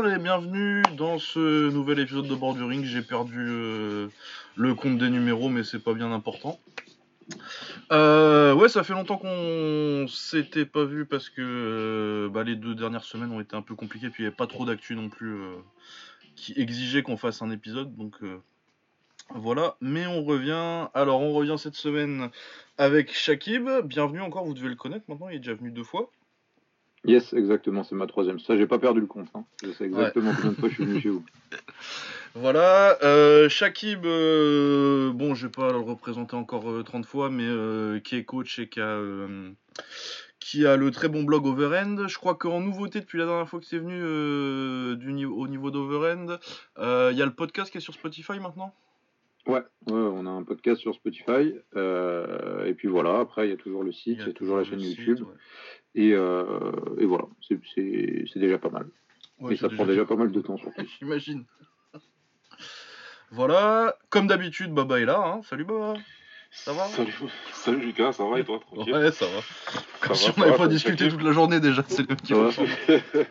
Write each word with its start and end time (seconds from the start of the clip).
Bonsoir 0.00 0.16
et 0.16 0.22
bienvenue 0.22 0.82
dans 0.96 1.18
ce 1.18 1.68
nouvel 1.68 1.98
épisode 1.98 2.26
de 2.26 2.34
Borduring. 2.34 2.84
J'ai 2.84 3.02
perdu 3.02 3.44
euh, 3.50 4.08
le 4.56 4.74
compte 4.74 4.96
des 4.96 5.10
numéros, 5.10 5.50
mais 5.50 5.62
c'est 5.62 5.78
pas 5.78 5.92
bien 5.92 6.10
important. 6.10 6.58
Euh, 7.92 8.54
ouais, 8.54 8.70
ça 8.70 8.82
fait 8.82 8.94
longtemps 8.94 9.18
qu'on 9.18 10.06
s'était 10.08 10.64
pas 10.64 10.86
vu 10.86 11.04
parce 11.04 11.28
que 11.28 11.42
euh, 11.42 12.30
bah, 12.30 12.44
les 12.44 12.56
deux 12.56 12.74
dernières 12.74 13.04
semaines 13.04 13.30
ont 13.30 13.40
été 13.40 13.54
un 13.56 13.60
peu 13.60 13.74
compliquées, 13.74 14.08
puis 14.08 14.22
il 14.22 14.24
n'y 14.24 14.28
avait 14.28 14.36
pas 14.36 14.46
trop 14.46 14.64
d'actu 14.64 14.96
non 14.96 15.10
plus 15.10 15.38
qui 16.34 16.54
exigeait 16.58 17.02
qu'on 17.02 17.18
fasse 17.18 17.42
un 17.42 17.50
épisode, 17.50 17.94
donc 17.94 18.14
voilà. 19.34 19.76
Mais 19.82 20.06
on 20.06 20.24
revient. 20.24 20.88
Alors, 20.94 21.20
on 21.20 21.34
revient 21.34 21.56
cette 21.58 21.76
semaine 21.76 22.30
avec 22.78 23.12
Shakib. 23.14 23.68
Bienvenue 23.84 24.22
encore, 24.22 24.46
vous 24.46 24.54
devez 24.54 24.70
le 24.70 24.76
connaître 24.76 25.04
maintenant, 25.08 25.28
il 25.28 25.36
est 25.36 25.40
déjà 25.40 25.52
venu 25.52 25.70
deux 25.70 25.84
fois. 25.84 26.10
Yes, 27.06 27.32
exactement, 27.32 27.82
c'est 27.82 27.94
ma 27.94 28.06
troisième. 28.06 28.38
Ça, 28.38 28.56
j'ai 28.58 28.66
pas 28.66 28.78
perdu 28.78 29.00
le 29.00 29.06
compte. 29.06 29.28
Hein. 29.34 29.44
Je 29.64 29.70
sais 29.72 29.84
exactement 29.84 30.32
combien 30.36 30.50
de 30.50 30.56
fois 30.56 30.68
je 30.68 30.74
suis 30.74 30.84
venu 30.84 31.00
chez 31.00 31.08
vous. 31.10 31.24
Voilà, 32.36 32.96
euh, 33.02 33.48
Shakib, 33.48 34.06
euh, 34.06 35.10
bon, 35.12 35.34
je 35.34 35.46
vais 35.48 35.50
pas 35.50 35.72
le 35.72 35.78
représenter 35.78 36.36
encore 36.36 36.70
euh, 36.70 36.84
30 36.84 37.04
fois, 37.04 37.28
mais 37.28 37.42
euh, 37.44 37.98
qui 37.98 38.14
est 38.14 38.24
coach 38.24 38.60
et 38.60 38.68
qui 38.68 38.80
a, 38.80 38.84
euh, 38.86 39.50
qui 40.38 40.64
a 40.64 40.76
le 40.76 40.92
très 40.92 41.08
bon 41.08 41.24
blog 41.24 41.44
Overend. 41.46 42.06
Je 42.06 42.16
crois 42.18 42.36
qu'en 42.36 42.60
nouveauté, 42.60 43.00
depuis 43.00 43.18
la 43.18 43.26
dernière 43.26 43.48
fois 43.48 43.58
que 43.58 43.66
c'est 43.66 43.78
venu 43.80 43.96
du 44.96 45.24
au 45.24 45.48
niveau 45.48 45.72
d'Overend, 45.72 46.38
il 46.78 47.16
y 47.18 47.22
a 47.22 47.26
le 47.26 47.34
podcast 47.34 47.72
qui 47.72 47.78
est 47.78 47.80
sur 47.80 47.94
Spotify 47.94 48.38
maintenant? 48.38 48.72
Ouais, 49.46 49.54
ouais, 49.54 49.62
on 49.92 50.26
a 50.26 50.30
un 50.30 50.44
podcast 50.44 50.80
sur 50.80 50.94
Spotify. 50.94 51.54
euh, 51.74 52.64
et 52.66 52.74
puis 52.74 52.86
voilà, 52.88 53.18
après, 53.18 53.48
il 53.48 53.50
y 53.50 53.54
a 53.54 53.56
toujours 53.56 53.82
le 53.82 53.90
site, 53.90 54.18
il 54.20 54.26
y 54.26 54.30
a 54.30 54.32
toujours 54.34 54.56
la 54.58 54.64
chaîne 54.64 54.78
site, 54.80 54.98
YouTube. 54.98 55.26
ouais. 55.26 55.34
Et, 55.94 56.12
euh, 56.12 56.72
et 56.98 57.04
voilà, 57.04 57.24
c'est- 57.48 58.38
déjà 58.38 58.58
pas 58.58 58.70
mal. 58.70 58.86
Ouais, 59.40 59.54
et 59.54 59.56
ça 59.56 59.68
prend 59.68 59.86
déjà 59.86 60.04
pas 60.04 60.16
mal 60.16 60.30
de 60.30 60.40
temps 60.40 60.56
surtout. 60.56 60.82
J'imagine. 61.00 61.44
Voilà, 63.32 63.96
comme 64.08 64.26
d'habitude, 64.26 64.72
Baba 64.72 65.00
est 65.00 65.04
là. 65.04 65.20
Hein. 65.24 65.40
Salut 65.44 65.64
Baba. 65.64 65.94
Ça 66.52 66.72
va? 66.72 66.84
Salut, 66.86 67.14
salut 67.52 67.78
Lucas, 67.86 68.12
ça 68.12 68.24
va 68.28 68.40
et 68.40 68.44
toi 68.44 68.58
Tranquille? 68.58 68.92
Ouais, 68.92 69.12
ça 69.12 69.26
va. 69.26 69.40
Ça 69.40 69.82
Comme 70.00 70.08
va, 70.08 70.14
si 70.16 70.30
on 70.30 70.32
ça 70.32 70.40
n'avait 70.40 70.50
va, 70.52 70.56
pas 70.58 70.64
ça 70.64 70.68
discuté 70.68 71.04
va. 71.04 71.10
toute 71.10 71.22
la 71.22 71.30
journée 71.32 71.60
déjà. 71.60 71.84
C'est 71.86 72.08
le 72.08 72.16
petit 72.16 72.34
Ça 72.34 72.40
va. 72.42 72.50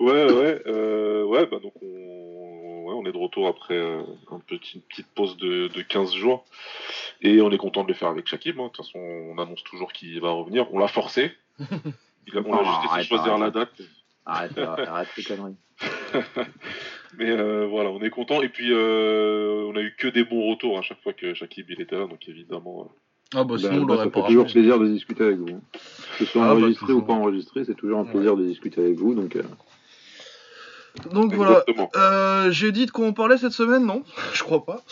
Ouais, 0.00 0.32
ouais, 0.32 0.62
euh, 0.68 1.24
ouais, 1.24 1.44
bah 1.46 1.58
donc 1.60 1.72
on, 1.82 1.86
ouais, 1.86 2.94
on 2.94 3.04
est 3.04 3.10
de 3.12 3.18
retour 3.18 3.48
après 3.48 3.74
euh, 3.76 4.00
un 4.30 4.38
petit- 4.38 4.76
une 4.76 4.82
petite 4.82 5.08
pause 5.08 5.36
de, 5.36 5.66
de 5.66 5.82
15 5.82 6.14
jours. 6.14 6.46
Et 7.20 7.42
on 7.42 7.50
est 7.50 7.58
content 7.58 7.82
de 7.82 7.88
le 7.88 7.94
faire 7.94 8.08
avec 8.08 8.28
Shakib. 8.28 8.58
hein. 8.60 8.64
De 8.64 8.68
toute 8.68 8.86
façon, 8.86 8.98
on 9.00 9.36
annonce 9.38 9.62
toujours 9.64 9.92
qu'il 9.92 10.18
va 10.20 10.30
revenir. 10.30 10.72
On 10.72 10.78
l'a 10.78 10.86
forcé. 10.88 11.32
Il 12.26 12.36
a, 12.36 12.40
on 12.44 12.52
l'a 12.52 12.58
Oh, 12.60 12.64
juste 12.64 12.82
laissé 12.82 12.88
arrête, 12.92 13.06
choisir 13.06 13.32
arrête. 13.34 13.54
la 13.54 13.60
date. 13.60 13.72
Arrête, 14.30 14.58
arrête, 14.58 15.08
les 15.16 15.24
conneries. 15.24 15.56
Mais 17.18 17.30
euh, 17.30 17.66
voilà, 17.66 17.88
on 17.90 18.02
est 18.02 18.10
content. 18.10 18.42
Et 18.42 18.50
puis, 18.50 18.68
euh, 18.72 19.64
on 19.72 19.76
a 19.76 19.80
eu 19.80 19.94
que 19.98 20.06
des 20.08 20.22
bons 20.24 20.50
retours 20.50 20.78
à 20.78 20.82
chaque 20.82 21.02
fois 21.02 21.14
que 21.14 21.32
Shakib 21.32 21.70
il 21.70 21.80
était 21.80 21.96
là. 21.96 22.06
Donc 22.06 22.28
évidemment, 22.28 22.82
euh, 23.34 23.38
Ah 23.38 23.44
bah 23.44 23.54
sinon 23.56 23.70
Ben, 23.70 23.76
on 23.78 23.86
moi, 23.86 23.94
l'aurait 23.96 24.10
pas 24.10 24.20
fait 24.22 24.26
toujours 24.28 24.44
plaisir 24.46 24.78
de 24.78 24.86
discuter 24.88 25.24
avec 25.24 25.38
vous. 25.38 25.46
Que 26.18 26.24
ce 26.24 26.24
soit 26.26 26.42
Ah, 26.44 26.48
bah, 26.54 26.60
enregistré 26.60 26.92
ou 26.92 27.00
pas 27.00 27.14
enregistré, 27.14 27.64
c'est 27.64 27.74
toujours 27.74 28.00
un 28.00 28.04
plaisir 28.04 28.36
de 28.36 28.44
discuter 28.44 28.82
avec 28.82 28.96
vous. 28.98 29.14
Donc, 29.14 29.34
euh, 29.36 29.42
Donc 31.12 31.32
voilà. 31.32 31.62
exactement. 31.66 31.90
Euh, 31.96 32.50
J'ai 32.50 32.70
dit 32.72 32.84
de 32.84 32.90
quoi 32.90 33.06
on 33.06 33.14
parlait 33.14 33.38
cette 33.38 33.52
semaine, 33.52 33.86
non? 33.86 34.02
Je 34.34 34.42
crois 34.42 34.64
pas. 34.66 34.82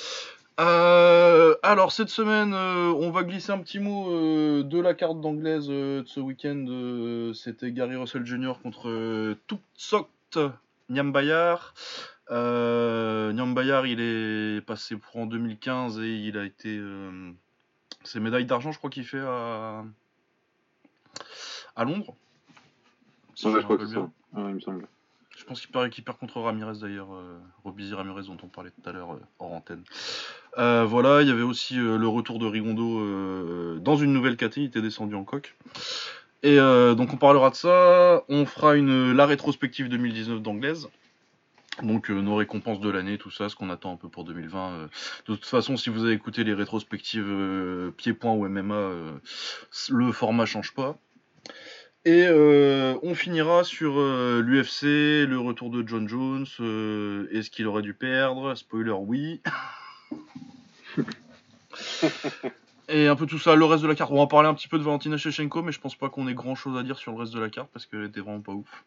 Euh, 0.58 1.54
alors 1.62 1.92
cette 1.92 2.08
semaine, 2.08 2.54
euh, 2.54 2.90
on 2.92 3.10
va 3.10 3.24
glisser 3.24 3.52
un 3.52 3.58
petit 3.58 3.78
mot 3.78 4.10
euh, 4.10 4.62
de 4.62 4.80
la 4.80 4.94
carte 4.94 5.20
d'anglaise 5.20 5.68
de 5.68 6.02
ce 6.06 6.20
week-end. 6.20 7.32
C'était 7.34 7.72
Gary 7.72 7.96
Russell 7.96 8.24
Jr. 8.24 8.54
contre 8.62 8.88
euh, 8.88 9.36
Tuksok 9.46 10.08
Nyambayar. 10.88 11.74
Nyambayar, 12.30 13.86
il 13.86 14.00
est 14.00 14.60
passé 14.64 14.96
pour 14.96 15.16
en 15.16 15.26
2015 15.26 16.00
et 16.00 16.14
il 16.14 16.38
a 16.38 16.44
été 16.44 16.80
ses 18.04 18.20
médailles 18.20 18.46
d'argent, 18.46 18.72
je 18.72 18.78
crois 18.78 18.90
qu'il 18.90 19.04
fait 19.04 19.20
à 19.20 19.84
à 21.76 21.84
Londres. 21.84 22.14
Si 23.34 23.46
ouais, 23.46 23.60
je 23.60 23.64
crois 23.64 23.76
que 23.76 23.86
c'est 23.86 23.94
ça. 23.94 24.00
Ouais, 24.00 24.48
il 24.48 24.54
me 24.54 24.60
semble. 24.60 24.88
Je 25.46 25.50
pense 25.50 25.60
qu'il 25.60 25.70
perd, 25.70 25.90
qu'il 25.90 26.02
perd 26.02 26.18
contre 26.18 26.40
Ramirez 26.40 26.80
d'ailleurs, 26.80 27.14
euh, 27.14 27.38
Ramirez 27.94 28.24
dont 28.24 28.36
on 28.42 28.48
parlait 28.48 28.70
tout 28.70 28.88
à 28.88 28.90
l'heure 28.90 29.12
euh, 29.12 29.20
hors 29.38 29.52
antenne. 29.52 29.84
Euh, 30.58 30.84
voilà, 30.84 31.22
il 31.22 31.28
y 31.28 31.30
avait 31.30 31.42
aussi 31.42 31.78
euh, 31.78 31.96
le 31.98 32.08
retour 32.08 32.40
de 32.40 32.46
Rigondo 32.46 33.78
dans 33.78 33.94
une 33.94 34.12
nouvelle 34.12 34.36
KT, 34.36 34.56
il 34.56 34.64
était 34.64 34.82
descendu 34.82 35.14
en 35.14 35.22
coque. 35.22 35.54
Et 36.42 36.56
donc 36.56 37.12
on 37.12 37.16
parlera 37.16 37.50
de 37.50 37.54
ça, 37.54 38.24
on 38.28 38.44
fera 38.44 38.74
une, 38.74 39.12
la 39.12 39.26
rétrospective 39.26 39.88
2019 39.88 40.42
d'anglaise. 40.42 40.88
Donc 41.82 42.08
nos 42.10 42.34
récompenses 42.34 42.80
de 42.80 42.90
l'année, 42.90 43.18
tout 43.18 43.30
ça, 43.30 43.48
ce 43.48 43.54
qu'on 43.54 43.70
attend 43.70 43.92
un 43.92 43.96
peu 43.96 44.08
pour 44.08 44.24
2020. 44.24 44.70
euh. 44.72 44.86
De 45.28 45.34
toute 45.34 45.44
façon, 45.44 45.76
si 45.76 45.90
vous 45.90 46.04
avez 46.04 46.14
écouté 46.14 46.42
les 46.42 46.54
rétrospectives 46.54 47.26
euh, 47.28 47.90
pied-point 47.92 48.32
ou 48.32 48.48
MMA, 48.48 48.90
le 49.90 50.12
format 50.12 50.46
change 50.46 50.74
pas. 50.74 50.98
Et 52.06 52.24
euh, 52.24 52.94
on 53.02 53.16
finira 53.16 53.64
sur 53.64 53.98
l'UFC, 53.98 55.26
le 55.26 55.38
retour 55.40 55.70
de 55.70 55.82
John 55.84 56.08
Jones, 56.08 56.46
euh, 56.60 57.26
est-ce 57.32 57.50
qu'il 57.50 57.66
aurait 57.66 57.82
dû 57.82 57.94
perdre 57.94 58.54
Spoiler, 58.54 58.92
oui. 58.92 59.40
Et 62.88 63.08
un 63.08 63.16
peu 63.16 63.26
tout 63.26 63.40
ça, 63.40 63.56
le 63.56 63.64
reste 63.64 63.82
de 63.82 63.88
la 63.88 63.96
carte. 63.96 64.12
On 64.12 64.18
va 64.18 64.20
en 64.20 64.28
parler 64.28 64.48
un 64.48 64.54
petit 64.54 64.68
peu 64.68 64.78
de 64.78 64.84
Valentina 64.84 65.16
Shevchenko, 65.16 65.62
mais 65.62 65.72
je 65.72 65.80
pense 65.80 65.96
pas 65.96 66.08
qu'on 66.08 66.28
ait 66.28 66.34
grand 66.34 66.54
chose 66.54 66.78
à 66.78 66.84
dire 66.84 66.96
sur 66.96 67.10
le 67.10 67.18
reste 67.18 67.34
de 67.34 67.40
la 67.40 67.50
carte 67.50 67.70
parce 67.72 67.86
qu'elle 67.86 68.04
était 68.04 68.20
vraiment 68.20 68.40
pas 68.40 68.52
ouf. 68.52 68.84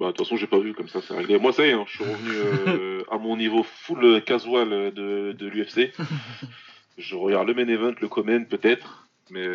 Bah, 0.00 0.06
de 0.06 0.12
toute 0.12 0.24
façon, 0.24 0.38
j'ai 0.38 0.46
pas 0.46 0.60
vu 0.60 0.72
comme 0.72 0.88
ça, 0.88 1.02
c'est 1.02 1.14
réglé. 1.14 1.38
Moi, 1.38 1.52
ça 1.52 1.66
y 1.66 1.68
est, 1.68 1.72
hein, 1.74 1.84
je 1.86 1.96
suis 1.96 2.04
revenu 2.04 2.30
euh, 2.68 3.02
à 3.10 3.18
mon 3.18 3.36
niveau 3.36 3.62
full 3.64 4.24
casual 4.24 4.94
de, 4.94 5.32
de 5.32 5.46
l'UFC. 5.46 5.92
Je 6.96 7.16
regarde 7.16 7.48
le 7.48 7.54
main 7.54 7.68
event, 7.68 7.92
le 8.00 8.08
comment, 8.08 8.42
peut-être. 8.44 9.08
Mais 9.30 9.46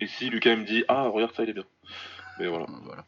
et 0.00 0.06
si 0.06 0.28
Lucas 0.30 0.56
me 0.56 0.64
dit 0.64 0.84
Ah, 0.88 1.08
regarde 1.08 1.32
ça, 1.34 1.42
il 1.44 1.50
est 1.50 1.54
bien. 1.54 1.64
Mais 2.38 2.46
voilà. 2.48 2.66
Voilà. 2.84 3.04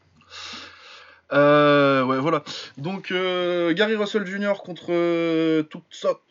Euh, 1.31 2.03
ouais, 2.05 2.17
voilà. 2.17 2.43
Donc, 2.77 3.11
euh, 3.11 3.71
Gary 3.73 3.95
Russell 3.95 4.25
Jr. 4.25 4.53
contre 4.65 4.87
euh, 4.89 5.61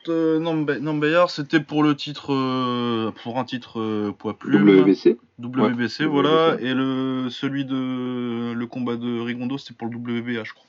euh, 0.08 0.40
Nambe- 0.40 0.78
Nambayar, 0.80 1.30
c'était 1.30 1.60
pour 1.60 1.84
le 1.84 1.94
titre, 1.94 2.34
euh, 2.34 3.12
pour 3.22 3.38
un 3.38 3.44
titre 3.44 3.78
euh, 3.80 4.10
poids 4.10 4.36
plume. 4.36 4.68
WBC 4.68 5.16
WBC, 5.38 6.00
Ouais, 6.00 6.06
voilà. 6.10 6.54
WBC. 6.54 6.64
Et 6.66 6.74
le, 6.74 7.28
celui 7.30 7.64
de 7.64 8.52
le 8.52 8.66
combat 8.66 8.96
de 8.96 9.20
Rigondo, 9.20 9.56
c'était 9.56 9.74
pour 9.74 9.86
le 9.86 9.96
WBA, 9.96 10.42
je 10.42 10.52
crois. 10.52 10.66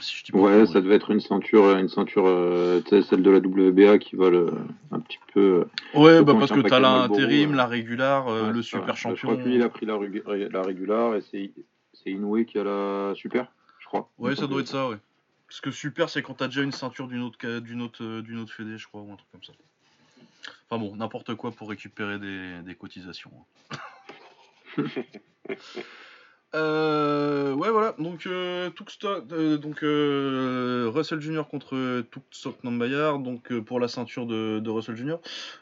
Si 0.00 0.22
je 0.26 0.36
Ouais, 0.36 0.66
ça 0.66 0.80
devait 0.80 0.96
être 0.96 1.10
une 1.10 1.20
ceinture, 1.20 1.70
une 1.76 1.88
ceinture, 1.88 2.26
euh, 2.26 2.82
celle 3.08 3.22
de 3.22 3.30
la 3.30 3.38
WBA 3.38 3.98
qui 3.98 4.14
va 4.16 4.28
le, 4.30 4.52
un 4.90 5.00
petit 5.00 5.18
peu. 5.32 5.40
euh, 5.94 5.98
Ouais, 5.98 6.22
bah 6.22 6.34
parce 6.38 6.52
que 6.52 6.60
t'as 6.60 6.78
l'intérim, 6.80 7.52
euh. 7.52 7.56
la 7.56 7.66
régular, 7.66 8.28
euh, 8.28 8.48
ouais, 8.48 8.52
le 8.52 8.62
c'est 8.62 8.70
ça. 8.70 8.76
super 8.78 8.86
Bah, 8.88 8.92
Je 8.94 9.00
champion. 9.00 9.28
crois 9.32 9.42
que 9.42 9.48
lui, 9.48 9.54
il 9.56 9.62
a 9.62 9.68
pris 9.70 9.86
la, 9.86 9.96
la 10.50 10.62
régular 10.62 11.14
et 11.16 11.22
c'est 11.22 11.50
Inoue 12.10 12.44
qui 12.44 12.58
a 12.58 12.64
la 12.64 13.14
super, 13.14 13.50
je 13.78 13.86
crois. 13.86 14.10
Ouais, 14.18 14.36
ça 14.36 14.46
doit 14.46 14.60
être 14.60 14.68
ça, 14.68 14.88
ouais. 14.88 14.98
Parce 15.48 15.60
que 15.60 15.70
super, 15.70 16.10
c'est 16.10 16.22
quand 16.22 16.34
t'as 16.34 16.48
déjà 16.48 16.62
une 16.62 16.72
ceinture 16.72 17.06
d'une 17.08 17.22
autre, 17.22 17.58
d'une 17.60 17.80
autre, 17.80 18.02
euh, 18.04 18.20
d'une 18.22 18.38
autre 18.38 18.52
fédé, 18.52 18.76
je 18.78 18.86
crois, 18.86 19.00
ou 19.00 19.12
un 19.12 19.16
truc 19.16 19.28
comme 19.32 19.44
ça. 19.44 19.52
Enfin 20.68 20.80
bon, 20.82 20.94
n'importe 20.96 21.34
quoi 21.36 21.52
pour 21.52 21.68
récupérer 21.70 22.18
des, 22.18 22.60
des 22.64 22.74
cotisations. 22.74 23.30
hein. 23.70 23.76
Euh, 26.56 27.52
ouais, 27.52 27.70
voilà. 27.70 27.94
Donc, 27.98 28.26
euh, 28.26 28.70
euh, 29.04 29.58
donc 29.58 29.80
Russell 29.80 31.20
Jr. 31.20 31.42
contre 31.50 32.02
Tuksok 32.10 32.64
Nambayar, 32.64 33.18
donc 33.18 33.52
pour 33.60 33.78
la 33.78 33.88
ceinture 33.88 34.26
de, 34.26 34.68
Russell 34.68 34.96
Jr. 34.96 35.16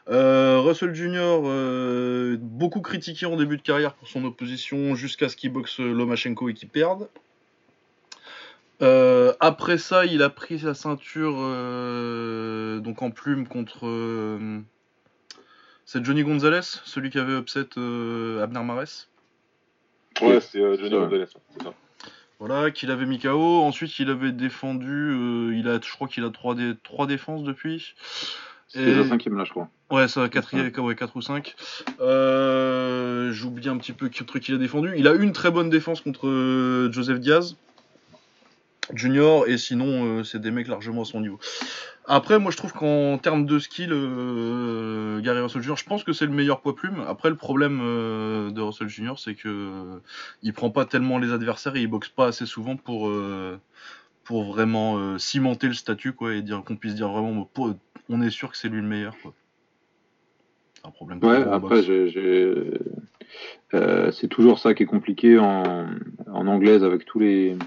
Euh, 0.09 0.59
Russell 0.61 0.95
Jr. 0.95 1.41
euh, 1.45 2.37
beaucoup 2.39 2.81
critiqué 2.81 3.25
en 3.25 3.35
début 3.35 3.57
de 3.57 3.61
carrière 3.61 3.93
pour 3.93 4.07
son 4.07 4.23
opposition 4.23 4.95
jusqu'à 4.95 5.27
ce 5.27 5.35
qu'il 5.35 5.51
boxe 5.51 5.79
Lomachenko 5.79 6.49
et 6.49 6.53
qu'il 6.53 6.69
perde. 6.69 7.09
Après 9.39 9.77
ça, 9.77 10.05
il 10.05 10.21
a 10.23 10.29
pris 10.29 10.59
sa 10.59 10.73
ceinture 10.73 11.35
donc 12.81 13.01
en 13.01 13.11
plume 13.11 13.47
contre. 13.47 13.87
c'est 15.85 16.05
Johnny 16.05 16.23
Gonzalez, 16.23 16.61
celui 16.61 17.09
qui 17.09 17.19
avait 17.19 17.37
upset 17.37 17.67
Abner 17.77 18.63
Mares. 18.63 19.07
Ouais, 20.21 20.39
c'est 20.39 20.59
euh, 20.59 20.75
Johnny 20.77 20.89
Ça. 20.91 20.97
Gonzalez, 20.97 21.25
c'est 21.27 21.63
ça. 21.63 21.73
Voilà, 22.39 22.69
qu'il 22.71 22.91
avait 22.91 23.05
mis 23.05 23.19
KO. 23.19 23.61
Ensuite, 23.63 23.97
il 23.99 24.09
avait 24.09 24.31
défendu. 24.31 24.87
euh, 24.91 25.55
il 25.57 25.67
a, 25.69 25.79
je 25.81 25.91
crois 25.93 26.07
qu'il 26.07 26.23
a 26.25 26.29
3 26.29 26.53
dé- 26.55 26.73
trois 26.83 27.07
défenses 27.07 27.43
depuis. 27.43 27.95
Et- 28.75 28.93
la 28.93 29.05
cinquième 29.07 29.37
là, 29.37 29.45
je 29.45 29.51
crois. 29.51 29.69
Ouais, 29.91 30.07
ça, 30.07 30.27
4, 30.27 30.81
ouais, 30.81 30.95
4 30.95 31.15
ou 31.15 31.21
5. 31.21 31.55
Euh, 32.01 33.31
J'oublie 33.31 33.69
un 33.69 33.77
petit 33.77 33.93
peu 33.93 34.09
quel 34.09 34.25
truc 34.27 34.47
il 34.49 34.55
a 34.55 34.57
défendu. 34.57 34.93
Il 34.97 35.07
a 35.07 35.13
une 35.13 35.31
très 35.31 35.51
bonne 35.51 35.69
défense 35.69 36.01
contre 36.01 36.27
euh, 36.27 36.91
Joseph 36.91 37.19
Diaz. 37.19 37.55
Junior, 38.93 39.47
et 39.47 39.57
sinon, 39.57 40.23
c'est 40.23 40.39
des 40.39 40.51
mecs 40.51 40.67
largement 40.67 41.03
à 41.03 41.05
son 41.05 41.21
niveau. 41.21 41.39
Après, 42.07 42.37
moi, 42.37 42.51
je 42.51 42.57
trouve 42.57 42.71
qu'en 42.71 43.17
termes 43.17 43.45
de 43.45 43.57
skill, 43.57 43.89
Gary 45.23 45.39
Russell 45.39 45.63
Jr., 45.63 45.75
je 45.75 45.85
pense 45.85 46.03
que 46.03 46.13
c'est 46.13 46.25
le 46.25 46.31
meilleur 46.31 46.61
poids 46.61 46.75
plume. 46.75 47.03
Après, 47.07 47.29
le 47.29 47.35
problème 47.35 47.79
de 47.79 48.61
Russell 48.61 48.89
Jr., 48.89 49.13
c'est 49.17 49.33
que 49.33 49.99
il 50.43 50.53
prend 50.53 50.69
pas 50.69 50.85
tellement 50.85 51.17
les 51.17 51.31
adversaires 51.31 51.75
et 51.75 51.81
il 51.81 51.87
boxe 51.87 52.09
pas 52.09 52.27
assez 52.27 52.45
souvent 52.45 52.75
pour 52.75 53.11
pour 54.23 54.43
vraiment 54.43 55.17
cimenter 55.17 55.67
le 55.67 55.73
statut, 55.73 56.13
quoi, 56.13 56.35
et 56.35 56.41
dire 56.41 56.63
qu'on 56.63 56.75
puisse 56.75 56.95
dire 56.95 57.09
vraiment, 57.09 57.49
on 58.09 58.21
est 58.21 58.29
sûr 58.29 58.51
que 58.51 58.57
c'est 58.57 58.69
lui 58.69 58.81
le 58.81 58.87
meilleur, 58.87 59.15
quoi 59.21 59.33
un 60.85 60.91
problème. 60.91 61.19
Ouais, 61.23 61.43
après, 61.51 61.81
euh, 63.73 64.11
c'est 64.11 64.27
toujours 64.27 64.59
ça 64.59 64.73
qui 64.73 64.83
est 64.83 64.87
compliqué 64.87 65.39
en, 65.39 65.87
en 66.31 66.47
anglaise 66.47 66.83
avec 66.83 67.05
tous 67.05 67.19
les. 67.19 67.57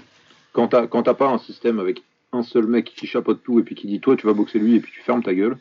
Quand 0.53 0.67
t'as 0.67 1.13
pas 1.13 1.29
un 1.29 1.37
système 1.37 1.79
avec 1.79 2.03
un 2.31 2.43
seul 2.43 2.67
mec 2.67 2.93
qui 2.95 3.07
chapeaute 3.07 3.41
tout 3.43 3.59
et 3.59 3.63
puis 3.63 3.75
qui 3.75 3.87
dit 3.87 3.99
toi 3.99 4.15
tu 4.15 4.27
vas 4.27 4.33
boxer 4.33 4.59
lui 4.59 4.75
et 4.75 4.79
puis 4.79 4.91
tu 4.91 5.01
fermes 5.01 5.23
ta 5.23 5.33
gueule, 5.33 5.57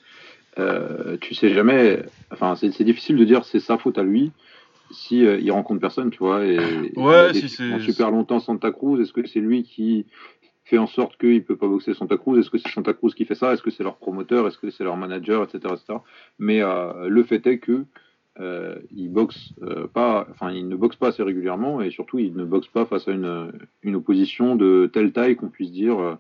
euh, 0.59 1.17
tu 1.21 1.35
sais 1.35 1.51
jamais. 1.51 2.01
Enfin, 2.31 2.57
c'est 2.57 2.85
difficile 2.85 3.17
de 3.17 3.25
dire 3.25 3.45
c'est 3.45 3.61
sa 3.61 3.79
faute 3.79 3.99
à 3.99 4.03
lui 4.03 4.33
si 4.91 5.27
euh, 5.27 5.39
il 5.39 5.51
rencontre 5.51 5.81
personne, 5.81 6.11
tu 6.11 6.19
vois. 6.19 6.45
Et, 6.45 6.59
ouais, 6.97 7.35
si 7.35 7.49
c'est. 7.49 7.79
Super 7.81 8.11
longtemps 8.11 8.41
Santa 8.41 8.71
Cruz, 8.71 9.01
est-ce 9.01 9.13
que 9.13 9.27
c'est 9.27 9.41
lui 9.41 9.63
qui 9.63 10.07
fait 10.65 10.79
en 10.79 10.87
sorte 10.87 11.19
qu'il 11.19 11.35
ne 11.35 11.41
peut 11.41 11.57
pas 11.57 11.69
boxer 11.69 11.95
Santa 11.95 12.17
Cruz? 12.17 12.39
Est-ce 12.39 12.51
que 12.51 12.59
c'est 12.59 12.71
Santa 12.71 12.93
Cruz 12.93 13.13
qui 13.15 13.25
fait 13.25 13.35
ça? 13.35 13.53
Est-ce 13.53 13.63
que 13.63 13.71
c'est 13.71 13.83
leur 13.83 13.97
promoteur? 13.97 14.47
Est-ce 14.47 14.59
que 14.59 14.71
c'est 14.71 14.85
leur 14.85 14.97
manager, 14.97 15.45
etc., 15.45 15.75
Mais 16.39 16.63
euh, 16.63 17.09
le 17.09 17.23
fait 17.23 17.47
est 17.47 17.59
que 17.59 17.85
euh, 18.41 18.77
il 18.95 19.11
boxe 19.11 19.53
euh, 19.63 19.87
pas, 19.89 20.27
enfin 20.31 20.53
il 20.53 20.69
ne 20.69 20.77
boxe 20.77 20.97
pas 20.97 21.09
assez 21.09 21.23
régulièrement 21.23 21.81
et 21.81 21.91
surtout 21.91 22.19
il 22.19 22.37
ne 22.37 22.45
boxe 22.45 22.69
pas 22.69 22.87
face 22.87 23.09
à 23.09 23.13
une, 23.13 23.53
une 23.83 23.97
opposition 23.97 24.55
de 24.55 24.89
telle 24.93 25.13
taille 25.13 25.37
qu'on 25.37 25.49
puisse 25.49 25.73
dire, 25.73 26.19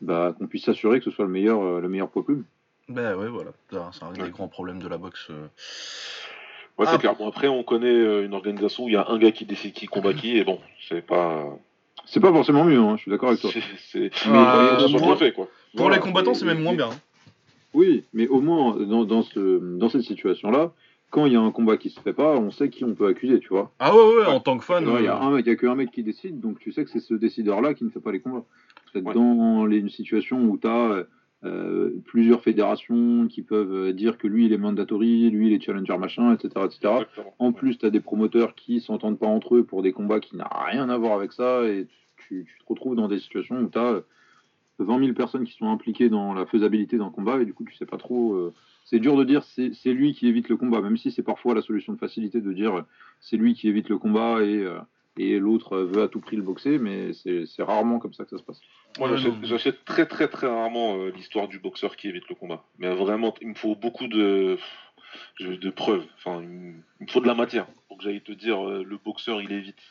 bah, 0.00 0.34
qu'on 0.36 0.46
puisse 0.46 0.64
s'assurer 0.64 0.98
que 0.98 1.04
ce 1.04 1.10
soit 1.10 1.24
le 1.24 1.30
meilleur, 1.30 1.80
le 1.80 1.88
meilleur 1.88 2.10
poids 2.10 2.24
plume. 2.24 2.44
Ben 2.88 3.14
ouais, 3.16 3.28
voilà, 3.28 3.52
c'est 3.92 4.02
un 4.02 4.12
des 4.12 4.30
grands 4.30 4.48
problèmes 4.48 4.80
de 4.80 4.88
la 4.88 4.98
boxe. 4.98 5.30
Ouais, 6.78 6.86
c'est 6.86 6.94
ah. 6.94 6.98
clair. 6.98 7.14
Bon, 7.16 7.28
après, 7.28 7.46
on 7.46 7.62
connaît 7.62 8.24
une 8.24 8.34
organisation 8.34 8.84
où 8.84 8.88
il 8.88 8.94
y 8.94 8.96
a 8.96 9.06
un 9.08 9.18
gars 9.18 9.30
qui 9.30 9.44
décide 9.44 9.72
qui 9.72 9.86
combat 9.86 10.14
qui, 10.14 10.38
et 10.38 10.44
bon, 10.44 10.58
c'est 10.88 11.06
pas. 11.06 11.56
C'est 12.06 12.20
pas 12.20 12.32
forcément 12.32 12.64
mieux, 12.64 12.78
hein, 12.78 12.96
je 12.96 13.02
suis 13.02 13.10
d'accord 13.10 13.28
avec 13.28 13.40
toi. 13.40 13.50
C'est 13.92 14.10
euh, 14.26 15.16
fait, 15.16 15.32
quoi. 15.32 15.48
Pour 15.76 15.90
les 15.90 16.00
combattants, 16.00 16.34
c'est 16.34 16.44
même 16.44 16.60
moins 16.60 16.74
bien. 16.74 16.88
Hein. 16.88 17.00
Oui, 17.72 18.04
mais 18.12 18.26
au 18.26 18.40
moins, 18.40 18.76
dans, 18.76 19.04
dans, 19.04 19.22
ce, 19.22 19.76
dans 19.78 19.88
cette 19.88 20.02
situation-là, 20.02 20.72
quand 21.10 21.26
il 21.26 21.32
y 21.32 21.36
a 21.36 21.40
un 21.40 21.50
combat 21.50 21.76
qui 21.76 21.90
se 21.90 22.00
fait 22.00 22.12
pas, 22.12 22.36
on 22.36 22.50
sait 22.50 22.70
qui 22.70 22.84
on 22.84 22.94
peut 22.94 23.08
accuser, 23.08 23.40
tu 23.40 23.48
vois. 23.48 23.72
Ah 23.78 23.94
ouais, 23.94 24.16
ouais, 24.16 24.26
en 24.26 24.40
tant 24.40 24.58
que 24.58 24.64
fan. 24.64 24.84
Il 24.84 25.04
y 25.04 25.08
a 25.08 25.16
euh, 25.16 25.20
un 25.20 25.30
mec, 25.32 25.48
a 25.48 25.56
qu'un 25.56 25.74
mec 25.74 25.90
qui 25.90 26.02
décide, 26.02 26.40
donc 26.40 26.58
tu 26.60 26.72
sais 26.72 26.84
que 26.84 26.90
c'est 26.90 27.00
ce 27.00 27.14
décideur-là 27.14 27.74
qui 27.74 27.84
ne 27.84 27.90
fait 27.90 28.00
pas 28.00 28.12
les 28.12 28.20
combats. 28.20 28.44
Dans 28.94 29.66
les 29.66 29.88
situations 29.88 30.42
où 30.44 30.58
tu 30.58 30.66
as 30.66 31.04
euh, 31.44 31.90
plusieurs 32.06 32.42
fédérations 32.42 33.28
qui 33.28 33.42
peuvent 33.42 33.92
dire 33.92 34.18
que 34.18 34.26
lui 34.26 34.46
il 34.46 34.52
est 34.52 34.58
mandatory, 34.58 35.30
lui 35.30 35.48
il 35.48 35.52
est 35.52 35.60
challenger 35.60 35.96
machin, 35.96 36.34
etc. 36.34 36.66
etc. 36.66 37.04
En 37.38 37.52
plus, 37.52 37.78
tu 37.78 37.86
as 37.86 37.90
des 37.90 38.00
promoteurs 38.00 38.54
qui 38.54 38.80
s'entendent 38.80 39.18
pas 39.18 39.26
entre 39.26 39.56
eux 39.56 39.64
pour 39.64 39.82
des 39.82 39.92
combats 39.92 40.20
qui 40.20 40.36
n'ont 40.36 40.44
rien 40.66 40.88
à 40.88 40.98
voir 40.98 41.14
avec 41.14 41.32
ça 41.32 41.64
et 41.64 41.86
tu, 42.28 42.44
te 42.44 42.64
retrouves 42.66 42.94
dans 42.94 43.08
des 43.08 43.18
situations 43.18 43.58
où 43.60 43.68
tu 43.68 43.78
as 43.78 44.02
20 44.84 45.00
000 45.00 45.12
personnes 45.12 45.44
qui 45.44 45.52
sont 45.52 45.70
impliquées 45.70 46.08
dans 46.08 46.34
la 46.34 46.46
faisabilité 46.46 46.98
d'un 46.98 47.10
combat 47.10 47.40
et 47.40 47.44
du 47.44 47.54
coup 47.54 47.64
tu 47.64 47.74
sais 47.74 47.86
pas 47.86 47.96
trop. 47.96 48.34
Euh, 48.34 48.54
c'est 48.84 48.98
dur 48.98 49.16
de 49.16 49.24
dire 49.24 49.42
c'est 49.44 49.92
lui 49.92 50.14
qui 50.14 50.26
évite 50.26 50.48
le 50.48 50.56
combat, 50.56 50.80
même 50.80 50.96
si 50.96 51.10
c'est 51.10 51.22
parfois 51.22 51.54
la 51.54 51.62
solution 51.62 51.92
de 51.92 51.98
facilité 51.98 52.40
de 52.40 52.52
dire 52.52 52.84
c'est 53.20 53.36
lui 53.36 53.54
qui 53.54 53.68
évite 53.68 53.88
le 53.88 53.98
combat 53.98 54.42
et 54.42 54.58
euh, 54.58 54.78
et 55.16 55.38
l'autre 55.38 55.78
veut 55.78 56.02
à 56.02 56.08
tout 56.08 56.20
prix 56.20 56.36
le 56.36 56.42
boxer, 56.42 56.78
mais 56.78 57.12
c'est 57.12 57.62
rarement 57.62 57.98
comme 57.98 58.14
ça 58.14 58.24
que 58.24 58.30
ça 58.30 58.38
se 58.38 58.42
passe. 58.42 58.60
Moi, 58.98 59.16
j'achète 59.42 59.84
très 59.84 60.06
très 60.06 60.28
très 60.28 60.46
rarement 60.46 60.96
euh, 60.96 61.10
l'histoire 61.14 61.48
du 61.48 61.58
boxeur 61.58 61.96
qui 61.96 62.08
évite 62.08 62.28
le 62.28 62.34
combat. 62.34 62.64
Mais 62.78 62.94
vraiment, 62.94 63.34
il 63.42 63.48
me 63.48 63.54
faut 63.54 63.74
beaucoup 63.74 64.06
de, 64.06 64.56
de 65.40 65.70
preuves. 65.70 66.06
Enfin, 66.16 66.42
il 66.42 67.04
me 67.06 67.10
faut 67.10 67.20
de 67.20 67.26
la 67.26 67.34
matière 67.34 67.66
pour 67.88 67.98
que 67.98 68.04
j'aille 68.04 68.22
te 68.22 68.32
dire 68.32 68.62
le 68.62 68.96
boxeur 68.96 69.42
il 69.42 69.52
évite. 69.52 69.82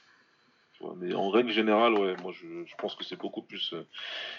Mais 1.01 1.13
en 1.13 1.29
règle 1.29 1.51
générale, 1.51 1.93
ouais, 1.93 2.15
moi 2.21 2.31
je, 2.33 2.75
pense 2.77 2.95
que 2.95 3.03
c'est 3.03 3.19
beaucoup 3.19 3.41
plus. 3.41 3.73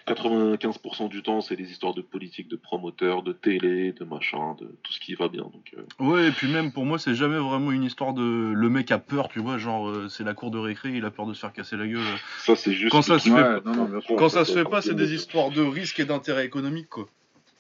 95% 0.06 1.04
euh, 1.04 1.08
du 1.08 1.22
temps, 1.22 1.40
c'est 1.42 1.56
des 1.56 1.70
histoires 1.70 1.92
de 1.92 2.00
politique, 2.00 2.48
de 2.48 2.56
promoteurs, 2.56 3.22
de 3.22 3.32
télé, 3.32 3.92
de 3.92 4.04
machin, 4.04 4.56
de 4.58 4.66
tout 4.82 4.92
ce 4.92 5.00
qui 5.00 5.14
va 5.14 5.28
bien. 5.28 5.42
Donc, 5.42 5.74
euh. 5.76 5.82
Ouais, 6.02 6.28
et 6.28 6.30
puis 6.30 6.50
même 6.50 6.72
pour 6.72 6.86
moi, 6.86 6.98
c'est 6.98 7.14
jamais 7.14 7.38
vraiment 7.38 7.72
une 7.72 7.84
histoire 7.84 8.14
de 8.14 8.52
le 8.52 8.70
mec 8.70 8.90
a 8.90 8.98
peur, 8.98 9.28
tu 9.28 9.40
vois, 9.40 9.58
genre 9.58 9.88
euh, 9.88 10.08
c'est 10.08 10.24
la 10.24 10.32
cour 10.32 10.50
de 10.50 10.58
récré, 10.58 10.90
il 10.94 11.04
a 11.04 11.10
peur 11.10 11.26
de 11.26 11.34
se 11.34 11.40
faire 11.40 11.52
casser 11.52 11.76
la 11.76 11.86
gueule. 11.86 12.00
Ça, 12.38 12.56
c'est 12.56 12.72
juste. 12.72 12.92
Quand 12.92 13.02
ça 13.02 13.18
se 13.18 13.28
fait, 13.28 14.16
quand 14.16 14.28
ça 14.30 14.44
se 14.44 14.52
fait 14.52 14.64
pas, 14.64 14.80
c'est 14.80 14.94
des 14.94 15.12
histoires 15.12 15.50
de 15.50 15.62
risque 15.62 16.00
et 16.00 16.06
d'intérêt 16.06 16.46
économique, 16.46 16.88
quoi. 16.88 17.06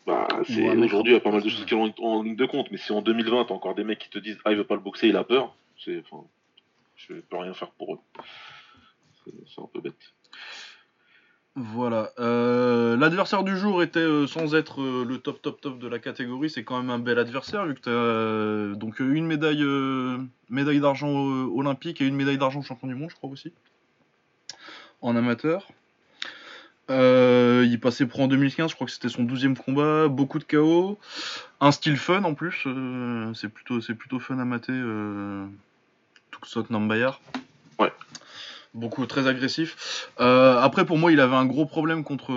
Bah, 0.06 0.26
aujourd'hui, 0.40 1.12
il 1.12 1.14
y 1.14 1.16
a 1.16 1.20
pas 1.20 1.30
mal 1.30 1.42
de 1.42 1.48
choses 1.48 1.64
qui 1.64 1.70
sont 1.70 1.92
en, 1.98 2.22
ligne 2.22 2.34
de 2.34 2.46
compte, 2.46 2.70
mais 2.70 2.78
si 2.78 2.90
en 2.90 3.02
2020, 3.02 3.44
t'as 3.44 3.54
encore 3.54 3.74
des 3.74 3.84
mecs 3.84 3.98
qui 3.98 4.08
te 4.08 4.18
disent 4.18 4.38
Ah, 4.46 4.52
il 4.52 4.56
veut 4.56 4.64
pas 4.64 4.74
le 4.74 4.80
boxer, 4.80 5.08
il 5.08 5.16
a 5.16 5.24
peur, 5.24 5.54
c'est. 5.84 6.02
Enfin, 6.10 6.24
je 6.96 7.14
peux 7.14 7.36
rien 7.36 7.52
faire 7.52 7.70
pour 7.70 7.94
eux 7.94 7.98
c'est 9.46 9.60
un 9.60 9.68
peu 9.72 9.80
bête. 9.80 9.94
Voilà. 11.56 12.10
Euh, 12.20 12.96
l'adversaire 12.96 13.42
du 13.42 13.56
jour 13.56 13.82
était 13.82 13.98
euh, 13.98 14.26
sans 14.28 14.54
être 14.54 14.80
euh, 14.80 15.04
le 15.04 15.18
top 15.18 15.42
top 15.42 15.60
top 15.60 15.78
de 15.80 15.88
la 15.88 15.98
catégorie, 15.98 16.48
c'est 16.48 16.62
quand 16.62 16.80
même 16.80 16.90
un 16.90 17.00
bel 17.00 17.18
adversaire 17.18 17.66
vu 17.66 17.74
que 17.74 18.72
donc 18.76 19.00
une 19.00 19.26
médaille 19.26 20.80
d'argent 20.80 21.10
olympique 21.10 22.00
et 22.00 22.06
une 22.06 22.14
médaille 22.14 22.38
d'argent 22.38 22.62
champion 22.62 22.86
du 22.86 22.94
monde, 22.94 23.10
je 23.10 23.16
crois 23.16 23.30
aussi. 23.30 23.52
En 25.02 25.16
amateur. 25.16 25.66
il 26.88 27.78
passait 27.82 28.06
pro 28.06 28.22
en 28.22 28.28
2015, 28.28 28.70
je 28.70 28.74
crois 28.76 28.86
que 28.86 28.92
c'était 28.92 29.08
son 29.08 29.24
12 29.24 29.48
combat, 29.64 30.06
beaucoup 30.06 30.38
de 30.38 30.44
KO, 30.44 30.98
un 31.60 31.72
style 31.72 31.96
fun 31.96 32.22
en 32.22 32.34
plus, 32.34 32.66
c'est 33.34 33.48
plutôt 33.48 34.20
fun 34.20 34.38
à 34.38 34.44
mater. 34.44 34.80
Tuksot 36.30 36.66
Nambayar. 36.70 37.20
Beaucoup 38.72 39.04
très 39.06 39.26
agressif. 39.26 40.10
Euh, 40.20 40.56
après, 40.58 40.86
pour 40.86 40.96
moi, 40.96 41.10
il 41.10 41.20
avait 41.20 41.34
un 41.34 41.46
gros 41.46 41.66
problème 41.66 42.04
contre 42.04 42.32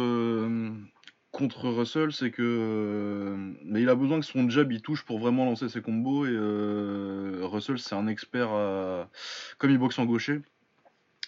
contre 1.32 1.68
Russell, 1.70 2.12
c'est 2.12 2.30
que 2.30 2.44
euh, 2.44 3.36
mais 3.66 3.82
il 3.82 3.90
a 3.90 3.96
besoin 3.96 4.20
que 4.20 4.26
son 4.26 4.48
jab 4.50 4.72
il 4.72 4.84
touche 4.84 5.04
pour 5.04 5.18
vraiment 5.18 5.46
lancer 5.46 5.68
ses 5.68 5.82
combos 5.82 6.28
et 6.28 6.32
euh, 6.32 7.40
Russell 7.42 7.80
c'est 7.80 7.96
un 7.96 8.06
expert 8.06 8.52
à, 8.52 9.10
comme 9.58 9.72
il 9.72 9.80
boxe 9.80 9.98
en 9.98 10.06
gaucher. 10.06 10.42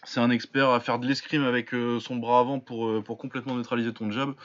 C'est 0.03 0.19
un 0.19 0.29
expert 0.29 0.69
à 0.69 0.79
faire 0.79 0.99
de 0.99 1.07
l'escrime 1.07 1.43
avec 1.43 1.71
son 1.99 2.17
bras 2.17 2.39
avant 2.39 2.59
pour, 2.59 3.03
pour 3.03 3.17
complètement 3.17 3.55
neutraliser 3.55 3.91
ton 3.91 4.11
jab. 4.11 4.35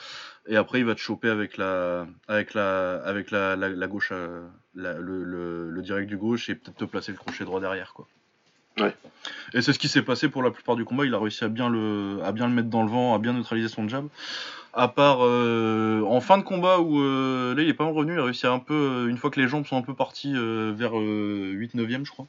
Et 0.46 0.56
après, 0.56 0.78
il 0.80 0.86
va 0.86 0.94
te 0.94 1.00
choper 1.00 1.28
avec 1.28 1.58
la, 1.58 2.06
avec 2.28 2.54
la, 2.54 2.94
avec 3.04 3.30
la, 3.30 3.86
gauche, 3.86 4.10
le, 4.10 4.48
le, 4.74 5.70
le, 5.70 5.82
direct 5.82 6.08
du 6.08 6.16
gauche 6.16 6.48
et 6.48 6.54
peut-être 6.54 6.78
te 6.78 6.84
placer 6.86 7.12
le 7.12 7.18
crochet 7.18 7.44
droit 7.44 7.60
derrière. 7.60 7.92
quoi. 7.92 8.08
Et 9.52 9.62
c'est 9.62 9.72
ce 9.72 9.78
qui 9.78 9.88
s'est 9.88 10.02
passé 10.02 10.28
pour 10.28 10.42
la 10.42 10.50
plupart 10.50 10.76
du 10.76 10.84
combat. 10.84 11.04
Il 11.04 11.14
a 11.14 11.18
réussi 11.18 11.44
à 11.44 11.48
bien 11.48 11.68
le, 11.68 12.20
mettre 12.48 12.68
dans 12.68 12.82
le 12.82 12.88
vent, 12.88 13.14
à 13.14 13.18
bien 13.18 13.32
neutraliser 13.32 13.68
son 13.68 13.88
jab. 13.88 14.06
À 14.72 14.86
part 14.86 15.18
euh, 15.22 16.02
en 16.06 16.20
fin 16.20 16.38
de 16.38 16.44
combat 16.44 16.78
où 16.78 17.00
euh, 17.00 17.56
là 17.56 17.62
il 17.62 17.68
est 17.68 17.74
pas 17.74 17.86
revenu, 17.86 18.12
il 18.12 18.20
a 18.20 18.24
réussi 18.24 18.46
à 18.46 18.52
un 18.52 18.60
peu, 18.60 18.74
euh, 18.74 19.08
une 19.08 19.16
fois 19.16 19.28
que 19.30 19.40
les 19.40 19.48
jambes 19.48 19.66
sont 19.66 19.76
un 19.76 19.82
peu 19.82 19.94
parties 19.94 20.32
vers 20.32 20.92
8-9ème, 20.92 22.04
je 22.04 22.10
crois. 22.10 22.26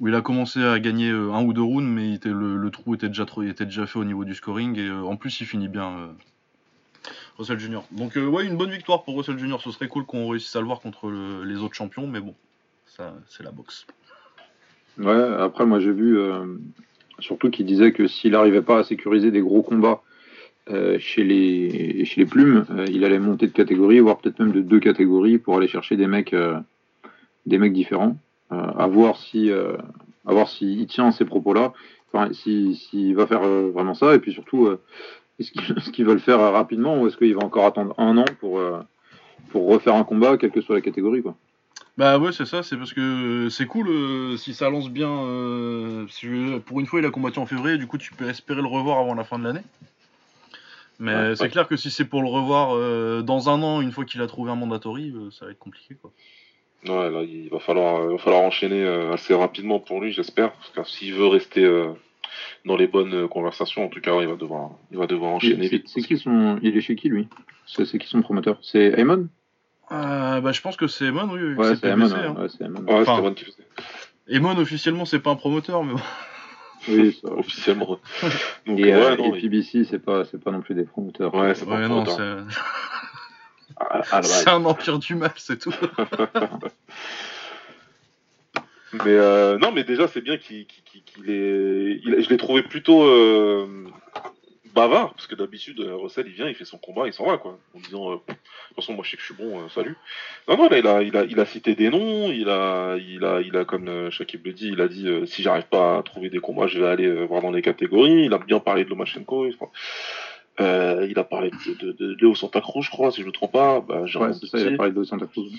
Où 0.00 0.08
il 0.08 0.14
a 0.16 0.20
commencé 0.20 0.60
à 0.64 0.80
gagner 0.80 1.10
un 1.10 1.44
ou 1.44 1.52
deux 1.52 1.62
rounds, 1.62 1.88
mais 1.88 2.18
le, 2.24 2.70
trou 2.70 2.94
était 2.94 3.06
déjà, 3.06 3.24
était 3.46 3.66
déjà 3.66 3.86
fait 3.86 4.00
au 4.00 4.04
niveau 4.04 4.24
du 4.24 4.34
scoring. 4.34 4.76
Et 4.76 4.90
en 4.90 5.16
plus, 5.16 5.40
il 5.40 5.46
finit 5.46 5.68
bien. 5.68 6.08
Russell 7.38 7.58
Junior. 7.58 7.84
Donc 7.92 8.16
ouais, 8.16 8.44
une 8.44 8.56
bonne 8.56 8.70
victoire 8.70 9.04
pour 9.04 9.16
Russell 9.16 9.38
Junior. 9.38 9.60
Ce 9.60 9.70
serait 9.70 9.88
cool 9.88 10.04
qu'on 10.04 10.28
réussisse 10.28 10.56
à 10.56 10.60
le 10.60 10.66
voir 10.66 10.80
contre 10.80 11.10
les 11.44 11.56
autres 11.58 11.74
champions, 11.74 12.08
mais 12.08 12.20
bon, 12.20 12.34
ça 12.86 13.14
c'est 13.28 13.44
la 13.44 13.52
boxe. 13.52 13.86
Ouais, 14.98 15.22
après, 15.38 15.64
moi 15.64 15.80
j'ai 15.80 15.92
vu 15.92 16.18
euh, 16.18 16.44
surtout 17.18 17.50
qu'il 17.50 17.66
disait 17.66 17.92
que 17.92 18.06
s'il 18.06 18.32
n'arrivait 18.32 18.62
pas 18.62 18.78
à 18.78 18.84
sécuriser 18.84 19.30
des 19.30 19.40
gros 19.40 19.62
combats 19.62 20.02
euh, 20.70 20.98
chez, 20.98 21.24
les, 21.24 22.04
chez 22.04 22.20
les 22.20 22.26
plumes, 22.26 22.66
euh, 22.70 22.84
il 22.90 23.04
allait 23.04 23.18
monter 23.18 23.46
de 23.46 23.52
catégorie, 23.52 24.00
voire 24.00 24.18
peut-être 24.18 24.38
même 24.38 24.52
de 24.52 24.60
deux 24.60 24.80
catégories 24.80 25.38
pour 25.38 25.56
aller 25.56 25.68
chercher 25.68 25.96
des 25.96 26.06
mecs, 26.06 26.34
des 27.46 27.58
mecs 27.58 27.72
différents. 27.72 28.16
à 28.50 28.86
voir 28.86 29.16
si, 29.16 29.50
à 29.50 30.32
voir 30.32 30.48
s'il 30.48 30.86
tient 30.86 31.10
ces 31.10 31.24
propos-là, 31.24 31.72
enfin, 32.12 32.32
s'il 32.32 33.14
va 33.14 33.26
faire 33.26 33.42
vraiment 33.42 33.94
ça, 33.94 34.14
et 34.14 34.18
puis 34.18 34.32
surtout, 34.32 34.68
est-ce 35.38 35.90
qu'il 35.90 36.04
va 36.04 36.12
le 36.12 36.20
faire 36.20 36.38
rapidement 36.38 37.00
ou 37.00 37.06
est-ce 37.08 37.16
qu'il 37.16 37.34
va 37.34 37.44
encore 37.44 37.64
attendre 37.64 37.94
un 37.98 38.18
an 38.18 38.26
pour, 38.40 38.60
pour 39.50 39.68
refaire 39.68 39.94
un 39.94 40.04
combat, 40.04 40.36
quelle 40.36 40.50
que 40.50 40.60
soit 40.60 40.74
la 40.74 40.82
catégorie, 40.82 41.22
quoi. 41.22 41.34
Bah 41.98 42.18
ouais, 42.18 42.32
c'est 42.32 42.46
ça, 42.46 42.62
c'est 42.62 42.76
parce 42.76 42.94
que 42.94 43.48
c'est 43.50 43.66
cool 43.66 43.88
euh, 43.88 44.36
si 44.38 44.54
ça 44.54 44.70
lance 44.70 44.88
bien. 44.88 45.10
Euh, 45.10 46.06
pour 46.64 46.80
une 46.80 46.86
fois, 46.86 47.00
il 47.00 47.06
a 47.06 47.10
combattu 47.10 47.38
en 47.38 47.46
février, 47.46 47.76
du 47.76 47.86
coup, 47.86 47.98
tu 47.98 48.14
peux 48.14 48.28
espérer 48.28 48.62
le 48.62 48.68
revoir 48.68 48.98
avant 48.98 49.14
la 49.14 49.24
fin 49.24 49.38
de 49.38 49.44
l'année. 49.44 49.62
Mais 50.98 51.34
c'est 51.36 51.48
clair 51.48 51.66
que 51.66 51.76
si 51.76 51.90
c'est 51.90 52.04
pour 52.04 52.22
le 52.22 52.28
revoir 52.28 52.76
euh, 52.76 53.22
dans 53.22 53.50
un 53.50 53.62
an, 53.62 53.80
une 53.80 53.92
fois 53.92 54.04
qu'il 54.04 54.22
a 54.22 54.26
trouvé 54.26 54.50
un 54.50 54.54
mandatory, 54.54 55.12
ça 55.32 55.46
va 55.46 55.50
être 55.50 55.58
compliqué 55.58 55.96
quoi. 56.00 56.12
Ouais, 56.86 57.10
là, 57.10 57.22
il 57.22 57.48
va 57.48 57.60
falloir, 57.60 58.08
va 58.08 58.18
falloir 58.18 58.42
enchaîner 58.42 58.84
assez 59.12 59.34
rapidement 59.34 59.78
pour 59.78 60.00
lui, 60.00 60.12
j'espère. 60.12 60.52
Parce 60.52 60.70
que 60.70 60.96
s'il 60.96 61.14
veut 61.14 61.26
rester 61.26 61.64
dans 62.64 62.76
les 62.76 62.86
bonnes 62.86 63.28
conversations. 63.28 63.84
En 63.84 63.88
tout 63.88 64.00
cas, 64.00 64.20
il 64.20 64.28
va 64.28 64.36
devoir, 64.36 64.70
il 64.90 64.98
va 64.98 65.06
devoir 65.06 65.32
enchaîner 65.32 65.68
C'est 65.68 65.76
vite. 65.76 65.88
c'est 65.88 66.02
qui 66.02 66.16
son. 66.16 66.58
Il 66.62 66.76
est 66.76 66.80
chez 66.80 66.96
qui 66.96 67.08
lui? 67.08 67.28
C'est 67.66 67.84
c'est 67.84 67.98
qui 67.98 68.08
son 68.08 68.22
promoteur? 68.22 68.58
C'est 68.62 68.98
Eamon 68.98 69.28
Euh, 69.90 70.40
bah, 70.40 70.52
je 70.52 70.60
pense 70.60 70.76
que 70.76 70.86
c'est 70.86 71.06
Emon, 71.06 71.28
oui. 71.32 71.54
Ouais, 71.54 71.74
c'est 71.76 71.88
Eamon. 71.88 72.08
PBC, 72.08 72.24
hein. 72.24 72.34
Ouais. 72.36 72.92
Ouais, 72.94 73.00
Enfin. 73.08 73.34
Emon, 74.28 74.56
officiellement, 74.56 75.04
c'est 75.04 75.18
pas 75.18 75.30
un 75.30 75.36
promoteur, 75.36 75.82
mais 75.84 75.94
bon. 75.94 76.00
Oui, 76.88 77.18
ça. 77.22 77.32
Officiellement. 77.32 77.98
Donc, 78.66 78.78
Et, 78.78 78.92
euh, 78.94 79.10
ouais, 79.10 79.16
non, 79.16 79.34
et 79.34 79.40
PBC, 79.40 79.84
c'est 79.84 79.98
pas, 79.98 80.24
c'est 80.24 80.42
pas 80.42 80.50
non 80.50 80.60
plus 80.62 80.74
des 80.74 80.84
promoteurs. 80.84 81.34
Ouais, 81.34 81.54
c'est 81.54 81.66
pas 81.66 81.72
Ouais, 81.76 81.84
un 81.84 81.88
non, 81.88 82.04
promoteur. 82.04 82.16
c'est 82.16 83.84
la 83.84 84.20
base. 84.20 84.26
c'est 84.44 84.48
un 84.50 84.64
empire 84.64 84.98
du 84.98 85.14
mal, 85.16 85.32
c'est 85.36 85.58
tout. 85.58 85.74
Mais 88.92 89.00
euh, 89.16 89.56
non, 89.58 89.72
mais 89.72 89.84
déjà, 89.84 90.06
c'est 90.06 90.20
bien 90.20 90.36
qu'il 90.36 90.66
qu'il- 90.66 91.02
qu'il 91.02 91.30
est. 91.30 92.00
il- 92.04 92.22
je 92.22 92.28
l'ai 92.28 92.36
trouvé 92.36 92.62
plutôt 92.62 93.02
euh, 93.04 93.66
bavard, 94.74 95.12
parce 95.14 95.26
que 95.26 95.34
d'habitude, 95.34 95.80
euh, 95.80 95.94
Russell, 95.96 96.26
il 96.26 96.32
vient, 96.32 96.48
il 96.48 96.54
fait 96.54 96.64
son 96.64 96.78
combat, 96.78 97.06
il 97.06 97.12
s'en 97.12 97.26
va, 97.26 97.38
quoi. 97.38 97.58
En 97.74 97.80
disant, 97.80 98.12
euh, 98.12 98.14
de 98.16 98.20
toute 98.34 98.76
façon, 98.76 98.94
moi, 98.94 99.04
je 99.04 99.10
sais 99.10 99.16
que 99.16 99.22
je 99.22 99.32
suis 99.32 99.34
bon, 99.42 99.60
euh, 99.60 99.68
salut. 99.68 99.96
Non, 100.48 100.56
non, 100.56 100.68
là, 100.68 100.78
il 100.78 100.86
a, 100.86 101.02
il 101.02 101.16
a, 101.16 101.24
il 101.24 101.38
a 101.40 101.44
cité 101.46 101.74
des 101.74 101.90
noms, 101.90 102.30
il 102.30 102.48
a, 102.48 102.96
il 102.96 103.24
a, 103.24 103.40
il 103.40 103.56
a 103.56 103.64
comme 103.64 104.10
Shakib 104.10 104.44
le 104.46 104.52
dit, 104.52 104.68
il 104.68 104.80
a 104.80 104.88
dit, 104.88 105.08
euh, 105.08 105.26
si 105.26 105.42
j'arrive 105.42 105.66
pas 105.68 105.98
à 105.98 106.02
trouver 106.02 106.30
des 106.30 106.40
combats, 106.40 106.66
je 106.66 106.80
vais 106.80 106.86
aller 106.88 107.24
voir 107.26 107.42
dans 107.42 107.50
les 107.50 107.62
catégories. 107.62 108.24
Il 108.24 108.32
a 108.34 108.38
bien 108.38 108.60
parlé 108.60 108.84
de 108.84 108.90
Lomachenko. 108.90 109.46
il- 109.46 109.56
il 110.58 111.18
a 111.18 111.24
parlé 111.24 111.50
de, 111.50 111.74
de, 111.74 111.92
de 111.92 112.16
Léo 112.20 112.34
Santa 112.34 112.60
Cruz, 112.60 112.82
je 112.84 112.90
crois, 112.90 113.10
si 113.10 113.20
je 113.22 113.26
me 113.26 113.32
trompe 113.32 113.52
pas. 113.52 113.80
Bah, 113.80 114.02
j'ai 114.06 114.18
Ouais, 114.18 114.32
c'est 114.32 114.46
ça, 114.46 114.58
il 114.58 114.74
a 114.74 114.76
parlé 114.76 114.92
de 114.92 115.02
Santa 115.04 115.26
Cruz. 115.26 115.50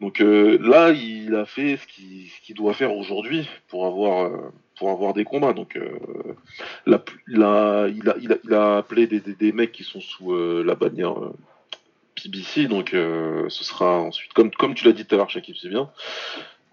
donc 0.00 0.18
là, 0.20 0.90
il 0.90 1.34
a 1.34 1.44
fait 1.46 1.76
ce 1.76 1.86
qu'il 1.86 2.54
doit 2.54 2.74
faire 2.74 2.94
aujourd'hui 2.94 3.48
pour 3.68 3.86
avoir 3.86 4.30
pour 4.80 4.90
avoir 4.90 5.12
des 5.12 5.24
combats. 5.24 5.52
Donc 5.52 5.76
euh, 5.76 5.90
la- 6.86 7.04
la- 7.26 7.86
il, 7.88 8.08
a, 8.08 8.14
il, 8.18 8.32
a, 8.32 8.36
il 8.42 8.54
a 8.54 8.76
appelé 8.78 9.06
des, 9.06 9.52
mecs 9.52 9.72
qui 9.72 9.84
sont 9.84 10.00
sous 10.00 10.32
euh, 10.32 10.64
la 10.64 10.74
bannière 10.74 11.22
euh, 11.22 11.34
PBC. 12.14 12.66
Donc 12.66 12.94
euh, 12.94 13.46
ce 13.50 13.62
sera 13.62 13.98
ensuite, 14.00 14.32
comme, 14.32 14.50
comme 14.50 14.74
tu 14.74 14.86
l'as 14.86 14.92
dit 14.92 15.04
tout 15.04 15.14
à 15.14 15.18
l'heure, 15.18 15.28
Shakib, 15.28 15.54
c'est 15.60 15.68
bien. 15.68 15.90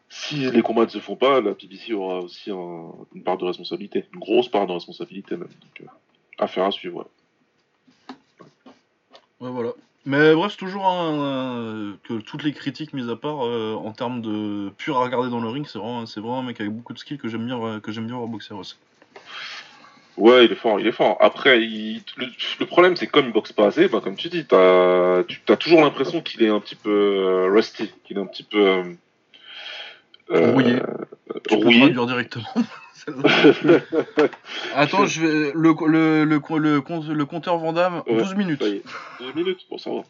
Si 0.10 0.50
les 0.50 0.62
combats 0.62 0.86
ne 0.86 0.90
se 0.90 1.00
font 1.00 1.18
pas, 1.18 1.42
la 1.42 1.54
PBC 1.54 1.92
aura 1.92 2.20
aussi 2.20 2.50
un- 2.50 2.94
une 3.14 3.24
part 3.24 3.38
de 3.38 3.44
responsabilité, 3.44 4.06
une 4.14 4.22
grosse 4.22 4.48
part 4.48 4.66
de 4.66 4.72
responsabilité 4.72 5.36
même. 5.36 5.50
Donc, 5.50 5.90
affaire 6.40 6.64
à 6.64 6.72
suivre. 6.72 7.00
ouais. 7.00 8.16
Ouais, 9.42 9.52
voilà. 9.52 9.74
Mais 10.10 10.34
bref, 10.34 10.54
c'est 10.54 10.58
toujours 10.58 10.88
un, 10.88 11.92
un- 11.92 11.98
que 12.08 12.14
toutes 12.22 12.44
les 12.44 12.54
critiques 12.54 12.94
mises 12.94 13.10
à 13.10 13.18
part, 13.18 13.46
euh, 13.46 13.74
en 13.76 13.92
termes 13.92 14.22
de 14.22 14.70
pur 14.78 14.96
à 14.98 15.04
regarder 15.04 15.30
dans 15.30 15.42
le 15.42 15.50
ring, 15.50 15.68
c'est 15.68 15.78
vraiment, 15.80 16.06
c'est 16.06 16.22
vraiment 16.22 16.40
un 16.40 16.44
mec 16.44 16.62
avec 16.62 16.72
beaucoup 16.72 16.94
de 16.94 16.98
skills 16.98 17.18
que 17.18 17.28
j'aime 17.28 17.46
bien, 17.46 17.62
euh, 17.62 17.80
que 17.82 17.92
j'aime 17.92 18.08
bien 18.08 18.16
voir 18.16 18.28
boxer 18.30 18.54
aussi. 18.54 18.78
Ouais, 20.16 20.46
il 20.46 20.52
est 20.52 20.56
fort, 20.56 20.80
il 20.80 20.88
est 20.88 20.94
fort. 20.94 21.18
Après, 21.20 21.62
il- 21.62 22.02
le, 22.16 22.28
le 22.62 22.66
problème, 22.66 22.96
c'est 22.96 23.06
que 23.08 23.12
comme 23.12 23.26
il 23.28 23.34
boxe 23.34 23.52
pas 23.52 23.68
assez, 23.68 23.90
bah, 23.90 24.00
comme 24.02 24.16
tu 24.16 24.30
dis, 24.30 24.46
t'as, 24.46 25.24
tu 25.26 25.42
as 25.50 25.58
toujours 25.58 25.82
l'impression 25.82 26.22
qu'il 26.22 26.42
est 26.42 26.50
un 26.50 26.62
petit 26.62 26.76
peu 26.76 26.90
euh, 26.90 27.52
rusty, 27.54 27.92
qu'il 28.06 28.18
est 28.18 28.22
un 28.22 28.26
petit 28.28 28.44
peu 28.44 28.66
euh, 28.66 28.84
euh, 30.32 30.52
Rouillé. 30.54 30.80
Tu 31.50 31.58
peux 31.58 31.66
rouillé. 31.66 31.80
traduire 31.82 32.06
directement. 32.06 32.46
Attends, 34.76 35.06
je 35.06 35.22
vais 35.22 35.52
le 35.54 35.74
le 35.88 36.26
le 36.26 36.40
le, 36.40 36.82
le, 36.82 37.14
le 37.14 37.26
compteur 37.26 37.58
Vandame, 37.58 38.04
Ouais, 38.08 38.18
12 38.18 38.36
minutes. 38.36 38.62
Ça 38.62 38.70
y 38.70 38.78
est, 38.78 38.84
12 39.20 39.36
minutes, 39.36 39.60
bon, 39.70 39.78
ça 39.78 39.90
va. 39.92 40.02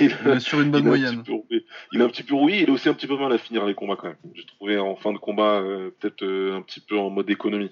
Il, 0.00 0.16
On 0.26 0.32
est 0.32 0.40
sur 0.40 0.60
une 0.60 0.70
bonne 0.70 0.82
il 0.82 0.86
est 0.86 0.88
un 0.88 0.90
moyenne. 0.90 1.22
petit 1.22 1.30
peu 1.30 1.34
rouillé. 1.34 1.66
Il 1.92 2.00
est 2.00 2.04
un 2.04 2.08
petit 2.08 2.22
peu 2.22 2.34
rouillé, 2.34 2.62
il 2.62 2.68
est 2.68 2.72
aussi 2.72 2.88
un 2.88 2.94
petit 2.94 3.06
peu 3.06 3.16
mal 3.16 3.32
à 3.32 3.38
finir 3.38 3.64
les 3.66 3.74
combats 3.74 3.96
quand 3.96 4.08
même. 4.08 4.16
J'ai 4.34 4.44
trouvé 4.46 4.78
en 4.78 4.96
fin 4.96 5.12
de 5.12 5.18
combat, 5.18 5.60
euh, 5.60 5.90
peut-être 5.98 6.22
euh, 6.22 6.56
un 6.56 6.62
petit 6.62 6.80
peu 6.80 6.98
en 6.98 7.10
mode 7.10 7.28
économie. 7.30 7.70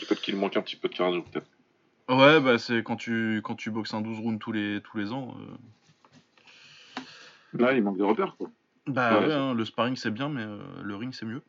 Peut-être 0.00 0.20
qu'il 0.20 0.36
manque 0.36 0.56
un 0.56 0.62
petit 0.62 0.76
peu 0.76 0.88
de 0.88 0.94
cardio, 0.94 1.22
peut-être. 1.22 1.46
Ouais, 2.08 2.40
bah 2.40 2.58
c'est 2.58 2.82
quand 2.84 2.96
tu 2.96 3.40
quand 3.42 3.56
tu 3.56 3.70
boxes 3.70 3.94
un 3.94 4.00
12 4.00 4.20
rounds 4.20 4.38
tous 4.38 4.52
les 4.52 4.80
tous 4.82 4.96
les 4.98 5.12
ans. 5.12 5.34
euh, 6.98 7.00
Là, 7.52 7.72
il 7.72 7.82
manque 7.82 7.98
de 7.98 8.04
repères, 8.04 8.36
quoi. 8.36 8.48
Bah 8.86 9.20
Ouais, 9.20 9.32
hein, 9.32 9.54
le 9.54 9.64
sparring 9.64 9.96
c'est 9.96 10.10
bien, 10.12 10.28
mais 10.28 10.42
euh, 10.42 10.58
le 10.82 10.94
ring 10.96 11.12
c'est 11.12 11.26
mieux. 11.26 11.42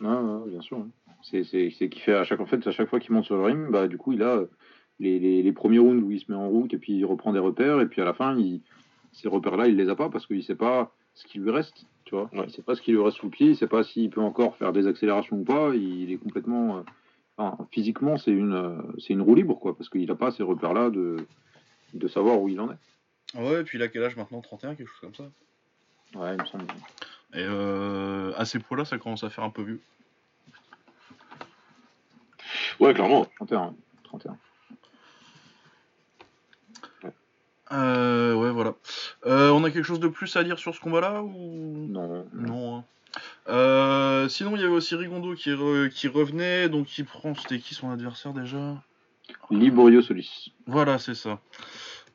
Ouais, 0.00 0.50
bien 0.50 0.60
sûr. 0.60 0.86
C'est 1.22 1.42
qu'il 1.42 2.00
fait 2.00 2.14
à 2.14 2.24
chaque 2.24 2.40
en 2.40 2.46
fait 2.46 2.64
à 2.66 2.70
chaque 2.72 2.88
fois 2.88 3.00
qu'il 3.00 3.12
monte 3.12 3.24
sur 3.24 3.36
le 3.36 3.42
ring, 3.42 3.70
bah 3.70 3.88
du 3.88 3.98
coup 3.98 4.12
il 4.12 4.22
a 4.22 4.36
euh, 4.36 4.46
les, 5.00 5.18
les, 5.18 5.42
les 5.42 5.52
premiers 5.52 5.78
rounds 5.78 6.04
où 6.04 6.10
il 6.10 6.20
se 6.20 6.30
met 6.30 6.36
en 6.36 6.48
route 6.48 6.72
et 6.74 6.78
puis 6.78 6.92
il 6.92 7.04
reprend 7.04 7.32
des 7.32 7.38
repères 7.38 7.80
et 7.80 7.86
puis 7.86 8.00
à 8.00 8.04
la 8.04 8.14
fin 8.14 8.36
il, 8.38 8.60
ces 9.12 9.28
repères 9.28 9.56
là 9.56 9.66
il 9.66 9.76
les 9.76 9.88
a 9.88 9.96
pas 9.96 10.08
parce 10.08 10.26
qu'il 10.26 10.42
sait 10.44 10.54
pas 10.54 10.92
ce 11.14 11.26
qui 11.26 11.38
lui 11.38 11.50
reste, 11.50 11.86
tu 12.04 12.14
vois. 12.14 12.28
Ouais. 12.34 12.44
Il 12.46 12.52
sait 12.52 12.62
pas 12.62 12.74
ce 12.74 12.82
qui 12.82 12.92
lui 12.92 13.00
reste 13.00 13.16
sous 13.16 13.26
le 13.26 13.30
pied, 13.30 13.48
il 13.48 13.56
sait 13.56 13.66
pas 13.66 13.82
s'il 13.82 14.10
peut 14.10 14.20
encore 14.20 14.56
faire 14.56 14.72
des 14.72 14.86
accélérations 14.86 15.38
ou 15.38 15.44
pas. 15.44 15.74
Il 15.74 16.12
est 16.12 16.18
complètement, 16.18 16.76
euh, 16.78 16.80
enfin, 17.38 17.66
physiquement 17.72 18.18
c'est 18.18 18.30
une 18.32 18.52
euh, 18.52 18.82
c'est 18.98 19.14
une 19.14 19.22
roue 19.22 19.34
libre 19.34 19.58
quoi 19.58 19.76
parce 19.76 19.88
qu'il 19.88 20.10
a 20.10 20.14
pas 20.14 20.30
ces 20.30 20.42
repères 20.42 20.74
là 20.74 20.90
de 20.90 21.16
de 21.94 22.08
savoir 22.08 22.40
où 22.40 22.48
il 22.48 22.60
en 22.60 22.70
est. 22.70 23.38
Ouais, 23.38 23.60
et 23.62 23.64
puis 23.64 23.78
il 23.78 23.82
a 23.82 23.88
quel 23.88 24.04
âge 24.04 24.16
maintenant? 24.16 24.40
31, 24.40 24.74
quelque 24.76 24.88
chose 24.88 25.00
comme 25.00 25.14
ça? 25.14 25.24
Ouais, 26.14 26.34
il 26.36 26.40
me 26.40 26.46
semble. 26.46 26.64
Et 27.36 27.44
euh, 27.44 28.32
à 28.36 28.46
ces 28.46 28.58
poids-là, 28.58 28.86
ça 28.86 28.96
commence 28.96 29.22
à 29.22 29.28
faire 29.30 29.44
un 29.44 29.50
peu 29.50 29.62
vieux. 29.62 29.80
Ouais, 32.80 32.94
clairement. 32.94 33.26
31. 33.36 33.74
31. 34.04 34.38
Euh, 37.72 38.34
ouais, 38.34 38.50
voilà. 38.50 38.74
Euh, 39.26 39.50
on 39.50 39.64
a 39.64 39.70
quelque 39.70 39.84
chose 39.84 40.00
de 40.00 40.08
plus 40.08 40.34
à 40.36 40.44
dire 40.44 40.58
sur 40.58 40.74
ce 40.74 40.80
combat-là 40.80 41.22
ou? 41.22 41.86
Non. 41.90 42.26
non 42.32 42.76
hein. 42.78 42.84
Euh, 43.48 44.28
Sinon, 44.28 44.56
il 44.56 44.62
y 44.62 44.64
avait 44.64 44.72
aussi 44.72 44.94
Rigondo 44.94 45.34
qui, 45.34 45.50
re- 45.50 45.90
qui 45.90 46.08
revenait, 46.08 46.68
donc 46.70 46.96
il 46.96 47.04
prend. 47.04 47.34
C'était 47.34 47.58
qui 47.58 47.74
son 47.74 47.90
adversaire 47.90 48.32
déjà? 48.32 48.82
Liborio 49.50 50.00
Solis. 50.00 50.52
Voilà, 50.66 50.98
c'est 50.98 51.14
ça. 51.14 51.38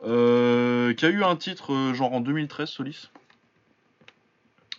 Qui 0.03 0.09
a 0.09 1.09
eu 1.09 1.23
un 1.23 1.35
titre 1.35 1.93
genre 1.93 2.13
en 2.13 2.21
2013, 2.21 2.69
Solis. 2.69 3.09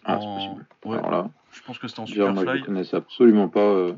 Ah, 0.04 0.18
c'est 0.21 0.26
possible. 0.26 0.66
Ouais, 0.85 0.99
Alors 0.99 1.11
là, 1.11 1.30
je 1.52 1.61
pense 1.62 1.78
que 1.78 1.87
c'était 1.88 2.00
en 2.00 2.04
Déjà, 2.04 2.25
moi, 2.25 2.32
je 2.35 2.38
Superfly. 2.40 2.61
ne 2.61 2.66
connaissais 2.66 2.97
absolument 2.97 3.49
pas 3.49 3.61
euh, 3.61 3.92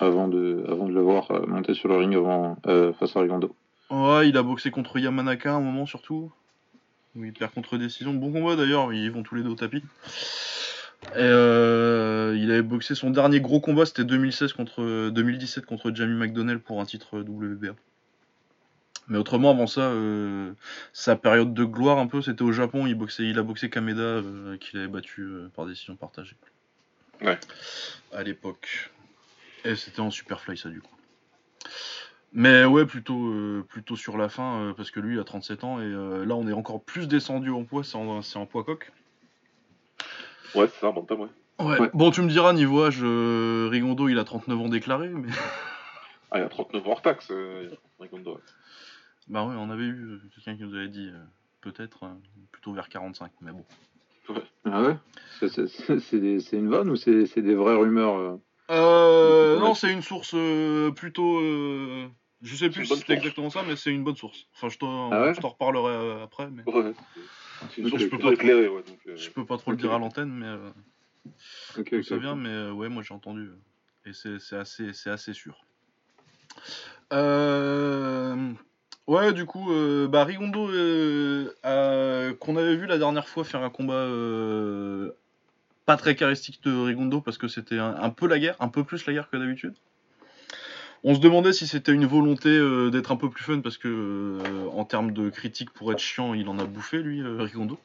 avant, 0.00 0.28
de, 0.28 0.64
avant 0.68 0.86
de 0.86 0.92
le 0.92 1.00
voir 1.00 1.30
euh, 1.30 1.46
monter 1.46 1.74
sur 1.74 1.88
le 1.88 1.96
ring 1.96 2.14
avant, 2.14 2.56
euh, 2.66 2.92
face 2.94 3.16
à 3.16 3.20
Rigondo. 3.20 3.54
Ouais, 3.90 4.28
il 4.28 4.36
a 4.36 4.42
boxé 4.42 4.70
contre 4.70 4.98
Yamanaka 4.98 5.50
à 5.52 5.56
un 5.56 5.60
moment 5.60 5.86
surtout. 5.86 6.30
Où 7.16 7.24
il 7.24 7.32
perd 7.32 7.52
contre 7.52 7.76
décision. 7.76 8.12
Bon 8.14 8.30
combat 8.32 8.54
d'ailleurs, 8.54 8.92
ils 8.92 9.10
vont 9.10 9.22
tous 9.22 9.34
les 9.34 9.42
deux 9.42 9.50
au 9.50 9.54
tapis. 9.56 9.82
Et 11.14 11.18
euh, 11.18 12.36
il 12.38 12.50
avait 12.50 12.62
boxé 12.62 12.94
son 12.94 13.10
dernier 13.10 13.40
gros 13.40 13.60
combat, 13.60 13.86
c'était 13.86 14.04
2016 14.04 14.52
contre 14.52 15.08
2017 15.10 15.64
contre 15.64 15.90
Jamie 15.94 16.14
McDonnell 16.14 16.60
pour 16.60 16.80
un 16.80 16.84
titre 16.84 17.18
WBA. 17.20 17.72
Mais 19.10 19.18
autrement, 19.18 19.50
avant 19.50 19.66
ça, 19.66 19.80
euh, 19.82 20.52
sa 20.92 21.16
période 21.16 21.52
de 21.52 21.64
gloire 21.64 21.98
un 21.98 22.06
peu, 22.06 22.22
c'était 22.22 22.42
au 22.42 22.52
Japon. 22.52 22.86
Il 22.86 22.94
boxait, 22.94 23.24
il 23.24 23.38
a 23.40 23.42
boxé 23.42 23.68
Kameda, 23.68 24.00
euh, 24.00 24.56
qu'il 24.56 24.78
avait 24.78 24.88
battu 24.88 25.22
euh, 25.22 25.50
par 25.54 25.66
décision 25.66 25.96
partagée. 25.96 26.36
Ouais. 27.20 27.38
À 28.12 28.22
l'époque. 28.22 28.92
Et 29.64 29.74
c'était 29.74 30.00
en 30.00 30.10
Superfly 30.10 30.56
ça 30.56 30.68
du 30.68 30.80
coup. 30.80 30.94
Mais 32.32 32.64
ouais, 32.64 32.86
plutôt, 32.86 33.26
euh, 33.32 33.66
plutôt 33.68 33.96
sur 33.96 34.16
la 34.16 34.28
fin, 34.28 34.60
euh, 34.60 34.72
parce 34.72 34.92
que 34.92 35.00
lui 35.00 35.16
il 35.16 35.20
a 35.20 35.24
37 35.24 35.64
ans 35.64 35.80
et 35.80 35.84
euh, 35.84 36.24
là 36.24 36.36
on 36.36 36.46
est 36.46 36.52
encore 36.52 36.80
plus 36.80 37.08
descendu 37.08 37.50
en 37.50 37.64
poids, 37.64 37.82
c'est 37.82 37.96
en, 37.96 38.22
c'est 38.22 38.38
en 38.38 38.46
poids 38.46 38.62
coq. 38.62 38.92
Ouais, 40.54 40.68
c'est 40.68 40.80
ça, 40.80 40.92
bantam, 40.92 41.20
ouais. 41.20 41.28
Ouais. 41.58 41.80
Ouais. 41.80 41.90
Bon, 41.92 42.10
tu 42.12 42.22
me 42.22 42.28
diras, 42.28 42.52
niveau 42.52 42.84
âge, 42.84 43.00
euh, 43.02 43.68
Rigondo 43.70 44.08
il 44.08 44.18
a 44.18 44.24
39 44.24 44.60
ans 44.60 44.68
déclaré, 44.68 45.08
mais. 45.08 45.30
Ah, 46.30 46.38
il 46.38 46.44
a 46.44 46.48
39 46.48 46.86
hors 46.86 47.02
taxe, 47.02 47.28
euh, 47.32 47.70
Rigondo. 47.98 48.40
Bah 49.30 49.44
ouais, 49.46 49.54
on 49.56 49.70
avait 49.70 49.84
eu 49.84 50.04
euh, 50.06 50.20
quelqu'un 50.34 50.56
qui 50.56 50.62
nous 50.64 50.74
avait 50.74 50.88
dit 50.88 51.08
euh, 51.08 51.22
peut-être 51.60 52.04
euh, 52.04 52.14
plutôt 52.52 52.72
vers 52.72 52.88
45, 52.88 53.30
mais 53.40 53.52
bon. 53.52 53.64
Ah 54.64 54.82
ouais? 54.82 54.96
C'est- 55.40 56.52
une 56.52 56.68
vanne 56.68 56.90
ou 56.90 56.96
c'est 56.96 57.40
des 57.40 57.54
vraies 57.54 57.76
rumeurs 57.76 58.16
euh? 58.68 59.58
Non, 59.58 59.74
c'est 59.74 59.92
une 59.92 60.02
source 60.02 60.34
plutôt. 60.96 61.40
je 61.40 62.54
sais 62.56 62.70
plus 62.70 62.86
si 62.86 62.96
c'était 62.96 63.14
exactement 63.14 63.50
ça, 63.50 63.62
mais 63.62 63.76
c'est 63.76 63.90
une 63.90 64.04
bonne 64.04 64.16
source. 64.16 64.46
Enfin, 64.54 64.68
je 64.68 64.78
t'en 64.78 65.10
Ah 65.10 65.22
ouais? 65.22 65.32
reparlerai 65.42 66.22
après, 66.22 66.50
mais 66.50 66.62
Ouais. 66.66 66.92
Une 67.78 67.88
source 67.88 68.02
je 68.02 68.08
peux 68.08 68.16
plutôt 68.16 68.28
pas 68.28 68.34
éclairée, 68.34 68.68
ouais. 68.68 68.82
Donc, 68.82 69.00
je 69.16 69.30
peux 69.30 69.46
pas 69.46 69.56
trop 69.58 69.70
le 69.70 69.76
dire 69.76 69.92
à 69.92 69.98
l'antenne, 69.98 70.30
mais. 70.32 70.46
euh, 70.46 70.70
Ok, 71.78 71.90
D'où 71.92 71.98
ok, 71.98 72.04
ça 72.04 72.18
vient, 72.18 72.34
mais 72.36 72.70
ouais, 72.70 72.88
moi 72.88 73.02
j'ai 73.02 73.14
entendu. 73.14 73.50
Et 74.04 74.12
c'est 74.12 74.56
assez, 74.56 74.90
assez 75.06 75.32
sûr. 75.32 75.64
Euh, 77.12 78.52
Ouais, 79.10 79.32
du 79.32 79.44
coup, 79.44 79.72
euh, 79.72 80.06
bah, 80.06 80.22
Rigondo, 80.22 80.70
euh, 80.70 82.32
qu'on 82.34 82.56
avait 82.56 82.76
vu 82.76 82.86
la 82.86 82.96
dernière 82.96 83.26
fois 83.26 83.42
faire 83.42 83.64
un 83.64 83.68
combat 83.68 83.94
euh, 83.94 85.10
pas 85.84 85.96
très 85.96 86.14
charistique 86.14 86.62
de 86.62 86.72
Rigondo 86.72 87.20
parce 87.20 87.36
que 87.36 87.48
c'était 87.48 87.80
un, 87.80 88.10
peu 88.10 88.28
la 88.28 88.38
guerre, 88.38 88.54
un 88.60 88.68
peu 88.68 88.84
plus 88.84 89.04
la 89.06 89.12
guerre 89.12 89.28
que 89.28 89.36
d'habitude. 89.36 89.74
On 91.02 91.16
se 91.16 91.18
demandait 91.18 91.52
si 91.52 91.66
c'était 91.66 91.90
une 91.90 92.06
volonté 92.06 92.50
d'être 92.92 93.10
un 93.10 93.16
peu 93.16 93.28
plus 93.28 93.42
fun 93.42 93.58
parce 93.58 93.78
que 93.78 94.38
en 94.72 94.84
termes 94.84 95.10
de 95.10 95.28
critique 95.28 95.72
pour 95.72 95.90
être 95.90 95.98
chiant, 95.98 96.32
il 96.32 96.48
en 96.48 96.60
a 96.60 96.64
bouffé 96.64 96.98
lui, 96.98 97.20
Rigondo. 97.20 97.80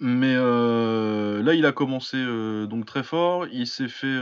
Mais 0.00 0.34
là, 0.34 1.54
il 1.54 1.64
a 1.64 1.72
commencé 1.72 2.22
donc 2.68 2.84
très 2.84 3.02
fort. 3.02 3.46
Il 3.46 3.66
s'est 3.66 3.88
fait, 3.88 4.18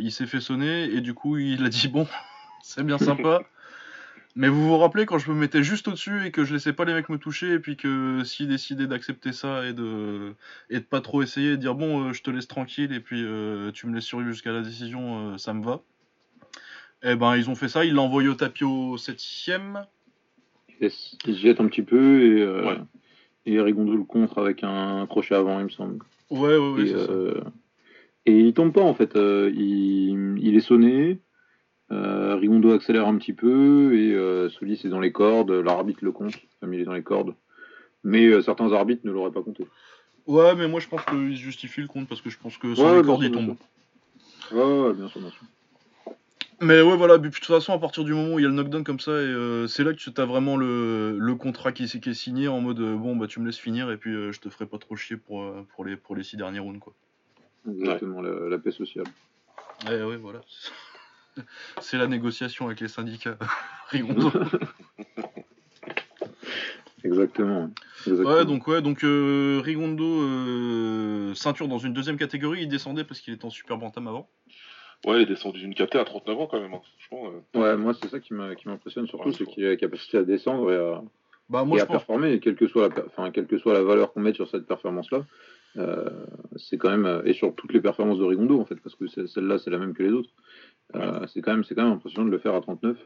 il 0.00 0.12
s'est 0.12 0.26
fait 0.26 0.40
sonner 0.40 0.84
et 0.84 1.00
du 1.00 1.14
coup, 1.14 1.36
il 1.36 1.64
a 1.64 1.68
dit 1.68 1.88
bon, 1.88 2.06
c'est 2.62 2.84
bien 2.84 2.98
sympa. 2.98 3.42
Mais 4.36 4.48
vous 4.48 4.62
vous 4.68 4.78
rappelez 4.78 5.06
quand 5.06 5.18
je 5.18 5.30
me 5.30 5.36
mettais 5.36 5.62
juste 5.62 5.88
au-dessus 5.88 6.24
et 6.24 6.30
que 6.30 6.44
je 6.44 6.54
laissais 6.54 6.72
pas 6.72 6.84
les 6.84 6.94
mecs 6.94 7.08
me 7.08 7.18
toucher 7.18 7.52
et 7.54 7.58
puis 7.58 7.76
que 7.76 8.22
s'il 8.24 8.46
décidait 8.48 8.86
d'accepter 8.86 9.32
ça 9.32 9.66
et 9.66 9.72
de 9.72 10.34
et 10.70 10.78
de 10.78 10.84
pas 10.84 11.00
trop 11.00 11.22
essayer, 11.22 11.50
de 11.50 11.56
dire 11.56 11.74
bon, 11.74 12.04
euh, 12.08 12.12
je 12.12 12.22
te 12.22 12.30
laisse 12.30 12.46
tranquille 12.46 12.92
et 12.92 13.00
puis 13.00 13.22
euh, 13.24 13.72
tu 13.72 13.86
me 13.88 13.94
laisses 13.94 14.04
survivre 14.04 14.30
jusqu'à 14.30 14.52
la 14.52 14.62
décision, 14.62 15.32
euh, 15.32 15.38
ça 15.38 15.52
me 15.52 15.64
va. 15.64 15.80
Eh 17.02 17.16
ben, 17.16 17.36
ils 17.36 17.50
ont 17.50 17.54
fait 17.56 17.68
ça. 17.68 17.84
Ils 17.84 17.94
l'ont 17.94 18.04
envoyé 18.04 18.28
au 18.28 18.34
tapis 18.34 18.62
au 18.64 18.96
septième. 18.98 19.84
Yes. 20.80 21.16
Il 21.26 21.34
se 21.34 21.40
jette 21.40 21.60
un 21.60 21.66
petit 21.66 21.82
peu 21.82 22.22
et, 22.22 22.46
Ouais. 22.46 22.78
et 23.46 23.56
le 23.56 24.04
contre 24.04 24.38
avec 24.38 24.62
un 24.62 25.06
crochet 25.06 25.34
avant, 25.34 25.58
il 25.58 25.64
me 25.64 25.70
semble. 25.70 26.04
Ouais, 26.30 26.56
ouais, 26.56 26.72
ouais. 26.72 26.82
et, 26.82 26.92
ça. 26.92 27.12
et 28.26 28.38
il 28.38 28.54
tombe 28.54 28.72
pas 28.72 28.82
en 28.82 28.94
fait. 28.94 29.12
Il, 29.16 30.38
il 30.38 30.56
est 30.56 30.60
sonné. 30.60 31.18
Euh, 31.92 32.36
Rigondo 32.36 32.72
accélère 32.72 33.08
un 33.08 33.16
petit 33.16 33.32
peu 33.32 33.96
et 33.96 34.14
euh, 34.14 34.48
Solis 34.50 34.80
est 34.84 34.88
dans 34.88 35.00
les 35.00 35.12
cordes. 35.12 35.50
L'arbitre 35.50 36.04
le 36.04 36.12
compte, 36.12 36.34
comme 36.60 36.72
il 36.72 36.80
est 36.80 36.84
dans 36.84 36.92
les 36.92 37.02
cordes. 37.02 37.34
Mais 38.04 38.26
euh, 38.26 38.42
certains 38.42 38.72
arbitres 38.72 39.02
ne 39.04 39.10
l'auraient 39.10 39.32
pas 39.32 39.42
compté. 39.42 39.66
Ouais, 40.26 40.54
mais 40.54 40.68
moi 40.68 40.80
je 40.80 40.88
pense 40.88 41.04
qu'ils 41.04 41.36
se 41.36 41.42
justifient 41.42 41.80
le 41.80 41.88
compte 41.88 42.08
parce 42.08 42.20
que 42.20 42.30
je 42.30 42.38
pense 42.38 42.56
que 42.58 42.74
sans 42.74 42.92
Ouais, 42.92 42.98
les 42.98 43.02
cordes 43.02 43.22
il 43.22 43.32
tombe. 43.32 43.56
Ouais, 44.52 44.92
bien 44.92 45.08
sûr, 45.08 45.20
bien 45.20 45.30
sûr. 45.30 46.16
Mais 46.62 46.82
ouais, 46.82 46.96
voilà, 46.96 47.16
de 47.16 47.28
toute 47.28 47.44
façon, 47.44 47.72
à 47.72 47.78
partir 47.78 48.04
du 48.04 48.12
moment 48.12 48.34
où 48.34 48.38
il 48.38 48.42
y 48.42 48.44
a 48.44 48.48
le 48.48 48.54
knockdown 48.54 48.84
comme 48.84 49.00
ça, 49.00 49.12
et, 49.12 49.14
euh, 49.14 49.66
c'est 49.66 49.82
là 49.82 49.94
que 49.94 49.98
tu 49.98 50.10
as 50.14 50.26
vraiment 50.26 50.58
le, 50.58 51.16
le 51.18 51.34
contrat 51.34 51.72
qui, 51.72 51.86
qui 51.86 52.10
est 52.10 52.14
signé 52.14 52.48
en 52.48 52.60
mode 52.60 52.80
euh, 52.80 52.96
bon, 52.96 53.16
bah 53.16 53.26
tu 53.26 53.40
me 53.40 53.46
laisses 53.46 53.58
finir 53.58 53.90
et 53.90 53.96
puis 53.96 54.12
je 54.12 54.38
te 54.40 54.50
ferai 54.50 54.66
pas 54.66 54.76
trop 54.78 54.94
chier 54.94 55.16
pour, 55.16 55.50
pour, 55.74 55.84
les, 55.86 55.96
pour 55.96 56.14
les 56.14 56.22
six 56.22 56.36
derniers 56.36 56.58
rounds, 56.58 56.78
quoi. 56.78 56.92
Exactement, 57.68 58.20
la, 58.20 58.48
la 58.48 58.58
paix 58.58 58.72
sociale. 58.72 59.06
Ouais, 59.88 60.02
ouais, 60.02 60.16
voilà. 60.16 60.40
C'est 61.80 61.96
la 61.98 62.06
négociation 62.06 62.66
avec 62.66 62.80
les 62.80 62.88
syndicats. 62.88 63.38
Rigondo. 63.88 64.30
Exactement. 67.02 67.70
Exactement. 68.06 68.30
Ouais, 68.34 68.44
donc, 68.44 68.66
ouais, 68.66 68.82
donc 68.82 69.04
euh, 69.04 69.60
Rigondo, 69.64 70.04
euh, 70.22 71.34
ceinture 71.34 71.66
dans 71.68 71.78
une 71.78 71.94
deuxième 71.94 72.18
catégorie, 72.18 72.62
il 72.62 72.68
descendait 72.68 73.04
parce 73.04 73.20
qu'il 73.20 73.32
était 73.32 73.46
en 73.46 73.50
super 73.50 73.78
bantam 73.78 74.06
avant. 74.06 74.28
Ouais, 75.06 75.16
il 75.16 75.22
est 75.22 75.26
descendu 75.26 75.60
d'une 75.60 75.74
KT 75.74 75.94
à 75.96 76.04
39 76.04 76.38
ans 76.38 76.46
quand 76.46 76.60
même. 76.60 76.74
hein. 76.74 76.80
Franchement, 77.08 77.32
euh, 77.54 77.58
Ouais, 77.58 77.76
moi 77.78 77.94
c'est 77.94 78.08
ça 78.08 78.20
qui 78.20 78.34
m'impressionne 78.34 79.06
surtout, 79.06 79.28
Ouais, 79.30 79.34
c'est 79.36 79.46
qu'il 79.46 79.64
a 79.64 79.70
la 79.70 79.76
capacité 79.76 80.18
à 80.18 80.24
descendre 80.24 80.70
et 80.70 80.76
à, 80.76 81.02
Bah, 81.48 81.64
moi 81.64 81.76
et 81.76 81.80
je 81.80 81.84
à 81.84 81.86
pense. 81.86 81.96
performer, 81.96 82.38
quelle 82.40 82.54
que 82.56 82.68
soit 82.68 82.82
la, 82.82 82.90
per- 82.90 83.02
enfin, 83.06 83.30
quelle 83.30 83.46
que 83.46 83.56
soit 83.56 83.72
la 83.72 83.82
valeur 83.82 84.12
qu'on 84.12 84.20
mette 84.20 84.34
sur 84.34 84.50
cette 84.50 84.66
performance-là, 84.66 85.24
c'est 86.56 86.78
quand 86.78 86.90
même, 86.90 87.06
euh, 87.06 87.22
et 87.24 87.32
sur 87.32 87.54
toutes 87.54 87.72
les 87.72 87.80
performances 87.80 88.18
de 88.18 88.24
Rigondo 88.24 88.60
en 88.60 88.64
fait, 88.64 88.76
parce 88.76 88.94
que 88.94 89.06
celle-là 89.06 89.58
c'est 89.58 89.70
la 89.70 89.78
même 89.78 89.94
que 89.94 90.02
les 90.02 90.12
autres, 90.12 90.30
euh, 90.94 91.26
c'est 91.26 91.40
quand 91.40 91.52
même, 91.52 91.64
c'est 91.64 91.74
quand 91.74 91.84
même 91.84 91.92
impressionnant 91.92 92.26
de 92.26 92.32
le 92.32 92.38
faire 92.38 92.54
à 92.54 92.60
39, 92.60 92.96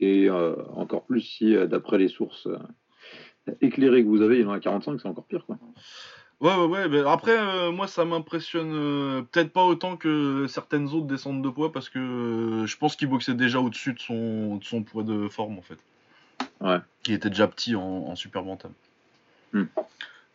et 0.00 0.28
euh, 0.30 0.54
encore 0.74 1.04
plus 1.04 1.20
si 1.20 1.54
euh, 1.54 1.66
d'après 1.66 1.98
les 1.98 2.08
sources 2.08 2.46
euh, 2.46 3.52
éclairées 3.60 4.02
que 4.02 4.08
vous 4.08 4.22
avez, 4.22 4.40
il 4.40 4.46
en 4.46 4.52
a 4.52 4.60
45, 4.60 5.00
c'est 5.00 5.08
encore 5.08 5.26
pire 5.26 5.44
quoi. 5.46 5.58
Ouais, 6.40 6.54
ouais, 6.54 6.66
ouais. 6.66 6.88
bah, 6.88 7.10
après, 7.10 7.36
euh, 7.36 7.72
moi, 7.72 7.88
ça 7.88 8.04
m'impressionne 8.04 8.72
euh, 8.72 9.22
peut-être 9.22 9.52
pas 9.52 9.64
autant 9.64 9.96
que 9.96 10.46
certaines 10.48 10.86
autres 10.90 11.08
descentes 11.08 11.42
de 11.42 11.48
poids 11.48 11.72
parce 11.72 11.88
que 11.88 11.98
euh, 11.98 12.66
je 12.66 12.76
pense 12.76 12.94
qu'il 12.94 13.08
boxait 13.08 13.34
déjà 13.34 13.58
au-dessus 13.58 13.92
de 13.92 13.98
son, 13.98 14.56
de 14.56 14.64
son 14.64 14.84
poids 14.84 15.02
de 15.02 15.28
forme 15.28 15.58
en 15.58 15.62
fait. 15.62 15.78
Ouais. 16.60 16.78
Il 17.06 17.14
était 17.14 17.28
déjà 17.28 17.48
petit 17.48 17.74
en, 17.74 17.82
en 17.82 18.14
super 18.14 18.44
bantam. 18.44 18.72
Hmm. 19.52 19.64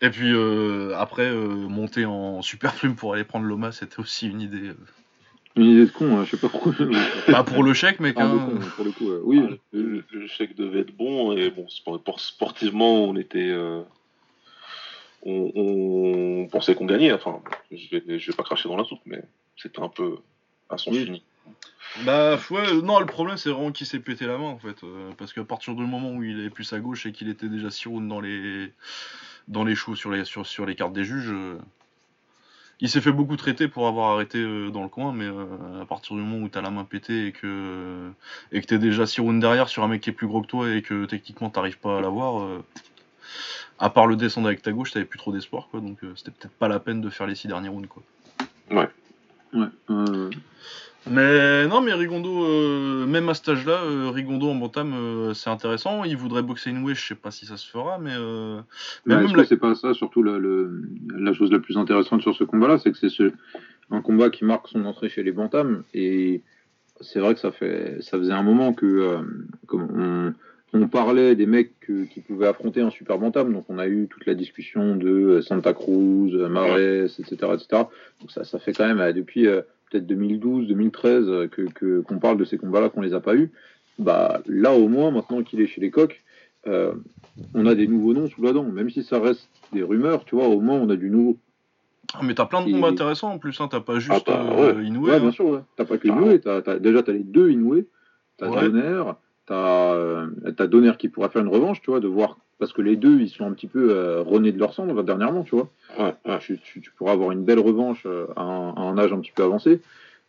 Et 0.01 0.09
puis 0.09 0.33
euh, 0.33 0.93
après, 0.97 1.29
euh, 1.29 1.47
monter 1.47 2.05
en 2.05 2.41
super 2.41 2.73
plume 2.73 2.95
pour 2.95 3.13
aller 3.13 3.23
prendre 3.23 3.45
l'OMA, 3.45 3.71
c'était 3.71 3.99
aussi 3.99 4.27
une 4.27 4.41
idée. 4.41 4.69
euh. 4.69 4.77
Une 5.55 5.65
idée 5.65 5.85
de 5.85 5.91
con, 5.91 6.17
hein, 6.17 6.25
je 6.25 6.31
sais 6.31 6.37
pas 6.37 6.49
pourquoi. 6.49 6.73
Pas 7.27 7.43
pour 7.45 7.63
le 7.63 7.73
chèque, 7.73 7.99
mec. 7.99 8.19
Un 8.19 8.25
hein. 8.37 8.39
con, 8.45 8.59
pour 8.75 8.85
le 8.85 8.91
coup, 8.91 9.09
euh, 9.11 9.21
oui. 9.23 9.41
ah, 9.49 9.55
le, 9.71 10.03
le 10.11 10.27
chèque 10.27 10.55
devait 10.55 10.79
être 10.81 10.95
bon 10.95 11.31
et 11.37 11.49
bon, 11.51 11.67
sportivement, 12.17 13.03
on 13.05 13.15
était. 13.15 13.49
euh, 13.49 13.81
on, 15.25 15.51
on 15.55 16.47
pensait 16.47 16.75
qu'on 16.75 16.85
gagnait. 16.85 17.13
Enfin, 17.13 17.41
je 17.71 17.97
vais, 17.97 18.19
je 18.19 18.31
vais 18.31 18.35
pas 18.35 18.43
cracher 18.43 18.67
dans 18.67 18.75
la 18.77 18.83
soupe, 18.83 18.99
mais 19.05 19.21
c'était 19.55 19.79
un 19.79 19.89
peu 19.89 20.17
à 20.69 20.77
son 20.77 20.91
Oui. 20.91 21.05
fini. 21.05 21.23
Bah 22.05 22.39
ouais, 22.49 22.81
non, 22.81 22.99
le 22.99 23.05
problème 23.05 23.37
c'est 23.37 23.49
vraiment 23.49 23.71
qu'il 23.71 23.85
s'est 23.85 23.99
pété 23.99 24.25
la 24.25 24.37
main 24.37 24.45
en 24.45 24.57
fait. 24.57 24.83
euh, 24.83 25.11
parce 25.17 25.33
qu'à 25.33 25.43
partir 25.43 25.75
du 25.75 25.83
moment 25.85 26.11
où 26.13 26.23
il 26.23 26.39
avait 26.39 26.49
plus 26.49 26.71
à 26.73 26.79
gauche 26.79 27.05
et 27.05 27.11
qu'il 27.11 27.29
était 27.29 27.49
déjà 27.49 27.69
6 27.69 27.89
rounds 27.89 28.07
dans 28.09 28.21
les, 28.21 28.71
dans 29.47 29.63
les 29.63 29.75
choux 29.75 29.95
sur 29.95 30.11
les, 30.11 30.25
sur, 30.25 30.45
sur 30.45 30.65
les 30.65 30.75
cartes 30.75 30.93
des 30.93 31.03
juges, 31.03 31.31
euh, 31.31 31.57
il 32.79 32.89
s'est 32.89 33.01
fait 33.01 33.11
beaucoup 33.11 33.37
traiter 33.37 33.67
pour 33.67 33.87
avoir 33.87 34.11
arrêté 34.11 34.39
euh, 34.39 34.69
dans 34.69 34.83
le 34.83 34.89
coin, 34.89 35.13
mais 35.13 35.25
euh, 35.25 35.81
à 35.81 35.85
partir 35.85 36.15
du 36.15 36.21
moment 36.21 36.43
où 36.43 36.49
t'as 36.49 36.61
la 36.61 36.69
main 36.69 36.83
pétée 36.83 37.27
et 37.27 37.31
que, 37.31 38.11
et 38.51 38.61
que 38.61 38.65
t'es 38.65 38.79
déjà 38.79 39.05
6 39.05 39.21
rounds 39.21 39.39
derrière 39.39 39.69
sur 39.69 39.83
un 39.83 39.87
mec 39.87 40.01
qui 40.01 40.09
est 40.09 40.13
plus 40.13 40.27
gros 40.27 40.41
que 40.41 40.47
toi 40.47 40.71
et 40.71 40.81
que 40.81 41.05
techniquement 41.05 41.49
t'arrives 41.49 41.79
pas 41.79 41.97
à 41.97 42.01
l'avoir, 42.01 42.61
à 43.79 43.89
part 43.89 44.07
le 44.07 44.15
descendre 44.15 44.47
avec 44.47 44.61
ta 44.61 44.71
gauche, 44.71 44.91
t'avais 44.91 45.05
plus 45.05 45.19
trop 45.19 45.31
d'espoir 45.31 45.67
quoi, 45.69 45.79
donc 45.79 45.99
c'était 46.15 46.31
peut-être 46.31 46.53
pas 46.53 46.67
la 46.67 46.79
peine 46.79 47.01
de 47.01 47.09
faire 47.09 47.27
les 47.27 47.35
6 47.35 47.47
derniers 47.47 47.69
rounds 47.69 47.87
quoi. 47.87 48.03
Ouais. 48.71 48.89
euh, 49.89 50.29
Mais 51.09 51.67
non, 51.67 51.81
mais 51.81 51.93
Rigondo, 51.93 52.45
euh, 52.45 53.05
même 53.05 53.27
à 53.27 53.33
cet 53.33 53.49
âge-là, 53.49 53.83
euh, 53.83 54.09
Rigondo 54.09 54.49
en 54.49 54.55
bantam, 54.55 54.93
euh, 54.93 55.33
c'est 55.33 55.49
intéressant. 55.49 56.05
Il 56.05 56.15
voudrait 56.15 56.43
boxer 56.43 56.69
Inoue, 56.69 56.93
je 56.93 57.07
sais 57.07 57.15
pas 57.15 57.29
si 57.31 57.45
ça 57.45 57.57
se 57.57 57.69
fera, 57.69 57.97
mais, 57.99 58.15
mais 59.05 59.15
est-ce 59.25 59.35
la- 59.35 59.45
c'est 59.45 59.57
pas 59.57 59.75
ça, 59.75 59.93
surtout 59.93 60.23
le- 60.23 60.81
la 61.17 61.33
chose 61.33 61.51
la 61.51 61.59
plus 61.59 61.75
intéressante 61.77 62.21
sur 62.21 62.33
ce 62.35 62.45
combat-là, 62.45 62.77
c'est 62.77 62.91
que 62.91 62.97
c'est 62.97 63.09
ce, 63.09 63.31
un 63.91 64.01
combat 64.01 64.29
qui 64.29 64.45
marque 64.45 64.69
son 64.69 64.85
entrée 64.85 65.09
chez 65.09 65.23
les 65.23 65.33
Bantams, 65.33 65.83
et 65.93 66.41
c'est 67.01 67.19
vrai 67.19 67.33
que 67.33 67.41
ça 67.41 67.51
fait, 67.51 67.97
ça 67.99 68.17
faisait 68.17 68.31
un 68.31 68.43
moment 68.43 68.71
que, 68.73 69.17
comme 69.67 69.87
on, 70.73 70.79
on 70.79 70.87
parlait 70.87 71.35
des 71.35 71.45
mecs 71.45 71.77
que- 71.81 72.05
qui 72.05 72.21
pouvaient 72.21 72.47
affronter 72.47 72.79
un 72.79 72.89
super 72.91 73.17
Bantam, 73.19 73.51
donc 73.51 73.65
on 73.67 73.77
a 73.77 73.87
eu 73.87 74.07
toute 74.09 74.25
la 74.25 74.35
discussion 74.35 74.95
de 74.95 75.41
Santa 75.41 75.73
Cruz, 75.73 76.33
Mares, 76.49 76.77
etc., 77.19 77.35
etc. 77.55 77.83
Donc 78.21 78.31
ça, 78.31 78.45
ça 78.45 78.57
fait 78.57 78.71
quand 78.71 78.87
même 78.87 79.11
depuis 79.11 79.47
peut-être 79.93 80.07
2012, 80.07 80.67
2013 80.67 81.25
euh, 81.29 81.47
que 81.47 81.61
que- 81.63 82.01
qu'on 82.01 82.17
parle 82.19 82.37
de 82.37 82.45
ces 82.45 82.57
combats-là, 82.57 82.89
qu'on 82.89 83.01
les 83.01 83.13
a 83.13 83.19
pas 83.19 83.35
eu. 83.35 83.51
Bah 83.99 84.41
là 84.47 84.73
au 84.73 84.87
moins, 84.87 85.11
maintenant 85.11 85.43
qu'il 85.43 85.61
est 85.61 85.67
chez 85.67 85.81
les 85.81 85.91
coqs. 85.91 86.21
euh, 86.67 86.93
on 87.53 87.65
a 87.65 87.75
des 87.75 87.87
nouveaux 87.87 88.13
noms 88.13 88.27
sous 88.27 88.41
la 88.41 88.53
dent, 88.53 88.63
même 88.63 88.89
si 88.89 89.03
ça 89.03 89.19
reste 89.19 89.49
des 89.73 89.83
rumeurs, 89.83 90.23
tu 90.23 90.35
vois, 90.35 90.47
au 90.47 90.61
moins 90.61 90.77
on 90.77 90.89
a 90.89 90.95
du 90.95 91.09
nouveau. 91.09 91.37
Ah, 92.13 92.19
mais 92.23 92.33
t'as 92.35 92.45
plein 92.45 92.63
de 92.63 92.69
Et- 92.69 92.71
combats 92.71 92.87
intéressants 92.87 93.31
en 93.33 93.37
plus, 93.39 93.59
hein. 93.59 93.67
t'as 93.69 93.79
pas 93.81 93.99
juste 93.99 94.23
Ah 94.27 94.45
bah, 94.45 94.55
euh. 94.59 94.83
Inoue. 94.83 95.05
Ouais, 95.07 95.15
hein. 95.15 95.19
bien 95.19 95.31
sûr, 95.31 95.45
ouais. 95.47 95.59
T'as 95.75 95.83
pas 95.85 95.97
que. 95.97 96.07
Inoue, 96.07 96.37
t'as, 96.37 96.61
t'as- 96.61 96.79
déjà 96.79 97.03
t'as 97.03 97.11
les 97.11 97.19
deux 97.23 97.49
Inoue, 97.51 97.83
t'as 98.37 98.49
Ouais. 98.49 98.61
Donner, 98.69 99.03
t'as, 99.45 100.25
t'as 100.55 100.67
Donner 100.67 100.93
qui 100.97 101.09
pourra 101.09 101.29
faire 101.29 101.41
une 101.41 101.47
revanche, 101.49 101.81
tu 101.81 101.91
vois, 101.91 101.99
de 101.99 102.07
voir, 102.07 102.37
parce 102.63 102.71
que 102.71 102.81
les 102.81 102.95
deux 102.95 103.19
ils 103.19 103.27
sont 103.27 103.45
un 103.45 103.51
petit 103.51 103.67
peu 103.67 103.89
euh, 103.91 104.21
renés 104.21 104.53
de 104.53 104.57
leur 104.59 104.73
cendre 104.73 105.03
dernièrement, 105.03 105.43
tu 105.43 105.53
vois. 105.53 105.69
Ouais, 105.99 106.13
ouais. 106.25 106.39
Tu, 106.39 106.57
tu- 106.59 106.79
tu 106.79 106.91
pourras 106.91 107.11
avoir 107.11 107.31
une 107.31 107.43
belle 107.43 107.59
revanche 107.59 108.03
euh, 108.05 108.25
à, 108.37 108.41
un, 108.41 108.69
à 108.69 108.79
un 108.79 108.97
âge 108.97 109.11
un 109.11 109.19
petit 109.19 109.33
peu 109.35 109.43
avancé. 109.43 109.81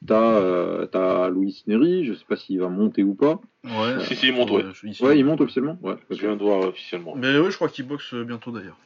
T'as, 0.04 0.20
euh, 0.40 0.84
t'as 0.86 1.28
Louis 1.28 1.62
Neri, 1.68 2.04
je 2.04 2.12
sais 2.14 2.24
pas 2.28 2.34
s'il 2.34 2.58
va 2.58 2.68
monter 2.68 3.04
ou 3.04 3.14
pas. 3.14 3.40
Ouais, 3.62 4.00
Si, 4.00 4.16
si, 4.16 4.26
il 4.28 4.34
monte, 4.34 4.50
ouais. 4.50 4.64
ici. 4.82 5.00
Ouais, 5.04 5.16
il 5.16 5.24
monte 5.24 5.40
officiellement 5.42 5.78
Ouais. 5.80 5.94
Je 6.10 6.16
viens 6.18 6.34
de 6.34 6.42
voir 6.42 6.58
officiellement. 6.68 7.14
Mais 7.16 7.38
ouais, 7.38 7.52
je 7.52 7.56
crois 7.56 7.68
qu'il 7.68 7.86
boxe 7.86 8.12
euh, 8.14 8.24
bientôt 8.24 8.50
d'ailleurs. 8.50 8.78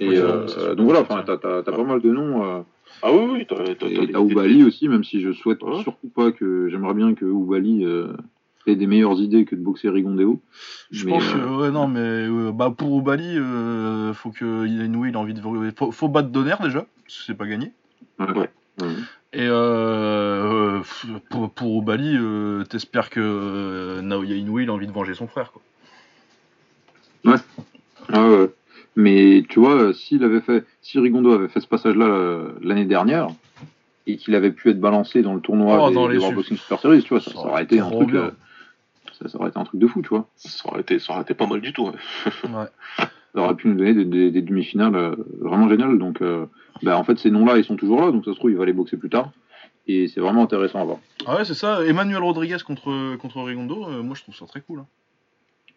Et 0.00 0.18
euh, 0.18 0.46
ça- 0.48 0.74
donc 0.74 0.84
voilà, 0.90 1.02
t'as, 1.24 1.62
pas 1.62 1.82
mal 1.84 2.02
de 2.02 2.10
noms. 2.10 2.44
euh, 2.44 2.60
Ah 3.02 3.10
oui, 3.12 3.24
oui, 3.32 3.46
t'as 3.48 4.18
Oubali 4.20 4.62
aussi, 4.64 4.88
même 4.90 5.02
si 5.04 5.22
je 5.22 5.32
souhaite 5.32 5.62
Ouais. 5.62 5.82
surtout 5.82 6.08
pas 6.08 6.30
que. 6.32 6.68
J'aimerais 6.68 6.94
bien 6.94 7.14
que 7.14 7.24
Oubali 7.24 7.84
euh, 8.68 8.72
ait 8.72 8.76
des 8.76 8.86
meilleures 8.86 9.20
idées 9.20 9.44
que 9.44 9.54
de 9.54 9.60
boxer 9.62 9.88
Rigondeo. 9.90 10.40
Je 10.90 11.06
Mais, 11.06 11.12
pense 11.12 11.24
euh, 11.24 11.32
que, 11.38 11.60
ouais, 11.62 11.70
non, 11.70 11.88
mais 11.88 12.00
euh, 12.00 12.52
bah, 12.52 12.72
pour 12.76 12.94
Obali, 12.94 13.36
euh, 13.36 14.12
faut 14.14 14.30
que 14.30 14.66
Inoue 14.66 15.06
il 15.06 15.16
a 15.16 15.18
envie 15.18 15.34
de. 15.34 15.40
Faut, 15.76 15.92
faut 15.92 16.08
battre 16.08 16.28
Donner 16.28 16.54
déjà, 16.62 16.86
parce 17.04 17.18
que 17.18 17.24
c'est 17.26 17.34
pas 17.36 17.46
gagné. 17.46 17.72
ouais. 18.18 18.26
Ouais. 18.32 18.50
Ouais. 18.80 18.88
Et 19.32 19.46
euh, 19.48 20.80
pour, 21.30 21.50
pour 21.50 21.76
Obali, 21.76 22.14
euh, 22.16 22.64
t'espères 22.64 23.10
que 23.10 23.20
euh, 23.20 24.00
Naoya 24.02 24.36
Inoue 24.36 24.60
il 24.60 24.68
a 24.70 24.72
envie 24.72 24.86
de 24.86 24.92
venger 24.92 25.14
son 25.14 25.26
frère. 25.26 25.52
Quoi. 25.52 25.62
Ah 28.12 28.28
ouais. 28.28 28.50
Mais 28.94 29.44
tu 29.48 29.60
vois, 29.60 29.92
s'il 29.92 30.24
avait 30.24 30.40
fait, 30.40 30.64
si 30.80 30.98
Rigondo 30.98 31.32
avait 31.32 31.48
fait 31.48 31.60
ce 31.60 31.66
passage-là 31.66 32.44
l'année 32.62 32.84
dernière 32.86 33.28
et 34.06 34.16
qu'il 34.16 34.34
avait 34.34 34.52
pu 34.52 34.70
être 34.70 34.80
balancé 34.80 35.20
dans 35.22 35.34
le 35.34 35.40
tournoi 35.40 35.78
Oh, 35.82 35.88
des, 35.88 35.94
dans 35.94 36.06
des 36.06 36.14
les 36.14 36.18
World 36.18 36.30
sup- 36.32 36.36
Boxing 36.36 36.56
Super 36.56 36.80
Series, 36.80 37.02
tu 37.02 37.08
vois, 37.10 37.20
ça, 37.20 37.30
Ça 37.32 37.40
ça 37.40 37.46
aurait 37.46 37.64
été 37.64 37.80
un 37.80 37.90
truc, 37.90 38.14
euh, 38.14 38.30
ça, 39.18 39.28
ça 39.28 39.38
aurait 39.38 39.48
été 39.50 39.58
un 39.58 39.64
truc 39.64 39.80
de 39.80 39.86
fou, 39.86 40.02
tu 40.02 40.08
vois. 40.10 40.28
Ça 40.36 40.68
aurait, 40.68 40.80
été, 40.82 40.98
ça 40.98 41.12
aurait 41.12 41.22
été 41.22 41.34
pas 41.34 41.46
mal 41.46 41.60
du 41.60 41.72
tout. 41.72 41.86
ouais. 41.86 41.92
Ouais. 42.44 42.66
Ça 43.34 43.42
aurait 43.42 43.54
pu 43.54 43.68
nous 43.68 43.74
donner 43.74 43.92
des, 43.92 44.04
des- 44.06 44.30
des 44.30 44.40
demi-finales 44.42 44.94
euh, 44.96 45.14
vraiment 45.40 45.68
géniales. 45.68 45.98
Donc, 45.98 46.22
euh, 46.22 46.46
bah, 46.82 46.96
en 46.98 47.04
fait, 47.04 47.18
ces 47.18 47.30
noms-là, 47.30 47.58
ils 47.58 47.64
sont 47.64 47.76
toujours 47.76 48.00
là, 48.00 48.10
donc 48.10 48.24
ça 48.24 48.32
se 48.32 48.38
trouve, 48.38 48.50
il 48.50 48.56
va 48.56 48.64
les 48.64 48.72
boxer 48.72 48.96
plus 48.96 49.10
tard. 49.10 49.30
Et 49.86 50.08
c'est 50.08 50.20
vraiment 50.20 50.42
intéressant 50.42 50.80
à 50.80 50.84
voir. 50.84 50.98
Ah 51.26 51.36
ouais, 51.36 51.44
c'est 51.44 51.52
ça. 51.54 51.84
Emmanuel 51.84 52.22
Rodriguez 52.22 52.56
contre, 52.66 53.16
contre 53.16 53.42
Rigondo, 53.42 53.88
euh, 53.90 54.02
moi 54.02 54.16
je 54.16 54.22
trouve 54.22 54.34
ça 54.34 54.46
très 54.46 54.60
cool. 54.62 54.78
hein. 54.80 54.86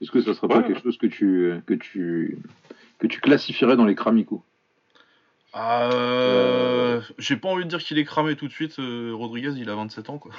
Est-ce 0.01 0.09
que 0.11 0.21
ça 0.21 0.33
serait 0.33 0.47
pas 0.47 0.59
Ouais. 0.59 0.67
quelque 0.67 0.81
chose 0.81 0.97
que 0.97 1.07
tu, 1.07 1.53
que 1.67 1.73
tu, 1.73 2.37
que 2.99 3.07
tu 3.07 3.19
classifierais 3.19 3.75
dans 3.75 3.83
les 3.85 3.95
Kramiko? 3.95 4.41
Ah, 5.53 5.89
euh, 5.91 7.01
J'ai 7.17 7.35
pas 7.35 7.49
envie 7.49 7.65
de 7.65 7.69
dire 7.69 7.79
qu'il 7.79 7.97
est 7.99 8.05
cramé 8.05 8.35
tout 8.37 8.47
de 8.47 8.53
suite. 8.53 8.79
euh, 8.79 9.11
Rodriguez, 9.13 9.51
il 9.57 9.69
a 9.69 9.75
27 9.75 10.09
ans, 10.09 10.17
quoi. 10.17 10.31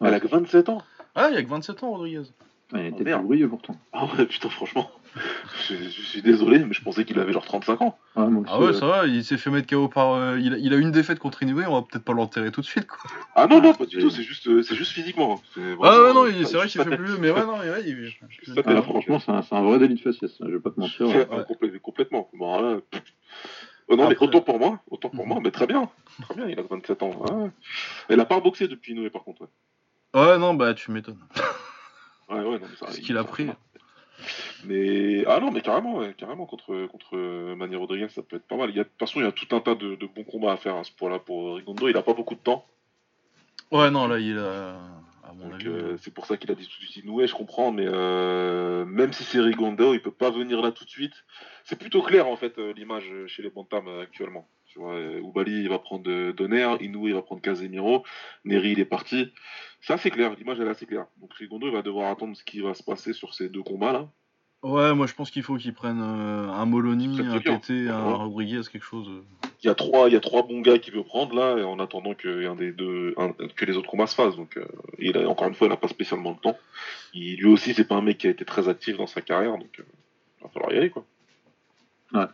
Elle 0.00 0.14
a 0.14 0.20
que 0.20 0.28
27 0.28 0.70
ans. 0.70 0.82
Ah, 1.14 1.28
il 1.30 1.34
y 1.34 1.38
a 1.38 1.42
que 1.42 1.48
27 1.48 1.82
ans, 1.82 1.90
Rodriguez. 1.90 2.22
Ouais, 2.72 2.82
il 2.82 2.86
était 2.86 2.96
Oh, 3.00 3.04
merde. 3.04 3.20
plus 3.22 3.26
bruyeux 3.26 3.48
pourtant. 3.48 3.76
Ah 3.92 4.06
ouais, 4.16 4.26
putain, 4.26 4.48
franchement. 4.48 4.88
je, 5.68 5.74
je 5.74 5.88
suis 6.02 6.22
désolé, 6.22 6.60
mais 6.60 6.72
je 6.72 6.82
pensais 6.82 7.04
qu'il 7.04 7.18
avait 7.18 7.32
genre 7.32 7.44
35 7.44 7.82
ans. 7.82 7.98
Ouais, 8.14 8.24
Ah 8.46 8.60
ouais, 8.60 8.66
euh, 8.68 8.72
ça 8.72 8.86
va, 8.86 9.06
il 9.06 9.24
s'est 9.24 9.38
fait 9.38 9.50
mettre 9.50 9.68
KO 9.68 9.88
par. 9.88 10.12
euh, 10.12 10.38
il, 10.38 10.54
a, 10.54 10.56
il 10.58 10.72
a 10.72 10.76
une 10.76 10.92
défaite 10.92 11.18
contre 11.18 11.42
Inoue, 11.42 11.62
on 11.66 11.72
va 11.80 11.82
peut-être 11.82 12.04
pas 12.04 12.12
l'enterrer 12.12 12.52
tout 12.52 12.60
de 12.60 12.66
suite, 12.66 12.86
quoi. 12.86 13.10
Ah 13.34 13.48
non, 13.48 13.60
non, 13.60 13.74
pas 13.74 13.86
du 13.86 13.98
tout, 13.98 14.08
c'est 14.10 14.22
juste, 14.22 14.46
euh, 14.46 14.62
c'est 14.62 14.76
juste 14.76 14.92
physiquement. 14.92 15.42
hein. 15.56 15.60
Ah 15.82 16.00
ouais, 16.00 16.14
non, 16.14 16.26
euh, 16.26 16.44
c'est 16.44 16.56
vrai 16.56 16.68
qu'il 16.68 16.80
fait 16.80 16.96
plus 16.96 17.18
mais 17.18 17.30
ouais, 17.32 17.44
non, 17.44 17.58
ouais, 17.58 17.82
il- 17.84 18.12
ah, 18.56 18.62
tête. 18.62 18.82
franchement, 18.84 19.18
c'est 19.18 19.52
un, 19.54 19.62
vrai 19.62 19.80
délit 19.80 19.94
de 19.96 20.00
faciès, 20.00 20.30
je 20.40 20.44
vais 20.46 20.60
pas 20.60 20.70
te 20.70 20.78
mentir. 20.78 21.08
Ouais, 21.08 21.26
Ouais. 21.28 21.42
complè- 21.42 21.78
complètement. 21.80 22.30
Bon, 22.34 22.60
là. 22.60 22.78
Euh, 23.90 23.96
non, 23.96 24.08
mais 24.08 24.16
autant 24.20 24.40
pour 24.42 24.60
moi, 24.60 24.78
autant 24.88 25.08
pour 25.10 25.24
Mhm. 25.24 25.28
moi, 25.32 25.40
mais 25.42 25.50
très 25.50 25.66
bien. 25.66 25.90
Très 26.22 26.34
bien, 26.36 26.46
il 26.46 26.56
a 26.56 26.62
27 26.62 27.02
ans. 27.02 27.10
Ouais. 27.10 27.50
Elle 28.08 28.20
a 28.20 28.24
pas 28.24 28.38
boxé 28.38 28.68
depuis 28.68 28.94
Noé, 28.94 29.10
par 29.10 29.24
contre. 29.24 29.42
Ouais, 29.42 29.48
Ouais, 30.14 30.38
non, 30.38 30.54
bah 30.54 30.74
tu 30.74 30.90
m'étonnes. 30.90 31.18
ouais, 32.28 32.40
ouais 32.40 32.58
non, 32.58 32.66
mais 32.68 32.76
ça, 32.76 32.90
Ce 32.92 32.98
il- 32.98 33.04
qu'il 33.04 33.16
a 33.16 33.24
pris. 33.24 33.48
Mais 34.64 35.24
ah 35.26 35.40
non, 35.40 35.50
mais 35.50 35.62
carrément, 35.62 35.96
ouais, 35.98 36.12
carrément 36.14 36.44
contre 36.46 36.86
contre 36.86 37.16
euh, 37.16 37.56
Manny 37.56 37.76
Rodriguez, 37.76 38.08
ça 38.10 38.22
peut 38.22 38.36
être 38.36 38.46
pas 38.46 38.56
mal. 38.56 38.68
Il 38.70 38.76
y 38.76 38.80
a, 38.80 38.84
de 38.84 38.88
toute 38.88 38.98
façon, 38.98 39.20
il 39.20 39.24
y 39.24 39.28
a 39.28 39.32
tout 39.32 39.46
un 39.56 39.60
tas 39.60 39.74
de, 39.74 39.94
de 39.94 40.06
bons 40.06 40.24
combats 40.24 40.52
à 40.52 40.56
faire 40.58 40.76
à 40.76 40.84
ce 40.84 40.92
point-là 40.92 41.18
pour 41.20 41.56
Rigondo. 41.56 41.88
Il 41.88 41.96
a 41.96 42.02
pas 42.02 42.12
beaucoup 42.14 42.34
de 42.34 42.40
temps, 42.40 42.66
Ouais, 43.72 43.90
non, 43.90 44.08
là, 44.08 44.18
il 44.18 44.36
a. 44.38 44.78
À 45.22 45.32
mon 45.32 45.44
donc 45.44 45.54
avis. 45.54 45.68
euh, 45.68 45.96
c'est 45.98 46.12
pour 46.12 46.26
ça 46.26 46.36
qu'il 46.36 46.50
a 46.50 46.54
dit 46.56 46.66
tout 46.66 46.80
de 46.82 46.86
suite 46.86 47.04
Inoue, 47.04 47.24
je 47.26 47.34
comprends, 47.34 47.70
mais 47.70 47.86
euh, 47.86 48.84
même 48.84 49.12
si 49.12 49.22
c'est 49.22 49.38
Rigondo, 49.40 49.94
il 49.94 50.02
peut 50.02 50.10
pas 50.10 50.30
venir 50.30 50.60
là 50.60 50.72
tout 50.72 50.84
de 50.84 50.90
suite. 50.90 51.14
C'est 51.64 51.78
plutôt 51.78 52.02
clair 52.02 52.26
en 52.26 52.36
fait 52.36 52.58
euh, 52.58 52.72
l'image 52.74 53.08
euh, 53.12 53.26
chez 53.28 53.42
les 53.42 53.50
Bantam 53.50 53.86
euh, 53.86 54.02
actuellement. 54.02 54.48
Tu 54.72 54.78
vois, 54.78 54.94
euh, 54.94 55.20
Oubali 55.20 55.62
il 55.62 55.68
va 55.68 55.78
prendre 55.80 56.08
euh, 56.10 56.32
Donner, 56.32 56.76
Inoue 56.80 57.08
il 57.08 57.14
va 57.14 57.22
prendre 57.22 57.42
Casemiro, 57.42 58.04
Neri 58.44 58.72
il 58.72 58.80
est 58.80 58.84
parti. 58.84 59.32
C'est 59.80 59.92
assez 59.92 60.10
clair, 60.10 60.34
l'image 60.38 60.58
elle 60.60 60.68
est 60.68 60.70
assez 60.70 60.86
claire. 60.86 61.06
Donc 61.20 61.34
Rigondo 61.34 61.66
il 61.66 61.72
va 61.72 61.82
devoir 61.82 62.10
attendre 62.10 62.36
ce 62.36 62.44
qui 62.44 62.60
va 62.60 62.74
se 62.74 62.82
passer 62.84 63.12
sur 63.12 63.34
ces 63.34 63.48
deux 63.48 63.62
combats 63.62 63.92
là. 63.92 64.08
Ouais, 64.62 64.92
moi 64.94 65.06
je 65.06 65.14
pense 65.14 65.30
qu'il 65.30 65.42
faut 65.42 65.56
qu'il 65.56 65.72
prenne 65.74 66.00
euh, 66.00 66.48
un 66.50 66.66
Moloni, 66.66 67.18
un. 67.20 67.38
PT, 67.40 67.70
un 67.88 68.06
Ouais. 68.06 68.12
Rodriguez, 68.14 68.60
quelque 68.70 68.84
chose. 68.84 69.08
Il 69.62 69.66
y 69.66 69.70
a 69.70 69.74
trois, 69.74 70.08
il 70.08 70.12
y 70.12 70.16
a 70.16 70.20
trois 70.20 70.42
bons 70.42 70.60
gars 70.60 70.78
qu'il 70.78 70.94
veut 70.94 71.02
prendre 71.02 71.34
là, 71.34 71.66
en 71.66 71.78
attendant 71.80 72.14
que 72.14 72.46
un 72.46 72.54
des 72.54 72.70
deux, 72.72 73.14
un- 73.16 73.32
que 73.32 73.64
les 73.64 73.76
autres 73.76 73.90
combats 73.90 74.06
se 74.06 74.14
fassent. 74.14 74.36
Donc, 74.36 74.56
euh, 74.56 74.64
il 74.98 75.16
a, 75.18 75.28
encore 75.28 75.48
une 75.48 75.54
fois, 75.54 75.66
il 75.66 75.70
n'a 75.70 75.76
pas 75.76 75.88
spécialement 75.88 76.30
le 76.30 76.36
temps. 76.38 76.56
Il, 77.12 77.36
lui 77.38 77.46
aussi, 77.46 77.74
c'est 77.74 77.86
pas 77.88 77.94
un 77.96 78.02
mec 78.02 78.18
qui 78.18 78.26
a 78.26 78.30
été 78.30 78.44
très 78.46 78.68
actif 78.68 78.96
dans 78.98 79.06
sa 79.06 79.20
carrière, 79.22 79.58
donc 79.58 79.80
euh, 79.80 79.84
il 80.38 80.42
va 80.44 80.48
falloir 80.50 80.72
y 80.72 80.76
aller 80.78 80.90
quoi. 80.90 81.04
Ouais, 82.12 82.26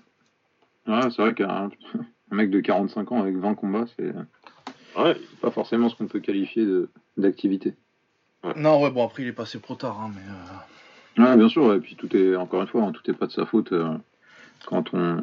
c'est 1.10 1.22
vrai 1.22 1.34
qu'un 1.34 1.70
un 2.30 2.34
mec 2.36 2.50
de 2.50 2.60
45 2.60 3.12
ans 3.12 3.20
avec 3.22 3.36
20 3.36 3.54
combats, 3.54 3.84
c'est 3.96 4.12
Ouais, 5.00 5.16
pas 5.42 5.50
forcément 5.50 5.88
ce 5.88 5.96
qu'on 5.96 6.06
peut 6.06 6.20
qualifier 6.20 6.64
de- 6.64 6.88
d'activité. 7.18 7.74
Non, 8.56 8.82
ouais, 8.82 8.90
bon, 8.90 9.04
après 9.04 9.22
il 9.24 9.28
est 9.28 9.32
passé 9.32 9.58
trop 9.60 9.74
tard, 9.74 10.00
hein, 10.00 10.10
mais. 10.14 10.22
euh, 10.22 11.26
Ouais, 11.30 11.36
bien 11.36 11.48
sûr, 11.48 11.72
et 11.74 11.80
puis 11.80 11.96
tout 11.96 12.14
est, 12.16 12.36
encore 12.36 12.60
une 12.62 12.68
fois, 12.68 12.82
hein, 12.82 12.92
tout 12.92 13.10
est 13.10 13.14
pas 13.14 13.26
de 13.26 13.32
sa 13.32 13.46
faute. 13.46 13.72
euh, 13.72 13.88
quand 14.66 14.92
on. 14.94 15.20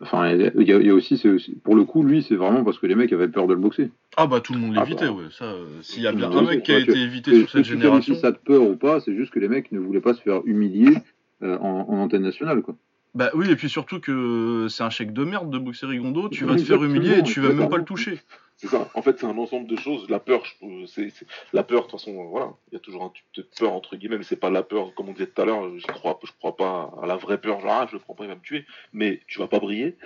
Enfin, 0.00 0.30
il 0.30 0.40
y, 0.40 0.46
a- 0.72 0.78
il 0.80 0.86
y 0.86 0.90
a 0.90 0.94
aussi, 0.94 1.18
c'est 1.18 1.28
aussi- 1.28 1.52
pour 1.56 1.74
le 1.74 1.84
coup, 1.84 2.02
lui, 2.02 2.22
c'est 2.22 2.36
vraiment 2.36 2.64
parce 2.64 2.78
que 2.78 2.86
les 2.86 2.94
mecs 2.94 3.12
avaient 3.12 3.28
peur 3.28 3.46
de 3.46 3.52
le 3.54 3.60
boxer. 3.60 3.90
Ah 4.16 4.26
bah 4.26 4.40
tout 4.40 4.54
le 4.54 4.60
monde 4.60 4.74
Ah 4.76 4.84
l'évitait, 4.84 5.06
bah. 5.06 5.12
ouais. 5.12 5.24
Ça, 5.32 5.44
euh, 5.44 5.66
s'il 5.82 6.02
y 6.02 6.06
a 6.06 6.12
bien 6.12 6.30
un 6.30 6.42
mec 6.42 6.62
qui 6.62 6.72
a 6.72 6.78
été 6.78 6.98
évité 6.98 7.32
Que- 7.32 7.38
sur 7.40 7.50
cette 7.50 7.64
génération. 7.64 8.14
qualifies 8.14 8.20
ça 8.20 8.30
de 8.32 8.38
peur 8.38 8.62
ou 8.62 8.76
pas, 8.76 9.00
c'est 9.00 9.14
juste 9.14 9.32
que 9.32 9.40
les 9.40 9.48
mecs 9.48 9.70
ne 9.72 9.80
voulaient 9.80 10.00
pas 10.00 10.14
se 10.14 10.22
faire 10.22 10.40
humilier 10.46 10.94
euh, 11.42 11.58
en, 11.58 11.86
en 11.88 11.98
antenne 11.98 12.22
nationale, 12.22 12.62
quoi. 12.62 12.76
Bah 13.14 13.30
oui, 13.34 13.50
et 13.50 13.56
puis 13.56 13.68
surtout 13.68 14.00
que 14.00 14.68
c'est 14.70 14.84
un 14.84 14.90
chèque 14.90 15.12
de 15.12 15.24
merde 15.24 15.50
de 15.50 15.58
boxer 15.58 15.86
Rigondo, 15.86 16.28
tu 16.28 16.44
vas 16.44 16.54
te 16.54 16.62
faire 16.62 16.82
humilier 16.82 17.18
et 17.18 17.22
tu 17.22 17.40
vas 17.40 17.52
même 17.52 17.68
pas 17.68 17.76
le 17.76 17.84
toucher. 17.84 18.20
c'est 18.56 18.68
ça. 18.68 18.88
En 18.94 19.02
fait, 19.02 19.18
c'est 19.18 19.26
un 19.26 19.36
ensemble 19.36 19.66
de 19.66 19.76
choses. 19.76 20.08
La 20.08 20.20
peur, 20.20 20.42
c'est 20.86 21.12
la 21.52 21.64
peur. 21.64 21.86
De 21.86 21.90
toute 21.90 22.00
façon, 22.00 22.12
voilà, 22.24 22.52
il 22.70 22.74
y 22.74 22.76
a 22.76 22.80
toujours 22.80 23.04
un 23.04 23.08
type 23.08 23.24
de 23.34 23.42
peur 23.58 23.72
entre 23.72 23.96
guillemets, 23.96 24.18
mais 24.18 24.24
c'est 24.24 24.36
pas 24.36 24.50
la 24.50 24.62
peur, 24.62 24.94
comme 24.94 25.08
on 25.08 25.12
disait 25.12 25.26
tout 25.26 25.42
à 25.42 25.44
l'heure. 25.44 25.76
Je 25.76 25.86
crois, 25.86 26.20
je 26.24 26.30
crois 26.38 26.56
pas 26.56 26.92
à 27.02 27.06
la 27.06 27.16
vraie 27.16 27.40
peur. 27.40 27.60
Genre, 27.60 27.72
ah, 27.72 27.86
je 27.88 27.94
le 27.94 27.98
prends 28.00 28.14
pas, 28.14 28.24
il 28.24 28.28
va 28.28 28.36
me 28.36 28.40
tuer. 28.40 28.64
Mais 28.92 29.20
tu 29.26 29.40
vas 29.40 29.48
pas 29.48 29.58
briller. 29.58 29.96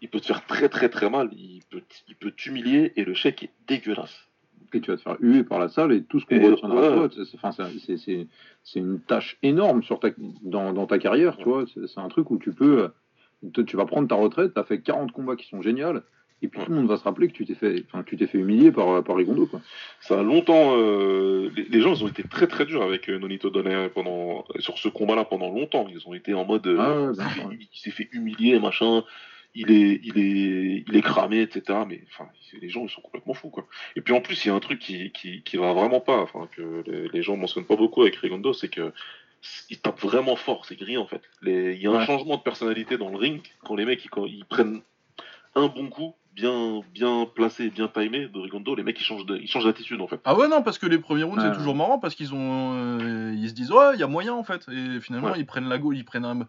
Il 0.00 0.08
peut 0.08 0.20
te 0.20 0.26
faire 0.26 0.46
très 0.46 0.68
très 0.68 0.88
très 0.88 1.10
mal. 1.10 1.30
Il 1.32 1.62
peut, 1.68 1.82
il 2.06 2.14
peut 2.14 2.30
t'humilier 2.30 2.92
et 2.96 3.04
le 3.04 3.14
chèque 3.14 3.42
est 3.42 3.50
dégueulasse. 3.66 4.28
Et 4.74 4.80
tu 4.80 4.90
vas 4.90 4.96
te 4.96 5.02
faire 5.02 5.16
huer 5.20 5.44
par 5.44 5.58
la 5.58 5.68
salle 5.68 5.92
et 5.92 6.02
tout 6.02 6.18
ce 6.20 6.26
qu'on 6.26 6.34
Et, 6.36 6.38
retiendra 6.50 6.80
de 6.90 7.08
toi, 7.08 7.24
c'est- 7.78 7.96
c'est- 7.96 8.26
c'est- 8.64 8.78
une 8.80 9.00
tâche 9.00 9.38
énorme 9.42 9.82
sur 9.82 10.00
ta, 10.00 10.08
dans, 10.42 10.72
dans 10.72 10.86
ta 10.86 10.98
carrière, 10.98 11.36
tu 11.36 11.44
vois. 11.44 11.64
C'est 11.86 12.00
un 12.00 12.08
truc 12.08 12.30
où 12.30 12.38
tu 12.38 12.52
peux. 12.52 12.88
te- 13.52 13.60
Tu 13.60 13.76
vas 13.76 13.84
prendre 13.84 14.08
ta 14.08 14.14
retraite, 14.14 14.54
tu 14.54 14.60
as 14.60 14.64
fait 14.64 14.80
40 14.80 15.12
combats 15.12 15.36
qui 15.36 15.46
sont 15.46 15.60
géniaux, 15.60 15.98
et 16.40 16.48
puis 16.48 16.60
tout 16.64 16.70
le 16.70 16.76
monde 16.76 16.86
va 16.88 16.96
se 16.96 17.04
rappeler 17.04 17.28
que 17.28 17.34
tu 17.34 17.44
t'es 17.44 17.54
fait, 17.54 17.84
enfin, 17.86 18.02
que 18.02 18.08
tu 18.08 18.16
t'es 18.16 18.26
fait 18.26 18.38
humilier 18.38 18.72
par, 18.72 19.04
par 19.04 19.16
Rigondo, 19.16 19.46
quoi. 19.46 19.60
Ça 20.00 20.18
a 20.18 20.22
longtemps. 20.22 20.74
euh, 20.78 21.50
les, 21.54 21.64
les 21.64 21.80
gens, 21.82 21.94
ils 21.94 22.02
ont 22.04 22.08
été 22.08 22.22
très 22.22 22.46
très 22.46 22.64
durs 22.64 22.82
avec 22.82 23.08
euh, 23.10 23.18
Nonito 23.18 23.50
Donner 23.50 23.88
pendant 23.94 24.44
sur 24.60 24.78
ce 24.78 24.88
combat-là 24.88 25.24
pendant 25.26 25.50
longtemps. 25.50 25.86
Ils 25.90 26.08
ont 26.08 26.14
été 26.14 26.32
en 26.32 26.44
mode, 26.46 26.66
euh, 26.66 26.76
Ah 26.80 27.12
il 27.38 27.46
ouais. 27.48 27.58
il 27.60 27.78
s'est 27.78 27.90
fait 27.90 28.08
humilier, 28.12 28.58
machin. 28.58 29.04
Il 29.56 29.70
est, 29.70 30.00
il 30.02 30.18
est, 30.18 30.84
il 30.88 30.96
est 30.96 31.02
cramé, 31.02 31.40
etc. 31.40 31.78
Mais 31.86 32.02
enfin, 32.12 32.28
les 32.60 32.68
gens, 32.68 32.82
ils 32.82 32.90
sont 32.90 33.00
complètement 33.00 33.34
fous, 33.34 33.50
quoi. 33.50 33.66
Et 33.94 34.00
puis 34.00 34.12
en 34.12 34.20
plus, 34.20 34.44
il 34.44 34.48
y 34.48 34.50
a 34.50 34.54
un 34.54 34.58
truc 34.60 34.80
qui, 34.80 35.12
qui, 35.12 35.42
qui 35.42 35.56
va 35.56 35.72
vraiment 35.72 36.00
pas, 36.00 36.18
enfin 36.18 36.48
que 36.56 36.82
les, 36.86 37.08
les 37.08 37.22
gens 37.22 37.36
mentionnent 37.36 37.64
pas 37.64 37.76
beaucoup 37.76 38.02
avec 38.02 38.16
Rigondo, 38.16 38.52
c'est 38.52 38.68
que 38.68 38.92
il 39.70 39.78
tape 39.78 40.00
vraiment 40.00 40.36
fort, 40.36 40.64
c'est 40.64 40.74
gris 40.76 40.96
en 40.96 41.06
fait. 41.06 41.20
Les- 41.42 41.74
Il 41.74 41.82
y 41.82 41.86
a 41.86 41.90
un 41.90 41.98
Ouais. 41.98 42.06
changement 42.06 42.36
de 42.38 42.42
personnalité 42.42 42.96
dans 42.96 43.10
le 43.10 43.16
ring 43.16 43.42
quand 43.64 43.76
les 43.76 43.84
mecs 43.84 44.02
ils, 44.04 44.08
quand 44.08 44.24
ils 44.26 44.44
prennent 44.46 44.80
un 45.54 45.68
bon 45.68 45.88
coup, 45.88 46.14
bien, 46.34 46.80
bien 46.92 47.26
placé, 47.32 47.68
bien 47.70 47.86
timé 47.86 48.26
de 48.26 48.38
Rigondo, 48.40 48.74
les 48.74 48.82
mecs 48.82 48.98
ils 49.00 49.04
changent 49.04 49.26
de- 49.26 49.36
ils 49.36 49.46
changent 49.46 49.66
d'attitude 49.66 50.00
en 50.00 50.08
fait. 50.08 50.18
Ah 50.24 50.34
ouais, 50.34 50.48
non, 50.48 50.62
parce 50.62 50.78
que 50.78 50.86
les 50.86 50.98
premiers 50.98 51.22
rounds 51.24 51.40
c'est 51.42 51.52
toujours 51.56 51.76
marrant 51.76 51.98
parce 52.00 52.14
qu'ils 52.16 52.34
ont. 52.34 52.72
euh, 52.74 53.34
ils 53.36 53.48
se 53.50 53.54
disent, 53.54 53.70
ouais, 53.70 53.94
il 53.94 54.00
y 54.00 54.02
a 54.02 54.06
moyen 54.08 54.32
en 54.34 54.42
fait. 54.44 54.66
Et 54.72 55.00
finalement, 55.00 55.28
Ouais. 55.32 55.38
ils 55.38 55.46
prennent 55.46 55.68
la 55.68 55.78
gauche, 55.78 55.94
ils 55.96 56.04
prennent 56.04 56.24
un- 56.24 56.48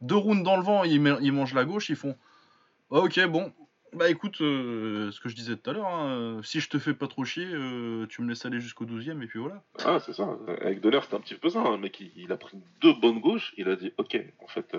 deux 0.00 0.16
rounds 0.16 0.42
dans 0.44 0.56
le 0.56 0.62
vent, 0.62 0.84
ils 0.84 1.00
mangent 1.32 1.54
la 1.54 1.64
gauche, 1.64 1.90
ils 1.90 1.96
font. 1.96 2.16
Ok, 2.90 3.24
bon. 3.26 3.52
Bah 3.92 4.10
écoute, 4.10 4.40
euh, 4.42 5.10
ce 5.10 5.20
que 5.20 5.28
je 5.28 5.34
disais 5.34 5.56
tout 5.56 5.70
à 5.70 5.72
l'heure, 5.72 5.86
hein, 5.86 6.08
euh, 6.08 6.42
si 6.42 6.60
je 6.60 6.68
te 6.68 6.78
fais 6.78 6.92
pas 6.92 7.06
trop 7.06 7.24
chier, 7.24 7.46
euh, 7.46 8.06
tu 8.08 8.20
me 8.20 8.28
laisses 8.28 8.44
aller 8.44 8.60
jusqu'au 8.60 8.84
12ème 8.84 9.22
et 9.22 9.26
puis 9.26 9.38
voilà. 9.38 9.62
Ah, 9.84 9.98
c'est 10.04 10.12
ça. 10.12 10.36
Avec 10.60 10.80
Donner, 10.80 11.00
c'était 11.02 11.14
un 11.14 11.20
petit 11.20 11.34
peu 11.34 11.48
ça. 11.48 11.60
Un 11.60 11.78
mec, 11.78 12.02
il, 12.14 12.30
a 12.30 12.36
pris 12.36 12.58
deux 12.82 12.92
bonnes 12.92 13.20
gauches. 13.20 13.54
Il 13.56 13.68
a 13.68 13.76
dit, 13.76 13.92
ok, 13.96 14.20
en 14.40 14.48
fait, 14.48 14.76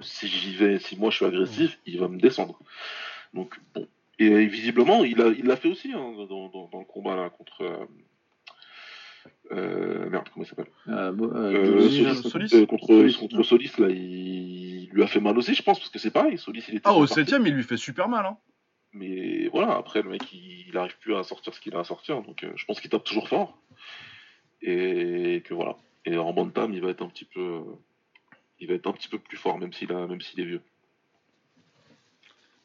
si 0.00 0.28
j'y 0.28 0.54
vais, 0.54 0.78
si 0.78 0.96
moi 0.96 1.10
je 1.10 1.16
suis 1.16 1.24
agressif, 1.24 1.80
il 1.86 1.98
va 1.98 2.08
me 2.08 2.18
descendre. 2.18 2.58
Donc 3.34 3.58
bon. 3.74 3.88
Et 4.18 4.46
visiblement, 4.46 5.04
il 5.04 5.20
a, 5.20 5.28
il 5.28 5.46
l'a 5.46 5.56
fait 5.56 5.68
aussi 5.68 5.92
hein, 5.92 6.12
dans, 6.28 6.48
dans, 6.48 6.68
dans 6.68 6.78
le 6.78 6.84
combat 6.84 7.16
là 7.16 7.30
contre. 7.30 7.88
Euh, 9.52 10.08
merde, 10.10 10.28
comment 10.32 10.44
il 10.44 10.48
s'appelle 10.48 10.66
Euh, 10.88 11.12
euh, 11.20 11.88
Solis, 11.88 12.48
Solis. 12.48 12.66
contre, 12.66 12.86
Solis, 12.86 13.16
contre 13.18 13.36
ouais. 13.38 13.44
Solis, 13.44 13.72
là, 13.78 13.88
il, 13.88 14.84
il 14.84 14.90
lui 14.90 15.02
a 15.02 15.06
fait 15.06 15.20
mal 15.20 15.36
aussi, 15.38 15.54
je 15.54 15.62
pense, 15.62 15.78
parce 15.78 15.90
que 15.90 15.98
c'est 15.98 16.10
pareil. 16.10 16.38
Solis, 16.38 16.64
il 16.68 16.76
était. 16.76 16.82
Ah, 16.88 16.92
au 16.94 17.04
bien 17.04 17.14
parti. 17.14 17.32
7ème, 17.32 17.46
il 17.46 17.54
lui 17.54 17.62
fait 17.62 17.76
super 17.76 18.08
mal. 18.08 18.26
Hein. 18.26 18.36
Mais 18.92 19.48
voilà, 19.48 19.74
après, 19.76 20.02
le 20.02 20.10
mec, 20.10 20.22
il, 20.32 20.66
il 20.68 20.76
arrive 20.76 20.98
plus 20.98 21.14
à 21.16 21.22
sortir 21.22 21.54
ce 21.54 21.60
qu'il 21.60 21.74
a 21.74 21.80
à 21.80 21.84
sortir. 21.84 22.22
Donc, 22.22 22.44
euh, 22.44 22.52
je 22.56 22.64
pense 22.66 22.80
qu'il 22.80 22.90
tape 22.90 23.04
toujours 23.04 23.28
fort. 23.28 23.58
Et 24.62 25.42
que 25.44 25.54
voilà. 25.54 25.76
Et 26.04 26.16
en 26.16 26.32
bantam, 26.32 26.72
il 26.74 26.80
va 26.80 26.90
être 26.90 27.02
un 27.02 27.08
petit 27.08 27.24
peu, 27.24 27.60
il 28.60 28.68
va 28.68 28.74
être 28.74 28.86
un 28.86 28.92
petit 28.92 29.08
peu 29.08 29.18
plus 29.18 29.36
fort, 29.36 29.58
même 29.58 29.72
s'il 29.72 29.92
a, 29.92 30.06
même 30.06 30.20
s'il 30.20 30.40
est 30.40 30.44
vieux. 30.44 30.62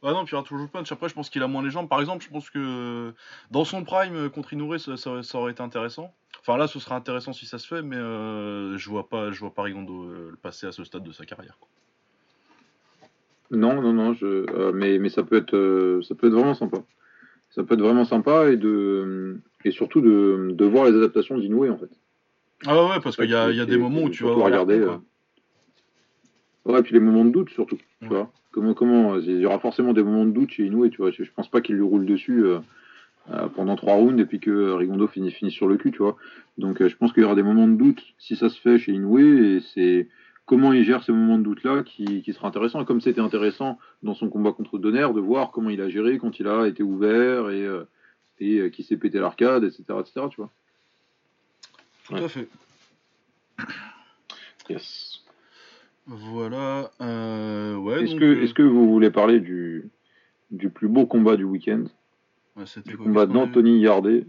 Ouais, 0.03 0.11
non, 0.13 0.25
puis 0.25 0.31
il 0.31 0.35
y 0.35 0.37
aura 0.37 0.47
toujours 0.47 0.69
punch. 0.69 0.91
Après, 0.91 1.09
je 1.09 1.15
pense 1.15 1.29
qu'il 1.29 1.41
a 1.41 1.47
moins 1.47 1.63
les 1.63 1.71
jambes. 1.71 1.89
Par 1.89 1.99
exemple, 1.99 2.23
je 2.23 2.29
pense 2.29 2.49
que 2.51 3.13
dans 3.49 3.65
son 3.65 3.83
prime 3.83 4.15
euh, 4.15 4.29
contre 4.29 4.53
Inoue, 4.53 4.77
ça, 4.77 4.95
ça- 4.95 5.23
ça 5.23 5.37
aurait 5.39 5.51
été 5.53 5.61
intéressant. 5.63 6.13
Enfin, 6.41 6.55
là, 6.57 6.67
ce 6.67 6.79
sera 6.79 6.95
intéressant 6.95 7.33
si 7.33 7.45
ça 7.47 7.57
se 7.57 7.67
fait, 7.67 7.81
mais 7.81 7.95
euh, 7.95 8.77
je 8.77 8.89
vois 8.89 9.09
pas, 9.09 9.31
je 9.31 9.39
vois 9.39 9.53
pas 9.53 9.63
Rigondo 9.63 10.03
euh, 10.05 10.27
le 10.31 10.37
passer 10.37 10.67
à 10.67 10.71
ce 10.71 10.83
stade 10.83 11.03
de 11.03 11.11
sa 11.11 11.25
carrière. 11.25 11.57
quoi. 11.59 11.67
Non, 13.49 13.81
non, 13.81 13.93
non, 13.93 14.13
je, 14.13 14.25
euh, 14.25 14.71
mais, 14.73 14.99
mais 14.99 15.09
ça 15.09 15.23
peut 15.23 15.37
être, 15.37 15.55
euh, 15.55 16.01
ça 16.03 16.13
peut 16.15 16.27
être 16.27 16.33
vraiment 16.33 16.53
sympa. 16.53 16.77
Ça 17.49 17.63
peut 17.63 17.73
être 17.75 17.81
vraiment 17.81 18.05
sympa 18.05 18.49
et 18.49 18.57
de, 18.57 19.39
et 19.63 19.71
surtout 19.71 20.01
de, 20.01 20.49
de 20.51 20.65
voir 20.65 20.85
les 20.85 20.95
adaptations 20.95 21.37
d'Inoue 21.37 21.71
en 21.71 21.77
fait. 21.77 21.89
Ah 22.65 22.85
ouais, 22.85 22.99
parce 23.01 23.15
qu'il 23.15 23.29
y 23.29 23.35
a, 23.35 23.49
y 23.49 23.65
des 23.65 23.77
moments 23.77 24.01
où 24.03 24.09
tu 24.09 24.23
vas 24.23 24.33
regarder. 24.45 24.75
euh, 24.79 24.97
Ouais, 26.65 26.83
puis 26.83 26.93
les 26.93 26.99
moments 26.99 27.23
de 27.25 27.31
doute 27.31 27.49
surtout. 27.49 27.77
Tu 28.01 28.07
vois. 28.07 28.31
Comment, 28.51 28.73
comment, 28.73 29.15
euh, 29.15 29.21
il 29.21 29.39
y 29.39 29.45
aura 29.45 29.59
forcément 29.59 29.93
des 29.93 30.03
moments 30.03 30.25
de 30.25 30.31
doute 30.31 30.51
chez 30.51 30.65
Inoue. 30.65 30.89
Tu 30.89 30.97
vois. 30.97 31.11
Je, 31.11 31.23
je 31.23 31.31
pense 31.31 31.49
pas 31.49 31.61
qu'il 31.61 31.75
lui 31.75 31.83
roule 31.83 32.05
dessus 32.05 32.43
euh, 32.45 32.59
euh, 33.33 33.49
pendant 33.49 33.75
trois 33.75 33.95
rounds 33.95 34.21
et 34.21 34.25
puis 34.25 34.39
que 34.39 34.71
Rigondo 34.71 35.05
finit, 35.07 35.31
finit 35.31 35.51
sur 35.51 35.67
le 35.67 35.75
cul, 35.75 35.91
tu 35.91 35.97
vois. 35.97 36.15
Donc 36.57 36.81
euh, 36.81 36.87
je 36.87 36.95
pense 36.95 37.11
qu'il 37.11 37.23
y 37.23 37.25
aura 37.25 37.35
des 37.35 37.43
moments 37.43 37.67
de 37.67 37.75
doute 37.75 38.01
si 38.17 38.37
ça 38.37 38.47
se 38.47 38.57
fait 38.59 38.79
chez 38.79 38.93
Inoue 38.93 39.19
et 39.19 39.61
c'est 39.73 40.07
comment 40.45 40.71
il 40.71 40.85
gère 40.85 41.03
ces 41.03 41.11
moments 41.11 41.37
de 41.37 41.43
doute 41.43 41.63
là 41.65 41.83
qui, 41.83 42.21
qui 42.21 42.31
sera 42.31 42.47
intéressant. 42.47 42.85
Comme 42.85 43.01
c'était 43.01 43.19
intéressant 43.19 43.79
dans 44.01 44.13
son 44.13 44.29
combat 44.29 44.53
contre 44.53 44.77
Donner 44.77 45.09
de 45.13 45.19
voir 45.19 45.51
comment 45.51 45.69
il 45.69 45.81
a 45.81 45.89
géré 45.89 46.17
quand 46.19 46.39
il 46.39 46.47
a 46.47 46.67
été 46.67 46.83
ouvert 46.83 47.49
et, 47.49 47.65
euh, 47.65 47.83
et 48.39 48.59
euh, 48.59 48.69
qui 48.69 48.83
s'est 48.83 48.95
pété 48.95 49.19
l'arcade, 49.19 49.65
etc., 49.65 49.83
etc. 49.99 50.27
Tu 50.31 50.37
vois. 50.37 50.49
Tout 52.05 52.15
à 52.15 52.29
fait. 52.29 52.47
Yes. 54.69 55.21
Voilà. 56.07 56.91
euh, 57.01 57.75
ouais, 57.75 58.03
Est-ce 58.03 58.11
donc, 58.11 58.19
que, 58.21 58.43
est-ce 58.43 58.53
que 58.53 58.63
vous 58.63 58.89
voulez 58.89 59.11
parler 59.11 59.39
du, 59.39 59.89
du 60.51 60.69
plus 60.69 60.87
beau 60.87 61.05
combat 61.05 61.35
du 61.35 61.43
week-end? 61.43 61.83
Ouais, 62.55 62.65
c'était 62.65 62.91
Du 62.91 62.97
quoi, 62.97 63.05
combat 63.05 63.25
d'Anthony 63.25 63.79
Yardet 63.81 64.25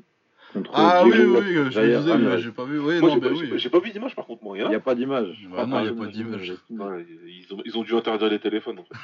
contre 0.53 0.71
Ah 0.75 1.03
oui, 1.05 1.13
Diego 1.13 1.35
oui, 1.39 1.45
oui, 1.47 1.55
je 1.71 1.81
disais, 1.99 2.19
mais 2.19 2.39
j'ai 2.39 2.51
pas 2.53 2.65
vu. 2.65 2.79
Oui, 2.81 2.99
Moi, 3.01 3.09
non, 3.09 3.15
j'ai 3.15 3.21
bah 3.21 3.29
pas, 3.31 3.35
oui. 3.37 3.53
j'ai- 3.57 3.71
pas 3.71 3.81
vu 3.81 3.91
d'image 3.91 4.17
par 4.17 4.27
contre, 4.27 4.43
moi. 4.43 4.59
Il 4.59 4.69
n'y 4.69 4.75
a 4.75 4.81
pas 4.81 4.95
d'image. 4.95 5.49
Bah 5.51 5.67
non, 5.67 5.81
il 5.81 5.87
y 5.87 5.89
a 5.89 5.93
pas 5.95 6.07
d'image. 6.07 6.53
Ils, 6.71 7.55
ont, 7.55 7.63
ils 7.65 7.79
ont 7.79 7.83
dû 7.83 7.95
interdire 7.95 8.29
les 8.29 8.41
téléphones 8.41 8.79
en 8.81 8.85
fait. 8.85 8.95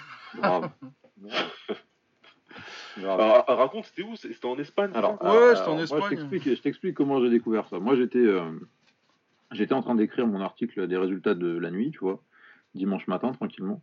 Grave. 0.40 0.70
Grave. 2.98 3.20
Alors, 3.20 3.44
ah, 3.48 3.54
raconte, 3.56 3.84
c'était 3.86 4.02
où? 4.02 4.14
C'était 4.16 4.46
en 4.46 4.56
Espagne 4.58 4.90
Alors, 4.94 5.20
Ouais, 5.22 5.56
c'était 5.56 5.68
en 5.68 5.74
moi, 5.74 5.82
Espagne. 5.82 6.02
je 6.04 6.08
t'explique, 6.10 6.44
je 6.56 6.62
t'explique 6.62 6.94
comment 6.94 7.20
j'ai 7.22 7.30
découvert 7.30 7.66
ça. 7.68 7.78
Moi, 7.80 7.96
j'étais, 7.96 8.18
euh, 8.18 8.42
j'étais 9.52 9.74
en 9.74 9.82
train 9.82 9.94
d'écrire 9.96 10.26
mon 10.26 10.40
article 10.40 10.86
des 10.86 10.96
résultats 10.96 11.34
de 11.34 11.58
la 11.58 11.70
nuit, 11.72 11.90
tu 11.90 11.98
vois, 11.98 12.22
dimanche 12.74 13.06
matin, 13.06 13.32
tranquillement. 13.32 13.82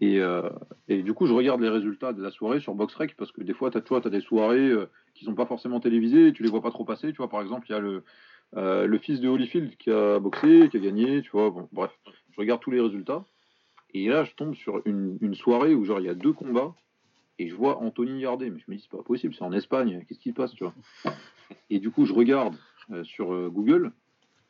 Et, 0.00 0.18
euh, 0.20 0.48
et 0.88 1.02
du 1.02 1.12
coup, 1.12 1.26
je 1.26 1.32
regarde 1.32 1.60
les 1.60 1.68
résultats 1.68 2.12
de 2.12 2.22
la 2.22 2.30
soirée 2.30 2.60
sur 2.60 2.74
BoxRec 2.74 3.16
parce 3.16 3.32
que 3.32 3.42
des 3.42 3.52
fois, 3.52 3.70
t'as, 3.70 3.80
tu 3.80 3.90
vois, 3.90 4.00
t'as 4.00 4.10
des 4.10 4.22
soirées 4.22 4.70
euh, 4.70 4.86
qui 5.14 5.24
sont 5.24 5.34
pas 5.34 5.46
forcément 5.46 5.78
télévisées 5.78 6.28
et 6.28 6.32
tu 6.32 6.42
les 6.42 6.48
vois 6.48 6.62
pas 6.62 6.70
trop 6.70 6.84
passer. 6.84 7.12
Tu 7.12 7.18
vois, 7.18 7.28
par 7.28 7.42
exemple, 7.42 7.66
il 7.68 7.72
y 7.72 7.74
a 7.74 7.80
le, 7.80 8.02
euh, 8.56 8.86
le 8.86 8.98
fils 8.98 9.20
de 9.20 9.28
Holyfield 9.28 9.76
qui 9.76 9.90
a 9.90 10.18
boxé, 10.18 10.68
qui 10.70 10.78
a 10.78 10.80
gagné, 10.80 11.20
tu 11.22 11.30
vois. 11.32 11.50
Bon, 11.50 11.68
bref, 11.72 11.90
je 12.30 12.40
regarde 12.40 12.62
tous 12.62 12.70
les 12.70 12.80
résultats. 12.80 13.24
Et 13.92 14.08
là, 14.08 14.24
je 14.24 14.32
tombe 14.34 14.54
sur 14.54 14.80
une, 14.86 15.18
une 15.20 15.34
soirée 15.34 15.74
où, 15.74 15.84
genre, 15.84 16.00
il 16.00 16.06
y 16.06 16.10
a 16.10 16.14
deux 16.14 16.32
combats 16.32 16.74
et 17.38 17.48
je 17.48 17.54
vois 17.54 17.78
Anthony 17.78 18.20
Yardet. 18.20 18.48
Mais 18.48 18.58
je 18.58 18.70
me 18.70 18.76
dis, 18.76 18.82
c'est 18.82 18.96
pas 18.96 19.02
possible, 19.02 19.34
c'est 19.34 19.44
en 19.44 19.52
Espagne, 19.52 20.04
qu'est-ce 20.08 20.20
qui 20.20 20.30
se 20.30 20.34
passe, 20.34 20.54
tu 20.54 20.64
vois? 20.64 20.74
Et 21.68 21.78
du 21.78 21.90
coup, 21.90 22.06
je 22.06 22.14
regarde 22.14 22.56
euh, 22.90 23.04
sur 23.04 23.50
Google, 23.50 23.92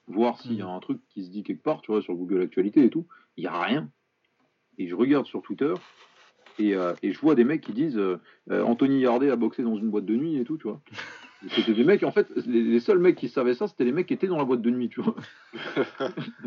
voir 0.07 0.39
s'il 0.41 0.55
y 0.55 0.63
a 0.63 0.69
un 0.69 0.81
truc 0.81 1.01
qui 1.09 1.25
se 1.25 1.31
dit 1.31 1.43
quelque 1.43 1.63
part, 1.63 1.81
tu 1.83 1.91
vois, 1.91 2.03
sur 2.03 2.15
Google 2.15 2.43
Actualité 2.43 2.85
et 2.85 2.91
tout. 2.91 3.07
Il 3.41 3.45
n'y 3.45 3.47
a 3.47 3.59
rien. 3.59 3.89
Et 4.77 4.87
je 4.87 4.95
regarde 4.95 5.25
sur 5.25 5.41
Twitter, 5.41 5.73
et, 6.59 6.75
euh, 6.75 6.93
et 7.03 7.11
je 7.13 7.19
vois 7.21 7.35
des 7.35 7.45
mecs 7.45 7.63
qui 7.63 7.73
disent 7.73 7.97
euh, 7.97 8.21
euh, 8.51 8.63
Anthony 8.63 9.01
Yardet 9.01 9.31
a 9.31 9.37
boxé 9.37 9.63
dans 9.63 9.77
une 9.77 9.89
boîte 9.91 10.05
de 10.05 10.15
nuit 10.15 10.37
et 10.37 10.45
tout, 10.45 10.59
tu 10.59 10.65
vois. 10.69 10.83
C'était 11.49 11.73
des 11.73 11.85
mecs, 11.85 12.03
en 12.03 12.13
fait, 12.13 12.29
les, 12.45 12.63
les 12.63 12.81
seuls 12.81 12.99
mecs 12.99 13.17
qui 13.17 13.31
savaient 13.31 13.55
ça, 13.55 13.67
c'était 13.67 13.85
les 13.85 13.93
mecs 13.93 14.07
qui 14.07 14.13
étaient 14.13 14.27
dans 14.27 14.37
la 14.37 14.45
boîte 14.45 14.61
de 14.61 14.69
nuit, 14.69 14.91
tu 14.91 15.01
vois. 15.01 15.17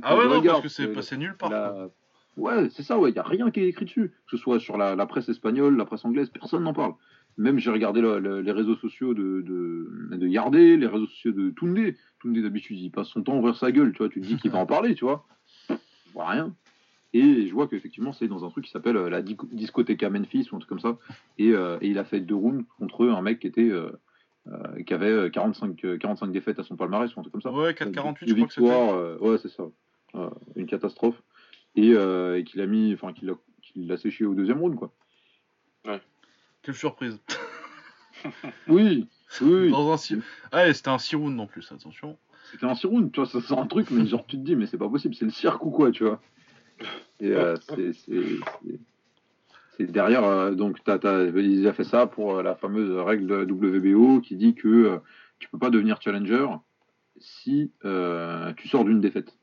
Ah 0.03 0.15
ouais, 0.15 0.25
non, 0.27 0.37
regarde, 0.39 0.61
parce 0.61 0.61
que 0.61 0.69
c'est 0.69 0.87
passé 0.93 1.17
nulle 1.17 1.35
part. 1.35 1.49
La-. 1.49 1.89
Ouais, 2.37 2.69
c'est 2.69 2.83
ça, 2.83 2.99
ouais, 2.99 3.09
il 3.09 3.13
n'y 3.13 3.19
a 3.19 3.23
rien 3.23 3.49
qui 3.49 3.59
est 3.61 3.67
écrit 3.69 3.85
dessus. 3.85 4.09
Que 4.27 4.37
ce 4.37 4.37
soit 4.37 4.59
sur 4.59 4.77
la, 4.77 4.95
la 4.95 5.07
presse 5.07 5.29
espagnole, 5.29 5.75
la 5.77 5.85
presse 5.85 6.05
anglaise, 6.05 6.29
personne 6.29 6.63
n'en 6.63 6.73
parle. 6.73 6.93
Même 7.37 7.57
j'ai 7.57 7.71
regardé 7.71 8.01
le- 8.01 8.19
le- 8.19 8.41
les 8.41 8.51
réseaux 8.51 8.75
sociaux 8.75 9.15
de, 9.15 9.41
de, 9.41 10.15
de 10.15 10.27
Yardet, 10.27 10.77
les 10.77 10.85
réseaux 10.87 11.07
sociaux 11.07 11.31
de 11.31 11.49
Toundé. 11.49 11.97
Toundé, 12.19 12.43
d'habitude, 12.43 12.77
il 12.79 12.91
passe 12.91 13.07
son 13.07 13.23
temps 13.23 13.33
à 13.33 13.37
ouvrir 13.37 13.55
sa 13.55 13.71
gueule, 13.71 13.91
tu 13.93 13.97
vois. 13.99 14.09
Tu 14.09 14.21
te 14.21 14.25
dis 14.27 14.37
qu'il 14.37 14.51
va 14.51 14.59
en 14.59 14.67
parler, 14.67 14.93
tu 14.93 15.05
vois. 15.05 15.25
Je 15.69 15.75
vois 16.13 16.29
rien. 16.29 16.55
Et 17.13 17.47
je 17.47 17.53
vois 17.53 17.67
qu'effectivement, 17.67 18.11
c'est 18.11 18.27
dans 18.27 18.43
un 18.43 18.49
truc 18.49 18.65
qui 18.65 18.71
s'appelle 18.71 18.97
euh, 18.97 19.09
la 19.09 19.21
Discoteca 19.21 20.09
Memphis 20.09 20.49
ou 20.51 20.55
un 20.55 20.59
truc 20.59 20.69
comme 20.69 20.79
ça. 20.79 20.97
Et, 21.37 21.51
euh, 21.51 21.77
et 21.81 21.87
il 21.89 21.97
a 21.99 22.03
fait 22.05 22.19
deux 22.19 22.35
rounds 22.35 22.65
contre 22.79 23.07
un 23.07 23.21
mec 23.21 23.39
qui 23.39 23.47
était. 23.47 23.69
euh, 23.69 23.91
euh, 24.47 24.83
qui 24.83 24.93
avait 24.93 25.05
euh, 25.09 25.29
45, 25.29 25.85
euh, 25.85 25.97
45 25.97 26.31
défaites 26.33 26.59
à 26.59 26.63
son 26.63 26.75
palmarès 26.75 27.15
ou 27.15 27.19
un 27.19 27.23
truc 27.23 27.31
comme 27.31 27.41
ça. 27.41 27.51
Ouais, 27.53 27.69
Euh, 27.69 27.71
4,48, 27.71 27.91
deux 27.91 27.93
je 27.93 28.33
crois 28.33 28.47
que 28.47 28.53
c'était. 28.53 28.65
victoires, 28.65 28.93
euh, 28.95 29.17
ouais, 29.19 29.37
c'est 29.37 29.47
ça. 29.47 29.63
Euh, 30.15 30.29
une 30.57 30.65
catastrophe. 30.65 31.15
Et, 31.77 31.93
euh, 31.93 32.37
et 32.37 32.43
qu'il 32.43 32.59
a 32.59 32.65
mis, 32.67 32.93
enfin, 32.93 33.13
qu'il 33.13 33.29
a, 33.29 33.35
qu'il 33.61 33.87
l'a 33.87 33.95
séché 33.95 34.25
au 34.25 34.33
deuxième 34.33 34.59
round, 34.59 34.75
quoi. 34.75 34.91
Quelle 36.61 36.75
surprise. 36.75 37.19
Oui, 38.67 39.07
oui. 39.41 39.69
Dans 39.71 39.91
un 39.91 39.97
six... 39.97 40.17
Ah, 40.51 40.71
c'était 40.73 40.89
un 40.89 40.97
6 40.97 41.15
rounds 41.15 41.39
en 41.41 41.47
plus, 41.47 41.71
attention. 41.71 42.17
C'était 42.51 42.65
un 42.65 42.75
six 42.75 42.87
rounds, 42.87 43.11
tu 43.11 43.19
vois, 43.21 43.29
ça 43.29 43.39
c'est 43.41 43.53
un 43.57 43.65
truc, 43.65 43.89
mais 43.91 44.05
genre, 44.05 44.25
tu 44.27 44.37
te 44.37 44.41
dis, 44.43 44.55
mais 44.55 44.65
c'est 44.67 44.77
pas 44.77 44.89
possible, 44.89 45.15
c'est 45.15 45.25
le 45.25 45.31
cirque 45.31 45.65
ou 45.65 45.71
quoi, 45.71 45.91
tu 45.91 46.03
vois. 46.03 46.21
Euh, 47.21 47.55
c'est- 49.77 49.85
derrière, 49.91 50.23
euh, 50.23 50.51
donc, 50.51 50.79
il 50.85 51.67
a 51.67 51.73
fait 51.73 51.83
ça 51.83 52.05
pour 52.07 52.37
euh, 52.37 52.43
la 52.43 52.55
fameuse 52.55 52.91
règle 52.91 53.43
WBO 53.51 54.21
qui 54.21 54.35
dit 54.35 54.53
que 54.55 54.99
tu 55.39 55.49
peux 55.49 55.57
pas 55.57 55.69
devenir 55.69 56.01
challenger 56.01 56.45
si 57.19 57.71
tu 58.57 58.67
sors 58.67 58.85
d'une 58.85 59.01
défaite. 59.01 59.35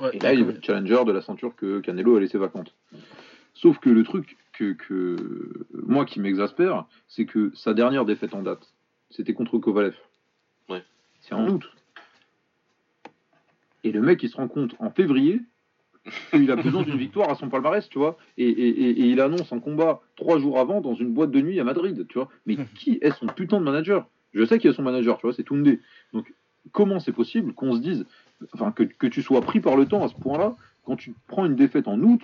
Ouais, 0.00 0.10
Et 0.12 0.18
là, 0.20 0.32
il 0.32 0.48
est 0.48 0.64
challenger 0.64 1.04
de 1.04 1.12
la 1.12 1.20
ceinture 1.22 1.56
que 1.56 1.80
Canelo 1.80 2.16
a 2.16 2.20
laissé 2.20 2.38
vacante. 2.38 2.74
Sauf 3.54 3.78
que 3.78 3.90
le 3.90 4.04
truc 4.04 4.36
que, 4.52 4.72
que 4.72 5.16
moi 5.72 6.04
qui 6.04 6.20
m'exaspère, 6.20 6.86
c'est 7.08 7.26
que 7.26 7.50
sa 7.54 7.74
dernière 7.74 8.04
défaite 8.04 8.34
en 8.34 8.42
date, 8.42 8.72
c'était 9.10 9.34
contre 9.34 9.58
Kovalev. 9.58 9.96
Ouais. 10.68 10.84
C'est 11.20 11.34
en 11.34 11.48
août. 11.48 11.64
Et 13.84 13.90
le 13.92 14.00
mec, 14.00 14.22
il 14.22 14.28
se 14.28 14.36
rend 14.36 14.48
compte 14.48 14.74
en 14.78 14.90
février 14.90 15.40
qu'il 16.30 16.50
a 16.50 16.56
besoin 16.56 16.82
d'une 16.82 16.96
victoire 16.96 17.30
à 17.30 17.34
son 17.34 17.48
palmarès, 17.48 17.88
tu 17.88 17.98
vois. 17.98 18.16
Et, 18.36 18.48
et- 18.48 18.68
et- 18.68 18.90
et 18.90 19.06
il 19.10 19.20
annonce 19.20 19.52
un 19.52 19.60
combat 19.60 20.00
trois 20.16 20.38
jours 20.38 20.58
avant 20.58 20.80
dans 20.80 20.94
une 20.94 21.12
boîte 21.12 21.30
de 21.30 21.40
nuit 21.40 21.58
à 21.60 21.64
Madrid, 21.64 22.06
tu 22.08 22.14
vois. 22.18 22.28
Mais 22.46 22.56
qui 22.74 22.98
est 23.02 23.12
son 23.18 23.26
putain 23.26 23.58
de 23.60 23.64
manager? 23.64 24.06
Je 24.34 24.44
sais 24.44 24.58
qui 24.58 24.68
est 24.68 24.72
son 24.72 24.82
manager, 24.82 25.16
tu 25.18 25.26
vois, 25.26 25.32
c'est 25.34 25.42
Toundé. 25.44 25.80
Donc, 26.12 26.32
comment 26.72 27.00
c'est 27.00 27.12
possible 27.12 27.54
qu'on 27.54 27.74
se 27.74 27.80
dise, 27.80 28.04
enfin, 28.52 28.72
que, 28.72 28.82
que 28.82 29.06
tu 29.06 29.22
sois 29.22 29.40
pris 29.40 29.60
par 29.60 29.76
le 29.76 29.86
temps 29.86 30.04
à 30.04 30.08
ce 30.08 30.14
point-là, 30.14 30.54
quand 30.84 30.96
tu 30.96 31.14
prends 31.26 31.44
une 31.44 31.54
défaite 31.56 31.86
en 31.86 32.00
août 32.00 32.20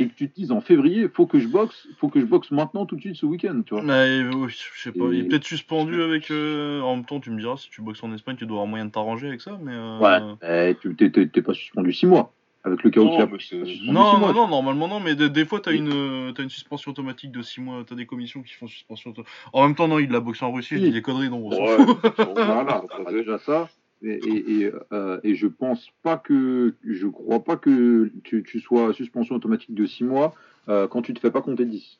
et 0.00 0.08
que 0.08 0.14
tu 0.14 0.28
te 0.30 0.34
dises 0.34 0.50
en 0.50 0.60
février, 0.62 1.06
faut 1.08 1.26
que 1.26 1.38
je 1.38 1.48
boxe, 1.48 1.86
faut 1.98 2.08
que 2.08 2.18
je 2.20 2.24
boxe 2.24 2.50
maintenant 2.50 2.86
tout 2.86 2.96
de 2.96 3.00
suite 3.02 3.16
ce 3.16 3.26
week-end, 3.26 3.60
tu 3.64 3.74
vois. 3.74 3.82
Mais 3.82 4.22
je 4.48 4.82
sais 4.82 4.92
pas, 4.92 5.04
il 5.12 5.20
est 5.20 5.24
peut-être 5.28 5.44
suspendu 5.44 6.00
avec. 6.02 6.30
euh, 6.30 6.80
En 6.80 6.96
même 6.96 7.04
temps, 7.04 7.20
tu 7.20 7.30
me 7.30 7.38
diras, 7.38 7.56
si 7.58 7.68
tu 7.68 7.82
boxes 7.82 8.02
en 8.02 8.12
Espagne, 8.14 8.36
tu 8.36 8.46
dois 8.46 8.56
avoir 8.56 8.66
moyen 8.68 8.86
de 8.86 8.90
t'arranger 8.90 9.28
avec 9.28 9.40
ça, 9.42 9.58
mais. 9.62 9.72
euh, 9.74 9.98
Ouais, 10.40 10.74
eh, 10.80 11.28
t'es 11.28 11.42
pas 11.42 11.52
suspendu 11.54 11.92
six 11.92 12.06
mois 12.06 12.32
avec 12.66 12.82
le 12.82 12.90
chaos 12.90 13.04
Non, 13.04 13.26
qu'il 13.38 13.62
a 13.62 13.64
suspendu 13.66 13.92
Non, 13.92 14.18
non, 14.18 14.32
non, 14.32 14.48
normalement 14.48 14.88
non, 14.88 15.00
mais 15.00 15.14
des, 15.14 15.30
des 15.30 15.44
fois 15.44 15.60
t'as 15.60 15.72
une, 15.72 15.90
euh, 15.92 16.32
t'as 16.32 16.42
une 16.42 16.50
suspension 16.50 16.90
automatique 16.90 17.30
de 17.32 17.40
6 17.42 17.60
mois, 17.60 17.84
t'as 17.86 17.94
des 17.94 18.06
commissions 18.06 18.42
qui 18.42 18.52
font 18.54 18.66
suspension 18.66 19.10
automatique. 19.10 19.32
En 19.52 19.62
même 19.64 19.74
temps, 19.76 19.88
non, 19.88 19.98
il 19.98 20.10
l'a 20.10 20.20
boxé 20.20 20.44
en 20.44 20.52
Russie, 20.52 20.76
je 20.76 20.80
dis 20.82 20.92
des 20.92 21.02
conneries, 21.02 21.30
donc 21.30 21.44
on 21.44 21.50
s'en 21.52 21.64
Ouais, 21.64 21.86
fout. 21.86 21.98
Voilà, 22.34 22.82
déjà 23.10 23.38
ça. 23.38 23.68
Et, 24.02 24.10
et, 24.10 24.60
et, 24.60 24.72
euh, 24.92 25.18
et 25.24 25.34
je 25.34 25.46
pense 25.46 25.88
pas 26.02 26.18
que 26.18 26.74
je 26.86 27.06
crois 27.06 27.42
pas 27.42 27.56
que 27.56 28.12
tu, 28.24 28.42
tu 28.42 28.60
sois 28.60 28.92
suspension 28.92 29.34
automatique 29.36 29.74
de 29.74 29.86
6 29.86 30.04
mois 30.04 30.34
euh, 30.68 30.86
quand 30.86 31.00
tu 31.02 31.14
te 31.14 31.20
fais 31.20 31.30
pas 31.30 31.40
compter 31.40 31.64
10. 31.64 31.98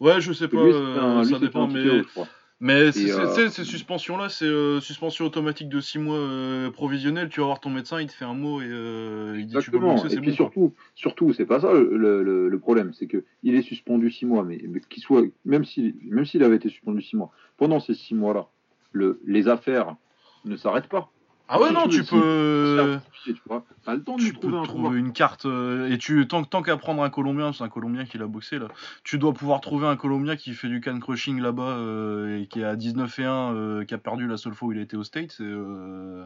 Ouais, 0.00 0.20
je 0.20 0.32
sais 0.32 0.48
pas, 0.48 0.64
Lui, 0.64 0.72
euh, 0.72 0.98
un- 0.98 1.24
ça 1.24 1.38
dépend, 1.38 1.66
mais. 1.66 1.82
TKO, 1.82 1.98
je 2.04 2.08
crois. 2.08 2.28
Mais 2.62 2.74
euh, 2.74 2.92
ces 2.92 3.64
suspensions-là, 3.64 4.28
c'est 4.28 4.44
euh, 4.44 4.80
suspension 4.80 5.24
automatique 5.24 5.70
de 5.70 5.80
6 5.80 5.98
mois 5.98 6.18
euh, 6.18 6.70
provisionnelle. 6.70 7.30
Tu 7.30 7.40
vas 7.40 7.46
voir 7.46 7.60
ton 7.60 7.70
médecin, 7.70 8.02
il 8.02 8.06
te 8.06 8.12
fait 8.12 8.26
un 8.26 8.34
mot 8.34 8.60
et 8.60 8.66
euh, 8.68 9.36
il 9.38 9.46
dit 9.46 9.56
tu 9.62 9.70
boxer, 9.70 10.10
c'est 10.10 10.20
bon. 10.20 10.32
surtout, 10.32 10.74
surtout, 10.94 11.32
c'est 11.32 11.46
pas 11.46 11.60
ça 11.60 11.72
le, 11.72 12.58
problème, 12.60 12.92
c'est 12.92 13.06
que 13.06 13.24
il 13.42 13.54
est 13.54 13.62
suspendu 13.62 14.10
6 14.10 14.26
mois, 14.26 14.44
mais, 14.44 14.60
qu'il 14.90 15.02
soit, 15.02 15.22
même 15.46 15.64
s'il 15.64 15.94
même 16.04 16.26
s'il 16.26 16.42
avait 16.42 16.56
été 16.56 16.68
suspendu 16.68 17.00
6 17.00 17.16
mois, 17.16 17.30
pendant 17.56 17.80
ces 17.80 17.94
6 17.94 18.14
mois-là, 18.14 18.48
le, 18.92 19.22
les 19.24 19.48
affaires 19.48 19.96
ne 20.44 20.56
s'arrêtent 20.56 20.88
pas. 20.88 21.10
Ah 21.52 21.60
ouais, 21.60 21.72
non, 21.72 21.88
tu 21.88 22.04
peux. 22.04 22.98
Tu 23.24 23.34
vois, 23.46 23.64
t'as 23.84 23.94
le 23.94 24.02
temps 24.02 24.16
de 24.16 24.20
Tu 24.20 24.26
lui 24.26 24.32
peux 24.32 24.40
trouver 24.40 24.58
un 24.58 24.62
trouver 24.62 24.84
combat. 24.84 24.96
une 24.96 25.12
carte 25.12 25.44
euh, 25.44 25.90
et 25.90 25.98
tu 25.98 26.26
tant, 26.26 26.42
tant 26.44 26.62
qu'à 26.62 26.76
prendre 26.78 27.02
un 27.02 27.10
Colombien, 27.10 27.52
c'est 27.52 27.62
un 27.62 27.68
Colombien 27.68 28.06
qui 28.06 28.16
l'a 28.16 28.26
boxé 28.26 28.58
là. 28.58 28.68
Tu 29.04 29.18
dois 29.18 29.34
pouvoir 29.34 29.60
trouver 29.60 29.86
un 29.86 29.96
Colombien 29.96 30.36
qui 30.36 30.54
fait 30.54 30.68
du 30.68 30.80
can 30.80 30.98
crushing 31.00 31.38
là-bas 31.40 31.62
euh, 31.62 32.40
et 32.40 32.46
qui 32.46 32.60
est 32.60 32.64
à 32.64 32.76
19 32.76 33.18
et 33.18 33.24
1, 33.24 33.54
euh, 33.54 33.84
qui 33.84 33.92
a 33.92 33.98
perdu 33.98 34.26
la 34.26 34.38
seule 34.38 34.54
fois 34.54 34.68
où 34.68 34.72
il 34.72 34.78
a 34.78 34.82
été 34.82 34.96
au 34.96 35.04
States. 35.04 35.36
Et, 35.40 35.44
euh, 35.44 36.24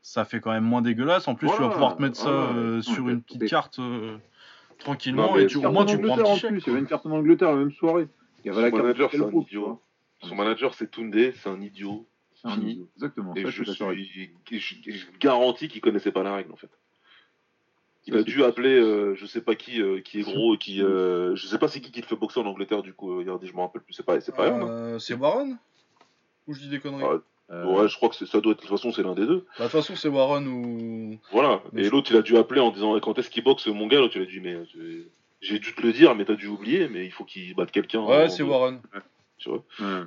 ça 0.00 0.24
fait 0.24 0.40
quand 0.40 0.52
même 0.52 0.64
moins 0.64 0.82
dégueulasse. 0.82 1.26
En 1.28 1.34
plus, 1.34 1.48
tu 1.50 1.60
vas 1.60 1.70
pouvoir 1.70 1.96
te 1.96 2.02
mettre 2.02 2.16
ça 2.16 2.30
voilà, 2.30 2.58
euh, 2.58 2.76
ouais, 2.76 2.82
sur 2.82 3.04
ouais, 3.04 3.12
une 3.12 3.22
petite 3.22 3.48
carte 3.48 3.78
euh, 3.80 4.16
tranquillement 4.78 5.32
Non, 5.32 5.38
et 5.38 5.46
tu, 5.46 5.58
au 5.58 5.72
moins 5.72 5.84
tu 5.84 5.98
prends 5.98 6.06
un 6.06 6.12
Angleterre, 6.12 6.24
petit 6.24 6.30
en 6.30 6.36
chèque. 6.36 6.50
plus, 6.50 6.60
il 6.60 6.66
y 6.68 6.70
avait 6.70 6.80
une 6.80 6.86
carte 6.86 7.06
en 7.06 7.10
Angleterre 7.10 7.50
la 7.50 7.56
même 7.56 7.72
soirée. 7.72 8.08
Il 8.44 8.52
y 8.52 8.56
avait 8.56 8.70
Son 8.70 8.76
manager, 8.76 9.10
c'est 9.10 9.22
un 9.22 9.30
idiot. 9.30 9.82
Son 10.22 10.34
manager, 10.36 10.74
c'est 10.74 10.90
Toundé, 10.90 11.32
c'est 11.36 11.48
un 11.48 11.60
idiot. 11.60 12.06
C'est 12.40 12.48
un 12.48 12.60
idiot. 12.60 12.88
Exactement. 12.96 13.34
Et 13.34 13.42
ça, 13.42 13.50
je, 13.50 13.64
suis 13.64 14.30
et 14.52 14.60
je, 14.92 15.06
garantis 15.18 15.68
qu'il 15.68 15.80
connaissait 15.80 16.12
pas 16.12 16.22
la 16.22 16.34
règle 16.36 16.52
en 16.52 16.56
fait. 16.56 16.70
Il 18.06 18.14
Ça, 18.14 18.20
a 18.20 18.22
dû 18.22 18.42
appeler, 18.44 18.74
euh, 18.78 19.14
je 19.16 19.26
sais 19.26 19.42
pas 19.42 19.54
qui, 19.54 19.82
euh, 19.82 20.00
qui 20.00 20.20
est 20.20 20.22
gros 20.22 20.56
qui, 20.56 20.82
euh, 20.82 21.34
je 21.36 21.46
sais 21.46 21.58
pas 21.58 21.68
c'est 21.68 21.80
qui 21.80 21.90
qui 21.90 22.00
le 22.00 22.06
fait 22.06 22.16
boxer 22.16 22.40
en 22.40 22.46
Angleterre 22.46 22.82
du 22.82 22.94
coup. 22.94 23.12
euh, 23.12 23.18
Regardez, 23.18 23.46
je 23.48 23.52
me 23.54 23.60
rappelle 23.60 23.82
plus. 23.82 23.92
C'est 23.92 24.04
pas, 24.06 24.18
c'est 24.20 24.34
pas 24.34 24.48
hein. 24.48 24.66
Euh, 24.68 24.98
c'est 24.98 25.14
Warren 25.14 25.58
Ou 26.46 26.54
je 26.54 26.60
dis 26.60 26.68
des 26.68 26.80
conneries 26.80 27.02
Ouais. 27.04 27.18
Euh, 27.50 27.64
Ouais, 27.64 27.88
je 27.88 27.96
crois 27.96 28.08
que 28.10 28.14
ça 28.24 28.40
doit 28.40 28.52
être 28.52 28.58
de 28.58 28.66
toute 28.66 28.70
façon 28.70 28.92
c'est 28.92 29.02
l'un 29.02 29.14
des 29.14 29.26
deux. 29.26 29.46
Bah, 29.58 29.64
De 29.66 29.70
toute 29.70 29.72
façon, 29.72 29.96
c'est 29.96 30.08
Warren 30.08 30.46
ou. 30.46 31.18
Voilà. 31.32 31.62
Mais 31.72 31.80
Et 31.82 31.84
je- 31.84 31.90
l'autre 31.90 32.10
il 32.12 32.16
a 32.16 32.22
dû 32.22 32.36
appeler 32.36 32.60
en 32.60 32.70
disant 32.70 32.98
quand 33.00 33.18
est-ce 33.18 33.30
qu'il 33.30 33.42
boxe 33.42 33.66
mon 33.66 33.86
gars? 33.88 33.98
L'autre 33.98 34.16
il 34.16 34.22
a 34.22 34.26
dit 34.26 34.40
mais 34.40 34.56
j'ai 35.40 35.58
dû 35.58 35.74
te 35.74 35.82
le 35.82 35.92
dire 35.92 36.14
mais 36.14 36.24
t'as 36.24 36.34
dû 36.34 36.46
oublier 36.46 36.88
mais 36.88 37.04
il 37.04 37.10
faut 37.10 37.24
qu'il 37.24 37.54
batte 37.54 37.72
quelqu'un. 37.72 38.00
Ouais, 38.02 38.28
c'est. 38.28 38.42
Warren. 38.42 38.80
Tu 39.38 39.48
vois. 39.48 39.64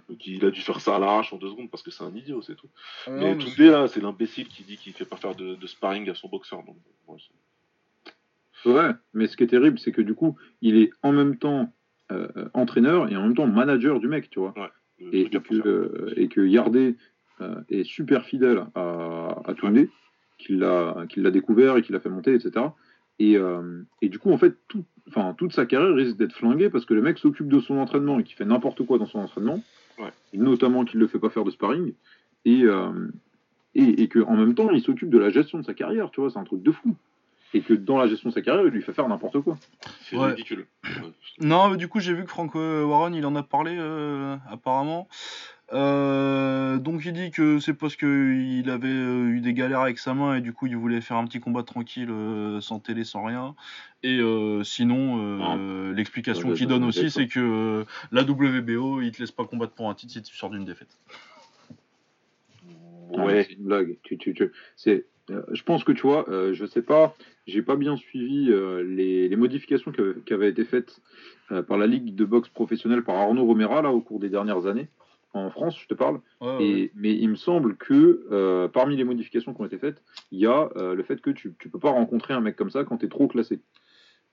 Donc 0.09 0.27
il 0.27 0.43
a 0.45 0.51
dû 0.51 0.61
faire 0.61 0.79
ça 0.81 0.95
à 0.95 0.99
l'arrache 0.99 1.31
en 1.33 1.37
deux 1.37 1.49
secondes 1.49 1.69
parce 1.71 1.83
que 1.83 1.91
c'est 1.91 2.03
un 2.03 2.13
idiot, 2.15 2.41
c'est 2.41 2.55
tout. 2.55 2.67
Ah, 3.07 3.11
mais 3.11 3.35
mais 3.35 3.43
Toundé 3.43 3.69
là, 3.69 3.87
c'est 3.87 4.01
l'imbécile 4.01 4.47
qui 4.47 4.63
dit 4.63 4.77
qu'il 4.77 4.93
fait 4.93 5.05
pas 5.05 5.15
faire 5.17 5.35
de, 5.35 5.55
de 5.55 5.67
sparring 5.67 6.09
à 6.09 6.15
son 6.15 6.27
boxeur. 6.27 6.63
Donc, 6.63 6.75
ouais, 7.07 7.17
c'est- 7.19 8.69
Ouais, 8.69 8.91
mais 9.13 9.27
ce 9.27 9.35
qui 9.37 9.43
est 9.43 9.47
terrible, 9.47 9.79
c'est 9.79 9.91
que 9.91 10.01
du 10.03 10.13
coup, 10.13 10.35
il 10.61 10.75
est 10.77 10.91
en 11.01 11.11
même 11.11 11.37
temps 11.37 11.73
euh, 12.11 12.27
entraîneur 12.53 13.09
et 13.11 13.15
en 13.15 13.23
même 13.23 13.35
temps 13.35 13.47
manager 13.47 13.99
du 14.01 14.07
mec, 14.09 14.29
tu 14.29 14.39
vois. 14.39 14.53
le 14.99 15.15
Et, 15.15 15.29
que, 15.29 15.67
euh, 15.67 16.13
et 16.17 16.27
que 16.27 16.41
Yardé 16.41 16.95
euh, 17.39 17.61
est 17.69 17.85
super 17.85 18.25
fidèle 18.25 18.65
à, 18.75 19.37
à 19.45 19.53
Toundé, 19.53 19.89
qu'il 20.37 20.59
l'a 20.59 21.05
qu'il 21.09 21.23
l'a 21.23 21.31
découvert 21.31 21.77
et 21.77 21.81
qu'il 21.81 21.93
l'a 21.93 22.01
fait 22.01 22.09
monter, 22.09 22.33
etc. 22.35 22.65
Et, 23.23 23.37
euh, 23.37 23.83
et 24.01 24.09
du 24.09 24.17
coup, 24.17 24.31
en 24.31 24.37
fait, 24.39 24.55
tout, 24.67 24.83
enfin, 25.07 25.35
toute 25.37 25.53
sa 25.53 25.67
carrière 25.67 25.93
risque 25.93 26.17
d'être 26.17 26.33
flinguée 26.33 26.71
parce 26.71 26.85
que 26.85 26.95
le 26.95 27.03
mec 27.03 27.19
s'occupe 27.19 27.47
de 27.49 27.59
son 27.59 27.77
entraînement 27.77 28.17
et 28.19 28.23
qui 28.23 28.33
fait 28.33 28.45
n'importe 28.45 28.83
quoi 28.83 28.97
dans 28.97 29.05
son 29.05 29.19
entraînement, 29.19 29.61
Ouais. 29.99 30.09
notamment 30.33 30.85
qu'il 30.85 30.97
ne 30.99 31.03
le 31.03 31.07
fait 31.07 31.19
pas 31.19 31.29
faire 31.29 31.43
de 31.43 31.51
sparring, 31.51 31.93
et, 32.45 32.63
euh, 32.63 33.09
et, 33.75 34.01
et 34.01 34.07
qu'en 34.07 34.35
même 34.35 34.55
temps, 34.55 34.71
il 34.71 34.81
s'occupe 34.81 35.11
de 35.11 35.19
la 35.19 35.29
gestion 35.29 35.59
de 35.59 35.63
sa 35.65 35.75
carrière, 35.75 36.09
tu 36.09 36.19
vois, 36.19 36.31
c'est 36.31 36.39
un 36.39 36.43
truc 36.45 36.63
de 36.63 36.71
fou. 36.71 36.95
Et 37.53 37.59
que 37.61 37.73
dans 37.73 37.97
la 37.99 38.07
gestion 38.07 38.29
de 38.29 38.33
sa 38.33 38.41
carrière, 38.41 38.65
il 38.65 38.71
lui 38.71 38.81
fait 38.81 38.93
faire 38.93 39.07
n'importe 39.09 39.39
quoi. 39.41 39.57
C'est 40.09 40.17
Ouais. 40.17 40.29
ridicule. 40.29 40.65
Non, 41.41 41.69
mais 41.69 41.77
du 41.77 41.89
coup, 41.89 41.99
j'ai 41.99 42.13
vu 42.13 42.23
que 42.23 42.29
Frank 42.29 42.55
euh, 42.55 42.83
Warren, 42.85 43.13
il 43.13 43.25
en 43.25 43.35
a 43.35 43.43
parlé, 43.43 43.75
euh, 43.77 44.37
apparemment. 44.49 45.07
Euh, 45.73 46.77
donc, 46.77 47.05
il 47.05 47.13
dit 47.13 47.31
que 47.31 47.59
c'est 47.59 47.73
parce 47.73 47.95
qu'il 47.95 48.69
avait 48.69 48.87
euh, 48.89 49.27
eu 49.29 49.39
des 49.41 49.53
galères 49.53 49.79
avec 49.81 49.99
sa 49.99 50.13
main 50.13 50.35
et 50.35 50.41
du 50.41 50.51
coup, 50.53 50.67
il 50.67 50.75
voulait 50.75 50.99
faire 51.01 51.17
un 51.17 51.25
petit 51.25 51.39
combat 51.39 51.63
tranquille, 51.63 52.09
euh, 52.09 52.59
sans 52.59 52.79
télé, 52.79 53.03
sans 53.03 53.23
rien. 53.23 53.55
Et 54.03 54.19
euh, 54.19 54.63
sinon, 54.63 55.19
euh, 55.57 55.93
l'explication 55.93 56.49
Ouais, 56.49 56.55
qu'il 56.55 56.65
ouais, 56.67 56.69
donne 56.73 56.83
aussi, 56.83 57.09
c'est 57.09 57.27
que 57.27 57.39
euh, 57.39 57.85
la 58.11 58.23
WBO, 58.23 59.01
il 59.01 59.11
te 59.11 59.21
laisse 59.21 59.31
pas 59.31 59.45
combattre 59.45 59.73
pour 59.73 59.89
un 59.89 59.93
titre 59.93 60.13
si 60.13 60.21
tu 60.21 60.35
sors 60.35 60.49
d'une 60.49 60.65
défaite. 60.65 60.97
Ah, 63.17 63.25
Ouais. 63.25 63.43
C'est 63.43 63.53
une 63.53 63.63
blague. 63.63 63.97
Tu, 64.03 64.17
tu, 64.17 64.33
tu- 64.33 64.51
c'est, 64.75 65.05
euh, 65.29 65.41
je 65.51 65.63
pense 65.63 65.83
que 65.83 65.91
tu 65.91 66.01
vois, 66.01 66.29
euh, 66.29 66.53
je 66.53 66.65
sais 66.65 66.81
pas, 66.81 67.15
j'ai 67.47 67.61
pas 67.61 67.75
bien 67.75 67.95
suivi 67.97 68.49
euh, 68.51 68.83
les, 68.83 69.27
les 69.27 69.35
modifications 69.35 69.91
qui 69.91 70.01
avaient, 70.01 70.15
qui 70.25 70.33
avaient 70.33 70.49
été 70.49 70.63
faites 70.65 71.01
euh, 71.51 71.61
par 71.61 71.77
la 71.77 71.87
Ligue 71.87 72.15
de 72.15 72.25
boxe 72.25 72.49
professionnelle 72.49 73.03
par 73.03 73.15
Arnaud 73.15 73.45
Romera 73.45 73.81
là 73.81 73.91
au 73.91 74.01
cours 74.01 74.19
des 74.19 74.29
dernières 74.29 74.65
années 74.65 74.87
en 75.33 75.49
France, 75.49 75.79
je 75.79 75.87
te 75.87 75.93
parle. 75.93 76.19
Ouais, 76.41 76.57
ouais. 76.57 76.63
Et, 76.63 76.91
mais 76.95 77.13
il 77.13 77.29
me 77.29 77.35
semble 77.35 77.77
que 77.77 78.25
euh, 78.31 78.67
parmi 78.67 78.95
les 78.95 79.03
modifications 79.03 79.53
qui 79.53 79.61
ont 79.61 79.65
été 79.65 79.77
faites, 79.77 80.03
il 80.31 80.39
y 80.39 80.45
a 80.45 80.69
euh, 80.75 80.93
le 80.93 81.03
fait 81.03 81.21
que 81.21 81.29
tu, 81.29 81.53
tu 81.59 81.69
peux 81.69 81.79
pas 81.79 81.91
rencontrer 81.91 82.33
un 82.33 82.41
mec 82.41 82.55
comme 82.55 82.69
ça 82.69 82.83
quand 82.83 82.97
tu 82.97 83.05
es 83.05 83.09
trop 83.09 83.27
classé. 83.27 83.61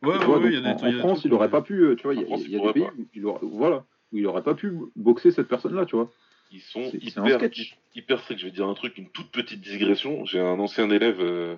Ouais, 0.02 0.12
Tu 0.12 0.18
ouais, 0.18 0.24
vois, 0.24 0.38
ouais, 0.38 0.42
donc, 0.42 0.52
il 0.52 0.54
y 0.54 0.56
a 0.58 0.60
des 0.74 0.82
en, 0.82 0.86
y 0.86 0.90
a 0.90 0.92
des 0.92 0.98
France, 0.98 1.24
il 1.24 1.32
aurait 1.32 1.46
ouais. 1.46 1.50
pas 1.50 1.62
pu, 1.62 1.82
euh, 1.82 1.96
tu 1.96 2.04
vois, 2.04 2.14
il 2.14 2.20
y 2.20 2.24
a, 2.24 2.26
France, 2.26 2.42
y 2.46 2.50
des 2.50 2.72
pays 2.72 2.82
où 2.82 3.06
il 3.14 3.26
aurait, 3.26 3.40
voilà, 3.42 3.84
où 4.12 4.18
il 4.18 4.26
aurait 4.26 4.42
pas 4.42 4.54
pu 4.54 4.72
boxer 4.96 5.30
cette 5.30 5.48
personne-là, 5.48 5.86
tu 5.86 5.96
vois. 5.96 6.10
Ils 6.50 6.60
sont 6.60 6.90
hyper, 6.92 8.20
stricts. 8.20 8.40
Je 8.40 8.46
vais 8.46 8.50
dire 8.52 8.66
un 8.66 8.74
truc, 8.74 8.96
une 8.96 9.10
toute 9.10 9.30
petite 9.30 9.60
digression. 9.60 10.24
J'ai 10.24 10.40
un 10.40 10.58
ancien 10.58 10.88
élève, 10.90 11.20
euh, 11.20 11.56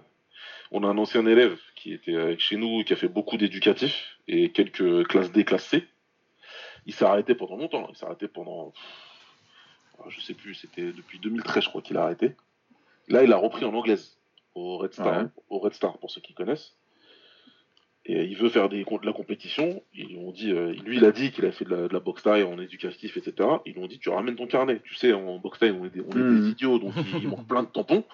on 0.72 0.82
a 0.82 0.88
un 0.88 0.98
ancien 0.98 1.24
élève 1.26 1.56
qui 1.76 1.92
était 1.92 2.16
avec 2.16 2.40
chez 2.40 2.56
nous, 2.56 2.82
qui 2.82 2.92
a 2.92 2.96
fait 2.96 3.08
beaucoup 3.08 3.36
d'éducatifs 3.36 4.18
et 4.26 4.50
quelques 4.50 5.06
classes 5.06 5.30
D, 5.30 5.44
classes 5.44 5.66
C. 5.66 5.84
Il 6.86 6.94
s'est 6.94 7.04
arrêté 7.04 7.34
pendant 7.34 7.56
longtemps. 7.56 7.86
Il 7.90 7.96
s'est 7.96 8.06
arrêté 8.06 8.26
pendant, 8.26 8.72
je 10.08 10.20
sais 10.20 10.34
plus, 10.34 10.54
c'était 10.54 10.92
depuis 10.92 11.18
2013, 11.18 11.64
je 11.64 11.68
crois 11.68 11.82
qu'il 11.82 11.96
a 11.96 12.02
arrêté. 12.04 12.34
Là, 13.08 13.22
il 13.24 13.32
a 13.32 13.36
repris 13.36 13.64
en 13.64 13.74
anglaise 13.74 14.18
au 14.54 14.78
Red 14.78 14.92
Star, 14.94 15.22
Ouais. 15.22 15.28
au 15.48 15.58
Red 15.58 15.74
Star 15.74 15.98
pour 15.98 16.10
ceux 16.10 16.20
qui 16.20 16.34
connaissent. 16.34 16.76
Et 18.06 18.24
il 18.24 18.36
veut 18.36 18.48
faire 18.48 18.68
des, 18.68 18.82
de 18.82 19.06
la 19.06 19.12
compétition. 19.12 19.82
Ils 19.94 20.16
ont 20.16 20.32
dit, 20.32 20.50
euh, 20.52 20.72
lui, 20.84 20.96
il 20.96 21.04
a 21.04 21.12
dit 21.12 21.30
qu'il 21.32 21.44
a 21.44 21.52
fait 21.52 21.64
de 21.66 21.70
la, 21.74 21.86
de 21.88 21.92
la 21.92 22.00
boxe 22.00 22.22
taille 22.22 22.42
en 22.42 22.58
éducatif, 22.58 23.16
etc. 23.16 23.48
Ils 23.66 23.74
lui 23.74 23.82
ont 23.82 23.86
dit, 23.86 23.98
tu 23.98 24.08
ramènes 24.08 24.36
ton 24.36 24.46
carnet. 24.46 24.80
Tu 24.84 24.94
sais, 24.94 25.12
en 25.12 25.38
boxe 25.38 25.58
taille, 25.58 25.72
on 25.72 25.84
est 25.84 25.90
des, 25.90 26.00
on 26.00 26.10
est 26.10 26.40
des 26.40 26.48
idiots, 26.50 26.78
donc 26.78 26.94
il, 26.96 27.22
il 27.22 27.28
manque 27.28 27.46
plein 27.46 27.62
de 27.62 27.68
tampons. 27.68 28.04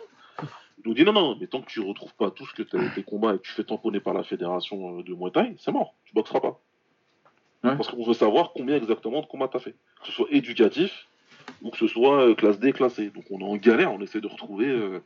Ils 0.84 0.88
nous 0.88 0.94
dit 0.94 1.04
non, 1.04 1.12
non, 1.12 1.36
mais 1.40 1.46
tant 1.46 1.62
que 1.62 1.66
tu 1.70 1.80
retrouves 1.80 2.14
pas 2.14 2.30
tout 2.30 2.46
ce 2.46 2.52
que 2.52 2.62
tu 2.62 2.76
as 2.76 2.88
tes 2.90 3.02
combats 3.02 3.34
et 3.34 3.38
que 3.38 3.42
tu 3.42 3.52
fais 3.52 3.64
tamponner 3.64 4.00
par 4.00 4.12
la 4.12 4.24
fédération 4.24 4.98
euh, 4.98 5.02
de 5.02 5.14
Muay 5.14 5.30
Thai, 5.30 5.54
c'est 5.58 5.72
mort, 5.72 5.94
tu 6.04 6.12
boxeras 6.14 6.40
pas. 6.40 6.60
Ouais. 7.64 7.76
Parce 7.76 7.88
qu'on 7.88 8.04
veut 8.04 8.12
savoir 8.12 8.52
combien 8.52 8.76
exactement 8.76 9.20
de 9.22 9.26
combats 9.26 9.48
tu 9.48 9.56
as 9.56 9.60
fait. 9.60 9.72
Que 10.00 10.06
ce 10.06 10.12
soit 10.12 10.26
éducatif 10.30 11.08
ou 11.62 11.70
que 11.70 11.76
ce 11.78 11.86
soit 11.86 12.28
euh, 12.28 12.34
classe 12.34 12.58
D, 12.60 12.72
classe 12.72 12.94
C. 12.94 13.10
Donc 13.14 13.24
on 13.30 13.40
est 13.40 13.44
en 13.44 13.56
galère, 13.56 13.92
on 13.92 14.00
essaie 14.00 14.20
de 14.20 14.26
retrouver. 14.26 14.68
euh, 14.68 15.00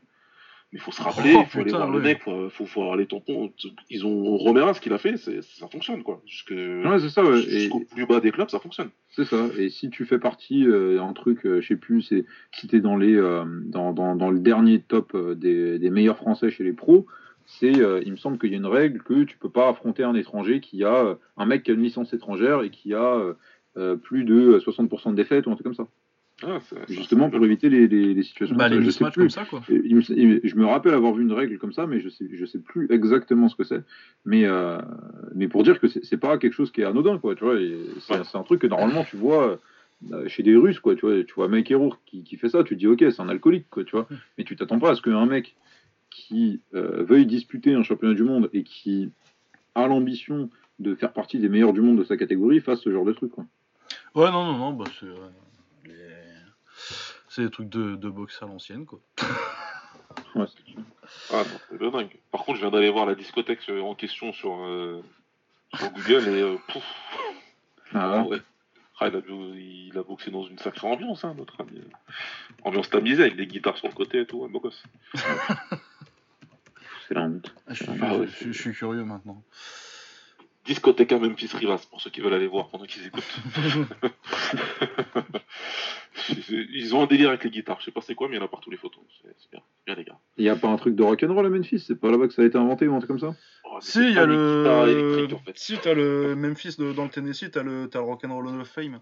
Mais 0.72 0.79
il 0.79 0.81
faut 0.81 0.92
se 0.92 1.03
rappeler, 1.03 1.31
il 1.33 1.37
Oh, 1.37 1.44
faut 1.48 1.59
aller 1.59 1.64
putain, 1.66 1.79
voir 1.79 1.90
le 1.90 2.00
mec, 2.00 2.22
faut, 2.22 2.48
faut, 2.50 2.66
faut 2.66 2.83
avoir 2.83 2.96
les 2.96 3.07
tampons. 3.07 3.50
Ils 3.90 4.07
ont 4.07 4.37
Romera, 4.37 4.72
ce 4.74 4.81
qu'il 4.81 4.92
a 4.92 4.98
fait, 4.98 5.16
ça 5.16 5.68
fonctionne 5.68 6.03
quoi. 6.03 6.22
Jusque, 6.26 6.50
Ouais, 6.50 6.98
c'est 7.00 7.09
ça, 7.11 7.24
ouais. 7.24 7.40
Et, 7.40 7.61
jusqu'au 7.61 7.81
plus 7.81 8.07
bas 8.07 8.20
des 8.20 8.31
clubs, 8.31 8.48
ça 8.48 8.61
fonctionne. 8.61 8.90
C'est 9.11 9.24
ça. 9.24 9.48
Et 9.59 9.68
si 9.68 9.90
tu 9.90 10.05
fais 10.05 10.18
partie 10.18 10.66
euh, 10.66 11.03
un 11.03 11.12
truc, 11.12 11.44
euh, 11.44 11.61
je 11.61 11.66
sais 11.68 11.76
plus, 11.76 12.03
c'est 12.03 12.24
si 12.53 12.68
t'es 12.68 12.81
dans 12.81 12.96
les 12.96 13.14
euh, 13.16 13.44
dans, 13.64 13.92
dans, 13.92 14.14
dans 14.14 14.31
le 14.31 14.38
dernier 14.38 14.81
top 14.81 15.12
euh, 15.14 15.35
des, 15.35 15.79
des 15.79 15.90
meilleurs 15.90 16.16
Français 16.18 16.50
chez 16.50 16.62
les 16.64 16.72
pros, 16.72 17.07
c'est 17.46 17.81
euh, 17.81 18.00
il 18.07 18.12
me 18.12 18.16
semble 18.16 18.38
qu'il 18.38 18.50
y 18.50 18.55
a 18.55 18.59
une 18.59 18.66
règle 18.66 19.03
que 19.03 19.24
tu 19.24 19.37
peux 19.37 19.50
pas 19.50 19.68
affronter 19.68 20.05
un 20.05 20.14
étranger 20.14 20.61
qui 20.61 20.85
a 20.85 20.94
euh, 20.94 21.14
un 21.37 21.46
mec 21.46 21.64
qui 21.64 21.72
a 21.72 21.74
une 21.74 21.83
licence 21.83 22.12
étrangère 22.14 22.62
et 22.62 22.70
qui 22.70 22.94
a 22.94 23.03
euh, 23.16 23.35
euh, 23.76 23.96
plus 23.96 24.22
de 24.22 24.61
60% 24.64 25.11
de 25.11 25.16
défaites 25.16 25.46
ou 25.46 25.50
un 25.50 25.55
truc 25.55 25.64
comme 25.64 25.74
ça. 25.74 25.88
Ah, 26.42 26.59
Justement 26.88 27.29
pour 27.31 27.44
éviter 27.44 27.68
les, 27.68 27.87
les, 27.87 28.14
les 28.14 28.22
situations. 28.22 28.57
Bah, 28.57 28.68
comme 28.70 28.81
les 28.81 28.90
ça. 28.90 28.90
Je 28.90 29.05
sais 29.05 29.11
plus. 29.11 29.20
comme 29.22 29.31
ça, 29.31 29.44
quoi. 29.44 29.62
Il 29.68 29.96
me- 29.96 30.11
il- 30.18 30.40
je 30.42 30.57
me 30.57 30.64
rappelle 30.64 30.94
avoir 30.94 31.12
vu 31.14 31.22
une 31.22 31.33
règle 31.33 31.59
comme 31.59 31.72
ça, 31.72 31.87
mais 31.87 32.00
je 32.00 32.09
sais, 32.09 32.26
je 32.33 32.44
sais 32.46 32.59
plus 32.59 32.87
exactement 32.90 33.48
ce 33.48 33.57
que 33.57 33.64
c'est. 33.64 33.83
Mais, 34.24 34.44
euh, 34.46 34.79
mais 35.35 35.48
pour 35.48 35.62
dire 35.64 35.79
que 35.81 35.87
c'est 35.88 36.16
pas 36.16 36.38
quelque 36.38 36.55
chose 36.55 36.70
qui 36.72 36.81
est 36.81 36.85
anodin, 36.85 37.18
quoi. 37.18 37.35
Tu 37.35 37.44
vois, 37.44 37.61
et 37.61 37.76
c'est 38.00 38.14
Ouais. 38.14 38.20
un 38.35 38.42
truc 38.42 38.61
que 38.62 38.66
normalement 38.66 39.05
tu 39.05 39.16
vois 39.16 39.61
euh, 40.12 40.29
chez 40.29 40.42
des 40.42 40.57
Russes, 40.57 40.81
quoi. 40.81 40.94
Tu 40.94 41.03
vois, 41.03 41.22
tu 41.24 41.35
vois 41.35 41.48
Mike 41.48 41.74
qui, 42.07 42.22
qui 42.24 42.37
fait 42.37 42.48
ça, 42.48 42.64
tu 42.64 42.74
te 42.74 42.79
dis 42.79 42.87
ok, 42.87 43.05
c'est 43.11 43.20
un 43.20 43.29
alcoolique, 43.29 43.66
quoi. 43.68 43.85
Tu 43.85 43.92
vois, 43.92 44.09
mais 44.38 44.44
tu 44.44 44.57
t'attends 44.57 44.79
pas 44.79 44.92
à 44.92 44.94
ce 44.94 45.03
qu'un 45.03 45.26
mec 45.26 45.55
qui 46.11 46.61
euh, 46.74 47.05
veuille 47.05 47.26
disputer 47.26 47.74
un 47.74 47.83
championnat 47.83 48.14
du 48.14 48.22
monde 48.24 48.48
et 48.53 48.62
qui 48.64 49.11
a 49.74 49.87
l'ambition 49.87 50.48
de 50.79 50.94
faire 50.94 51.12
partie 51.12 51.38
des 51.38 51.48
meilleurs 51.50 51.72
du 51.74 51.83
monde 51.83 51.98
de 51.98 52.05
sa 52.05 52.16
catégorie 52.16 52.61
fasse 52.61 52.81
ce 52.81 52.90
genre 52.90 53.05
de 53.05 53.12
truc, 53.12 53.31
quoi. 53.33 53.44
Ouais, 54.14 54.31
non, 54.31 54.44
non, 54.44 54.59
non, 54.59 54.72
bah 54.72 54.85
c'est. 54.98 55.07
C'est 57.31 57.43
des 57.45 57.51
trucs 57.51 57.69
de, 57.69 57.95
de 57.97 58.11
boxe 58.11 58.43
à 58.43 58.47
l'ancienne, 58.47 58.85
quoi. 58.87 59.01
Ouais, 60.35 60.45
c'est- 60.47 60.75
Ah 61.33 61.43
non, 61.45 61.59
c'est 61.69 61.79
de 61.79 61.88
dingue. 61.90 62.19
Par 62.31 62.45
contre, 62.45 62.57
je 62.59 62.62
viens 62.62 62.71
d'aller 62.71 62.90
voir 62.90 63.07
la 63.07 63.14
discothèque 63.14 63.61
en 63.69 63.95
question 63.95 64.33
sur, 64.33 64.55
euh, 64.64 65.03
sur 65.75 65.90
Google 65.93 66.29
et 66.29 66.40
euh, 66.43 66.57
pouf, 66.69 66.85
Ah, 67.95 67.99
ah 68.14 68.23
ouais. 68.23 68.29
ouais. 68.29 68.43
Ah, 69.01 69.09
il, 69.09 69.16
a, 69.16 69.21
bo- 69.21 69.55
il 69.55 69.93
a 69.97 70.03
boxé 70.03 70.31
dans 70.31 70.45
une 70.45 70.59
sacrée 70.59 70.87
ambiance, 70.87 71.25
hein, 71.25 71.35
notre 71.38 71.61
ami. 71.61 71.81
Ambiance 72.64 72.90
tamisée 72.90 73.23
avec 73.23 73.37
des 73.37 73.47
guitares 73.47 73.79
sur 73.79 73.88
le 73.88 73.95
côté 73.95 74.21
et 74.21 74.27
tout, 74.27 74.45
un 74.45 74.49
beau 74.49 74.61
gosse. 74.61 74.83
c'est 77.09 77.14
la 77.14 77.23
honte. 77.23 77.55
Ah 77.66 77.75
suis- 77.75 78.53
je 78.53 78.61
suis 78.61 78.73
curieux 78.73 79.05
maintenant. 79.05 79.43
Discothèque 80.70 81.11
à 81.11 81.18
Memphis 81.18 81.50
Rivas, 81.52 81.85
pour 81.90 82.00
ceux 82.00 82.11
qui 82.11 82.20
veulent 82.20 82.33
aller 82.33 82.46
voir 82.46 82.68
pendant 82.68 82.85
qu'ils 82.85 83.04
écoutent. 83.04 83.24
Ils 86.48 86.94
ont 86.94 87.02
un 87.02 87.06
délire 87.06 87.30
avec 87.30 87.42
les 87.42 87.50
guitares, 87.50 87.80
je 87.80 87.87
sais 87.87 87.90
pas 87.90 88.02
c'est 88.02 88.14
quoi, 88.14 88.28
mais 88.28 88.37
il 88.37 88.38
y 88.38 88.40
en 88.40 88.44
a 88.44 88.48
partout 88.48 88.70
les 88.70 88.76
photos. 88.76 89.02
C'est 89.20 89.35
c'est 89.37 89.50
bien, 89.50 89.61
c'est 89.78 89.87
bien 89.87 89.94
les 89.96 90.04
gars. 90.04 90.16
Il 90.37 90.44
y 90.44 90.48
a 90.48 90.54
pas 90.54 90.68
un 90.68 90.76
truc 90.76 90.94
de 90.94 91.02
rock'n'roll 91.02 91.44
à 91.44 91.48
Memphis? 91.48 91.80
C'est 91.80 91.96
pas 91.98 92.12
là-bas 92.12 92.28
que 92.28 92.35
ça 92.35 92.42
a 92.42 92.44
été 92.44 92.56
inventé 92.56 92.87
ou 92.87 92.94
un 92.94 92.98
truc 92.98 93.09
comme 93.09 93.18
ça? 93.18 93.35
Oh, 93.64 93.78
Si, 93.80 93.98
il 93.98 94.14
y 94.14 94.18
a 94.18 94.26
le. 94.26 94.87
électriques, 94.90 95.40
en 95.40 95.44
fait. 95.44 95.59
Si, 95.59 95.76
t'as 95.78 95.92
le 95.92 96.37
Memphis 96.37 96.76
de- 96.78 96.92
dans 96.92 97.02
le 97.02 97.11
Tennessee, 97.11 97.50
t'as 97.50 97.64
le, 97.64 97.88
t'as 97.90 97.98
le 97.98 98.04
Rock'n'Roll 98.04 98.46
Hall 98.46 98.61
of 98.61 98.68
Fame. 98.68 99.00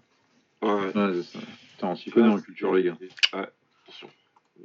Ouais, 0.63 0.71
ouais. 0.71 0.97
Ouais, 0.97 1.13
c'est 1.21 1.37
ça. 1.37 1.39
Putain, 1.73 1.87
on 1.89 1.95
s'y 1.95 2.09
connaît 2.09 2.33
en 2.33 2.41
culture, 2.41 2.73
les 2.73 2.81
gars. 2.83 2.97
Ouais, 3.33 3.47
attention. 3.83 4.09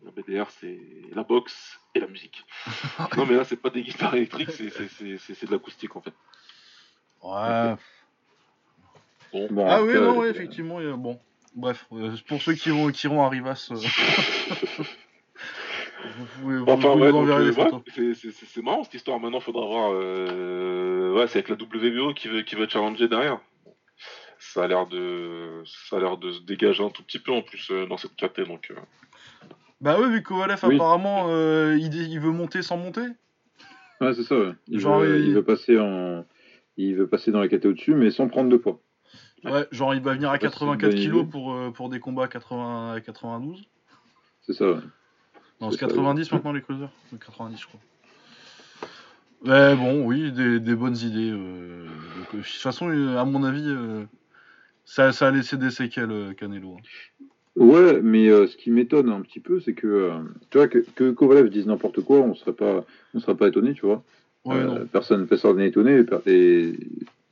La 0.05 0.11
BDR, 0.11 0.49
c'est 0.59 0.79
la 1.15 1.23
boxe 1.23 1.79
et 1.95 2.01
la 2.01 2.07
musique. 2.07 2.43
non, 3.19 3.27
mais 3.27 3.37
là, 3.37 3.45
c'est 3.45 3.61
pas 3.61 3.69
des 3.71 3.83
guitares 3.83 4.15
électriques, 4.15 4.51
c'est 4.53 5.47
de 5.47 5.53
l'acoustique 5.53 5.95
en 5.97 6.01
fait. 6.01 6.15
Ouais. 7.25 7.75
Bon, 9.33 9.49
Bon, 9.51 9.67
Ah 9.69 9.83
oui, 9.83 9.95
non, 9.95 10.01
euh, 10.01 10.13
ouais, 10.21 10.31
effectivement, 10.31 10.81
il 10.81 10.87
y 10.87 10.91
a- 10.91 10.97
bon. 10.97 11.19
Bref, 11.57 11.87
euh, 11.93 12.13
pour 12.29 12.43
ceux 12.43 12.55
qui 12.55 12.71
vont, 12.71 12.91
qui 12.91 13.07
iront 13.07 13.23
à 13.25 13.29
Rivas, 13.29 13.69
euh, 13.71 13.75
vous 16.17 16.27
pouvez 16.41 16.59
vous, 16.59 16.65
enfin, 16.69 16.89
vous 16.95 17.01
ouais, 17.01 17.07
nous 17.07 17.13
donc, 17.13 17.23
enverrez 17.23 17.43
euh, 17.43 17.51
des 17.51 17.57
ouais, 17.57 17.65
photos. 17.65 17.83
c'est- 17.95 18.15
c'est 18.15 18.31
c'est- 18.33 18.47
c'est 18.47 18.63
marrant 18.63 18.85
cette 18.85 18.95
histoire. 18.95 19.19
Maintenant, 19.21 19.41
faudra 19.41 19.65
voir. 19.67 19.91
euh, 19.95 21.13
Ouais, 21.15 21.27
c'est 21.29 21.39
avec 21.39 21.49
la 21.49 21.55
WBO 21.57 22.13
qui 22.15 22.27
veut, 22.29 22.43
qui 22.43 22.57
veut 22.57 22.69
challenger 22.69 23.07
derrière. 23.09 23.39
Ça 24.39 24.65
a 24.65 24.67
l'air 24.67 24.87
de, 24.87 25.63
ça 25.89 25.97
a 25.97 26.01
l'air 26.01 26.17
de 26.19 26.33
se 26.33 26.41
dégager 26.41 26.83
un 26.85 26.91
tout 26.91 27.05
petit 27.05 27.21
peu 27.21 27.33
en 27.33 27.41
plus 27.43 27.71
euh, 27.71 27.87
dans 27.87 27.97
cette 27.97 28.17
caté, 28.17 28.45
donc. 28.45 28.71
euh, 28.73 28.75
Bah 29.81 29.97
oui, 30.01 30.11
vu 30.11 30.23
que 30.23 30.29
Kovalev, 30.29 30.59
Oui. 30.65 30.75
apparemment, 30.75 31.27
euh, 31.29 31.77
il, 31.79 31.95
il 31.95 32.19
veut 32.21 32.33
monter 32.33 32.63
sans 32.63 32.77
monter. 32.77 33.07
Ouais, 34.01 34.13
c'est 34.13 34.25
ça. 34.25 34.37
ouais. 34.37 34.53
Il, 34.67 34.81
Genre, 34.81 34.99
veut, 35.01 35.19
il- 35.21 35.27
il 35.29 35.35
veut 35.35 35.45
passer 35.45 35.79
en, 35.79 36.25
il 36.77 36.95
veut 36.97 37.07
passer 37.07 37.31
dans 37.31 37.41
la 37.41 37.49
catégorie 37.49 37.73
au-dessus, 37.75 37.95
mais 37.95 38.11
sans 38.11 38.29
prendre 38.29 38.51
de 38.51 38.57
poids. 38.57 38.81
Ouais, 39.45 39.67
genre 39.71 39.95
il 39.95 40.01
va 40.01 40.15
venir 40.15 40.31
à 40.31 40.37
Je 40.37 40.41
sais 40.41 40.47
pas 40.47 40.53
si 40.53 40.59
c'est 40.59 40.65
une 40.65 40.71
84 40.73 40.91
bonne 40.91 41.01
kilos 41.01 41.23
idée. 41.23 41.31
pour, 41.31 41.53
euh, 41.55 41.71
pour 41.71 41.89
des 41.91 42.01
combats 42.01 42.25
à 42.25 42.29
80, 42.29 42.93
à 42.95 43.01
92. 43.01 43.63
C'est 44.47 44.53
ça. 44.55 44.65
ouais. 44.71 44.79
Non, 45.61 45.71
C'est 45.71 45.79
c'est 45.79 45.87
ça, 45.87 45.97
90 45.97 46.33
maintenant 46.33 46.53
les 46.53 46.63
cruisers. 46.63 46.91
C'est 47.11 47.19
90 47.23 47.61
je 47.61 47.67
crois. 47.67 47.81
Mais 49.45 49.77
bon, 49.77 50.05
oui, 50.07 50.33
des, 50.33 50.59
des 50.61 50.75
bonnes 50.75 50.97
idées. 50.97 51.31
euh, 51.31 51.85
donc, 51.85 52.35
euh, 52.35 52.39
de 52.39 52.43
toute 52.43 52.47
façon, 52.63 52.89
à 52.89 53.25
mon 53.25 53.45
avis, 53.45 53.65
euh, 53.67 54.05
ça, 54.87 55.13
ça 55.13 55.29
a 55.29 55.31
laissé 55.31 55.57
des 55.59 55.71
séquelles, 55.71 56.35
Canelo. 56.37 56.77
hein. 56.79 57.25
Ouais, 57.57 58.01
mais 58.03 58.29
euh, 58.29 58.47
ce 58.49 58.57
qui 58.57 58.71
m'étonne 58.71 59.11
un 59.11 59.21
petit 59.21 59.39
peu, 59.41 59.61
c'est 59.61 59.75
que, 59.75 59.87
euh, 59.87 60.19
tu 60.51 60.59
vois, 60.59 60.67
que, 60.67 60.79
que 60.79 61.11
Kovalev 61.13 61.51
dise 61.51 61.67
n'importe 61.67 62.01
quoi, 62.01 62.19
on 62.21 62.35
serait 62.35 62.53
pas, 62.55 62.85
on 63.15 63.21
serait 63.21 63.37
pas 63.37 63.47
étonné, 63.49 63.75
tu 63.75 63.87
vois. 63.87 64.03
Ouais, 64.45 64.57
Euh, 64.57 64.85
personne 64.91 65.27
personne 65.27 65.57
n'est 65.57 65.69
étonné. 65.69 65.99
et 65.99 66.05
per- 66.05 66.19
et- 66.27 66.75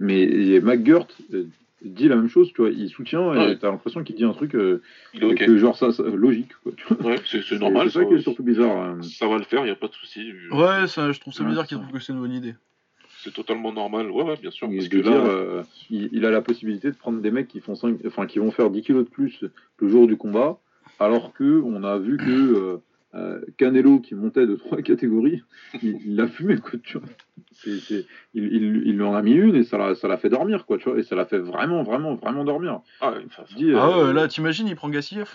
mais 0.01 0.23
et 0.23 0.61
McGirt 0.61 1.09
euh, 1.35 1.45
dit 1.85 2.09
la 2.09 2.17
même 2.17 2.29
chose, 2.29 2.53
tu 2.55 2.63
vois. 2.63 2.71
Il 2.71 2.89
soutient 2.89 3.29
Ouais. 3.29 3.53
et 3.53 3.59
t'as 3.59 3.71
l'impression 3.71 4.03
qu'il 4.05 4.15
dit 4.17 4.25
un 4.25 4.33
truc 4.33 4.55
euh, 4.55 4.81
Il 5.15 5.23
est 5.25 5.27
ok. 5.27 5.45
que 5.47 5.57
genre 5.59 5.77
ça, 5.77 5.93
ça- 5.93 6.03
logique, 6.05 6.53
quoi. 6.63 6.73
Ouais, 7.05 7.17
c'est 7.27 7.59
normal. 7.59 7.89
C'est 7.89 7.99
ça 7.99 8.01
ça, 8.01 8.07
qui 8.07 8.15
est 8.15 8.21
surtout 8.23 8.43
bizarre. 8.43 8.77
hein. 8.77 8.99
ça 9.03 9.27
va 9.29 9.37
le 9.39 9.45
faire, 9.45 9.65
il 9.65 9.69
y 9.69 9.73
a 9.73 9.77
pas 9.77 9.89
de 9.89 9.93
souci. 9.95 10.33
Ouais, 10.53 10.87
ça, 10.87 11.13
je 11.13 11.21
trouve 11.21 11.35
ça 11.35 11.43
Ouais, 11.45 11.51
bizarre 11.51 11.67
ça. 11.69 11.77
trouvent 11.77 11.93
que 11.93 11.99
c'est 12.01 12.13
une 12.13 12.21
bonne 12.21 12.33
idée. 12.33 12.55
c'est 13.25 13.33
totalement 13.35 13.73
normal. 13.73 14.11
Ouais, 14.11 14.25
ouais, 14.25 14.37
bien 14.41 14.51
sûr. 14.51 14.69
Et 14.71 14.77
Parce 14.79 14.89
de 14.89 14.97
que 14.99 15.03
dire, 15.03 15.13
là, 15.13 15.27
euh, 15.31 15.63
il, 15.91 16.09
il 16.13 16.25
a 16.27 16.31
la 16.31 16.41
possibilité 16.43 16.91
de 16.91 16.97
prendre 16.97 17.21
des 17.21 17.31
mecs 17.31 17.47
qui 17.47 17.61
font 17.61 17.77
5, 17.77 17.99
enfin 18.07 18.27
qui 18.27 18.39
vont 18.41 18.51
faire 18.51 18.69
10 18.71 18.83
kilos 18.83 19.05
de 19.05 19.11
plus 19.11 19.45
le 19.79 19.89
jour 19.89 20.07
du 20.09 20.17
combat, 20.17 20.59
alors 20.99 21.33
que 21.33 21.61
on 21.65 21.85
a 21.85 21.99
vu 21.99 22.17
que 22.17 22.81
euh, 23.15 23.41
Canelo 23.59 24.01
qui 24.01 24.15
montait 24.15 24.47
de 24.47 24.57
trois 24.57 24.81
catégories, 24.83 25.43
il 25.83 26.17
l'a 26.17 26.27
fumé 26.29 26.57
quoi, 26.59 26.79
tu 26.83 26.99
vois. 26.99 27.09
Il, 27.67 28.07
il, 28.35 28.83
il 28.87 28.97
lui 28.97 29.03
en 29.03 29.15
a 29.15 29.23
mis 29.23 29.33
une 29.33 29.55
et 29.55 29.65
ça 29.65 29.79
l'a, 29.79 29.95
ça 29.95 30.09
l'a 30.09 30.17
fait 30.17 30.29
dormir 30.31 30.65
quoi, 30.67 30.79
tu 30.79 30.89
vois, 30.89 30.99
et 30.99 31.03
ça 31.03 31.15
l'a 31.15 31.27
fait 31.27 31.39
vraiment, 31.39 31.83
vraiment, 31.83 32.15
vraiment 32.15 32.45
dormir. 32.45 32.81
ah, 33.01 33.15
dis, 33.57 33.73
Ah 33.75 33.89
euh, 33.89 34.07
ouais, 34.09 34.13
là, 34.15 34.29
t'imagines, 34.29 34.67
il 34.69 34.75
prend 34.77 34.89
Gassiev 34.89 35.29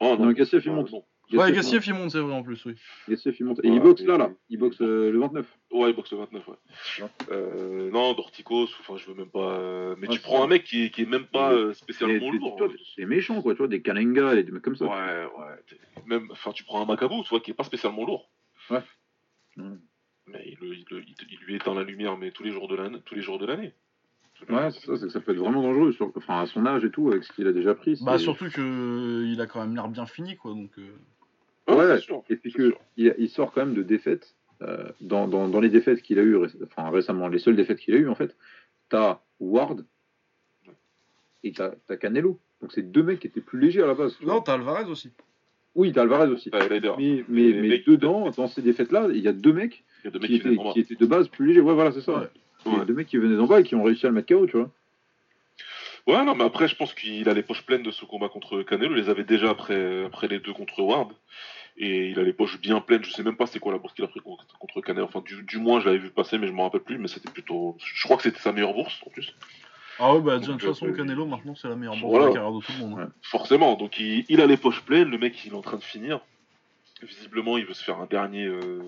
Oh, 0.00 0.16
non, 0.18 0.32
Gassiev, 0.32 0.62
il 0.64 0.70
non, 0.70 0.76
monte. 0.78 0.92
non. 0.92 1.04
Ouais, 1.32 1.50
Gassiev, 1.52 1.82
il 1.86 1.94
monte, 1.94 2.10
c'est 2.10 2.18
vrai 2.20 2.34
en 2.34 2.42
plus, 2.42 2.64
oui. 2.66 2.74
Gassiev, 3.08 3.34
il 3.40 3.46
monte. 3.46 3.60
Et 3.64 3.70
Ouais, 3.70 3.76
il 3.76 3.80
boxe 3.82 4.02
là, 4.02 4.18
là, 4.18 4.30
il 4.50 4.58
boxe 4.58 4.80
euh, 4.82 5.10
le 5.10 5.18
29. 5.18 5.46
Ouais, 5.72 5.90
il 5.90 5.96
boxe 5.96 6.12
le 6.12 6.18
29, 6.18 6.46
ouais. 6.48 6.54
Ouais. 7.00 7.08
Euh, 7.32 7.90
non, 7.90 8.12
Dorticos, 8.12 8.68
enfin, 8.80 8.96
je 8.96 9.06
veux 9.06 9.14
même 9.14 9.30
pas. 9.30 9.58
euh, 9.58 9.94
Mais 9.98 10.06
Ouais, 10.08 10.14
tu 10.14 10.20
c'est 10.20 10.24
prends 10.26 10.36
vrai. 10.38 10.44
un 10.44 10.48
mec 10.48 10.64
qui 10.64 10.84
est, 10.84 10.90
qui 10.90 11.02
est 11.02 11.06
même 11.06 11.24
pas 11.26 11.52
euh, 11.52 11.72
spécialement 11.72 12.30
lourd. 12.30 12.58
vois, 12.58 12.68
des 12.98 13.06
méchants 13.06 13.40
quoi, 13.42 13.54
tu 13.54 13.58
vois, 13.58 13.68
des 13.68 13.80
Kalenga 13.82 14.34
et 14.34 14.42
des 14.44 14.52
mecs 14.52 14.62
comme 14.62 14.76
ça. 14.76 14.84
Ouais, 14.84 14.90
ouais. 14.92 16.02
Même, 16.06 16.28
enfin, 16.30 16.52
tu 16.52 16.62
prends 16.64 16.82
un 16.82 16.86
Macabou, 16.86 17.22
tu 17.22 17.30
vois, 17.30 17.40
qui 17.40 17.50
est 17.50 17.54
pas 17.54 17.64
spécialement 17.64 18.04
lourd. 18.04 18.28
Ouais. 18.70 18.82
Ouais. 19.56 19.64
Mais 20.26 20.42
il, 20.60 20.84
lui 21.46 21.54
éteint 21.56 21.74
la 21.74 21.82
lumière, 21.84 22.16
mais 22.16 22.30
tous 22.30 22.42
les 22.44 22.50
jours 22.50 22.68
de 22.68 22.76
l'année. 22.76 22.98
Tous 23.04 23.14
les 23.14 23.22
jours 23.22 23.38
de 23.38 23.46
l'année. 23.46 23.72
Ouais, 24.50 24.70
c'est 24.72 24.80
ça, 24.86 24.96
c'est 24.96 25.06
que 25.06 25.08
ça 25.12 25.20
peut 25.20 25.32
être 25.32 25.38
vraiment 25.38 25.62
dangereux, 25.62 25.92
sur- 25.92 26.10
enfin 26.16 26.40
à 26.40 26.46
son 26.46 26.66
âge 26.66 26.84
et 26.84 26.90
tout, 26.90 27.08
avec 27.08 27.22
ce 27.24 27.32
qu'il 27.32 27.46
a 27.46 27.52
déjà 27.52 27.74
pris. 27.74 27.98
Bah, 28.02 28.18
c'est- 28.18 28.24
surtout 28.24 28.50
que 28.50 29.24
il 29.26 29.40
a 29.40 29.46
quand 29.46 29.60
même 29.60 29.74
l'air 29.74 29.88
bien 29.88 30.06
fini, 30.06 30.36
quoi, 30.36 30.52
donc... 30.52 30.70
euh, 30.78 30.82
Ouais, 31.68 31.98
sûr. 31.98 32.22
Et 32.28 32.36
puis 32.36 32.50
c'est 32.52 32.58
que 32.58 32.68
sûr. 32.70 32.80
il, 32.96 33.14
il 33.18 33.28
sort 33.28 33.52
quand 33.52 33.64
même 33.64 33.74
de 33.74 33.82
défaites. 33.82 34.34
euh, 34.62 34.88
dans, 35.00 35.26
dans, 35.28 35.48
dans 35.48 35.60
les 35.60 35.68
défaites 35.68 36.00
qu'il 36.02 36.18
a 36.18 36.22
eues, 36.22 36.36
enfin 36.64 36.88
récemment, 36.90 37.28
les 37.28 37.38
seules 37.38 37.56
défaites 37.56 37.78
qu'il 37.80 37.94
a 37.94 37.98
eues, 37.98 38.08
en 38.08 38.14
fait, 38.14 38.36
t'as 38.88 39.20
Ward 39.40 39.84
et 41.42 41.52
t'as 41.52 41.72
t'as 41.86 41.96
Canelo. 41.96 42.38
Donc 42.60 42.72
c'est 42.72 42.82
deux 42.82 43.02
mecs 43.02 43.20
qui 43.20 43.26
étaient 43.26 43.40
plus 43.40 43.58
légers 43.60 43.82
à 43.82 43.86
la 43.86 43.94
base. 43.94 44.16
Non, 44.22 44.40
t'as 44.40 44.54
Alvarez 44.54 44.84
aussi. 44.90 45.10
Oui, 45.74 45.92
t'as 45.92 46.02
Alvarez 46.02 46.28
aussi. 46.28 46.50
Mais, 46.52 46.68
mais, 47.28 47.42
Les 47.50 47.52
mais 47.62 47.68
mecs- 47.68 47.86
dedans, 47.86 48.30
dans 48.30 48.46
ces 48.46 48.62
défaites-là, 48.62 49.08
il 49.12 49.18
y 49.20 49.28
a 49.28 49.32
deux 49.32 49.52
mecs 49.52 49.84
Il 50.02 50.06
y 50.06 50.08
a 50.08 50.10
deux 50.12 50.18
mecs 50.20 50.28
qui 50.30 50.36
étaient, 50.36 50.56
qui 50.72 50.80
étaient 50.80 50.94
de 50.94 51.06
base 51.06 51.28
plus 51.28 51.46
légers. 51.46 51.60
Ouais, 51.60 51.74
voilà, 51.74 51.92
c'est 51.92 52.00
ça. 52.00 52.20
Ouais. 52.20 52.26
Il 52.66 52.72
y 52.72 52.74
a 52.76 52.78
Ouais. 52.78 52.86
deux 52.86 52.94
mecs 52.94 53.08
qui 53.08 53.18
venaient 53.18 53.36
d'en 53.36 53.46
bas 53.46 53.60
et 53.60 53.64
qui 53.64 53.74
ont 53.74 53.82
réussi 53.82 54.06
à 54.06 54.08
le 54.08 54.14
mettre 54.14 54.28
KO, 54.34 54.46
tu 54.46 54.56
vois. 54.56 54.70
Ouais, 56.06 56.22
non, 56.24 56.34
mais 56.34 56.44
après, 56.44 56.68
je 56.68 56.76
pense 56.76 56.92
qu'il 56.94 57.28
a 57.28 57.34
les 57.34 57.42
poches 57.42 57.62
pleines 57.64 57.82
de 57.82 57.90
ce 57.90 58.04
combat 58.04 58.28
contre 58.28 58.62
Canelo. 58.62 58.94
Il 58.94 59.02
les 59.02 59.08
avait 59.08 59.24
déjà 59.24 59.50
après, 59.50 60.04
après 60.04 60.28
les 60.28 60.38
deux 60.38 60.52
contre 60.52 60.80
Ward. 60.82 61.12
Et 61.76 62.10
il 62.10 62.20
a 62.20 62.22
les 62.22 62.32
poches 62.32 62.60
bien 62.60 62.80
pleines. 62.80 63.02
Je 63.02 63.10
sais 63.10 63.22
même 63.22 63.36
pas 63.36 63.46
c'est 63.46 63.58
quoi 63.58 63.72
la 63.72 63.78
bourse 63.78 63.94
qu'il 63.94 64.04
a 64.04 64.08
pris 64.08 64.20
contre, 64.20 64.46
contre 64.58 64.80
Canelo. 64.80 65.06
Enfin, 65.06 65.22
du, 65.24 65.42
du 65.42 65.58
moins, 65.58 65.80
je 65.80 65.86
l'avais 65.86 65.98
vu 65.98 66.10
passer, 66.10 66.38
mais 66.38 66.46
je 66.46 66.52
m'en 66.52 66.64
rappelle 66.64 66.82
plus. 66.82 66.98
Mais 66.98 67.08
c'était 67.08 67.30
plutôt. 67.30 67.76
Je 67.78 68.04
crois 68.04 68.16
que 68.16 68.22
c'était 68.22 68.38
sa 68.38 68.52
meilleure 68.52 68.74
bourse 68.74 69.02
en 69.06 69.10
plus. 69.10 69.34
Ah 69.98 70.14
ouais, 70.14 70.20
bah, 70.20 70.38
déjà, 70.38 70.52
de 70.52 70.58
toute 70.58 70.68
façon, 70.68 70.86
euh, 70.86 70.92
Canelo, 70.92 71.24
maintenant, 71.24 71.54
c'est 71.54 71.68
la 71.68 71.76
meilleure 71.76 71.96
bourse 71.96 72.10
voilà. 72.10 72.24
de 72.26 72.28
la 72.30 72.34
carrière 72.34 72.52
de 72.52 72.64
tout 72.64 72.72
le 72.78 72.86
monde. 72.86 73.00
hein. 73.00 73.12
Forcément. 73.22 73.74
Donc, 73.76 73.98
il, 73.98 74.24
il 74.28 74.40
a 74.40 74.46
les 74.46 74.56
poches 74.56 74.82
pleines. 74.82 75.08
Le 75.08 75.18
mec, 75.18 75.42
il 75.44 75.52
est 75.52 75.56
en 75.56 75.62
train 75.62 75.78
de 75.78 75.82
finir. 75.84 76.20
Visiblement, 77.02 77.58
il 77.58 77.66
veut 77.66 77.74
se 77.74 77.84
faire 77.84 77.98
un 78.00 78.06
dernier 78.06 78.44
euh, 78.46 78.82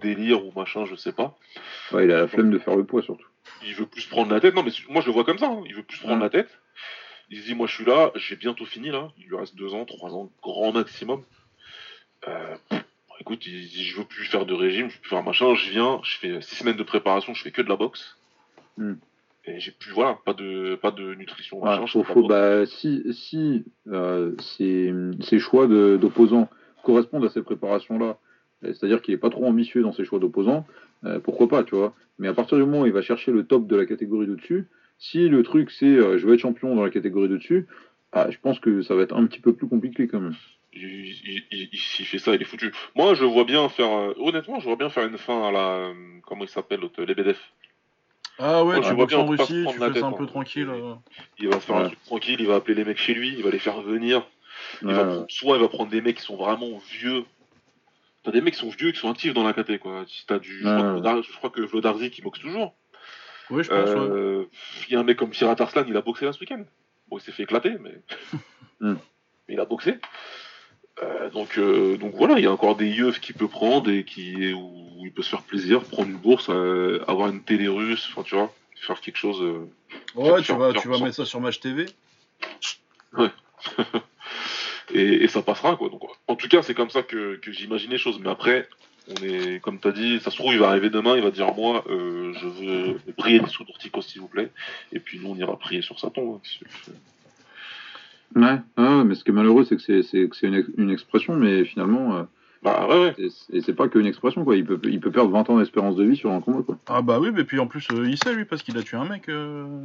délire 0.00 0.44
ou 0.44 0.52
machin, 0.56 0.84
je 0.84 0.94
sais 0.94 1.12
pas. 1.12 1.36
Ouais, 1.92 2.04
il 2.06 2.12
a 2.12 2.20
la 2.22 2.28
flemme 2.28 2.50
de 2.50 2.58
faire 2.58 2.76
le 2.76 2.84
poids 2.84 3.02
surtout. 3.02 3.26
Il 3.64 3.74
veut 3.74 3.86
plus 3.86 4.06
prendre 4.06 4.32
la 4.32 4.40
tête. 4.40 4.54
Non, 4.54 4.62
mais 4.62 4.72
moi, 4.88 5.00
je 5.02 5.06
le 5.06 5.12
vois 5.12 5.24
comme 5.24 5.38
ça. 5.38 5.46
hein. 5.46 5.62
Il 5.66 5.74
veut 5.74 5.82
plus 5.82 5.98
prendre 5.98 6.16
Ouais. 6.16 6.20
la 6.22 6.30
tête. 6.30 6.48
Il 7.30 7.40
se 7.40 7.46
dit, 7.46 7.54
moi, 7.54 7.66
je 7.66 7.74
suis 7.74 7.84
là, 7.84 8.10
j'ai 8.16 8.36
bientôt 8.36 8.66
fini, 8.66 8.90
là. 8.90 9.08
Il 9.18 9.26
lui 9.26 9.36
reste 9.36 9.54
deux 9.56 9.72
ans, 9.74 9.84
trois 9.84 10.10
ans, 10.14 10.30
grand 10.42 10.72
maximum. 10.72 11.22
Euh, 12.28 12.54
écoute, 13.20 13.46
il 13.46 13.68
dit, 13.68 13.84
je 13.84 13.96
veux 13.96 14.04
plus 14.04 14.24
faire 14.24 14.46
de 14.46 14.54
régime, 14.54 14.88
je 14.90 14.94
veux 14.96 15.00
plus 15.00 15.10
faire 15.10 15.22
machin. 15.22 15.54
Je 15.54 15.70
viens, 15.70 16.00
je 16.04 16.16
fais 16.18 16.40
six 16.42 16.56
semaines 16.56 16.76
de 16.76 16.82
préparation, 16.82 17.34
je 17.34 17.42
fais 17.42 17.50
que 17.50 17.62
de 17.62 17.68
la 17.68 17.76
boxe. 17.76 18.16
Hmm. 18.76 18.94
Et 19.44 19.58
j'ai 19.58 19.72
plus, 19.72 19.90
voilà, 19.90 20.18
pas 20.24 20.34
de, 20.34 20.76
pas 20.76 20.92
de 20.92 21.14
nutrition, 21.14 21.58
Ouais, 21.62 21.70
machin. 21.70 21.86
je 21.86 22.02
faut- 22.02 22.28
bah, 22.28 22.64
si 22.66 23.02
si 23.12 23.64
euh, 23.88 24.36
ces, 24.38 24.92
ces 25.20 25.40
choix 25.40 25.66
d'opposants 25.66 26.48
correspondent 26.84 27.24
à 27.24 27.28
ces 27.30 27.42
préparations-là, 27.42 28.18
euh, 28.64 28.72
c'est-à-dire 28.72 29.02
qu'il 29.02 29.14
est 29.14 29.18
pas 29.18 29.30
trop 29.30 29.44
ambitieux 29.46 29.82
dans 29.82 29.92
ses 29.92 30.04
choix 30.04 30.20
d'opposants, 30.20 30.64
euh, 31.04 31.18
pourquoi 31.20 31.48
pas, 31.48 31.64
tu 31.64 31.74
vois. 31.74 31.94
Mais 32.18 32.28
à 32.28 32.34
partir 32.34 32.56
du 32.58 32.64
moment 32.64 32.82
où 32.82 32.86
il 32.86 32.92
va 32.92 33.02
chercher 33.02 33.32
le 33.32 33.44
top 33.44 33.66
de 33.66 33.76
la 33.76 33.86
catégorie 33.86 34.26
de 34.26 34.34
dessus, 34.34 34.66
si 34.98 35.28
le 35.28 35.42
truc 35.42 35.70
c'est 35.70 35.86
euh, 35.86 36.18
je 36.18 36.26
veux 36.26 36.34
être 36.34 36.40
champion 36.40 36.74
dans 36.76 36.84
la 36.84 36.90
catégorie 36.90 37.28
de 37.28 37.36
dessus, 37.36 37.66
ah, 38.12 38.30
je 38.30 38.38
pense 38.38 38.60
que 38.60 38.82
ça 38.82 38.94
va 38.94 39.02
être 39.02 39.16
un 39.16 39.26
petit 39.26 39.40
peu 39.40 39.52
plus 39.54 39.66
compliqué 39.68 40.06
quand 40.06 40.20
même. 40.20 40.34
Il, 40.74 40.82
il- 40.84 41.42
il- 41.50 41.68
il- 41.72 41.78
s'il 41.78 42.06
fait 42.06 42.18
ça, 42.18 42.34
il 42.34 42.40
est 42.40 42.46
foutu. 42.46 42.72
Moi, 42.94 43.14
je 43.14 43.24
vois 43.24 43.44
bien 43.44 43.68
faire, 43.68 43.90
euh, 43.92 44.14
honnêtement, 44.18 44.58
je 44.60 44.64
vois 44.66 44.76
bien 44.76 44.88
faire 44.90 45.06
une 45.06 45.18
fin 45.18 45.42
à 45.48 45.50
la, 45.52 45.68
euh, 45.76 45.94
comment 46.26 46.44
il 46.44 46.48
s'appelle, 46.48 46.80
l'autre, 46.80 47.02
les 47.02 47.14
BDF. 47.14 47.52
Ah 48.38 48.64
ouais, 48.64 48.80
tu 48.80 48.94
vois 48.94 49.04
en 49.04 49.06
bien, 49.06 49.18
se 49.36 49.42
Russie, 49.42 49.64
tu 49.68 49.78
fais 49.78 50.00
ça 50.00 50.06
un 50.06 50.12
peu 50.12 50.22
hein. 50.22 50.26
tranquille. 50.26 50.68
euh. 50.70 50.94
Il 51.38 51.48
va 51.48 51.60
se 51.60 51.66
faire 51.66 51.76
un 51.76 51.86
truc 51.88 52.02
tranquille, 52.04 52.36
il 52.40 52.46
va 52.46 52.54
appeler 52.56 52.74
les 52.74 52.84
mecs 52.84 52.96
chez 52.98 53.12
lui, 53.14 53.34
il 53.36 53.42
va 53.42 53.50
les 53.50 53.58
faire 53.58 53.82
venir. 53.82 54.26
Il 54.80 54.88
Ouais, 54.88 54.94
va 54.94 55.04
prendre- 55.04 55.26
soit 55.28 55.56
il 55.56 55.60
va 55.62 55.68
prendre 55.68 55.90
des 55.90 56.00
mecs 56.00 56.16
qui 56.16 56.22
sont 56.22 56.36
vraiment 56.36 56.78
vieux. 56.90 57.24
T'as 58.24 58.30
des 58.30 58.40
mecs 58.40 58.54
qui 58.54 58.60
sont 58.60 58.68
vieux 58.70 58.92
qui 58.92 58.98
sont 59.00 59.10
actifs 59.10 59.34
dans 59.34 59.42
la 59.44 59.52
KT, 59.52 59.78
quoi. 59.78 60.04
Si 60.06 60.24
t'as 60.26 60.38
du, 60.38 60.58
je, 60.60 60.62
crois 60.62 60.74
Ouais, 60.74 60.80
que 60.80 60.86
ouais. 60.86 61.00
Vlodar- 61.00 61.22
je 61.22 61.32
crois 61.36 61.50
que 61.50 61.60
Vlodarzi 61.62 62.10
qui 62.10 62.22
boxe 62.22 62.38
toujours. 62.40 62.74
Oui, 63.50 63.64
je 63.64 63.68
pense, 63.70 63.88
ouais. 63.90 63.96
Euh, 63.96 64.44
Il 64.88 64.92
y 64.92 64.96
a 64.96 65.00
un 65.00 65.02
mec 65.02 65.16
comme 65.18 65.34
Sirat 65.34 65.56
Arslan, 65.58 65.84
il 65.88 65.96
a 65.96 66.00
boxé 66.02 66.24
là 66.24 66.32
ce 66.32 66.38
week-end. 66.40 66.64
Bon, 67.08 67.18
il 67.18 67.20
s'est 67.20 67.32
fait 67.32 67.42
éclater, 67.42 67.76
mais, 67.80 68.00
Hmm. 68.80 68.94
mais 69.48 69.54
il 69.54 69.60
a 69.60 69.64
boxé. 69.64 69.98
Euh, 71.02 71.30
donc, 71.30 71.58
euh, 71.58 71.96
donc 71.96 72.14
voilà, 72.14 72.38
il 72.38 72.44
y 72.44 72.46
a 72.46 72.52
encore 72.52 72.76
des 72.76 72.86
yeux 72.88 73.10
qu'il 73.12 73.34
peut 73.34 73.48
prendre 73.48 73.90
et 73.90 74.04
qui, 74.04 74.52
où 74.52 75.00
il 75.04 75.12
peut 75.12 75.22
se 75.22 75.30
faire 75.30 75.42
plaisir, 75.42 75.82
prendre 75.82 76.08
une 76.08 76.16
bourse, 76.18 76.48
euh, 76.50 77.02
avoir 77.08 77.28
une 77.28 77.42
télé 77.42 77.66
russe, 77.66 78.08
enfin 78.12 78.22
tu 78.22 78.34
vois, 78.36 78.54
faire 78.76 79.00
quelque 79.00 79.16
chose. 79.16 79.40
Ouais, 80.14 80.38
tu 80.38 80.44
faire- 80.44 80.58
vas, 80.58 80.72
faire 80.72 80.82
tu 80.82 80.88
vas 80.88 80.98
mettre 81.00 81.16
ça 81.16 81.24
sur 81.24 81.40
Match 81.40 81.58
TV. 81.60 81.86
et, 84.94 85.24
et 85.24 85.28
ça 85.28 85.42
passera 85.42 85.76
quoi. 85.76 85.88
Donc, 85.88 86.02
en 86.28 86.36
tout 86.36 86.48
cas, 86.48 86.62
c'est 86.62 86.74
comme 86.74 86.90
ça 86.90 87.02
que, 87.02 87.36
que 87.36 87.52
j'imagine 87.52 87.90
les 87.90 87.98
choses. 87.98 88.18
Mais 88.20 88.30
après, 88.30 88.68
on 89.08 89.22
est, 89.24 89.60
comme 89.60 89.78
tu 89.80 89.88
as 89.88 89.92
dit, 89.92 90.20
ça 90.20 90.30
se 90.30 90.36
trouve, 90.36 90.52
il 90.52 90.58
va 90.60 90.68
arriver 90.68 90.90
demain, 90.90 91.16
il 91.16 91.22
va 91.22 91.30
dire 91.30 91.52
moi, 91.54 91.84
euh, 91.88 92.32
je 92.34 92.46
veux 92.46 93.12
prier 93.16 93.40
sur 93.48 93.64
Dorticos 93.64 94.02
s'il 94.02 94.20
vous 94.20 94.28
plaît. 94.28 94.50
Et 94.92 95.00
puis 95.00 95.18
nous, 95.18 95.28
on 95.30 95.36
ira 95.36 95.58
prier 95.58 95.82
sur 95.82 95.98
sa 95.98 96.10
tombe. 96.10 96.36
hein. 96.36 96.40
C'est- 96.44 96.92
Ouais, 98.34 98.58
ouais, 98.78 99.04
mais 99.04 99.14
ce 99.14 99.24
qui 99.24 99.30
est 99.30 99.34
malheureux, 99.34 99.64
c'est 99.64 99.76
que 99.76 99.82
c'est 99.82 100.02
c'est 100.02 100.26
que 100.26 100.34
c'est 100.34 100.46
une, 100.46 100.54
ex- 100.54 100.70
une 100.78 100.90
expression, 100.90 101.36
mais 101.36 101.66
finalement, 101.66 102.16
euh, 102.16 102.22
Bah 102.62 102.86
ouais, 102.88 102.98
ouais. 102.98 103.14
c'est- 103.28 103.54
et 103.56 103.60
c'est 103.60 103.74
pas 103.74 103.88
qu'une 103.88 104.06
expression, 104.06 104.42
quoi. 104.44 104.56
Il 104.56 104.64
peut, 104.64 104.80
il 104.84 105.00
peut 105.00 105.10
perdre 105.10 105.30
20 105.30 105.50
ans 105.50 105.58
d'espérance 105.58 105.96
de 105.96 106.04
vie 106.04 106.16
sur 106.16 106.30
un 106.30 106.40
combat, 106.40 106.62
quoi. 106.62 106.78
Ah 106.86 107.02
bah 107.02 107.18
oui, 107.20 107.30
mais 107.30 107.44
puis 107.44 107.58
en 107.58 107.66
plus, 107.66 107.86
euh, 107.90 108.08
il 108.08 108.16
sait 108.16 108.32
lui, 108.34 108.46
parce 108.46 108.62
qu'il 108.62 108.78
a 108.78 108.82
tué 108.82 108.96
un 108.96 109.04
mec. 109.04 109.28
euh, 109.28 109.84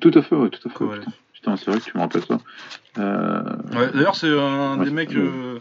Tout 0.00 0.12
à 0.14 0.22
fait, 0.22 0.34
ouais, 0.34 0.48
tout 0.48 0.66
à 0.66 0.70
fait. 0.70 0.78
Kovalev. 0.78 1.04
Putain, 1.46 1.56
c'est 1.56 1.70
vrai 1.70 1.78
que 1.80 1.84
tu 1.84 1.96
me 1.96 2.02
rappelles 2.02 2.24
ça. 2.24 2.38
Euh, 2.98 3.42
Ouais, 3.72 3.92
D'ailleurs, 3.92 4.16
c'est 4.16 4.26
un 4.28 4.78
Ouais, 4.78 4.84
des 4.84 4.90
mecs 4.90 5.14
euh, 5.14 5.60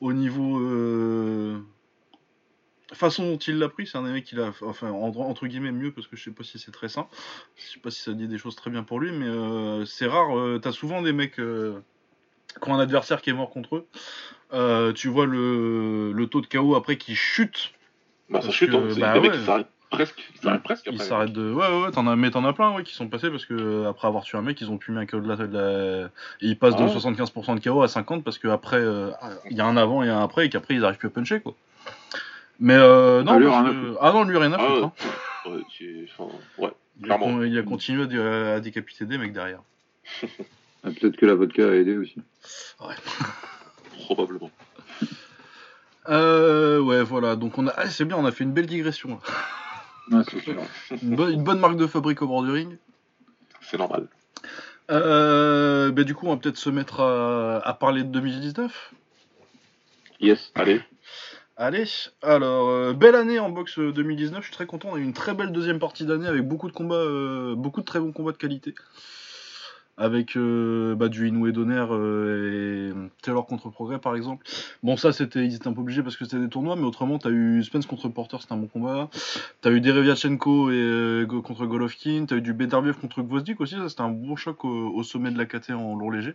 au 0.00 0.12
niveau 0.12 0.60
euh, 0.60 1.58
façon 2.92 3.24
dont 3.32 3.36
il 3.38 3.58
l'a 3.58 3.68
pris, 3.68 3.88
c'est 3.88 3.98
un 3.98 4.04
des 4.04 4.12
mecs 4.12 4.24
qui 4.24 4.36
l'a, 4.36 4.52
enfin 4.62 4.90
entre, 4.90 5.18
entre 5.20 5.46
guillemets 5.48 5.72
mieux 5.72 5.90
parce 5.90 6.06
que 6.06 6.16
je 6.16 6.22
sais 6.22 6.30
pas 6.30 6.44
si 6.44 6.60
c'est 6.60 6.70
très 6.70 6.88
sain, 6.88 7.08
je 7.56 7.62
sais 7.72 7.80
pas 7.80 7.90
si 7.90 8.02
ça 8.02 8.12
dit 8.12 8.28
des 8.28 8.38
choses 8.38 8.54
très 8.54 8.70
bien 8.70 8.84
pour 8.84 9.00
lui, 9.00 9.10
mais 9.10 9.26
euh, 9.26 9.84
c'est 9.84 10.06
rare. 10.06 10.38
euh, 10.38 10.60
T'as 10.62 10.70
souvent 10.72 11.02
des 11.02 11.12
mecs 11.12 11.40
euh, 11.40 11.80
qui 12.62 12.70
ont 12.70 12.74
un 12.74 12.78
adversaire 12.80 13.20
qui 13.20 13.30
est 13.30 13.34
mort 13.34 13.50
contre 13.50 13.76
eux. 13.76 13.86
Euh, 14.52 14.92
tu 14.92 15.08
vois 15.08 15.26
le, 15.26 16.12
le 16.12 16.26
taux 16.28 16.40
de 16.40 16.46
KO 16.46 16.76
après 16.76 16.96
qui 16.98 17.16
chute. 17.16 17.72
Bah 18.30 18.40
ça 18.40 18.46
Parce 18.46 18.56
chute, 18.56 18.70
que, 18.70 18.76
hein. 18.76 18.88
C'est 18.94 19.00
bah 19.00 19.12
des 19.14 19.20
mecs 19.20 19.32
ouais. 19.32 19.38
qui 19.38 19.44
s'arrêtent 19.44 19.66
presque. 19.90 20.30
Ils 20.34 20.40
s'arrêtent 20.40 20.62
presque 20.62 20.88
Ils 20.90 21.00
s'arrêtent 21.00 21.32
de. 21.32 21.52
Ouais, 21.52 21.66
ouais, 21.68 21.82
ouais, 21.84 21.90
t'en 21.90 22.06
as, 22.06 22.16
mais 22.16 22.30
t'en 22.30 22.44
as 22.44 22.52
plein 22.52 22.72
ouais, 22.74 22.82
qui 22.82 22.94
sont 22.94 23.08
passés 23.08 23.30
parce 23.30 23.46
que 23.46 23.54
euh, 23.54 23.88
après 23.88 24.08
avoir 24.08 24.24
tué 24.24 24.36
un 24.38 24.42
mec, 24.42 24.60
ils 24.60 24.70
ont 24.70 24.78
pu 24.78 24.92
mis 24.92 24.98
un 24.98 25.06
KO 25.06 25.20
de 25.20 25.28
la. 25.28 25.36
de 25.36 25.56
la- 25.58 26.04
Et 26.40 26.48
ils 26.48 26.58
passent 26.58 26.74
Ah 26.76 26.82
de 26.82 26.88
ouais. 26.88 26.90
75% 26.94 27.54
de 27.54 27.60
KO 27.60 27.82
à 27.82 27.86
50% 27.86 28.22
parce 28.22 28.38
qu'après, 28.38 28.82
il 29.50 29.56
y 29.56 29.60
a 29.60 29.66
un 29.66 29.76
avant 29.76 30.02
et 30.02 30.08
un 30.08 30.22
après 30.22 30.46
et 30.46 30.48
qu'après 30.50 30.74
ils 30.74 30.84
arrivent 30.84 30.98
plus 30.98 31.08
à 31.08 31.10
puncher 31.10 31.40
quoi. 31.40 31.54
Mais 32.58 32.74
euh, 32.74 33.22
non, 33.22 33.32
Ah, 33.32 33.38
lui, 33.38 33.46
parce 33.46 33.68
rien 33.68 33.94
ah 34.00 34.12
non, 34.12 34.24
lui 34.24 34.38
rien 34.38 34.52
à 34.52 34.56
Ah 34.58 34.66
foutre. 34.66 34.80
ouais. 34.82 34.86
hein. 35.46 35.50
Ouais, 35.50 35.54
ouais. 36.66 36.72
Il, 36.98 37.04
a, 37.04 37.06
clairement. 37.16 37.26
con- 37.26 37.42
il 37.44 37.58
a 37.58 37.62
continué 37.62 38.02
à, 38.04 38.06
dé- 38.06 38.18
à 38.18 38.60
décapiter 38.60 39.04
des 39.04 39.18
mecs 39.18 39.32
derrière. 39.34 39.60
ah, 40.22 40.88
Peut-être 40.98 41.16
que 41.16 41.26
la 41.26 41.34
vodka 41.34 41.62
a 41.68 41.72
aidé 41.74 41.96
aussi. 41.98 42.16
probablement. 44.06 44.50
Euh, 46.08 46.78
ouais, 46.80 47.02
voilà. 47.02 47.36
Donc 47.36 47.58
on 47.58 47.66
a. 47.66 47.74
Ah, 47.76 47.90
c'est 47.90 48.04
bien, 48.04 48.16
on 48.16 48.24
a 48.24 48.32
fait 48.32 48.44
une 48.44 48.52
belle 48.52 48.66
digression. 48.66 49.10
là. 49.10 49.18
Ouais. 50.10 50.22
Une, 51.02 51.16
bonne, 51.16 51.32
une 51.32 51.42
bonne 51.42 51.58
marque 51.58 51.76
de 51.76 51.86
fabrique 51.86 52.22
au 52.22 52.28
bord 52.28 52.42
du 52.42 52.50
ring. 52.50 52.78
C'est 53.60 53.78
normal. 53.78 54.08
Euh, 54.90 55.90
bah, 55.90 56.04
du 56.04 56.14
coup, 56.14 56.26
on 56.26 56.30
va 56.30 56.36
peut-être 56.36 56.58
se 56.58 56.70
mettre 56.70 57.00
à, 57.00 57.58
à 57.58 57.74
parler 57.74 58.04
de 58.04 58.08
2019. 58.08 58.94
Yes. 60.20 60.52
Allez. 60.54 60.80
Allez, 61.58 61.84
alors, 62.20 62.68
euh, 62.68 62.92
belle 62.92 63.14
année 63.14 63.38
en 63.38 63.48
boxe 63.48 63.78
euh, 63.78 63.90
2019, 63.90 64.40
je 64.42 64.46
suis 64.48 64.54
très 64.54 64.66
content, 64.66 64.90
on 64.92 64.96
a 64.96 64.98
eu 64.98 65.02
une 65.02 65.14
très 65.14 65.32
belle 65.32 65.52
deuxième 65.52 65.78
partie 65.78 66.04
d'année 66.04 66.26
avec 66.26 66.46
beaucoup 66.46 66.68
de 66.68 66.74
combats, 66.74 66.96
euh, 66.96 67.54
beaucoup 67.54 67.80
de 67.80 67.86
très 67.86 67.98
bons 67.98 68.12
combats 68.12 68.32
de 68.32 68.36
qualité. 68.36 68.74
Avec 69.98 70.36
euh, 70.36 70.94
bah, 70.94 71.08
du 71.08 71.26
Inoue 71.28 71.50
Donner 71.52 71.86
euh, 71.90 72.90
et 72.92 73.10
Taylor 73.22 73.46
contre 73.46 73.70
Progrès 73.70 73.98
par 73.98 74.14
exemple. 74.14 74.46
Bon 74.82 74.96
ça 74.96 75.12
c'était 75.12 75.44
ils 75.44 75.54
étaient 75.54 75.68
un 75.68 75.72
peu 75.72 75.80
obligés 75.80 76.02
parce 76.02 76.16
que 76.16 76.24
c'était 76.26 76.38
des 76.40 76.48
tournois, 76.48 76.76
mais 76.76 76.82
autrement 76.84 77.18
t'as 77.18 77.30
eu 77.30 77.62
Spence 77.64 77.86
contre 77.86 78.08
Porter, 78.08 78.36
c'était 78.40 78.52
un 78.52 78.58
bon 78.58 78.66
combat. 78.66 79.08
T'as 79.62 79.70
eu 79.70 79.80
Derevyachenko 79.80 80.70
et, 80.70 80.74
euh, 80.74 81.26
contre 81.26 81.64
Golovkin, 81.66 82.26
t'as 82.28 82.36
eu 82.36 82.42
du 82.42 82.52
Beterbiev 82.52 82.96
contre 82.98 83.22
Gvozdik 83.22 83.60
aussi, 83.60 83.74
ça 83.76 83.88
c'était 83.88 84.02
un 84.02 84.10
bon 84.10 84.36
choc 84.36 84.64
au, 84.64 84.68
au 84.68 85.02
sommet 85.02 85.30
de 85.30 85.38
la 85.38 85.46
KT 85.46 85.70
en 85.70 85.94
lourd 85.96 86.12
léger. 86.12 86.34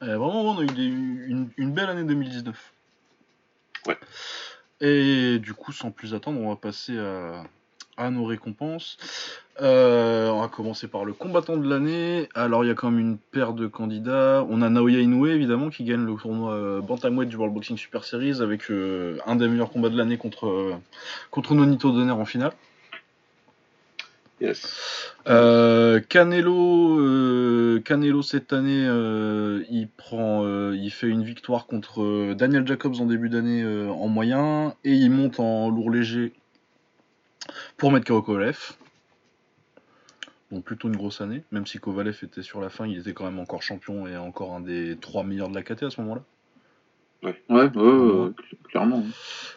Vraiment 0.00 0.42
on 0.42 0.58
a 0.58 0.62
eu 0.62 0.66
des- 0.66 0.84
une, 0.86 1.48
une 1.56 1.72
belle 1.72 1.88
année 1.90 2.04
2019. 2.04 2.72
Ouais. 3.88 3.96
Et 4.80 5.38
du 5.40 5.54
coup 5.54 5.72
sans 5.72 5.90
plus 5.90 6.14
attendre 6.14 6.40
on 6.40 6.48
va 6.50 6.56
passer 6.56 6.96
à, 6.98 7.44
à 7.96 8.10
nos 8.10 8.24
récompenses. 8.24 8.96
Euh, 9.60 10.30
on 10.30 10.40
va 10.40 10.48
commencer 10.48 10.88
par 10.88 11.04
le 11.04 11.12
combattant 11.12 11.56
de 11.56 11.68
l'année. 11.68 12.28
Alors 12.34 12.64
il 12.64 12.68
y 12.68 12.70
a 12.70 12.74
quand 12.74 12.90
même 12.90 13.00
une 13.00 13.18
paire 13.18 13.52
de 13.52 13.66
candidats. 13.66 14.46
On 14.48 14.62
a 14.62 14.70
Naoya 14.70 15.00
Inoue 15.00 15.26
évidemment 15.26 15.68
qui 15.68 15.84
gagne 15.84 16.04
le 16.04 16.14
tournoi 16.16 16.54
euh, 16.54 16.80
Bantamweight 16.80 17.28
du 17.28 17.36
World 17.36 17.54
Boxing 17.54 17.76
Super 17.76 18.04
Series 18.04 18.40
avec 18.40 18.70
euh, 18.70 19.18
un 19.26 19.36
des 19.36 19.48
meilleurs 19.48 19.70
combats 19.70 19.90
de 19.90 19.98
l'année 19.98 20.16
contre, 20.16 20.46
euh, 20.46 20.74
contre 21.30 21.54
Nonito 21.54 21.92
Donner 21.92 22.12
en 22.12 22.24
finale. 22.24 22.52
Yes. 24.40 25.12
Canelo, 26.08 26.98
Canelo 27.84 28.22
cette 28.22 28.52
année, 28.52 28.88
il 29.70 29.88
prend, 29.96 30.72
il 30.72 30.90
fait 30.90 31.06
une 31.06 31.22
victoire 31.22 31.66
contre 31.66 32.34
Daniel 32.34 32.66
Jacobs 32.66 32.96
en 32.98 33.06
début 33.06 33.28
d'année 33.28 33.64
en 33.64 34.08
moyen 34.08 34.74
et 34.82 34.94
il 34.94 35.12
monte 35.12 35.38
en 35.38 35.70
lourd 35.70 35.92
léger 35.92 36.32
pour 37.76 37.92
mettre 37.92 38.06
KO 38.06 38.22
Kovalev. 38.22 38.72
Donc 40.50 40.64
plutôt 40.64 40.88
une 40.88 40.96
grosse 40.96 41.20
année, 41.22 41.42
même 41.50 41.66
si 41.66 41.78
Kovalev 41.78 42.18
était 42.22 42.42
sur 42.42 42.60
la 42.60 42.68
fin, 42.68 42.86
il 42.86 42.98
était 42.98 43.14
quand 43.14 43.24
même 43.24 43.38
encore 43.38 43.62
champion 43.62 44.06
et 44.06 44.16
encore 44.18 44.54
un 44.54 44.60
des 44.60 44.96
trois 45.00 45.24
meilleurs 45.24 45.48
de 45.48 45.54
la 45.54 45.62
KT 45.62 45.84
à 45.84 45.90
ce 45.90 46.00
moment-là. 46.02 46.22
Ouais, 47.22 47.40
ouais, 47.48 47.70
ouais, 47.74 47.82
ouais, 47.82 48.28
cl- 48.30 48.62
clairement. 48.68 49.02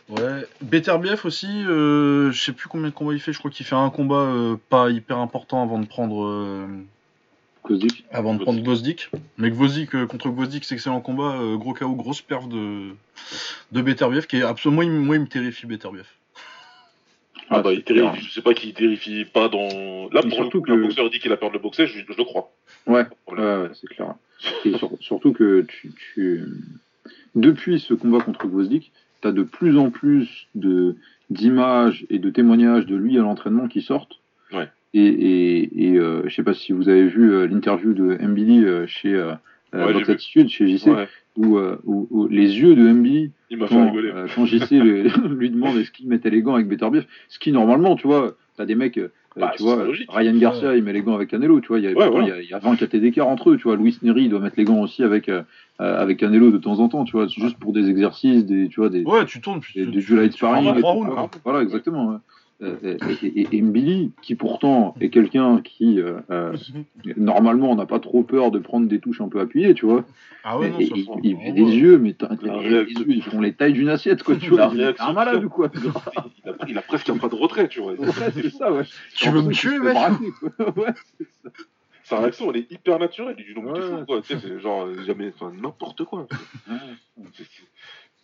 Ouais, 0.07 0.45
Beterbiev 0.61 1.25
aussi, 1.25 1.47
euh, 1.65 2.31
je 2.31 2.41
sais 2.41 2.53
plus 2.53 2.69
combien 2.69 2.89
de 2.89 2.93
combats 2.93 3.13
il 3.13 3.19
fait, 3.19 3.33
je 3.33 3.39
crois 3.39 3.49
qu'il 3.51 3.65
fait 3.65 3.75
un 3.75 3.89
combat 3.89 4.15
euh, 4.21 4.55
pas 4.69 4.89
hyper 4.91 5.17
important 5.17 5.63
avant 5.63 5.79
de 5.79 5.87
prendre 5.87 6.23
euh, 6.25 6.67
avant 8.11 8.35
de 8.35 8.39
prendre 8.43 8.61
Gvozdik. 8.61 9.09
Mais 9.37 9.49
Gvozdik 9.49 9.95
euh, 9.95 10.05
contre 10.05 10.29
Gvozdik, 10.29 10.63
c'est 10.63 10.75
excellent 10.75 11.01
combat, 11.01 11.37
euh, 11.41 11.57
gros 11.57 11.73
KO, 11.73 11.93
grosse 11.95 12.21
perf 12.21 12.47
de 12.47 12.91
de 13.71 13.81
Beterbiev 13.81 14.27
qui 14.27 14.37
est 14.37 14.43
absolument 14.43 14.83
moi 14.83 15.15
il, 15.15 15.21
me- 15.21 15.27
terrifie 15.27 15.65
Beterbiev. 15.65 16.05
Ah 17.49 17.61
bah, 17.61 17.73
il 17.73 17.83
terrifie, 17.83 18.25
je 18.25 18.31
sais 18.31 18.41
pas 18.41 18.53
qui 18.53 18.73
terrifie 18.73 19.25
pas 19.25 19.49
dans. 19.49 20.09
Là, 20.11 20.21
pour 20.21 20.43
le 20.43 20.49
coup, 20.49 20.63
le 20.65 20.81
boxeur 20.81 21.09
dit 21.09 21.19
qu'il 21.19 21.31
a 21.31 21.37
peur 21.37 21.51
de 21.51 21.57
boxer, 21.57 21.85
je, 21.87 21.99
je 21.99 22.17
le 22.17 22.23
crois. 22.23 22.51
Ouais, 22.87 23.05
ouais, 23.31 23.69
c'est 23.73 23.87
clair. 23.87 24.15
Et 24.65 24.73
sur- 24.77 24.91
surtout 24.99 25.31
que 25.33 25.61
tu, 25.67 25.91
tu... 26.13 26.43
depuis 27.35 27.79
ce 27.79 27.93
combat 27.93 28.19
contre 28.19 28.47
Gvozdik, 28.47 28.91
tu 29.21 29.27
as 29.27 29.31
de 29.31 29.43
plus 29.43 29.77
en 29.77 29.89
plus 29.91 30.47
de 30.55 30.95
d'images 31.29 32.05
et 32.09 32.19
de 32.19 32.29
témoignages 32.29 32.85
de 32.85 32.95
lui 32.95 33.17
à 33.17 33.21
l'entraînement 33.21 33.67
qui 33.67 33.81
sortent. 33.81 34.19
Ouais. 34.51 34.67
Et, 34.93 35.05
et, 35.05 35.87
et 35.89 35.97
euh, 35.97 36.23
je 36.27 36.33
sais 36.35 36.43
pas 36.43 36.53
si 36.53 36.71
vous 36.71 36.87
avez 36.89 37.07
vu 37.07 37.31
euh, 37.31 37.47
l'interview 37.47 37.93
de 37.93 38.17
Mbili 38.25 38.63
euh, 38.63 38.87
chez 38.87 39.13
euh, 39.73 39.85
Ouais, 39.87 39.93
Box. 39.93 40.09
Attitude, 40.09 40.49
chez 40.49 40.67
JC, 40.67 40.87
Ouais, 40.91 41.07
où, 41.37 41.57
euh, 41.57 41.77
où- 41.85 42.07
où 42.11 42.27
les 42.27 42.59
yeux 42.59 42.75
de 42.75 42.81
Mbili 42.91 43.31
il 43.49 43.57
m'a 43.57 43.67
fait 43.67 43.75
quand, 43.75 43.95
euh, 43.95 44.27
quand 44.35 44.45
JC 44.45 44.71
lui 45.39 45.49
demande 45.49 45.77
est-ce 45.77 45.91
qu'il 45.91 46.07
mettait 46.07 46.29
les 46.29 46.41
gants 46.41 46.55
avec 46.55 46.67
Beterbiev, 46.67 47.05
ce 47.27 47.39
qui 47.39 47.51
normalement, 47.51 47.95
tu 47.95 48.07
vois, 48.07 48.35
t'as 48.57 48.65
des 48.65 48.75
mecs, 48.75 48.97
euh, 48.97 49.11
Bah, 49.35 49.51
tu 49.57 49.63
vois, 49.63 49.83
logique. 49.83 50.09
Ryan 50.09 50.37
Garcia 50.37 50.77
il 50.77 50.83
met 50.83 50.93
les 50.93 51.01
gants 51.01 51.15
avec 51.15 51.29
Canelo, 51.29 51.59
tu 51.59 51.67
vois, 51.67 51.79
il 51.79 51.83
y 51.83 51.87
a, 51.87 51.89
Ouais, 51.89 51.95
pourtant, 51.95 52.11
voilà. 52.11 52.27
il 52.27 52.29
y 52.29 52.31
a, 52.31 52.41
il 52.41 52.49
y 52.49 52.53
a 52.53 52.59
20 52.59 52.75
KT 52.77 52.95
d'écart 52.97 53.27
entre 53.27 53.49
eux, 53.51 53.57
tu 53.57 53.63
vois, 53.63 53.75
Luis 53.75 53.97
Neri 54.01 54.23
il 54.23 54.29
doit 54.29 54.39
mettre 54.39 54.55
les 54.57 54.63
gants 54.63 54.79
aussi 54.81 55.03
avec, 55.03 55.27
euh, 55.27 55.41
euh, 55.81 56.01
avec 56.01 56.19
Canelo 56.19 56.51
de 56.51 56.57
temps 56.57 56.79
en 56.79 56.87
temps, 56.87 57.03
tu 57.03 57.11
vois, 57.11 57.27
juste 57.27 57.57
pour 57.59 57.73
des 57.73 57.89
exercices, 57.89 58.45
des, 58.45 58.69
tu 58.69 58.79
vois, 58.79 58.89
des, 58.89 59.03
Ouais, 59.03 59.25
tu 59.25 59.41
tournes, 59.41 59.59
puis 59.59 59.73
des, 59.75 59.85
tu, 59.85 59.91
des 59.91 59.99
tu- 59.99 60.05
jeux 60.07 60.15
light 60.21 60.31
sparring, 60.31 60.69
et 60.77 60.81
tout, 60.81 61.05
voilà, 61.43 61.61
exactement. 61.63 62.21
Euh, 62.61 62.97
et, 63.21 63.47
et, 63.57 63.61
Mbili, 63.61 64.11
qui 64.21 64.35
pourtant 64.35 64.95
est 65.01 65.09
quelqu'un 65.09 65.59
qui, 65.61 65.99
euh, 65.99 66.21
euh, 66.31 66.55
normalement, 67.17 67.75
n'a 67.75 67.85
pas 67.85 67.99
trop 67.99 68.23
peur 68.23 68.49
de 68.49 68.59
prendre 68.59 68.87
des 68.87 68.99
touches 68.99 69.19
un 69.19 69.27
peu 69.27 69.41
appuyées, 69.41 69.73
tu 69.73 69.85
vois, 69.85 70.05
Ah 70.45 70.57
ouais, 70.57 70.69
non, 70.69 70.79
et- 70.79 70.85
ça 70.85 70.93
il, 70.95 71.05
il 71.23 71.35
ah 71.35 71.43
ouais. 71.47 71.51
des 71.51 71.61
yeux, 71.75 71.97
mais 71.97 72.15
réaction. 72.21 73.03
ils 73.09 73.21
font 73.23 73.41
les 73.41 73.51
tailles 73.51 73.73
d'une 73.73 73.89
assiette, 73.89 74.23
quoi, 74.23 74.35
tu 74.41 74.51
vois. 74.51 74.71
C'est 74.73 75.01
un 75.01 75.11
malade 75.11 75.39
ça. 75.41 75.45
ou 75.45 75.49
quoi 75.49 75.69
Il 75.75 76.49
a, 76.49 76.53
il 76.69 76.77
a 76.77 76.81
presque 76.81 77.09
un 77.09 77.17
pas 77.17 77.27
de 77.27 77.35
retrait, 77.35 77.67
tu 77.67 77.81
vois. 77.81 77.91
Ouais, 77.91 78.07
c'est 78.33 78.49
ça, 78.51 78.71
ouais. 78.71 78.83
Tu 79.15 79.29
veux 79.29 79.41
me 79.41 79.51
tuer, 79.51 79.77
mec 79.79 79.93
quoi. 79.93 80.73
Ouais. 80.77 80.93
Sa 82.05 82.19
réaction, 82.19 82.51
elle 82.51 82.57
est 82.61 82.71
hyper 82.71 82.99
naturelle. 82.99 83.35
Il 83.39 83.45
dit 83.53 83.59
non, 83.59 83.63
mais 83.73 83.79
t'es 83.79 83.85
Ouais. 83.85 83.99
fou, 83.99 84.05
quoi. 84.05 84.21
Tu 84.21 84.27
sais, 84.33 84.39
c'est 84.39 84.59
genre, 84.61 84.85
euh, 84.85 85.03
jamais, 85.05 85.33
enfin, 85.35 85.51
n'importe 85.61 86.03
quoi. 86.05 86.27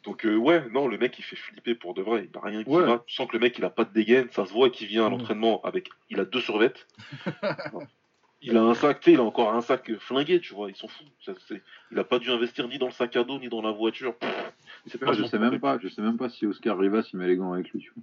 C'est- 0.01 0.03
c'est- 0.03 0.09
Donc, 0.09 0.25
euh, 0.25 0.35
ouais, 0.35 0.67
non, 0.71 0.87
le 0.87 0.97
mec, 0.97 1.17
il 1.19 1.23
fait 1.23 1.35
flipper 1.35 1.75
pour 1.75 1.93
de 1.93 2.01
vrai. 2.01 2.27
Il 2.31 2.37
a 2.37 2.41
rien 2.41 2.63
qui 2.63 2.69
Ouais. 2.69 2.83
va. 2.85 3.03
Tu 3.05 3.13
sens 3.15 3.27
que 3.27 3.33
le 3.33 3.39
mec, 3.39 3.57
il 3.57 3.65
a 3.65 3.69
pas 3.69 3.85
de 3.85 3.93
dégaine. 3.93 4.27
Ça 4.31 4.45
se 4.45 4.53
voit 4.53 4.69
qu'il 4.69 4.87
vient 4.87 5.03
à 5.03 5.05
Ouais. 5.05 5.11
l'entraînement 5.11 5.61
avec. 5.63 5.89
Il 6.09 6.19
a 6.19 6.25
deux 6.25 6.41
survettes. 6.41 6.87
il 8.41 8.57
a 8.57 8.63
un 8.63 8.73
sac, 8.73 8.99
tu 8.99 9.05
sais, 9.05 9.13
il 9.13 9.19
a 9.19 9.23
encore 9.23 9.53
un 9.53 9.61
sac 9.61 9.91
flingué, 9.99 10.39
tu 10.39 10.53
vois. 10.53 10.69
Ils 10.69 10.75
sont 10.75 10.87
fous. 10.87 11.03
Ça, 11.23 11.33
c'est- 11.47 11.61
il 11.91 11.99
a 11.99 12.03
pas 12.03 12.19
dû 12.19 12.29
investir 12.31 12.67
ni 12.67 12.77
dans 12.79 12.87
le 12.87 12.91
sac 12.91 13.15
à 13.15 13.23
dos, 13.23 13.39
ni 13.39 13.49
dans 13.49 13.61
la 13.61 13.71
voiture. 13.71 14.15
Il 14.85 15.03
Ouais, 15.05 15.13
je 15.13 15.23
sais 15.25 15.37
même 15.37 15.59
pas, 15.59 15.77
je 15.79 15.87
sais 15.87 16.01
même 16.01 16.17
pas 16.17 16.29
si 16.29 16.45
Oscar 16.47 16.77
Rivas 16.79 17.07
il 17.13 17.19
met 17.19 17.27
les 17.27 17.35
gants 17.37 17.53
avec 17.53 17.69
lui, 17.71 17.81
tu 17.81 17.93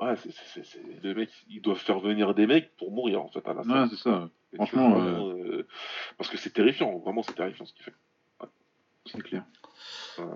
Ouais, 0.00 0.14
c'est, 0.16 0.30
c'est, 0.30 0.44
c'est, 0.46 0.64
c'est- 0.64 1.02
les 1.02 1.14
mecs, 1.14 1.30
ils 1.48 1.60
doivent 1.62 1.78
faire 1.78 1.98
venir 2.00 2.34
des 2.34 2.46
mecs 2.46 2.76
pour 2.76 2.92
mourir, 2.92 3.20
en 3.22 3.28
fait, 3.28 3.44
à 3.48 3.54
la 3.54 3.62
vois. 3.62 3.64
fin. 3.64 3.82
Ouais, 3.84 3.88
c'est 3.90 3.96
ça, 3.96 4.28
Et 4.52 4.56
franchement, 4.56 4.94
c'est 4.94 5.48
euh, 5.50 5.66
parce 6.18 6.28
que 6.30 6.36
c'est 6.36 6.50
terrifiant, 6.50 6.98
vraiment, 6.98 7.22
c'est 7.22 7.32
terrifiant 7.34 7.64
ce 7.64 7.72
qu'il 7.72 7.82
fait. 7.84 7.94
c'est 9.06 9.22
clair. 9.22 9.44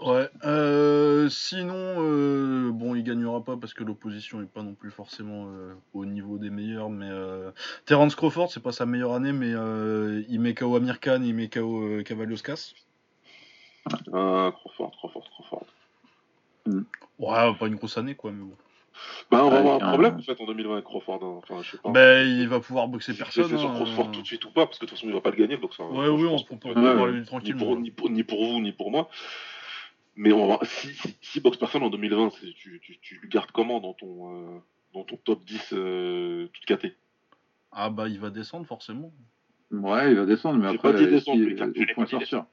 Ouais. 0.01 0.29
euh, 0.45 1.29
sinon, 1.29 1.75
euh, 1.77 2.71
bon, 2.73 2.95
il 2.95 3.03
gagnera 3.03 3.43
pas 3.43 3.57
parce 3.57 3.75
que 3.75 3.85
l'opposition 3.85 4.41
est 4.43 4.47
pas 4.47 4.63
non 4.63 4.75
plus 4.75 4.91
forcément 4.91 5.47
euh, 5.49 5.75
au 5.93 6.05
niveau 6.05 6.39
des 6.39 6.51
meilleurs. 6.51 6.91
Mais 6.91 7.09
euh, 7.09 7.51
Terence 7.85 8.15
Crawford, 8.15 8.51
c'est 8.51 8.63
pas 8.63 8.73
sa 8.73 8.87
meilleure 8.87 9.13
année, 9.13 9.33
mais 9.33 9.53
euh, 9.53 10.23
il 10.29 10.41
met 10.41 10.55
KO 10.55 10.77
Amir 10.77 11.01
Khan, 11.01 11.23
il 11.23 11.35
met 11.35 11.49
KO 11.49 11.83
euh, 11.83 12.03
Cavalioskas. 12.03 12.75
Ah, 14.13 14.53
Crawford, 14.55 14.93
Crawford, 14.99 15.25
Crawford. 15.31 15.67
Ouais, 17.19 17.55
pas 17.59 17.67
une 17.67 17.77
grosse 17.77 17.99
année 17.99 18.15
quoi, 18.15 18.31
mais 18.33 18.45
bon. 18.45 18.57
Bah, 19.31 19.45
on 19.45 19.51
va 19.51 19.55
Ouais, 19.55 19.59
avoir 19.61 19.75
un 19.83 19.87
un- 19.87 19.89
problème, 19.89 20.17
en 20.19 20.23
fait, 20.23 20.41
en 20.41 20.47
2020 20.47 20.73
avec 20.75 20.85
Crawford. 20.85 21.21
hein. 21.23 21.41
Enfin, 21.43 21.63
je 21.63 21.71
sais 21.71 21.79
pas. 21.79 21.91
Ben, 21.91 22.27
il 22.27 22.49
va 22.49 22.61
pouvoir 22.61 22.89
boxer 22.89 23.15
personne. 23.15 23.45
c'est 23.49 23.57
sur 23.59 23.71
hein, 23.71 23.75
Crawford 23.75 24.09
euh. 24.09 24.13
tout 24.13 24.23
de 24.23 24.27
suite 24.27 24.45
ou 24.45 24.51
pas, 24.51 24.67
parce 24.67 24.79
que 24.79 24.85
de 24.85 24.91
toute 24.91 24.99
façon, 24.99 25.09
il 25.09 25.15
va 25.15 25.21
pas 25.21 25.31
le 25.31 25.37
gagner, 25.37 25.55
le 25.57 25.61
boxeur. 25.61 25.91
Ouais, 25.91 26.07
Je 26.07 26.11
oui, 26.11 26.27
on 26.27 26.39
peut 26.39 26.55
on 26.55 26.57
peut 26.59 26.69
Ouais, 26.69 26.75
parler 26.97 27.13
ni 27.21 27.25
tranquillement. 27.25 27.65
pour, 27.65 27.77
ni, 27.77 27.91
pour, 27.91 28.11
ni 28.11 28.23
pour 28.25 28.45
vous, 28.47 28.61
ni 28.61 28.73
pour 28.73 28.91
moi. 28.91 29.09
Mais 30.15 30.33
on 30.33 30.47
va, 30.47 30.59
si, 30.65 30.89
si, 30.95 31.17
si 31.23 31.41
boxe 31.41 31.57
personne 31.57 31.83
en 31.83 31.89
2020, 31.91 32.31
c'est- 32.39 32.53
tu, 32.55 32.79
tu, 32.83 32.99
tu 33.01 33.19
le 33.23 33.29
gardes 33.29 33.51
comment 33.51 33.81
dans 33.81 33.95
ton, 33.95 34.57
euh, 34.57 34.59
dans 34.93 35.05
ton 35.05 35.17
top 35.17 35.43
10 35.45 35.73
euh, 35.73 36.49
toute 36.53 36.65
caté? 36.67 36.95
Ah 37.73 37.89
bah, 37.89 38.09
il 38.09 38.21
va 38.21 38.29
descendre 38.29 38.67
forcément. 38.67 39.11
Ouais, 39.71 40.11
il 40.13 40.19
va 40.19 40.27
descendre, 40.27 40.59
mais 40.59 40.67
après, 40.69 40.93
pas 40.93 40.99
dit 40.99 41.05
euh, 41.05 41.11
descendre, 41.11 41.39
si- 41.39 41.45
mais 41.47 41.57
j'ai 41.57 41.65
au 41.65 41.95
point 41.95 42.05
pas 42.05 42.05
de 42.05 42.11
sortir. 42.11 42.45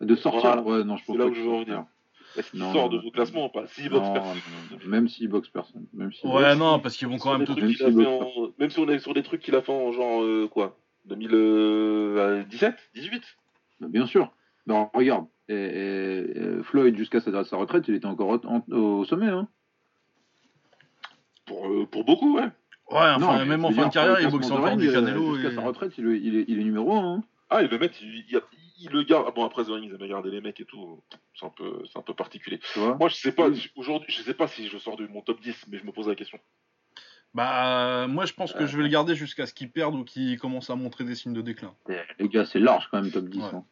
De 0.00 0.14
sortir, 0.14 0.64
ouais, 0.64 0.84
non, 0.84 0.96
je 0.96 1.04
pense 1.04 1.16
C'est 1.16 1.18
là 1.18 1.24
pas 1.24 1.30
où 1.30 1.34
je 1.34 1.40
veux 1.40 1.50
en 1.50 1.64
venir. 1.64 1.84
Est-ce 2.36 2.50
qu'il 2.50 2.60
Non, 2.60 2.72
sort 2.72 2.90
non, 2.90 3.02
de 3.02 3.10
classements 3.10 3.46
ou 3.46 3.48
pas 3.48 3.66
S'il 3.68 3.88
boxe 3.90 4.08
personne. 4.12 4.38
même 4.86 5.08
s'il 5.08 5.28
boxe 5.28 5.48
personne. 5.48 5.86
Même 5.92 6.12
s'il 6.12 6.28
Ouais, 6.30 6.42
boxe- 6.42 6.58
non, 6.58 6.78
parce 6.78 6.96
qu'ils 6.96 7.08
vont 7.08 7.18
quand 7.18 7.32
même 7.38 7.46
a 7.48 7.54
Même 7.60 7.72
si 7.74 8.06
en- 8.06 8.52
Même 8.58 8.70
si 8.70 8.78
on 8.78 8.88
est 8.88 8.98
sur 8.98 9.14
des 9.14 9.22
trucs 9.22 9.40
qu'il 9.42 9.54
a 9.56 9.62
fait 9.62 9.72
en 9.72 9.92
genre 9.92 10.22
euh, 10.22 10.46
quoi 10.48 10.76
2017 11.06 12.74
18 12.94 13.22
Bah, 13.80 13.86
bien 13.90 14.06
sûr. 14.06 14.32
Non, 14.66 14.90
regarde, 14.94 15.26
et, 15.48 15.54
et- 15.54 16.38
et 16.38 16.62
Floyd, 16.64 16.96
jusqu'à 16.96 17.20
sa, 17.20 17.44
sa 17.44 17.56
retraite, 17.56 17.84
il 17.88 17.94
était 17.94 18.06
encore 18.06 18.28
au, 18.28 18.46
en- 18.46 18.64
au 18.70 19.04
sommet. 19.04 19.28
Hein. 19.28 19.48
pour, 21.46 21.66
euh, 21.66 21.86
pour 21.90 22.04
beaucoup, 22.04 22.36
ouais. 22.36 22.42
Ouais, 22.42 22.50
enfin, 22.90 23.18
Non, 23.18 23.32
mais 23.38 23.44
même 23.46 23.64
en 23.64 23.70
fin 23.70 23.86
de 23.88 23.92
carrière, 23.92 24.20
il 24.20 24.28
boxe 24.30 24.46
classement 24.48 24.64
encore 24.66 24.76
du 24.76 24.88
euh, 24.88 24.92
Canelo. 24.92 25.34
Jusqu'à 25.36 25.52
et- 25.52 25.54
sa 25.54 25.60
retraite, 25.62 25.92
il, 25.98 26.06
est- 26.08 26.20
il 26.20 26.36
est, 26.36 26.44
il 26.48 26.60
est 26.60 26.64
numéro 26.64 26.92
1. 26.94 27.14
Hein. 27.16 27.22
Ah, 27.50 27.62
et 27.62 27.68
le 27.68 27.78
mec, 27.78 27.92
il, 28.02 28.24
il, 28.30 28.40
il 28.80 28.90
le 28.90 29.02
garde. 29.02 29.34
Bon, 29.34 29.44
après, 29.44 29.64
The 29.64 29.68
Ring, 29.68 29.84
ils 29.88 29.94
avaient 29.94 30.08
gardé 30.08 30.30
les 30.30 30.40
mecs 30.40 30.60
et 30.60 30.64
tout. 30.64 31.00
C'est 31.34 31.46
un 31.46 31.50
peu, 31.50 31.82
c'est 31.92 31.98
un 31.98 32.02
peu 32.02 32.14
particulier. 32.14 32.60
Moi, 32.76 33.08
je 33.08 33.14
sais 33.16 33.32
pas, 33.32 33.48
Oui. 33.48 33.70
aujourd'hui, 33.76 34.10
je 34.12 34.22
sais 34.22 34.34
pas 34.34 34.46
si 34.48 34.68
je 34.68 34.78
sors 34.78 34.96
de 34.96 35.06
mon 35.06 35.20
top 35.22 35.40
10, 35.40 35.66
mais 35.70 35.78
je 35.78 35.84
me 35.84 35.92
pose 35.92 36.08
la 36.08 36.14
question. 36.14 36.38
Bah, 37.34 38.06
moi 38.08 38.24
je 38.24 38.32
pense 38.32 38.52
que 38.54 38.60
Ouais. 38.60 38.66
je 38.66 38.76
vais 38.76 38.82
le 38.82 38.88
garder 38.88 39.14
jusqu'à 39.14 39.46
ce 39.46 39.52
qu'il 39.52 39.70
perde 39.70 39.94
ou 39.94 40.02
qu'il 40.02 40.38
commence 40.40 40.70
à 40.70 40.76
montrer 40.76 41.04
des 41.04 41.14
signes 41.14 41.34
de 41.34 41.42
déclin. 41.42 41.74
Les 42.18 42.28
gars, 42.28 42.46
c'est 42.46 42.58
large 42.58 42.88
quand 42.90 43.00
même, 43.02 43.10
top 43.10 43.26
10. 43.26 43.38
Ouais. 43.38 43.44
hein. 43.52 43.64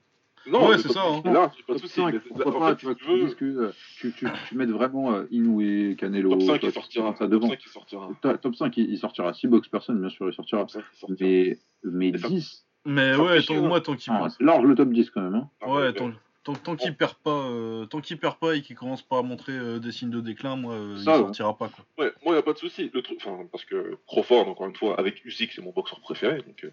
Non, 0.49 0.69
Ouais, 0.69 0.77
c'est 0.77 0.85
top 0.89 0.93
ça, 0.93 1.03
10, 1.11 1.29
hein. 1.29 1.33
là, 1.33 1.53
j'ai 1.57 1.63
pas 1.65 1.73
de 1.73 1.79
Top 1.79 1.89
souci. 1.89 1.95
5, 2.01 2.13
mais- 2.15 2.21
pourquoi 2.21 2.55
en 2.55 2.59
pas, 2.61 2.69
fait, 2.71 2.77
tu 2.77 2.87
veux, 2.87 2.95
que 2.95 3.45
euh, 3.45 3.73
tu, 3.99 4.13
tu, 4.13 4.29
tu 4.49 4.55
mettes 4.55 4.71
vraiment 4.71 5.13
euh, 5.15 5.25
Inoue, 5.33 5.97
Canelo, 5.97 6.31
top 6.33 6.43
5 6.43 6.61
toi, 6.61 6.69
il 6.69 6.73
sortira. 6.73 7.13
ça 7.15 7.19
Top 7.21 7.31
devant. 7.31 7.49
5 7.49 7.59
il 7.65 7.69
sortira. 7.71 8.11
Top, 8.23 8.41
top 8.43 8.55
5, 8.55 8.77
il, 8.77 8.99
sortira. 8.99 9.33
Si 9.33 9.49
boxe 9.49 9.69
personne, 9.69 9.99
bien 10.01 10.11
sûr, 10.11 10.29
il 10.29 10.35
sortira. 10.35 10.61
Top 10.61 10.71
5 10.71 10.85
il 10.93 10.99
sortira. 10.99 11.29
Mais, 11.29 11.59
mais 11.83 12.09
Et 12.11 12.19
ça- 12.19 12.29
10, 12.29 12.66
Mais 12.87 13.15
ouais, 13.17 13.43
tant, 13.43 13.57
hein. 13.57 13.61
moi 13.63 13.81
tant 13.81 13.95
qu'il 13.97 14.13
ah, 14.13 14.29
c'est 14.31 14.43
large 14.45 14.65
le 14.65 14.75
top 14.75 14.91
10 14.91 15.11
quand 15.11 15.21
même. 15.23 15.35
Hein. 15.35 15.49
Ah, 15.61 15.71
ouais, 15.73 15.93
tant, 15.93 16.11
tant, 16.45 16.55
tant 16.55 16.77
qu'il 16.77 16.95
perd 16.97 17.15
pas, 17.15 17.31
euh, 17.51 17.87
tant 17.87 18.01
qu'il 18.01 18.19
perd 18.19 18.37
pas 18.37 18.55
et 18.57 18.63
qu'il 18.63 18.77
commence 18.77 19.03
pas 19.03 19.19
à 19.19 19.23
montrer 19.23 19.53
euh, 19.53 19.79
des 19.79 19.93
signes 19.93 20.11
de 20.11 20.21
déclin, 20.21 20.57
moi 20.57 20.75
euh, 20.75 20.95
il 20.97 21.05
Ça, 21.05 21.13
ouais. 21.13 21.19
sortira 21.19 21.57
pas 21.59 21.69
quoi. 21.69 21.85
Ouais, 21.99 22.13
moi, 22.25 22.35
y 22.35 22.39
a 22.39 22.43
pas 22.43 22.53
de 22.53 22.59
souci. 22.59 22.91
Le 22.95 23.03
truc, 23.03 23.19
enfin, 23.25 23.45
parce 23.51 23.65
que 23.65 23.99
Crawford, 24.07 24.49
encore 24.49 24.67
une 24.69 24.77
fois, 24.77 24.99
avec 24.99 25.25
Usyk, 25.25 25.53
c'est 25.53 25.63
mon 25.63 25.73
boxeur 25.73 26.01
préféré. 26.01 26.37
Donc, 26.39 26.65
euh, 26.65 26.71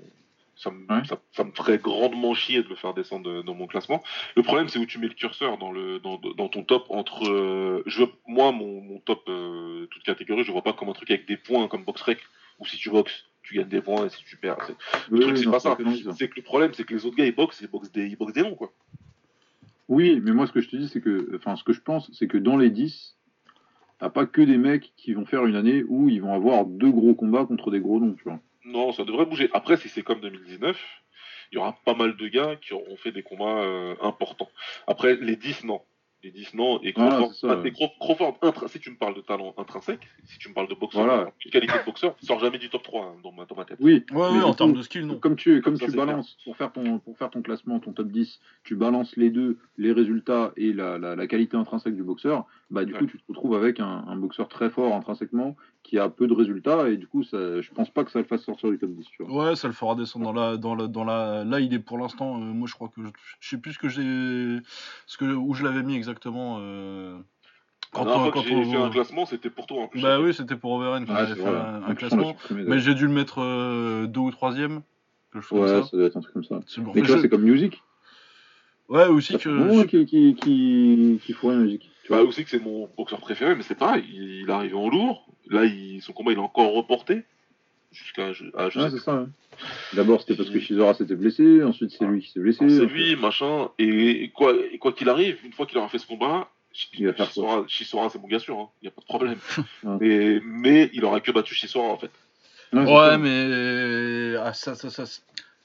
Ça 0.56 0.70
me, 0.70 0.86
Ouais. 0.88 1.04
ça, 1.06 1.18
ça 1.32 1.44
me 1.44 1.52
ferait 1.52 1.80
grandement 1.80 2.36
chier 2.36 2.62
de 2.62 2.70
le 2.70 2.76
faire 2.76 2.94
descendre 2.94 3.42
dans 3.42 3.56
mon 3.56 3.66
classement. 3.66 4.04
Le 4.36 4.44
problème, 4.44 4.70
c'est 4.70 4.78
où 4.78 4.86
tu 4.86 5.00
mets 5.00 5.08
le 5.08 5.16
curseur 5.16 5.58
dans, 5.58 5.72
le, 5.72 5.98
dans, 6.00 6.20
dans 6.20 6.48
ton 6.48 6.64
top 6.64 6.86
entre. 6.90 7.28
euh, 7.28 7.82
je 7.88 8.02
veux, 8.04 8.10
moi, 8.28 8.52
mon, 8.52 8.80
mon 8.80 9.00
top, 9.00 9.24
euh, 9.30 9.88
toute 9.88 10.04
catégorie, 10.04 10.44
je 10.44 10.52
vois 10.52 10.62
pas 10.62 10.74
comme 10.74 10.90
un 10.90 10.94
truc 10.94 11.10
avec 11.10 11.26
des 11.28 11.38
points 11.38 11.68
comme 11.68 11.84
BoxRec, 11.84 12.20
où 12.60 12.68
si 12.68 12.78
tu 12.78 12.92
boxes, 12.92 13.26
tu 13.44 13.56
gagnes 13.56 13.68
des 13.68 13.82
points 13.82 14.06
et 14.06 14.10
si 14.10 14.24
tu 14.24 14.38
perds. 14.38 14.58
c'est- 14.66 14.76
Le 15.10 15.18
Oui, 15.18 15.22
truc, 15.24 15.38
c'est 15.38 15.46
non, 15.46 15.52
pas 15.52 15.60
ça. 15.60 15.78
C'est 16.18 16.30
que 16.30 16.36
le 16.38 16.42
problème, 16.42 16.74
c'est 16.74 16.84
que 16.84 16.94
les 16.94 17.06
autres 17.06 17.16
gars, 17.16 17.26
ils 17.26 17.36
boxent, 17.36 17.62
ils 17.62 17.68
boxent 17.68 17.92
des, 17.92 18.06
ils 18.08 18.16
boxent 18.16 18.34
des 18.34 18.42
noms, 18.44 18.56
quoi. 18.56 18.72
Oui, 19.90 20.20
mais 20.24 20.32
moi, 20.32 20.48
ce 20.48 20.52
que 20.52 20.62
je 20.62 20.70
te 20.70 20.76
dis, 20.76 20.88
c'est 20.88 21.02
que, 21.02 21.36
enfin, 21.36 21.56
ce 21.56 21.64
que 21.64 21.74
je 21.74 21.82
pense, 21.82 22.10
c'est 22.14 22.28
que 22.28 22.38
dans 22.38 22.58
les 22.58 22.70
10, 22.70 23.18
t'as 24.00 24.10
pas 24.10 24.26
que 24.26 24.42
des 24.42 24.58
mecs 24.58 24.94
qui 24.96 25.14
vont 25.14 25.26
faire 25.26 25.46
une 25.46 25.56
année 25.56 25.84
où 25.88 26.10
ils 26.10 26.22
vont 26.22 26.34
avoir 26.34 26.66
deux 26.66 26.92
gros 26.92 27.14
combats 27.16 27.46
contre 27.46 27.70
des 27.70 27.80
gros 27.82 28.00
noms, 28.00 28.14
tu 28.14 28.24
vois. 28.24 28.40
Non, 28.66 28.94
ça 28.94 29.04
devrait 29.04 29.26
bouger. 29.26 29.50
Après, 29.54 29.76
si 29.78 29.90
c'est 29.90 30.02
comme 30.02 30.22
2019, 30.22 30.80
il 31.52 31.56
y 31.56 31.58
aura 31.58 31.78
pas 31.86 31.94
mal 31.94 32.16
de 32.16 32.28
gars 32.30 32.56
qui 32.56 32.74
auront 32.74 32.96
fait 32.96 33.12
des 33.12 33.24
combats 33.24 33.62
euh, 33.62 33.96
importants. 34.02 34.50
Après, 34.88 35.16
les 35.18 35.36
10, 35.36 35.66
non. 35.66 35.82
Les 36.24 36.32
10, 36.32 36.54
non. 36.54 36.80
Et 36.84 36.94
Crawford, 36.94 37.34
ah, 37.44 37.62
et 37.66 37.72
Crawford, 38.00 38.38
intr- 38.42 38.68
si 38.70 38.80
tu 38.80 38.90
me 38.92 38.96
parles 38.96 39.14
de 39.16 39.20
talent 39.20 39.54
intrinsèque, 39.58 40.08
si 40.24 40.38
tu 40.40 40.48
me 40.48 40.54
parles 40.54 40.70
de 40.70 40.74
boxeur, 40.74 41.04
Voilà. 41.04 41.32
de 41.46 41.52
qualité 41.52 41.78
de 41.78 41.84
boxeur, 41.86 42.16
il 42.22 42.26
sort 42.26 42.40
jamais 42.40 42.58
du 42.60 42.70
top 42.70 42.82
3 42.82 43.06
hein, 43.08 43.16
dans, 43.22 43.34
ma, 43.34 43.44
dans 43.44 43.56
ma 43.58 43.66
tête. 43.66 43.78
Oui, 43.82 44.06
Ouais, 44.12 44.18
ouais, 44.30 44.42
en 44.44 44.54
termes 44.54 44.72
de 44.72 44.82
skill, 44.82 45.06
non. 45.06 45.18
Comme 45.18 45.36
tu, 45.36 45.62
comme 45.62 45.76
Ça, 45.76 45.86
tu 45.86 45.92
balances, 45.98 46.38
pour 46.46 46.56
faire, 46.56 46.72
ton, 46.72 47.00
pour 47.00 47.18
faire 47.18 47.30
ton 47.30 47.42
classement, 47.42 47.80
ton 47.82 47.92
top 47.92 48.08
10, 48.08 48.40
tu 48.64 48.76
balances 48.76 49.18
les 49.18 49.32
deux, 49.32 49.58
les 49.78 49.92
résultats 49.92 50.54
et 50.56 50.72
la, 50.72 50.98
la, 50.98 51.18
la 51.18 51.28
qualité 51.28 51.58
intrinsèque 51.58 51.96
du 51.96 52.04
boxeur, 52.04 52.46
bah 52.72 52.86
du 52.86 52.94
Ouais. 52.94 53.00
coup 53.00 53.06
tu 53.08 53.18
te 53.18 53.24
retrouves 53.28 53.56
avec 53.56 53.82
un, 53.82 54.06
un 54.08 54.16
boxeur 54.16 54.48
très 54.48 54.70
fort 54.70 54.94
intrinsèquement 54.96 55.58
qui 55.84 56.00
a 56.00 56.08
peu 56.10 56.28
de 56.28 56.34
résultats 56.34 56.88
et 56.90 56.96
du 56.98 57.08
coup 57.08 57.24
ça, 57.24 57.62
je 57.62 57.70
pense 57.72 57.90
pas 57.90 58.04
que 58.06 58.12
ça 58.12 58.20
le 58.20 58.26
fasse 58.26 58.42
sortir 58.44 58.70
du 58.70 58.78
top 58.80 58.92
10. 58.92 59.06
Tu 59.12 59.24
vois. 59.24 59.50
Ouais, 59.50 59.56
ça 59.58 59.68
le 59.68 59.74
fera 59.74 59.96
descendre 59.96 60.26
dans 60.26 60.34
la, 60.34 60.56
dans 60.58 60.76
la, 60.76 60.88
dans 60.88 61.04
la. 61.04 61.44
Là, 61.44 61.60
il 61.60 61.74
est 61.74 61.80
pour 61.80 61.98
l'instant. 61.98 62.36
euh, 62.38 62.46
moi, 62.46 62.68
je 62.70 62.74
crois 62.74 62.88
que 62.88 63.02
je, 63.04 63.08
je 63.42 63.50
sais 63.50 63.58
plus 63.58 63.74
ce 63.74 63.80
que 63.80 63.90
j'ai, 63.90 64.60
ce 65.06 65.18
que 65.18 65.26
où 65.26 65.54
je 65.54 65.64
l'avais 65.64 65.84
mis 65.84 65.96
exactement. 65.96 66.58
euh, 66.62 67.18
Quand, 67.92 68.04
on, 68.08 68.32
quand 68.32 68.42
j'ai 68.42 68.56
on- 68.56 68.72
fait 68.72 68.78
un 68.78 68.90
classement, 68.90 69.26
c'était 69.26 69.50
pour 69.50 69.68
toi. 69.68 69.84
en 69.84 69.88
plus. 69.90 70.02
Bah 70.02 70.20
oui, 70.22 70.34
c'était 70.34 70.56
pour 70.56 70.72
Overen 70.72 71.06
j'avais 71.06 71.36
fait 71.36 71.42
vrai. 71.42 71.60
un, 71.88 71.94
classement. 71.96 72.36
Mais 72.52 72.80
j'ai 72.80 72.96
dû 72.96 73.06
le 73.06 73.14
mettre 73.14 73.42
euh, 73.42 74.08
deux 74.08 74.22
ou 74.22 74.32
troisième. 74.32 74.82
quelque 75.34 75.44
chose 75.44 75.60
Ouais, 75.60 75.68
comme 75.68 75.84
ça. 75.84 75.90
ça. 75.90 75.98
doit 75.98 76.06
être 76.08 76.18
un 76.18 76.22
truc 76.22 76.34
comme 76.34 76.44
ça. 76.46 76.60
C'est 76.66 76.82
bon. 76.82 76.94
Mais 76.96 77.04
Je- 77.04 77.18
c'est 77.18 77.30
comme 77.30 77.44
musique. 77.44 77.84
Ouais, 78.90 79.08
aussi 79.08 79.38
que. 79.38 79.50
moment 79.50 79.84
qui, 79.84 80.06
qui, 80.06 80.36
qui, 80.36 81.20
qui 81.24 81.36
la 81.44 81.56
musique. 81.56 81.90
Tu 82.04 82.10
vois. 82.12 82.22
aussi 82.24 82.44
que 82.44 82.50
c'est 82.50 82.60
mon 82.60 82.90
boxeur 82.98 83.20
préféré, 83.20 83.56
mais 83.56 83.64
c'est 83.64 83.76
pareil. 83.78 84.04
Il, 84.14 84.42
il 84.42 84.50
est 84.50 84.52
arrivé 84.54 84.76
en 84.76 84.90
lourd. 84.90 85.26
Là, 85.50 85.66
il, 85.66 86.02
son 86.02 86.14
combat, 86.14 86.32
il 86.32 86.38
est 86.38 86.42
encore 86.42 86.74
reporté. 86.74 87.24
Jusqu'à. 87.92 88.34
je 88.34 88.46
Ouais, 88.46 88.90
c'est 88.90 89.00
ça. 89.00 89.22
ouais. 89.22 89.28
D'abord, 89.94 90.22
c'était 90.22 90.36
parce 90.36 90.50
que 90.50 90.60
Shizora 90.60 90.96
s'était 90.96 91.16
blessé, 91.16 91.64
ensuite 91.64 91.92
c'est 91.92 92.06
lui 92.06 92.22
qui 92.22 92.32
s'est 92.32 92.40
blessé. 92.40 92.68
C'est 92.68 92.86
lui, 92.86 93.16
machin, 93.16 93.70
et 93.78 94.32
quoi 94.34 94.54
et 94.72 94.80
quoi 94.80 94.94
qu'il 94.94 95.10
arrive, 95.10 95.38
une 95.46 95.54
fois 95.54 95.68
qu'il 95.68 95.78
aura 95.78 95.90
fait 95.90 96.00
ce 96.00 96.08
combat, 96.08 96.50
Il 96.98 97.06
va 97.06 97.14
faire 97.14 97.32
c'est 97.32 98.20
mon 98.20 98.28
gars 98.28 98.40
sûr, 98.40 98.72
il 98.82 98.86
n'y 98.86 98.88
a 98.88 98.92
pas 98.92 99.02
de 99.02 99.06
problème. 99.06 99.38
Mais, 100.02 100.40
mais 100.44 100.90
il 100.94 101.06
aura 101.06 101.20
que 101.20 101.32
battu 101.32 101.54
Chisora 101.54 101.88
en 101.88 101.98
fait. 101.98 102.10
Ouais, 102.74 103.18
mais 103.20 104.36
ah, 104.40 104.54
ça, 104.54 104.74
ça, 104.74 104.90
ça, 104.90 105.04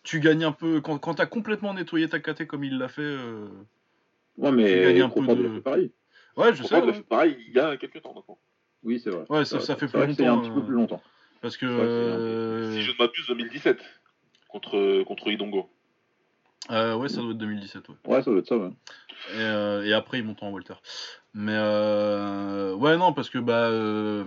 tu 0.02 0.20
gagnes 0.20 0.44
un 0.44 0.52
peu 0.52 0.82
quand, 0.82 0.98
quand 0.98 1.14
t'as 1.14 1.24
complètement 1.24 1.72
nettoyé 1.72 2.06
ta 2.08 2.20
KT 2.20 2.46
comme 2.46 2.64
il 2.64 2.76
l'a 2.76 2.88
fait. 2.88 3.00
euh, 3.00 3.48
Ouais, 4.36 4.50
tu 4.50 4.56
mais 4.56 4.82
gagnes 4.84 5.02
un 5.02 5.08
peu 5.08 5.22
de- 5.34 5.58
pareil. 5.60 5.90
Ouais, 6.38 6.54
je 6.54 6.62
sais. 6.62 6.80
L'a 6.80 6.86
ouais. 6.86 7.02
pareil 7.02 7.36
il 7.48 7.54
y 7.54 7.58
a 7.60 7.76
quelques 7.76 8.00
temps 8.02 8.14
maintenant. 8.14 8.38
Oui, 8.84 9.00
c'est 9.02 9.10
vrai. 9.10 9.24
Ouais, 9.28 9.44
ça- 9.44 9.56
vrai. 9.56 9.66
ça 9.66 9.76
fait 9.76 9.86
plus 9.88 9.98
vrai 9.98 10.06
que 10.08 10.14
c'est 10.14 10.24
un 10.24 10.36
longtemps, 10.36 10.42
petit 10.42 10.50
peu 10.54 10.60
euh, 10.60 10.64
plus 10.66 10.74
longtemps. 10.74 11.02
Parce 11.42 11.56
que. 11.56 11.66
Peu- 11.66 11.72
euh, 11.82 12.72
Si 12.74 12.82
je 12.82 12.92
ne 12.92 12.96
m'abuse, 12.98 13.26
2017 13.28 13.78
contre, 14.48 15.02
contre 15.04 15.28
Idongo. 15.28 15.68
euh, 16.70 16.94
ouais, 16.96 17.08
ça 17.08 17.20
doit 17.20 17.32
être 17.32 17.38
2017. 17.38 17.88
Ouais. 17.88 17.94
Ouais, 18.06 18.22
ça 18.22 18.30
doit 18.30 18.40
être 18.40 18.46
ça, 18.48 18.56
ouais. 18.56 18.70
Et, 19.34 19.40
euh, 19.40 19.84
et 19.84 19.92
après, 19.92 20.18
ils 20.18 20.24
montent 20.24 20.42
en 20.42 20.50
Walter. 20.50 20.74
Mais 21.34 21.54
euh, 21.54 22.74
ouais, 22.74 22.96
non, 22.96 23.12
parce 23.12 23.30
que 23.30 23.38
bah. 23.38 23.68
Euh, 23.68 24.24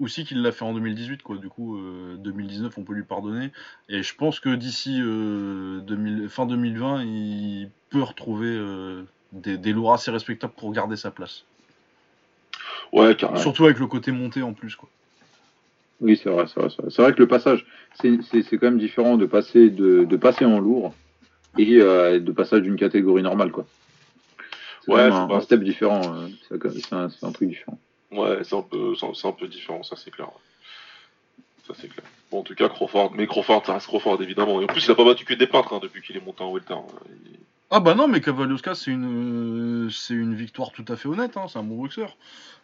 aussi 0.00 0.24
qu'il 0.24 0.42
l'a 0.42 0.50
fait 0.50 0.64
en 0.64 0.74
2018, 0.74 1.22
quoi. 1.22 1.36
Du 1.36 1.48
coup, 1.48 1.78
euh, 1.78 2.16
2019, 2.16 2.76
on 2.78 2.82
peut 2.82 2.94
lui 2.94 3.04
pardonner. 3.04 3.52
Et 3.88 4.02
je 4.02 4.14
pense 4.16 4.40
que 4.40 4.52
d'ici 4.54 4.98
euh, 5.00 5.80
2000 5.82 6.28
fin 6.28 6.46
2020, 6.46 7.04
il 7.04 7.70
peut 7.90 8.02
retrouver 8.02 8.48
euh, 8.48 9.04
des, 9.34 9.58
des 9.58 9.72
lourds 9.72 9.92
assez 9.92 10.10
respectables 10.10 10.52
pour 10.56 10.72
garder 10.72 10.96
sa 10.96 11.10
place. 11.10 11.44
Ouais, 12.92 13.14
carrément. 13.16 13.40
Surtout 13.40 13.64
avec 13.64 13.78
le 13.78 13.86
côté 13.86 14.12
monté 14.12 14.42
en 14.42 14.52
plus, 14.52 14.76
quoi. 14.76 14.88
Oui, 16.00 16.18
c'est 16.22 16.28
vrai, 16.30 16.46
c'est 16.46 16.60
vrai, 16.60 16.70
c'est 16.70 16.82
vrai. 16.82 16.90
C'est 16.90 17.02
vrai 17.02 17.12
que 17.12 17.18
le 17.20 17.28
passage, 17.28 17.66
c'est 18.00 18.18
c'est- 18.30 18.42
c'est 18.42 18.58
quand 18.58 18.66
même 18.66 18.78
différent 18.78 19.16
de 19.16 19.26
passer, 19.26 19.70
de, 19.70 20.04
de 20.04 20.16
passer 20.16 20.44
en 20.44 20.58
lourd 20.58 20.94
et 21.58 21.76
euh, 21.80 22.18
de 22.20 22.32
passage 22.32 22.62
d'une 22.62 22.76
catégorie 22.76 23.22
normale, 23.22 23.50
quoi. 23.52 23.66
Ouais, 24.86 25.00
un, 25.02 25.26
pas- 25.28 25.36
un 25.36 25.40
step 25.40 25.62
différent. 25.62 26.02
euh, 26.04 26.28
C'est 26.48 26.92
un, 26.92 27.32
truc 27.32 27.48
différent. 27.48 27.78
Ouais, 28.10 28.38
c'est 28.44 28.54
un, 28.54 28.62
peu- 28.62 28.94
c'est 28.94 29.26
un- 29.26 29.32
peu 29.32 29.48
différent, 29.48 29.82
ça 29.82 29.96
c'est 29.96 30.10
clair. 30.10 30.28
Ça 31.66 31.72
c'est 31.80 31.88
clair. 31.88 32.04
Bon, 32.30 32.40
en 32.40 32.42
tout 32.42 32.54
cas, 32.54 32.68
Crawford. 32.68 33.12
Mais 33.16 33.26
Crawford, 33.26 33.64
ça 33.64 33.74
reste 33.74 33.86
Crawford 33.86 34.20
évidemment. 34.22 34.60
Et 34.60 34.64
en 34.64 34.66
plus, 34.66 34.84
il 34.84 34.90
a 34.90 34.94
pas 34.94 35.04
battu 35.04 35.24
que 35.24 35.32
des 35.34 35.46
peintres 35.46 35.72
hein, 35.72 35.80
depuis 35.82 36.02
qu'il 36.02 36.16
est 36.16 36.24
monté 36.24 36.42
en 36.42 36.52
Welter. 36.52 36.74
Il- 37.24 37.38
Ah 37.76 37.80
bah 37.80 37.96
non, 37.96 38.06
mais 38.06 38.20
Cavalioska, 38.20 38.76
c'est 38.76 38.92
une, 38.92 39.86
euh, 39.86 39.90
c'est 39.90 40.14
une 40.14 40.36
victoire 40.36 40.70
tout 40.70 40.84
à 40.86 40.94
fait 40.94 41.08
honnête. 41.08 41.36
Hein, 41.36 41.46
c'est 41.48 41.58
un 41.58 41.64
bon 41.64 41.74
boxeur. 41.82 42.16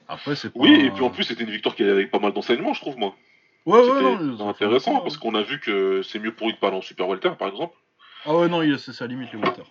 Après, 0.07 0.37
c'est 0.37 0.51
pas. 0.51 0.61
Oui, 0.61 0.73
et 0.73 0.91
puis 0.93 1.03
en 1.03 1.11
plus, 1.11 1.25
c'était 1.25 1.43
une 1.43 1.51
victoire 1.51 1.75
qui 1.75 1.83
avait 1.83 2.07
pas 2.07 2.21
mal 2.21 2.33
d'enseignements, 2.33 2.75
je 2.75 2.81
trouve, 2.81 2.97
moi. 2.97 3.17
Ouais, 3.67 3.81
ouais, 3.81 3.87
C'était 3.87 4.03
non, 4.03 4.35
ont 4.35 4.37
fait 4.55 4.65
intéressant 4.65 5.01
parce 5.01 5.17
qu'on 5.17 5.35
a 5.35 5.43
vu 5.43 5.59
que 5.59 6.03
c'est 6.03 6.21
mieux 6.21 6.33
pour 6.33 6.47
lui 6.47 6.55
de 6.55 6.61
pas 6.61 6.69
aller 6.69 6.77
en 6.77 6.81
Super 6.81 7.09
Welter, 7.09 7.33
par 7.37 7.49
exemple. 7.49 7.75
Ah 8.25 8.37
ouais, 8.37 8.49
non, 8.49 8.63
il- 8.63 8.79
c'est 8.79 8.93
sa 8.93 9.09
limite, 9.09 9.33
les 9.33 9.39
Walter. 9.41 9.63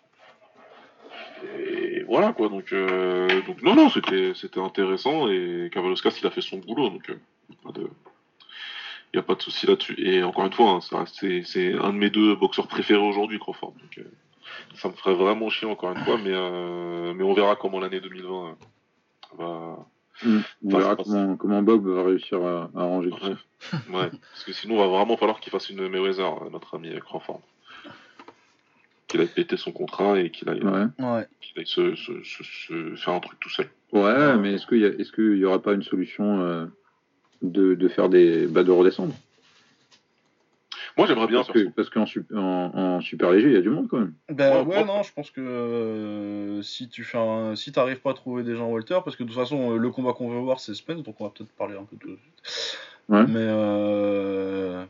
Et 1.57 2.03
voilà 2.03 2.33
quoi, 2.33 2.49
donc, 2.49 2.73
euh, 2.73 3.41
donc 3.43 3.61
non, 3.61 3.75
non, 3.75 3.89
c'était 3.89 4.33
c'était 4.35 4.59
intéressant 4.59 5.29
et 5.29 5.69
Kavaloskas 5.71 6.17
il 6.19 6.27
a 6.27 6.31
fait 6.31 6.41
son 6.41 6.57
boulot, 6.57 6.89
donc 6.89 7.09
il 7.09 7.85
n'y 9.13 9.19
a 9.19 9.23
pas 9.23 9.35
de 9.35 9.41
souci 9.41 9.67
là-dessus. 9.67 9.95
Et 9.99 10.21
encore 10.21 10.45
une 10.45 10.51
fois, 10.51 10.79
hein, 10.91 11.05
c'est 11.05 11.43
c'est 11.43 11.73
un 11.75 11.93
de 11.93 11.97
mes 11.97 12.09
deux 12.09 12.35
boxeurs 12.35 12.67
préférés 12.67 12.99
aujourd'hui, 13.01 13.39
Crawford. 13.39 13.71
Donc 13.81 13.99
euh, 13.99 14.11
ça 14.75 14.87
me 14.89 14.93
ferait 14.93 15.15
vraiment 15.15 15.49
chier 15.49 15.67
encore 15.67 15.91
une 15.91 16.03
fois, 16.03 16.17
mais, 16.17 16.31
euh, 16.33 17.13
mais 17.13 17.23
on 17.23 17.33
verra 17.33 17.55
comment 17.55 17.79
l'année 17.79 17.99
2020 17.99 18.57
va. 19.37 19.77
Mm. 20.23 20.39
On 20.65 20.77
verra 20.77 20.95
comment, 20.95 21.35
comment 21.37 21.61
Bob 21.63 21.87
va 21.87 22.03
réussir 22.03 22.43
à, 22.43 22.69
à 22.75 22.81
arranger 22.81 23.09
tout 23.09 23.19
ça. 23.19 23.29
Ouais. 23.89 24.09
parce 24.09 24.43
que 24.45 24.51
sinon, 24.53 24.75
il 24.75 24.79
va 24.79 24.87
vraiment 24.87 25.15
falloir 25.17 25.39
qu'il 25.39 25.51
fasse 25.51 25.69
une 25.69 25.87
Mayweather, 25.87 26.43
euh, 26.43 26.49
notre 26.51 26.75
ami 26.75 26.89
Crawford. 26.99 27.41
Qu'il 29.07 29.21
aille 29.21 29.27
péter 29.27 29.57
son 29.57 29.71
contrat 29.71 30.19
et 30.19 30.29
qu'il 30.29 30.47
aille, 30.49 30.63
Ouais, 30.63 30.85
aille 31.57 31.65
se, 31.65 31.95
se- 31.95 32.21
se- 32.23 32.43
se 32.43 32.95
faire 32.95 33.13
un 33.15 33.19
truc 33.19 33.39
tout 33.39 33.49
seul. 33.49 33.67
ouais 33.91 34.37
mais 34.37 34.53
est-ce 34.53 34.67
qu'il 34.67 34.79
y, 34.79 34.85
a- 34.85 34.89
est-ce 34.89 35.11
qu'il 35.11 35.37
y 35.37 35.45
aurait 35.45 35.61
pas 35.63 35.73
une 35.73 35.81
solution 35.81 36.41
euh, 36.41 36.65
de, 37.41 37.73
de 37.73 37.87
faire 37.87 38.09
des. 38.09 38.45
Bah, 38.45 38.63
de 38.63 38.71
redescendre? 38.71 39.13
Moi, 40.99 41.07
j'aimerais 41.07 41.27
bien 41.27 41.37
Parce 41.37 41.51
que 41.51 41.69
parce 41.69 41.89
qu'en 41.89 42.05
sup- 42.05 42.31
en, 42.35 42.71
en 42.75 43.01
super 43.01 43.31
léger, 43.31 43.47
il 43.47 43.53
y 43.53 43.57
a 43.57 43.61
du 43.61 43.69
monde 43.69 43.87
quand 43.89 43.99
même. 43.99 44.13
Ben 44.31 44.63
Ouais, 44.65 44.83
non, 44.83 45.01
je 45.01 45.13
pense 45.13 45.31
que 45.31 45.39
euh, 45.41 46.61
si 46.61 46.89
tu 46.89 47.03
fais 47.03 47.17
un... 47.17 47.55
si 47.55 47.71
t'arrives 47.71 48.01
pas 48.01 48.11
à 48.11 48.13
trouver 48.13 48.43
des 48.43 48.55
gens 48.55 48.67
Walter, 48.69 48.99
parce 49.03 49.15
que 49.15 49.23
de 49.23 49.29
toute 49.29 49.37
façon, 49.37 49.73
euh, 49.73 49.77
le 49.77 49.89
combat 49.91 50.11
qu'on 50.13 50.29
veut 50.29 50.39
voir, 50.39 50.59
c'est 50.59 50.73
Spence, 50.73 51.01
donc 51.03 51.15
on 51.19 51.23
va 51.23 51.29
peut-être 51.29 51.51
parler 51.57 51.75
un 51.75 51.83
peu 51.85 51.95
tout 51.97 52.09
de 52.09 52.17
suite. 52.17 52.77
Ouais. 53.07 53.23
Mais 53.27 53.35
euh, 53.39 54.83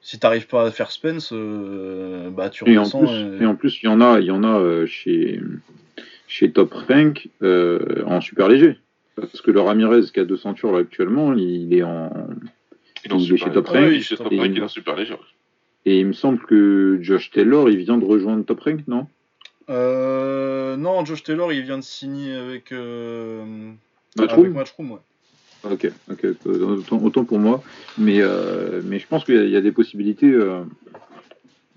si 0.00 0.18
t'arrives 0.18 0.46
pas 0.46 0.66
à 0.66 0.70
faire 0.70 0.90
Spence, 0.90 1.30
euh, 1.32 2.30
bah 2.30 2.48
tu 2.48 2.68
Et 2.68 2.78
en, 2.78 2.82
redescends. 2.84 3.00
plus, 3.04 3.38
et- 3.40 3.42
et 3.42 3.46
en 3.46 3.54
plus, 3.54 3.82
il 3.82 3.86
y 3.86 3.88
en 3.88 4.00
a, 4.00 4.20
il 4.20 4.26
y 4.26 4.30
en 4.30 4.42
a 4.44 4.58
euh, 4.58 4.86
chez, 4.86 5.40
chez 6.26 6.50
Top 6.52 6.72
Rank 6.72 7.28
euh, 7.42 8.02
en 8.06 8.20
super 8.20 8.48
léger. 8.48 8.78
Parce 9.16 9.40
que 9.40 9.50
le 9.50 9.60
Ramirez 9.60 10.02
qui 10.12 10.20
a 10.20 10.24
deux 10.24 10.36
ceintures 10.36 10.72
là, 10.72 10.78
actuellement, 10.78 11.32
il. 11.34 11.40
Il 11.40 11.74
est, 11.74 11.82
en 11.82 12.10
il 13.04 13.12
est 13.34 13.36
chez 13.36 13.50
Top 13.52 13.66
léger. 13.68 13.78
Rank. 13.78 13.88
Oui, 13.90 14.02
chez 14.02 14.16
Top 14.16 14.32
Et 14.32 14.38
Rank, 14.38 14.50
il- 14.52 14.58
est 14.58 14.62
en 14.62 14.68
super 14.68 14.96
léger. 14.96 15.16
Et 15.86 16.00
il 16.00 16.06
me 16.06 16.12
semble 16.12 16.40
que 16.40 16.98
Josh 17.00 17.30
Taylor, 17.30 17.70
il 17.70 17.76
vient 17.78 17.98
de 17.98 18.04
rejoindre 18.04 18.44
Top 18.44 18.60
Rank, 18.60 18.80
non? 18.88 19.06
Euh, 19.70 20.76
non, 20.76 21.04
Josh 21.04 21.22
Taylor, 21.22 21.52
il 21.52 21.62
vient 21.62 21.78
de 21.78 21.82
signer 21.82 22.34
avec, 22.34 22.72
euh, 22.72 23.44
Matchroom? 24.16 24.44
avec 24.46 24.56
Matchroom, 24.56 24.90
ouais. 24.92 24.98
Ok, 25.64 25.90
ok, 26.10 26.26
autant, 26.46 27.02
autant 27.02 27.24
pour 27.24 27.38
moi. 27.38 27.62
Mais, 27.98 28.20
euh, 28.20 28.80
mais 28.84 28.98
je 28.98 29.06
pense 29.06 29.24
qu'il 29.24 29.34
y, 29.34 29.38
a- 29.38 29.44
il 29.44 29.50
y 29.50 29.56
a 29.56 29.60
des 29.60 29.72
possibilités. 29.72 30.30
euh, 30.32 30.62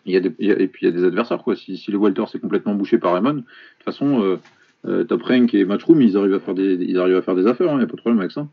il 0.05 0.13
y 0.13 0.17
a 0.17 0.19
des, 0.19 0.31
il 0.39 0.47
y 0.47 0.51
a- 0.51 0.59
et 0.59 0.67
puis 0.67 0.85
il 0.85 0.89
y 0.89 0.91
a 0.93 0.95
des 0.97 1.03
adversaires, 1.03 1.43
quoi. 1.43 1.55
Si, 1.55 1.77
si 1.77 1.91
le 1.91 1.97
Walter 1.97 2.23
s'est 2.31 2.39
complètement 2.39 2.73
bouché 2.75 2.97
par 2.97 3.13
Raymond, 3.13 3.33
de 3.33 3.39
toute 3.41 3.83
façon, 3.85 4.39
Top 5.07 5.21
Rank 5.23 5.53
et 5.53 5.63
Matchroom, 5.65 6.01
ils 6.01 6.17
arrivent 6.17 6.33
à 6.33 6.39
faire 6.39 6.55
des, 6.55 6.73
ils 6.73 6.97
arrivent 6.97 7.17
à 7.17 7.21
faire 7.21 7.35
des 7.35 7.45
affaires, 7.47 7.67
il 7.71 7.77
n'y 7.77 7.83
a 7.83 7.87
pas 7.87 7.91
de 7.95 8.01
problème 8.01 8.19
avec 8.19 8.31
ça. 8.31 8.47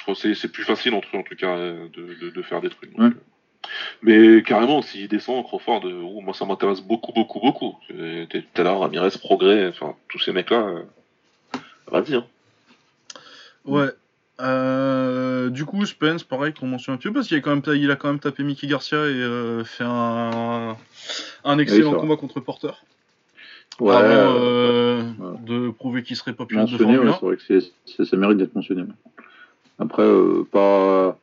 Je 0.00 0.04
crois 0.04 0.14
que 0.14 0.34
c'est- 0.34 0.48
plus 0.48 0.64
facile 0.64 0.94
entre 0.94 1.08
eux, 1.14 1.18
en 1.18 1.22
tout 1.22 1.36
cas, 1.36 1.56
euh, 1.56 1.86
de, 1.92 2.14
de- 2.14 2.30
de 2.30 2.42
faire 2.42 2.60
des 2.62 2.70
trucs. 2.70 2.90
donc, 2.96 3.00
Ouais. 3.00 3.16
euh. 3.16 3.20
Mais 4.02 4.42
carrément, 4.42 4.80
s'il 4.80 5.06
descend, 5.08 5.44
Crawford, 5.44 5.82
euh, 5.86 6.00
oh, 6.02 6.22
moi 6.22 6.32
ça 6.32 6.46
m'intéresse 6.46 6.80
beaucoup, 6.80 7.12
beaucoup, 7.12 7.38
beaucoup. 7.40 7.76
Tout 7.88 8.40
à 8.56 8.62
l'heure, 8.62 8.80
Ramirez, 8.80 9.10
Progrès, 9.20 9.68
enfin, 9.68 9.94
tous 10.08 10.18
ces 10.18 10.32
mecs-là, 10.32 10.60
euh, 10.66 10.82
vas-y. 11.88 12.14
Hein. 12.14 12.24
Ouais. 13.66 13.90
Euh, 14.40 15.50
du 15.50 15.66
coup, 15.66 15.84
Spence, 15.84 16.24
pareil, 16.24 16.54
qu'on 16.54 16.66
mentionne 16.66 16.94
un 16.94 16.98
petit 16.98 17.08
peu, 17.08 17.14
parce 17.14 17.28
qu'il 17.28 17.36
a, 17.36 17.40
quand 17.42 17.50
même, 17.54 17.62
il 17.76 17.90
a 17.90 17.96
quand 17.96 18.08
même 18.08 18.18
tapé 18.20 18.42
Mickey 18.42 18.66
Garcia 18.66 18.96
et 18.96 19.10
euh, 19.10 19.62
fait 19.64 19.84
un, 19.86 20.76
un 21.44 21.58
excellent 21.58 21.94
combat 21.94 22.16
contre 22.16 22.40
Porter. 22.40 22.70
Ouais, 23.78 23.94
avant 23.94 24.34
euh, 24.38 25.02
ouais. 25.02 25.38
de 25.46 25.70
prouver 25.70 26.02
qu'il 26.02 26.16
serait 26.16 26.32
pas 26.32 26.44
pilote 26.46 26.66
de 26.66 26.70
mentionné, 26.72 26.94
Formule 26.96 27.10
ouais, 27.10 27.14
1. 27.14 27.36
c'est 27.38 27.58
vrai 27.58 27.66
que 27.98 28.04
ça 28.04 28.16
mérite 28.16 28.38
d'être 28.38 28.54
mentionné. 28.54 28.82
Après, 29.80 30.02
euh, 30.02 30.44
pas. 30.50 31.18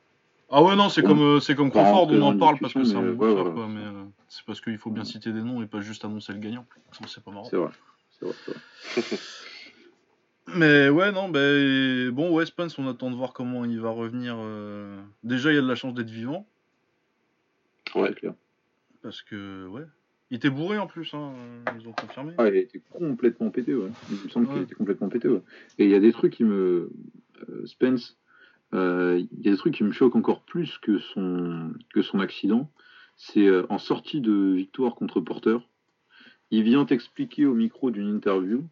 Ah 0.50 0.64
ouais, 0.64 0.76
non, 0.76 0.90
c'est 0.90 1.02
Bon, 1.02 1.10
comme, 1.10 1.22
euh, 1.22 1.40
c'est 1.40 1.56
comme 1.56 1.70
Crawford, 1.72 2.08
on 2.12 2.22
en 2.22 2.32
une 2.34 2.40
parle 2.40 2.58
parce 2.60 2.74
que 2.74 2.84
c'est 2.84 2.96
un 2.96 3.12
bon 3.12 3.36
ouais, 3.46 3.52
quoi, 3.54 3.68
mais 3.68 3.82
euh, 3.82 4.04
c'est 4.30 4.44
parce 4.46 4.62
qu'il 4.62 4.78
faut 4.78 4.90
bien 4.90 5.04
citer 5.04 5.32
des 5.32 5.42
noms 5.44 5.62
et 5.62 5.68
pas 5.68 5.82
juste 5.82 6.04
annoncer 6.06 6.34
le 6.34 6.40
gagnant. 6.40 6.66
Sinon, 6.94 7.08
c'est 7.08 7.24
pas 7.24 7.32
marrant. 7.32 7.46
C'est 7.46 7.58
vrai. 7.58 7.70
C'est 8.20 8.26
vrai, 8.26 8.36
c'est 8.96 9.02
vrai. 9.02 9.18
Mais 10.56 10.88
ouais, 10.90 11.12
non, 11.12 11.28
ben 11.28 12.10
bon, 12.12 12.32
ouais, 12.34 12.46
Spence, 12.46 12.80
on 12.80 12.88
attend 12.88 13.12
de 13.12 13.16
voir 13.18 13.34
comment 13.34 13.66
il 13.66 13.82
va 13.82 13.90
revenir. 13.90 14.36
euh. 14.40 14.98
Déjà, 15.24 15.52
il 15.52 15.56
y 15.56 15.58
a 15.58 15.62
de 15.62 15.68
la 15.68 15.76
chance 15.76 15.94
d'être 15.94 16.10
vivant, 16.10 16.48
Ouais. 17.96 18.14
Clair. 18.14 18.34
parce 19.02 19.22
que, 19.22 19.68
ouais. 19.68 19.84
Il 20.32 20.38
était 20.38 20.50
bourré 20.50 20.78
en 20.78 20.88
plus, 20.88 21.14
hein, 21.14 21.34
euh, 21.38 21.72
ils 21.80 21.88
ont 21.88 21.94
confirmé. 21.94 22.34
Ah, 22.38 22.48
il 22.48 22.56
été 22.56 22.82
complètement 22.92 23.50
pété, 23.50 23.76
ouais. 23.76 23.90
Il 24.10 24.18
me 24.24 24.30
semble 24.30 24.48
qu'il 24.50 24.62
été 24.62 24.76
complètement 24.76 25.10
pété, 25.10 25.28
ouais. 25.28 25.42
Et 25.80 25.86
il 25.86 25.92
y 25.92 25.96
a 25.96 26.00
des 26.00 26.12
trucs 26.14 26.34
qui 26.34 26.44
me. 26.46 26.90
euh, 27.50 27.66
Spence, 27.66 28.18
euh, 28.74 29.24
il 29.32 29.46
y 29.46 29.50
a 29.50 29.52
des 29.52 29.58
trucs 29.58 29.76
qui 29.76 29.84
me 29.84 29.92
choquent 29.92 30.16
encore 30.16 30.44
plus 30.44 30.78
que 30.80 31.00
son, 31.00 31.74
que 31.94 32.02
son 32.02 32.20
accident. 32.20 32.72
C'est 33.16 33.48
euh, 33.48 33.66
en 33.70 33.78
sortie 33.78 34.22
de 34.22 34.54
victoire 34.54 34.96
contre 34.96 35.22
Porter, 35.22 35.58
il 36.52 36.64
vient 36.64 36.86
t'expliquer 36.86 37.46
au 37.46 37.54
micro 37.54 37.92
d'une 37.92 38.08
interview 38.08 38.68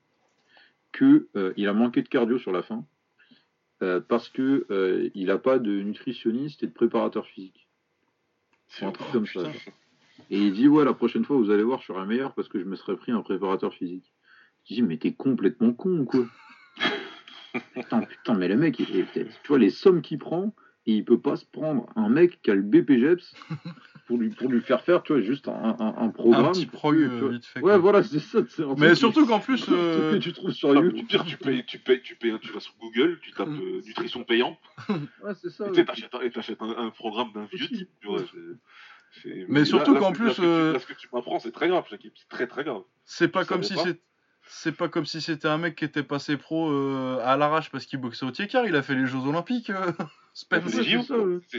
que 0.91 1.27
euh, 1.35 1.53
il 1.57 1.67
a 1.67 1.73
manqué 1.73 2.01
de 2.01 2.07
cardio 2.07 2.37
sur 2.37 2.51
la 2.51 2.63
fin 2.63 2.85
euh, 3.83 3.99
parce 3.99 4.29
que 4.29 4.65
euh, 4.69 5.09
il 5.13 5.27
n'a 5.27 5.37
pas 5.37 5.59
de 5.59 5.81
nutritionniste 5.81 6.63
et 6.63 6.67
de 6.67 6.71
préparateur 6.71 7.25
physique. 7.27 7.67
C'est 8.67 8.85
un 8.85 8.91
truc 8.91 9.11
comme 9.11 9.25
ça. 9.25 9.43
putain. 9.43 9.71
Et 10.29 10.39
il 10.39 10.53
dit 10.53 10.67
ouais 10.67 10.85
la 10.85 10.93
prochaine 10.93 11.25
fois 11.25 11.35
vous 11.35 11.51
allez 11.51 11.63
voir 11.63 11.81
je 11.81 11.87
serai 11.87 12.05
meilleur 12.05 12.33
parce 12.33 12.47
que 12.47 12.59
je 12.59 12.63
me 12.63 12.75
serais 12.77 12.95
pris 12.95 13.11
un 13.11 13.21
préparateur 13.21 13.73
physique. 13.73 14.13
Je 14.69 14.75
dis 14.75 14.81
mais 14.81 14.97
t'es 14.97 15.13
complètement 15.13 15.73
con 15.73 15.99
ou 15.99 16.05
quoi 16.05 16.25
Putain 17.73 18.01
putain 18.01 18.33
mais 18.33 18.47
le 18.47 18.57
mec 18.57 18.79
il 18.79 19.05
tu 19.13 19.25
vois 19.47 19.59
les 19.59 19.69
sommes 19.69 20.01
qu'il 20.01 20.17
prend 20.17 20.53
et 20.85 20.93
il 20.93 21.05
peut 21.05 21.19
pas 21.19 21.35
se 21.35 21.45
prendre 21.45 21.87
un 21.95 22.09
mec 22.09 22.41
qui 22.41 22.51
a 22.51 22.55
le 22.55 22.61
BPGEPS 22.61 23.33
pour 24.07 24.17
lui 24.17 24.29
pour 24.29 24.49
lui 24.49 24.61
faire 24.61 24.81
faire 24.83 25.01
tu 25.03 25.13
vois 25.13 25.21
juste 25.21 25.47
un, 25.47 25.75
un, 25.79 25.95
un 25.97 26.09
programme. 26.09 26.45
Un 26.45 26.51
petit 26.51 26.65
prog 26.67 26.95
euh, 26.95 27.29
vite 27.29 27.45
fait. 27.45 27.59
Ouais 27.61 27.71
quoi. 27.71 27.77
voilà 27.79 28.03
c'est 28.03 28.19
ça. 28.19 28.39
c'est 28.49 28.63
un 28.63 28.75
Mais 28.77 28.87
truc 28.87 28.97
surtout 28.97 29.25
qu'en 29.25 29.39
plus, 29.39 29.65
euh, 29.71 30.11
que 30.11 30.17
tu 30.17 30.31
trouves 30.33 30.51
sur 30.51 30.69
Ah, 30.69 30.73
mais 30.75 30.81
YouTube. 30.81 30.99
au 30.99 31.07
pire, 31.07 31.25
tu 31.25 31.37
payes, 31.37 31.65
tu 31.65 31.79
payes, 31.79 32.01
tu 32.01 32.15
payes, 32.15 32.37
tu 32.39 32.51
vas 32.51 32.59
sur 32.59 32.75
Google, 32.79 33.19
tu 33.21 33.31
tapes 33.31 33.47
euh, 33.49 33.81
nutrition 33.85 34.23
payant, 34.23 34.57
Ouais 35.23 35.33
c'est 35.41 35.49
ça. 35.49 35.65
et 35.73 35.85
t'achètes 35.85 36.11
t'achètes 36.33 36.61
un, 36.61 36.75
un 36.77 36.89
programme 36.91 37.31
d'un 37.33 37.45
vieux 37.51 37.67
type, 37.67 37.89
tu 38.01 38.07
vois. 38.07 38.21
Mais 39.47 39.63
surtout 39.65 39.93
là, 39.93 39.99
qu'en 40.01 40.11
plus, 40.11 40.27
là, 40.27 40.33
ce 40.33 40.41
que 40.41 40.41
tu- 40.41 40.45
euh, 40.47 40.73
que 40.79 40.93
tu 40.93 41.07
m'apprends, 41.13 41.39
c'est 41.39 41.51
très 41.51 41.67
grave, 41.69 41.85
c'est 41.89 42.27
très 42.29 42.47
très 42.47 42.63
grave. 42.63 42.83
c'est 43.05 43.29
pas 43.29 43.43
je 43.43 43.47
comme 43.47 43.63
si 43.63 43.73
pas? 43.73 43.83
C'est. 44.47 44.71
Pas 44.75 44.87
comme 44.89 45.05
si 45.05 45.21
c'était 45.21 45.47
un 45.47 45.57
mec 45.57 45.75
qui 45.75 45.85
était 45.85 46.03
passé 46.03 46.37
pro 46.37 46.69
euh, 46.71 47.19
à 47.23 47.37
l'arrache 47.37 47.69
parce 47.71 47.85
qu'il 47.85 47.99
boxait 47.99 48.25
au 48.25 48.31
Tiekar, 48.31 48.65
il 48.67 48.75
a 48.75 48.81
fait 48.83 48.95
les 48.95 49.05
Jeux 49.05 49.19
Olympiques, 49.27 49.69
euh. 49.69 49.91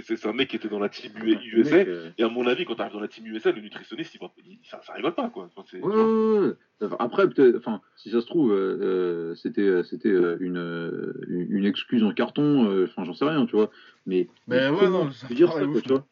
C'est 0.03 0.27
un 0.27 0.33
mec 0.35 0.49
qui 0.51 0.57
était 0.57 0.69
dans 0.69 0.79
la 0.79 0.91
team 0.91 1.13
USA, 1.17 1.77
mec, 1.77 1.89
euh, 1.89 2.11
et 2.19 2.23
à 2.23 2.29
mon 2.29 2.47
avis, 2.47 2.67
quand 2.67 2.75
t'arrives 2.75 2.93
dans 2.93 3.01
la 3.01 3.09
team 3.09 3.27
USA, 3.27 3.51
le 3.51 3.63
nutritionniste, 3.63 4.15
il 4.15 4.21
va, 4.21 4.31
il- 4.45 4.59
ça, 4.71 4.83
ça 4.87 4.93
rigole 4.93 5.15
pas, 5.15 5.31
quoi. 5.31 5.49
Enfin, 5.57 5.79
Ouais, 5.79 5.95
ouais, 5.97 6.55
ouais. 6.83 6.89
Après, 6.99 7.27
peut-être, 7.27 7.57
enfin, 7.57 7.81
si 7.97 8.11
ça 8.11 8.21
se 8.21 8.27
trouve, 8.27 8.53
euh, 8.53 9.35
c'était, 9.35 9.83
c'était 9.85 10.11
euh, 10.11 10.37
une, 10.41 11.15
une 11.51 11.65
excuse 11.65 12.05
en 12.05 12.13
carton. 12.13 12.69
euh, 12.71 12.85
Enfin, 12.91 13.05
j'en 13.05 13.15
sais 13.15 13.25
rien, 13.25 13.47
tu 13.47 13.57
vois. 13.57 13.71
Mais, 14.05 14.29
Mais 14.47 14.69
ouais, 14.69 14.91
non, 14.91 15.07
tu 15.09 15.15
ça 15.15 15.29
dire 15.29 15.51
ça, 15.53 15.61
quoi, 15.61 15.69
ouf, 15.69 15.83
tu 15.83 15.89
vois? 15.89 16.07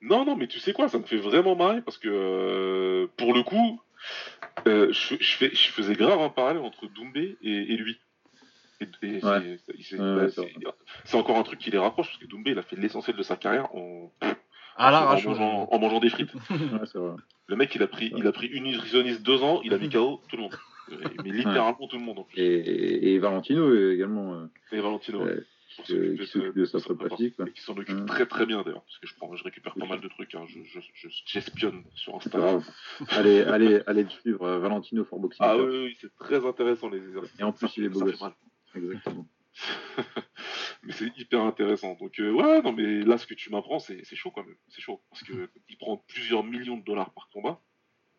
Non, 0.00 0.24
non, 0.24 0.36
mais 0.36 0.46
tu 0.46 0.60
sais 0.60 0.72
quoi, 0.74 0.88
ça 0.88 0.98
me 0.98 1.04
fait 1.04 1.16
vraiment 1.16 1.56
marrer 1.56 1.80
parce 1.82 1.98
que 1.98 2.08
euh, 2.08 3.06
pour 3.16 3.34
le 3.34 3.42
coup, 3.42 3.80
euh, 4.66 4.92
je, 4.92 5.16
je 5.20 5.36
fais, 5.36 5.50
je 5.54 5.68
faisais 5.70 5.94
grave 5.94 6.20
un 6.20 6.28
parallèle 6.30 6.62
entre 6.62 6.86
Doumbé 6.86 7.36
et, 7.42 7.50
et 7.74 7.76
lui. 7.76 7.98
Et, 8.80 8.84
et 9.02 9.24
Ouais. 9.24 9.58
c'est- 9.80 9.98
Ouais, 10.00 10.26
bah, 10.62 11.18
encore 11.18 11.36
un 11.38 11.42
truc 11.42 11.58
qui 11.60 11.70
les 11.70 11.78
rapproche 11.78 12.08
parce 12.08 12.18
que 12.18 12.26
Doumbé, 12.26 12.50
il 12.52 12.58
a 12.58 12.62
fait 12.62 12.76
l'essentiel 12.76 13.16
de 13.16 13.22
sa 13.22 13.36
carrière 13.36 13.74
en, 13.74 14.12
À 14.76 14.88
en, 14.88 14.90
l'arrache. 14.90 15.24
mangeant, 15.26 15.68
en 15.70 15.78
mangeant 15.78 16.00
des 16.00 16.10
frites. 16.10 16.32
Ouais, 16.50 16.86
c'est 16.90 16.98
vrai. 16.98 17.14
Le 17.46 17.56
mec, 17.56 17.74
il 17.74 17.82
a 17.82 17.86
pris, 17.86 18.12
il 18.16 18.26
a 18.26 18.32
pris 18.32 18.46
une 18.48 18.64
nutritionniste 18.64 19.22
deux 19.22 19.42
ans, 19.42 19.60
il 19.64 19.74
a 19.74 19.78
mis 19.78 19.88
KO 19.90 20.20
tout 20.28 20.36
le 20.36 20.42
monde. 20.42 20.54
Mais 21.24 21.30
littéralement 21.30 21.86
tout 21.88 21.96
le 21.98 22.02
monde 22.04 22.18
en 22.18 22.24
plus. 22.24 22.40
Et, 22.40 22.56
et, 22.56 23.14
et 23.14 23.18
Valentino 23.18 23.90
également, 23.92 24.34
euh, 24.34 24.46
Et 24.72 24.80
Valentino. 24.80 25.22
euh, 25.26 25.46
qui, 25.82 26.26
s'occupe 26.26 26.56
de 26.56 26.64
sa 26.64 26.80
quoi. 26.80 26.96
Et 27.46 27.52
qui 27.52 27.60
s'en 27.60 27.76
occupe 27.76 27.94
Mm. 27.96 28.06
très 28.06 28.26
très 28.26 28.46
bien 28.46 28.62
d'ailleurs. 28.62 28.82
Parce 28.84 28.98
que 28.98 29.06
je, 29.06 29.14
prends, 29.14 29.34
je 29.34 29.42
récupère 29.44 29.74
pas 29.74 29.86
mal 29.86 30.00
de 30.00 30.08
trucs. 30.08 30.34
Hein. 30.34 30.44
Je, 30.48 30.60
je, 30.64 30.80
je- 30.94 31.08
j'espionne 31.26 31.82
sur 31.94 32.12
C'est 32.22 32.28
Insta. 32.28 32.38
pas 32.38 32.38
grave. 32.38 32.70
allez, 33.10 33.40
allez, 33.42 33.80
allez 33.86 34.02
le 34.04 34.08
suivre, 34.10 34.42
euh, 34.44 34.58
Valentino 34.58 35.04
for 35.04 35.18
Boxing. 35.18 35.44
Ah 35.46 35.56
oui, 35.56 35.64
oui, 35.84 35.96
c'est 36.00 36.14
très 36.16 36.44
intéressant 36.46 36.88
les 36.88 36.98
exercices. 36.98 37.38
Et 37.38 37.42
en 37.42 37.52
plus, 37.52 37.66
Ça 37.66 37.74
il 37.76 37.84
est 37.84 37.88
beau. 37.88 38.06
Exactement. 38.74 39.26
mais 40.82 40.92
c'est 40.92 41.16
hyper 41.18 41.42
intéressant. 41.42 41.96
Donc 42.00 42.18
euh, 42.18 42.30
ouais, 42.32 42.62
non 42.62 42.72
mais 42.72 43.02
là 43.04 43.18
ce 43.18 43.26
que 43.26 43.34
tu 43.34 43.50
m'apprends, 43.50 43.78
c'est, 43.78 44.04
c'est 44.04 44.16
chaud 44.16 44.30
quand 44.34 44.44
même. 44.44 44.56
C'est 44.68 44.80
chaud. 44.80 45.00
Parce 45.10 45.22
que 45.22 45.48
il 45.68 45.76
prend 45.76 45.96
plusieurs 46.08 46.42
millions 46.44 46.76
de 46.76 46.84
dollars 46.84 47.10
par 47.10 47.28
combat. 47.32 47.60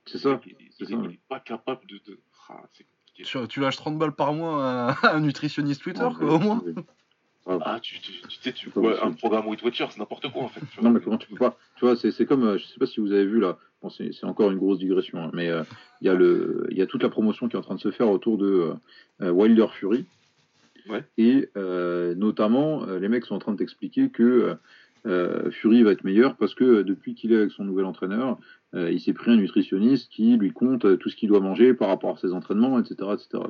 C'est 0.06 0.18
ça. 0.20 0.39
Il, 0.45 0.53
est 0.91 0.95
ouais. 0.95 1.20
pas 1.28 1.39
capable 1.39 1.86
de. 1.88 1.97
de... 2.08 2.20
Ah. 2.49 2.62
Tu, 2.74 2.86
tu 3.49 3.60
lâches 3.60 3.78
30 3.78 3.97
balles 3.97 4.14
par 4.16 4.34
mois 4.34 4.66
à 4.93 5.16
un 5.16 5.20
nutritionniste 5.22 5.82
Twitter, 5.82 6.03
Ouais, 6.03 6.14
quoi, 6.14 6.34
au 6.36 6.39
moins. 6.39 6.64
Ah, 7.48 7.80
tu, 7.82 8.00
tu, 8.00 8.12
tu 8.28 8.38
sais, 8.41 8.54
un 9.04 9.12
programme 9.12 9.48
Weight 9.48 9.62
Watcher, 9.62 9.86
c'est 9.91 10.00
n'importe 10.00 10.32
quoi 10.32 10.43
en 10.43 10.48
fait. 10.48 10.62
tu 10.62 10.80
vois. 10.80 10.89
Non, 10.89 10.96
mais 10.96 11.00
comment 11.00 11.18
tu 11.18 11.28
peux 11.30 11.36
pas 11.36 11.58
Tu 11.78 11.86
vois, 11.86 11.96
c'est 11.96 12.10
c'est 12.12 12.26
comme, 12.26 12.43
euh, 12.43 12.58
je 12.58 12.66
sais 12.66 12.80
pas 12.80 12.88
si 12.88 13.00
vous 13.00 13.12
avez 13.12 13.26
vu 13.26 13.39
là, 13.39 13.58
bon, 13.84 13.89
c'est 13.89 14.12
c'est 14.14 14.26
encore 14.26 14.50
une 14.50 14.58
grosse 14.58 14.80
digression, 14.80 15.20
hein, 15.20 15.32
mais 15.34 15.50
euh, 15.50 15.62
il 16.02 16.08
y, 16.08 16.10
a 16.10 16.16
le- 16.16 16.66
y 16.72 16.82
a 16.82 16.88
toute 16.88 17.04
la 17.04 17.10
promotion 17.10 17.48
qui 17.48 17.56
est 17.56 17.60
en 17.60 17.62
train 17.62 17.76
de 17.76 17.80
se 17.80 17.91
faire 17.91 18.10
autour 18.10 18.38
de 18.39 18.74
euh, 19.22 19.30
Wilder 19.32 19.68
Fury. 19.80 20.06
Ouais. 20.89 21.04
Et 21.18 21.50
notamment, 22.16 22.86
les 22.86 23.10
mecs 23.10 23.26
sont 23.26 23.36
en 23.36 23.39
train 23.39 23.52
de 23.54 23.58
t'expliquer 23.58 24.10
que 24.10 24.56
Fury 25.52 25.84
va 25.84 25.91
être 25.91 26.04
meilleur 26.04 26.36
parce 26.38 26.54
que 26.56 26.82
depuis 26.84 27.16
qu'il 27.16 27.32
est 27.34 27.38
avec 27.38 27.52
son 27.52 27.64
nouvel 27.64 27.86
entraîneur, 27.86 28.38
il 28.74 29.00
s'est 29.00 29.14
pris 29.14 29.32
un 29.32 29.36
nutritionniste 29.38 30.12
qui 30.12 30.38
lui 30.38 30.52
compte 30.52 30.98
tout 31.00 31.10
ce 31.10 31.16
qu'il 31.16 31.30
doit 31.30 31.39
manger 31.39 31.74
par 31.74 31.88
rapport 31.89 32.16
à 32.16 32.18
ses 32.20 32.34
entraînements, 32.34 32.80
etc. 32.80 32.96
etc. 33.14 33.43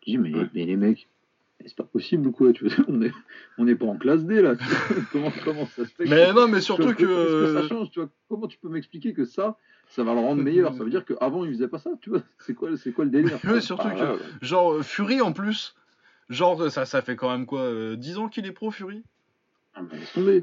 Tu 0.00 0.10
dis, 0.10 0.18
mais, 0.18 0.34
Ouais. 0.34 0.46
mais 0.54 0.64
les 0.66 0.76
mecs, 0.76 1.08
c'est 1.64 1.76
pas 1.76 1.84
possible 1.84 2.28
ou 2.28 2.32
quoi 2.32 2.52
tu 2.52 2.68
vois, 2.68 2.84
On 2.88 2.92
n'est 2.94 3.12
on 3.58 3.66
est 3.66 3.74
pas 3.74 3.86
en 3.86 3.96
classe 3.96 4.24
D 4.24 4.42
là. 4.42 4.54
comment, 5.12 5.32
comment 5.44 5.66
ça 5.66 5.84
se 5.84 5.90
fait 5.90 6.04
Mais 6.04 6.32
non, 6.32 6.48
mais 6.48 6.60
surtout 6.60 6.82
vois, 6.84 6.94
que. 6.94 7.04
Que 7.04 7.62
ça 7.62 7.68
change, 7.68 7.90
tu 7.90 8.00
vois 8.00 8.10
Comment 8.28 8.46
tu 8.48 8.58
peux 8.58 8.68
m'expliquer 8.68 9.14
que 9.14 9.24
ça, 9.24 9.56
ça 9.88 10.04
va 10.04 10.12
le 10.14 10.20
rendre 10.20 10.42
meilleur? 10.42 10.74
Ça 10.74 10.84
veut 10.84 10.90
dire 10.90 11.04
qu'avant, 11.04 11.44
il 11.44 11.52
faisait 11.52 11.68
pas 11.68 11.78
ça, 11.78 11.90
tu 12.00 12.10
vois 12.10 12.22
C'est 12.38 12.54
quoi, 12.54 12.76
c'est 12.76 12.92
quoi 12.92 13.04
le 13.04 13.10
délire? 13.10 13.38
Surtout 13.62 13.86
Ah, 13.88 13.94
que. 13.94 14.12
ouais. 14.14 14.18
Genre, 14.42 14.74
euh, 14.74 14.82
Fury 14.82 15.20
en 15.20 15.32
plus. 15.32 15.74
Genre, 16.28 16.70
ça, 16.70 16.84
ça 16.86 17.02
fait 17.02 17.16
quand 17.16 17.30
même 17.30 17.46
quoi 17.46 17.60
euh, 17.60 17.96
10 17.96 18.18
ans 18.18 18.28
qu'il 18.28 18.46
est 18.46 18.52
pro, 18.52 18.70
Fury 18.70 19.02
Ah, 19.02 19.04
mais 19.04 19.04
laisse 19.04 19.04
tomber. 19.04 19.63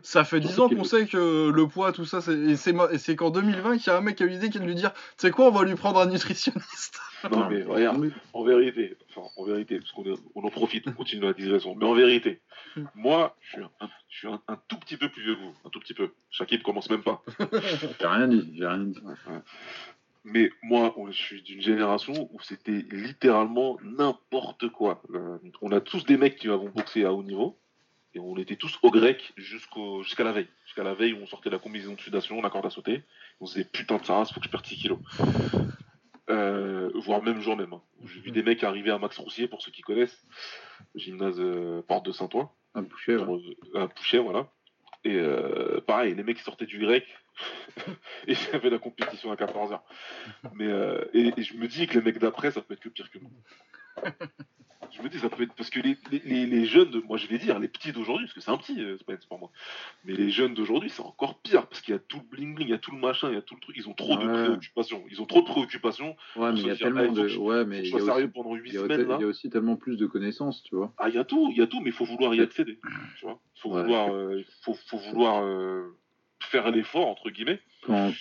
Ça 0.04 0.24
fait 0.24 0.40
10 0.40 0.48
Surtout 0.54 0.74
ans 0.74 0.78
qu'on 0.78 0.84
sait 0.84 1.06
que 1.08 1.50
le 1.50 1.68
poids, 1.68 1.92
tout 1.94 2.06
ça, 2.06 2.20
c'est 2.22 3.16
qu'en 3.16 3.30
2020 3.30 3.78
qu'il 3.78 3.88
y 3.88 3.90
a 3.90 3.98
un 3.98 4.02
mec 4.02 4.16
qui 4.18 4.24
a 4.24 4.26
eu 4.26 4.30
l'idée 4.30 4.50
qui 4.50 4.60
de 4.60 4.66
lui 4.66 4.76
dire 4.76 4.92
Tu 4.94 5.00
sais 5.18 5.32
quoi, 5.32 5.48
on 5.48 5.52
va 5.52 5.64
lui 5.64 5.76
prendre 5.76 6.00
un 6.00 6.06
nutritionniste. 6.08 7.00
Non, 7.32 7.48
mais 7.52 7.62
regarde, 7.62 8.12
en 8.34 8.44
vérité, 8.44 8.98
enfin, 9.16 9.28
en 9.38 9.46
vérité, 9.46 9.78
parce 9.78 9.92
qu'on 9.92 10.04
est- 10.06 10.20
on 10.34 10.44
en 10.44 10.50
profite, 10.50 10.88
on 10.88 10.92
continue 10.94 11.22
la 11.22 11.34
digression, 11.34 11.76
mais 11.76 11.86
en 11.86 11.94
vérité, 11.94 12.42
moi, 12.96 13.36
je 13.42 13.50
suis, 13.52 13.62
un, 13.62 13.90
je 14.10 14.18
suis 14.18 14.28
un, 14.28 14.42
un 14.48 14.58
tout 14.68 14.78
petit 14.78 14.98
peu 14.98 15.08
plus 15.08 15.22
vieux 15.22 15.36
que 15.36 15.42
vous, 15.42 15.54
un 15.64 15.70
tout 15.70 15.80
petit 15.80 15.94
peu. 15.94 16.10
Shakib 16.32 16.64
commence 16.64 16.90
même 16.90 17.04
pas. 17.04 17.22
J'ai 18.00 18.08
rien 18.08 18.28
dit, 18.28 18.52
j'ai 18.58 18.66
rien 18.66 18.80
dit. 18.80 18.98
Mais 20.24 20.52
moi, 20.64 20.96
je 21.10 21.16
suis 21.16 21.42
d'une 21.44 21.62
génération 21.62 22.28
où 22.34 22.40
c'était 22.42 22.86
littéralement 22.92 23.78
n'importe 23.84 24.70
quoi. 24.70 25.02
Euh, 25.14 25.38
On 25.62 25.72
a 25.72 25.80
tous 25.80 26.06
des 26.06 26.18
mecs 26.18 26.38
qui 26.38 26.48
avons 26.50 26.70
boxé 26.70 27.06
à 27.06 27.14
haut 27.14 27.22
niveau, 27.24 27.56
et 28.14 28.20
on 28.20 28.36
était 28.38 28.56
tous 28.58 28.78
au 28.84 28.92
grec 28.92 29.34
jusqu'au 29.38 30.04
jusqu'à 30.04 30.24
la 30.24 30.32
veille. 30.32 30.48
Jusqu'à 30.66 30.84
la 30.84 30.94
veille 30.94 31.14
où 31.14 31.18
on 31.22 31.28
sortait 31.28 31.50
la 31.50 31.60
combinaison 31.60 31.94
de 31.94 32.00
sudation, 32.00 32.42
la 32.42 32.50
corde 32.50 32.66
à 32.66 32.70
sauter. 32.70 33.04
On 33.40 33.46
se 33.46 33.54
disait 33.56 33.70
putain 33.72 33.98
de 33.98 34.06
Saras, 34.06 34.26
faut 34.34 34.40
que 34.40 34.46
je 34.46 34.52
perde 34.52 34.66
6 34.66 34.78
kilos. 34.78 35.00
Euh, 36.30 36.90
voire 36.96 37.22
même 37.24 37.42
jour 37.42 37.58
même. 37.58 37.74
hein. 37.74 37.82
J'ai 38.06 38.20
vu 38.22 38.32
des 38.32 38.44
mecs 38.44 38.64
arriver 38.64 38.92
à 38.92 38.98
Max 38.98 39.18
Roussier, 39.18 39.48
pour 39.48 39.62
ceux 39.62 39.72
qui 39.72 39.82
connaissent, 39.82 40.26
gymnase 40.96 41.40
euh, 41.40 41.82
Porte 41.82 42.06
de 42.06 42.12
Saint-Ouen, 42.12 42.50
Un 42.74 42.84
boucher, 42.84 43.18
ouais. 43.18 43.42
euh, 43.76 43.88
Pouchet, 43.88 44.20
voilà. 44.20 44.48
Et 45.04 45.16
euh, 45.16 45.82
pareil, 45.82 46.14
les 46.16 46.24
mecs 46.24 46.38
qui 46.38 46.44
sortaient 46.44 46.66
du 46.68 46.80
grec, 46.80 47.06
et 48.28 48.36
avait 48.54 48.70
la 48.70 48.78
compétition 48.80 49.32
à 49.32 49.36
14h. 49.36 49.82
Mais, 50.54 50.68
euh, 50.68 51.04
et, 51.14 51.34
et 51.36 51.42
je 51.44 51.56
me 51.58 51.68
dis 51.68 51.86
que 51.88 51.96
les 51.98 52.06
mecs 52.06 52.20
d'après, 52.20 52.52
ça 52.52 52.62
peut 52.62 52.76
être 52.76 52.80
que 52.82 52.90
pire 52.90 53.10
que 53.12 53.20
nous. 53.20 53.32
Je 54.92 55.02
me 55.02 55.10
dis, 55.10 55.20
ça 55.20 55.30
peut 55.30 55.44
être. 55.44 55.54
Parce 55.54 55.70
que 55.70 55.80
les, 55.80 55.98
les, 56.12 56.46
les 56.46 56.66
jeunes, 56.66 56.92
de... 56.92 57.00
moi 57.00 57.18
je 57.18 57.28
vais 57.28 57.38
dire, 57.38 57.60
les 57.60 57.68
petits 57.68 57.92
d'aujourd'hui, 57.92 58.26
parce 58.26 58.34
que 58.34 58.42
c'est 58.42 58.52
un 58.52 58.58
petit 58.58 58.80
euh, 58.82 58.98
Spence 58.98 59.26
pour 59.26 59.40
moi. 59.40 59.52
Mais 60.04 60.14
les 60.14 60.30
jeunes 60.30 60.54
d'aujourd'hui, 60.54 60.90
c'est 60.90 61.02
encore 61.02 61.40
pire, 61.40 61.68
parce 61.68 61.82
qu'il 61.82 61.94
y 61.94 61.98
a 61.98 62.00
tout 62.00 62.18
le 62.18 62.38
bling 62.38 62.56
bling, 62.56 62.68
il 62.68 62.72
y 62.72 62.74
a 62.74 62.78
tout 62.78 62.92
le 62.92 63.00
machin, 63.00 63.30
il 63.30 63.36
y 63.36 63.38
a 63.38 63.42
tout 63.42 63.56
le 63.56 63.62
truc. 63.62 63.76
Ils 63.78 63.88
ont 63.88 63.94
trop 63.94 64.18
de 64.18 64.28
préoccupations. 64.28 65.04
Ils 65.10 65.22
ont 65.22 65.26
trop 65.26 65.42
de 65.42 65.46
préoccupations. 65.46 66.16
Ouais, 66.36 66.52
mais 66.52 66.60
il 66.60 66.68
y 66.68 66.72
a 66.72 66.76
tellement 66.76 67.12
de. 67.12 67.38
Ouais, 67.38 67.66
mais. 67.66 67.82
Il 67.82 67.90
y, 67.90 67.94
a 67.94 68.16
aussi... 68.16 68.28
pendant 68.28 68.56
8 68.56 68.72
semaines, 68.72 69.08
il 69.18 69.22
y 69.22 69.24
a 69.24 69.28
aussi 69.28 69.50
tellement 69.50 69.76
plus 69.76 69.98
de 69.98 70.06
connaissances, 70.06 70.64
tu 70.64 70.76
vois. 70.76 70.94
Ah, 70.98 71.10
il 71.10 71.16
y 71.16 71.20
a 71.20 71.24
tout, 71.24 71.50
il 71.52 71.58
y 71.58 71.62
a 71.62 71.68
tout, 71.68 71.80
mais 71.80 71.90
il 71.90 71.94
faut 71.94 72.06
vouloir 72.06 72.34
y 72.36 72.42
accéder. 72.42 72.80
Tu 73.18 73.26
vois. 73.26 73.40
Faut 73.56 73.70
vouloir, 73.70 74.14
euh, 74.14 74.44
faut, 74.64 74.74
faut, 74.74 74.98
vouloir 74.98 75.44
euh, 75.44 75.96
faire 76.40 76.70
l'effort, 76.72 77.08
entre 77.08 77.30
guillemets. 77.30 77.60
Quand, 77.84 78.12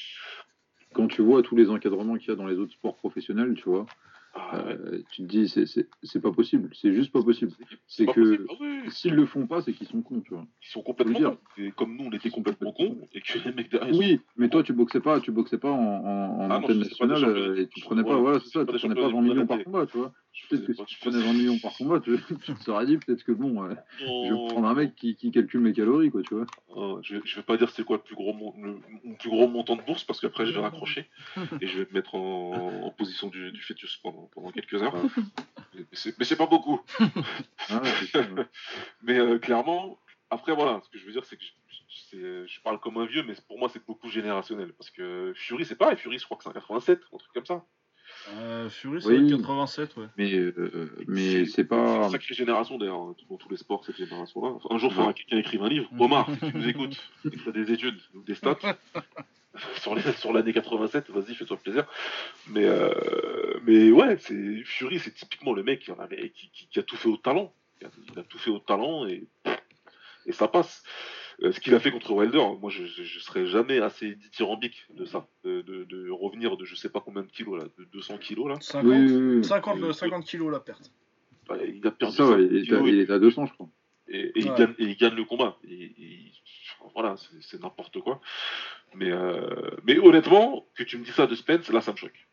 quand 0.93 1.07
tu 1.07 1.23
vois 1.23 1.43
tous 1.43 1.57
les 1.57 1.71
encadrements 1.71 2.17
qu'il 2.17 2.29
y 2.29 2.33
a 2.33 2.37
dans 2.37 2.47
les 2.47 2.57
autres 2.57 2.73
sports 2.73 2.97
professionnels, 2.97 3.55
tu 3.55 3.65
vois, 3.65 3.87
ah, 3.89 4.10
euh, 4.55 5.03
tu 5.11 5.23
te 5.23 5.27
dis, 5.27 5.49
c'est 5.49 6.21
pas 6.21 6.31
possible, 6.31 6.71
c'est 6.75 6.93
juste 6.93 7.13
pas 7.13 7.23
possible. 7.23 7.53
C'est 7.89 8.07
que 8.07 8.47
ah 8.49 8.91
s'ils 8.91 9.15
le 9.15 9.27
font 9.27 9.47
pas, 9.47 9.61
c'est 9.61 9.73
qu'ils 9.73 9.89
sont 9.89 10.03
cons, 10.03 10.21
tu 10.21 10.35
vois. 10.35 10.47
Ils 10.63 10.69
sont 10.69 10.83
complètement 10.83 11.19
cons. 11.19 11.39
Et 11.59 11.73
comme 11.73 11.97
nous, 11.97 12.05
on 12.05 12.13
était 12.13 12.31
complètement 12.31 12.73
cons, 12.73 12.97
et 13.13 13.21
que 13.21 13.39
les 13.39 13.53
mecs 13.53 13.71
derrière. 13.71 13.95
Oui, 13.95 14.21
mais 14.37 14.49
toi, 14.49 14.63
tu 14.63 14.73
boxais 14.73 15.01
pas, 15.01 15.21
tu 15.21 15.33
boxais 15.33 15.59
pas 15.59 15.71
en, 15.71 15.77
en, 15.77 16.41
en 16.43 16.51
ah 16.51 16.61
nationale, 16.61 17.25
euh, 17.25 17.61
et 17.61 17.67
tu 17.69 17.81
prenais 17.81 18.05
pas, 18.05 18.17
voilà, 18.17 18.39
c'est 18.41 18.51
ça, 18.51 18.65
tu 18.65 18.79
prenais 18.79 18.95
pas 18.95 19.09
20 19.09 19.21
millions 19.21 19.47
par 19.47 19.63
combat, 19.65 19.87
tu 19.87 19.99
vois. 19.99 20.13
Peut-être 20.49 20.67
que 20.67 20.73
si 20.73 20.85
tu 20.85 20.99
prenais 20.99 21.21
20 21.21 21.33
millions 21.33 21.59
par 21.59 21.77
combat, 21.77 22.01
tu, 22.05 22.17
te 22.19 22.63
serais 22.63 22.87
dit 22.87 22.99
peut-être 22.99 23.23
que 23.25 23.33
bon, 23.33 23.65
euh, 23.65 23.75
je 23.99 24.33
vais 24.33 24.49
prendre 24.49 24.69
un 24.69 24.75
mec 24.75 24.95
qui, 24.95 25.15
qui, 25.15 25.31
calcule 25.31 25.61
mes 25.61 25.73
calories, 25.73 26.11
quoi, 26.11 26.23
tu 26.23 26.35
vois. 26.35 27.01
je, 27.03 27.17
vais, 27.17 27.23
je 27.25 27.37
vais 27.37 27.43
pas 27.43 27.57
dire 27.57 27.71
c'est 27.71 27.85
quoi 27.85 27.97
le 27.97 28.03
plus 28.03 28.15
gros, 28.15 28.35
le, 28.59 28.81
plus 29.19 29.31
gros 29.31 29.49
montant 29.49 29.77
de 29.77 29.83
bourse, 29.83 30.05
parce 30.05 30.21
qu'après 30.21 30.47
je 30.47 30.53
vais 30.53 30.61
raccrocher, 30.61 31.09
et 31.61 31.67
je 31.67 31.79
vais 31.79 31.87
me 31.91 31.95
mettre 31.95 32.15
en, 32.15 32.85
en 32.85 32.91
position 32.91 33.29
du, 33.29 33.53
du 33.53 33.61
fœtus 33.61 33.97
pendant, 34.03 34.29
pendant 34.35 34.51
quelques 34.51 34.83
heures. 34.83 34.95
Mais 35.75 36.25
c'est 36.25 36.37
pas 36.37 36.47
beaucoup. 36.47 36.81
Ah 37.73 37.83
mais 39.03 39.19
euh, 39.19 39.39
clairement, 39.39 39.99
après 40.31 40.55
voilà, 40.55 40.81
ce 40.83 40.89
que 40.89 40.99
je 40.99 41.07
veux 41.07 41.13
dire, 41.13 41.25
c'est 41.25 41.37
que 41.37 41.45
je, 42.13 42.47
je, 42.47 42.61
parle 42.63 42.81
comme 42.81 42.97
un 42.97 43.07
vieux, 43.07 43.23
mais 43.23 43.35
pour 43.47 43.59
moi 43.59 43.69
c'est 43.69 43.85
beaucoup 43.87 44.09
générationnel. 44.09 44.73
Parce 44.73 44.91
que 44.91 45.33
Fury, 45.37 45.65
c'est 45.65 45.77
pareil, 45.77 45.97
Fury, 45.97 46.19
je 46.19 46.25
crois 46.25 46.37
que 46.37 46.43
c'est 46.43 46.51
un 46.51 46.55
87, 46.55 47.01
un 47.13 47.17
truc 47.17 47.33
comme 47.33 47.47
ça. 47.47 47.65
Euh, 48.29 48.69
Fury, 48.69 49.03
c'est 49.03 49.37
87, 49.37 49.97
ouais. 49.97 50.07
Mais, 50.17 50.35
euh, 50.35 50.91
mais 51.09 51.47
c'est 51.47 51.65
pas. 51.65 52.01
C'est 52.01 52.05
une 52.05 52.11
sacrée 52.11 52.35
génération 52.35 52.79
d'ailleurs, 52.79 53.01
hein, 53.01 53.15
dans 53.29 53.37
tous 53.37 53.49
les 53.49 53.57
sports, 53.57 53.85
cette 53.85 53.97
génération-là. 53.97 54.59
Un 54.71 54.79
jour, 54.79 54.91
il 54.93 54.95
faudra 54.95 55.13
quelqu'un 55.13 55.39
écrive 55.39 55.63
un 55.63 55.69
livre. 55.69 55.89
Omar, 55.99 56.29
si 56.31 56.51
tu 56.51 56.57
nous 56.57 56.69
écoutes, 56.69 56.97
tu 57.23 57.49
as 57.49 57.53
des 57.53 57.73
études 57.73 57.99
ou 58.15 58.23
des 58.23 58.35
stats, 58.35 58.59
sur 59.79 59.95
l'année 59.95 60.13
sur 60.13 60.33
87, 60.33 61.11
vas-y, 61.11 61.35
fais-toi 61.35 61.57
plaisir. 61.57 61.87
Mais, 62.49 62.65
euh, 62.65 62.93
mais 63.65 63.91
ouais, 63.91 64.19
c'est 64.19 64.63
Fury, 64.65 64.99
c'est 64.99 65.15
typiquement 65.15 65.53
le 65.53 65.63
mec 65.63 65.81
qui, 65.81 65.91
en 65.91 65.99
avait, 65.99 66.31
qui, 66.31 66.51
qui, 66.71 66.79
a 66.79 66.83
tout 66.83 66.97
fait 66.97 67.09
au 67.09 67.17
talent. 67.17 67.53
Il 67.81 68.19
a, 68.19 68.23
tout 68.23 68.39
fait 68.39 68.51
au 68.51 68.59
talent 68.59 69.07
et, 69.07 69.27
et 70.27 70.33
ça 70.33 70.47
passe. 70.49 70.83
Euh, 71.43 71.53
ce 71.53 71.61
qu'il 71.61 71.75
a 71.75 71.81
fait 71.81 71.91
contre 71.91 72.13
Wilder, 72.13 72.43
moi 72.61 72.71
je, 72.71 72.85
je, 72.85 73.19
serais 73.19 73.47
jamais 73.47 73.79
assez 73.79 74.15
dithyrambique 74.15 74.87
de 74.95 75.07
ça, 75.07 75.27
de, 75.45 75.63
de, 75.63 76.11
revenir 76.11 76.57
de 76.57 76.65
je 76.65 76.75
sais 76.75 76.91
pas 76.91 77.01
combien 77.01 77.23
de 77.23 77.29
kilos 77.29 77.59
là, 77.59 77.69
de 77.79 77.85
200 77.85 78.19
kilos 78.19 78.49
là. 78.49 78.57
50, 78.61 79.45
50, 79.45 79.93
50 79.93 80.25
kilos 80.25 80.53
la 80.53 80.61
perte. 80.61 80.93
il 81.67 81.87
a 81.87 81.91
perdu 81.93 82.17
ça, 82.17 82.37
il, 82.39 82.71
est 82.71 82.75
à, 82.75 82.81
il, 82.81 83.01
est 83.01 83.11
à, 83.11 83.19
200 83.19 83.47
je 83.47 83.53
crois. 83.55 83.69
Et, 84.09 84.33
il, 84.35 84.53
gagne, 84.55 84.75
et 84.79 84.85
il, 84.85 84.97
gagne, 84.97 85.15
le 85.15 85.25
combat. 85.25 85.57
Et, 85.69 85.93
voilà, 86.95 87.15
c'est 87.41 87.63
n'importe 87.63 88.01
quoi. 88.01 88.21
Mais, 88.95 89.11
euh, 89.11 89.71
mais 89.85 89.99
honnêtement, 89.99 90.67
que 90.75 90.83
tu 90.83 90.99
me 90.99 91.05
dis 91.05 91.13
ça 91.13 91.27
de 91.27 91.35
Spence, 91.35 91.71
là 91.71 91.81
ça 91.81 91.93
me 91.93 91.97
choque. 91.97 92.27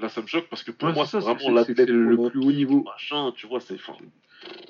Là 0.00 0.08
ça 0.08 0.22
me 0.22 0.26
choque 0.26 0.48
parce 0.48 0.62
que 0.62 0.70
pour 0.70 0.88
moi 0.90 1.06
c'est 1.06 1.18
vraiment 1.18 1.50
l'athlète 1.50 1.88
le 1.88 2.16
plus 2.28 2.40
haut 2.40 2.52
niveau. 2.52 2.82
Machin, 2.82 3.32
tu 3.36 3.46
vois, 3.46 3.60
c'est 3.60 3.76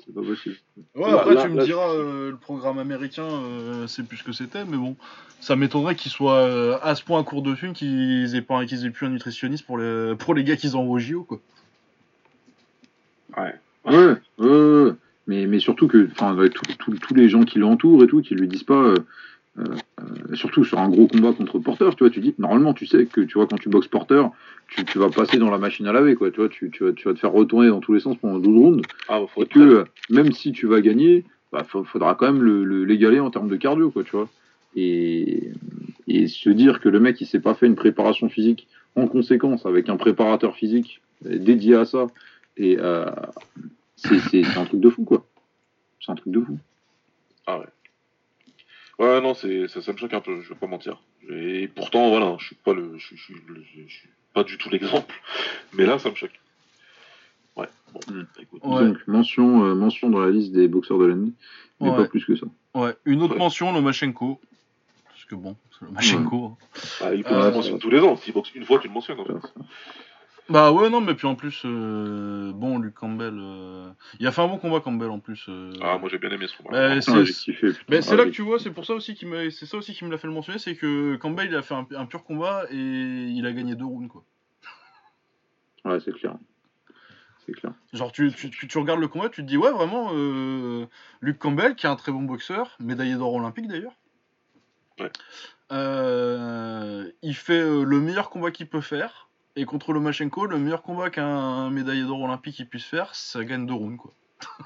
c'est 0.05 0.13
pas 0.13 0.21
possible. 0.21 0.55
Ouais, 0.95 1.11
après, 1.11 1.35
tu 1.41 1.49
me 1.49 1.63
diras, 1.65 1.89
euh, 1.89 2.31
le 2.31 2.37
programme 2.37 2.77
américain, 2.77 3.27
euh, 3.27 3.87
c'est 3.87 4.07
plus 4.07 4.17
ce 4.17 4.23
que 4.23 4.31
c'était, 4.31 4.63
mais 4.63 4.77
bon, 4.77 4.95
ça 5.41 5.55
m'étonnerait 5.55 5.95
qu'ils 5.95 6.11
soient 6.11 6.79
à 6.81 6.95
ce 6.95 7.03
point 7.03 7.19
à 7.19 7.23
court 7.23 7.41
de 7.41 7.55
thunes 7.55 7.73
qu'ils 7.73 8.35
aient, 8.35 8.41
pas, 8.41 8.65
qu'ils 8.65 8.85
aient 8.85 8.89
plus 8.89 9.07
un 9.07 9.09
nutritionniste 9.09 9.65
pour 9.65 9.77
les, 9.77 10.15
pour 10.19 10.33
les 10.33 10.43
gars 10.43 10.55
qu'ils 10.55 10.77
envoient 10.77 10.95
au 10.95 10.99
JO, 10.99 11.23
quoi. 11.23 11.39
Ouais. 13.37 13.55
Ouais, 13.85 14.15
ouais, 14.39 14.91
Mais, 15.27 15.45
mais 15.45 15.59
surtout 15.59 15.87
que, 15.87 16.09
enfin, 16.11 16.35
tous 16.79 17.13
les 17.13 17.29
gens 17.29 17.43
qui 17.43 17.59
l'entourent 17.59 18.03
et 18.03 18.07
tout, 18.07 18.21
qui 18.21 18.33
lui 18.35 18.47
disent 18.47 18.63
pas, 18.63 18.73
euh, 18.73 18.95
euh, 18.95 18.99
surtout 20.33 20.63
sur 20.63 20.79
un 20.79 20.89
gros 20.89 21.07
combat 21.07 21.33
contre 21.33 21.59
Porter, 21.59 21.89
tu 21.95 22.03
vois, 22.03 22.09
tu 22.09 22.19
dis, 22.19 22.35
normalement, 22.37 22.73
tu 22.73 22.85
sais 22.85 23.05
que, 23.05 23.21
tu 23.21 23.35
vois, 23.35 23.47
quand 23.47 23.57
tu 23.57 23.69
boxes 23.69 23.87
Porter, 23.87 24.23
tu, 24.67 24.83
tu 24.85 24.99
vas 24.99 25.09
passer 25.09 25.37
dans 25.37 25.49
la 25.49 25.57
machine 25.57 25.87
à 25.87 25.93
laver, 25.93 26.15
quoi, 26.15 26.31
tu 26.31 26.41
vois, 26.41 26.49
tu, 26.49 26.69
tu, 26.71 26.83
vas, 26.83 26.93
tu 26.93 27.07
vas 27.07 27.13
te 27.13 27.19
faire 27.19 27.31
retourner 27.31 27.69
dans 27.69 27.79
tous 27.79 27.93
les 27.93 27.99
sens 27.99 28.17
pendant 28.17 28.39
12 28.39 28.57
rounds, 28.57 28.81
ah, 29.09 29.21
et 29.37 29.45
que, 29.45 29.85
même 30.09 30.31
si 30.31 30.51
tu 30.51 30.67
vas 30.67 30.81
gagner, 30.81 31.23
bah, 31.51 31.63
faudra 31.63 32.15
quand 32.15 32.31
même 32.31 32.43
l'égaler 32.85 33.17
le, 33.17 33.23
en 33.23 33.31
termes 33.31 33.49
de 33.49 33.55
cardio, 33.55 33.91
quoi, 33.91 34.03
tu 34.03 34.11
vois. 34.11 34.27
Et, 34.75 35.51
et 36.07 36.27
se 36.27 36.49
dire 36.49 36.81
que 36.81 36.89
le 36.89 36.99
mec, 36.99 37.21
il 37.21 37.25
s'est 37.25 37.39
pas 37.39 37.53
fait 37.53 37.65
une 37.65 37.75
préparation 37.75 38.27
physique 38.27 38.67
en 38.95 39.07
conséquence, 39.07 39.65
avec 39.65 39.89
un 39.89 39.95
préparateur 39.95 40.55
physique 40.55 41.01
dédié 41.21 41.75
à 41.75 41.85
ça, 41.85 42.07
et 42.57 42.77
euh, 42.79 43.09
c'est 43.95 44.45
un 44.57 44.65
truc 44.65 44.79
de 44.81 44.89
fou, 44.89 45.03
quoi. 45.03 45.25
C'est 46.01 46.11
un 46.11 46.15
truc 46.15 46.33
de 46.33 46.41
fou. 46.41 46.57
Ah 47.47 47.59
ouais. 47.59 47.65
Ouais, 48.97 49.21
non, 49.21 49.33
c'est 49.33 49.67
ça, 49.67 49.81
ça, 49.81 49.91
me 49.91 49.97
choque 49.97 50.13
un 50.13 50.21
peu, 50.21 50.41
je 50.41 50.49
vais 50.49 50.55
pas 50.55 50.67
mentir. 50.67 51.01
Et 51.29 51.67
pourtant, 51.67 52.09
voilà, 52.09 52.37
je 52.39 52.45
suis 52.45 52.55
pas 52.55 52.73
le, 52.73 52.97
je, 52.97 53.15
je, 53.15 53.33
je, 53.33 53.93
suis 53.93 54.09
pas 54.33 54.43
du 54.43 54.57
tout 54.57 54.69
l'exemple, 54.69 55.13
mais 55.73 55.85
là, 55.85 55.99
ça 55.99 56.09
me 56.09 56.15
choque. 56.15 56.39
Ouais. 57.57 57.67
Bon, 57.93 57.99
hmm. 58.13 58.25
écoute. 58.39 58.61
Donc 58.63 59.07
mention, 59.07 59.65
euh, 59.65 59.75
mention 59.75 60.09
dans 60.09 60.19
la 60.19 60.31
liste 60.31 60.53
des 60.53 60.67
boxeurs 60.67 60.97
de 60.99 61.05
l'année, 61.05 61.31
mais 61.81 61.89
pas 61.89 62.05
plus 62.05 62.23
que 62.25 62.35
ça. 62.35 62.45
Ouais. 62.73 62.93
Une 63.05 63.21
autre 63.21 63.35
mention, 63.35 63.73
Lomachenko. 63.73 64.39
Parce 65.07 65.25
que 65.25 65.35
bon, 65.35 65.55
c'est 65.77 65.85
Lomachenko. 65.85 66.45
Hein. 66.45 66.57
Ah, 67.01 67.13
il 67.13 67.23
peut 67.23 67.33
euh, 67.33 67.51
mentionner 67.51 67.79
tous 67.79 67.89
les 67.89 67.99
ans. 67.99 68.15
S'il 68.17 68.33
boxe 68.33 68.53
une 68.55 68.65
fois, 68.65 68.79
tu 68.79 68.87
le 68.87 68.93
mentionnes. 68.93 69.19
En 69.19 69.25
fait. 69.25 69.33
Bah 70.47 70.71
ouais, 70.71 70.91
non, 70.91 71.01
mais 71.01 71.15
puis 71.15 71.25
en 71.25 71.35
plus, 71.35 71.63
euh, 71.65 72.51
bon, 72.53 72.77
Luc 72.77 72.93
Campbell, 72.93 73.33
euh, 73.35 73.89
il 74.19 74.27
a 74.27 74.31
fait 74.31 74.41
un 74.41 74.47
bon 74.47 74.59
combat 74.59 74.79
Campbell 74.79 75.09
en 75.09 75.19
plus. 75.19 75.43
Euh. 75.49 75.73
Ah, 75.81 75.97
moi 75.97 76.07
j'ai 76.07 76.19
bien 76.19 76.29
aimé 76.29 76.45
ce 76.47 76.55
combat. 76.55 76.95
Bah, 76.95 77.01
c'est 77.01 77.11
mais 77.89 78.03
c'est 78.03 78.15
là 78.15 78.25
que 78.25 78.29
tu 78.29 78.43
vois, 78.43 78.59
c'est 78.59 78.69
pour 78.69 78.85
ça 78.85 78.93
aussi 78.93 79.15
qui 79.15 79.25
me, 79.25 79.49
c'est 79.49 79.65
ça 79.65 79.77
aussi 79.77 79.93
qui 79.93 80.05
me 80.05 80.11
l'a 80.11 80.19
fait 80.19 80.27
le 80.27 80.33
mentionner, 80.33 80.59
c'est 80.59 80.75
que 80.75 81.15
Campbell 81.15 81.47
il 81.47 81.55
a 81.55 81.63
fait 81.63 81.73
un, 81.73 82.05
pur 82.05 82.23
combat 82.23 82.65
et 82.69 82.75
il 82.77 83.45
a 83.47 83.53
gagné 83.53 83.75
deux 83.75 83.85
rounds 83.85 84.07
quoi. 84.07 84.23
Ouais, 85.85 85.99
c'est 85.99 86.13
clair. 86.13 86.35
C'est 87.45 87.53
clair. 87.53 87.73
Genre 87.93 88.11
tu, 88.11 88.31
tu, 88.31 88.49
tu, 88.49 88.77
regardes 88.77 88.99
le 88.99 89.07
combat, 89.07 89.29
tu 89.29 89.41
te 89.41 89.47
dis 89.47 89.57
ouais 89.57 89.71
vraiment, 89.71 90.11
Luc 91.21 91.39
Campbell 91.39 91.75
qui 91.75 91.87
est 91.87 91.89
un 91.89 91.95
très 91.95 92.11
bon 92.11 92.21
boxeur, 92.21 92.75
médaillé 92.79 93.15
d'or 93.15 93.33
olympique 93.33 93.67
d'ailleurs. 93.67 93.95
Ouais. 94.99 95.11
il 97.23 97.35
fait 97.35 97.61
le 97.61 97.99
meilleur 97.99 98.29
combat 98.29 98.51
qu'il 98.51 98.67
peut 98.67 98.81
faire. 98.81 99.25
Et 99.55 99.65
contre 99.65 99.93
Lomachenko, 99.93 100.47
le 100.47 100.57
meilleur 100.57 100.81
combat 100.81 101.09
qu'un 101.09 101.69
médaillé 101.69 102.03
d'or 102.03 102.21
olympique 102.21 102.61
puisse 102.69 102.85
faire, 102.85 103.15
ça 103.15 103.43
gagne 103.45 103.65
deux 103.65 103.73
rounds, 103.73 103.97
quoi. 103.97 104.13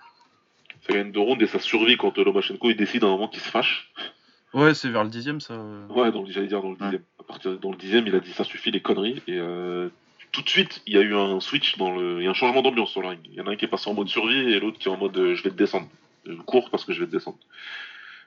ça 0.81 0.93
gagne 0.93 1.11
deux 1.11 1.19
rounds 1.19 1.43
et 1.43 1.47
ça 1.47 1.59
survit 1.59 1.97
quand 1.97 2.17
Lomachenko 2.17 2.69
il 2.71 2.75
décide 2.75 3.03
à 3.03 3.07
un 3.07 3.11
moment 3.11 3.27
qu'il 3.27 3.41
se 3.41 3.49
fâche. 3.49 3.91
Ouais, 4.53 4.73
c'est 4.73 4.89
vers 4.89 5.03
le 5.03 5.09
dixième, 5.09 5.39
ça. 5.41 5.61
Ouais, 5.89 6.11
j'allais 6.29 6.47
dire 6.47 6.61
dans 6.61 6.71
le 6.71 6.77
dixième. 6.77 7.03
À 7.19 7.23
partir 7.23 7.59
dans 7.59 7.69
le 7.69 7.77
dixième, 7.77 8.07
il 8.07 8.15
a 8.15 8.19
dit 8.19 8.31
ça 8.31 8.43
suffit 8.43 8.71
les 8.71 8.81
conneries 8.81 9.21
et 9.27 9.37
euh, 9.37 9.89
tout 10.31 10.41
de 10.41 10.49
suite, 10.49 10.81
il 10.87 10.93
y 10.93 10.97
a 10.97 11.01
eu 11.01 11.15
un 11.15 11.39
switch 11.39 11.77
dans 11.77 11.95
le, 11.95 12.19
il 12.19 12.23
y 12.23 12.27
a 12.27 12.31
un 12.31 12.33
changement 12.33 12.63
d'ambiance 12.63 12.89
sur 12.89 13.01
le 13.01 13.09
ring. 13.09 13.19
Il 13.25 13.33
y 13.33 13.41
en 13.41 13.47
a 13.47 13.51
un 13.51 13.55
qui 13.55 13.65
est 13.65 13.69
passé 13.69 13.89
en 13.91 13.93
mode 13.93 14.07
survie 14.07 14.53
et 14.53 14.59
l'autre 14.59 14.79
qui 14.79 14.87
est 14.87 14.91
en 14.91 14.97
mode 14.97 15.15
euh, 15.17 15.35
je 15.35 15.43
vais 15.43 15.51
te 15.51 15.55
descendre. 15.55 15.87
Je 16.25 16.33
cours 16.33 16.71
parce 16.71 16.83
que 16.83 16.93
je 16.93 17.01
vais 17.01 17.05
te 17.05 17.11
descendre. 17.11 17.37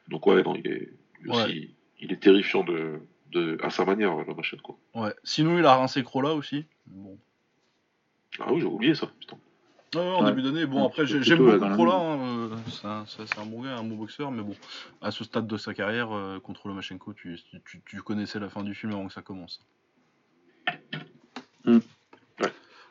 Donc 0.09 0.27
ouais, 0.29 0.43
non, 0.45 0.55
il 0.55 0.67
est, 0.67 0.89
aussi, 1.29 1.71
il 2.01 2.13
est 2.13 2.17
terrifiant 2.17 2.63
de, 2.63 3.01
à 3.63 3.71
sa 3.71 3.85
manière, 3.85 4.17
la 4.17 4.35
machine 4.35 4.61
quoi. 4.61 4.77
Ouais. 4.95 5.15
Sinon, 5.25 5.59
il 5.59 5.67
a 5.67 5.77
rincé 5.77 6.03
Crolla 6.03 6.35
aussi. 6.35 6.67
Bon. 6.87 7.19
Ah 8.39 8.53
oui, 8.53 8.61
j'ai 8.61 8.67
oublié 8.67 8.95
ça, 8.95 9.09
putain. 9.19 9.37
en 9.97 10.25
début 10.25 10.43
d'année, 10.43 10.67
bon, 10.67 10.87
après, 10.87 11.07
j'aime 11.07 11.39
beaucoup 11.39 11.59
Crolla, 11.59 11.95
hein, 11.95 12.19
euh, 12.21 12.57
c'est 13.07 13.39
un, 13.39 13.47
bon 13.47 13.63
gars, 13.63 13.77
un 13.77 13.85
bon 13.85 13.97
boxeur, 13.97 14.31
mais 14.31 14.43
bon, 14.43 14.55
à 15.01 15.11
ce 15.11 15.25
stade 15.25 15.47
de 15.47 15.57
sa 15.57 15.75
carrière, 15.75 16.13
euh, 16.13 16.41
contre 16.41 16.69
le 16.69 16.75
Machenko, 16.75 17.13
tu, 17.13 17.39
tu, 17.85 18.03
connaissais 18.03 18.41
la 18.41 18.49
fin 18.49 18.63
du 18.63 18.75
film 18.75 18.93
avant 18.93 19.07
que 19.07 19.13
ça 19.13 19.23
commence. 19.23 19.65
Hmm. 21.65 21.79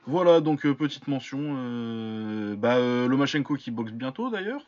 Voilà, 0.06 0.42
donc 0.42 0.66
euh, 0.66 0.74
petite 0.74 1.08
mention. 1.08 2.56
bah, 2.56 2.80
Lomachenko 3.08 3.56
qui 3.56 3.72
boxe 3.72 3.92
bientôt 3.92 4.30
d'ailleurs. 4.30 4.66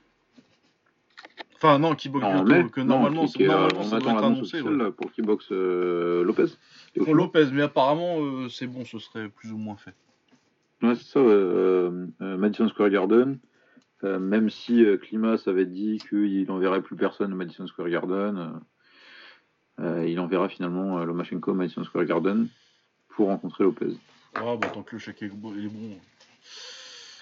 Enfin, 1.63 1.79
non, 1.79 1.95
qui 1.95 2.09
boxe 2.09 2.25
bientôt, 2.25 2.69
que 2.69 2.81
normalement, 2.81 3.25
qui, 3.25 3.45
normalement 3.45 3.83
ça 3.83 3.99
doit 3.99 4.11
être 4.11 4.23
annoncé. 4.23 4.61
Pour 4.97 5.11
qui 5.11 5.21
boxe 5.21 5.47
euh, 5.51 6.23
Lopez 6.23 6.47
Pour 6.97 7.15
Lopez, 7.15 7.47
mais 7.53 7.61
apparemment, 7.61 8.17
euh, 8.19 8.49
c'est 8.49 8.67
bon, 8.67 8.83
ce 8.83 8.99
serait 8.99 9.29
plus 9.29 9.51
ou 9.51 9.57
moins 9.57 9.77
fait. 9.77 9.93
Ouais, 10.81 10.95
c'est 10.95 11.05
ça, 11.05 11.19
euh, 11.19 12.07
Madison 12.19 12.67
Square 12.67 12.89
Garden. 12.89 13.39
même 14.03 14.49
si 14.49 14.83
Klimas 15.01 15.43
avait 15.47 15.65
dit 15.65 16.01
qu'il 16.09 16.45
n'enverrait 16.47 16.81
plus 16.81 16.97
personne 16.97 17.31
à 17.31 17.35
Madison 17.35 17.65
Square 17.67 17.89
Garden, 17.89 18.59
il 19.79 20.19
enverra 20.19 20.49
finalement 20.49 21.03
Lomachenko 21.05 21.51
à 21.51 21.53
Madison 21.53 21.83
Square 21.85 22.05
Garden 22.05 22.47
pour 23.09 23.27
rencontrer 23.27 23.63
Lopez. 23.63 23.95
Ah, 24.35 24.57
bah 24.59 24.67
tant 24.73 24.81
que 24.81 24.95
le 24.95 24.99
chèque 24.99 25.21
est 25.21 25.29
bon. 25.29 25.53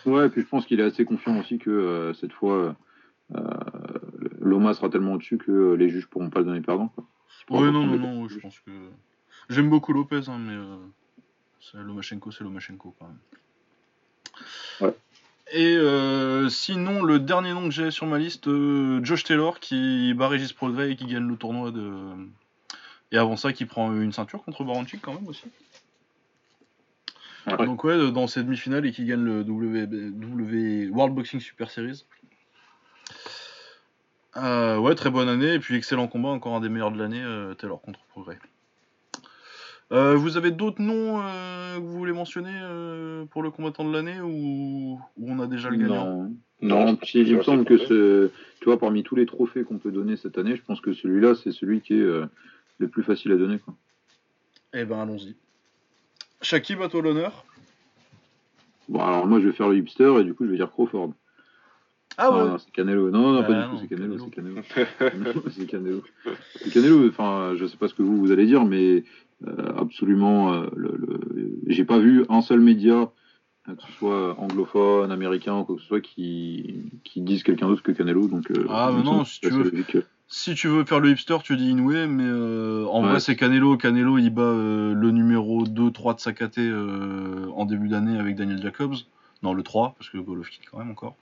Ouais, 0.06 0.30
puis 0.30 0.42
je 0.42 0.48
pense 0.48 0.66
qu'il 0.66 0.80
est 0.80 0.84
assez 0.84 1.06
confiant 1.06 1.40
aussi 1.40 1.60
que 1.60 1.70
euh, 1.70 2.14
cette 2.14 2.34
fois, 2.34 2.76
euh, 3.36 3.40
Loma 4.42 4.74
sera 4.74 4.90
tellement 4.90 5.14
au-dessus 5.14 5.38
que 5.38 5.74
les 5.74 5.90
juges 5.90 6.08
pourront 6.08 6.30
pas 6.30 6.40
le 6.40 6.46
donner 6.46 6.62
perdant. 6.62 6.88
Quoi. 6.90 7.06
Ouais, 7.50 7.72
non, 7.72 7.86
non, 7.86 7.98
non, 7.98 8.28
je 8.28 8.40
pense 8.40 8.60
que. 8.60 8.72
J'aime 9.50 9.70
beaucoup 9.70 9.94
Lopez, 9.94 10.22
hein, 10.28 10.38
mais 10.38 10.54
euh, 10.54 11.84
Lomachenko, 11.84 12.32
c'est 12.32 12.44
Lomachenko 12.44 12.96
quand 12.98 13.08
même. 13.08 13.20
Ouais. 14.82 14.96
Et 15.54 15.76
euh, 15.76 16.48
sinon, 16.48 17.04
le 17.04 17.20
dernier 17.20 17.54
nom 17.54 17.66
que 17.66 17.72
j'ai 17.74 17.92
sur 17.92 18.06
ma 18.06 18.18
liste, 18.18 18.48
euh, 18.48 19.04
Josh 19.04 19.24
Taylor 19.24 19.60
qui 19.60 20.14
bat 20.14 20.30
Régis 20.30 20.54
Progrès 20.54 20.92
et 20.92 20.96
qui 20.96 21.06
gagne 21.06 21.28
le 21.28 21.36
tournoi 21.36 21.72
de. 21.72 21.92
Et 23.12 23.18
avant 23.18 23.36
ça, 23.36 23.52
qui 23.52 23.66
prend 23.66 23.94
une 23.94 24.14
ceinture 24.14 24.42
contre 24.44 24.64
Baranchik 24.64 25.02
quand 25.02 25.14
même 25.14 25.28
aussi. 25.28 25.44
Donc 27.58 27.84
ouais, 27.84 28.12
dans 28.12 28.28
ces 28.28 28.44
demi-finales 28.44 28.86
et 28.86 28.92
qui 28.92 29.04
gagne 29.04 29.24
le 29.24 29.44
w... 29.44 30.90
World 30.90 31.16
Boxing 31.16 31.40
Super 31.42 31.70
Series. 31.70 32.06
Euh, 34.38 34.78
ouais, 34.78 34.96
très 34.96 35.10
bonne 35.10 35.28
année 35.28 35.56
et 35.56 35.60
puis 35.60 35.76
excellent 35.76 36.08
combat, 36.08 36.30
encore 36.30 36.56
un 36.56 36.62
des 36.62 36.70
meilleurs 36.70 36.92
de 36.92 36.98
l'année, 36.98 37.24
Taylor 37.58 37.82
contre 37.82 38.00
Progrès. 38.10 38.40
Euh, 39.92 40.16
vous 40.16 40.38
avez 40.38 40.52
d'autres 40.52 40.82
noms 40.82 41.22
euh, 41.22 41.76
que 41.76 41.82
vous 41.82 41.98
voulez 41.98 42.14
mentionner 42.14 42.54
euh, 42.54 43.26
pour 43.26 43.44
le 43.44 43.52
combattant 43.52 43.84
de 43.84 43.92
l'année 43.92 44.22
ou... 44.22 45.02
on 45.22 45.40
a 45.40 45.48
déjà 45.48 45.70
le 45.70 45.76
gagnant? 45.76 46.30
Non, 46.62 46.86
non 46.86 46.98
il 47.14 47.36
me 47.36 47.44
semble 47.44 47.66
que 47.66 47.78
ce, 47.78 48.32
tu 48.60 48.66
vois, 48.66 48.80
parmi 48.80 49.04
tous 49.04 49.16
les 49.16 49.26
trophées 49.26 49.64
qu'on 49.64 49.80
peut 49.80 49.92
donner 49.92 50.16
cette 50.16 50.38
année, 50.38 50.56
je 50.56 50.62
pense 50.62 50.80
que 50.80 50.94
celui-là, 50.94 51.36
c'est 51.36 51.52
celui 51.52 51.82
qui 51.82 51.96
est 51.96 52.08
le 52.78 52.88
plus 52.88 53.04
facile 53.04 53.34
à 53.34 53.36
donner. 53.36 53.60
Quoi. 53.60 53.74
Eh 54.74 54.86
ben, 54.86 55.02
allons-y. 55.02 55.36
Shaki, 56.42 56.76
à 56.82 56.88
toi 56.88 57.02
l'honneur. 57.02 57.44
Bon, 58.88 59.02
alors 59.02 59.28
moi, 59.28 59.42
je 59.42 59.48
vais 59.48 59.54
faire 59.54 59.68
le 59.68 59.78
hipster 59.78 60.20
et 60.22 60.24
du 60.24 60.34
coup, 60.34 60.46
je 60.46 60.52
vais 60.52 60.58
dire 60.58 60.72
Crawford. 60.72 61.12
Ah 62.18 62.32
ouais 62.32 62.58
C'est 62.60 62.72
Canelo. 62.72 63.10
Non, 63.10 63.34
non, 63.34 63.44
pas 63.44 63.54
du 63.54 63.70
tout, 63.70 63.78
c'est 63.82 63.88
Canelo, 63.88 64.18
c'est 64.20 64.30
Canelo. 64.30 64.62
c'est 65.52 65.66
Canelo. 65.66 66.04
C'est 66.56 66.72
Canelo. 66.72 67.08
Enfin, 67.10 67.54
je 67.56 67.66
sais 67.66 67.78
pas 67.78 67.88
ce 67.88 67.94
que 67.94 68.02
vous, 68.02 68.18
vous 68.18 68.32
allez 68.32 68.46
dire, 68.46 68.66
mais 68.66 69.04
euh, 69.48 69.74
absolument. 69.78 70.54
Euh, 70.54 70.68
J'ai 71.68 71.86
pas 71.86 72.00
vu 72.00 72.26
un 72.30 72.42
seul 72.42 72.60
média, 72.60 73.12
euh, 73.70 73.76
que 73.76 73.82
ce 73.84 73.92
soit 73.94 74.40
anglophone, 74.40 75.12
américain 75.12 75.58
ou 75.58 75.64
quoi 75.64 75.76
que 75.76 75.82
ce 75.82 75.88
soit, 75.88 76.02
qui, 76.02 76.92
qui 77.04 77.22
dise 77.22 77.44
quelqu'un 77.44 77.68
d'autre 77.68 77.84
que 77.84 77.92
Canelo. 77.92 78.28
Donc, 78.28 78.52
ah, 78.70 78.92
mais 78.96 79.04
non, 79.04 79.26
si 79.26 79.40
tu, 79.40 79.50
veux, 79.50 79.72
si 80.28 80.54
tu 80.54 80.68
veux 80.68 80.86
faire 80.86 81.00
le 81.00 81.12
hipster, 81.12 81.38
tu 81.44 81.56
dis 81.56 81.70
Inoue, 81.70 82.08
mais 82.08 82.30
en 82.88 83.02
vrai, 83.02 83.20
c'est 83.20 83.36
Canelo. 83.36 83.78
Canelo, 83.78 84.18
il 84.18 84.30
bat 84.30 84.54
le 84.54 85.12
numéro 85.12 85.66
2-3 85.66 86.16
de 86.16 86.20
sa 86.20 86.34
KT 86.34 86.60
en 87.56 87.66
début 87.66 87.88
d'année 87.88 88.20
avec 88.20 88.36
Daniel 88.36 88.62
Jacobs. 88.62 88.96
Non, 89.44 89.56
le 89.56 89.64
3, 89.64 89.96
parce 89.98 90.10
que 90.12 90.20
Golovkin 90.20 90.62
quand 90.70 90.78
même 90.78 90.92
encore. 90.92 91.16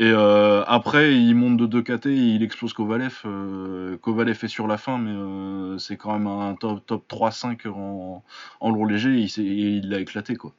Et 0.00 0.12
euh, 0.12 0.64
après, 0.66 1.14
il 1.14 1.34
monte 1.34 1.58
de 1.58 1.66
2 1.66 1.82
KT 1.82 2.06
et 2.06 2.14
il 2.14 2.42
explose 2.42 2.72
Kovalev. 2.72 3.20
Euh, 3.26 3.98
Kovalev 3.98 4.38
est 4.42 4.48
sur 4.48 4.66
la 4.66 4.78
fin, 4.78 4.96
mais 4.96 5.10
euh, 5.10 5.76
c'est 5.76 5.98
quand 5.98 6.14
même 6.14 6.26
un 6.26 6.54
top, 6.54 6.86
top 6.86 7.04
3-5 7.06 7.68
en, 7.68 8.24
en 8.60 8.70
lourd 8.70 8.86
léger 8.86 9.10
et 9.10 9.42
il 9.42 9.90
l'a 9.90 10.00
éclaté, 10.00 10.36
quoi. 10.36 10.54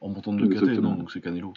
En 0.00 0.10
montant 0.10 0.32
de 0.32 0.46
2 0.46 0.76
KT, 0.76 0.80
donc 0.80 1.10
c'est 1.10 1.20
Canelo. 1.20 1.52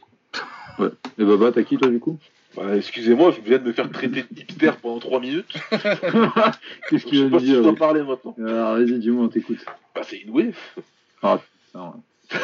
Ouais. 0.79 0.89
Et 1.19 1.23
Baba, 1.23 1.51
t'as 1.51 1.61
qui, 1.61 1.77
toi, 1.77 1.89
du 1.89 1.99
coup? 1.99 2.17
Bah, 2.57 2.75
Excusez-moi, 2.75 3.31
je 3.37 3.41
viens 3.47 3.59
de 3.59 3.65
me 3.65 3.71
faire 3.71 3.91
traiter 3.91 4.23
de 4.23 4.41
hipster 4.41 4.71
pendant 4.81 4.97
3 4.97 5.19
minutes. 5.19 5.53
Qu'est-ce 6.89 7.05
qu'il 7.05 7.23
va 7.29 7.37
dire 7.37 7.39
si 7.39 7.53
je 7.53 7.61
dois 7.61 7.75
parler 7.75 8.01
maintenant. 8.01 8.35
Alors, 8.39 8.77
vas-y, 8.77 8.97
dis-moi, 8.97 9.25
on 9.25 9.27
t'écoute. 9.27 9.63
Bah, 9.93 10.01
c'est 10.03 10.17
une 10.17 10.31
wave. 10.31 10.57
Ah, 11.21 11.39
non. 11.75 12.01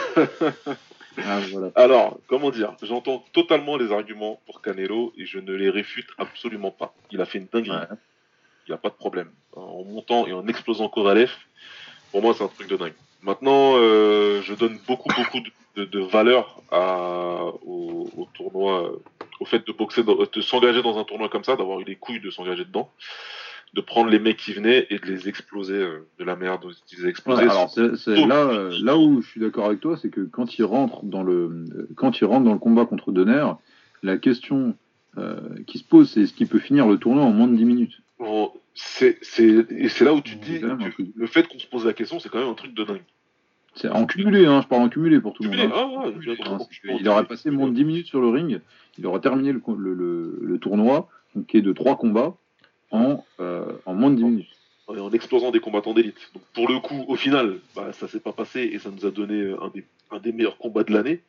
Ah, 1.26 1.40
Alors, 1.76 2.20
comment 2.28 2.52
dire? 2.52 2.74
J'entends 2.82 3.24
totalement 3.34 3.78
les 3.78 3.92
arguments 3.92 4.40
pour 4.46 4.62
Canelo 4.62 5.14
et 5.18 5.26
je 5.26 5.40
ne 5.40 5.54
les 5.54 5.70
réfute 5.70 6.08
absolument 6.18 6.72
pas. 6.72 6.94
Il 7.12 7.22
a 7.22 7.26
fait 7.26 7.40
une 7.40 7.48
dinguerie. 7.52 7.88
Il 8.68 8.72
n'y 8.72 8.76
a 8.76 8.78
pas 8.78 8.90
de 8.90 8.96
problème. 8.96 9.32
En 9.56 9.84
montant 9.84 10.28
et 10.28 10.34
en 10.34 10.48
explosant 10.48 10.90
Kovalev, 10.90 11.32
pour 12.12 12.22
moi, 12.22 12.34
c'est 12.34 12.44
un 12.44 12.48
truc 12.48 12.68
de 12.68 12.78
dingue. 12.78 12.94
Maintenant, 13.22 13.74
euh, 13.76 14.42
je 14.44 14.54
donne 14.54 14.78
beaucoup, 14.88 15.10
beaucoup 15.10 15.40
de, 15.76 16.00
valeur 16.00 16.62
au, 17.66 18.28
tournoi, 18.34 18.92
au 19.40 19.46
fait 19.46 19.66
de 19.66 19.72
boxer, 19.72 20.04
de 20.04 20.42
s'engager 20.42 20.82
dans 20.82 20.98
un 20.98 21.04
tournoi 21.04 21.30
comme 21.30 21.44
ça, 21.44 21.56
d'avoir 21.56 21.80
eu 21.80 21.84
les 21.84 21.96
couilles 21.96 22.20
de 22.20 22.32
s'engager 22.32 22.66
dedans 22.66 22.92
de 23.74 23.82
prendre 23.82 24.10
les 24.10 24.20
mecs 24.20 24.38
qui 24.38 24.54
venaient 24.54 24.88
et 24.90 24.98
de 24.98 25.06
les 25.06 25.28
exploser 25.28 25.76
euh, 25.76 26.08
de 26.20 26.24
la 26.24 26.36
merde 26.36 26.62
dont 26.64 26.72
ils 26.92 27.00
les 27.02 27.10
explosaient. 27.10 27.44
alors 27.44 27.72
là, 27.78 28.36
euh, 28.36 28.72
là 28.82 28.98
où 28.98 29.22
je 29.22 29.28
suis 29.28 29.42
d'accord 29.42 29.66
avec 29.66 29.82
toi, 29.82 29.98
c'est 29.98 30.10
que 30.10 30.22
quand 30.22 30.58
il 30.58 30.64
rentre 30.64 31.06
dans 31.06 31.24
le 31.24 31.66
quand 31.96 32.20
il 32.20 32.26
rentre 32.26 32.46
dans 32.46 32.54
le 32.54 32.60
combat 32.60 32.86
contre 32.86 33.12
Donner, 33.12 33.46
la 34.04 34.18
question 34.18 34.76
euh, 35.18 35.40
qui 35.68 35.80
se 35.80 35.84
pose, 35.84 36.10
c'est 36.10 36.22
est-ce 36.22 36.34
qu'il 36.34 36.48
peut 36.48 36.60
finir 36.60 36.88
le 36.88 36.98
tournoi 36.98 37.24
en 37.24 37.32
moins 37.32 37.48
de 37.48 37.56
10 37.56 37.66
minutes? 37.66 38.02
C'est 38.74 39.18
et 39.70 39.90
c'est 39.90 40.06
là 40.06 40.14
où 40.14 40.22
tu 40.22 40.36
dis 40.36 40.60
le 40.60 41.28
fait 41.28 41.48
qu'on 41.48 41.60
se 41.60 41.68
pose 41.68 41.86
la 41.86 41.94
question, 41.94 42.20
c'est 42.20 42.30
quand 42.30 42.40
même 42.40 42.50
un 42.50 42.54
truc 42.54 42.74
de 42.74 42.84
dingue. 42.84 43.04
C'est 43.76 43.90
en 43.90 44.08
cumulé, 44.08 44.48
hein, 44.48 44.62
je 44.64 44.68
parle 44.68 44.82
en 44.82 44.90
cumulé 44.90 45.20
pour 45.20 45.34
tout 45.34 45.44
le 45.44 45.50
monde. 45.50 45.72
Hein. 45.72 45.90
Ah, 46.00 46.06
il 47.00 47.08
aurait 47.10 47.26
passé 47.26 47.52
moins 47.52 47.68
de 47.68 47.76
10 47.76 47.86
minutes 47.86 48.08
sur 48.08 48.22
le 48.22 48.30
ring, 48.30 48.60
il 48.98 49.06
aurait 49.06 49.20
terminé 49.20 49.52
le, 49.52 49.62
le, 49.78 50.40
le 50.42 50.58
tournoi, 50.58 51.10
donc, 51.36 51.46
qui 51.46 51.58
est 51.58 51.62
de 51.62 51.74
3 51.74 51.98
combats, 51.98 52.36
en, 52.92 53.24
euh, 53.40 53.74
en 53.86 53.94
moins 53.94 54.12
de 54.12 54.16
10 54.16 54.24
minutes. 54.24 54.48
En 54.88 55.12
explosant 55.12 55.52
des 55.52 55.60
combattants 55.60 55.94
d'élite. 55.94 56.32
Donc 56.34 56.44
pour 56.54 56.70
le 56.70 56.80
coup, 56.80 57.04
au 57.10 57.16
final, 57.18 57.60
bah, 57.76 57.92
ça 57.92 58.08
s'est 58.08 58.22
pas 58.22 58.32
passé 58.32 58.70
et 58.72 58.80
ça 58.80 58.90
nous 58.90 59.06
a 59.06 59.12
donné 59.12 59.36
euh, 59.36 59.62
un 59.62 59.68
des, 59.68 59.84
un 60.12 60.20
des 60.20 60.32
meilleurs 60.32 60.58
combats 60.58 60.84
de 60.84 60.94
l'année 60.94 61.22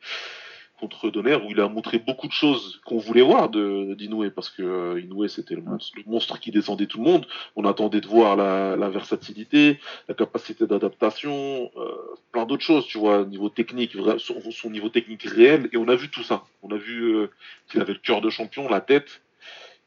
contre 0.79 1.09
Donner 1.09 1.35
où 1.35 1.51
il 1.51 1.59
a 1.59 1.67
montré 1.67 1.99
beaucoup 1.99 2.27
de 2.27 2.31
choses 2.31 2.79
qu'on 2.85 2.97
voulait 2.97 3.21
voir 3.21 3.49
de 3.49 3.93
d'Inoue 3.95 4.31
parce 4.31 4.49
que 4.49 4.63
euh, 4.63 5.01
Inoue 5.01 5.27
c'était 5.27 5.55
le 5.55 5.61
monstre, 5.61 5.93
le 5.97 6.03
monstre, 6.09 6.39
qui 6.39 6.51
descendait 6.51 6.87
tout 6.87 6.99
le 6.99 7.03
monde. 7.03 7.27
On 7.55 7.65
attendait 7.65 8.01
de 8.01 8.07
voir 8.07 8.35
la, 8.35 8.75
la 8.75 8.89
versatilité, 8.89 9.79
la 10.07 10.15
capacité 10.15 10.65
d'adaptation, 10.67 11.69
euh, 11.77 11.95
plein 12.31 12.45
d'autres 12.45 12.63
choses, 12.63 12.85
tu 12.87 12.97
vois, 12.97 13.25
niveau 13.25 13.49
technique, 13.49 13.95
son, 14.17 14.51
son, 14.51 14.69
niveau 14.69 14.89
technique 14.89 15.23
réel 15.23 15.69
et 15.73 15.77
on 15.77 15.87
a 15.87 15.95
vu 15.95 16.09
tout 16.09 16.23
ça. 16.23 16.43
On 16.63 16.71
a 16.71 16.77
vu 16.77 17.15
euh, 17.15 17.29
qu'il 17.69 17.81
avait 17.81 17.93
le 17.93 17.99
cœur 17.99 18.21
de 18.21 18.29
champion, 18.29 18.69
la 18.69 18.81
tête, 18.81 19.21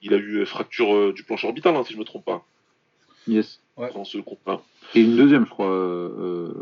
il 0.03 0.12
a 0.14 0.16
eu 0.16 0.38
euh, 0.38 0.44
fracture 0.44 0.94
euh, 0.94 1.12
du 1.12 1.22
plancher 1.22 1.46
orbital, 1.46 1.74
hein, 1.76 1.84
si 1.84 1.92
je 1.92 1.98
ne 1.98 2.00
me 2.00 2.05
trompe 2.05 2.24
pas. 2.24 2.44
Yes. 3.26 3.61
Dans 3.76 4.05
ce 4.05 4.18
combat. 4.18 4.62
Et 4.94 5.00
une 5.00 5.16
deuxième, 5.16 5.46
je 5.46 5.50
crois, 5.50 5.70
euh, 5.70 6.53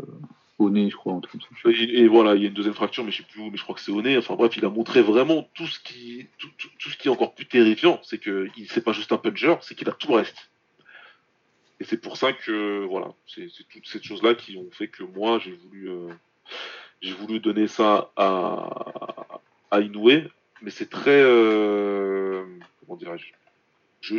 au 0.59 0.69
nez, 0.69 0.89
je 0.89 0.95
crois, 0.95 1.19
Et, 1.65 2.07
voilà, 2.07 2.35
il 2.35 2.41
y 2.41 2.45
a 2.45 2.47
une 2.47 2.53
deuxième 2.53 2.75
fracture, 2.75 3.03
mais 3.03 3.11
je 3.11 3.17
sais 3.17 3.27
plus 3.29 3.41
où, 3.41 3.49
mais 3.49 3.57
je 3.57 3.63
crois 3.63 3.75
que 3.75 3.81
c'est 3.81 3.91
au 3.91 4.01
nez. 4.01 4.17
Enfin 4.17 4.35
bref, 4.35 4.55
il 4.55 4.63
a 4.63 4.69
montré 4.69 5.01
vraiment 5.01 5.49
tout 5.55 5.67
ce 5.67 5.79
qui, 5.79 6.27
tout, 6.37 6.49
ce 6.79 6.95
qui 6.95 7.07
est 7.07 7.11
encore 7.11 7.33
plus 7.33 7.47
terrifiant, 7.47 7.99
c'est 8.03 8.19
que 8.19 8.47
c'est 8.69 8.83
pas 8.83 8.93
juste 8.93 9.11
un 9.11 9.17
puncher, 9.17 9.55
c'est 9.61 9.75
qu'il 9.75 9.89
a 9.89 9.91
tout 9.91 10.07
le 10.09 10.15
reste. 10.15 10.49
Et 11.79 11.83
c'est 11.83 11.99
pour 11.99 12.15
ça 12.15 12.31
que 12.31 12.85
voilà, 12.85 13.11
c'est 13.27 13.47
toutes 13.69 13.87
ces 13.87 14.01
choses-là 14.01 14.35
qui 14.35 14.55
ont 14.55 14.69
fait 14.71 14.87
que 14.87 15.03
moi 15.03 15.39
j'ai 15.39 15.53
voulu, 15.53 15.89
j'ai 17.01 17.13
voulu 17.13 17.39
donner 17.39 17.67
ça 17.67 18.11
à, 18.15 19.41
à 19.71 19.81
Inoue, 19.81 20.29
mais 20.61 20.69
c'est 20.69 20.89
très 20.89 21.23
comment 22.81 22.97
dirais-je 22.97 23.25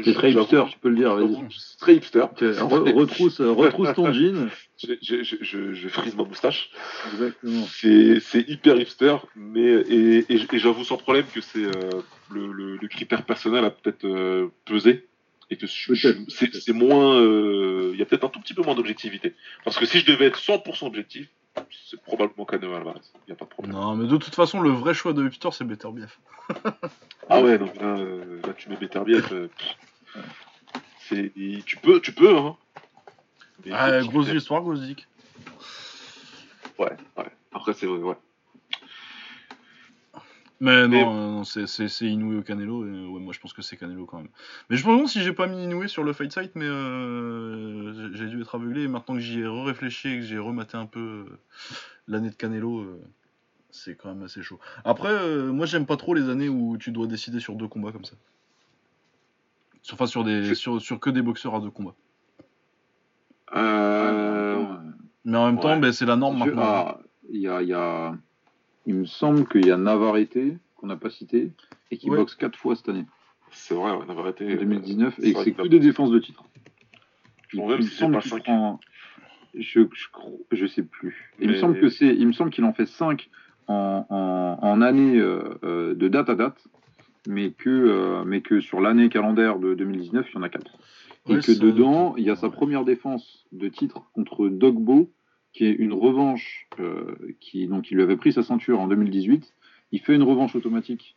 C'est 0.05 0.15
très 0.15 0.33
hipster, 0.33 0.65
tu 0.71 0.79
peux 0.79 0.89
le 0.89 0.97
dire. 0.97 1.17
C'est 1.51 1.79
très 1.79 1.97
hipster. 1.97 2.25
retrousse, 2.31 3.41
retrousse 3.41 3.95
ton 3.95 4.13
jean. 4.13 4.49
Je, 4.83 4.95
je, 5.03 5.37
je, 5.41 5.75
je, 5.75 5.89
frise 5.89 6.17
ma 6.17 6.25
moustache. 6.25 6.71
Exactement. 7.13 7.67
C'est 7.71 8.49
hyper 8.49 8.77
hipster, 8.81 9.17
mais 9.37 9.73
et, 9.89 10.25
et, 10.33 10.59
j'avoue 10.59 10.85
sans 10.85 10.97
problème 10.97 11.27
que 11.33 11.41
c'est 11.41 11.65
euh, 11.65 12.03
le, 12.31 12.53
le, 12.53 12.89
critère 12.89 13.25
personnel 13.25 13.65
a 13.65 13.71
peut-être 13.71 14.05
euh, 14.05 14.49
pesé 14.65 15.07
et 15.53 15.57
que 15.57 15.67
c'est 15.67 16.73
moins, 16.73 17.21
euh, 17.21 17.91
il 17.93 17.99
y 17.99 18.03
a 18.03 18.07
peut-être 18.07 18.25
un 18.25 18.29
tout 18.29 18.41
petit 18.41 18.55
peu 18.55 18.63
moins 18.63 18.75
d'objectivité. 18.75 19.35
Parce 19.65 19.77
que 19.77 19.85
si 19.85 20.01
je 20.01 20.07
devais 20.07 20.27
être 20.27 20.39
100% 20.39 20.87
objectif, 20.87 21.29
c'est 21.90 22.00
probablement 22.03 22.44
Canelo 22.44 22.74
Alvarez. 22.74 23.00
Il 23.26 23.30
n'y 23.30 23.32
a 23.32 23.36
pas 23.36 23.44
de 23.44 23.50
problème. 23.50 23.74
Non, 23.74 23.96
mais 23.96 24.07
de 24.07 24.16
toute 24.16 24.34
façon, 24.34 24.61
le 24.61 24.70
vrai 24.70 24.94
choix 24.94 25.12
de 25.12 25.22
Victor, 25.22 25.55
c'est 25.55 25.64
Beterbiev. 25.64 26.16
ah 27.28 27.40
ouais, 27.40 27.59
donc 27.59 27.74
là, 27.76 27.98
euh, 27.98 28.40
là 28.46 28.53
tu 28.55 28.68
mets 28.68 28.76
Beterbiev. 28.76 29.28
Euh, 29.32 29.48
c'est, 31.09 31.32
tu 31.66 31.76
peux, 31.76 32.00
tu 32.00 32.12
peux, 32.12 32.36
hein. 32.36 32.57
ah, 33.70 34.00
grosse 34.03 34.28
histoire, 34.28 34.62
grosse 34.62 34.80
dick. 34.80 35.07
Ouais, 36.78 36.96
ouais. 37.16 37.30
Après, 37.53 37.74
c'est 37.74 37.86
vrai, 37.86 37.98
ouais. 37.98 38.16
Mais, 40.63 40.87
non, 40.87 41.43
c'est, 41.43 41.67
c'est, 41.67 42.07
Inoue 42.07 42.39
ou 42.39 42.43
Canelo. 42.43 42.87
Et, 42.87 42.89
ouais, 42.89 43.21
moi 43.21 43.33
je 43.33 43.41
pense 43.41 43.53
que 43.53 43.63
c'est 43.63 43.77
Canelo 43.77 44.07
quand 44.07 44.19
même. 44.19 44.29
Mais 44.71 44.77
je 44.77 44.87
me 44.87 44.93
demande 44.93 45.09
si 45.09 45.21
j'ai 45.21 45.33
pas 45.33 45.49
mis 45.49 45.65
Inoue 45.65 45.89
sur 45.89 46.05
le 46.05 46.13
fight 46.13 46.33
site, 46.33 46.53
mais 46.55 46.67
euh, 46.67 48.13
j'ai 48.15 48.29
dû 48.29 48.41
être 48.41 48.55
aveuglé. 48.55 48.85
Et 48.85 48.89
maintenant 48.89 49.17
que 49.17 49.21
j'y 49.21 49.41
ai 49.41 49.47
réfléchi 49.49 50.09
et 50.11 50.19
que 50.21 50.25
j'ai 50.25 50.39
rematé 50.39 50.77
un 50.77 50.87
peu 50.87 51.01
euh, 51.01 51.39
l'année 52.07 52.31
de 52.31 52.37
Canelo, 52.37 52.79
euh, 52.79 53.03
c'est 53.71 53.97
quand 53.97 54.15
même 54.15 54.23
assez 54.23 54.41
chaud. 54.45 54.61
Après, 54.85 55.13
moi 55.47 55.67
j'aime 55.67 55.85
pas 55.85 55.97
trop 55.97 56.15
les 56.15 56.29
années 56.29 56.49
où 56.49 56.79
tu 56.79 56.93
dois 56.93 57.09
décider 57.09 57.41
sur 57.41 57.57
deux 57.57 57.67
combats 57.67 57.91
comme 57.91 58.05
ça. 58.05 58.15
Enfin, 59.93 60.07
sur, 60.07 60.23
des, 60.23 60.55
sur, 60.55 60.81
sur 60.81 61.01
que 61.01 61.11
des 61.11 61.23
boxeurs 61.23 61.57
à 61.57 61.61
deux 61.61 61.71
combats. 61.73 61.97
Mais 65.25 65.37
en 65.37 65.47
même 65.47 65.59
temps, 65.59 65.77
ben, 65.77 65.91
c'est 65.93 66.07
la 66.07 66.15
norme 66.15 66.39
maintenant. 66.39 66.99
Il 67.29 67.41
y 67.41 67.49
a 67.49 68.15
il 68.87 68.95
me 68.95 69.05
semble 69.05 69.47
qu'il 69.47 69.66
y 69.66 69.70
a 69.70 69.76
Navarrete, 69.76 70.39
qu'on 70.76 70.87
n'a 70.87 70.97
pas 70.97 71.11
cité, 71.11 71.51
et 71.91 71.97
qui 71.97 72.11
Ouais. 72.11 72.16
boxe 72.16 72.35
4 72.35 72.57
fois 72.59 72.74
cette 72.76 72.89
année, 72.89 73.05
C'est 73.51 73.74
vrai, 73.74 73.91
arrêté. 73.91 74.53
en 74.53 74.57
2019, 74.57 75.14
c'est 75.18 75.28
et 75.28 75.33
vrai 75.33 75.45
c'est 75.45 75.53
que 75.53 75.62
que 75.62 75.68
des 75.68 75.78
défenses 75.78 76.11
de 76.11 76.18
titre. 76.18 76.45
Je 77.49 77.59
Il, 77.59 77.83
si 77.85 77.97
semble 77.97 78.14
pas 78.14 78.39
prend. 78.39 78.80
Je, 79.55 79.80
je, 79.93 80.09
cro- 80.11 80.41
je 80.51 80.66
sais 80.66 80.83
plus. 80.83 81.30
Il 81.39 81.49
me 81.51 81.55
semble 81.57 81.78
que 81.78 81.91
c'est. 81.91 82.07
Il 82.14 82.26
me 82.26 82.33
semble 82.33 82.51
qu'il 82.51 82.64
en 82.64 82.72
fait 82.72 82.87
5 82.87 83.28
en, 83.68 84.07
en, 84.09 84.59
en 84.66 84.80
année 84.80 85.18
euh, 85.18 85.59
euh, 85.62 85.95
de 85.95 86.09
date 86.09 86.30
à 86.30 86.35
date, 86.35 86.66
mais 87.28 87.51
que, 87.51 87.68
euh, 87.68 88.24
mais 88.24 88.41
que 88.41 88.61
sur 88.61 88.80
l'année 88.80 89.11
calendaire 89.11 89.59
de 89.59 89.74
2019, 89.74 90.26
il 90.30 90.35
y 90.35 90.39
en 90.39 90.43
a 90.43 90.49
4. 90.49 90.64
Et 91.28 91.35
Ouais, 91.35 91.41
que 91.41 91.53
dedans, 91.53 92.16
il 92.16 92.24
y 92.24 92.30
a 92.30 92.37
sa 92.37 92.49
ouais. 92.49 92.53
première 92.55 92.85
défense 92.85 93.45
de 93.53 93.68
titre 93.68 94.11
contre 94.14 94.49
Dogbo, 94.49 95.12
qui 95.53 95.64
est 95.66 95.72
une 95.72 95.92
revanche, 95.92 96.66
euh, 96.80 97.14
qui, 97.40 97.66
donc 97.66 97.90
il 97.90 97.96
lui 97.96 98.03
avait 98.03 98.16
pris 98.16 98.32
sa 98.32 98.42
ceinture 98.42 98.80
en 98.80 98.88
2018. 98.88 99.53
Il 99.92 100.00
fait 100.00 100.14
une 100.14 100.22
revanche 100.22 100.57
automatique 100.57 101.16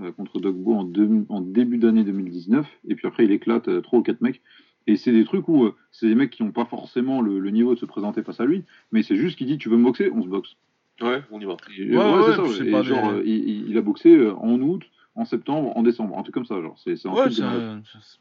euh, 0.00 0.10
contre 0.12 0.40
Dogbo 0.40 0.74
en, 0.74 0.84
deux- 0.84 1.24
en 1.28 1.40
début 1.40 1.78
d'année 1.78 2.04
2019, 2.04 2.66
et 2.88 2.94
puis 2.96 3.06
après 3.06 3.24
il 3.24 3.30
éclate 3.32 3.68
euh, 3.68 3.80
trois 3.80 4.00
ou 4.00 4.02
quatre 4.02 4.20
mecs. 4.20 4.40
Et 4.86 4.96
c'est 4.96 5.12
des 5.12 5.24
trucs 5.24 5.46
où 5.48 5.64
euh, 5.64 5.76
c'est 5.92 6.08
des 6.08 6.14
mecs 6.14 6.30
qui 6.30 6.42
n'ont 6.42 6.50
pas 6.52 6.64
forcément 6.64 7.20
le, 7.20 7.38
le 7.38 7.50
niveau 7.50 7.74
de 7.74 7.78
se 7.78 7.84
présenter 7.86 8.22
face 8.22 8.40
à 8.40 8.44
lui, 8.46 8.64
mais 8.90 9.02
c'est 9.02 9.16
juste 9.16 9.36
qu'il 9.38 9.46
dit 9.46 9.58
tu 9.58 9.68
veux 9.68 9.76
me 9.76 9.84
boxer, 9.84 10.10
on 10.12 10.22
se 10.22 10.28
boxe. 10.28 10.56
Ouais, 11.00 11.22
on 11.30 11.40
y 11.40 11.44
va. 11.44 11.56
Et, 11.78 11.96
Ouais, 11.96 11.96
ouais, 11.96 12.22
c'est 12.26 12.36
ça. 12.36 12.42
puis 12.42 12.52
c'est 12.56 12.66
Et 12.66 12.70
pas 12.72 12.82
genre, 12.82 13.12
des- 13.14 13.28
il, 13.30 13.76
a 13.78 13.82
boxé 13.82 14.30
en 14.30 14.60
août, 14.60 14.82
en 15.14 15.24
septembre, 15.24 15.76
en 15.76 15.82
décembre, 15.84 16.18
un 16.18 16.22
truc 16.22 16.34
comme 16.34 16.46
ça. 16.46 16.60
Genre, 16.60 16.76
c'est 16.82 16.96
c'est 16.96 17.06
un 17.08 17.12
Ouais, 17.12 17.20
truc 17.20 17.30
de 17.32 17.36
c'est 17.36 17.42
malade. 17.42 17.62
un, 17.62 17.82
c'est- 17.84 18.18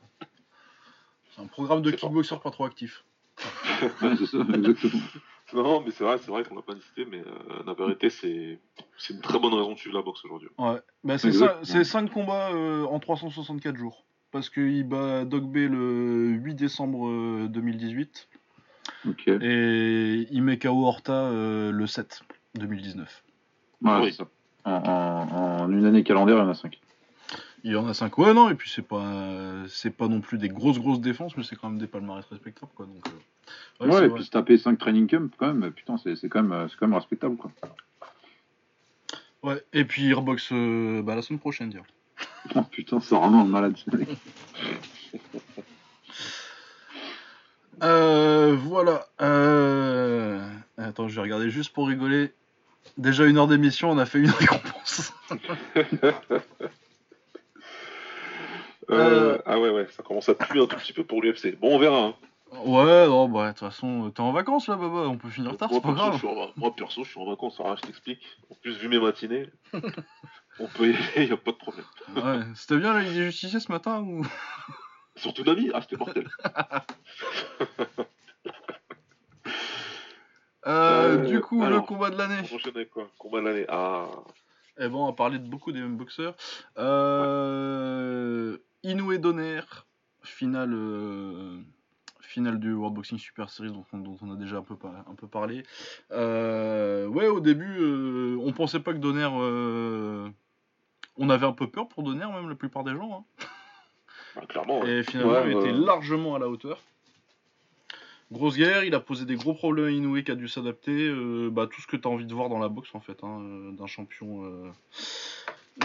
c'est 1.36 1.42
un 1.42 1.48
programme 1.48 1.82
de 1.82 1.90
C'est 1.90 1.96
pas- 2.00 2.08
kickboxer 2.08 2.36
pas 2.44 2.52
trop 2.52 2.66
actif. 2.66 3.04
Ouais, 4.02 4.16
c'est 4.18 4.26
ça, 4.26 4.40
exactement. 4.54 5.02
Non, 5.54 5.82
mais 5.82 5.92
c'est 5.92 6.04
vrai, 6.04 6.18
c'est 6.18 6.30
vrai 6.30 6.44
qu'on 6.44 6.56
l'a 6.56 6.62
pas 6.62 6.74
cité, 6.76 7.06
mais 7.10 7.20
euh, 7.20 7.64
Navarrete, 7.66 8.10
c'est 8.10 8.60
c'est 8.98 9.14
une 9.14 9.22
très 9.22 9.40
bonne 9.40 9.54
raison 9.54 9.74
de 9.74 9.78
suivre 9.78 9.96
la 9.96 10.02
boxe 10.04 10.24
aujourd'hui. 10.26 10.50
Ouais, 10.58 10.80
bah 11.06 11.18
c'est 11.18 11.30
Exact. 11.30 11.64
ça, 11.64 11.72
c'est 11.74 11.84
5 11.86 12.12
combats 12.12 12.52
euh, 12.52 12.84
en 12.86 13.00
364 13.00 13.76
jours. 13.78 14.04
Parce 14.32 14.50
qu'il 14.50 14.84
bat 14.84 15.24
Dog 15.24 15.46
B 15.46 15.56
le 15.72 16.28
8 16.32 16.54
décembre 16.56 17.08
euh, 17.08 17.48
2018 17.50 18.28
Ok. 19.08 19.28
et 19.30 20.28
il 20.30 20.42
met 20.44 20.60
KO 20.60 20.86
Horta 20.86 21.14
euh, 21.14 21.72
le 21.72 21.88
7 21.88 22.24
2019. 22.56 23.24
Ouais, 23.84 23.92
Oui. 24.02 24.12
c'est 24.12 24.18
ça. 24.18 24.28
En, 24.66 24.72
en- 24.74 25.62
en 25.64 25.72
une 25.72 25.86
année 25.86 26.04
calendaire, 26.04 26.36
il 26.36 26.40
y 26.40 26.44
en 26.44 26.50
a 26.50 26.54
5. 26.56 26.78
Il 27.64 27.72
y 27.72 27.76
en 27.78 27.88
a 27.88 27.94
5. 27.94 28.18
Ouais, 28.18 28.34
non, 28.34 28.50
et 28.50 28.56
puis 28.56 28.70
c'est 28.70 28.86
pas, 28.86 29.64
c'est 29.70 29.92
pas 29.96 30.10
non 30.10 30.20
plus 30.20 30.38
des 30.38 30.50
grosses 30.50 30.78
grosses 30.80 31.00
défenses, 31.00 31.38
mais 31.38 31.44
c'est 31.44 31.56
quand 31.56 31.70
même 31.70 31.80
des 31.80 31.88
palmarès 31.88 32.26
respectables 32.26 32.72
quoi. 32.76 32.86
Donc, 32.86 33.06
Ouais, 33.80 33.92
c'est 33.92 34.06
et 34.06 34.10
puis 34.10 34.24
se 34.24 34.32
taper 34.32 34.58
5 34.58 34.78
training 34.78 35.08
camp, 35.08 35.30
quand 35.38 35.54
même, 35.54 35.72
putain, 35.72 35.98
c'est 35.98 36.30
quand, 36.30 36.42
même, 36.42 36.52
euh, 36.52 36.68
quand 36.80 36.88
même 36.88 36.96
respectable. 36.96 37.38
Quoi. 37.38 37.52
Ouais, 39.44 39.64
et 39.74 39.86
puis 39.86 40.04
il 40.04 40.14
reboxe 40.14 40.50
euh, 40.52 41.02
bah, 41.04 41.16
la 41.16 41.22
semaine 41.22 41.40
prochaine, 41.40 41.70
dire. 41.70 41.84
Oh 42.56 42.62
putain, 42.64 43.00
c'est 43.02 43.14
vraiment 43.16 43.42
un 43.42 43.46
malade. 43.46 43.76
Euh, 47.84 48.56
voilà. 48.56 49.06
Euh... 49.22 50.50
Attends, 50.78 51.08
je 51.10 51.16
vais 51.16 51.22
regarder 51.22 51.50
juste 51.50 51.74
pour 51.74 51.88
rigoler. 51.88 52.34
Déjà 52.98 53.26
une 53.26 53.38
heure 53.38 53.48
d'émission, 53.48 53.92
on 53.92 53.98
a 53.98 54.06
fait 54.06 54.20
une 54.20 54.30
récompense. 54.32 55.14
Ah 58.90 59.60
ouais, 59.60 59.70
ouais, 59.70 59.88
ça 59.92 60.04
commence 60.04 60.30
à 60.30 60.36
puer 60.36 60.62
un 60.62 60.68
tout 60.68 60.78
petit 60.78 60.94
peu 60.94 61.04
pour 61.04 61.22
l'UFC. 61.22 61.58
Bon, 61.60 61.76
on 61.76 61.80
verra. 61.80 62.06
hein. 62.06 62.16
Ouais, 62.52 63.08
non, 63.08 63.28
bah, 63.30 63.48
de 63.48 63.52
toute 63.52 63.60
façon, 63.60 64.10
t'es 64.12 64.22
en 64.22 64.32
vacances 64.32 64.68
là, 64.68 64.76
Baba, 64.78 65.08
on 65.10 65.18
peut 65.18 65.30
finir 65.30 65.58
tard, 65.58 65.70
c'est 65.72 65.82
pas 65.82 65.90
perso, 65.90 65.96
grave. 66.04 66.14
je 66.14 66.18
suis 66.20 66.28
en... 66.28 66.52
moi, 66.56 66.76
perso, 66.76 67.04
je 67.04 67.10
suis 67.10 67.20
en 67.20 67.26
vacances, 67.26 67.60
alors, 67.60 67.76
je 67.78 67.82
t'explique. 67.84 68.22
En 68.50 68.56
plus, 68.56 68.78
vu 68.78 68.88
mes 68.88 69.00
matinées, 69.00 69.50
on 70.60 70.68
peut 70.68 70.92
y 70.92 70.96
aller, 70.96 71.28
y 71.28 71.32
a 71.32 71.38
pas 71.38 71.52
de 71.52 71.58
problème. 71.58 71.86
Ouais, 72.16 72.40
c'était 72.56 72.78
bien 72.78 72.94
la 72.94 73.02
Ligue 73.02 73.14
des 73.14 73.26
Justiciers 73.26 73.60
ce 73.60 73.72
matin 73.72 74.02
ou? 74.02 74.26
Surtout 75.18 75.44
Nami, 75.44 75.72
ah, 75.74 75.82
c'était 75.82 75.98
mortel. 75.98 76.28
euh, 80.66 81.18
Euh, 81.18 81.18
Du 81.26 81.42
coup, 81.42 81.64
le 81.64 81.82
combat 81.82 82.10
de 82.10 82.18
l'année. 82.18 82.48
On 82.52 82.70
avec 82.70 82.90
quoi? 82.90 83.08
Combat 83.18 83.42
de 83.42 83.46
l'année. 83.46 83.66
Ah, 83.70 84.08
Eh 84.80 84.88
bon, 84.88 85.06
on 85.06 85.10
a 85.10 85.14
parlé 85.14 85.40
de 85.40 85.48
beaucoup 85.48 85.72
des 85.72 85.82
mêmes 85.82 85.98
boxeurs. 85.98 86.36
Euh... 86.78 88.58
Inoue 88.84 89.18
Donner, 89.18 89.62
finale, 90.24 90.74
euh, 90.74 91.60
finale 92.28 92.60
du 92.60 92.74
World 92.74 92.96
Boxing 92.96 93.18
Super 93.18 93.50
Series 93.50 93.72
dont 93.72 93.86
on, 93.94 93.98
dont 94.00 94.18
on 94.22 94.32
a 94.32 94.36
déjà 94.36 94.58
un 94.58 94.62
peu, 94.62 94.76
par- 94.76 94.92
un 95.10 95.16
peu 95.16 95.28
parlé. 95.28 95.64
Euh, 96.12 97.08
Ouais, 97.08 97.28
au 97.28 97.40
début, 97.40 97.78
euh, 97.80 98.38
on 98.42 98.52
pensait 98.54 98.80
pas 98.82 98.94
que 98.94 98.98
Donner. 99.00 99.28
euh, 99.32 100.30
On 101.18 101.30
avait 101.30 101.46
un 101.46 101.54
peu 101.54 101.68
peur 101.68 101.88
pour 101.88 102.04
Donner, 102.04 102.26
même 102.28 102.50
la 102.50 102.56
plupart 102.56 102.84
des 102.84 102.94
gens. 102.94 103.26
hein. 103.40 103.46
bah, 104.36 104.42
clairement. 104.48 104.82
ouais. 104.82 104.90
Et 105.00 105.04
finalement, 105.04 105.32
Ouais, 105.34 105.52
il 105.52 105.58
était 105.58 105.72
largement 105.72 106.36
à 106.36 106.40
la 106.40 106.48
hauteur. 106.50 106.80
Grosse 108.30 108.58
guerre, 108.58 108.84
il 108.84 108.94
a 108.94 109.00
posé 109.00 109.24
des 109.26 109.36
gros 109.36 109.54
problèmes 109.54 109.86
à 109.86 109.90
Inoue 109.90 110.22
qui 110.22 110.32
a 110.32 110.36
dû 110.36 110.50
s'adapter. 110.50 111.08
euh, 111.08 111.50
bah, 111.50 111.66
tout 111.66 111.80
ce 111.82 111.88
que 111.88 111.96
tu 111.96 112.08
as 112.10 112.12
envie 112.12 112.26
de 112.26 112.34
voir 112.34 112.50
dans 112.50 112.60
la 112.60 112.68
boxe, 112.68 112.94
en 112.94 113.00
fait, 113.00 113.24
hein, 113.24 113.40
d'un 113.72 113.88
champion. 113.88 114.44
euh, 114.44 114.70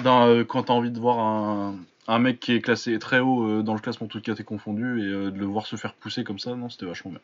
d'un, 0.02 0.26
euh, 0.28 0.44
quand 0.44 0.64
tu 0.64 0.72
as 0.72 0.74
envie 0.74 0.90
de 0.90 0.98
voir 0.98 1.18
un, 1.18 1.76
un 2.08 2.18
mec 2.18 2.40
qui 2.40 2.52
est 2.54 2.60
classé 2.60 2.98
très 2.98 3.20
haut 3.20 3.46
euh, 3.48 3.62
dans 3.62 3.74
le 3.74 3.80
classement 3.80 4.06
tout 4.06 4.20
cas 4.20 4.34
t'es 4.34 4.44
confondu 4.44 5.00
et 5.02 5.12
euh, 5.12 5.30
de 5.30 5.38
le 5.38 5.46
voir 5.46 5.66
se 5.66 5.76
faire 5.76 5.94
pousser 5.94 6.24
comme 6.24 6.38
ça, 6.38 6.54
non, 6.54 6.68
c'était 6.70 6.86
vachement 6.86 7.10
bien. 7.10 7.20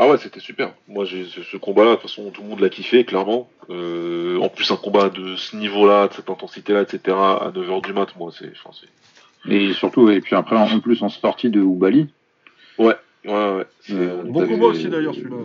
Ah 0.00 0.08
ouais, 0.08 0.18
c'était 0.18 0.38
super. 0.38 0.72
Moi, 0.86 1.04
j'ai 1.04 1.24
ce, 1.24 1.56
combat-là, 1.56 1.90
de 1.90 1.94
toute 1.96 2.02
façon, 2.02 2.30
tout 2.30 2.42
le 2.42 2.48
monde 2.48 2.60
l'a 2.60 2.68
kiffé, 2.68 3.04
clairement. 3.04 3.50
Euh, 3.68 4.38
en 4.38 4.48
plus, 4.48 4.70
un 4.70 4.76
combat 4.76 5.08
de 5.08 5.34
ce 5.34 5.56
niveau-là, 5.56 6.06
de 6.06 6.12
cette 6.12 6.30
intensité-là, 6.30 6.82
etc., 6.82 7.16
à 7.16 7.50
9h 7.52 7.82
du 7.84 7.92
mat, 7.92 8.06
moi, 8.16 8.30
c'est. 8.36 8.52
enfin, 8.52 8.70
c'est- 8.80 9.50
Et 9.52 9.72
surtout, 9.72 10.08
et 10.10 10.20
puis 10.20 10.36
après, 10.36 10.56
en 10.56 10.78
plus, 10.78 11.02
en 11.02 11.08
sortie 11.08 11.50
de 11.50 11.60
Oubali. 11.60 12.08
Ouais, 12.78 12.94
ouais. 13.24 13.64
c'est- 13.80 13.94
Euh, 13.94 14.22
Bon 14.24 14.46
combat 14.46 14.66
aussi 14.66 14.88
d'ailleurs 14.88 15.14
celui-là. 15.14 15.36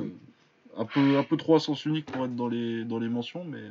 Un 0.78 0.86
peu, 0.86 1.18
un 1.18 1.24
peu 1.24 1.38
trop 1.38 1.56
à 1.56 1.60
sens 1.60 1.86
unique 1.86 2.06
pour 2.08 2.26
être 2.26 2.36
dans 2.36 2.48
les, 2.48 2.84
dans 2.84 3.00
les 3.00 3.10
mentions, 3.10 3.46
mais 3.48 3.62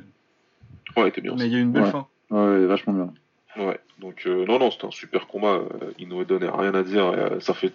Ouais, 0.97 1.09
était 1.09 1.21
bien. 1.21 1.35
mais 1.37 1.45
il 1.47 1.53
y 1.53 1.55
a 1.55 1.59
une 1.59 1.71
belle 1.71 1.83
Ouais. 1.83 1.91
fin. 1.91 2.07
Ouais, 2.29 2.65
vachement 2.65 2.93
bien. 2.93 3.13
Ouais, 3.55 3.79
donc 3.99 4.23
euh, 4.25 4.45
non, 4.45 4.57
non, 4.59 4.71
c'était 4.71 4.85
un 4.85 4.91
super 4.91 5.27
combat. 5.27 5.55
Euh, 5.81 5.91
Inoue 5.99 6.23
Donner, 6.25 6.49
rien 6.51 6.73
à 6.73 6.81
dire. 6.83 7.05
euh, 7.05 7.39
ça 7.39 7.53
fait 7.53 7.71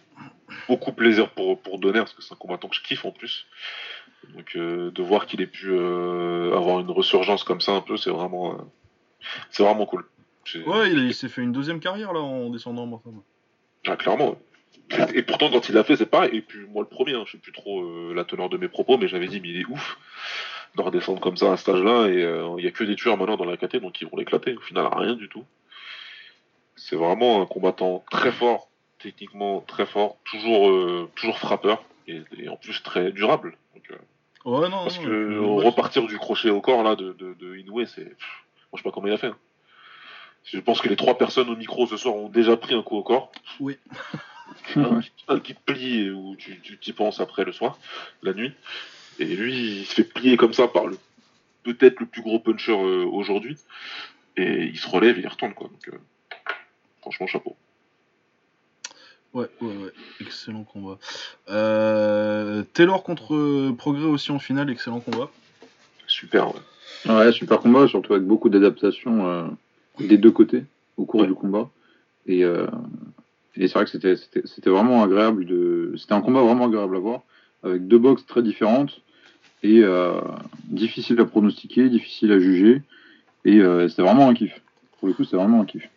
beaucoup 0.68 0.92
plaisir 0.92 1.30
pour, 1.30 1.60
pour 1.60 1.78
Donner, 1.78 2.00
parce 2.00 2.12
que 2.14 2.22
c'est 2.22 2.32
un 2.34 2.36
combattant 2.36 2.68
que 2.68 2.74
je 2.76 2.82
kiffe 2.82 3.04
en 3.04 3.12
plus. 3.12 3.46
Donc 4.34 4.56
euh, 4.56 4.90
de 4.90 5.02
voir 5.02 5.26
qu'il 5.26 5.40
ait 5.40 5.46
pu 5.46 5.68
euh, 5.70 6.56
avoir 6.56 6.80
une 6.80 6.90
resurgence 6.90 7.44
comme 7.44 7.60
ça 7.60 7.72
un 7.72 7.80
peu, 7.80 7.96
c'est 7.96 8.10
vraiment, 8.10 8.54
euh, 8.54 8.56
c'est 9.50 9.62
vraiment 9.62 9.86
cool. 9.86 10.04
Ouais, 10.66 10.90
il, 10.90 10.98
il 11.06 11.14
s'est 11.14 11.28
fait 11.28 11.42
une 11.42 11.52
deuxième 11.52 11.78
carrière 11.78 12.12
là 12.12 12.20
en 12.20 12.50
descendant 12.50 12.82
en 12.84 12.86
Bantam. 12.88 13.20
Ah, 13.86 13.96
clairement. 13.96 14.30
ouais. 14.30 14.36
Et 15.14 15.22
pourtant, 15.22 15.50
quand 15.50 15.68
il 15.68 15.74
l'a 15.74 15.84
fait, 15.84 15.96
c'est 15.96 16.06
pareil. 16.10 16.30
Et 16.34 16.40
puis 16.40 16.60
moi, 16.68 16.82
le 16.82 16.88
premier, 16.88 17.14
hein, 17.14 17.22
je 17.26 17.32
sais 17.32 17.38
plus 17.38 17.52
trop 17.52 17.82
euh, 17.82 18.14
la 18.14 18.24
teneur 18.24 18.48
de 18.48 18.56
mes 18.56 18.68
propos, 18.68 18.96
mais 18.98 19.06
j'avais 19.06 19.28
dit, 19.28 19.40
mais 19.40 19.50
il 19.50 19.60
est 19.60 19.66
ouf 19.66 19.98
de 20.76 20.82
redescendre 20.82 21.20
comme 21.20 21.36
ça 21.36 21.52
à 21.52 21.56
cet 21.56 21.68
âge-là. 21.70 22.08
Et 22.08 22.22
euh, 22.22 22.54
il 22.58 22.64
y 22.64 22.68
a 22.68 22.70
que 22.70 22.84
des 22.84 22.96
tueurs 22.96 23.16
maintenant 23.16 23.36
dans 23.36 23.44
la 23.44 23.56
KT, 23.56 23.76
donc 23.76 24.00
ils 24.00 24.08
vont 24.08 24.16
l'éclater. 24.16 24.56
Au 24.56 24.60
final, 24.60 24.88
rien 24.92 25.14
du 25.14 25.28
tout. 25.28 25.44
C'est 26.76 26.96
vraiment 26.96 27.42
un 27.42 27.46
combattant 27.46 28.04
très 28.10 28.30
fort, 28.32 28.68
techniquement 28.98 29.60
très 29.60 29.86
fort, 29.86 30.16
toujours, 30.24 30.70
euh, 30.70 31.10
toujours 31.16 31.38
frappeur, 31.38 31.82
et, 32.06 32.22
et 32.38 32.48
en 32.48 32.56
plus 32.56 32.82
très 32.82 33.10
durable. 33.12 33.56
Donc, 33.74 33.84
euh, 33.90 33.96
Ouais, 34.44 34.68
non, 34.68 34.84
parce 34.84 34.98
non, 35.00 35.04
que 35.04 35.10
euh, 35.10 35.40
repartir 35.40 36.06
du 36.06 36.16
crochet 36.16 36.48
au 36.50 36.60
corps 36.60 36.82
là 36.84 36.94
de, 36.94 37.12
de, 37.12 37.34
de 37.34 37.56
Inoue, 37.56 37.84
c'est. 37.86 38.04
Moi, 38.04 38.14
je 38.74 38.76
sais 38.78 38.82
pas 38.84 38.92
comment 38.92 39.08
il 39.08 39.12
a 39.12 39.18
fait. 39.18 39.26
hein. 39.26 39.36
Je 40.44 40.60
pense 40.60 40.80
que 40.80 40.88
les 40.88 40.96
trois 40.96 41.18
personnes 41.18 41.50
au 41.50 41.56
micro 41.56 41.86
ce 41.86 41.96
soir 41.96 42.14
ont 42.14 42.28
déjà 42.28 42.56
pris 42.56 42.74
un 42.74 42.82
coup 42.82 42.96
au 42.96 43.02
corps. 43.02 43.30
Oui. 43.60 43.76
Un, 44.76 45.00
qui- 45.00 45.12
un 45.28 45.38
plie 45.66 46.00
et 46.06 46.10
où 46.10 46.34
tu 46.36 46.58
tu 46.60 46.78
t'y 46.78 46.92
penses 46.94 47.20
après 47.20 47.44
le 47.44 47.52
soir, 47.52 47.78
la 48.22 48.32
nuit. 48.32 48.52
Et 49.18 49.24
lui, 49.24 49.80
il 49.80 49.84
se 49.86 49.94
fait 49.94 50.04
plier 50.04 50.36
comme 50.36 50.52
ça 50.52 50.68
par 50.68 50.86
le 50.86 50.96
peut-être 51.64 52.00
le 52.00 52.06
plus 52.06 52.22
gros 52.22 52.38
puncher 52.38 52.72
euh, 52.72 53.04
aujourd'hui. 53.04 53.56
Et 54.36 54.64
il 54.66 54.78
se 54.78 54.88
relève 54.88 55.18
et 55.18 55.22
il 55.22 55.28
retourne 55.28 55.52
quoi. 55.54 55.68
Donc, 55.68 55.88
euh, 55.94 55.98
franchement, 57.00 57.26
chapeau. 57.26 57.56
Ouais, 59.34 59.46
ouais, 59.60 59.76
ouais, 59.76 59.90
excellent 60.20 60.64
combat. 60.64 60.98
Euh, 61.50 62.62
Taylor 62.72 63.02
contre 63.02 63.70
Progrès 63.72 64.04
aussi 64.04 64.30
en 64.32 64.38
finale, 64.38 64.70
excellent 64.70 65.00
combat. 65.00 65.28
Super. 66.06 66.48
ouais. 66.54 66.60
Ouais, 67.06 67.32
super 67.32 67.60
combat, 67.60 67.86
surtout 67.86 68.14
avec 68.14 68.24
beaucoup 68.26 68.48
d'adaptations 68.48 69.28
euh, 69.28 69.44
des 70.00 70.16
deux 70.16 70.30
côtés 70.30 70.64
au 70.96 71.04
cours 71.04 71.20
Ouais. 71.20 71.26
du 71.26 71.34
combat. 71.34 71.68
Et, 72.26 72.42
euh, 72.44 72.66
et 73.56 73.68
c'est 73.68 73.74
vrai 73.74 73.84
que 73.84 73.90
c'était 73.90 74.70
vraiment 74.70 75.02
agréable. 75.02 75.44
de 75.44 75.92
C'était 75.98 76.14
un 76.14 76.22
combat 76.22 76.40
vraiment 76.42 76.66
agréable 76.66 76.96
à 76.96 77.00
voir, 77.00 77.20
avec 77.62 77.86
deux 77.86 77.98
boxes 77.98 78.24
très 78.26 78.42
différentes 78.42 79.00
et 79.62 79.80
euh, 79.82 80.20
difficile 80.64 81.20
à 81.20 81.24
pronostiquer, 81.24 81.88
difficile 81.88 82.32
à 82.32 82.38
juger. 82.38 82.82
Et 83.44 83.58
euh, 83.58 83.88
c'était 83.88 84.02
vraiment 84.02 84.28
un 84.28 84.34
kiff. 84.34 84.52
Pour 84.98 85.08
le 85.08 85.14
coup, 85.14 85.24
c'était 85.24 85.36
vraiment 85.36 85.60
un 85.62 85.64
kiff. 85.64 85.88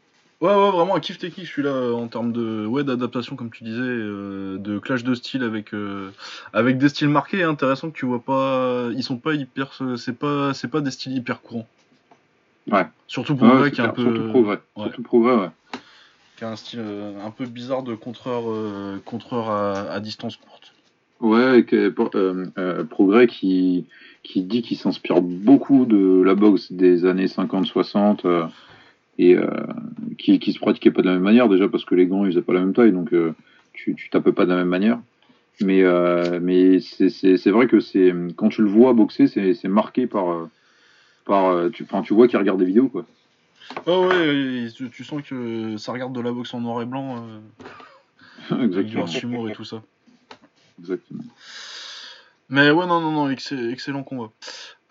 Ouais, 0.41 0.49
ouais, 0.49 0.71
vraiment 0.71 0.95
un 0.95 0.99
kiff 0.99 1.19
technique 1.19 1.45
celui-là 1.45 1.93
en 1.93 2.07
termes 2.07 2.31
de 2.31 2.65
ouais 2.65 2.83
d'adaptation 2.83 3.35
comme 3.35 3.51
tu 3.51 3.63
disais, 3.63 3.79
euh, 3.79 4.57
de 4.57 4.79
clash 4.79 5.03
de 5.03 5.13
style 5.13 5.43
avec 5.43 5.71
euh, 5.73 6.09
avec 6.53 6.79
des 6.79 6.89
styles 6.89 7.09
marqués. 7.09 7.43
Intéressant 7.43 7.91
que 7.91 7.97
tu 7.97 8.07
vois 8.07 8.23
pas, 8.23 8.89
ils 8.95 9.03
sont 9.03 9.17
pas 9.17 9.35
hyper, 9.35 9.71
c'est 9.97 10.17
pas 10.17 10.53
c'est 10.55 10.67
pas 10.67 10.81
des 10.81 10.89
styles 10.89 11.15
hyper 11.15 11.41
courants. 11.41 11.67
Ouais. 12.71 12.87
Surtout 13.07 13.35
pour 13.35 13.47
Ouais, 13.53 13.69
qui 13.71 13.81
est 13.81 13.83
un 13.83 13.89
peu 13.89 14.03
Surtout 14.03 14.29
progrès. 14.29 14.59
ouais. 14.75 14.83
Surtout 14.85 15.03
progrès, 15.03 15.35
ouais. 15.35 15.49
qui 16.37 16.43
a 16.43 16.49
un 16.49 16.55
style 16.55 16.79
euh, 16.81 17.23
un 17.23 17.29
peu 17.29 17.45
bizarre 17.45 17.83
de 17.83 17.93
contreur 17.93 18.43
contreur 19.05 19.51
à, 19.51 19.91
à 19.91 19.99
distance 19.99 20.37
courte. 20.37 20.73
Ouais, 21.21 21.65
euh, 21.73 22.45
euh, 22.57 22.83
Progrès 22.83 23.27
qui, 23.27 23.85
qui 24.23 24.41
dit 24.41 24.61
qu'il 24.61 24.77
s'inspire 24.77 25.21
beaucoup 25.21 25.85
de 25.85 26.21
la 26.23 26.35
boxe 26.35 26.71
des 26.71 27.05
années 27.05 27.27
50-60 27.27 28.21
euh, 28.25 28.45
et 29.19 29.37
qui, 30.17 30.39
qui 30.39 30.51
se 30.53 30.59
pratiquait 30.59 30.89
pas 30.91 31.01
de 31.01 31.07
la 31.07 31.13
même 31.13 31.23
manière, 31.23 31.47
déjà 31.47 31.67
parce 31.69 31.85
que 31.85 31.93
les 31.95 32.07
gants 32.07 32.25
ils 32.25 32.31
faisaient 32.31 32.41
pas 32.41 32.53
la 32.53 32.61
même 32.61 32.73
taille, 32.73 32.91
donc 32.91 33.13
tu, 33.73 33.93
tu 33.95 34.09
tapais 34.09 34.31
pas 34.31 34.45
de 34.45 34.49
la 34.49 34.57
même 34.57 34.67
manière. 34.67 34.99
Mais, 35.61 35.83
euh, 35.83 36.39
mais 36.41 36.79
c'est- 36.79 37.49
vrai 37.51 37.67
que 37.67 37.79
c'est 37.79 38.11
quand 38.35 38.49
tu 38.49 38.63
le 38.63 38.69
vois 38.69 38.93
boxer, 38.93 39.27
c'est 39.27 39.67
marqué 39.67 40.07
par. 40.07 40.49
par 41.25 41.69
tu, 41.71 41.83
enfin, 41.83 42.01
tu 42.01 42.15
vois 42.15 42.27
qu'il 42.27 42.39
regarde 42.39 42.57
des 42.59 42.65
vidéos, 42.65 42.87
quoi. 42.87 43.05
Oh 43.85 44.07
ouais, 44.07 44.67
tu, 44.75 44.89
tu 44.89 45.03
sens 45.03 45.21
que 45.21 45.77
ça 45.77 45.91
regarde 45.91 46.13
de 46.13 46.21
la 46.21 46.31
boxe 46.31 46.53
en 46.53 46.61
noir 46.61 46.81
et 46.81 46.85
blanc 46.85 47.17
euh, 47.17 47.39
avec 48.55 48.71
du 48.71 48.97
Exactement. 48.97 49.47
Et 49.47 49.51
tout 49.53 49.63
ça. 49.63 49.83
Exactement. 50.79 51.23
Mais 52.49 52.69
ouais, 52.71 52.85
non, 52.85 52.99
non, 52.99 53.11
non, 53.11 53.29
excellent, 53.29 53.69
excellent 53.69 54.03
combat. 54.03 54.31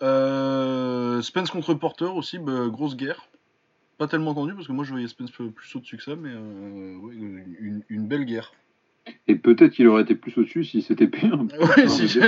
Euh, 0.01 1.21
Spence 1.21 1.51
contre 1.51 1.73
Porter 1.75 2.05
aussi, 2.05 2.39
bah, 2.39 2.67
grosse 2.69 2.95
guerre. 2.95 3.27
Pas 3.99 4.07
tellement 4.07 4.33
tendu 4.33 4.55
parce 4.55 4.65
que 4.65 4.71
moi 4.71 4.83
je 4.83 4.91
voyais 4.91 5.07
Spence 5.07 5.29
plus 5.31 5.75
au-dessus 5.75 5.97
que 5.97 6.03
ça, 6.03 6.15
mais 6.15 6.31
euh, 6.33 6.95
ouais, 6.97 7.13
une, 7.13 7.83
une 7.87 8.07
belle 8.07 8.25
guerre. 8.25 8.51
Et 9.27 9.35
peut-être 9.35 9.73
qu'il 9.73 9.87
aurait 9.87 10.01
été 10.03 10.15
plus 10.15 10.35
au-dessus 10.37 10.63
si 10.63 10.81
c'était 10.81 11.07
peu. 11.07 11.27
Ouais, 11.27 11.87
si 11.87 12.07
c'est- 12.09 12.19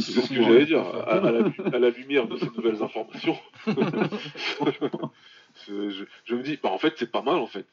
ce 0.00 0.28
que 0.28 0.42
j'allais 0.42 0.66
dire. 0.66 0.80
À, 0.80 1.18
à 1.28 1.30
la, 1.32 1.44
à 1.76 1.78
la 1.78 1.90
lumière 1.90 2.26
de 2.26 2.36
ces 2.38 2.46
nouvelles 2.46 2.82
informations, 2.82 3.36
je, 5.68 6.04
je 6.24 6.34
me 6.34 6.42
dis, 6.42 6.58
bah, 6.62 6.70
en 6.70 6.78
fait, 6.78 6.94
c'est 6.96 7.10
pas 7.10 7.22
mal 7.22 7.36
en 7.36 7.46
fait. 7.46 7.66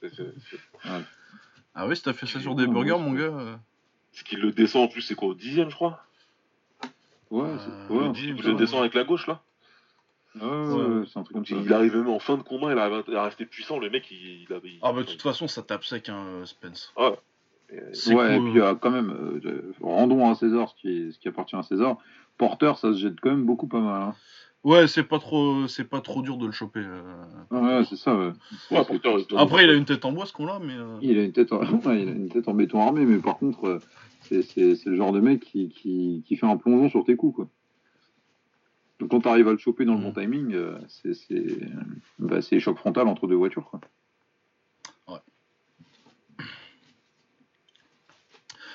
Ah 1.76 1.88
ouais, 1.88 1.96
si 1.96 2.04
t'as 2.04 2.14
fait 2.14 2.26
ça 2.28 2.40
sur 2.40 2.56
des 2.56 2.66
burgers, 2.68 2.98
mon 3.00 3.14
gars. 3.14 3.60
Euh, 4.14 4.18
Ce 4.18 4.24
qui 4.24 4.36
le 4.36 4.52
descend 4.52 4.84
en 4.84 4.88
plus, 4.88 5.02
c'est 5.02 5.16
quoi 5.16 5.30
au 5.30 5.34
dixième, 5.34 5.70
je 5.70 5.76
crois 5.76 6.04
Ouais, 7.32 7.44
Euh, 7.48 7.58
c'est 7.60 7.94
ouais, 7.94 8.00
le 8.00 8.06
un 8.06 8.12
dix, 8.12 8.28
truc 8.28 8.38
Il 8.38 8.42
ça, 8.44 8.48
le 8.50 8.54
ouais. 8.56 8.60
descend 8.60 8.80
avec 8.82 8.94
la 8.96 9.04
gauche 9.04 9.28
là. 9.28 9.42
Ouais, 10.36 10.42
ouais, 10.48 10.86
ouais, 11.00 11.06
c'est 11.12 11.20
un 11.20 11.24
truc 11.24 11.36
comme 11.36 11.46
ça. 11.46 11.56
Il 11.56 11.74
arrive 11.74 11.96
même 11.96 12.08
en 12.10 12.20
fin 12.20 12.38
de 12.38 12.44
combat, 12.44 12.72
il 12.72 12.78
arrive 12.78 13.04
à 13.16 13.24
rester 13.24 13.46
puissant. 13.46 13.80
Le 13.80 13.90
mec, 13.90 14.10
il, 14.12 14.44
il 14.44 14.54
a. 14.54 14.58
il- 14.64 14.80
Ah 14.82 14.94
bah 14.94 15.00
de 15.00 15.06
toute 15.08 15.22
façon, 15.22 15.48
ça 15.48 15.62
tape 15.64 15.84
sec, 15.84 16.08
hein, 16.10 16.44
Spence. 16.46 16.94
Euh, 16.98 17.12
C'est 17.94 18.14
Ouais, 18.16 18.38
cool. 18.38 18.48
et 18.48 18.52
puis 18.52 18.62
euh, 18.62 18.76
quand 18.76 18.90
même, 18.92 19.12
euh, 19.12 19.74
rendons 19.82 20.30
à 20.30 20.36
César 20.36 20.70
ce 20.70 20.76
qui, 20.82 20.90
est- 20.90 21.12
ce 21.12 21.20
qui 21.20 21.28
appartient 21.28 21.56
à 21.56 21.64
César. 21.64 21.98
Porter, 22.38 22.74
ça 22.78 22.94
se 22.94 22.98
jette 23.00 23.20
quand 23.20 23.30
même 23.30 23.46
beaucoup 23.46 23.68
pas 23.68 23.80
mal. 23.80 24.02
Hein. 24.02 24.16
Ouais, 24.66 24.88
c'est 24.88 25.04
pas 25.04 25.20
trop, 25.20 25.68
c'est 25.68 25.86
pas 25.86 26.02
trop 26.02 26.22
dur 26.22 26.38
de 26.38 26.46
le 26.46 26.52
choper. 26.52 26.82
euh. 26.84 27.02
Ouais, 27.52 27.86
c'est 27.90 27.96
ça. 27.96 28.14
Ouais. 28.16 28.32
C'est- 28.68 28.76
Porter, 28.76 29.26
il- 29.30 29.38
Après, 29.38 29.64
il 29.64 29.70
a 29.70 29.74
une 29.74 29.86
tête 29.86 30.04
en 30.04 30.12
bois, 30.12 30.26
ce 30.26 30.34
qu'on 30.34 30.48
a, 30.48 30.60
mais. 30.60 30.74
euh, 30.76 30.98
il 31.02 31.18
a 31.18 31.24
une 31.24 31.32
tête, 31.32 31.54
en... 31.54 31.60
ouais, 31.86 32.02
il 32.04 32.10
a 32.10 32.12
une 32.12 32.30
tête 32.30 32.48
en 32.48 32.54
béton 32.54 32.82
armé, 32.82 33.06
mais 33.06 33.20
par 33.20 33.38
contre, 33.38 33.66
euh, 33.66 33.80
c'est 34.24 34.42
c'est- 34.42 34.76
c'est 34.76 34.90
le 34.90 34.98
genre 34.98 35.14
de 35.14 35.22
mec 35.22 35.40
qui, 35.42 35.70
qui, 35.70 36.24
qui 36.28 36.36
fait 36.36 36.46
un 36.46 36.58
plongeon 36.58 36.90
sur 36.90 37.06
tes 37.06 37.16
coups, 37.16 37.36
quoi. 37.38 37.48
Donc 39.00 39.12
quand 39.12 39.22
tu 39.22 39.30
arrives 39.30 39.48
à 39.48 39.54
le 39.54 39.58
choper 39.58 39.86
dans 39.86 39.94
le 39.96 40.02
bon 40.02 40.12
timing, 40.12 40.54
euh, 40.54 40.78
c'est 40.90 41.14
c'est 41.14 41.46
bah, 42.20 42.42
c'est 42.42 42.60
choc 42.60 42.78
frontal 42.78 43.08
entre 43.08 43.28
deux 43.28 43.36
voitures, 43.36 43.64
quoi. 43.70 43.80
Ouais. 45.08 45.20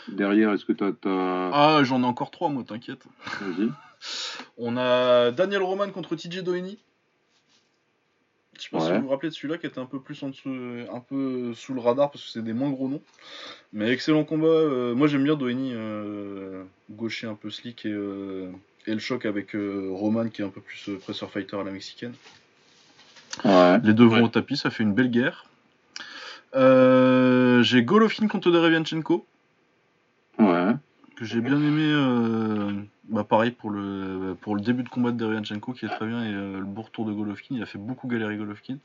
Derrière, 0.09 0.53
est-ce 0.53 0.65
que 0.65 0.73
t'as, 0.73 0.93
t'as... 0.93 1.51
Ah, 1.53 1.81
j'en 1.85 2.03
ai 2.03 2.07
encore 2.07 2.31
trois, 2.31 2.49
moi, 2.49 2.63
t'inquiète. 2.65 3.05
Vas-y. 3.41 3.71
On 4.59 4.77
a 4.77 5.31
Daniel 5.33 5.63
Roman 5.63 5.91
contre 5.91 6.15
TJ 6.17 6.43
Doheny. 6.43 6.79
Je 8.57 8.63
sais 8.63 8.69
pas 8.71 8.79
si 8.81 8.93
vous 8.93 9.01
vous 9.03 9.09
rappelez 9.09 9.31
de 9.31 9.35
celui-là 9.35 9.59
qui 9.59 9.67
était 9.67 9.81
un 9.81 9.85
peu 9.87 9.99
plus 10.01 10.23
en 10.23 10.29
dessous, 10.29 10.49
un 10.49 11.01
peu 11.01 11.55
sous 11.55 11.75
le 11.75 11.81
radar 11.81 12.13
parce 12.13 12.25
que 12.25 12.31
c'est 12.31 12.43
des 12.45 12.53
moins 12.53 12.71
gros 12.71 12.89
noms. 12.89 13.03
Mais 13.73 13.91
excellent 13.91 14.23
combat. 14.23 14.47
euh, 14.47 14.95
moi 14.95 15.09
j'aime 15.09 15.25
bien 15.25 15.35
Doheny, 15.35 15.73
euh, 15.75 16.63
gaucher 16.89 17.27
un 17.27 17.35
peu 17.35 17.51
slick 17.51 17.85
et, 17.85 17.89
euh, 17.91 18.53
et 18.87 18.93
le 18.93 19.01
choc 19.01 19.27
avec 19.27 19.57
euh, 19.57 19.89
Roman 19.91 20.29
qui 20.29 20.43
est 20.43 20.45
un 20.45 20.51
peu 20.51 20.61
plus 20.61 20.89
euh, 20.89 20.99
pressure 20.99 21.31
fighter 21.33 21.57
à 21.59 21.65
la 21.65 21.73
mexicaine. 21.73 22.15
Ouais. 23.45 23.81
Les 23.83 23.93
deux 23.93 24.05
vont 24.05 24.17
Ouais. 24.19 24.23
au 24.23 24.29
tapis, 24.29 24.57
ça 24.57 24.71
fait 24.71 24.85
une 24.85 24.95
belle 24.95 25.11
guerre. 25.11 25.47
Euh, 26.55 27.61
j'ai 27.65 27.83
Golovkin 27.83 28.29
contre 28.29 28.53
Derevianchenko 28.53 29.15
Ouais. 29.17 29.25
Que 31.17 31.25
j'ai 31.25 31.41
bien 31.41 31.57
aimé. 31.61 31.83
euh, 31.85 32.73
bah 33.09 33.25
pareil 33.25 33.51
pour 33.51 33.71
le 33.71 34.35
pour 34.41 34.57
le 34.57 34.63
début 34.63 34.83
de 34.83 34.89
combat 34.89 35.13
de 35.13 35.17
Derevianchenko 35.19 35.73
qui 35.73 35.85
est 35.85 35.89
très 35.89 36.07
bien 36.07 36.25
et 36.25 36.33
euh, 36.33 36.59
le 36.59 36.65
beau 36.65 36.83
retour 36.83 37.05
de 37.07 37.13
Golovkin, 37.13 37.55
il 37.57 37.63
a 37.63 37.67
fait 37.67 37.79
beaucoup 37.79 38.09
galérer 38.09 38.37
Golovkin. 38.37 38.79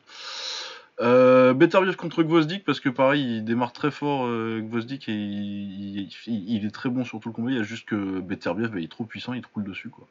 Euh, 1.02 1.54
Beterbiev 1.54 1.96
contre 1.96 2.24
Gvozdik 2.24 2.66
parce 2.66 2.82
que 2.82 2.90
pareil 2.90 3.38
il 3.38 3.46
démarre 3.46 3.72
très 3.72 3.90
fort 3.92 4.26
euh, 4.26 4.60
Gvozdik 4.62 5.08
et 5.08 5.14
il, 5.14 6.02
il- 6.02 6.10
il- 6.28 6.56
il 6.56 6.66
est 6.66 6.72
très 6.72 6.90
bon 6.90 7.06
sur 7.06 7.20
tout 7.22 7.30
le 7.30 7.34
combat. 7.34 7.52
Il 7.52 7.58
y 7.58 7.60
a 7.60 7.64
juste 7.64 7.88
que 7.88 8.20
Beterbiev 8.20 8.72
bah, 8.72 8.80
il 8.80 8.84
est 8.86 8.92
trop 8.92 9.06
puissant, 9.06 9.34
il 9.34 9.42
te 9.42 9.48
roule 9.54 9.64
dessus 9.64 9.90
quoi. 9.90 10.06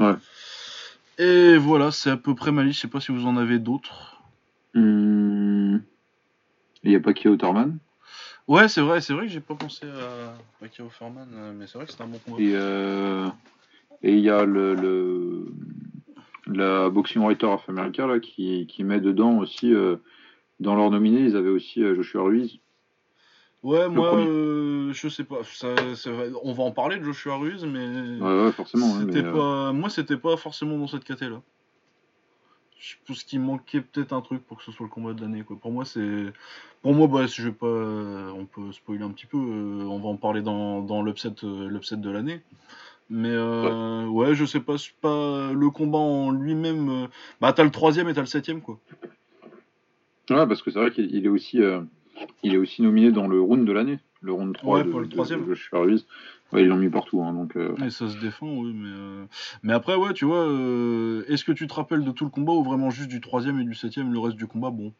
Ouais. 0.00 0.14
Et 1.18 1.56
voilà, 1.58 1.90
c'est 1.90 2.10
à 2.10 2.16
peu 2.16 2.34
près 2.34 2.52
ma 2.52 2.62
liste. 2.62 2.76
Je 2.76 2.82
sais 2.82 2.88
pas 2.88 3.00
si 3.00 3.10
vous 3.12 3.26
en 3.26 3.36
avez 3.36 3.58
d'autres. 3.58 4.22
Hum... 4.74 5.82
Il 6.84 6.90
n'y 6.90 6.96
a 6.96 7.00
pas 7.00 7.12
Kyo 7.12 7.36
Thurman? 7.36 7.76
Ouais, 8.48 8.66
c'est 8.68 8.80
vrai, 8.80 9.00
c'est 9.02 9.12
vrai 9.12 9.26
que 9.26 9.32
j'ai 9.32 9.40
pas 9.40 9.54
pensé 9.54 9.86
à 9.86 10.34
Pacquiao 10.58 10.88
Foreman, 10.88 11.28
euh, 11.34 11.52
mais 11.54 11.66
c'est 11.66 11.76
vrai 11.76 11.84
que 11.84 11.92
c'était 11.92 12.02
un 12.02 12.06
bon 12.06 12.18
combat. 12.18 12.40
Et 12.40 12.52
euh, 12.54 13.28
et 14.02 14.12
il 14.14 14.20
y 14.20 14.30
a 14.30 14.44
le, 14.44 14.74
le 14.74 15.44
la 16.46 16.88
Boxing 16.88 17.22
Writer 17.22 17.46
of 17.46 17.68
America 17.68 18.06
là 18.06 18.20
qui, 18.20 18.66
qui 18.66 18.84
met 18.84 19.00
dedans 19.00 19.38
aussi 19.38 19.74
euh, 19.74 19.96
dans 20.60 20.74
leur 20.74 20.90
nominé 20.90 21.20
ils 21.20 21.36
avaient 21.36 21.50
aussi 21.50 21.82
Joshua 21.94 22.22
Ruiz. 22.22 22.58
Ouais, 23.62 23.88
moi, 23.88 24.14
euh, 24.14 24.92
je 24.92 25.08
sais 25.08 25.24
pas. 25.24 25.42
Ça, 25.42 25.94
ça 25.96 26.12
va- 26.12 26.24
on 26.42 26.52
va 26.52 26.62
en 26.62 26.70
parler 26.70 26.96
de 26.98 27.02
Joshua 27.04 27.36
Ruiz, 27.36 27.64
mais 27.64 27.86
Ouais 28.20 28.44
ouais 28.44 28.52
forcément. 28.52 28.96
hein, 28.96 29.06
euh, 29.14 29.32
pas, 29.32 29.72
moi, 29.72 29.90
c'était 29.90 30.16
pas 30.16 30.36
forcément 30.36 30.78
dans 30.78 30.86
cette 30.86 31.04
caté 31.04 31.28
là. 31.28 31.42
Je 32.80 32.94
pense 33.06 33.24
qu'il 33.24 33.40
manquait 33.40 33.80
peut-être 33.80 34.12
un 34.12 34.20
truc 34.20 34.40
pour 34.46 34.58
que 34.58 34.64
ce 34.64 34.70
soit 34.70 34.86
le 34.86 34.90
combat 34.90 35.12
de 35.12 35.20
l'année. 35.20 35.42
Pour 35.42 35.72
moi, 35.72 35.84
c'est, 35.84 36.32
pour 36.82 36.94
moi, 36.94 37.08
bah, 37.08 37.26
si 37.26 37.42
je 37.42 37.48
vais 37.48 37.54
pas, 37.54 37.66
on 37.66 38.46
peut 38.46 38.70
spoiler 38.72 39.02
un 39.02 39.10
petit 39.10 39.26
peu. 39.26 39.36
euh, 39.36 39.82
on 39.84 39.98
va 39.98 40.08
en 40.08 40.16
parler 40.16 40.42
dans, 40.42 40.80
dans 40.82 41.02
l'upset, 41.02 41.32
euh, 41.42 41.68
l'upset 41.68 41.96
de 41.96 42.10
l'année. 42.10 42.40
Mais 43.10 43.32
euh, 43.32 44.06
ouais. 44.06 44.34
je 44.34 44.44
sais 44.44 44.60
pas, 44.60 44.76
pas 45.00 45.52
le 45.52 45.70
combat 45.70 45.98
en 45.98 46.30
lui-même. 46.30 46.88
euh, 46.88 47.06
bah, 47.40 47.52
t'as 47.52 47.64
le 47.64 47.70
troisième 47.70 48.08
et 48.08 48.14
t'as 48.14 48.20
le 48.20 48.26
septième 48.26 48.60
quoi. 48.60 48.78
Ouais 50.30 50.46
parce 50.46 50.62
que 50.62 50.70
c'est 50.70 50.78
vrai 50.78 50.90
qu'il 50.90 51.14
il 51.14 51.24
est 51.24 51.30
aussi 51.30 51.58
il 52.42 52.54
est 52.54 52.58
aussi 52.58 52.82
nominé 52.82 53.10
dans 53.10 53.26
le 53.26 53.40
round 53.40 53.66
de 53.66 53.72
l'année, 53.72 53.98
le 54.20 54.32
round 54.32 54.54
3 54.54 54.78
Ouais, 54.78 54.84
de, 54.84 54.90
pour 54.90 55.00
le 55.00 55.08
troisième. 55.08 55.40
de 55.42 55.54
Joshua 55.54 55.80
Ruiz. 55.80 56.06
Ouais, 56.52 56.62
ils 56.62 56.68
l'ont 56.68 56.76
mis 56.76 56.88
partout 56.88 57.22
hein, 57.22 57.32
donc 57.32 57.56
euh, 57.56 57.74
Et 57.84 57.90
ça 57.90 58.08
se 58.08 58.16
défend, 58.18 58.48
oui, 58.48 58.72
mais, 58.74 58.88
euh, 58.88 59.24
mais 59.62 59.74
après, 59.74 59.94
ouais, 59.96 60.14
tu 60.14 60.24
vois, 60.24 60.46
euh, 60.48 61.24
est-ce 61.28 61.44
que 61.44 61.52
tu 61.52 61.66
te 61.66 61.74
rappelles 61.74 62.04
de 62.04 62.10
tout 62.10 62.24
le 62.24 62.30
combat 62.30 62.52
ou 62.52 62.64
vraiment 62.64 62.90
juste 62.90 63.10
du 63.10 63.20
troisième 63.20 63.60
et 63.60 63.64
du 63.64 63.74
septième, 63.74 64.12
le 64.12 64.18
reste 64.18 64.36
du 64.36 64.46
combat, 64.46 64.70
bon, 64.70 64.92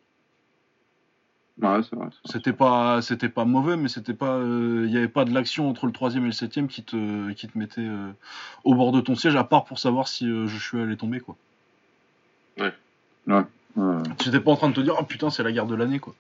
ouais 1.63 1.83
c'est 1.83 1.97
vrai. 1.97 2.09
c'était 2.27 2.53
pas, 2.53 3.01
c'était 3.03 3.31
pas 3.31 3.45
mauvais, 3.47 3.77
mais 3.77 3.89
c'était 3.89 4.15
pas, 4.15 4.41
il 4.45 4.91
y 4.91 4.97
avait 4.99 5.09
pas 5.09 5.25
de 5.25 5.33
l'action 5.33 5.69
entre 5.69 5.87
le 5.87 5.93
troisième 5.93 6.25
et 6.25 6.27
le 6.27 6.33
septième 6.33 6.69
qui 6.69 6.83
te, 6.85 7.33
qui 7.33 7.49
te 7.49 7.57
mettait 7.59 7.81
euh, 7.81 8.11
au 8.65 8.75
bord 8.75 8.93
de 8.93 9.01
ton 9.01 9.17
siège, 9.17 9.35
à 9.35 9.45
part 9.45 9.65
pour 9.65 9.79
savoir 9.79 10.07
si 10.07 10.29
euh, 10.31 10.47
Joshua 10.47 10.83
allait 10.83 10.97
tomber, 10.97 11.21
quoi. 11.21 11.37
Ouais. 12.59 12.75
Tu 14.19 14.29
étais 14.29 14.41
pas 14.41 14.51
en 14.51 14.57
train 14.57 14.69
de 14.69 14.75
te 14.75 14.81
dire, 14.81 14.97
oh 15.01 15.05
putain, 15.05 15.31
c'est 15.31 15.43
la 15.43 15.53
guerre 15.53 15.67
de 15.67 15.75
l'année, 15.75 15.99
quoi. 15.99 16.15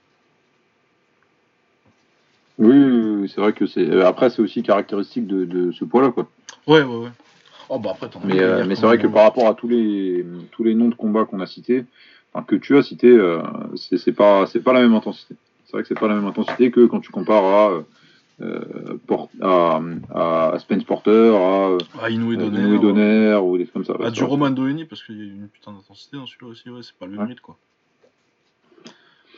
Oui, 2.58 2.76
oui, 2.76 3.16
oui, 3.20 3.32
c'est 3.32 3.40
vrai 3.40 3.52
que 3.52 3.66
c'est 3.66 3.88
euh, 3.88 4.06
après 4.06 4.30
c'est 4.30 4.42
aussi 4.42 4.62
caractéristique 4.62 5.26
de, 5.26 5.44
de 5.44 5.70
ce 5.72 5.84
poids 5.84 6.02
là 6.02 6.10
quoi. 6.10 6.28
Ouais, 6.66 6.82
ouais, 6.82 6.96
ouais. 6.96 7.10
Oh 7.68 7.78
bah 7.78 7.90
après, 7.92 8.08
Mais, 8.24 8.40
euh, 8.40 8.64
mais 8.66 8.74
c'est 8.74 8.86
vrai 8.86 8.98
que 8.98 9.06
on- 9.06 9.12
par 9.12 9.24
rapport 9.24 9.46
à 9.46 9.54
tous 9.54 9.68
les 9.68 10.24
tous 10.52 10.64
les 10.64 10.74
noms 10.74 10.88
de 10.88 10.94
combats 10.94 11.24
qu'on 11.24 11.40
a 11.40 11.46
cités, 11.46 11.84
enfin, 12.32 12.44
que 12.44 12.56
tu 12.56 12.76
as 12.76 12.82
cités, 12.82 13.10
euh, 13.10 13.42
c'est 13.76 13.98
c'est 13.98 14.12
pas 14.12 14.46
c'est 14.46 14.60
pas 14.60 14.72
la 14.72 14.80
même 14.80 14.94
intensité. 14.94 15.36
C'est 15.66 15.72
vrai 15.72 15.82
que 15.82 15.88
c'est 15.88 15.98
pas 16.00 16.08
la 16.08 16.14
même 16.14 16.26
intensité 16.26 16.70
que 16.70 16.86
quand 16.86 17.00
tu 17.00 17.12
compares 17.12 17.44
à 17.44 17.70
euh, 18.40 18.96
à, 19.40 19.80
à 20.52 20.58
Spence 20.58 20.84
Porter, 20.84 21.34
à 21.36 21.76
Ah, 22.00 22.10
Inoue 22.10 22.36
Donner, 22.36 23.34
ou 23.36 23.58
des 23.58 23.64
trucs 23.64 23.72
comme 23.74 23.84
ça. 23.84 23.94
à 24.04 24.10
du. 24.10 24.22
Roman 24.24 24.50
Doheny, 24.50 24.84
parce 24.84 25.02
qu'il 25.02 25.16
y 25.18 25.20
a 25.22 25.24
une 25.24 25.48
putain 25.48 25.72
d'intensité 25.72 26.16
dans 26.16 26.26
celui-là 26.26 26.50
aussi, 26.50 26.70
ouais, 26.70 26.80
c'est 26.82 26.96
pas 26.96 27.06
le 27.06 27.12
même 27.12 27.20
Ouais. 27.22 27.26
rythme, 27.28 27.42
quoi. 27.42 27.58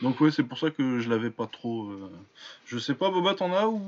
Donc 0.01 0.19
ouais, 0.21 0.31
c'est 0.31 0.43
pour 0.43 0.57
ça 0.57 0.71
que 0.71 0.99
je 0.99 1.09
l'avais 1.09 1.29
pas 1.29 1.47
trop... 1.47 1.85
euh, 1.85 2.09
Je 2.65 2.77
sais 2.77 2.95
pas, 2.95 3.09
Boba, 3.09 3.35
t'en 3.35 3.53
as 3.53 3.67
ou... 3.67 3.79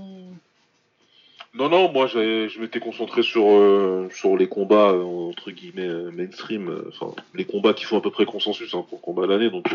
Non, 1.55 1.69
non, 1.69 1.91
moi 1.91 2.07
je 2.07 2.59
m'étais 2.59 2.79
concentré 2.79 3.21
sur, 3.21 3.45
euh, 3.47 4.09
les 4.39 4.47
combats 4.47 4.89
euh, 4.89 5.03
entre 5.03 5.51
guillemets 5.51 5.87
mainstream, 6.11 6.83
enfin 6.87 7.13
les 7.35 7.45
combats 7.45 7.75
qui 7.75 7.85
font 7.85 7.99
à 7.99 8.01
peu 8.01 8.09
près 8.09 8.25
consensus 8.25 8.73
hein, 8.73 8.83
pour 8.89 9.01
combat 9.01 9.27
l'année. 9.27 9.51
Donc 9.51 9.67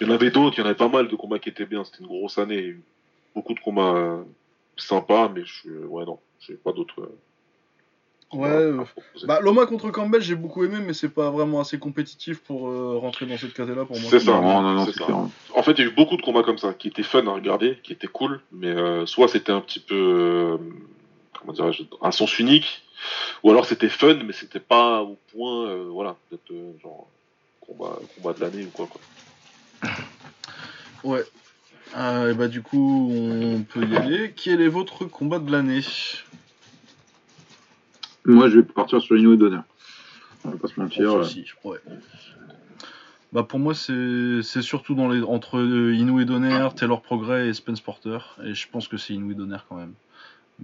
il 0.00 0.06
y 0.06 0.10
en 0.10 0.12
avait 0.12 0.30
d'autres, 0.30 0.58
il 0.58 0.60
y 0.60 0.62
en 0.62 0.66
avait 0.66 0.74
pas 0.74 0.88
mal 0.88 1.08
de 1.08 1.16
combats 1.16 1.38
qui 1.38 1.48
étaient 1.48 1.64
bien. 1.64 1.84
C'était 1.84 2.00
une 2.00 2.06
grosse 2.06 2.36
année, 2.36 2.76
beaucoup 3.34 3.54
de 3.54 3.60
combats 3.60 4.22
sympas, 4.76 5.30
mais 5.34 5.42
je 5.46 5.70
ouais 5.70 6.04
non, 6.04 6.18
j'ai 6.40 6.54
pas 6.54 6.72
d'autres. 6.72 7.10
Ouais, 8.32 8.48
euh. 8.48 8.84
Bah, 9.24 9.40
Loma 9.40 9.66
contre 9.66 9.90
Campbell, 9.90 10.22
j'ai 10.22 10.36
beaucoup 10.36 10.64
aimé, 10.64 10.78
mais 10.84 10.92
c'est 10.92 11.08
pas 11.08 11.30
vraiment 11.30 11.60
assez 11.60 11.78
compétitif 11.80 12.38
pour 12.38 12.68
euh, 12.68 12.96
rentrer 12.96 13.26
dans 13.26 13.36
cette 13.36 13.52
case-là 13.54 13.84
pour 13.84 13.98
moi. 13.98 14.08
C'est 14.08 14.20
ça. 14.20 14.40
Non, 14.40 14.62
non, 14.62 14.72
non, 14.72 14.86
c'est 14.86 14.92
clair. 14.92 15.16
En 15.54 15.62
fait, 15.64 15.72
il 15.72 15.78
y 15.78 15.82
a 15.82 15.86
eu 15.86 15.94
beaucoup 15.94 16.16
de 16.16 16.22
combats 16.22 16.44
comme 16.44 16.58
ça, 16.58 16.72
qui 16.72 16.88
étaient 16.88 17.02
fun 17.02 17.26
à 17.26 17.32
regarder, 17.32 17.78
qui 17.82 17.92
étaient 17.92 18.06
cool, 18.06 18.40
mais 18.52 18.68
euh, 18.68 19.04
soit 19.04 19.26
c'était 19.26 19.50
un 19.50 19.60
petit 19.60 19.80
peu, 19.80 19.94
euh, 19.94 20.58
comment 21.38 21.52
dirais-je, 21.52 21.82
un 22.02 22.12
sens 22.12 22.38
unique, 22.38 22.82
ou 23.42 23.50
alors 23.50 23.66
c'était 23.66 23.88
fun, 23.88 24.14
mais 24.24 24.32
c'était 24.32 24.60
pas 24.60 25.02
au 25.02 25.18
point, 25.32 25.66
euh, 25.66 25.88
voilà, 25.90 26.16
d'être 26.30 26.52
euh, 26.52 26.72
genre 26.80 27.08
combat, 27.60 27.98
combat 28.14 28.32
de 28.32 28.40
l'année 28.40 28.64
ou 28.64 28.70
quoi. 28.70 28.86
quoi. 28.86 29.90
Ouais. 31.02 31.24
Euh, 31.96 32.30
et 32.30 32.34
bah, 32.34 32.46
du 32.46 32.62
coup, 32.62 33.10
on 33.12 33.62
peut 33.62 33.84
y 33.84 33.96
aller. 33.96 34.32
Quel 34.36 34.60
est 34.60 34.68
votre 34.68 35.04
combat 35.06 35.40
de 35.40 35.50
l'année? 35.50 35.80
Moi, 38.24 38.48
je 38.48 38.56
vais 38.58 38.62
partir 38.62 39.00
sur 39.00 39.16
Inoue 39.16 39.36
Donner. 39.36 39.60
On 40.44 40.50
va 40.50 40.56
pas 40.56 40.68
se 40.68 40.80
mentir. 40.80 41.08
Pour 41.62 41.72
euh, 41.72 41.74
ouais. 41.74 41.78
Bah 43.32 43.44
pour 43.44 43.60
moi 43.60 43.74
c'est 43.74 44.42
surtout 44.62 44.94
dans 44.94 45.08
les 45.08 45.22
entre 45.22 45.58
euh, 45.58 45.94
Inoue 45.94 46.24
Donner, 46.24 46.66
Taylor 46.74 47.00
Progrès 47.00 47.48
et 47.48 47.52
Spence 47.52 47.80
Porter 47.80 48.18
et 48.44 48.54
je 48.54 48.66
pense 48.68 48.88
que 48.88 48.96
c'est 48.96 49.14
Inoue 49.14 49.34
Donner 49.34 49.58
quand 49.68 49.76
même. 49.76 49.92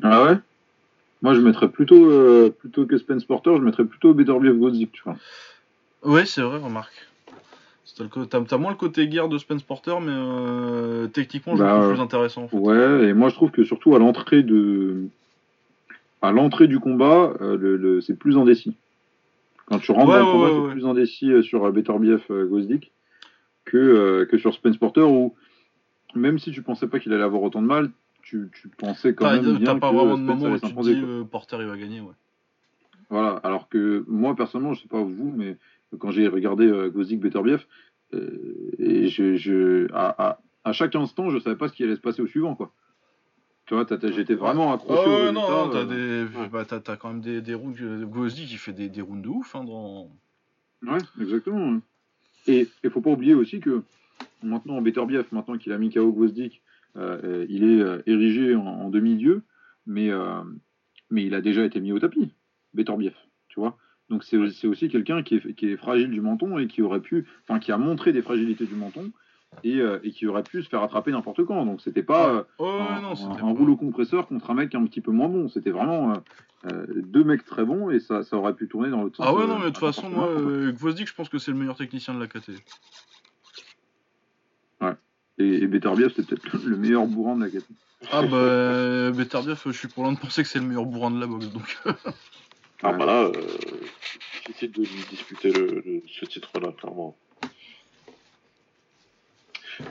Ah 0.02 0.24
ouais? 0.24 0.38
Moi, 1.22 1.34
je 1.34 1.40
mettrais 1.40 1.68
plutôt, 1.68 2.10
euh, 2.10 2.50
plutôt 2.50 2.84
que 2.84 2.98
Spence 2.98 3.24
Porter, 3.24 3.56
je 3.56 3.62
mettrais 3.62 3.84
plutôt 3.84 4.12
Beterbiev 4.12 4.58
Gosdick, 4.58 4.92
tu 4.92 5.02
vois. 5.04 5.16
Ouais 6.02 6.26
c'est 6.26 6.42
vrai 6.42 6.58
remarque. 6.58 7.06
T'as 8.30 8.58
moins 8.58 8.70
le 8.70 8.76
côté 8.76 9.06
guerre 9.08 9.28
de 9.28 9.38
Spence 9.38 9.62
Porter 9.62 9.94
mais 10.00 10.12
euh, 10.12 11.06
techniquement 11.06 11.56
je 11.56 11.62
Bah, 11.62 11.78
trouve 11.78 11.92
plus 11.92 12.00
intéressant. 12.02 12.44
En 12.44 12.48
fait. 12.48 12.56
Ouais, 12.56 13.08
et 13.08 13.12
moi, 13.12 13.28
je 13.28 13.34
trouve 13.34 13.50
que 13.52 13.62
surtout 13.64 13.94
à 13.94 13.98
l'entrée 13.98 14.42
de, 14.42 15.04
à 16.27 16.32
l'entrée 16.32 16.66
du 16.69 16.78
combat, 16.81 17.32
euh, 17.40 17.57
le, 17.57 17.77
le- 17.77 18.01
c'est 18.01 18.16
plus 18.16 18.36
indécis. 18.36 18.77
Quand 19.66 19.78
tu 19.78 19.93
rentres 19.93 20.09
Ouais, 20.12 20.19
dans 20.20 20.27
le 20.27 20.32
combat, 20.32 20.47
ouais, 20.47 20.53
c'est 20.57 20.61
ouais. 20.66 20.73
plus 20.73 20.86
indécis 20.86 21.32
euh, 21.32 21.43
sur 21.43 21.65
euh, 21.65 21.73
Beterbiev 21.73 22.24
Gosdick 22.31 22.93
que, 23.65 24.24
que 24.31 24.39
sur 24.39 24.55
Spence 24.55 24.77
Porter 24.77 25.03
où 25.03 25.35
même 26.15 26.39
si 26.39 26.51
tu 26.53 26.62
pensais 26.62 26.86
pas 26.86 26.98
qu'il 27.01 27.12
allait 27.12 27.23
avoir 27.24 27.43
autant 27.43 27.61
de 27.61 27.66
mal, 27.66 27.90
tu, 28.23 28.48
tu 28.55 28.69
pensais 28.69 29.15
quand 29.15 29.24
T'as 29.24 29.40
même 29.40 29.57
bien 29.57 29.74
t'as 29.74 29.81
pas 29.81 29.90
que 29.90 29.97
vraiment 29.97 30.16
de 30.16 30.23
moment 30.23 30.53
où 30.53 30.59
tu 30.59 30.73
te 30.74 30.82
dis 30.82 31.03
euh, 31.05 31.24
Porter 31.24 31.59
il 31.61 31.66
va 31.66 31.77
gagner 31.77 32.01
ouais. 32.01 32.15
Voilà, 33.11 33.36
alors 33.44 33.69
que 33.69 34.05
moi 34.09 34.35
personnellement, 34.35 34.74
je 34.74 34.82
sais 34.82 34.89
pas 34.89 35.03
vous, 35.03 35.32
mais 35.36 35.57
quand 35.98 36.11
j'ai 36.11 36.27
regardé 36.27 36.66
euh, 36.66 36.90
Gosdick 36.90 37.20
Beterbiev, 37.20 37.65
euh, 38.15 38.73
et 38.78 39.09
je, 39.09 39.36
je 39.36 39.86
à, 39.93 40.28
à, 40.31 40.39
à 40.65 40.73
chaque 40.73 40.94
instant, 40.97 41.31
je 41.31 41.39
savais 41.39 41.57
pas 41.57 41.69
ce 41.69 41.73
qui 41.74 41.85
allait 41.85 41.94
se 41.97 42.01
passer 42.01 42.23
au 42.23 42.27
suivant, 42.27 42.55
quoi. 42.57 42.73
Tu 43.66 43.74
vois, 43.74 43.84
j'étais 44.14 44.34
vraiment 44.34 44.72
accroché 44.72 45.02
Oh, 45.05 45.09
au 45.09 45.10
ouais, 45.10 45.16
résultat. 45.28 45.32
non, 45.32 45.66
non, 45.66 45.70
t'as 45.70 45.78
euh, 45.78 46.26
des... 46.28 46.36
ouais. 46.38 46.48
bah, 46.48 46.64
t'as 46.64 46.97
quand 46.97 47.09
même 47.09 47.20
des, 47.20 47.40
des 47.40 47.55
rounds. 47.55 47.76
Gosdi 48.06 48.47
qui 48.47 48.56
fait 48.56 48.72
des, 48.72 48.88
des 48.88 49.01
rounds 49.01 49.22
de 49.22 49.28
ouf 49.28 49.56
hein, 49.56 49.64
dans. 49.64 50.09
Ouais, 50.86 50.98
exactement. 51.20 51.80
Et 52.47 52.68
il 52.84 52.90
faut 52.90 53.01
pas 53.01 53.10
oublier 53.10 53.34
aussi 53.34 53.59
que 53.59 53.82
maintenant, 54.43 54.80
Beterbiev, 54.80 55.24
maintenant 55.32 55.59
qu'il 55.59 55.72
a 55.72 55.78
mis 55.78 55.90
KO 55.93 56.12
Gvozdik, 56.12 56.62
euh, 56.97 57.18
euh, 57.24 57.47
il 57.48 57.64
est 57.64 57.80
euh, 57.80 58.02
érigé 58.06 58.55
en, 58.55 58.64
en 58.66 58.88
demi-dieu, 58.88 59.43
mais, 59.86 60.10
euh, 60.10 60.43
mais 61.10 61.24
il 61.24 61.34
a 61.34 61.40
déjà 61.40 61.64
été 61.64 61.80
mis 61.80 61.90
au 61.90 61.98
tapis, 61.98 62.30
Beterbiev, 62.72 63.14
tu 63.48 63.59
vois. 63.59 63.76
Donc 64.09 64.22
c'est 64.22 64.38
c'est 64.51 64.68
aussi 64.68 64.88
quelqu'un 64.88 65.24
qui 65.24 65.34
est, 65.36 65.55
qui 65.55 65.70
est 65.70 65.76
fragile 65.76 66.10
du 66.10 66.20
menton 66.20 66.59
et 66.59 66.68
qui 66.68 66.82
aurait 66.82 67.01
pu, 67.01 67.26
enfin 67.43 67.59
qui 67.59 67.72
a 67.72 67.78
montré 67.78 68.12
des 68.12 68.22
fragilités 68.22 68.66
du 68.66 68.76
menton 68.76 69.10
et, 69.64 69.76
euh, 69.80 69.98
et 70.02 70.10
qui 70.10 70.26
aurait 70.26 70.42
pu 70.42 70.62
se 70.62 70.68
faire 70.68 70.82
attraper 70.82 71.10
n'importe 71.12 71.44
quand. 71.44 71.64
Donc 71.64 71.80
c'était 71.80 72.02
pas 72.02 72.28
euh, 72.30 72.42
Oh, 72.58 72.64
ouais, 72.64 72.70
un, 72.96 73.00
non, 73.00 73.10
un- 73.12 73.14
c'était 73.16 73.28
un 73.42 73.52
pas- 73.52 73.58
rouleau 73.58 73.76
compresseur 73.76 74.26
contre 74.28 74.50
un 74.50 74.54
mec 74.54 74.74
un 74.74 74.84
petit 74.86 75.00
peu 75.00 75.10
moins 75.12 75.28
bon. 75.28 75.48
C'était 75.48 75.70
vraiment 75.70 76.12
euh, 76.66 76.86
deux 77.06 77.24
mecs 77.24 77.44
très 77.44 77.64
bons 77.64 77.90
et 77.90 78.00
ça, 78.00 78.22
ça 78.22 78.36
aurait 78.36 78.54
pu 78.54 78.68
tourner 78.68 78.90
dans 78.90 79.02
l'autre 79.02 79.16
sens. 79.16 79.26
Ah 79.28 79.34
ouais, 79.34 79.46
non, 79.46 79.58
mais 79.58 79.66
de 79.66 79.70
toute 79.70 79.78
façon, 79.78 80.08
moi, 80.10 80.26
euh, 80.28 80.72
Gvozdik, 80.72 81.08
je 81.08 81.14
pense 81.14 81.28
que 81.28 81.38
c'est 81.38 81.50
le 81.52 81.56
meilleur 81.58 81.76
technicien 81.76 82.14
de 82.14 82.20
la 82.20 82.26
KT. 82.26 82.50
Et, 85.38 85.44
et 85.64 85.66
Beterbiev, 85.66 86.14
c'est 86.16 86.26
peut-être 86.26 86.64
le 86.64 86.76
meilleur 86.78 87.06
bourrin 87.06 87.36
de 87.36 87.42
la 87.44 87.50
catégorie. 87.50 87.74
Ah 88.10 88.22
bah, 88.22 89.10
Beterbiev, 89.10 89.60
je 89.66 89.72
suis 89.72 89.86
pour 89.88 90.02
loin 90.04 90.12
de 90.14 90.18
penser 90.18 90.42
que 90.42 90.48
c'est 90.48 90.60
le 90.60 90.64
meilleur 90.64 90.86
bourrin 90.86 91.10
de 91.10 91.20
la 91.20 91.26
boxe, 91.26 91.48
donc. 91.48 91.76
Ah 92.82 92.92
Ouais. 92.92 92.96
bah 92.98 93.04
là, 93.04 93.22
euh, 93.24 93.32
difficile 94.46 94.72
de 94.72 94.80
lui 94.80 95.04
disputer 95.10 95.52
le, 95.52 95.82
le- 95.84 96.02
ce 96.08 96.24
titre-là, 96.24 96.72
clairement. 96.72 97.18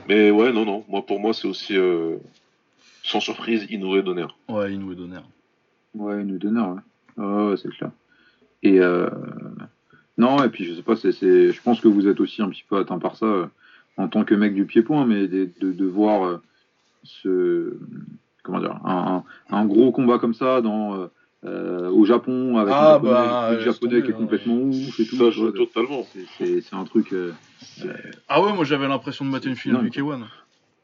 Mais 0.08 0.30
ouais, 0.30 0.52
non, 0.52 0.64
non, 0.64 0.84
moi 0.88 1.04
pour 1.04 1.20
moi 1.20 1.32
c'est 1.32 1.48
aussi, 1.48 1.76
euh, 1.76 2.16
sans 3.02 3.20
surprise, 3.20 3.66
Inoue 3.70 4.02
Donner. 4.02 4.26
ouais, 4.48 4.72
Inoue 4.74 4.94
Donner. 4.94 5.20
Ouais, 5.94 6.20
une 6.20 6.36
donner, 6.36 6.60
ouais. 6.60 7.24
Ouais, 7.24 7.50
ouais, 7.50 7.56
c'est 7.56 7.70
clair. 7.70 7.90
Et 8.62 8.80
euh... 8.80 9.08
non, 10.18 10.42
et 10.44 10.50
puis 10.50 10.64
je 10.66 10.74
sais 10.74 10.82
pas, 10.82 10.94
c'est, 10.94 11.12
c'est... 11.12 11.52
je 11.52 11.62
pense 11.62 11.80
que 11.80 11.88
vous 11.88 12.06
êtes 12.06 12.20
aussi 12.20 12.42
un 12.42 12.50
petit 12.50 12.64
peu 12.68 12.76
atteint 12.76 12.98
par 12.98 13.16
ça 13.16 13.24
euh, 13.24 13.46
en 13.96 14.08
tant 14.08 14.24
que 14.24 14.34
mec 14.34 14.54
du 14.54 14.66
pied-point, 14.66 15.06
mais 15.06 15.26
de, 15.26 15.48
de, 15.58 15.72
de 15.72 15.84
voir 15.86 16.26
euh, 16.26 16.42
ce. 17.02 17.78
Comment 18.42 18.60
dire 18.60 18.78
un, 18.84 19.24
un, 19.50 19.56
un 19.56 19.64
gros 19.64 19.90
combat 19.90 20.18
comme 20.18 20.34
ça 20.34 20.60
dans, 20.60 21.08
euh, 21.44 21.48
euh, 21.86 21.90
au 21.90 22.04
Japon 22.04 22.56
avec 22.56 22.74
Ah, 22.76 22.88
un 22.88 22.92
japonais, 22.94 23.12
bah, 23.12 23.58
japonais 23.60 24.02
qui 24.02 24.10
est 24.10 24.14
complètement 24.14 24.54
ouf 24.56 25.00
et 25.00 25.06
tout. 25.06 25.16
Ça 25.16 25.30
vois, 25.30 25.52
totalement. 25.52 26.06
c'est, 26.38 26.74
un 26.74 26.84
truc. 26.84 27.12
euh, 27.12 27.34
Ah 28.28 28.42
ouais, 28.42 28.52
moi 28.52 28.64
j'avais 28.64 28.88
l'impression 28.88 29.24
de 29.24 29.30
mater 29.30 29.48
une 29.48 29.56
finale 29.56 29.88
du 29.88 29.90
K1. 29.90 30.24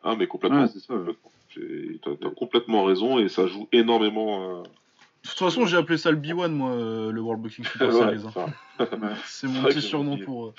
Ah 0.03 0.15
mais 0.19 0.27
complètement. 0.27 0.63
Ouais, 0.63 0.69
c'est 0.69 0.81
ça. 0.81 0.95
ouais. 0.95 2.01
T'as 2.03 2.31
complètement 2.31 2.85
raison 2.85 3.19
et 3.19 3.29
ça 3.29 3.47
joue 3.47 3.69
énormément. 3.73 4.59
euh, 4.59 4.63
De 4.63 5.29
toute 5.29 5.39
façon, 5.39 5.67
j'ai 5.67 5.77
appelé 5.77 5.99
ça 5.99 6.11
le 6.11 6.17
B1, 6.17 6.49
moi, 6.51 6.71
euh, 6.73 7.13
le 7.13 7.21
World 7.21 7.43
Boxing 7.43 7.65
Super 7.65 7.89
ouais, 7.89 7.93
Series. 7.93 8.23
hein. 8.27 8.47
C'est 9.27 9.47
mon 9.49 9.63
petit 9.65 9.83
surnom 9.83 10.17
pour, 10.19 10.47
euh, 10.47 10.55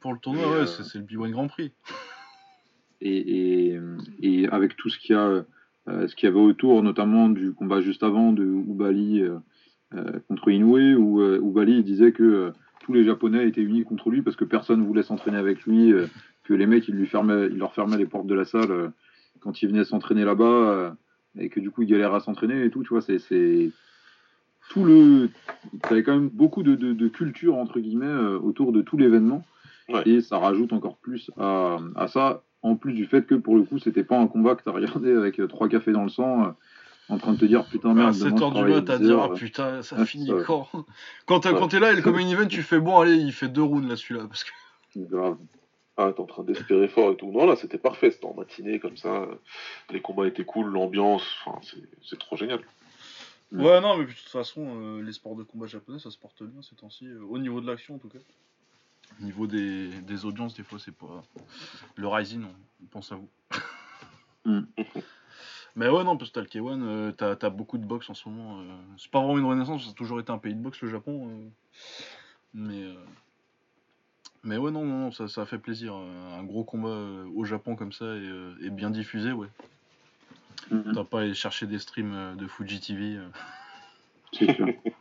pour 0.00 0.12
le 0.12 0.18
tournoi, 0.20 0.48
ouais, 0.48 0.54
euh, 0.58 0.66
c'est 0.66 0.84
c'est 0.84 0.98
le 0.98 1.04
B1 1.04 1.30
Grand 1.30 1.48
Prix. 1.48 1.72
et, 3.00 3.70
et, 3.72 3.80
et 4.22 4.48
avec 4.48 4.76
tout 4.76 4.88
ce 4.88 4.98
qu'il 4.98 5.14
y 5.14 5.18
a, 5.18 5.22
euh, 5.26 5.42
ce 6.06 6.14
qu'il 6.14 6.28
y 6.28 6.32
avait 6.32 6.40
autour, 6.40 6.82
notamment 6.82 7.28
du 7.28 7.52
combat 7.52 7.80
juste 7.80 8.02
avant 8.02 8.32
de 8.32 8.44
Ubali 8.44 9.22
euh, 9.22 9.36
euh, 9.94 10.18
contre 10.28 10.50
Inoue, 10.50 10.96
où 10.98 11.20
euh, 11.22 11.40
Ubali 11.42 11.82
disait 11.82 12.12
que 12.12 12.22
euh, 12.22 12.50
tous 12.80 12.92
les 12.92 13.04
Japonais 13.04 13.46
étaient 13.48 13.62
unis 13.62 13.84
contre 13.84 14.10
lui 14.10 14.22
parce 14.22 14.36
que 14.36 14.44
personne 14.44 14.84
voulait 14.86 15.02
s'entraîner 15.02 15.38
avec 15.38 15.62
lui, 15.64 15.92
euh, 15.92 16.06
que 16.44 16.54
les 16.54 16.66
mecs 16.66 16.88
ils 16.88 16.94
lui 16.94 17.06
fermaient, 17.06 17.46
ils 17.50 17.58
leur 17.58 17.74
fermaient 17.74 17.98
les 17.98 18.06
portes 18.06 18.26
de 18.26 18.34
la 18.34 18.44
salle 18.44 18.70
euh, 18.70 18.88
quand 19.40 19.62
ils 19.62 19.68
venaient 19.68 19.84
s'entraîner 19.84 20.24
là-bas, 20.24 20.44
euh, 20.44 20.90
et 21.38 21.48
que 21.48 21.60
du 21.60 21.70
coup 21.70 21.82
ils 21.82 21.88
galéraient 21.88 22.16
à 22.16 22.20
s'entraîner 22.20 22.64
et 22.64 22.70
tout, 22.70 22.82
tu 22.82 22.88
vois, 22.88 23.02
c'est 23.02 23.70
tout 24.70 24.84
le, 24.84 25.30
t'avais 25.82 26.02
quand 26.02 26.14
même 26.14 26.28
beaucoup 26.28 26.62
de, 26.62 26.74
de, 26.74 26.92
de 26.92 27.08
culture 27.08 27.56
entre 27.56 27.80
guillemets 27.80 28.06
euh, 28.06 28.38
autour 28.38 28.72
de 28.72 28.82
tout 28.82 28.96
l'événement, 28.96 29.44
Ouais. 29.90 30.02
et 30.04 30.20
ça 30.20 30.36
rajoute 30.36 30.74
encore 30.74 30.98
plus 30.98 31.30
à, 31.38 31.78
à 31.96 32.08
ça 32.08 32.42
en 32.62 32.76
plus 32.76 32.92
du 32.94 33.06
fait 33.06 33.26
que 33.26 33.34
pour 33.34 33.56
le 33.56 33.62
coup, 33.64 33.78
c'était 33.78 34.04
pas 34.04 34.18
un 34.18 34.26
combat 34.26 34.54
que 34.56 34.62
t'as 34.62 34.72
regardé 34.72 35.12
avec 35.12 35.38
euh, 35.40 35.46
trois 35.46 35.68
cafés 35.68 35.92
dans 35.92 36.02
le 36.02 36.08
sang, 36.08 36.44
euh, 36.46 36.50
en 37.08 37.18
train 37.18 37.32
de 37.32 37.38
te 37.38 37.44
dire 37.44 37.64
putain 37.66 37.90
À 37.90 37.94
merde. 37.94 38.14
7 38.14 38.24
demain, 38.24 38.36
je 38.36 38.42
heures 38.42 38.50
du 38.50 38.54
travaille 38.56 38.74
mat, 38.74 38.90
à 38.90 38.98
10 38.98 39.04
dire, 39.04 39.18
ah 39.20 39.28
euh. 39.30 39.34
putain, 39.34 39.82
ça 39.82 39.96
Ouais, 39.96 40.06
finit 40.06 40.26
ça, 40.26 40.34
quand 40.46 40.68
Quand 41.26 41.40
t'as- 41.40 41.52
Ouais. 41.52 41.58
quand 41.58 41.68
t'es 41.68 41.80
là 41.80 41.92
et 41.92 41.96
le 41.96 42.02
coming 42.02 42.28
event, 42.28 42.46
tu 42.46 42.62
fais 42.62 42.80
bon, 42.80 42.98
allez, 43.00 43.14
il 43.16 43.32
fait 43.32 43.48
deux 43.48 43.62
rounds 43.62 43.88
là, 43.88 43.96
celui-là. 43.96 44.26
Parce 44.26 44.44
que... 44.44 44.50
Grave. 44.96 45.36
Ah, 46.00 46.12
t'es 46.14 46.20
en 46.20 46.26
train 46.26 46.44
d'espérer 46.44 46.86
fort 46.86 47.10
et 47.12 47.16
tout. 47.16 47.32
Non, 47.32 47.44
là, 47.46 47.56
c'était 47.56 47.76
parfait. 47.78 48.10
C'était 48.12 48.26
en 48.26 48.34
matinée, 48.34 48.78
comme 48.78 48.96
ça. 48.96 49.26
Les 49.90 50.00
combats 50.00 50.28
étaient 50.28 50.44
cool, 50.44 50.66
l'ambiance. 50.66 51.24
Enfin, 51.44 51.58
c'est- 52.02 52.16
trop 52.18 52.36
génial. 52.36 52.60
Ouais, 53.50 53.80
non, 53.80 53.96
mais 53.96 54.04
de 54.04 54.10
toute 54.10 54.28
façon, 54.28 54.64
euh, 54.80 55.02
les 55.02 55.12
sports 55.12 55.34
de 55.34 55.42
combat 55.42 55.66
japonais, 55.66 55.98
ça 55.98 56.10
se 56.10 56.18
porte 56.18 56.42
bien 56.42 56.60
ces 56.62 56.76
temps-ci, 56.76 57.06
euh, 57.08 57.20
au 57.28 57.38
niveau 57.38 57.60
de 57.60 57.66
l'action 57.66 57.94
en 57.94 57.98
tout 57.98 58.08
cas. 58.08 58.18
Au 59.20 59.24
niveau 59.24 59.46
des, 59.46 59.88
des 60.02 60.24
audiences, 60.24 60.54
des 60.54 60.62
fois, 60.62 60.78
c'est 60.78 60.94
pas. 60.94 61.22
Le 61.96 62.06
Rising, 62.08 62.44
on, 62.44 62.86
pense 62.86 63.10
à 63.12 63.16
vous. 63.16 63.28
Mm. 64.44 64.60
Mais 65.76 65.88
ouais, 65.88 66.02
non, 66.04 66.16
parce 66.16 66.30
que 66.30 66.34
t'as 66.34 66.40
le 66.40 66.46
K1, 66.48 66.82
euh, 66.82 67.12
t'as 67.12 67.36
t'as 67.36 67.50
beaucoup 67.50 67.78
de 67.78 67.84
boxe 67.84 68.08
en 68.10 68.14
ce 68.14 68.28
moment. 68.28 68.60
euh, 68.60 68.64
c'est 68.96 69.10
pas 69.10 69.20
vraiment 69.20 69.38
une 69.38 69.44
renaissance, 69.44 69.84
ça 69.84 69.90
a 69.90 69.94
toujours 69.94 70.18
été 70.18 70.32
un 70.32 70.38
pays 70.38 70.54
de 70.54 70.60
boxe, 70.60 70.80
le 70.82 70.88
Japon. 70.90 71.28
euh, 71.28 71.48
mais. 72.54 72.82
euh, 72.82 72.94
Mais 74.44 74.56
ouais, 74.56 74.70
non, 74.70 74.84
non, 74.84 75.10
ça, 75.12 75.46
fait 75.46 75.58
plaisir. 75.58 75.94
euh, 75.94 76.38
Un 76.38 76.44
gros 76.44 76.64
combat 76.64 76.88
euh, 76.88 77.24
au 77.34 77.44
Japon 77.44 77.76
comme 77.76 77.92
ça 77.92 78.06
et, 78.06 78.08
euh, 78.28 78.54
et 78.62 78.70
bien 78.70 78.90
diffusé, 78.90 79.32
ouais. 79.32 79.48
Mhm. 80.70 80.92
T'as 80.94 81.04
pas 81.04 81.18
à 81.20 81.22
aller 81.22 81.34
chercher 81.34 81.66
des 81.66 81.78
streams 81.78 82.14
euh, 82.14 82.34
de 82.34 82.46
Fuji 82.46 82.80
TV. 82.80 83.16
euh. 83.16 83.28
C'est 84.32 84.54
sûr. 84.54 84.68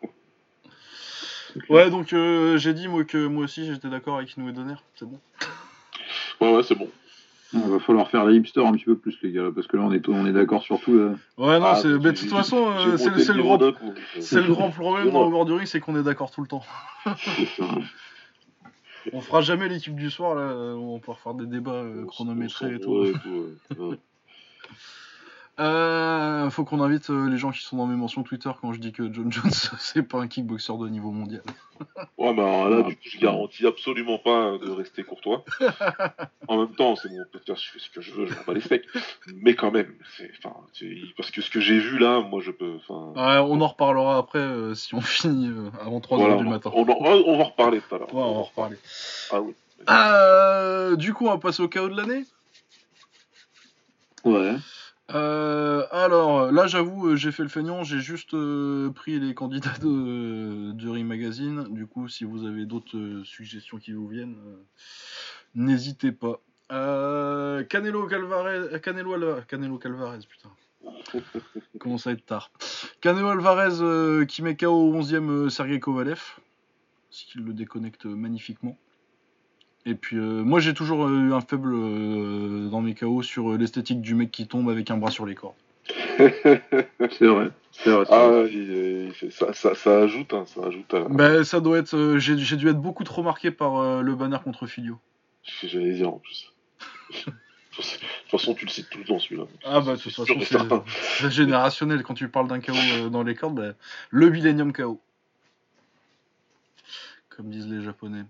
Ouais, 1.69 1.89
donc 1.89 2.13
euh, 2.13 2.57
j'ai 2.57 2.73
dit 2.73 2.87
moi 2.87 3.03
que 3.03 3.27
moi 3.27 3.45
aussi 3.45 3.65
j'étais 3.65 3.89
d'accord 3.89 4.17
avec 4.17 4.35
Inoue 4.35 4.51
Donner, 4.51 4.75
c'est 4.95 5.05
bon. 5.05 5.19
Ouais, 6.39 6.55
ouais, 6.55 6.61
c'est 6.61 6.75
bon. 6.75 6.87
Il 7.53 7.61
va 7.61 7.79
falloir 7.79 8.11
faire 8.11 8.25
les 8.25 8.35
hipsters 8.35 8.63
un 8.63 8.73
petit 8.73 8.85
peu 8.85 8.95
plus, 8.95 9.17
les 9.23 9.31
gars, 9.31 9.49
parce 9.55 9.65
que 9.65 9.75
là, 9.75 9.83
on 9.83 9.91
est, 9.91 10.07
on 10.07 10.27
est 10.27 10.33
d'accord 10.33 10.61
sur 10.61 10.79
tout. 10.79 10.95
Là. 10.95 11.15
Ouais, 11.37 11.59
non, 11.59 11.65
Ah, 11.65 11.75
c'est, 11.75 11.87
de 11.87 12.11
toute 12.11 12.29
façon, 12.29 12.69
euh, 12.69 12.97
c'est, 12.97 13.33
le 13.33 13.41
grand, 13.41 13.59
c'est 14.19 14.41
le 14.41 14.53
grand 14.53 14.69
problème 14.69 15.09
dans 15.09 15.27
non. 15.27 15.41
Over 15.41 15.49
the 15.49 15.57
Ring, 15.57 15.67
c'est 15.67 15.79
qu'on 15.79 15.97
est 15.97 16.03
d'accord 16.03 16.29
tout 16.29 16.41
le 16.41 16.47
temps. 16.47 16.63
On 19.13 19.21
fera 19.21 19.41
jamais 19.41 19.69
l'équipe 19.69 19.95
du 19.95 20.11
soir, 20.11 20.35
là, 20.35 20.75
on 20.75 20.99
pourra 20.99 21.15
faire 21.17 21.33
des 21.33 21.45
débats 21.45 21.71
euh, 21.71 22.05
chronométrés 22.05 22.67
on 22.67 22.75
et 22.75 22.79
tout. 22.79 22.91
ouais, 22.99 23.13
tout, 23.23 23.81
ouais. 23.81 23.97
Euh, 25.59 26.49
faut 26.51 26.65
qu'on 26.65 26.81
invite 26.81 27.09
euh, 27.09 27.29
les 27.29 27.37
gens 27.39 27.49
qui 27.51 27.63
sont 27.63 27.77
dans 27.77 27.87
mes 27.87 27.95
mentions 27.95 28.21
Twitter 28.21 28.51
quand 28.61 28.73
je 28.73 28.79
dis 28.79 28.91
que 28.91 29.11
John 29.11 29.31
Jones, 29.31 29.49
c'est 29.79 30.03
pas 30.03 30.19
un 30.19 30.27
kickboxer 30.27 30.77
de 30.77 30.87
niveau 30.87 31.11
mondial. 31.11 31.41
Ouais, 32.17 32.33
mais 32.33 32.41
alors 32.41 32.69
là, 32.69 32.77
Ah, 32.83 32.89
du 32.89 32.95
coup, 32.95 33.01
je 33.03 33.19
garantis 33.19 33.65
absolument 33.67 34.17
pas 34.17 34.57
de 34.57 34.69
rester 34.71 35.03
courtois. 35.03 35.43
en 36.47 36.57
même 36.57 36.73
temps, 36.75 36.95
c'est 36.95 37.09
mon 37.09 37.23
Twitter, 37.31 37.53
je 37.55 37.69
fais 37.71 37.77
ce 37.79 37.89
que 37.91 38.01
je 38.01 38.11
veux, 38.13 38.25
je 38.25 38.33
bats 38.47 38.53
les 38.53 38.61
steaks. 38.61 38.85
Mais 39.35 39.53
quand 39.55 39.69
même, 39.71 39.93
c'est, 40.17 40.31
parce 41.15 41.29
que 41.29 41.41
ce 41.41 41.51
que 41.51 41.59
j'ai 41.59 41.77
vu 41.77 41.99
là, 41.99 42.19
moi, 42.21 42.41
je 42.43 42.49
peux. 42.49 42.77
Ouais, 42.89 43.15
on 43.15 43.61
en 43.61 43.67
reparlera 43.67 44.17
après 44.17 44.39
euh, 44.39 44.73
si 44.73 44.95
on 44.95 45.01
finit 45.01 45.49
euh, 45.49 45.69
avant 45.79 45.99
3h 45.99 46.17
voilà, 46.17 46.35
du 46.37 46.45
on, 46.45 46.49
matin. 46.49 46.71
on, 46.73 46.81
en- 46.81 46.97
on 46.99 47.37
va 47.37 47.43
en 47.43 47.47
reparler 47.47 47.79
tout 47.87 47.93
à 47.95 47.99
l'heure. 47.99 48.13
Ouais, 48.13 48.21
on 48.23 48.33
va 48.33 48.39
en 48.39 48.43
reparler. 48.43 48.77
Ah 49.31 49.41
oui. 49.41 49.53
Euh, 49.89 50.95
du 50.95 51.13
coup, 51.13 51.27
on 51.27 51.31
va 51.31 51.37
passer 51.37 51.61
au 51.61 51.67
chaos 51.67 51.89
de 51.89 51.95
l'année? 51.95 52.25
Ouais. 54.23 54.55
Euh, 55.13 55.85
alors, 55.91 56.51
là, 56.51 56.67
j'avoue, 56.67 57.09
euh, 57.09 57.15
j'ai 57.15 57.31
fait 57.31 57.43
le 57.43 57.49
feignant, 57.49 57.83
j'ai 57.83 57.99
juste 57.99 58.33
euh, 58.33 58.89
pris 58.91 59.19
les 59.19 59.33
candidats 59.33 59.77
de, 59.81 60.71
de 60.73 60.89
Ring 60.89 61.07
Magazine. 61.07 61.65
Du 61.73 61.87
coup, 61.87 62.07
si 62.09 62.25
vous 62.25 62.45
avez 62.45 62.65
d'autres 62.65 63.21
suggestions 63.23 63.77
qui 63.77 63.93
vous 63.93 64.07
viennent, 64.07 64.35
n'hésitez 65.55 66.11
pas. 66.11 66.41
Canelo 66.69 68.07
Calvarez, 68.07 68.81
Canelo, 68.81 69.13
Alva- 69.13 69.41
Canelo 69.47 69.77
Calvarez, 69.77 70.19
putain. 70.27 70.49
Commence 71.79 72.07
à 72.07 72.11
être 72.11 72.25
tard. 72.25 72.51
Canelo 73.01 73.27
Alvarez 73.29 73.81
euh, 73.81 74.25
qui 74.25 74.41
met 74.41 74.57
KO 74.57 74.67
au 74.71 74.93
11ème 75.01 75.29
euh, 75.29 75.49
Sergei 75.49 75.79
Kovalev, 75.79 76.21
ce 77.09 77.25
qui 77.25 77.37
le 77.39 77.53
déconnecte 77.53 78.05
magnifiquement. 78.05 78.77
Et 79.89 79.95
puis 79.95 80.17
euh, 80.17 80.43
moi 80.43 80.59
j'ai 80.59 80.73
toujours 80.73 81.05
euh, 81.07 81.27
eu 81.29 81.33
un 81.33 81.39
faible 81.39 81.73
euh, 81.73 82.67
dans 82.67 82.81
mes 82.81 82.93
KO 82.93 83.21
sur 83.23 83.51
euh, 83.53 83.57
l'esthétique 83.57 84.01
du 84.01 84.15
mec 84.15 84.31
qui 84.31 84.45
tombe 84.45 84.69
avec 84.69 84.91
un 84.91 84.97
bras 84.97 85.11
sur 85.11 85.25
les 85.25 85.33
cordes. 85.33 85.55
C'est 86.19 87.25
vrai. 87.25 87.49
C'est 87.71 87.91
vrai. 87.91 88.05
c'est 88.05 88.11
Ah, 88.13 88.27
vrai. 88.27 88.49
il, 88.51 89.05
il 89.07 89.13
fait- 89.13 89.31
ça, 89.31 89.53
ça, 89.53 89.75
ça 89.75 89.99
ajoute, 89.99 90.33
hein, 90.33 90.43
ça 90.45 90.65
ajoute 90.65 90.93
à. 90.93 91.05
Ben 91.07 91.45
ça 91.45 91.61
doit 91.61 91.77
être, 91.77 91.95
euh, 91.95 92.19
j'ai 92.19 92.37
j'ai 92.37 92.57
dû 92.57 92.67
être 92.67 92.81
beaucoup 92.81 93.05
trop 93.05 93.23
marqué 93.23 93.49
par 93.49 93.77
euh, 93.77 94.01
le 94.01 94.13
banner 94.15 94.39
contre 94.43 94.67
Filio. 94.67 94.99
J'allais 95.63 95.93
dire 95.93 96.09
en 96.09 96.19
plus. 96.19 96.51
de 97.25 97.31
toute 97.81 97.85
façon, 98.29 98.55
tu 98.55 98.65
le 98.65 98.71
cites 98.71 98.89
tout 98.89 98.97
le 98.97 99.05
temps 99.05 99.19
celui-là. 99.19 99.45
Ah 99.63 99.79
bah 99.79 99.95
de 99.95 100.01
toute 100.01 100.11
façon 100.13 100.37
c'est 100.41 101.29
générationnel 101.29 102.03
quand 102.03 102.13
tu 102.15 102.27
parles 102.27 102.49
d'un 102.49 102.59
KO 102.59 103.09
dans 103.09 103.23
les 103.23 103.35
cordes, 103.35 103.55
ben, 103.55 103.73
le 104.09 104.29
Millennium 104.31 104.73
KO. 104.73 104.99
Comme 107.29 107.49
disent 107.51 107.67
les 107.69 107.81
japonais. 107.83 108.23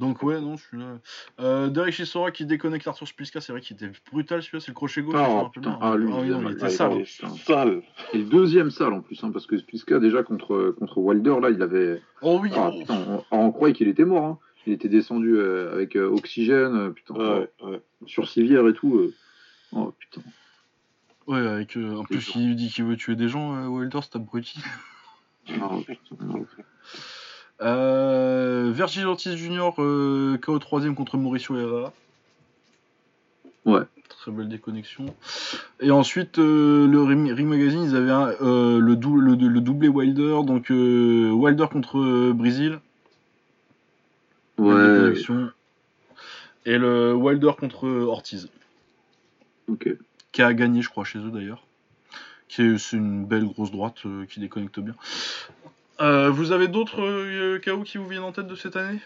Donc 0.00 0.22
ouais 0.22 0.40
non 0.40 0.56
je 0.56 0.62
suis 0.64 0.78
là. 0.78 0.98
Euh, 1.40 1.68
Derek 1.68 1.92
Chisora 1.92 2.30
qui 2.30 2.46
déconnecte 2.46 2.86
Arthur 2.88 3.06
Spliska, 3.06 3.40
c'est 3.40 3.52
vrai 3.52 3.60
qu'il 3.60 3.76
était 3.76 3.92
brutal 4.10 4.42
celui-là, 4.42 4.60
c'est 4.60 4.68
le 4.70 4.74
crochet 4.74 5.02
gauche. 5.02 5.14
Ah, 5.16 5.48
putain. 5.52 5.78
Ah, 5.80 5.94
lui, 5.94 6.06
oui, 6.10 6.20
il 6.24 6.30
non, 6.32 6.48
était 6.50 6.64
ah, 6.64 6.68
il 6.68 7.06
sale. 7.06 7.06
sale. 7.46 7.82
Et 8.14 8.18
le 8.18 8.24
deuxième 8.24 8.70
salle 8.70 8.94
en 8.94 9.02
plus, 9.02 9.22
hein, 9.22 9.30
parce 9.30 9.46
que 9.46 9.58
Spliska, 9.58 9.98
déjà 9.98 10.22
contre, 10.22 10.74
contre 10.78 10.98
Wilder, 10.98 11.36
là, 11.40 11.50
il 11.50 11.60
avait. 11.62 12.00
Oh 12.22 12.40
oui. 12.42 12.50
Ah, 12.54 12.70
oh. 12.72 12.78
putain, 12.80 13.22
on, 13.30 13.38
on 13.38 13.52
croyait 13.52 13.74
qu'il 13.74 13.88
était 13.88 14.04
mort. 14.06 14.24
Hein. 14.24 14.38
Il 14.66 14.72
était 14.72 14.88
descendu 14.88 15.36
euh, 15.36 15.72
avec 15.72 15.96
euh, 15.96 16.08
oxygène, 16.08 16.74
euh, 16.76 16.90
putain, 16.90 17.14
Ouais, 17.14 17.50
ouais. 17.62 17.82
sur 18.06 18.28
civière 18.28 18.66
et 18.68 18.72
tout. 18.74 18.96
euh. 18.96 19.14
Oh 19.72 19.94
putain. 19.98 20.22
Ouais, 21.26 21.46
avec 21.46 21.76
euh, 21.76 21.94
en 21.96 22.04
plus 22.04 22.34
il 22.34 22.56
dit 22.56 22.68
qu'il 22.70 22.84
veut 22.84 22.96
tuer 22.96 23.16
des 23.16 23.28
gens, 23.28 23.54
euh, 23.54 23.66
Wilder, 23.68 24.00
c'est 24.02 24.16
abruti. 24.16 24.60
Ah, 25.60 25.76
putain. 25.86 26.16
Euh, 27.62 28.70
Virgil 28.74 29.06
Ortiz 29.06 29.36
Jr. 29.36 29.70
euh, 29.78 30.38
KO 30.38 30.58
3ème 30.58 30.94
contre 30.94 31.16
Mauricio 31.18 31.58
Herrera. 31.58 31.92
Ouais. 33.66 33.82
Très 34.08 34.30
belle 34.32 34.48
déconnexion. 34.48 35.06
Et 35.80 35.90
ensuite, 35.90 36.38
euh, 36.38 36.86
le 36.86 37.02
Ring, 37.02 37.30
Ring 37.30 37.48
Magazine, 37.48 37.82
ils 37.82 37.96
avaient 37.96 38.10
un, 38.10 38.28
euh, 38.42 38.78
le, 38.80 38.96
dou- 38.96 39.20
le, 39.20 39.34
le 39.34 39.60
doublé 39.60 39.88
Wilder, 39.88 40.40
donc 40.44 40.66
Wilder 40.70 41.66
contre 41.70 42.32
Brésil. 42.32 42.80
Ouais. 44.58 45.14
Et 46.66 46.76
le 46.76 47.14
Wilder 47.14 47.52
contre 47.58 47.86
Ortiz, 47.88 48.48
ok. 49.68 49.96
qui 50.32 50.42
a 50.42 50.52
gagné, 50.52 50.82
je 50.82 50.90
crois, 50.90 51.04
chez 51.04 51.18
eux 51.18 51.30
d'ailleurs. 51.30 51.66
C'est 52.48 52.92
une 52.92 53.24
belle 53.24 53.44
grosse 53.46 53.70
droite 53.70 54.02
qui 54.28 54.40
déconnecte 54.40 54.80
bien. 54.80 54.94
Euh, 56.00 56.30
vous 56.30 56.52
avez 56.52 56.68
d'autres 56.68 57.02
euh, 57.02 57.60
KO 57.62 57.82
qui 57.82 57.98
vous 57.98 58.08
viennent 58.08 58.22
en 58.22 58.32
tête 58.32 58.46
de 58.46 58.54
cette 58.54 58.76
année? 58.76 58.98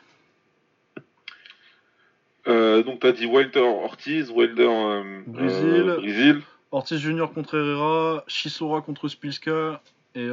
Euh, 2.46 2.82
donc, 2.82 3.00
t'as 3.00 3.12
dit 3.12 3.26
Wilder 3.26 3.60
Ortiz, 3.60 4.30
Wilder 4.30 5.02
Brésil. 5.26 5.94
Brésil. 5.98 6.42
Ortiz 6.70 6.98
Junior 6.98 7.32
contre 7.32 7.56
Herrera, 7.56 8.24
Chisora 8.26 8.80
contre 8.82 9.08
Spilska 9.08 9.80
et 10.14 10.28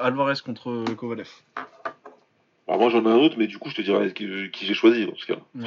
Alvarez 0.00 0.34
contre 0.44 0.84
Kovalev. 0.96 1.28
Alors, 2.66 2.80
moi, 2.80 2.90
j'en 2.90 3.02
ai 3.04 3.08
un 3.08 3.16
autre, 3.16 3.36
mais 3.38 3.46
du 3.46 3.58
coup, 3.58 3.70
je 3.70 3.76
te 3.76 3.82
dirai 3.82 4.12
qui, 4.12 4.50
qui 4.50 4.66
j'ai 4.66 4.74
choisi 4.74 5.06
dans 5.06 5.16
ce 5.16 5.26
cas. 5.26 5.38
Ouais. 5.54 5.64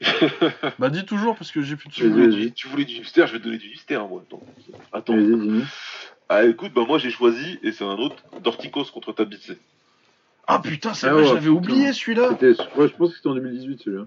bah 0.78 0.88
dis 0.88 1.04
toujours 1.04 1.36
parce 1.36 1.52
que 1.52 1.60
j'ai 1.62 1.76
plus 1.76 1.88
de 1.90 2.26
du, 2.26 2.52
tu 2.52 2.68
voulais 2.68 2.84
du 2.84 2.94
hipster, 2.94 3.26
je 3.26 3.32
vais 3.32 3.38
te 3.38 3.44
donner 3.44 3.58
du 3.58 3.68
hipster, 3.68 3.98
moi. 4.08 4.22
Attends. 4.26 4.42
Attends. 4.92 5.16
Ah, 6.28 6.44
écoute, 6.44 6.72
bah, 6.74 6.84
moi, 6.86 6.98
j'ai 6.98 7.10
choisi, 7.10 7.58
et 7.62 7.72
c'est 7.72 7.84
un 7.84 7.96
autre, 7.98 8.16
Dorticos 8.40 8.84
contre 8.94 9.12
Tabice. 9.12 9.52
Ah 10.46 10.58
putain, 10.60 10.94
c'est 10.94 11.08
Ah 11.08 11.14
ouais, 11.14 11.26
j'avais 11.26 11.48
oublié 11.48 11.92
celui-là. 11.92 12.30
Ouais, 12.76 12.88
je 12.88 12.96
pense 12.96 13.10
que 13.10 13.16
c'était 13.16 13.28
en 13.28 13.34
2018 13.34 13.82
celui-là. 13.82 14.06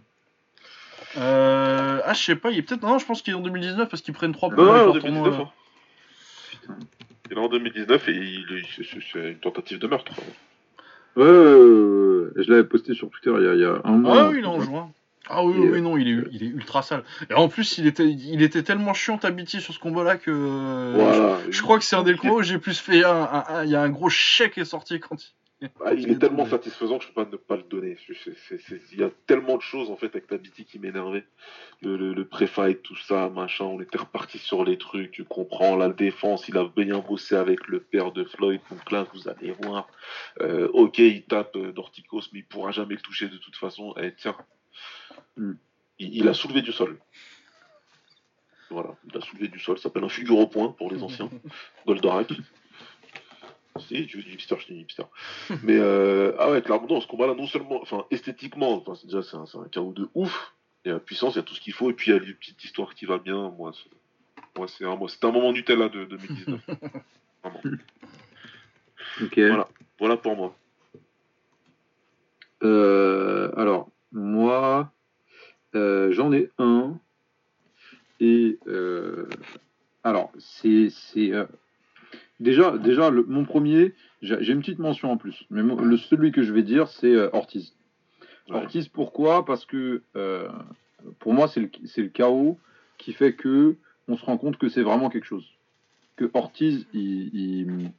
Euh... 1.18 2.02
Ah 2.06 2.14
je 2.14 2.24
sais 2.24 2.36
pas, 2.36 2.50
il 2.52 2.58
est 2.58 2.62
peut-être 2.64 2.82
non, 2.82 2.98
je 2.98 3.06
pense 3.06 3.22
qu'il 3.22 3.34
est 3.34 3.38
en 3.38 3.42
2019 3.42 3.88
parce 3.88 4.02
qu'ils 4.02 4.14
prennent 4.14 4.32
3 4.34 4.50
Non, 4.50 4.56
points 4.56 4.66
non, 4.66 4.72
en 4.72 4.76
leur 4.86 4.94
2019. 4.94 5.24
tournoi. 5.24 5.42
hein. 5.46 5.52
Putain. 6.62 6.78
Il 7.30 7.38
est 7.38 7.40
en 7.40 7.48
2019 7.50 8.10
et 8.10 8.12
il, 8.16 8.58
est- 8.58 8.84
c'est- 9.12 9.32
une 9.32 9.38
tentative 9.38 9.80
de 9.80 9.88
meurtre. 9.88 10.12
Ouais, 11.16 11.24
ouais, 11.24 11.30
ouais, 11.30 12.26
ouais. 12.36 12.44
je 12.44 12.50
l'avais 12.52 12.64
posté 12.64 12.94
sur 12.96 13.10
Twitter 13.10 13.32
il 13.38 13.46
y 13.46 13.48
a, 13.48 13.54
il 13.54 13.62
y 13.62 13.66
a 13.66 13.80
un 13.84 13.92
mois. 13.92 14.22
Ah 14.22 14.30
oui, 14.30 14.38
il 14.40 14.44
est 14.44 14.48
en 14.48 14.60
juin. 14.60 14.92
Ah 15.30 15.44
oui, 15.44 15.56
Et, 15.56 15.70
oui, 15.70 15.82
non, 15.82 15.96
il 15.98 16.08
est, 16.08 16.24
il 16.32 16.44
est 16.44 16.48
ultra 16.48 16.82
sale. 16.82 17.04
Et 17.30 17.34
en 17.34 17.48
plus, 17.48 17.78
il 17.78 17.88
était, 17.88 18.06
il 18.10 18.42
était 18.42 18.64
tellement 18.64 18.94
chiant 18.94 19.18
Tabiti 19.18 19.62
sur 19.62 19.74
ce 19.74 19.80
combat-là 19.80 20.18
que. 20.18 20.32
euh, 20.32 20.94
Voilà. 20.96 21.40
Je, 21.46 21.52
je 21.52 21.62
crois 21.62 21.80
que 21.80 21.86
c'est 21.86 21.96
un 21.96 22.04
des 22.04 22.16
combats 22.16 22.34
où 22.36 22.44
j'ai 22.44 22.60
plus 22.60 22.78
fait 22.80 23.04
un. 23.06 23.10
un- 23.24 23.44
un- 23.48 23.64
Il 23.64 23.70
y 23.72 23.76
a 23.76 23.82
un 23.82 23.90
gros 23.90 24.10
chèque 24.10 24.56
qui 24.56 24.60
est 24.60 24.66
sorti 24.66 25.00
quand 25.00 25.16
il. 25.24 25.70
Ah, 25.86 25.94
il 25.98 26.12
est 26.12 26.20
tellement 26.20 26.46
satisfaisant 26.46 26.98
que 26.98 27.06
je 27.06 27.10
peux 27.14 27.24
pas 27.24 27.30
ne 27.32 27.38
pas 27.38 27.56
le 27.56 27.64
donner. 27.64 27.96
Il 28.92 29.00
y 29.00 29.04
a 29.04 29.10
tellement 29.28 29.56
de 29.56 29.62
choses 29.62 29.90
en 29.90 29.96
fait 29.96 30.08
avec 30.08 30.28
Tabiti 30.28 30.66
qui 30.66 30.78
m'énervaient. 30.78 31.24
Le, 31.82 31.96
le, 31.96 32.14
le 32.14 32.26
pré-fight, 32.28 32.82
tout 32.84 32.98
ça, 32.98 33.30
machin. 33.30 33.64
On 33.64 33.80
était 33.80 33.98
reparti 33.98 34.40
sur 34.40 34.66
les 34.66 34.78
trucs. 34.78 35.12
Tu 35.12 35.24
comprends 35.24 35.78
la 35.78 35.88
défense. 35.88 36.50
Il 36.50 36.58
a 36.58 36.66
bien 36.66 37.00
bossé 37.00 37.36
avec 37.36 37.66
le 37.70 37.80
père 37.80 38.12
de 38.12 38.26
Floyd. 38.26 38.60
Donc 38.72 38.92
là, 38.92 39.06
vous 39.14 39.30
allez 39.30 39.54
voir. 39.62 39.88
Euh, 40.42 40.68
ok, 40.74 40.98
il 41.00 41.24
tape 41.24 41.56
euh, 41.56 41.72
Dorticos, 41.72 42.24
mais 42.34 42.40
il 42.40 42.46
pourra 42.46 42.72
jamais 42.72 42.96
le 42.96 43.02
toucher 43.02 43.30
de 43.30 43.38
toute 43.38 43.56
façon. 43.56 43.94
Eh, 44.02 44.12
tiens. 44.18 44.36
Il, 46.00 46.28
a 46.28 46.34
soulevé 46.34 46.62
du 46.62 46.72
sol. 46.72 46.98
Voilà, 48.70 48.96
il 49.08 49.18
a 49.18 49.22
soulevé 49.22 49.48
du 49.48 49.60
sol. 49.60 49.78
Ça 49.78 49.84
s'appelle 49.84 50.04
un 50.04 50.10
figure 50.10 50.38
au 50.38 50.48
point 50.48 50.70
pour 50.70 50.92
les 50.92 51.04
anciens. 51.04 51.30
Goldorak. 51.86 52.34
Si, 53.80 54.06
tu 54.06 54.18
veux 54.18 54.24
du 54.24 54.34
hipster, 54.34 54.56
je 54.60 54.74
dis 54.74 54.80
hipster. 54.82 55.04
Mais 55.64 55.78
euh, 55.78 56.34
ah 56.38 56.52
ouais, 56.52 56.62
clairement, 56.62 56.88
non, 56.88 57.02
ce 57.02 57.08
combat-là, 57.08 57.34
non 57.34 57.48
seulement, 57.48 57.82
enfin, 57.82 58.06
esthétiquement, 58.12 58.74
enfin, 58.74 58.94
c'est 58.96 59.08
déjà 59.08 59.24
c'est 59.24 59.36
un, 59.36 59.46
un 59.62 59.68
chaos 59.70 59.94
de 59.94 60.10
ouf. 60.14 60.54
Il 60.86 60.90
y 60.90 60.92
a 60.92 60.96
la 60.96 61.00
puissance, 61.00 61.34
il 61.34 61.38
y 61.38 61.40
a 61.40 61.44
tout 61.44 61.56
ce 61.56 61.62
qu'il 61.62 61.74
faut, 61.74 61.90
et 61.90 61.94
puis 61.94 62.12
il 62.12 62.16
y 62.16 62.20
a 62.20 62.24
une 62.24 62.36
petite 62.36 62.64
histoire 62.64 62.94
qui 62.94 63.06
va 63.06 63.18
bien. 63.18 63.50
Moi, 63.58 63.72
c'est, 63.74 63.90
moi, 64.56 64.68
c'est 65.08 65.26
un, 65.26 65.32
moment 65.32 65.52
Nutella 65.52 65.90
de 65.90 66.06
2019. 66.06 66.62
Vraiment. 67.44 67.62
Voilà. 69.36 69.68
Voilà 70.00 70.18
pour 70.18 70.36
moi. 70.36 70.56
Euh, 72.64 73.52
alors, 73.58 73.90
moi, 74.14 74.92
euh, 75.76 76.12
j'en 76.12 76.32
ai 76.32 76.50
un. 76.58 76.98
Et 78.20 78.58
euh, 78.68 79.28
alors, 80.04 80.32
c'est. 80.38 80.90
euh, 81.18 81.46
déjà, 82.40 82.78
déjà 82.78 83.10
le- 83.10 83.24
mon 83.24 83.44
premier, 83.44 83.94
j'ai 84.22 84.54
une 84.54 84.60
petite 84.62 84.80
mention 84.80 85.12
en 85.12 85.18
plus. 85.18 85.44
Mais 85.50 85.64
mon- 85.64 85.82
le, 85.82 85.98
celui 85.98 86.32
que 86.32 86.44
je 86.44 86.54
vais 86.54 86.64
dire, 86.64 86.88
c'est 86.88 87.16
Ortiz. 87.34 87.74
Ouais. 88.50 88.56
Ortiz, 88.58 88.88
pourquoi? 88.88 89.46
Parce 89.46 89.66
que 89.66 90.02
pour 91.20 91.34
moi, 91.34 91.48
c'est 91.48 91.60
le, 91.60 92.08
chaos 92.08 92.58
qui 92.98 93.14
fait 93.14 93.34
que 93.34 93.76
on 94.08 94.18
se 94.18 94.26
rend 94.26 94.38
compte 94.38 94.58
que 94.58 94.70
c'est 94.70 94.84
vraiment 94.84 95.10
quelque 95.10 95.26
chose. 95.26 95.46
Que 96.16 96.30
Ortiz, 96.34 96.86
il, 96.94 97.30
il, 97.34 97.92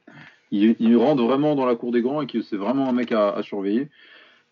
il, 0.51 0.75
il 0.79 0.95
rentre 0.97 1.23
vraiment 1.23 1.55
dans 1.55 1.65
la 1.65 1.75
cour 1.75 1.91
des 1.91 2.01
grands 2.01 2.21
et 2.21 2.27
que 2.27 2.41
c'est 2.41 2.55
vraiment 2.57 2.87
un 2.87 2.93
mec 2.93 3.11
à, 3.11 3.29
à 3.31 3.43
surveiller. 3.43 3.89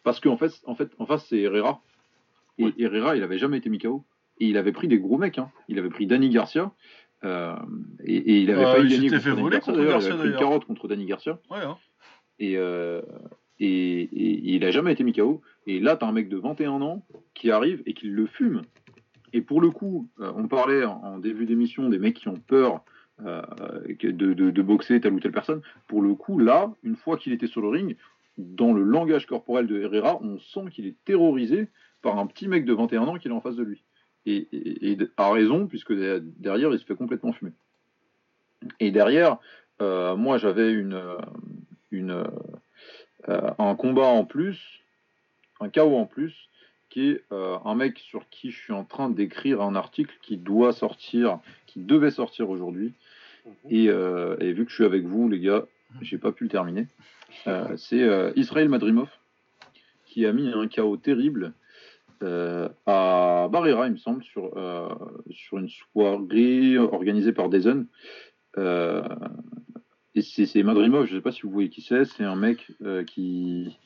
Parce 0.03 0.19
qu'en 0.19 0.37
fait, 0.37 0.51
en 0.65 0.75
fait, 0.75 0.91
en 0.99 1.05
face, 1.05 1.25
c'est 1.27 1.39
Herrera. 1.39 1.81
Et. 2.57 2.73
Herrera, 2.77 3.15
il 3.15 3.23
avait 3.23 3.37
jamais 3.37 3.57
été 3.57 3.69
mis 3.69 3.79
KO. 3.79 4.03
et 4.39 4.45
il 4.47 4.57
avait 4.57 4.71
pris 4.71 4.87
des 4.87 4.99
gros 4.99 5.17
mecs. 5.17 5.37
Hein. 5.37 5.49
Il 5.69 5.79
avait 5.79 5.89
pris 5.89 6.07
Danny 6.07 6.29
Garcia. 6.29 6.71
Euh, 7.23 7.55
et, 8.03 8.15
et, 8.17 8.39
il 8.41 8.51
avait 8.51 8.65
Ouais, 8.65 8.71
failli 8.73 8.87
il 8.87 8.95
gagner 8.95 9.09
contre 9.09 9.21
fait 9.23 9.31
voler 9.31 9.55
Garcia, 9.55 9.73
contre. 9.73 9.85
Garcia, 9.85 10.09
Il 10.09 10.13
avait 10.13 10.21
pris 10.21 10.29
une 10.31 10.37
carotte 10.39 10.65
contre 10.65 10.87
Danny 10.87 11.05
Garcia. 11.05 11.39
Ouais, 11.49 11.59
hein. 11.61 11.77
Et, 12.39 12.57
euh, 12.57 13.01
et, 13.59 14.01
et 14.01 14.55
il 14.55 14.65
a 14.65 14.71
jamais 14.71 14.91
été 14.91 15.03
mis 15.03 15.13
KO. 15.13 15.41
Et 15.67 15.79
là, 15.79 15.95
t'as 15.95 16.07
un 16.07 16.11
mec 16.11 16.27
de 16.27 16.37
21 16.37 16.81
ans 16.81 17.05
qui 17.33 17.49
arrive 17.49 17.81
et 17.85 17.93
qui 17.93 18.07
le 18.07 18.25
fume. 18.25 18.63
Et 19.31 19.41
pour 19.41 19.61
le 19.61 19.69
coup, 19.71 20.09
euh, 20.19 20.31
on 20.35 20.47
parlait 20.47 20.83
en, 20.83 21.17
début 21.17 21.45
d'émission 21.45 21.89
des 21.89 21.97
mecs 21.97 22.15
qui 22.17 22.27
ont 22.27 22.35
peur 22.35 22.81
euh, 23.25 23.41
de- 24.03 24.33
de 24.33 24.61
boxer 24.61 24.99
telle 24.99 25.13
ou 25.13 25.19
telle 25.19 25.31
personne. 25.31 25.61
Pour 25.87 26.01
le 26.01 26.13
coup, 26.15 26.37
là, 26.39 26.73
une 26.83 26.95
fois 26.97 27.17
qu'il 27.17 27.31
était 27.31 27.47
sur 27.47 27.61
le 27.61 27.69
ring, 27.69 27.95
dans 28.37 28.73
le 28.73 28.83
langage 28.83 29.25
corporel 29.27 29.67
de 29.67 29.79
Herrera, 29.81 30.19
on 30.21 30.39
sent 30.39 30.65
qu'il 30.71 30.87
est 30.87 30.95
terrorisé 31.05 31.67
par 32.01 32.17
un 32.17 32.27
petit 32.27 32.47
mec 32.47 32.65
de 32.65 32.73
21 32.73 33.03
ans 33.03 33.15
qui 33.17 33.27
est 33.27 33.31
en 33.31 33.41
face 33.41 33.55
de 33.55 33.63
lui. 33.63 33.83
Et, 34.25 34.47
et, 34.51 34.91
et 34.91 34.97
a 35.17 35.31
raison, 35.31 35.67
puisque 35.67 35.93
de- 35.93 36.23
derrière, 36.39 36.71
il 36.73 36.79
se 36.79 36.85
fait 36.85 36.95
complètement 36.95 37.33
fumer. 37.33 37.51
Et 38.79 38.91
derrière, 38.91 39.37
euh, 39.81 40.15
moi, 40.15 40.37
j'avais 40.37 40.71
une, 40.71 40.93
euh, 40.93 41.17
une, 41.91 42.23
euh, 43.29 43.51
un 43.59 43.75
combat 43.75 44.07
en 44.07 44.25
plus, 44.25 44.81
un 45.59 45.69
KO 45.69 45.95
en 45.95 46.05
plus, 46.05 46.49
qui 46.89 47.09
est 47.09 47.23
euh, 47.31 47.57
un 47.65 47.75
mec 47.75 47.97
sur 47.99 48.29
qui 48.29 48.51
je 48.51 48.59
suis 48.59 48.73
en 48.73 48.83
train 48.85 49.09
d'écrire 49.09 49.61
un 49.61 49.75
article 49.75 50.15
qui 50.21 50.37
doit 50.37 50.73
sortir, 50.73 51.39
qui 51.65 51.79
devait 51.79 52.11
sortir 52.11 52.49
aujourd'hui. 52.49 52.93
Et, 53.69 53.89
euh, 53.89 54.37
et 54.39 54.53
vu 54.53 54.63
que 54.63 54.69
je 54.69 54.75
suis 54.75 54.85
avec 54.85 55.03
vous, 55.03 55.27
les 55.27 55.39
gars, 55.39 55.65
j'ai 56.01 56.17
pas 56.17 56.31
pu 56.31 56.43
le 56.45 56.49
terminer. 56.49 56.87
Euh, 57.47 57.75
c'est 57.77 58.01
euh, 58.01 58.31
Israël 58.35 58.69
Madrimov 58.69 59.09
qui 60.05 60.25
a 60.25 60.33
mis 60.33 60.49
un 60.49 60.67
KO 60.67 60.97
terrible 60.97 61.53
euh, 62.23 62.69
à 62.85 63.49
Barrera, 63.51 63.87
il 63.87 63.93
me 63.93 63.97
semble, 63.97 64.23
sur, 64.23 64.57
euh, 64.57 64.87
sur 65.31 65.57
une 65.57 65.69
soirée 65.69 66.77
organisée 66.77 67.33
par 67.33 67.49
Dazen. 67.49 67.87
Euh, 68.57 69.03
et 70.15 70.21
c'est 70.21 70.63
Madrimov, 70.63 71.07
je 71.07 71.15
sais 71.15 71.21
pas 71.21 71.31
si 71.31 71.41
vous 71.41 71.49
voyez 71.51 71.69
qui 71.69 71.81
c'est, 71.81 72.05
c'est 72.05 72.23
un 72.23 72.35
mec 72.35 72.71
qui 73.07 73.77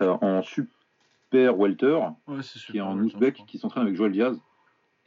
en 0.00 0.42
super 0.42 1.56
welter, 1.56 2.00
Ouais, 2.26 2.40
qui 2.42 2.78
est 2.78 2.80
en 2.80 2.98
ouzbek, 2.98 3.44
qui 3.46 3.58
s'entraîne 3.58 3.84
avec 3.84 3.96
Joel 3.96 4.12
Diaz. 4.12 4.36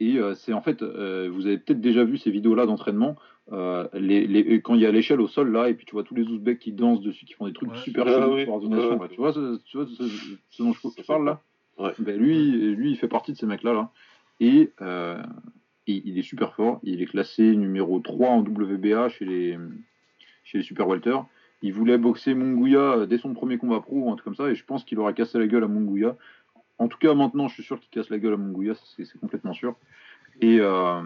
Et 0.00 0.16
euh, 0.18 0.34
c'est 0.34 0.52
en 0.52 0.60
fait, 0.62 0.82
euh, 0.82 1.28
vous 1.32 1.46
avez 1.46 1.58
peut-être 1.58 1.80
déjà 1.80 2.04
vu 2.04 2.18
ces 2.18 2.30
vidéos-là 2.30 2.66
d'entraînement, 2.66 3.16
euh, 3.52 3.88
les, 3.94 4.26
les- 4.26 4.60
quand 4.62 4.74
il 4.74 4.80
y 4.82 4.86
a 4.86 4.92
l'échelle 4.92 5.20
au 5.20 5.26
sol 5.28 5.50
là, 5.50 5.68
et 5.68 5.74
puis 5.74 5.86
tu 5.86 5.92
vois 5.92 6.04
tous 6.04 6.14
les 6.14 6.22
ouzbeks 6.24 6.58
qui 6.58 6.72
dansent 6.72 7.00
dessus, 7.00 7.24
qui 7.24 7.32
font 7.34 7.46
des 7.46 7.52
trucs 7.52 7.70
Ouais. 7.70 7.78
super 7.78 8.04
Ah 8.06 8.44
coordination. 8.46 8.92
ouais. 8.92 8.98
là. 9.00 9.08
Tu 9.08 9.16
vois, 9.16 9.32
ce, 9.32 9.58
tu 9.64 9.76
vois 9.76 9.86
ce, 9.86 10.04
ce 10.50 10.62
dont 10.62 10.72
je, 10.72 10.80
je 10.98 11.02
parle 11.04 11.24
là? 11.24 11.40
Ouais. 11.78 11.92
ben, 11.98 12.16
lui, 12.18 12.74
lui, 12.74 12.90
il 12.90 12.96
fait 12.96 13.08
partie 13.08 13.32
de 13.32 13.36
ces 13.36 13.46
mecs-là. 13.46 13.72
Là. 13.72 13.90
Et, 14.40 14.70
euh, 14.82 15.20
et 15.86 16.02
il 16.04 16.18
est 16.18 16.22
super 16.22 16.54
fort. 16.54 16.78
Il 16.84 17.02
est 17.02 17.06
classé 17.06 17.56
numéro 17.56 17.98
3 18.00 18.28
en 18.30 18.40
WBA 18.40 19.08
chez 19.08 19.24
les, 19.24 19.58
chez 20.44 20.58
les 20.58 20.64
Super 20.64 20.86
Welter. 20.88 21.16
Il 21.62 21.72
voulait 21.72 21.98
boxer 21.98 22.34
Munguia 22.34 23.06
dès 23.06 23.18
son 23.18 23.32
premier 23.34 23.58
combat 23.58 23.80
pro 23.80 23.96
ou 23.96 24.10
un 24.10 24.14
truc 24.14 24.24
comme 24.24 24.34
ça. 24.36 24.48
Et 24.50 24.54
je 24.54 24.64
pense 24.64 24.84
qu'il 24.84 24.98
aura 25.00 25.12
cassé 25.12 25.38
la 25.38 25.46
gueule 25.48 25.64
à 25.64 25.68
Munguia. 25.68 26.16
En 26.78 26.88
tout 26.88 26.98
cas, 26.98 27.14
maintenant, 27.14 27.48
je 27.48 27.54
suis 27.54 27.62
sûr 27.62 27.80
qu'il 27.80 27.90
casse 27.90 28.10
la 28.10 28.18
gueule 28.18 28.34
à 28.34 28.36
Munguia. 28.36 28.74
C'est 28.96 29.20
complètement 29.20 29.52
sûr. 29.52 29.74
Et, 30.40 30.58
euh, 30.60 31.02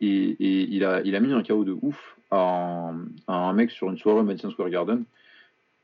il, 0.00 0.84
a, 0.84 1.20
mis 1.20 1.32
un 1.32 1.42
KO 1.42 1.64
de 1.64 1.76
ouf 1.82 2.16
à 2.30 2.92
un, 3.28 3.52
mec 3.52 3.70
sur 3.70 3.90
une 3.90 3.98
soirée 3.98 4.20
au 4.20 4.24
Madison 4.24 4.50
Square 4.50 4.70
Garden. 4.70 5.04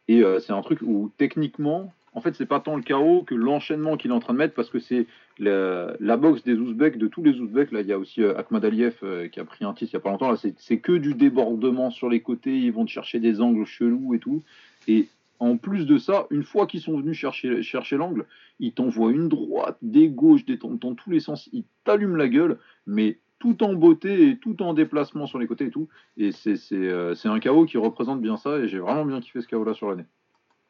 Et 0.09 0.23
euh, 0.23 0.41
c'est 0.41 0.53
un 0.53 0.63
truc 0.63 0.81
où 0.83 1.13
techniquement, 1.19 1.93
en 2.15 2.21
fait, 2.21 2.35
c'est 2.35 2.47
pas 2.47 2.61
tant 2.61 2.77
le 2.77 2.83
KO 2.83 3.23
que 3.23 3.35
l'enchaînement 3.35 3.97
qu'il 3.97 4.11
est 4.11 4.15
en 4.15 4.21
train 4.21 4.33
de 4.33 4.39
mettre 4.39 4.55
parce 4.55 4.71
que 4.71 4.81
c'est 4.81 5.07
la, 5.39 5.95
la 6.01 6.17
boxe 6.17 6.43
des 6.43 6.55
Ouzbeks, 6.55 6.99
de 6.99 7.07
tous 7.07 7.23
les 7.23 7.39
Ouzbeks. 7.39 7.71
Là, 7.71 7.83
il 7.83 7.87
y 7.87 7.93
a 7.93 7.99
aussi 7.99 8.23
euh, 8.23 8.35
Aliyev 8.51 8.97
euh, 9.03 9.29
qui 9.29 9.39
a 9.39 9.45
pris 9.45 9.65
un 9.65 9.73
titre 9.73 9.93
il 9.93 9.95
y 9.95 9.97
a 9.97 10.01
pas 10.01 10.11
longtemps. 10.11 10.31
Là, 10.31 10.39
c'est 10.59 10.79
que 10.79 10.93
du 10.93 11.15
débordement 11.15 11.91
sur 11.91 12.09
les 12.09 12.21
côtés. 12.21 12.59
Ils 12.59 12.73
vont 12.73 12.87
chercher 12.87 13.21
des 13.21 13.41
angles 13.41 13.65
chelous 13.65 14.15
et 14.15 14.19
tout. 14.19 14.43
Et 14.89 15.09
en 15.41 15.57
plus 15.57 15.87
de 15.87 15.99
ça, 15.99 16.27
une 16.31 16.45
fois 16.45 16.67
qu'ils 16.67 16.83
sont 16.83 16.99
venus 16.99 17.17
chercher, 17.17 17.63
chercher 17.63 17.97
l'angle, 17.97 18.27
ils 18.61 18.73
t'envoient 18.73 19.11
une 19.11 19.29
droite, 19.29 19.79
des 19.83 20.09
gauches, 20.09 20.45
des 20.45 20.59
dans, 20.59 20.71
dans 20.71 20.95
tous 20.95 21.11
les 21.11 21.21
sens. 21.21 21.49
Ils 21.53 21.65
t'allument 21.85 22.17
la 22.17 22.29
gueule, 22.29 22.59
mais 22.87 23.19
tout 23.39 23.63
en 23.65 23.73
beauté 23.73 24.29
et 24.29 24.37
tout 24.37 24.63
en 24.63 24.75
déplacement 24.75 25.27
sur 25.27 25.39
les 25.39 25.47
côtés 25.47 25.65
et 25.67 25.71
tout. 25.71 25.89
Et 26.19 26.31
c'est 26.31 26.59
euh, 26.73 27.15
un 27.25 27.41
KO 27.41 27.65
qui 27.65 27.79
représente 27.79 28.21
bien 28.21 28.37
ça. 28.37 28.59
Et 28.59 28.69
j'ai 28.69 28.79
vraiment 28.79 29.07
bien 29.07 29.21
kiffé 29.21 29.41
ce 29.41 29.49
KO 29.49 29.65
là 29.65 29.73
sur 29.73 29.89
l'année. 29.89 30.05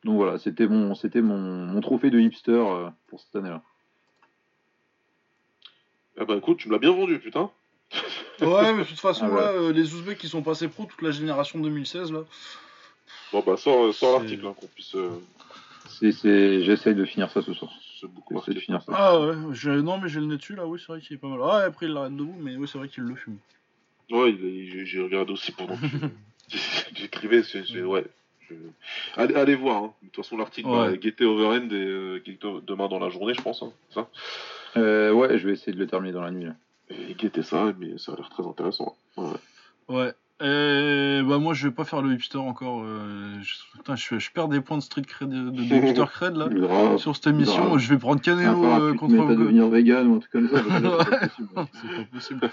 Donc 0.04 0.14
voilà, 0.16 0.38
c'était 0.38 0.68
mon, 0.68 0.94
c'était 0.94 1.20
mon, 1.20 1.36
mon 1.38 1.80
trophée 1.80 2.10
de 2.10 2.20
hipster 2.20 2.52
euh, 2.52 2.88
pour 3.08 3.20
cette 3.20 3.34
année-là. 3.36 3.62
Ah 6.16 6.24
bah 6.24 6.36
écoute, 6.36 6.58
tu 6.58 6.68
me 6.68 6.74
l'as 6.74 6.78
bien 6.78 6.92
vendu, 6.92 7.18
putain. 7.18 7.50
Ouais, 8.40 8.72
mais 8.72 8.84
de 8.84 8.88
toute 8.88 9.00
façon, 9.00 9.26
Ah 9.26 9.30
ouais. 9.30 9.40
là, 9.40 9.48
euh, 9.52 9.72
les 9.72 9.94
Ouzbeks 9.94 10.18
qui 10.18 10.28
sont 10.28 10.42
passés 10.42 10.68
pro, 10.68 10.84
toute 10.84 11.02
la 11.02 11.10
génération 11.10 11.58
2016, 11.58 12.12
là. 12.12 12.20
Bon 13.32 13.42
bah 13.46 13.56
sors, 13.56 13.94
sors 13.94 14.16
C'est- 14.16 14.18
l'article, 14.18 14.46
hein, 14.46 14.54
qu'on 14.58 14.66
puisse 14.66 14.94
euh, 14.96 15.10
C'est, 15.88 16.12
c'est, 16.12 16.62
j'essaye 16.62 16.94
de 16.94 17.04
finir 17.04 17.30
ça 17.30 17.42
ce 17.42 17.52
soir. 17.54 17.70
J'essaie 18.30 18.54
de 18.54 18.60
finir 18.60 18.82
ça. 18.82 18.92
Ah 18.94 19.20
ouais, 19.20 19.34
je... 19.52 19.70
non, 19.70 19.98
mais 19.98 20.08
j'ai 20.08 20.20
le 20.20 20.26
nez 20.26 20.36
dessus, 20.36 20.54
là, 20.54 20.66
oui, 20.66 20.78
c'est 20.80 20.92
vrai 20.92 21.00
qu'il 21.00 21.14
est 21.16 21.18
pas 21.18 21.28
mal. 21.28 21.40
Ah, 21.42 21.58
après, 21.66 21.86
il 21.86 21.92
l'arrête 21.92 22.16
debout, 22.16 22.36
mais 22.40 22.56
oui, 22.56 22.66
c'est 22.66 22.78
vrai 22.78 22.88
qu'il 22.88 23.04
le 23.04 23.14
fume. 23.14 23.36
Ouais, 24.10 24.30
il- 24.30 24.44
il- 24.44 24.86
j'ai- 24.86 25.02
regardé 25.02 25.32
aussi 25.32 25.52
pendant 25.52 25.76
que 25.76 25.82
j'écrivais. 26.94 27.42
c'est- 27.42 27.64
c'est- 27.66 27.82
ouais. 27.82 28.04
je- 28.48 28.54
Allez, 29.16 29.34
allez 29.34 29.54
voir. 29.54 29.84
hein. 29.84 29.94
De 30.02 30.08
toute 30.08 30.24
façon, 30.24 30.36
l'article 30.38 30.68
Ouais. 30.68 30.98
guetter 30.98 31.24
Overend 31.24 31.68
et 31.70 31.74
euh, 31.74 32.20
demain 32.66 32.88
dans 32.88 32.98
la 32.98 33.10
journée, 33.10 33.34
je 33.34 33.42
pense. 33.42 33.62
hein, 33.62 33.72
c'est 33.88 33.94
ça? 33.96 34.08
Euh, 34.76 35.12
ouais, 35.12 35.38
je 35.38 35.46
vais 35.46 35.52
essayer 35.52 35.72
de 35.72 35.78
le 35.78 35.86
terminer 35.86 36.12
dans 36.12 36.22
la 36.22 36.30
nuit. 36.30 36.44
là. 36.46 36.54
et 36.90 37.14
guetter 37.14 37.44
ça, 37.44 37.72
mais 37.78 37.98
ça 37.98 38.12
a 38.12 38.16
l'air 38.16 38.28
très 38.30 38.44
intéressant. 38.44 38.96
Ouais. 39.16 39.28
Ouais. 39.88 40.12
Et 40.42 41.20
bah, 41.22 41.38
moi, 41.38 41.52
je 41.54 41.68
vais 41.68 41.74
pas 41.74 41.84
faire 41.84 42.00
le 42.02 42.12
hipster 42.14 42.38
encore. 42.38 42.82
euh, 42.84 43.34
je... 43.42 43.54
Putain, 43.76 43.96
je... 43.96 44.18
je 44.18 44.30
perds 44.32 44.48
des 44.48 44.60
points 44.60 44.78
de 44.78 44.82
street 44.82 45.02
cred, 45.02 45.28
de, 45.28 45.50
de 45.50 45.62
hipster 45.62 46.04
cred, 46.10 46.36
là. 46.36 46.48
Grave. 46.48 46.96
Sur 46.98 47.14
cette 47.14 47.26
émission, 47.26 47.66
grave. 47.66 47.78
je 47.78 47.88
vais 47.92 47.98
prendre 47.98 48.22
falloir 48.24 48.80
euh, 48.80 48.92
tu 48.92 48.98
contre. 48.98 49.30
à 49.30 49.34
devenir 49.34 49.68
vegan 49.68 50.06
ou 50.06 50.16
un 50.16 50.18
truc 50.20 50.32
comme 50.32 50.48
ça. 50.48 50.62
c'est 51.34 51.54
pas 51.54 51.66
possible. 52.12 52.50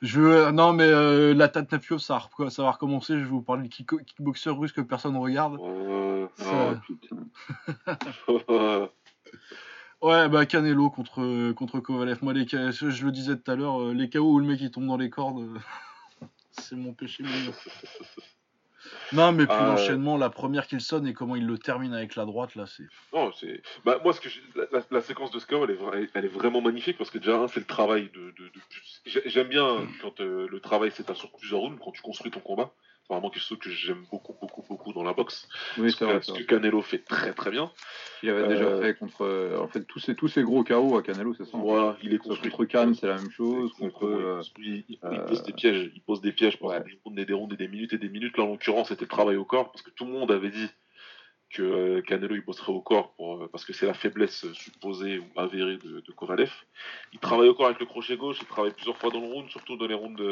Je 0.00 0.20
veux... 0.20 0.50
Non, 0.52 0.72
mais 0.72 0.84
euh, 0.86 1.34
la 1.34 1.48
Tatnafiov, 1.48 1.98
ça, 1.98 2.22
va 2.38 2.50
ça 2.50 2.62
va 2.62 2.70
recommencer. 2.70 3.14
Je 3.14 3.24
vais 3.24 3.30
vous 3.30 3.42
parler 3.42 3.64
de 3.64 3.68
kick- 3.68 4.04
kickboxer 4.06 4.50
russe 4.50 4.72
que 4.72 4.80
personne 4.80 5.12
ne 5.12 5.18
regarde. 5.18 5.54
Ouais. 5.54 5.60
Oh, 5.60 6.28
Ça- 6.36 6.80
putain. 6.86 8.88
Ouais, 10.00 10.28
bah 10.28 10.46
Canelo 10.46 10.90
contre, 10.90 11.50
contre 11.54 11.80
Kovalev. 11.80 12.18
Moi, 12.22 12.32
les, 12.32 12.46
je 12.46 13.04
le 13.04 13.10
disais 13.10 13.36
tout 13.36 13.50
à 13.50 13.56
l'heure, 13.56 13.82
euh, 13.82 13.92
les 13.92 14.08
KO 14.08 14.20
où 14.32 14.38
le 14.38 14.46
mec 14.46 14.60
il 14.60 14.70
tombe 14.70 14.86
dans 14.86 14.96
les 14.96 15.10
cordes, 15.10 15.40
euh, 15.40 15.58
c'est 16.60 16.76
mon 16.76 16.92
péché 16.92 17.22
mignon. 17.22 17.52
Non, 19.12 19.32
mais 19.32 19.46
puis 19.46 19.56
ouais. 19.56 19.64
l'enchaînement, 19.64 20.16
la 20.16 20.30
première 20.30 20.66
qu'il 20.66 20.80
sonne 20.80 21.06
et 21.06 21.12
comment 21.12 21.34
il 21.34 21.46
le 21.46 21.58
termine 21.58 21.92
avec 21.92 22.14
la 22.14 22.24
droite, 22.24 22.54
là, 22.54 22.66
c'est. 22.66 22.84
Non, 23.12 23.32
c'est. 23.32 23.60
Bah, 23.84 24.00
moi, 24.04 24.12
ce 24.12 24.20
que 24.20 24.28
la, 24.54 24.64
la- 24.70 24.84
la 24.90 25.00
séquence 25.02 25.30
de 25.30 25.38
Scout, 25.40 25.58
elle 25.64 25.70
est, 25.70 25.78
vra- 25.80 26.08
elle 26.14 26.24
est 26.24 26.28
vraiment 26.28 26.60
magnifique 26.60 26.96
parce 26.96 27.10
que 27.10 27.18
déjà, 27.18 27.38
un, 27.38 27.48
c'est 27.48 27.60
le 27.60 27.66
travail 27.66 28.10
de. 28.14 28.32
J'aime 29.04 29.48
bien 29.48 29.86
quand 30.00 30.20
euh, 30.20 30.46
le 30.48 30.60
travail 30.60 30.90
s'étale 30.92 31.16
sur 31.16 31.30
plusieurs 31.32 31.60
rounds, 31.60 31.78
quand 31.82 31.90
tu 31.92 32.02
construis 32.02 32.30
ton 32.30 32.40
combat. 32.40 32.72
C'est 33.08 33.14
vraiment 33.14 33.30
quelque 33.30 33.42
chose 33.42 33.58
que 33.58 33.70
j'aime 33.70 34.04
beaucoup, 34.10 34.34
beaucoup, 34.38 34.62
beaucoup 34.68 34.92
dans 34.92 35.02
la 35.02 35.14
boxe. 35.14 35.48
Oui, 35.78 35.90
ce, 35.90 35.96
que, 35.96 36.04
vrai. 36.04 36.20
ce 36.20 36.32
que. 36.32 36.42
Canelo 36.42 36.82
fait 36.82 36.98
très, 36.98 37.32
très 37.32 37.50
bien. 37.50 37.70
Il 38.22 38.28
avait 38.28 38.46
déjà 38.48 38.64
Euh, 38.64 38.82
fait 38.82 38.94
contre. 38.98 39.22
euh, 39.24 39.58
En 39.60 39.68
fait, 39.68 39.82
tous 39.86 39.98
ces, 39.98 40.14
tous 40.14 40.28
ces 40.28 40.42
gros 40.42 40.62
KO 40.62 40.98
à 40.98 41.02
Canelo, 41.02 41.32
c'est 41.32 41.46
ça. 41.46 41.56
Voilà, 41.56 41.96
il 42.02 42.12
est 42.12 42.18
construit. 42.18 42.50
Contre 42.50 42.64
Cannes, 42.66 42.94
c'est 42.94 43.06
la 43.06 43.16
même 43.16 43.30
chose. 43.30 43.72
Contre. 43.78 44.04
Euh, 44.06 44.42
il, 44.58 44.66
il- 44.66 44.84
il 44.90 44.98
euh, 45.04 45.24
pose 45.24 45.42
des 45.42 45.54
pièges, 45.54 45.90
il 45.94 46.02
pose 46.02 46.20
des 46.20 46.32
pièges 46.32 46.58
pendant 46.58 46.74
ouais. 46.74 46.84
des 46.84 46.98
rounds 47.02 47.18
et 47.22 47.24
des 47.24 47.32
rounds 47.32 47.54
et 47.54 47.56
des 47.56 47.68
minutes 47.68 47.94
et 47.94 47.98
des 47.98 48.10
minutes. 48.10 48.36
Là, 48.36 48.44
en 48.44 48.48
l'occurrence, 48.48 48.88
c'était 48.88 49.04
le 49.06 49.08
travail 49.08 49.36
au 49.36 49.44
corps 49.46 49.72
parce 49.72 49.80
que 49.80 49.90
tout 49.90 50.04
le 50.04 50.12
monde 50.12 50.30
avait 50.30 50.50
dit 50.50 50.68
que 51.50 52.00
Canelo 52.00 52.34
il 52.34 52.44
bosserait 52.44 52.72
au 52.72 52.82
corps 52.82 53.14
pour, 53.14 53.48
parce 53.50 53.64
que 53.64 53.72
c'est 53.72 53.86
la 53.86 53.94
faiblesse 53.94 54.52
supposée 54.52 55.18
ou 55.18 55.24
avérée 55.40 55.78
de, 55.78 56.00
de 56.00 56.12
Kovalev. 56.12 56.52
Il 57.14 57.20
travaille 57.20 57.48
au 57.48 57.54
corps 57.54 57.66
avec 57.68 57.80
le 57.80 57.86
crochet 57.86 58.18
gauche, 58.18 58.36
il 58.42 58.46
travaille 58.46 58.72
plusieurs 58.74 58.98
fois 58.98 59.08
dans 59.10 59.20
le 59.20 59.26
round, 59.28 59.48
surtout 59.48 59.76
dans 59.78 59.86
les 59.86 59.94
rounds 59.94 60.22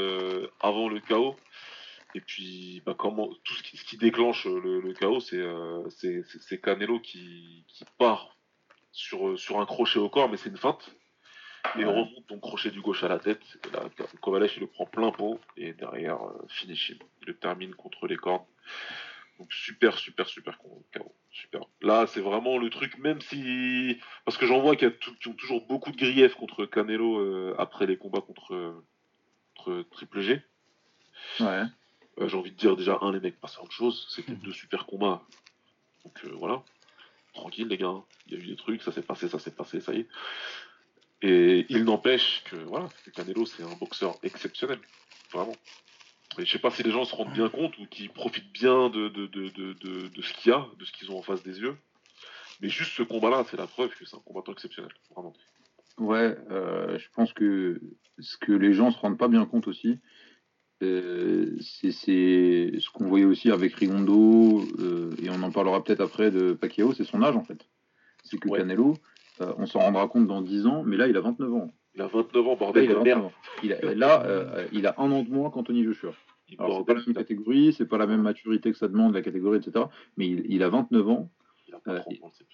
avant 0.60 0.90
le 0.90 1.00
KO. 1.00 1.34
Et 2.16 2.20
puis, 2.22 2.82
bah, 2.86 2.94
comment, 2.96 3.28
tout 3.44 3.54
ce 3.54 3.62
qui, 3.62 3.76
ce 3.76 3.84
qui 3.84 3.98
déclenche 3.98 4.46
euh, 4.46 4.58
le, 4.58 4.80
le 4.80 4.94
KO, 4.94 5.20
c'est 5.20 5.36
euh, 5.36 5.86
c'est- 5.90 6.22
c'est- 6.24 6.40
c'est 6.40 6.58
Canelo 6.58 6.98
qui, 6.98 7.62
qui 7.68 7.84
part 7.98 8.34
sur, 8.90 9.28
euh, 9.28 9.36
sur 9.36 9.60
un 9.60 9.66
crochet 9.66 9.98
au 9.98 10.08
corps, 10.08 10.30
mais 10.30 10.38
c'est 10.38 10.48
une 10.48 10.56
feinte. 10.56 10.94
Et 11.74 11.80
Ouais. 11.80 11.84
remonte 11.84 12.26
ton 12.26 12.38
crochet 12.40 12.70
du 12.70 12.80
gauche 12.80 13.04
à 13.04 13.08
la 13.08 13.18
tête. 13.18 13.42
Et 13.68 13.70
là, 13.76 13.82
Kovalev, 14.22 14.50
il 14.56 14.60
le 14.60 14.66
prend 14.66 14.86
plein 14.86 15.10
pot. 15.10 15.38
Et 15.58 15.74
derrière, 15.74 16.22
euh, 16.22 16.46
finish 16.48 16.88
him. 16.90 16.98
Il 17.20 17.26
le 17.26 17.36
termine 17.36 17.74
contre 17.74 18.06
les 18.06 18.16
cordes. 18.16 18.46
Donc 19.38 19.52
super, 19.52 19.98
super, 19.98 20.26
super 20.26 20.56
KO. 20.58 20.82
Super. 21.30 21.60
Là, 21.82 22.06
c'est 22.06 22.20
vraiment 22.22 22.56
le 22.56 22.70
truc, 22.70 22.96
même 22.96 23.20
si... 23.20 23.98
Parce 24.24 24.38
que 24.38 24.46
j'en 24.46 24.60
vois 24.62 24.74
qu'il 24.76 24.88
y 24.88 24.90
a 24.90 24.94
tout- 24.94 25.14
qui 25.16 25.28
ont 25.28 25.34
toujours 25.34 25.66
beaucoup 25.66 25.90
de 25.90 25.96
griefs 25.98 26.34
contre 26.34 26.64
Canelo 26.64 27.18
euh, 27.18 27.54
après 27.58 27.84
les 27.86 27.98
combats 27.98 28.22
contre, 28.22 28.82
contre 29.54 29.82
Triple 29.90 30.20
G. 30.22 30.42
Ouais. 31.40 31.64
Euh, 32.18 32.28
J'ai 32.28 32.36
envie 32.36 32.52
de 32.52 32.56
dire 32.56 32.76
déjà, 32.76 32.98
un, 33.00 33.12
les 33.12 33.20
mecs 33.20 33.40
passent 33.40 33.58
à 33.58 33.62
autre 33.62 33.72
chose. 33.72 34.06
C'était 34.10 34.32
deux 34.32 34.52
super 34.52 34.86
combats. 34.86 35.22
Donc 36.04 36.24
euh, 36.24 36.32
voilà. 36.34 36.62
Tranquille, 37.34 37.68
les 37.68 37.76
gars. 37.76 38.02
Il 38.26 38.34
y 38.34 38.36
a 38.36 38.38
eu 38.42 38.46
des 38.46 38.56
trucs, 38.56 38.82
ça 38.82 38.92
s'est 38.92 39.02
passé, 39.02 39.28
ça 39.28 39.38
s'est 39.38 39.50
passé, 39.50 39.80
ça 39.80 39.92
y 39.92 40.00
est. 40.00 40.08
Et 41.22 41.66
il 41.68 41.84
n'empêche 41.84 42.42
que, 42.44 42.56
voilà, 42.56 42.88
Canelo, 43.14 43.46
c'est 43.46 43.62
un 43.62 43.74
boxeur 43.76 44.16
exceptionnel. 44.22 44.78
Vraiment. 45.32 45.54
Et 46.38 46.44
je 46.44 46.52
sais 46.52 46.58
pas 46.58 46.70
si 46.70 46.82
les 46.82 46.90
gens 46.90 47.04
se 47.04 47.14
rendent 47.14 47.32
bien 47.32 47.48
compte 47.48 47.78
ou 47.78 47.86
qui 47.86 48.08
profitent 48.08 48.52
bien 48.52 48.90
de, 48.90 49.08
de, 49.08 49.26
de, 49.26 49.48
de, 49.48 50.08
de 50.08 50.22
ce 50.22 50.32
qu'il 50.34 50.50
y 50.50 50.54
a, 50.54 50.66
de 50.78 50.84
ce 50.84 50.92
qu'ils 50.92 51.10
ont 51.10 51.18
en 51.18 51.22
face 51.22 51.42
des 51.42 51.60
yeux. 51.60 51.76
Mais 52.60 52.68
juste 52.68 52.92
ce 52.92 53.02
combat-là, 53.02 53.44
c'est 53.50 53.56
la 53.56 53.66
preuve 53.66 53.94
que 53.94 54.04
c'est 54.04 54.16
un 54.16 54.20
combattant 54.20 54.52
exceptionnel. 54.52 54.92
Vraiment. 55.14 55.34
Ouais, 55.98 56.36
euh, 56.50 56.98
je 56.98 57.08
pense 57.14 57.32
que 57.32 57.80
ce 58.18 58.36
que 58.36 58.52
les 58.52 58.74
gens 58.74 58.90
se 58.90 58.98
rendent 58.98 59.18
pas 59.18 59.28
bien 59.28 59.46
compte 59.46 59.66
aussi, 59.66 59.98
euh, 60.82 61.56
c'est 61.60 61.90
ce 61.92 62.90
qu'on 62.90 63.06
voyait 63.06 63.24
aussi 63.24 63.50
avec 63.50 63.74
Rigondo, 63.74 64.62
euh, 64.78 65.10
et 65.22 65.30
on 65.30 65.42
en 65.42 65.50
parlera 65.50 65.82
peut-être 65.82 66.00
après 66.02 66.30
de 66.30 66.52
Pacquiao, 66.52 66.92
c'est 66.92 67.04
son 67.04 67.22
âge 67.22 67.36
en 67.36 67.44
fait. 67.44 67.66
C'est 68.24 68.38
que 68.38 68.48
Ouais. 68.48 68.58
Canelo, 68.58 68.94
euh, 69.40 69.52
on 69.58 69.66
s'en 69.66 69.80
rendra 69.80 70.06
compte 70.08 70.26
dans 70.26 70.42
10 70.42 70.66
ans, 70.66 70.82
mais 70.84 70.96
là 70.96 71.06
il 71.08 71.16
a 71.16 71.20
29 71.20 71.52
ans. 71.54 71.72
Il 71.94 72.02
a 72.02 72.08
29 72.08 72.46
ans, 72.46 72.50
Là, 72.50 72.56
bordel 72.56 72.84
il 72.84 72.90
a 72.90 72.94
de 72.94 72.98
29 72.98 73.04
merde. 73.04 73.24
ans. 73.26 73.32
Il 73.62 73.72
a- 73.72 73.94
là, 73.94 74.24
euh, 74.26 74.66
il 74.72 74.86
a 74.86 74.94
un 74.98 75.10
an 75.12 75.22
de 75.22 75.30
moins 75.30 75.50
qu'Anthony 75.50 75.82
Joshua. 75.84 76.12
C'est 76.48 76.56
pas 76.56 76.68
la 76.68 76.94
même 76.94 77.14
catégorie, 77.14 77.72
c'est 77.72 77.86
pas 77.86 77.98
la 77.98 78.06
même 78.06 78.22
maturité 78.22 78.70
que 78.70 78.78
ça 78.78 78.86
demande, 78.86 79.14
la 79.14 79.22
catégorie, 79.22 79.58
etc. 79.58 79.86
Mais 80.16 80.28
il, 80.28 80.46
il 80.48 80.62
a 80.62 80.68
29 80.68 81.08
ans, 81.08 81.30
il 81.66 81.74
a 81.74 81.78
pas 81.80 81.92
euh, 81.94 82.00
30 82.00 82.22
ans, 82.22 82.30
c'est- 82.36 82.44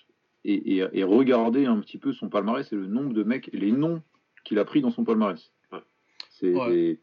et, 0.44 0.76
et, 0.78 0.84
et 0.92 1.04
regardez 1.04 1.66
un 1.66 1.78
petit 1.80 1.98
peu 1.98 2.12
son 2.12 2.28
palmarès 2.28 2.72
et 2.72 2.76
le 2.76 2.86
nombre 2.86 3.12
de 3.12 3.22
mecs, 3.22 3.48
les 3.52 3.70
noms 3.70 4.02
qu'il 4.44 4.58
a 4.58 4.64
pris 4.64 4.80
dans 4.80 4.90
son 4.90 5.04
palmarès. 5.04 5.52
Ouais. 5.72 5.78
C'est 6.30 6.52
Ouais. 6.54 6.98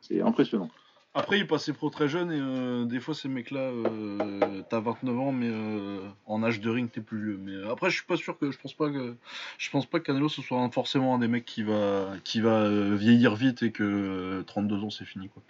C'est 0.00 0.20
impressionnant. 0.20 0.70
Après, 1.12 1.38
il 1.40 1.46
passait 1.48 1.72
pro 1.72 1.90
très 1.90 2.08
jeune 2.08 2.30
et 2.30 2.38
euh, 2.40 2.84
des 2.84 3.00
fois, 3.00 3.14
ces 3.14 3.28
mecs-là, 3.28 3.58
euh, 3.60 4.62
t'as 4.70 4.78
29 4.78 5.18
ans, 5.18 5.32
mais 5.32 5.48
euh, 5.50 5.98
en 6.26 6.44
âge 6.44 6.60
de 6.60 6.70
ring, 6.70 6.88
t'es 6.88 7.00
plus 7.00 7.20
vieux. 7.20 7.38
Mais 7.42 7.50
euh, 7.52 7.72
après, 7.72 7.90
je 7.90 7.96
suis 7.96 8.04
pas 8.06 8.16
sûr 8.16 8.38
que 8.38 8.52
je 8.52 8.58
pense 8.58 8.74
pas 8.74 8.88
que 8.90 9.16
je 9.58 9.70
pense 9.70 9.86
pas 9.86 9.98
que 9.98 10.04
Canelo 10.04 10.28
ce 10.28 10.40
soit 10.40 10.60
un- 10.60 10.70
forcément 10.70 11.16
un 11.16 11.18
des 11.18 11.26
mecs 11.26 11.44
qui 11.44 11.64
va 11.64 12.10
qui 12.22 12.40
va 12.40 12.62
euh, 12.62 12.94
vieillir 12.94 13.34
vite 13.34 13.64
et 13.64 13.72
que 13.72 13.82
euh, 13.82 14.42
32 14.44 14.84
ans 14.84 14.90
c'est 14.90 15.04
fini 15.04 15.28
quoi. 15.30 15.42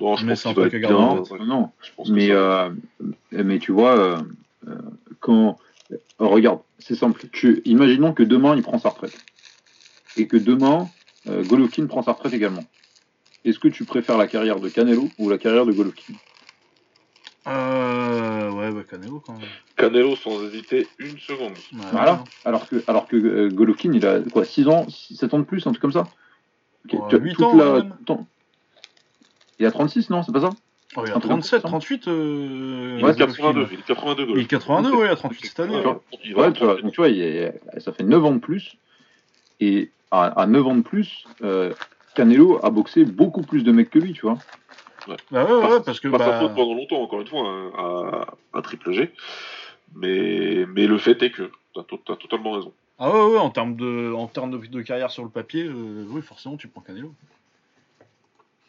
Non, 0.00 0.16
je 0.16 0.24
Mais 0.24 0.32
pense 0.32 0.40
c'est 0.42 0.48
un 0.48 0.52
qu'il 0.54 0.86
en 0.86 1.22
tête. 1.22 1.30
Non, 1.30 1.44
non. 1.44 1.70
Je 1.82 1.90
pense 1.94 2.08
que 2.08 2.14
Mais, 2.14 2.28
ça- 2.28 2.32
euh, 2.34 2.70
mais 3.32 3.58
tu 3.58 3.72
vois, 3.72 4.24
quand. 5.20 5.58
euh, 5.92 5.96
regarde, 6.18 6.60
c'est 6.78 6.94
simple. 6.94 7.26
Tu, 7.30 7.60
imaginons 7.66 8.14
que 8.14 8.22
demain, 8.22 8.56
il 8.56 8.62
prend 8.62 8.78
sa 8.78 8.88
retraite. 8.88 9.18
Et 10.16 10.26
que 10.26 10.36
demain, 10.38 10.88
euh, 11.28 11.42
Golovkin 11.44 11.86
prend 11.86 12.02
sa 12.02 12.12
retraite 12.12 12.32
également. 12.32 12.64
Est-ce 13.46 13.58
que 13.60 13.68
tu 13.68 13.84
préfères 13.84 14.18
la 14.18 14.26
carrière 14.26 14.58
de 14.60 14.68
Canelo 14.68 15.08
ou 15.18 15.30
la 15.30 15.38
carrière 15.38 15.64
de 15.64 15.72
Golovkin 15.72 16.14
Euh, 17.46 18.50
ouais, 18.50 18.72
bah 18.72 18.82
Canelo 18.90 19.20
quand 19.24 19.34
même. 19.34 19.42
Canelo, 19.76 20.16
sans 20.16 20.42
hésiter 20.44 20.88
une 20.98 21.16
seconde. 21.18 21.52
Ouais, 21.74 21.78
Voilà. 21.92 22.24
Alors 22.44 22.68
que, 22.68 22.82
alors 22.88 23.06
que 23.06 23.16
euh, 23.16 23.48
Golovkin, 23.50 23.92
il 23.92 24.04
a 24.04 24.18
quoi 24.20 24.44
6 24.44 24.66
ans, 24.68 24.86
7 24.88 25.32
ans 25.32 25.38
de 25.38 25.44
plus, 25.44 25.64
un 25.66 25.70
truc 25.70 25.80
comme 25.80 25.92
ça 25.92 26.08
Ok, 26.86 26.94
Ouais, 26.94 27.00
tu 27.08 27.14
as 27.16 27.18
huit 27.20 27.34
toute 27.34 27.44
ans, 27.44 27.56
la- 27.56 27.72
même. 27.82 27.94
Il 29.58 29.66
a 29.66 29.70
36, 29.70 30.10
non 30.10 30.22
C'est 30.24 30.32
pas 30.32 30.40
ça 30.40 30.50
Oh, 30.96 31.02
il 31.04 31.10
Un 31.12 31.16
a 31.16 31.20
truc 31.20 31.22
37, 31.24 31.50
comme 31.62 31.62
ça. 31.62 31.68
38. 31.68 32.08
Euh, 32.08 32.96
Il 32.98 33.04
Ouais, 33.04 33.12
est 33.12 33.16
82, 33.16 33.68
il 33.70 33.78
est 33.78 33.82
82 33.86 34.22
Il 34.22 34.24
est 34.24 34.26
Golovkin. 34.32 34.46
82, 34.58 34.90
ouais, 34.96 35.06
il 35.06 35.10
a 35.10 35.16
38 35.16 35.46
cette 35.46 35.60
année. 35.60 35.76
Ouais, 35.76 35.86
ouais. 35.86 36.52
tu 36.52 36.64
vois, 36.64 36.80
donc 36.80 36.92
tu 36.92 36.96
vois, 36.96 37.08
il 37.08 37.20
est- 37.20 37.60
ça 37.78 37.92
fait 37.92 38.02
9 38.02 38.24
ans 38.24 38.32
de 38.32 38.38
plus. 38.40 38.76
Et 39.60 39.90
à, 40.10 40.24
à 40.40 40.46
9 40.46 40.66
ans 40.66 40.74
de 40.76 40.82
plus, 40.82 41.24
euh, 41.42 41.72
Canelo 42.16 42.58
a 42.64 42.70
boxé 42.70 43.04
beaucoup 43.04 43.42
plus 43.42 43.62
de 43.62 43.70
mecs 43.70 43.90
que 43.90 43.98
lui, 43.98 44.12
tu 44.12 44.22
vois. 44.22 44.38
Bah 45.06 45.16
ouais, 45.30 45.42
ouais, 45.44 45.68
ouais, 45.68 45.82
parce 45.84 46.00
que 46.00 46.08
pas 46.08 46.18
sa 46.18 46.30
bah, 46.32 46.38
faute 46.40 46.54
pendant 46.54 46.74
longtemps, 46.74 47.00
encore 47.00 47.20
une 47.20 47.28
fois, 47.28 47.48
hein, 47.48 47.70
à, 48.52 48.58
à 48.58 48.62
triple 48.62 48.90
G. 48.90 49.12
Mais, 49.94 50.66
mais 50.66 50.86
le 50.88 50.98
fait 50.98 51.22
est 51.22 51.30
que 51.30 51.50
t'as 51.74 51.84
to- 51.84 52.02
t'as 52.04 52.16
totalement 52.16 52.52
raison. 52.52 52.72
ah 52.98 53.10
ouais, 53.10 53.34
ouais, 53.34 53.38
en 53.38 53.50
termes 53.50 53.76
de 53.76 54.12
en 54.12 54.26
termes 54.26 54.50
de, 54.50 54.66
de 54.66 54.82
carrière 54.82 55.12
sur 55.12 55.22
le 55.22 55.30
papier, 55.30 55.62
euh, 55.64 56.04
oui, 56.08 56.22
forcément, 56.22 56.56
tu 56.56 56.66
prends 56.66 56.80
Canelo. 56.80 57.14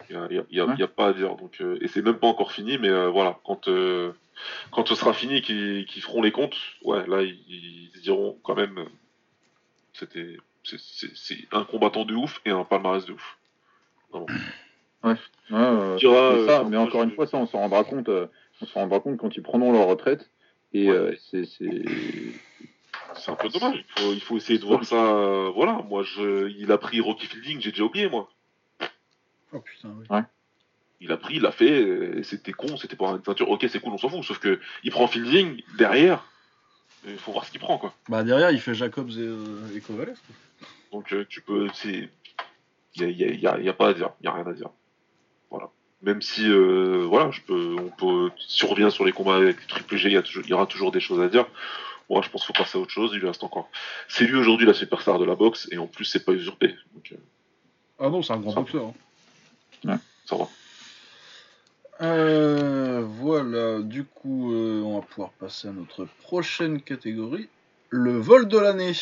Il 0.09 0.45
n'y 0.51 0.59
a, 0.59 0.65
Ouais. 0.65 0.87
pas 0.87 1.07
à 1.07 1.13
dire. 1.13 1.35
Donc, 1.35 1.59
euh, 1.59 1.77
et 1.81 1.87
c'est 1.87 2.01
même 2.01 2.17
pas 2.17 2.27
encore 2.27 2.51
fini, 2.51 2.77
mais 2.77 2.89
euh, 2.89 3.09
voilà, 3.09 3.39
quand, 3.43 3.67
euh, 3.67 4.13
quand 4.71 4.87
ce 4.87 4.95
sera 4.95 5.13
fini, 5.13 5.41
qu'ils 5.41 5.85
qu'ils 5.85 6.01
feront 6.01 6.21
les 6.21 6.31
comptes, 6.31 6.57
ouais, 6.83 7.05
là, 7.07 7.23
ils, 7.23 7.91
diront 8.03 8.39
quand 8.43 8.55
même, 8.55 8.85
c'était 9.93 10.37
c'est 10.63 11.37
un 11.51 11.63
combattant 11.63 12.05
de 12.05 12.13
ouf 12.13 12.41
et 12.45 12.51
un 12.51 12.63
palmarès 12.63 13.05
de 13.05 13.13
ouf. 13.13 13.36
Ouais, 15.03 15.15
euh, 15.51 15.95
Dira, 15.97 16.31
c'est 16.31 16.39
euh, 16.41 16.47
ça, 16.47 16.59
quand 16.63 16.69
mais 16.69 16.77
encore 16.77 17.03
une 17.03 17.11
fois, 17.11 17.27
ça, 17.27 17.37
on 17.37 17.45
s'en 17.45 17.59
rendra 17.59 17.83
compte. 17.83 18.09
euh, 18.09 18.27
on 18.61 18.65
s'en 18.65 18.81
rendra 18.81 18.99
compte 18.99 19.17
quand 19.17 19.35
ils 19.35 19.43
prendront 19.43 19.71
leur 19.71 19.87
retraite. 19.87 20.29
Et 20.73 20.89
Ouais. 20.89 20.95
euh, 20.95 21.15
c'est, 21.31 21.45
c'est- 21.45 21.83
C'est 23.15 23.31
un 23.31 23.35
peu 23.35 23.49
dommage. 23.49 23.85
Il 23.97 24.01
faut, 24.03 24.13
il 24.13 24.21
faut 24.21 24.37
essayer 24.37 24.59
de 24.59 24.65
voir 24.65 24.83
ça. 24.83 24.95
euh, 25.15 25.49
voilà, 25.55 25.81
moi, 25.87 26.03
je, 26.03 26.49
il 26.49 26.71
a 26.71 26.77
pris 26.77 26.99
Rocky 26.99 27.25
Fielding, 27.25 27.59
j'ai 27.61 27.71
déjà 27.71 27.83
oublié, 27.83 28.09
moi. 28.09 28.29
Oh 29.53 29.59
putain, 29.61 29.95
oui. 29.97 30.19
Il 30.99 31.11
a 31.11 31.17
pris, 31.17 31.35
il 31.35 31.41
l'a 31.43 31.51
fait, 31.51 31.81
euh, 31.83 32.23
c'était 32.23 32.51
con, 32.53 32.75
c'était 32.75 32.95
pour 32.95 33.09
une 33.09 33.23
ceinture. 33.23 33.49
Ok, 33.49 33.65
c'est 33.69 33.79
cool, 33.79 33.93
on 33.93 33.97
s'en 33.97 34.09
fout. 34.09 34.23
Sauf 34.23 34.39
que 34.39 34.59
il 34.83 34.91
prend 34.91 35.07
Fielding 35.07 35.61
derrière. 35.77 36.25
Il 37.05 37.17
faut 37.17 37.31
voir 37.31 37.45
ce 37.45 37.51
qu'il 37.51 37.59
prend, 37.59 37.77
quoi. 37.77 37.93
Bah 38.09 38.23
derrière, 38.23 38.51
il 38.51 38.59
fait 38.59 38.73
Jacobs 38.73 39.09
et, 39.11 39.19
euh, 39.19 39.75
et 39.75 39.79
Kovalev. 39.79 40.15
quoi. 40.25 40.35
Donc 40.91 41.13
euh, 41.13 41.25
tu 41.29 41.41
peux, 41.41 41.67
c'est, 41.73 42.09
il 42.99 43.17
y 43.17 43.25
a, 43.25 43.29
y 43.33 43.47
a- 43.47 43.59
y 43.59 43.73
pas 43.73 43.89
à 43.89 43.93
dire, 43.93 44.11
y 44.23 44.27
a 44.27 44.33
rien 44.33 44.45
à 44.47 44.53
dire. 44.53 44.69
Voilà. 45.49 45.69
Même 46.01 46.21
si, 46.21 46.47
euh, 46.47 47.05
voilà, 47.07 47.31
je 47.31 47.41
peux, 47.41 47.75
on 47.79 47.89
peut, 47.89 48.31
si 48.47 48.63
on 48.65 48.69
revient 48.69 48.89
sur 48.91 49.05
les 49.05 49.11
combats 49.11 49.35
avec 49.35 49.65
Triple 49.67 49.95
G, 49.97 50.09
il 50.09 50.47
y, 50.49 50.53
aura 50.53 50.65
toujours 50.65 50.91
des 50.91 50.99
choses 50.99 51.19
à 51.21 51.27
dire. 51.27 51.45
Moi, 52.09 52.21
je 52.23 52.29
pense 52.29 52.45
qu'il 52.45 52.55
faut 52.55 52.63
passer 52.63 52.77
à 52.77 52.81
autre 52.81 52.91
chose. 52.91 53.11
Il 53.13 53.19
lui 53.19 53.27
reste 53.27 53.43
encore. 53.43 53.69
C'est 54.07 54.25
lui 54.25 54.37
aujourd'hui 54.37 54.65
la 54.65 54.73
superstar 54.73 55.19
de 55.19 55.25
la 55.25 55.35
boxe 55.35 55.67
et 55.71 55.77
en 55.77 55.87
plus 55.87 56.05
c'est 56.05 56.23
pas 56.23 56.31
usurpé. 56.33 56.75
Donc 56.93 57.11
euh, 57.11 57.15
Ah 57.99 58.09
non, 58.09 58.21
c'est 58.21 58.33
un 58.33 58.37
grand 58.37 58.51
Ça. 58.51 58.59
boxeur. 58.61 58.93
hein. 59.87 59.99
ça 60.25 60.35
va. 60.37 60.47
Euh, 62.01 63.01
voilà, 63.03 63.81
du 63.81 64.03
coup, 64.03 64.53
euh, 64.53 64.81
on 64.83 64.99
va 64.99 65.05
pouvoir 65.05 65.31
passer 65.31 65.67
à 65.67 65.71
notre 65.71 66.05
prochaine 66.21 66.79
catégorie, 66.81 67.49
le 67.89 68.17
vol 68.19 68.47
de 68.47 68.57
l'année. 68.59 68.93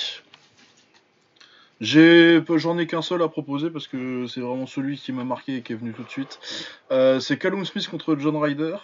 J'en 1.82 2.78
ai 2.78 2.88
qu'un 2.88 3.02
seul 3.02 3.22
à 3.22 3.28
proposer 3.28 3.70
parce 3.70 3.88
que 3.88 4.28
c'est 4.28 4.40
vraiment 4.42 4.66
celui 4.66 4.98
qui 4.98 5.12
m'a 5.12 5.24
marqué 5.24 5.58
et 5.58 5.62
qui 5.62 5.74
est 5.74 5.76
venu 5.76 5.92
tout 5.94 6.04
de 6.04 6.10
suite. 6.10 6.40
Euh, 6.92 7.20
c'est 7.20 7.38
Callum 7.38 7.66
Smith 7.66 7.88
contre 7.90 8.16
John 8.18 8.38
Ryder. 8.38 8.78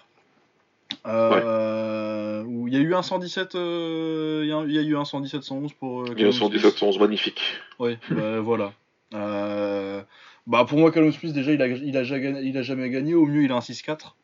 Euh, 1.05 2.43
où 2.43 2.67
il 2.67 2.73
y 2.73 2.77
a 2.77 2.79
eu 2.81 2.93
un 2.93 3.01
117, 3.01 3.55
euh, 3.55 4.41
il 4.43 4.49
y 4.49 4.51
a- 4.53 4.63
il 4.67 4.71
y, 4.73 4.77
a 4.77 4.81
eu 4.81 4.97
un 4.97 5.05
117 5.05 5.41
111 5.43 5.73
pour. 5.73 6.01
euh, 6.01 6.05
Il 6.07 6.09
y 6.09 6.11
a 6.11 6.15
Callum 6.15 6.31
117 6.33 6.61
Smith. 6.71 6.77
111 6.79 6.99
magnifique. 6.99 7.41
Oui, 7.79 7.97
bah, 8.09 8.39
voilà. 8.41 8.73
Euh, 9.13 10.01
bah 10.47 10.65
pour 10.65 10.77
moi, 10.77 10.91
Callum 10.91 11.11
Smith, 11.13 11.33
déjà, 11.33 11.53
il 11.53 11.61
a, 11.61 11.67
il, 11.67 11.95
a, 11.97 12.03
jamais 12.03 12.21
gagné- 12.21 12.41
il 12.43 12.57
a 12.57 12.61
jamais 12.61 12.89
gagné. 12.89 13.13
Au 13.13 13.25
mieux, 13.25 13.43
il 13.43 13.51
a 13.51 13.55
un 13.55 13.61
6-4. 13.61 14.15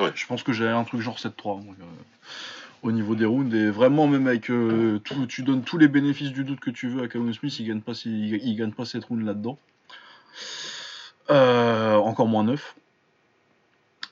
Ouais. 0.00 0.10
Je 0.14 0.26
pense 0.26 0.42
que 0.42 0.52
j'ai 0.52 0.66
un 0.66 0.82
truc 0.84 1.00
genre 1.00 1.18
7-3 1.18 1.56
moi, 1.56 1.74
euh, 1.78 1.84
au 2.82 2.92
niveau 2.92 3.14
des 3.14 3.24
rounds. 3.24 3.54
Et 3.54 3.70
vraiment, 3.70 4.06
même 4.06 4.26
avec. 4.26 4.50
euh, 4.50 4.98
tout, 4.98 5.26
tu 5.26 5.42
donnes 5.42 5.62
tous 5.62 5.78
les 5.78 5.88
bénéfices 5.88 6.32
du 6.32 6.44
doute 6.44 6.60
que 6.60 6.70
tu 6.70 6.88
veux 6.88 7.02
à 7.02 7.08
Callum 7.08 7.32
Smith, 7.32 7.58
il 7.58 7.66
gagne 7.66 7.80
pas, 7.80 7.92
il, 8.04 8.56
gagne 8.56 8.72
pas 8.72 8.84
cette 8.84 9.04
round 9.04 9.24
là-dedans. 9.24 9.58
Euh, 11.30 11.94
encore 11.96 12.26
moins 12.26 12.44
9. 12.44 12.76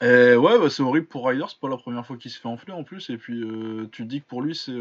Et 0.01 0.37
ouais, 0.37 0.59
bah, 0.59 0.71
c'est 0.71 0.83
horrible 0.83 1.07
pour 1.07 1.27
Ryder, 1.27 1.45
c'est 1.49 1.59
pas 1.59 1.69
la 1.69 1.77
première 1.77 2.07
fois 2.07 2.17
qu'il 2.17 2.31
se 2.31 2.39
fait 2.39 2.49
enfler 2.49 2.73
en 2.73 2.85
plus. 2.85 3.11
Et 3.11 3.17
puis, 3.17 3.43
euh, 3.43 3.89
tu 3.91 4.05
te 4.05 4.09
dis 4.09 4.21
que 4.21 4.27
pour 4.27 4.43
lui, 4.43 4.55
c'est. 4.55 4.73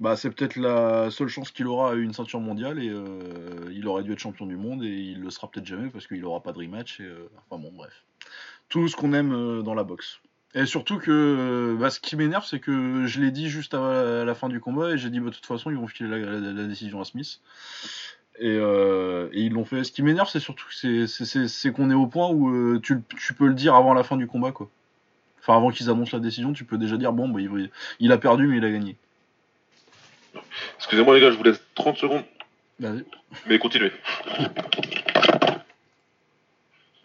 bah, 0.00 0.16
c'est 0.16 0.30
peut-être 0.30 0.56
la 0.56 1.10
seule 1.10 1.28
chance 1.28 1.52
qu'il 1.52 1.68
aura 1.68 1.92
à 1.92 1.94
une 1.94 2.12
ceinture 2.12 2.40
mondiale 2.40 2.82
et 2.82 2.92
il 3.72 3.86
aurait 3.86 4.02
dû 4.02 4.12
être 4.12 4.18
champion 4.18 4.46
du 4.46 4.56
monde 4.56 4.82
et 4.82 4.88
il 4.88 5.20
le 5.20 5.30
sera 5.30 5.48
peut-être 5.48 5.66
jamais 5.66 5.90
parce 5.90 6.06
qu'il 6.08 6.24
aura 6.24 6.42
pas 6.42 6.52
de 6.52 6.58
rematch. 6.58 7.00
Enfin 7.48 7.62
bon, 7.62 7.70
bref. 7.72 8.04
Tout 8.68 8.88
ce 8.88 8.96
qu'on 8.96 9.12
aime 9.12 9.62
dans 9.62 9.74
la 9.74 9.84
boxe. 9.84 10.20
Et 10.54 10.64
surtout 10.66 10.98
que 10.98 11.10
euh, 11.10 11.76
bah, 11.78 11.90
ce 11.90 12.00
qui 12.00 12.16
m'énerve, 12.16 12.46
c'est 12.46 12.58
que 12.58 13.06
je 13.06 13.20
l'ai 13.20 13.30
dit 13.30 13.48
juste 13.50 13.74
à, 13.74 14.24
la 14.24 14.34
fin 14.34 14.48
du 14.48 14.60
combat 14.60 14.92
et 14.92 14.98
j'ai 14.98 15.10
dit 15.10 15.20
bah, 15.20 15.30
de 15.30 15.34
toute 15.34 15.46
façon, 15.46 15.70
ils 15.70 15.76
vont 15.76 15.86
filer 15.86 16.08
la, 16.08 16.18
la- 16.18 16.52
la 16.52 16.64
décision 16.64 17.00
à 17.00 17.04
Smith. 17.04 17.40
Et, 18.40 18.56
euh, 18.56 19.28
et 19.32 19.42
ils 19.42 19.52
l'ont 19.52 19.64
fait. 19.64 19.84
Ce 19.84 19.92
qui 19.92 20.02
m'énerve, 20.02 20.28
c'est 20.30 20.40
surtout 20.40 20.64
que 20.68 21.06
c'est- 21.06 21.72
qu'on 21.72 21.90
est 21.90 21.94
au 21.94 22.06
point 22.06 22.28
où 22.30 22.48
euh, 22.50 22.80
tu, 22.82 22.98
tu 23.18 23.34
peux 23.34 23.46
le 23.46 23.54
dire 23.54 23.74
avant 23.74 23.94
la 23.94 24.04
fin 24.04 24.16
du 24.16 24.26
combat, 24.26 24.52
quoi. 24.52 24.70
Enfin, 25.40 25.56
avant 25.56 25.70
qu'ils 25.70 25.90
annoncent 25.90 26.16
la 26.16 26.22
décision, 26.22 26.52
tu 26.52 26.64
peux 26.64 26.78
déjà 26.78 26.96
dire 26.96 27.12
bon, 27.12 27.28
bah, 27.28 27.40
il, 27.40 27.70
il 28.00 28.12
a 28.12 28.18
perdu, 28.18 28.46
mais 28.46 28.56
il 28.58 28.64
a 28.64 28.70
gagné. 28.70 28.96
Excusez-moi 30.78 31.14
les 31.14 31.20
gars, 31.20 31.30
je 31.30 31.36
vous 31.36 31.42
laisse 31.44 31.60
30 31.74 31.96
secondes, 31.96 32.22
Vas-y. 32.78 33.04
mais 33.46 33.58
continuez. 33.58 33.92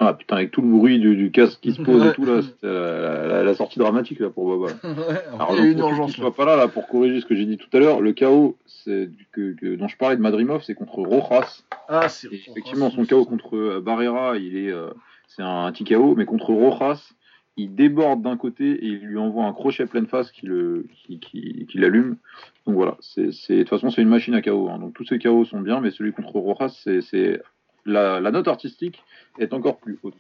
Ah 0.06 0.14
putain, 0.14 0.38
avec 0.38 0.52
tout 0.52 0.62
le 0.62 0.68
bruit 0.68 1.00
du, 1.00 1.16
du 1.16 1.32
casque 1.32 1.60
qui 1.62 1.74
se 1.74 1.82
pose 1.82 2.02
Ouais. 2.02 2.10
et 2.10 2.14
tout 2.14 2.26
là, 2.26 2.42
c'était 2.42 2.68
la, 2.68 3.28
la- 3.28 3.44
la 3.44 3.54
sortie 3.54 3.80
dramatique 3.80 4.20
là 4.20 4.30
pour 4.30 4.48
Baba. 4.58 4.74
Alors, 5.34 5.56
il 5.56 5.64
y 5.64 5.68
a 5.68 5.72
une 5.72 5.80
urgence. 5.80 6.16
pas 6.36 6.46
là, 6.46 6.56
là 6.56 6.68
pour 6.68 6.88
corriger 6.88 7.22
ce 7.22 7.26
que 7.26 7.36
j'ai 7.36 7.46
dit 7.46 7.58
tout 7.58 7.70
à 7.76 7.80
l'heure, 7.80 8.02
le 8.02 8.14
KO 8.14 8.58
c'est 8.66 9.10
que, 9.32 9.54
que- 9.54 9.76
dont 9.76 9.88
je 9.88 9.98
parlais 9.98 10.16
de 10.18 10.22
Madrimov, 10.22 10.64
c'est 10.64 10.74
contre 10.76 11.00
Rojas. 11.00 11.64
Ah, 11.88 12.10
c'est 12.10 12.32
effectivement, 12.32 12.90
son 12.90 13.06
KO 13.06 13.26
contre 13.26 13.56
euh, 13.56 13.82
Barrera, 13.82 14.38
il 14.38 14.58
est, 14.58 14.72
euh, 14.72 14.90
c'est 15.28 15.42
un 15.44 15.72
petit 15.72 15.84
KO, 15.86 16.16
mais 16.16 16.26
contre 16.26 16.52
Rojas, 16.54 17.12
il 17.56 17.76
déborde 17.76 18.24
d'un 18.24 18.36
côté 18.36 18.72
et 18.72 18.86
il 18.88 19.00
lui 19.06 19.18
envoie 19.20 19.46
un 19.46 19.54
crochet 19.54 19.86
pleine 19.86 20.08
face 20.08 20.32
qui 20.32 20.48
le 20.48 20.86
qui, 21.06 21.20
qui, 21.20 21.68
qui 21.70 21.78
l'allume. 21.78 22.18
Donc 22.66 22.76
voilà, 22.76 22.98
c'est 23.02 23.28
de 23.28 23.60
toute 23.60 23.70
façon 23.70 23.92
c'est 23.92 24.02
une 24.02 24.10
machine 24.10 24.34
à 24.34 24.42
KO. 24.42 24.70
hein. 24.70 24.80
Donc 24.80 24.94
tous 24.96 25.06
ces 25.06 25.20
KO 25.20 25.46
sont 25.46 25.62
bien, 25.62 25.80
mais 25.80 25.92
celui 25.92 26.14
contre 26.14 26.32
Rojas, 26.40 26.70
c'est 26.84 27.02
c'est 27.02 27.42
la, 27.86 28.20
la 28.20 28.32
note 28.32 28.48
artistique 28.48 29.04
est 29.40 29.54
encore 29.54 29.78
plus 29.78 30.00
haute. 30.04 30.16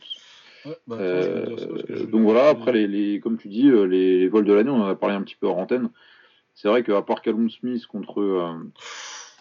Ouais, 0.65 0.77
bah, 0.87 0.97
Euh, 0.99 2.05
donc 2.05 2.21
voilà, 2.21 2.49
après 2.49 2.71
les, 2.71 2.87
les 2.87 3.19
comme 3.19 3.37
tu 3.37 3.47
dis, 3.49 3.69
euh, 3.69 3.83
les, 3.85 4.19
les 4.19 4.27
vols 4.27 4.45
de 4.45 4.53
l'année, 4.53 4.69
on 4.69 4.81
en 4.81 4.87
a 4.87 4.95
parlé 4.95 5.15
un 5.15 5.21
petit 5.21 5.35
peu 5.35 5.47
hors 5.47 5.57
antenne. 5.57 5.89
C'est 6.55 6.67
vrai 6.67 6.83
qu'à 6.83 7.01
part 7.01 7.21
Callum 7.21 7.49
Smith 7.49 7.85
contre 7.87 8.21
euh, 8.21 8.53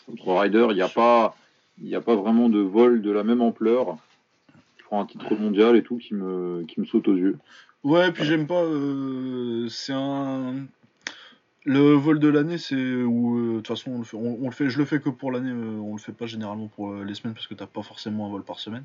contre 0.07 0.33
Ryder, 0.33 0.67
il 0.71 0.75
n'y 0.77 0.83
a 0.83 0.89
pas 0.89 1.37
a 1.93 2.01
pas 2.01 2.17
vraiment 2.17 2.49
de 2.49 2.61
vol 2.61 3.03
de 3.03 3.11
la 3.11 3.23
même 3.23 3.41
ampleur 3.43 3.97
pour 4.89 4.99
un 4.99 5.07
titre 5.07 5.35
mondial 5.35 5.77
et 5.77 5.83
tout 5.83 5.99
qui 5.99 6.15
me 6.15 6.65
qui 6.67 6.81
me 6.81 6.87
saute 6.87 7.09
aux 7.09 7.17
yeux. 7.17 7.39
Ouais, 7.85 8.13
puis 8.13 8.25
j'aime 8.25 8.47
pas. 8.47 8.65
c'est 9.69 9.93
un. 9.93 10.67
Le 11.65 11.93
vol 11.93 12.19
de 12.19 12.29
l'année, 12.29 12.59
c'est 12.59 12.75
où 12.75 13.39
euh, 13.39 13.51
de 13.53 13.57
toute 13.59 13.69
façon 13.69 13.93
on 13.93 13.99
le 13.99 14.05
fait, 14.05 14.17
on, 14.17 14.39
on 14.43 14.47
le 14.47 14.53
fait, 14.53 14.69
je 14.69 14.79
le 14.79 14.85
fais 14.85 14.99
que 15.01 15.11
pour 15.11 15.31
l'année, 15.31 15.51
euh, 15.53 15.79
on 15.81 15.93
le 15.93 16.01
fait 16.01 16.13
pas 16.13 16.27
généralement 16.27 16.67
pour 16.67 16.91
euh, 16.91 17.05
les 17.05 17.15
semaines 17.15 17.35
parce 17.35 17.47
que 17.47 17.55
t'as 17.55 17.67
pas 17.67 17.83
forcément 17.83 18.27
un 18.27 18.31
vol 18.31 18.43
par 18.43 18.59
semaine. 18.59 18.83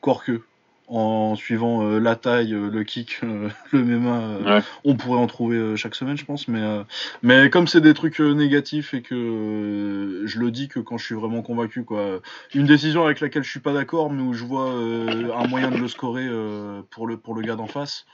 Quoique, 0.00 0.42
en 0.86 1.34
suivant 1.34 1.82
euh, 1.82 1.98
la 1.98 2.14
taille, 2.14 2.50
le 2.52 2.84
kick, 2.84 3.20
le 3.72 3.82
MMA, 3.84 4.38
Ouais. 4.58 4.62
on 4.84 4.94
pourrait 4.94 5.18
en 5.18 5.26
trouver 5.26 5.76
chaque 5.76 5.96
semaine, 5.96 6.16
je 6.16 6.24
pense. 6.24 6.46
Mais, 6.46 6.62
euh, 6.62 6.84
mais 7.24 7.50
comme 7.50 7.66
c'est 7.66 7.80
des 7.80 7.92
trucs 7.94 8.20
négatifs 8.20 8.94
et 8.94 9.02
que 9.02 10.22
je 10.26 10.38
le 10.38 10.50
dis 10.52 10.68
que 10.68 10.78
quand 10.78 10.98
je 10.98 11.04
suis 11.06 11.16
vraiment 11.16 11.42
convaincu, 11.42 11.82
quoi. 11.82 12.20
Une 12.54 12.66
décision 12.66 13.04
avec 13.04 13.18
laquelle 13.18 13.42
je 13.42 13.50
suis 13.50 13.58
pas 13.58 13.72
d'accord, 13.72 14.12
mais 14.12 14.22
où 14.22 14.32
je 14.32 14.44
vois 14.44 14.70
euh, 14.70 15.32
un 15.36 15.48
moyen 15.48 15.72
de 15.72 15.76
le 15.78 15.88
scorer 15.88 16.26
euh, 16.28 16.82
pour, 16.90 17.08
le, 17.08 17.16
pour 17.16 17.34
le 17.34 17.42
gars 17.42 17.56
d'en 17.56 17.66
face. 17.66 18.06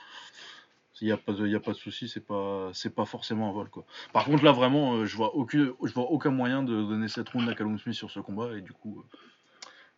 Il 1.02 1.06
n'y 1.06 1.12
a 1.12 1.16
pas 1.60 1.72
de, 1.72 1.76
souci, 1.76 2.08
c'est 2.08 2.24
pas, 2.24 2.70
pas 2.94 3.04
forcément 3.04 3.48
un 3.48 3.52
vol. 3.52 3.68
Par 4.12 4.24
contre 4.24 4.44
là 4.44 4.52
vraiment, 4.52 4.94
euh, 4.94 5.04
je 5.04 5.16
vois 5.16 5.34
aucun, 5.34 5.72
vois 5.80 6.10
aucun 6.10 6.30
moyen 6.30 6.62
de 6.62 6.72
donner 6.72 7.08
cette 7.08 7.28
round 7.30 7.48
à 7.48 7.54
Callum 7.54 7.76
Smith 7.76 7.96
sur 7.96 8.08
ce 8.10 8.20
combat 8.20 8.56
et 8.56 8.60
du 8.60 8.72
coup. 8.72 9.02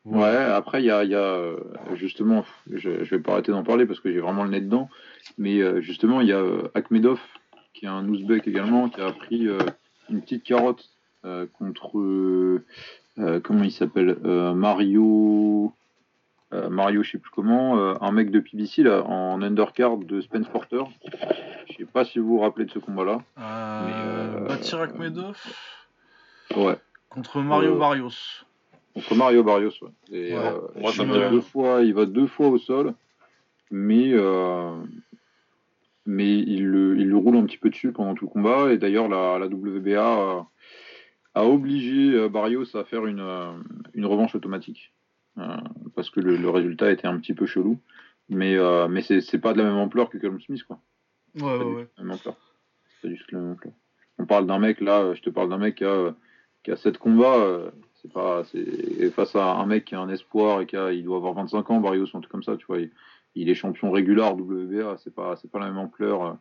euh. 0.06 0.10
Ouais, 0.16 0.36
après, 0.36 0.82
il 0.82 0.86
y 0.86 0.90
a, 0.90 1.00
euh, 1.00 1.58
justement, 1.94 2.46
je, 2.70 3.04
je 3.04 3.10
vais 3.14 3.20
pas 3.20 3.32
arrêter 3.32 3.52
d'en 3.52 3.64
parler 3.64 3.84
parce 3.84 4.00
que 4.00 4.10
j'ai 4.10 4.20
vraiment 4.20 4.44
le 4.44 4.50
nez 4.50 4.62
dedans, 4.62 4.88
mais 5.36 5.82
justement, 5.82 6.22
il 6.22 6.28
y 6.28 6.32
a 6.32 6.42
Akhmedov, 6.74 7.20
qui 7.74 7.84
est 7.84 7.88
un 7.88 8.06
ouzbek 8.08 8.48
également, 8.48 8.88
qui 8.88 9.00
a 9.00 9.12
pris 9.12 9.46
une 10.10 10.20
petite 10.22 10.42
carotte 10.42 10.90
contre, 11.22 12.62
comment 13.42 13.64
il 13.64 13.72
s'appelle, 13.72 14.18
Mario, 14.54 15.72
euh, 16.54 16.68
Mario, 16.70 17.02
je 17.02 17.10
sais 17.12 17.18
plus 17.18 17.30
comment, 17.30 17.76
euh, 17.78 17.94
un 18.00 18.12
mec 18.12 18.30
de 18.30 18.38
PBC 18.40 18.82
là, 18.84 19.02
en 19.04 19.42
undercard 19.42 19.96
de 19.98 20.20
Spence 20.20 20.48
Porter. 20.48 20.82
Je 21.68 21.74
sais 21.78 21.84
pas 21.84 22.04
si 22.04 22.18
vous 22.18 22.28
vous 22.28 22.38
rappelez 22.40 22.64
de 22.66 22.70
ce 22.70 22.78
combat-là. 22.78 23.22
Euh, 23.38 23.80
Mais, 23.86 23.92
euh, 24.42 24.48
Batir 24.48 24.80
Akhmedov 24.80 25.36
Ouais. 26.56 26.76
contre 27.10 27.40
Mario 27.40 27.74
Euh, 27.74 27.78
Barrios. 27.78 28.44
Contre 28.94 29.14
Mario 29.16 29.42
Barrios, 29.42 29.72
ouais. 29.82 29.90
Et, 30.12 30.32
Ouais. 30.34 30.38
euh, 30.38 30.60
Moi, 30.80 30.92
ça 30.92 31.02
il, 31.02 31.08
me 31.08 31.18
va 31.18 31.28
deux 31.30 31.40
fois, 31.40 31.82
il 31.82 31.92
va 31.94 32.06
deux 32.06 32.26
fois 32.28 32.46
au 32.48 32.58
sol, 32.58 32.94
mais, 33.72 34.10
euh, 34.12 34.76
mais 36.06 36.38
il, 36.38 36.66
le, 36.66 36.96
il 36.98 37.08
le 37.08 37.16
roule 37.16 37.36
un 37.36 37.44
petit 37.44 37.58
peu 37.58 37.70
dessus 37.70 37.90
pendant 37.92 38.14
tout 38.14 38.26
le 38.26 38.30
combat. 38.30 38.72
Et 38.72 38.78
d'ailleurs, 38.78 39.08
la, 39.08 39.38
la 39.40 39.46
WBA 39.46 40.00
a, 40.00 40.46
a 41.34 41.44
obligé 41.44 42.28
Barrios 42.28 42.76
à 42.76 42.84
faire 42.84 43.06
une, 43.06 43.24
une 43.94 44.06
revanche 44.06 44.34
automatique. 44.36 44.92
Euh, 45.38 45.56
parce 45.96 46.10
que 46.10 46.20
le, 46.20 46.36
le 46.36 46.48
résultat 46.50 46.90
était 46.92 47.06
un 47.06 47.18
petit 47.18 47.34
peu 47.34 47.46
chelou. 47.46 47.78
Mais, 48.28 48.54
euh, 48.56 48.88
mais 48.88 49.02
c'est 49.02 49.38
pas 49.38 49.52
de 49.52 49.58
la 49.58 49.64
même 49.64 49.76
ampleur 49.76 50.08
que 50.08 50.16
Callum 50.18 50.40
Smith, 50.40 50.62
quoi. 50.64 50.78
Ouais 51.34 51.40
Pas 51.42 51.58
ouais 51.58 51.64
du 51.64 51.74
ouais. 51.76 51.86
tout 51.96 52.02
même 52.02 52.12
ampleur. 52.12 52.36
C'est 53.02 53.10
juste 53.10 53.30
la 53.32 53.38
même 53.40 53.52
ampleur. 53.52 53.72
On 54.18 54.26
parle 54.26 54.46
d'un 54.46 54.58
mec 54.58 54.80
là, 54.80 55.12
je 55.14 55.20
te 55.20 55.30
parle 55.30 55.50
d'un 55.50 55.58
mec 55.58 55.74
qui 55.76 55.84
a, 55.84 56.14
qui 56.62 56.70
a 56.70 56.76
7 56.76 56.96
combats. 56.98 57.36
euh, 57.36 57.70
C'est 57.96 58.12
pas, 58.12 58.42
face 59.14 59.34
à 59.36 59.54
un 59.56 59.66
mec 59.66 59.84
qui 59.86 59.94
a 59.94 60.00
un 60.00 60.08
espoir 60.08 60.60
et 60.60 60.66
qui 60.66 60.76
a, 60.76 60.92
il 60.92 61.04
doit 61.04 61.16
avoir 61.16 61.34
25 61.34 61.68
ans, 61.70 61.80
Barrios, 61.80 62.06
un 62.14 62.20
truc 62.20 62.30
comme 62.30 62.42
ça, 62.44 62.56
tu 62.56 62.64
vois. 62.66 62.78
Il, 62.80 62.90
il 63.34 63.50
est 63.50 63.54
champion 63.54 63.90
régulier 63.90 64.22
WBA, 64.22 64.96
c'est 64.98 65.12
pas, 65.14 65.34
c'est 65.36 65.50
pas 65.50 65.58
la 65.58 65.66
même 65.66 65.78
ampleur 65.78 66.38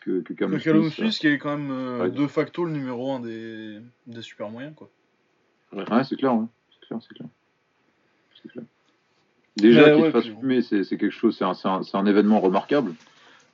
que, 0.00 0.20
que 0.20 0.32
Callum 0.34 0.58
Smith. 0.58 0.90
Smith 0.92 1.12
qui 1.18 1.28
est 1.28 1.38
quand 1.38 1.56
même 1.56 1.70
euh, 1.70 2.02
Ouais. 2.02 2.10
de 2.10 2.26
facto 2.26 2.64
le 2.64 2.72
numéro 2.72 3.12
1 3.12 3.20
des, 3.20 3.78
des 4.08 4.22
super 4.22 4.50
moyens 4.50 4.74
quoi. 4.74 4.90
Ouais, 5.72 5.84
c'est 6.04 6.16
clair, 6.16 6.34
ouais. 6.34 6.46
c'est 6.72 6.86
clair, 6.88 6.98
c'est 7.00 7.14
clair. 7.14 7.28
Déjà 9.56 9.86
Mais 9.86 9.92
qu'il 9.94 10.02
ouais, 10.02 10.10
fasse 10.10 10.24
puis- 10.24 10.36
fumer, 10.38 10.62
c'est 10.62 10.84
c'est 10.84 10.98
quelque 10.98 11.12
chose, 11.14 11.36
c'est 11.36 11.96
un, 11.96 12.06
événement 12.06 12.40
remarquable. 12.40 12.94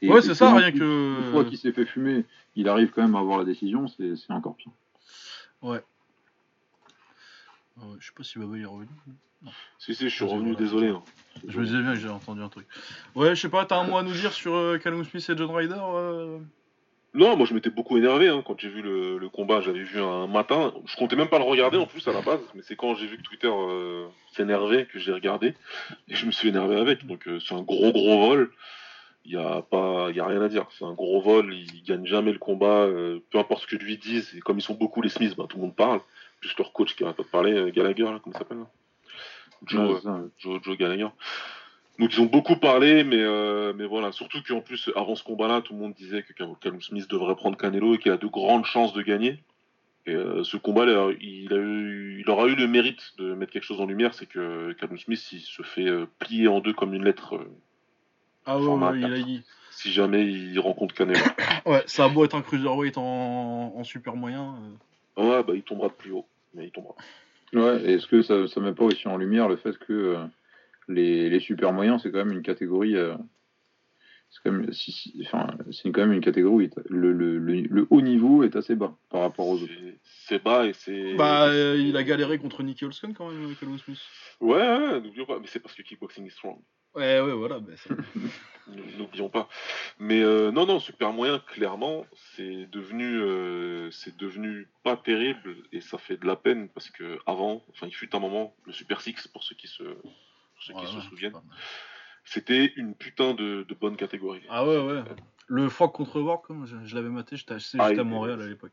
Et- 0.01 0.10
Ouais, 0.10 0.20
c'est 0.20 0.35
ça, 0.35 0.48
en 0.51 0.56
rien 0.56 0.70
plus, 0.70 0.81
que- 0.81 1.19
Une 1.27 1.31
fois 1.32 1.44
qu'il 1.44 1.59
s'est 1.59 1.73
fait 1.73 1.85
fumer, 1.86 2.24
il 2.56 2.69
arrive 2.69 2.90
quand 2.90 3.02
même 3.02 3.14
à 3.14 3.20
avoir 3.20 3.39
la 3.39 3.44
décision, 3.44 3.86
c'est 3.89 4.14
encore 4.31 4.56
pire. 4.56 4.73
Ouais. 5.62 5.81
Euh, 7.78 7.82
je 8.01 8.06
sais 8.06 8.12
pas 8.16 8.24
si 8.24 8.39
Baba 8.39 8.56
est 8.59 8.64
revenu. 8.64 8.89
Si, 9.78 9.94
si, 9.94 10.09
je 10.09 10.14
suis 10.14 10.24
Vas-y, 10.24 10.35
revenu, 10.35 10.55
désolé. 10.56 10.89
hein. 10.89 11.02
Je 11.48 11.59
me 11.59 11.64
disais 11.64 11.81
bien 11.81 11.94
que 11.94 11.98
j'ai 12.01 12.09
entendu 12.09 12.43
un 12.43 12.48
truc. 12.48 12.66
Ouais, 13.14 13.35
je 13.35 13.40
sais 13.40 13.48
pas, 13.48 13.64
t'as 13.64 13.78
un 13.81 13.85
mot 13.86 13.97
à 13.97 14.02
nous 14.02 14.12
dire 14.12 14.32
sur 14.32 14.55
euh, 14.55 14.78
Callum 14.78 15.05
Smith 15.05 15.28
et 15.28 15.36
John 15.36 15.51
Ryder 15.51 15.74
euh 15.78 16.39
Non, 17.15 17.37
moi 17.37 17.47
je 17.47 17.53
m'étais 17.53 17.69
beaucoup 17.71 17.99
énervé 17.99 18.29
hein, 18.29 18.43
quand 18.47 18.59
j'ai 18.59 18.71
vu 18.71 18.81
le, 18.81 19.19
le 19.19 19.29
combat. 19.29 19.61
J'avais 19.61 19.83
vu 19.83 20.01
un 20.01 20.27
matin. 20.27 20.73
Je 20.87 20.97
comptais 20.97 21.17
même 21.17 21.29
pas 21.29 21.39
le 21.39 21.45
regarder 21.45 21.77
en 21.77 21.87
plus 21.87 22.07
à 22.09 22.13
la 22.13 22.23
base, 22.23 22.41
mais 22.55 22.63
c'est 22.63 22.75
quand 22.77 22.95
j'ai 22.95 23.07
vu 23.07 23.19
que 23.19 23.23
Twitter 23.23 23.51
euh, 23.53 24.07
s'énervait 24.33 24.87
que 24.87 24.99
j'ai 24.99 25.13
regardé 25.13 25.55
et 26.09 26.15
je 26.15 26.25
me 26.25 26.31
suis 26.31 26.49
énervé 26.49 26.77
avec. 26.81 27.07
Donc 27.07 27.29
euh, 27.29 27.39
c'est 27.41 27.55
un 27.55 27.63
gros 27.63 27.93
gros 27.93 28.29
vol. 28.29 28.51
Il 29.25 29.33
y 29.33 29.37
a 29.37 29.63
pas, 29.63 30.09
il 30.11 30.17
y 30.17 30.21
a 30.21 30.27
rien 30.27 30.41
à 30.43 30.49
dire. 30.49 30.67
C'est 30.77 30.85
un 30.85 30.95
gros 30.95 31.21
vol. 31.21 31.55
Il 31.55 31.83
gagne 31.85 32.07
jamais 32.07 32.33
le 32.33 32.39
combat. 32.39 32.87
euh, 32.87 33.21
peu 33.31 33.39
importe 33.39 33.63
ce 33.63 33.67
que 33.67 33.77
lui 33.77 33.99
disent. 33.99 34.35
Et 34.35 34.41
comme 34.41 34.59
ils 34.59 34.63
sont 34.63 34.75
beaucoup 34.75 35.03
les 35.03 35.11
Smiths, 35.11 35.37
bah, 35.37 35.45
tout 35.49 35.59
le 35.59 35.63
monde 35.65 35.77
parle. 35.77 36.01
Plus 36.41 36.53
leur 36.59 36.73
coach 36.73 36.97
qui 36.97 37.05
arrête 37.05 37.17
pas 37.17 37.23
parler, 37.31 37.53
euh, 37.53 37.71
Gallagher, 37.71 38.03
là, 38.05 38.21
comment 38.25 38.37
s'appelle 38.37 38.65
Joe, 39.67 40.03
Ouais, 40.03 40.11
euh. 40.11 40.27
Joe, 40.39 40.61
Joe 40.65 40.77
Gallagher. 40.77 41.07
Donc 41.98 42.14
ils 42.14 42.20
ont 42.20 42.27
beaucoup 42.27 42.56
parlé, 42.56 43.05
mais, 43.05 43.20
euh, 43.20 43.73
mais 43.77 43.85
voilà, 43.86 44.12
surtout 44.12 44.39
qu'en 44.47 44.60
plus, 44.60 44.90
avant 44.97 45.14
ce 45.14 45.23
combat-là, 45.23 45.60
tout 45.60 45.74
le 45.74 45.78
monde 45.81 45.94
disait 45.94 46.23
que 46.23 46.32
Cal- 46.32 46.55
Callum 46.60 46.81
Smith 46.81 47.09
devrait 47.09 47.36
prendre 47.36 47.56
Canelo 47.56 47.94
et 47.94 47.98
qu'il 47.98 48.10
a 48.12 48.16
de 48.16 48.27
grandes 48.27 48.64
chances 48.64 48.93
de 48.94 49.02
gagner. 49.02 49.39
Et 50.06 50.14
euh, 50.14 50.43
ce 50.43 50.56
combat, 50.56 50.85
là, 50.85 51.10
il, 51.20 51.52
a 51.52 51.56
eu, 51.59 52.20
il 52.20 52.28
aura 52.31 52.47
eu 52.48 52.56
le 52.56 52.66
mérite 52.66 53.12
de 53.19 53.35
mettre 53.35 53.52
quelque 53.52 53.62
chose 53.64 53.81
en 53.81 53.86
lumière, 53.86 54.14
c'est 54.14 54.27
que 54.27 54.73
Callum 54.73 54.98
Smith, 54.98 55.23
il 55.32 55.40
se 55.40 55.62
fait 55.62 55.86
euh, 55.86 56.06
plier 56.19 56.48
en 56.48 56.59
deux 56.60 56.73
comme 56.73 56.93
une 56.94 57.05
lettre 57.05 57.36
euh, 57.36 57.48
Ah 58.47 58.59
ouais, 58.59 58.98
il 58.98 59.05
a 59.05 59.19
dit. 59.23 59.44
si 59.70 59.93
jamais 59.93 60.24
il 60.27 60.59
rencontre 60.59 60.94
Canelo. 60.94 61.20
Ouais, 61.66 61.85
ça 61.86 62.06
a 62.06 62.09
beau 62.09 62.24
être 62.24 62.35
un 62.35 62.43
cruiserweight 62.43 62.98
en, 62.98 63.74
en 63.77 63.85
super 63.85 64.16
moyen. 64.16 64.56
euh. 65.19 65.23
ouais, 65.23 65.43
bah 65.44 65.52
il 65.55 65.62
tombera 65.62 65.89
de 65.89 65.93
plus 65.94 66.10
haut, 66.10 66.27
mais 66.55 66.64
il 66.64 66.70
tombera. 66.73 66.94
Ouais, 67.52 67.82
et 67.85 67.93
est-ce 67.93 68.06
que 68.09 68.23
ça 68.23 68.35
ne 68.35 68.60
met 68.64 68.73
pas 68.73 68.85
aussi 68.85 69.06
en 69.06 69.19
lumière 69.19 69.48
le 69.48 69.56
fait 69.56 69.77
que 69.78 69.93
euh, 69.93 70.24
les, 70.89 71.29
les 71.31 71.41
super 71.41 71.73
moyens, 71.73 72.01
c'est 72.03 72.11
quand 72.11 72.25
même 72.25 72.33
une 72.37 72.43
catégorie. 72.43 72.97
euh, 72.97 73.15
c'est 74.31 74.41
quand, 74.45 74.53
même- 74.53 74.73
si- 74.73 74.93
si- 74.93 75.23
enfin, 75.27 75.47
quand 75.85 76.01
même 76.01 76.13
une 76.15 76.23
catégorie 76.23 76.71
où 76.75 76.81
le, 76.89 77.13
le, 77.13 77.37
le, 77.39 77.61
le 77.63 77.87
haut 77.91 78.01
niveau 78.01 78.43
est 78.45 78.57
assez 78.57 78.75
bas 78.75 78.97
par 79.11 79.21
rapport 79.21 79.47
aux 79.47 79.63
autres. 79.63 79.73
C'est- 80.05 80.43
bas 80.43 80.65
et 80.67 80.73
c'est. 80.73 81.15
Bah, 81.17 81.49
euh, 81.49 81.77
il 81.79 81.97
a 81.99 82.03
galéré 82.03 82.39
contre 82.39 82.63
Nicky 82.63 82.87
Olson 82.87 83.13
quand 83.15 83.31
même, 83.31 83.55
Callum 83.57 83.79
Smith. 83.79 84.01
Ouais, 84.41 84.57
ouais, 84.57 85.01
n'oublions 85.03 85.27
pas, 85.27 85.39
mais 85.39 85.47
c'est 85.49 85.61
parce 85.61 85.75
que 85.75 85.83
kickboxing 85.83 86.27
est 86.27 86.31
strong. 86.31 86.59
Ouais, 86.95 87.21
ouais, 87.21 87.33
voilà. 87.35 87.59
bah, 87.61 87.73
N'oublions 88.99 89.29
pas. 89.29 89.49
Mais 89.99 90.23
euh, 90.23 90.51
non, 90.53 90.67
non, 90.67 90.79
super 90.79 91.13
moyen, 91.13 91.39
clairement, 91.41 92.07
c'est 92.37 92.67
devenu, 92.71 93.21
euh, 93.21 93.91
c'est 93.91 94.17
devenu 94.17 94.69
pas 94.85 94.97
terrible 94.97 95.57
et 95.73 95.81
ça 95.81 95.99
fait 95.99 96.17
de 96.17 96.27
la 96.27 96.37
peine 96.37 96.69
parce 96.69 96.89
que 96.91 97.19
avant, 97.27 97.63
enfin, 97.71 97.87
il 97.87 97.95
fut 97.95 98.15
un 98.15 98.21
moment, 98.21 98.55
le 98.65 98.73
Super 98.73 99.01
Six, 99.01 99.27
pour 99.29 99.43
ceux 99.43 99.57
qui 99.57 99.67
se, 99.67 99.83
pour 100.71 100.81
ceux 100.81 100.87
qui 100.87 100.95
Ouais, 100.97 101.03
se 101.03 101.09
souviennent, 101.09 101.41
c'était 102.25 102.73
une 102.77 102.95
putain 102.95 103.35
de, 103.35 103.65
de 103.69 103.75
bonne 103.75 103.97
catégorie. 103.97 104.43
Ah 104.49 104.67
ouais, 104.67 104.79
ouais. 104.79 105.03
Le 105.49 105.69
Frog 105.69 105.93
contre 105.93 106.23
comme 106.47 106.67
je, 106.67 106.77
je 106.85 106.95
l'avais 106.95 107.09
maté, 107.09 107.37
j'étais 107.37 107.55
acheté 107.55 107.79
Ah, 107.81 107.89
juste 107.89 108.01
à 108.01 108.05
Montréal 108.05 108.41
à 108.41 108.47
l'époque. 108.47 108.73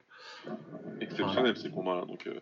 Exceptionnel 1.02 1.58
ces 1.58 1.70
combats-là. 1.72 2.06
Donc, 2.06 2.28
euh, 2.28 2.40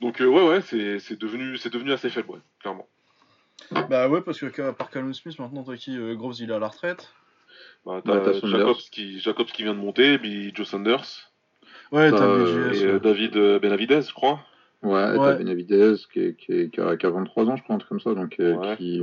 donc 0.00 0.20
euh, 0.20 0.26
ouais, 0.26 0.46
ouais, 0.48 0.60
c'est 0.62 0.98
c'est 0.98 1.18
devenu, 1.18 1.56
c'est 1.56 1.72
devenu 1.72 1.92
assez 1.92 2.10
faible, 2.10 2.30
ouais, 2.30 2.40
clairement. 2.60 2.88
Bah 3.88 4.08
ouais, 4.08 4.20
parce 4.20 4.40
que 4.40 4.46
qu'à 4.46 4.72
part 4.72 4.90
Callum 4.90 5.14
Smith, 5.14 5.38
maintenant 5.38 5.62
t'as 5.62 5.76
qui 5.76 5.96
euh, 5.96 6.14
Groves 6.16 6.36
il 6.40 6.50
est 6.50 6.54
à 6.54 6.58
la 6.58 6.68
retraite. 6.68 7.14
Bah, 7.86 8.02
Ouais, 8.04 8.22
t'as. 8.22 8.32
Jacobs 8.32 8.76
qui, 8.90 9.20
Jacobs 9.20 9.46
qui 9.46 9.62
vient 9.62 9.74
de 9.74 9.78
monter, 9.78 10.18
puis 10.18 10.52
Joe 10.54 10.66
Sanders 10.68 11.30
Ouais, 11.92 12.10
t'as 12.10 12.24
euh, 12.26 12.70
BGS. 12.70 12.82
et 12.82 12.86
euh, 12.86 12.92
ouais. 12.94 13.00
David 13.00 13.36
euh, 13.36 13.58
Benavidez, 13.60 14.02
je 14.02 14.12
crois. 14.12 14.40
Ouais, 14.84 14.92
Ouais. 14.92 15.16
t'as 15.16 15.34
Benavidez 15.36 15.94
qui, 16.12 16.20
est- 16.20 16.36
qui, 16.36 16.52
est- 16.52 16.70
qui 16.72 16.80
a, 16.80 16.96
qui 16.96 17.06
a 17.06 17.10
23 17.10 17.46
ans, 17.48 17.56
je 17.56 17.62
crois, 17.62 17.74
un 17.74 17.78
truc 17.78 17.88
comme 17.88 18.00
ça, 18.00 18.14
donc 18.14 18.36
euh, 18.40 18.54
Ouais. 18.56 18.76
qui, 18.76 19.02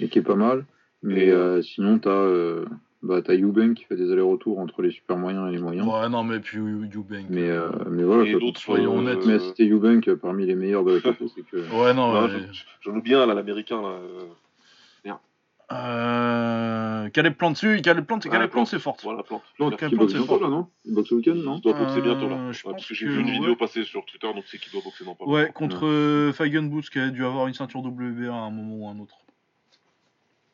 et 0.00 0.08
qui 0.08 0.18
est 0.18 0.22
pas 0.22 0.34
mal. 0.34 0.66
Mais 1.02 1.26
Et, 1.26 1.30
euh, 1.30 1.62
sinon, 1.62 1.98
t'as 1.98 2.10
euh, 2.10 2.66
bah, 3.02 3.22
t'as 3.22 3.34
Eubank 3.34 3.74
qui 3.74 3.84
fait 3.84 3.96
des 3.96 4.12
allers-retours 4.12 4.58
entre 4.58 4.82
les 4.82 4.90
super 4.90 5.16
moyens 5.16 5.48
et 5.48 5.52
les 5.56 5.62
moyens. 5.62 5.86
Ouais, 5.88 6.08
non, 6.10 6.22
mais 6.24 6.40
puis 6.40 6.58
Eubank. 6.58 7.26
Mais, 7.30 7.48
euh, 7.48 7.70
mais 7.90 8.02
voilà, 8.02 8.24
Et 8.24 8.32
d'autres, 8.38 8.60
soyons 8.60 8.96
euh, 8.96 8.98
honnêtes. 9.00 9.24
mais 9.26 9.38
citer 9.38 9.66
Eubank 9.70 10.06
euh, 10.08 10.16
parmi 10.16 10.44
les 10.44 10.54
meilleurs 10.54 10.84
de 10.84 10.92
la 10.94 11.00
KT, 11.00 11.22
c'est 11.34 11.42
que. 11.46 11.56
Ouais, 11.80 11.94
non, 11.94 12.12
ouais. 12.12 12.28
j'en- 12.28 12.92
J'en 12.92 12.96
oublie 12.98 13.14
un 13.14 13.24
là, 13.26 13.32
l'américain 13.34 13.80
là. 13.80 13.96
Euh, 15.72 17.04
Euh, 17.06 17.08
Caleb 17.10 17.34
Plante, 17.34 17.60
oui, 17.62 17.80
Caleb 17.82 18.04
Plante, 18.04 18.24
Ah, 18.26 18.30
Caleb 18.30 18.50
Plante, 18.50 18.52
Plante. 18.52 18.68
c'est 18.68 18.78
fort. 18.78 18.96
Voilà, 19.02 19.22
plante. 19.22 19.42
Plante 19.56 19.76
Caleb 19.76 19.90
qui 19.90 19.96
Plante, 19.96 20.10
c'est 20.10 20.26
fort. 20.26 20.40
là, 20.40 20.48
non 20.48 20.68
Il 20.84 20.94
boxe 20.94 21.08
ce 21.10 21.14
week-end, 21.14 21.34
non 21.34 21.56
Il 21.56 21.60
doit 21.62 21.72
boxer 21.74 22.00
bientôt 22.02 22.28
là. 22.28 22.36
Euh, 22.36 22.52
je 22.52 22.58
Ouais, 22.66 22.72
pense 22.72 22.80
parce 22.82 22.88
que 22.88 22.94
j'ai 22.94 23.06
vu 23.06 23.20
une 23.20 23.26
ouais. 23.26 23.32
vidéo 23.32 23.56
passer 23.56 23.84
sur 23.84 24.04
Twitter, 24.04 24.32
donc 24.34 24.44
c'est 24.46 24.58
qu'il 24.58 24.72
doit 24.72 24.82
boxer 24.82 25.04
dans 25.04 25.14
pas 25.14 25.24
Ouais, 25.24 25.50
contre 25.52 25.86
euh, 25.86 26.32
Feigen 26.32 26.68
Boots 26.68 26.90
qui 26.90 26.98
a 26.98 27.08
dû 27.10 27.24
avoir 27.24 27.46
une 27.46 27.54
ceinture 27.54 27.80
WBA 27.80 28.28
à 28.32 28.36
un 28.36 28.50
moment 28.50 28.74
ou 28.76 28.88
un 28.88 28.98
autre. 28.98 29.16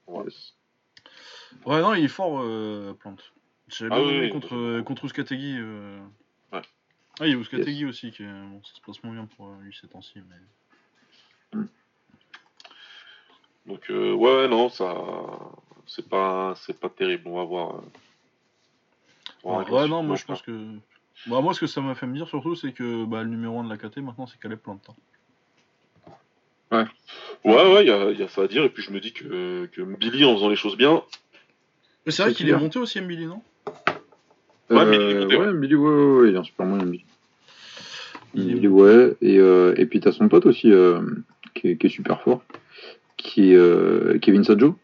Ouais. 0.07 0.25
Yes. 0.25 0.55
Ouais, 1.65 1.81
non, 1.81 1.95
il 1.95 2.05
est 2.05 2.09
fort, 2.09 2.41
euh, 2.43 2.93
Plante. 2.95 3.33
J'avais 3.69 3.91
Ah 3.93 3.99
bien 3.99 4.07
oui, 4.07 4.15
aimé 4.15 4.27
oui, 4.27 4.31
contre, 4.33 4.53
oui. 4.55 4.59
euh, 4.79 4.83
contre 4.83 5.05
Ouskategi. 5.05 5.57
euh. 5.59 5.99
Ouais. 6.53 6.63
Ah, 7.19 7.27
il 7.27 7.33
y 7.33 7.35
a 7.35 7.39
Ouskategi 7.39 7.85
aussi, 7.87 8.13
qui 8.13 8.23
est... 8.23 8.27
bon, 8.27 8.63
ça 8.63 8.75
se 8.75 8.81
passe 8.81 9.03
moins 9.03 9.15
bien 9.15 9.27
pour 9.37 9.49
euh, 9.49 9.57
lui 9.63 9.75
ces 9.81 9.89
temps-ci. 9.89 10.21
Mais... 10.29 11.59
Donc 13.67 13.91
euh, 13.91 14.13
ouais, 14.13 14.49
non, 14.49 14.69
ça, 14.69 14.95
c'est 15.87 16.09
pas, 16.09 16.55
c'est 16.57 16.79
pas 16.79 16.89
terrible. 16.89 17.25
On 17.27 17.37
va 17.37 17.45
voir. 17.45 17.77
euh, 17.77 17.81
on 19.45 19.59
va 19.59 19.71
Ouais, 19.71 19.89
non, 19.89 20.03
moi 20.03 20.17
je 20.17 20.25
pense 20.25 20.43
que. 20.43 20.53
Bah, 21.27 21.41
moi, 21.41 21.55
ce 21.55 21.61
que 21.61 21.67
ça 21.67 21.81
m'a 21.81 21.95
fait 21.95 22.07
me 22.07 22.15
dire 22.15 22.29
surtout, 22.29 22.55
c'est 22.55 22.73
que 22.73 23.05
bah, 23.05 23.23
le 23.23 23.31
numéro 23.31 23.59
1 23.59 23.65
de 23.65 23.71
la 23.71 23.77
KT 23.79 23.99
maintenant, 23.99 24.27
c'est 24.27 24.39
Caleb 24.39 24.59
Plante. 24.59 24.89
hein. 26.71 26.87
Ouais, 27.45 27.73
ouais, 27.75 27.85
il 27.85 27.89
y 27.89 27.91
a, 27.91 28.11
y 28.11 28.23
a 28.23 28.29
ça 28.29 28.43
à 28.43 28.47
dire. 28.49 28.65
Et 28.65 28.69
puis 28.69 28.83
je 28.83 28.91
me 28.91 29.01
dis 29.01 29.13
que, 29.13 29.67
que 29.73 29.83
Billy, 29.83 30.25
en 30.25 30.35
faisant 30.35 30.49
les 30.49 30.57
choses 30.57 30.77
bien, 30.77 31.03
Mais 32.05 32.13
c'est 32.13 32.23
vrai 32.23 32.35
qu'il 32.35 32.49
est 32.49 32.57
monté 32.57 32.79
aussi, 32.79 33.01
Mbili, 33.01 33.27
non? 33.27 33.41
Ouais, 34.69 34.85
mais 34.85 34.97
il 34.97 35.01
est 35.01 35.15
Euh, 35.15 35.23
monté, 35.23 35.37
ouais, 35.37 35.53
Billy, 35.55 35.75
ouais, 35.77 35.89
ouais, 35.91 36.21
ouais, 36.21 36.29
il 36.31 36.35
est 36.35 36.39
un 36.39 36.45
super 36.45 36.67
moyen, 36.67 36.85
Billy. 36.85 37.05
Il 38.35 38.51
est 38.51 38.55
Billy, 38.55 38.69
ouais, 38.69 39.17
et, 39.23 39.39
euh, 39.39 39.75
et 39.77 39.87
puis 39.87 40.01
t'as 40.01 40.13
son 40.13 40.29
pote 40.29 40.45
aussi, 40.47 40.71
euh, 40.73 41.01
qui, 41.55 41.69
est, 41.69 41.77
qui 41.77 41.87
est 41.87 41.91
super 41.91 42.21
fort, 42.23 42.43
qui 43.27 43.53
est 43.53 43.57
euh, 43.57 44.19
Kevin 44.21 44.45
Sajo, 44.45 44.77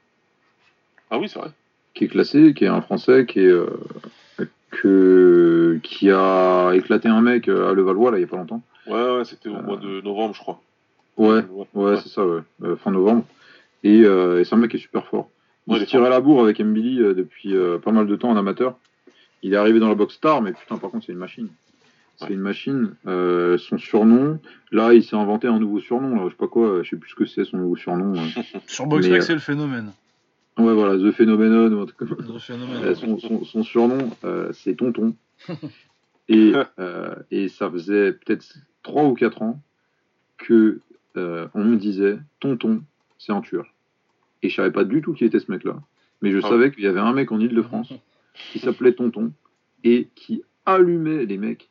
ah 1.10 1.18
oui, 1.18 1.28
c'est 1.28 1.38
vrai. 1.38 1.50
qui 1.94 2.04
est 2.04 2.08
classé, 2.08 2.54
qui 2.54 2.64
est 2.64 2.68
un 2.68 2.80
Français, 2.82 3.26
qui 3.26 3.40
est 3.40 3.46
euh, 3.46 3.66
que, 4.70 5.78
qui 5.82 6.10
a 6.10 6.72
éclaté 6.74 7.08
un 7.08 7.20
mec 7.20 7.48
euh, 7.48 7.70
à 7.70 7.74
Levallois, 7.74 8.10
là, 8.10 8.18
il 8.18 8.22
y 8.22 8.24
a 8.24 8.26
pas 8.26 8.36
longtemps. 8.36 8.62
Ouais, 8.86 9.16
ouais, 9.16 9.24
c'était 9.24 9.48
au 9.48 9.56
Euh, 9.56 9.62
mois 9.62 9.76
de 9.76 10.00
novembre, 10.00 10.34
je 10.34 10.40
crois. 10.40 10.60
Ouais, 11.16 11.42
ouais, 11.74 11.96
c'est 12.02 12.08
ça, 12.08 12.26
ouais, 12.26 12.40
euh, 12.64 12.76
fin 12.76 12.90
novembre. 12.90 13.24
Et, 13.84 14.02
euh, 14.04 14.40
et 14.40 14.44
c'est 14.44 14.54
un 14.54 14.58
mec 14.58 14.70
qui 14.70 14.78
est 14.78 14.80
super 14.80 15.06
fort. 15.06 15.28
Il 15.68 15.78
se 15.78 15.84
tirait 15.84 16.10
la 16.10 16.20
bourre 16.20 16.42
avec 16.42 16.58
Mbili 16.58 16.96
depuis 17.14 17.54
pas 17.84 17.92
mal 17.92 18.06
de 18.08 18.16
temps 18.16 18.30
en 18.30 18.36
amateur. 18.36 18.76
Il 19.42 19.52
est 19.54 19.56
arrivé 19.56 19.78
dans 19.78 19.88
la 19.88 19.94
boxe 19.94 20.14
star, 20.14 20.42
mais 20.42 20.52
putain, 20.52 20.76
par 20.76 20.90
contre, 20.90 21.06
c'est 21.06 21.12
une 21.12 21.18
machine. 21.18 21.48
C'est 22.22 22.28
Ouais. 22.28 22.34
une 22.34 22.40
machine. 22.40 22.94
Euh, 23.06 23.58
son 23.58 23.78
surnom, 23.78 24.38
là, 24.70 24.92
il 24.94 25.02
s'est 25.04 25.16
inventé 25.16 25.46
un 25.48 25.58
nouveau 25.58 25.80
surnom. 25.80 26.16
Là, 26.16 26.22
je 26.26 26.30
sais 26.30 26.36
pas 26.36 26.48
quoi, 26.48 26.82
je 26.82 26.90
sais 26.90 26.96
plus 26.96 27.10
ce 27.10 27.14
que 27.14 27.26
c'est 27.26 27.44
son 27.44 27.58
nouveau 27.58 27.76
surnom. 27.76 28.14
euh. 28.36 28.42
Sur 28.66 28.86
BoxRec, 28.86 29.12
Mais, 29.12 29.20
c'est 29.20 29.34
le 29.34 29.38
phénomène. 29.40 29.92
Ouais, 30.58 30.74
voilà, 30.74 30.96
The 30.98 31.12
Phenomenon. 31.12 31.72
ou 31.76 31.80
un 31.80 31.86
truc 31.86 31.96
comme 31.96 32.08
ça. 32.08 32.14
Le 32.32 32.38
phénomène. 32.38 32.84
Euh, 32.84 32.94
son, 32.94 33.18
son- 33.18 33.44
son 33.44 33.62
surnom, 33.62 34.10
euh, 34.24 34.50
c'est 34.52 34.74
Tonton. 34.74 35.14
Et, 36.28 36.52
euh, 36.78 37.14
et 37.30 37.48
ça 37.48 37.68
faisait 37.70 38.12
peut-être 38.12 38.54
3 38.84 39.04
ou 39.04 39.14
4 39.14 39.42
ans 39.42 39.60
que 40.38 40.80
euh, 41.16 41.48
on 41.52 41.64
me 41.64 41.76
disait 41.76 42.16
Tonton, 42.40 42.82
c'est 43.18 43.32
un 43.32 43.40
tueur. 43.40 43.66
Et 44.42 44.48
je 44.48 44.54
savais 44.54 44.70
pas 44.70 44.84
du 44.84 45.02
tout 45.02 45.12
qui 45.14 45.24
était 45.24 45.40
ce 45.40 45.50
mec-là. 45.50 45.76
Mais 46.22 46.30
je 46.30 46.38
Ah. 46.42 46.48
savais 46.48 46.70
qu'il 46.70 46.84
y 46.84 46.86
avait 46.86 47.00
un 47.00 47.12
mec 47.12 47.32
en 47.32 47.40
Ile-de-France 47.40 47.92
qui 48.52 48.60
s'appelait 48.60 48.92
Tonton 48.92 49.32
et 49.84 50.08
qui 50.14 50.42
allumait 50.64 51.26
les 51.26 51.38
mecs, 51.38 51.68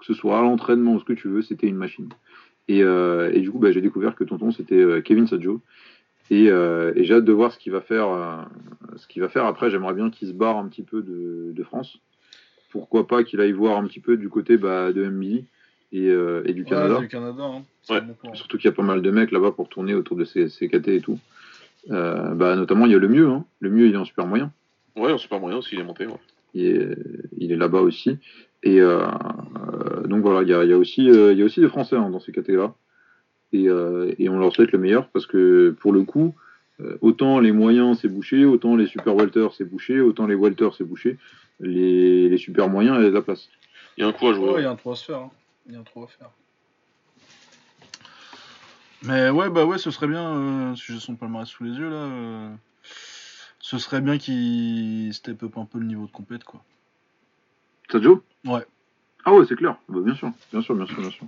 que 0.00 0.06
ce 0.06 0.14
soit 0.14 0.38
à 0.38 0.42
l'entraînement 0.42 0.94
ou 0.94 1.00
ce 1.00 1.04
que 1.04 1.12
tu 1.12 1.28
veux, 1.28 1.42
c'était 1.42 1.66
une 1.68 1.76
machine. 1.76 2.08
Et, 2.68 2.82
euh, 2.82 3.30
et 3.32 3.40
du 3.40 3.50
coup, 3.50 3.58
bah, 3.58 3.70
j'ai 3.72 3.80
découvert 3.80 4.14
que 4.14 4.24
Tonton, 4.24 4.50
c'était 4.50 4.80
euh, 4.80 5.00
Kevin 5.00 5.26
Saggio. 5.26 5.60
Et, 6.30 6.48
euh, 6.48 6.92
et 6.94 7.04
j'ai 7.04 7.14
hâte 7.14 7.24
de 7.24 7.32
voir 7.32 7.52
ce 7.52 7.58
qu'il 7.58 7.72
va 7.72 7.80
faire. 7.80 8.08
euh, 8.08 8.36
ce 8.96 9.06
qu'il 9.08 9.20
va 9.22 9.28
faire 9.28 9.44
après. 9.46 9.70
J'aimerais 9.70 9.94
bien 9.94 10.10
qu'il 10.10 10.28
se 10.28 10.32
barre 10.32 10.56
un 10.58 10.68
petit 10.68 10.82
peu 10.82 11.02
de, 11.02 11.52
de 11.52 11.62
France. 11.64 11.98
Pourquoi 12.70 13.06
pas 13.08 13.24
qu'il 13.24 13.40
aille 13.40 13.50
voir 13.52 13.76
un 13.78 13.84
petit 13.86 13.98
peu 14.00 14.16
du 14.16 14.28
côté 14.28 14.56
bah, 14.56 14.92
de 14.92 15.04
MBI 15.04 15.44
et, 15.92 16.08
euh, 16.08 16.42
et 16.44 16.52
du 16.52 16.64
Canada. 16.64 16.94
Ouais, 16.96 17.00
du 17.00 17.08
Canada. 17.08 17.42
Hein. 17.42 17.64
Ouais. 17.88 18.00
bon. 18.22 18.34
Surtout 18.34 18.58
qu'il 18.58 18.66
y 18.66 18.72
a 18.72 18.76
pas 18.76 18.82
mal 18.84 19.02
de 19.02 19.10
mecs 19.10 19.32
là-bas 19.32 19.50
pour 19.50 19.68
tourner 19.68 19.94
autour 19.94 20.16
de 20.16 20.24
ces, 20.24 20.48
ces 20.48 20.68
KT 20.68 20.88
et 20.88 21.00
tout. 21.00 21.18
Euh, 21.90 22.34
bah, 22.34 22.54
notamment, 22.54 22.86
il 22.86 22.92
y 22.92 22.94
a 22.94 22.98
le 22.98 23.08
mieux. 23.08 23.28
Hein. 23.28 23.44
Le 23.58 23.70
mieux, 23.70 23.88
il 23.88 23.94
est 23.94 23.98
en 23.98 24.04
super 24.04 24.26
moyen. 24.26 24.52
Ouais, 24.94 25.10
en 25.10 25.18
super 25.18 25.40
moyen 25.40 25.58
aussi, 25.58 25.74
il 25.74 25.80
est 25.80 25.84
monté. 25.84 26.06
Ouais. 26.06 26.14
Il 26.54 26.64
est, 26.66 26.96
il 27.38 27.50
est 27.52 27.56
là-bas 27.56 27.80
aussi. 27.80 28.18
Et 28.62 28.80
euh, 28.80 29.06
euh, 29.06 30.06
donc 30.06 30.22
voilà, 30.22 30.42
il 30.42 30.48
y 30.48 30.54
a, 30.54 30.64
il 30.64 30.70
y 30.70 30.72
a 30.72 30.76
aussi, 30.78 31.08
euh, 31.10 31.32
il 31.32 31.38
y 31.38 31.42
a 31.42 31.44
aussi 31.44 31.60
des 31.60 31.68
Français 31.68 31.96
hein, 31.96 32.10
dans 32.10 32.20
ces 32.20 32.32
KT-là. 32.32 32.74
Et, 33.52 33.68
euh, 33.68 34.14
et 34.18 34.28
on 34.28 34.38
leur 34.38 34.54
souhaite 34.54 34.70
le 34.72 34.78
meilleur 34.78 35.08
parce 35.08 35.26
que 35.26 35.74
pour 35.80 35.92
le 35.92 36.04
coup, 36.04 36.34
euh, 36.80 36.96
autant 37.00 37.40
les 37.40 37.52
moyens 37.52 37.98
c'est 38.00 38.08
bouché, 38.08 38.44
autant 38.44 38.76
les 38.76 38.86
super 38.86 39.16
welters 39.16 39.52
c'est 39.54 39.64
bouché, 39.64 40.00
autant 40.00 40.26
les 40.26 40.34
welters 40.36 40.74
c'est 40.76 40.84
bouché. 40.84 41.18
Les, 41.58 42.28
les 42.28 42.38
super 42.38 42.68
moyens, 42.68 42.96
il 42.98 43.02
y 43.02 43.06
a 43.06 43.10
de 43.10 43.14
la 43.14 43.22
place. 43.22 43.48
Il 43.96 44.02
y 44.02 44.04
a 44.04 44.08
un 44.08 44.12
coup 44.12 44.28
à 44.28 44.34
jouer. 44.34 44.52
Il 44.58 44.62
y 44.62 44.66
a 44.66 44.70
un 44.70 44.76
trou 44.76 44.92
à 44.92 44.96
se 44.96 45.04
faire. 45.06 45.18
hein. 45.18 45.30
Il 45.66 45.72
y 45.74 45.76
a 45.76 45.80
un 45.80 45.82
trou 45.82 46.04
à 46.04 46.06
faire. 46.06 46.30
Mais 49.02 49.30
ouais, 49.30 49.48
bah 49.50 49.64
ouais, 49.64 49.78
ce 49.78 49.90
serait 49.90 50.06
bien, 50.08 50.36
euh, 50.36 50.74
si 50.76 50.92
j'ai 50.92 51.00
son 51.00 51.16
palmarès 51.16 51.48
sous 51.48 51.64
les 51.64 51.70
yeux 51.72 51.88
là, 51.88 51.96
euh, 52.04 52.50
ce 53.58 53.78
serait 53.78 54.00
bien 54.02 54.18
qu'il 54.18 55.12
step 55.14 55.42
up 55.42 55.56
un 55.56 55.64
peu 55.64 55.78
le 55.78 55.86
niveau 55.86 56.06
de 56.06 56.10
compète 56.10 56.44
quoi. 56.44 56.62
Sadio 57.90 58.22
Ouais. 58.46 58.64
Ah 59.24 59.34
ouais, 59.34 59.44
c'est 59.48 59.56
clair. 59.56 59.76
Bah, 59.88 60.00
bien 60.04 60.14
sûr, 60.14 60.30
bien 60.52 60.62
sûr, 60.62 60.74
bien 60.74 60.86
sûr, 60.86 61.00
bien 61.00 61.10
sûr. 61.10 61.26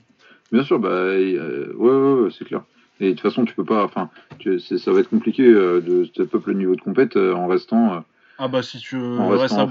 Bien 0.51 0.63
sûr, 0.65 0.79
bah 0.79 0.89
euh, 0.91 1.73
ouais, 1.75 1.91
ouais, 1.91 2.23
ouais, 2.25 2.31
c'est 2.37 2.45
clair. 2.45 2.63
Et 3.01 3.07
de 3.07 3.11
toute 3.13 3.21
façon, 3.21 3.45
tu 3.45 3.55
peux 3.55 3.65
pas. 3.65 3.85
Enfin, 3.85 4.11
ça 4.59 4.93
va 4.93 5.01
être 5.01 5.09
compliqué 5.11 5.43
euh, 5.47 5.81
de 5.81 6.05
step 6.05 6.35
up 6.35 6.47
le 6.47 6.55
niveau 6.55 6.75
de 6.77 6.81
compète 6.81 7.17
euh, 7.17 7.35
en 7.35 7.47
restant. 7.47 7.95
euh, 7.95 8.01
Ah 8.39 8.49
bah 8.49 8.63
si 8.63 8.79
tu 8.81 8.97
en 8.97 9.29
restes 9.29 9.45
à 9.53 9.67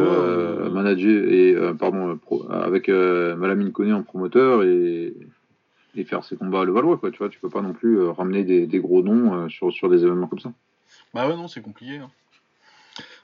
euh, 0.00 0.66
euh, 0.66 0.70
manager 0.70 1.24
et 1.32 1.54
euh, 1.54 1.72
pardon 1.74 2.16
pro- 2.16 2.50
avec 2.50 2.88
Malamine 2.88 3.72
Koné 3.72 3.92
en 3.92 4.02
promoteur 4.02 4.62
et, 4.62 5.14
et 5.96 6.04
faire 6.04 6.22
ses 6.24 6.36
combats 6.36 6.60
à 6.60 6.64
Levallois 6.64 6.98
quoi 6.98 7.10
tu 7.10 7.18
vois 7.18 7.28
tu 7.30 7.40
peux 7.40 7.48
pas 7.48 7.62
non 7.62 7.72
plus 7.72 7.98
ramener 8.08 8.44
des, 8.44 8.66
des 8.66 8.78
gros 8.80 9.02
noms 9.02 9.48
sur, 9.48 9.72
sur 9.72 9.88
des 9.88 10.04
événements 10.04 10.26
comme 10.26 10.38
ça 10.38 10.52
bah 11.14 11.26
ouais 11.26 11.34
non 11.34 11.48
c'est 11.48 11.62
compliqué. 11.62 11.96
hein. 11.96 12.10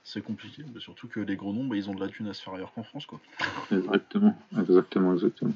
C'est 0.03 0.23
compliqué, 0.23 0.63
bah, 0.67 0.81
surtout 0.81 1.07
que 1.09 1.21
les 1.21 1.37
gros 1.37 1.53
noms, 1.53 1.67
bah, 1.67 1.77
ils 1.77 1.89
ont 1.91 1.95
de 1.95 2.01
la 2.01 2.09
thune 2.09 2.27
à 2.29 2.35
se 2.35 2.43
faire 2.43 2.55
ailleurs 2.55 2.73
qu'en 2.73 2.83
France 2.83 3.07
quoi. 3.07 3.21
exactement 3.71 4.35
exactement 4.59 5.13
exactement 5.15 5.53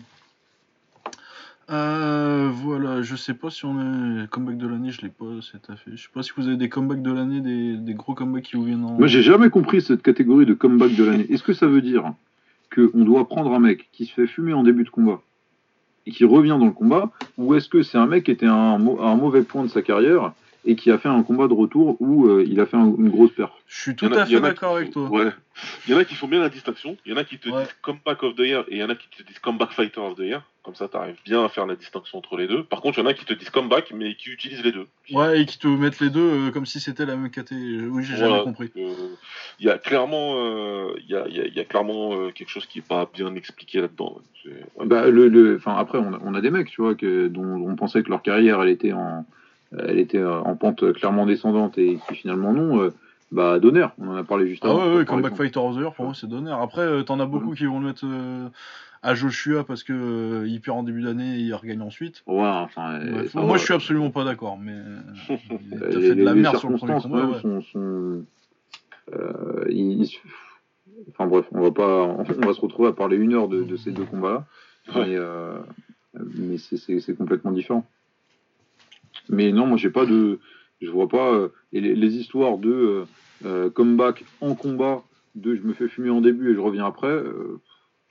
Euh, 1.70 2.50
voilà, 2.52 3.00
je 3.00 3.16
sais 3.16 3.32
pas 3.32 3.48
si 3.50 3.64
on 3.64 4.22
est 4.22 4.28
comeback 4.28 4.58
de 4.58 4.68
l'année, 4.68 4.90
je 4.90 5.00
l'ai 5.00 5.08
pas 5.08 5.24
c'est 5.50 5.70
à 5.70 5.76
fait. 5.76 5.92
Je 5.96 6.02
sais 6.02 6.08
pas 6.12 6.22
si 6.22 6.30
vous 6.36 6.46
avez 6.46 6.58
des 6.58 6.68
comebacks 6.68 7.00
de 7.02 7.10
l'année, 7.10 7.40
des, 7.40 7.76
des 7.78 7.94
gros 7.94 8.14
comebacks 8.14 8.44
qui 8.44 8.56
vous 8.56 8.64
viennent 8.64 8.84
en. 8.84 8.92
moi 8.98 9.06
j'ai 9.06 9.22
jamais 9.22 9.48
compris 9.48 9.80
cette 9.80 10.02
catégorie 10.02 10.44
de 10.44 10.52
comeback 10.54 10.94
de 10.94 11.04
l'année 11.04 11.26
est-ce 11.32 11.42
que 11.42 11.54
ça 11.54 11.66
veut 11.66 11.80
dire 11.80 12.12
que 12.68 12.90
on 12.92 13.04
doit 13.04 13.26
prendre 13.28 13.52
un 13.54 13.60
mec 13.60 13.88
qui 13.92 14.04
se 14.04 14.12
fait 14.12 14.26
fumer 14.26 14.52
en 14.52 14.62
début 14.62 14.84
de 14.84 14.90
combat 14.90 15.22
et 16.06 16.10
qui 16.10 16.26
revient 16.26 16.56
dans 16.60 16.66
le 16.66 16.72
combat 16.72 17.10
ou 17.38 17.54
est-ce 17.54 17.70
que 17.70 17.82
c'est 17.82 17.96
un 17.96 18.06
mec 18.06 18.24
qui 18.24 18.30
était 18.30 18.44
à 18.46 18.54
un, 18.54 18.76
mau- 18.78 19.00
à 19.00 19.08
un 19.08 19.16
mauvais 19.16 19.42
point 19.42 19.62
de 19.62 19.68
sa 19.68 19.80
carrière 19.80 20.34
et 20.66 20.76
qui 20.76 20.90
a 20.90 20.98
fait 20.98 21.08
un 21.08 21.22
combat 21.22 21.46
de 21.48 21.52
retour 21.54 21.96
où 22.00 22.26
euh, 22.26 22.44
il 22.46 22.58
a 22.60 22.66
fait 22.66 22.76
un- 22.76 22.94
une 22.98 23.10
grosse 23.10 23.32
perf 23.32 23.52
Je 23.66 23.80
suis 23.80 23.96
tout 23.96 24.06
a- 24.06 24.20
à 24.22 24.26
fait 24.26 24.40
d'accord 24.40 24.76
avec 24.76 24.90
toi. 24.90 25.08
Ouais. 25.10 25.30
Il 25.86 25.92
y 25.92 25.94
en 25.94 25.98
a 25.98 26.04
qui 26.04 26.14
font 26.14 26.26
bien 26.26 26.40
la 26.40 26.48
distinction. 26.48 26.96
Il 27.04 27.12
y 27.12 27.14
en 27.14 27.18
a 27.18 27.24
qui 27.24 27.38
te 27.38 27.48
Ouais. 27.48 27.62
disent 27.62 27.74
comeback 27.82 28.22
of 28.22 28.34
the 28.34 28.40
year 28.40 28.64
et 28.68 28.76
il 28.76 28.78
y 28.78 28.82
en 28.84 28.88
a 28.88 28.94
qui 28.94 29.08
te 29.08 29.22
disent 29.22 29.38
comeback 29.38 29.70
fighter 29.72 30.00
of 30.00 30.16
the 30.16 30.20
year. 30.20 30.42
Comme 30.62 30.74
ça, 30.74 30.88
tu 30.88 30.96
arrives 30.96 31.18
bien 31.26 31.44
à 31.44 31.50
faire 31.50 31.66
la 31.66 31.76
distinction 31.76 32.16
entre 32.18 32.38
les 32.38 32.46
deux. 32.48 32.64
Par 32.64 32.80
contre, 32.80 32.98
il 32.98 33.02
y 33.02 33.04
en 33.04 33.10
a 33.10 33.12
qui 33.12 33.26
te 33.26 33.34
disent 33.34 33.50
comeback 33.50 33.92
mais 33.94 34.14
qui 34.14 34.30
utilisent 34.30 34.64
les 34.64 34.72
deux. 34.72 34.86
Ouais, 35.12 35.42
et 35.42 35.44
qui 35.46 35.58
te 35.58 35.68
mettent 35.68 36.00
les 36.00 36.08
deux 36.08 36.20
euh, 36.48 36.50
comme 36.50 36.64
si 36.64 36.80
c'était 36.80 37.04
la 37.04 37.16
même 37.16 37.30
KT. 37.30 37.52
Oui, 37.90 38.02
j'ai 38.02 38.14
Voilà. 38.16 38.30
jamais 38.30 38.44
compris. 38.44 38.70
Euh, 38.78 38.90
Il 39.60 39.66
y 39.66 39.70
a 39.70 39.76
clairement, 39.78 40.36
euh, 40.38 40.94
il 41.04 41.10
y 41.10 41.14
a, 41.14 41.28
y 41.28 41.40
a- 41.40 41.46
il 41.46 41.54
y 41.54 41.60
a 41.60 41.64
clairement 41.64 42.14
euh, 42.14 42.30
quelque 42.30 42.48
chose 42.48 42.64
qui 42.66 42.78
est 42.78 42.88
pas 42.88 43.08
bien 43.12 43.34
expliqué 43.34 43.80
là-dedans. 43.82 44.20
Ouais. 44.46 44.86
Bah, 44.86 45.08
le, 45.10 45.28
le, 45.28 45.56
enfin, 45.56 45.76
après, 45.76 45.98
on 45.98 46.14
a, 46.14 46.18
on 46.24 46.34
a 46.34 46.40
des 46.40 46.50
mecs, 46.50 46.70
tu 46.70 46.80
vois, 46.80 46.94
que, 46.94 47.28
dont 47.28 47.44
on 47.68 47.76
pensait 47.76 48.02
que 48.02 48.08
leur 48.10 48.22
carrière, 48.22 48.62
elle 48.62 48.70
était 48.70 48.92
en, 48.94 49.26
elle 49.86 49.98
était 49.98 50.18
euh, 50.18 50.40
en 50.40 50.56
pente 50.56 50.92
clairement 50.92 51.26
descendante 51.26 51.78
et 51.78 51.98
qui 52.08 52.14
finalement 52.16 52.52
non. 52.52 52.80
euh, 52.82 52.92
bah, 53.32 53.58
Donner, 53.58 53.86
on 53.98 54.08
en 54.08 54.16
a 54.16 54.24
parlé 54.24 54.46
juste 54.48 54.62
Ah 54.64 54.70
avant. 54.70 54.78
ouais, 54.78 54.84
ouais, 54.84 54.90
vois, 54.92 55.04
par 55.04 55.14
Comeback 55.14 55.32
exemple. 55.32 55.42
Fighter 55.48 55.60
of 55.60 55.74
the 55.76 55.80
Year, 55.80 55.94
pour 55.94 56.04
moi, 56.04 56.14
c'est 56.14 56.28
donner. 56.28 56.50
Après, 56.52 56.82
euh, 56.82 57.02
t'en 57.02 57.18
as 57.20 57.26
beaucoup 57.26 57.54
qui 57.54 57.64
vont 57.66 57.80
le 57.80 57.86
mettre 57.86 58.04
euh, 58.04 58.48
à 59.02 59.14
Joshua 59.14 59.64
parce 59.64 59.82
que 59.82 59.92
euh, 59.92 60.46
il 60.48 60.60
perd 60.60 60.78
en 60.78 60.82
début 60.84 61.02
d'année 61.02 61.36
et 61.36 61.40
il 61.40 61.52
regagne 61.54 61.82
ensuite. 61.82 62.22
Ouais, 62.26 62.42
enfin. 62.44 62.94
euh, 63.00 63.24
moi, 63.34 63.56
je 63.56 63.64
suis 63.64 63.74
absolument 63.74 64.10
pas 64.10 64.24
d'accord, 64.24 64.56
mais 64.58 64.72
euh, 64.76 65.36
Euh, 65.82 65.86
a 65.86 65.98
les, 65.98 66.08
fait 66.08 66.14
de 66.14 66.24
la 66.24 66.34
merde 66.34 66.56
sur 66.58 66.70
le 66.70 66.76
premier 66.76 67.00
combat. 67.00 67.40
sont. 67.40 67.60
sont 67.62 68.22
euh, 69.14 69.64
ils- 69.70 70.08
Enfin 71.10 71.26
bref, 71.26 71.44
on 71.52 71.60
va 71.60 71.70
pas, 71.72 72.02
on 72.38 72.46
va 72.46 72.52
se 72.54 72.60
retrouver 72.60 72.88
à 72.88 72.92
parler 72.92 73.16
une 73.16 73.34
heure 73.34 73.48
de, 73.48 73.62
de 73.64 73.76
ces 73.76 73.90
deux 73.90 74.04
combats-là, 74.04 74.44
Ouais. 74.94 75.08
mais, 75.08 75.16
euh, 75.16 75.58
mais 76.14 76.56
c'est 76.58 77.16
complètement 77.16 77.50
différent. 77.52 77.84
Mais 79.28 79.52
non, 79.52 79.66
moi 79.66 79.76
j'ai 79.78 79.90
pas 79.90 80.06
de, 80.06 80.38
je 80.80 80.90
vois 80.90 81.08
pas 81.08 81.32
euh, 81.32 81.48
et 81.72 81.80
les, 81.80 81.94
les 81.94 82.16
histoires 82.16 82.58
de 82.58 82.70
euh, 82.70 83.04
euh, 83.44 83.70
comeback 83.70 84.24
en 84.40 84.54
combat, 84.54 85.02
de 85.34 85.54
je 85.54 85.62
me 85.62 85.72
fais 85.74 85.88
fumer 85.88 86.10
en 86.10 86.20
début 86.20 86.50
et 86.52 86.54
je 86.54 86.60
reviens 86.60 86.86
après. 86.86 87.08
euh, 87.08 87.60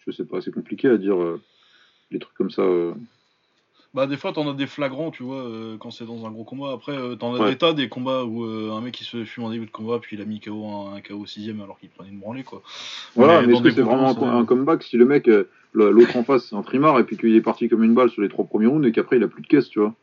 je 0.06 0.12
sais 0.12 0.26
pas, 0.26 0.42
c'est 0.42 0.54
compliqué 0.54 0.90
à 0.90 0.98
dire 0.98 1.16
les 2.12 2.20
trucs 2.20 2.36
comme 2.36 2.52
ça. 2.52 2.64
Bah, 3.94 4.08
des 4.08 4.18
fois, 4.18 4.34
t'en 4.34 4.50
as 4.50 4.54
des 4.54 4.66
flagrants, 4.66 5.12
tu 5.12 5.22
vois, 5.22 5.42
euh, 5.44 5.78
quand 5.78 5.92
c'est 5.92 6.06
dans 6.06 6.26
un 6.26 6.32
gros 6.32 6.44
combat. 6.44 6.72
Après, 6.72 6.98
euh, 6.98 7.16
t'en 7.16 7.36
as 7.36 7.40
Ouais. 7.40 7.52
des 7.52 7.58
tas, 7.58 7.74
des 7.74 7.90
combats 7.90 8.24
où 8.24 8.44
euh, 8.44 8.72
un 8.72 8.82
mec 8.82 8.94
qui 8.96 9.04
se 9.04 9.24
fume 9.24 9.44
en 9.44 9.52
début 9.52 9.68
de 9.68 9.72
combat, 9.72 10.00
puis 10.00 10.16
il 10.18 10.22
a 10.22 10.26
mis 10.26 10.40
KO 10.40 10.66
un, 10.66 10.96
un 10.96 11.02
KO 11.02 11.26
6ème 11.26 11.62
alors 11.62 11.80
qu'il 11.80 11.90
prenait 11.90 12.10
une 12.10 12.20
branlée, 12.20 12.44
quoi. 12.44 12.64
Voilà, 13.16 13.44
mais, 13.44 13.54
est-ce 13.54 13.62
que 13.62 13.68
des 13.70 13.76
c'est 13.76 13.82
vraiment 13.82 14.10
un, 14.10 14.40
un 14.40 14.46
comeback 14.46 14.82
si 14.82 14.98
le 14.98 15.06
mec, 15.06 15.30
l'autre 15.74 16.18
en 16.18 16.24
face, 16.24 16.48
c'est 16.50 16.56
un 16.56 16.64
trimard 16.64 17.00
et 17.00 17.04
puis 17.04 17.18
qu'il 17.18 17.36
est 17.36 17.42
parti 17.42 17.70
comme 17.70 17.84
une 17.84 17.94
balle 17.94 18.10
sur 18.10 18.24
les 18.24 18.30
trois 18.30 18.46
premiers 18.46 18.66
rounds 18.68 18.88
et 18.88 18.92
qu'après 18.92 19.18
il 19.18 19.24
a 19.24 19.28
plus 19.28 19.44
de 19.44 19.48
caisse, 19.48 19.70
tu 19.70 19.80
vois? 19.80 19.94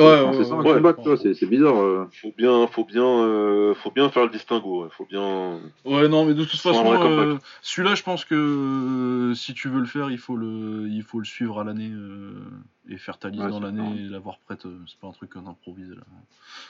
Ouais, 0.00 1.16
c'est 1.16 1.34
c'est 1.34 1.46
bizarre. 1.46 1.76
euh. 1.80 2.04
Faut 2.20 2.32
bien, 2.36 2.66
faut 2.66 2.84
bien, 2.84 3.04
euh, 3.04 3.74
faut 3.74 3.90
bien 3.90 4.08
faire 4.10 4.24
le 4.24 4.30
distinguo. 4.30 4.82
ouais. 4.84 4.88
Faut 4.96 5.06
bien. 5.06 5.60
Ouais, 5.84 6.08
non, 6.08 6.24
mais 6.24 6.34
de 6.34 6.44
toute 6.44 6.58
façon, 6.60 6.84
euh, 7.10 7.38
celui-là, 7.62 7.94
je 7.94 8.02
pense 8.02 8.24
que 8.24 8.34
euh, 8.34 9.34
si 9.34 9.54
tu 9.54 9.68
veux 9.68 9.80
le 9.80 9.86
faire, 9.86 10.10
il 10.10 10.18
faut 10.18 10.36
le, 10.36 10.86
il 10.88 11.02
faut 11.02 11.18
le 11.18 11.24
suivre 11.24 11.60
à 11.60 11.64
l'année 11.64 11.90
euh, 11.92 12.32
et 12.88 12.98
faire 12.98 13.18
ta 13.18 13.28
liste 13.28 13.42
Ouais, 13.44 13.50
dans 13.50 13.60
l'année 13.60 14.00
et 14.00 14.08
l'avoir 14.08 14.38
prête. 14.38 14.66
euh, 14.66 14.78
c'est 14.86 14.98
pas 14.98 15.06
un 15.08 15.12
truc 15.12 15.30
qu'on 15.30 15.46
improvise 15.46 15.90
là. 15.90 16.02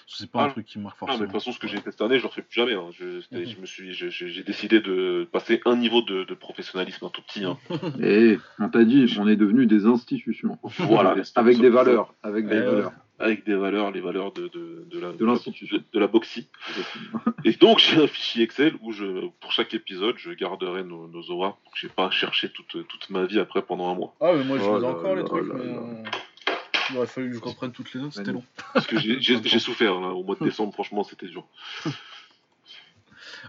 C'est 0.06 0.30
pas 0.30 0.42
Ah, 0.42 0.46
un 0.46 0.50
truc 0.50 0.66
qui 0.66 0.78
marque 0.78 0.96
Ah, 1.00 1.04
mais 1.06 1.06
de 1.06 1.10
forcément. 1.18 1.32
toute 1.32 1.40
façon, 1.40 1.52
ce 1.52 1.58
que 1.58 1.66
j'ai 1.68 1.78
fait 1.78 1.90
cette 1.90 2.00
année, 2.02 2.18
je 2.18 2.22
le 2.22 2.28
refais 2.28 2.42
plus 2.42 2.54
jamais. 2.54 2.74
hein. 2.74 2.88
Je, 2.92 3.04
Mhm. 3.32 3.46
je 3.46 3.60
me 3.60 3.66
suis, 3.66 3.92
je- 3.94 4.10
je- 4.10 4.26
j'ai 4.26 4.42
décidé 4.44 4.80
de 4.80 5.28
passer 5.32 5.60
un 5.64 5.76
niveau 5.76 6.02
de, 6.02 6.24
de 6.24 6.34
professionnalisme 6.34 7.04
un 7.06 7.10
tout 7.10 7.22
petit. 7.22 7.44
hein. 7.44 7.58
Et 8.02 8.38
on 8.58 8.68
t'a 8.68 8.84
dit, 8.84 9.12
on 9.18 9.26
est 9.28 9.36
devenus 9.36 9.66
des 9.68 9.86
institutions. 9.86 10.58
Voilà. 10.78 11.14
avec 11.34 11.58
des 11.58 11.70
valeurs, 11.70 12.14
avec 12.22 12.46
des 12.46 12.56
Eh 12.56 12.60
valeurs. 12.60 12.92
Avec 13.20 13.46
des 13.46 13.54
valeurs, 13.54 13.92
les 13.92 14.00
valeurs 14.00 14.32
de, 14.32 14.48
de, 14.48 14.88
de 14.90 14.98
la, 14.98 15.12
De 15.12 15.24
l'institution. 15.24 15.76
de, 15.76 15.82
de 15.92 16.00
la 16.00 16.08
boxie. 16.08 16.48
Et 17.44 17.52
donc, 17.52 17.78
j'ai 17.78 18.02
un 18.02 18.08
fichier 18.08 18.42
Excel 18.42 18.74
où, 18.82 18.90
je, 18.90 19.28
pour 19.40 19.52
chaque 19.52 19.72
épisode, 19.72 20.16
je 20.18 20.32
garderai 20.32 20.82
nos, 20.82 21.06
nos. 21.06 21.22
Donc, 21.22 21.54
j'ai 21.76 21.88
pas 21.88 22.10
cherché 22.10 22.48
toute, 22.50 22.86
toute 22.88 23.10
ma 23.10 23.24
vie 23.24 23.38
après 23.38 23.62
pendant 23.62 23.88
un 23.88 23.94
mois. 23.94 24.14
Ah, 24.20 24.32
mais 24.36 24.42
moi, 24.42 24.58
je 24.58 24.64
Oh 24.64 24.74
faisais 24.74 24.86
là 24.86 24.92
encore 24.92 25.14
les 25.14 25.22
là 25.22 25.28
trucs, 25.28 25.46
là 25.48 25.54
mais 25.56 25.64
là. 25.64 25.76
euh, 25.78 26.02
il 26.90 26.96
aurait 26.96 27.06
fallu 27.06 27.30
que 27.30 27.36
je 27.36 27.40
reprenne 27.42 27.72
toutes 27.72 27.92
les 27.94 28.00
notes, 28.00 28.12
c'était 28.12 28.32
long. 28.32 28.44
Parce 28.72 28.86
que 28.86 28.98
j'ai, 28.98 29.58
souffert 29.58 30.00
là, 30.00 30.08
au 30.08 30.22
mois 30.22 30.36
de 30.38 30.44
décembre, 30.44 30.72
franchement, 30.72 31.04
c'était 31.04 31.26
dur. 31.28 31.46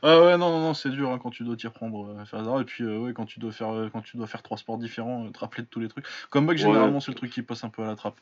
Ah 0.04 0.20
ouais, 0.22 0.38
non, 0.38 0.50
non, 0.52 0.60
non, 0.60 0.74
c'est 0.74 0.90
dur 0.90 1.10
hein, 1.10 1.20
quand 1.22 1.30
tu 1.30 1.44
dois 1.44 1.56
t'y 1.56 1.68
reprendre. 1.68 2.10
euh, 2.10 2.26
faire 2.26 2.44
ça. 2.44 2.60
Et 2.60 2.66
puis, 2.66 2.84
euh, 2.84 2.98
ouais, 3.00 3.14
quand 3.14 3.26
tu 3.26 3.40
dois 3.40 3.52
faire, 3.54 3.70
euh, 3.74 3.90
quand 3.90 4.02
tu 4.02 4.18
dois 4.18 4.28
faire 4.28 4.44
trois 4.44 4.58
sports 4.58 4.78
différents, 4.78 5.26
euh, 5.26 5.30
te 5.30 5.40
rappeler 5.40 5.64
de 5.64 5.68
tous 5.70 5.80
les 5.80 5.88
trucs. 5.88 6.06
Comeback, 6.30 6.58
Ouais. 6.58 6.64
généralement, 6.64 7.00
c'est 7.00 7.12
le 7.12 7.16
truc 7.16 7.32
qui 7.32 7.42
passe 7.42 7.64
un 7.64 7.70
peu 7.70 7.82
à 7.84 7.88
la 7.88 7.96
trappe. 7.96 8.18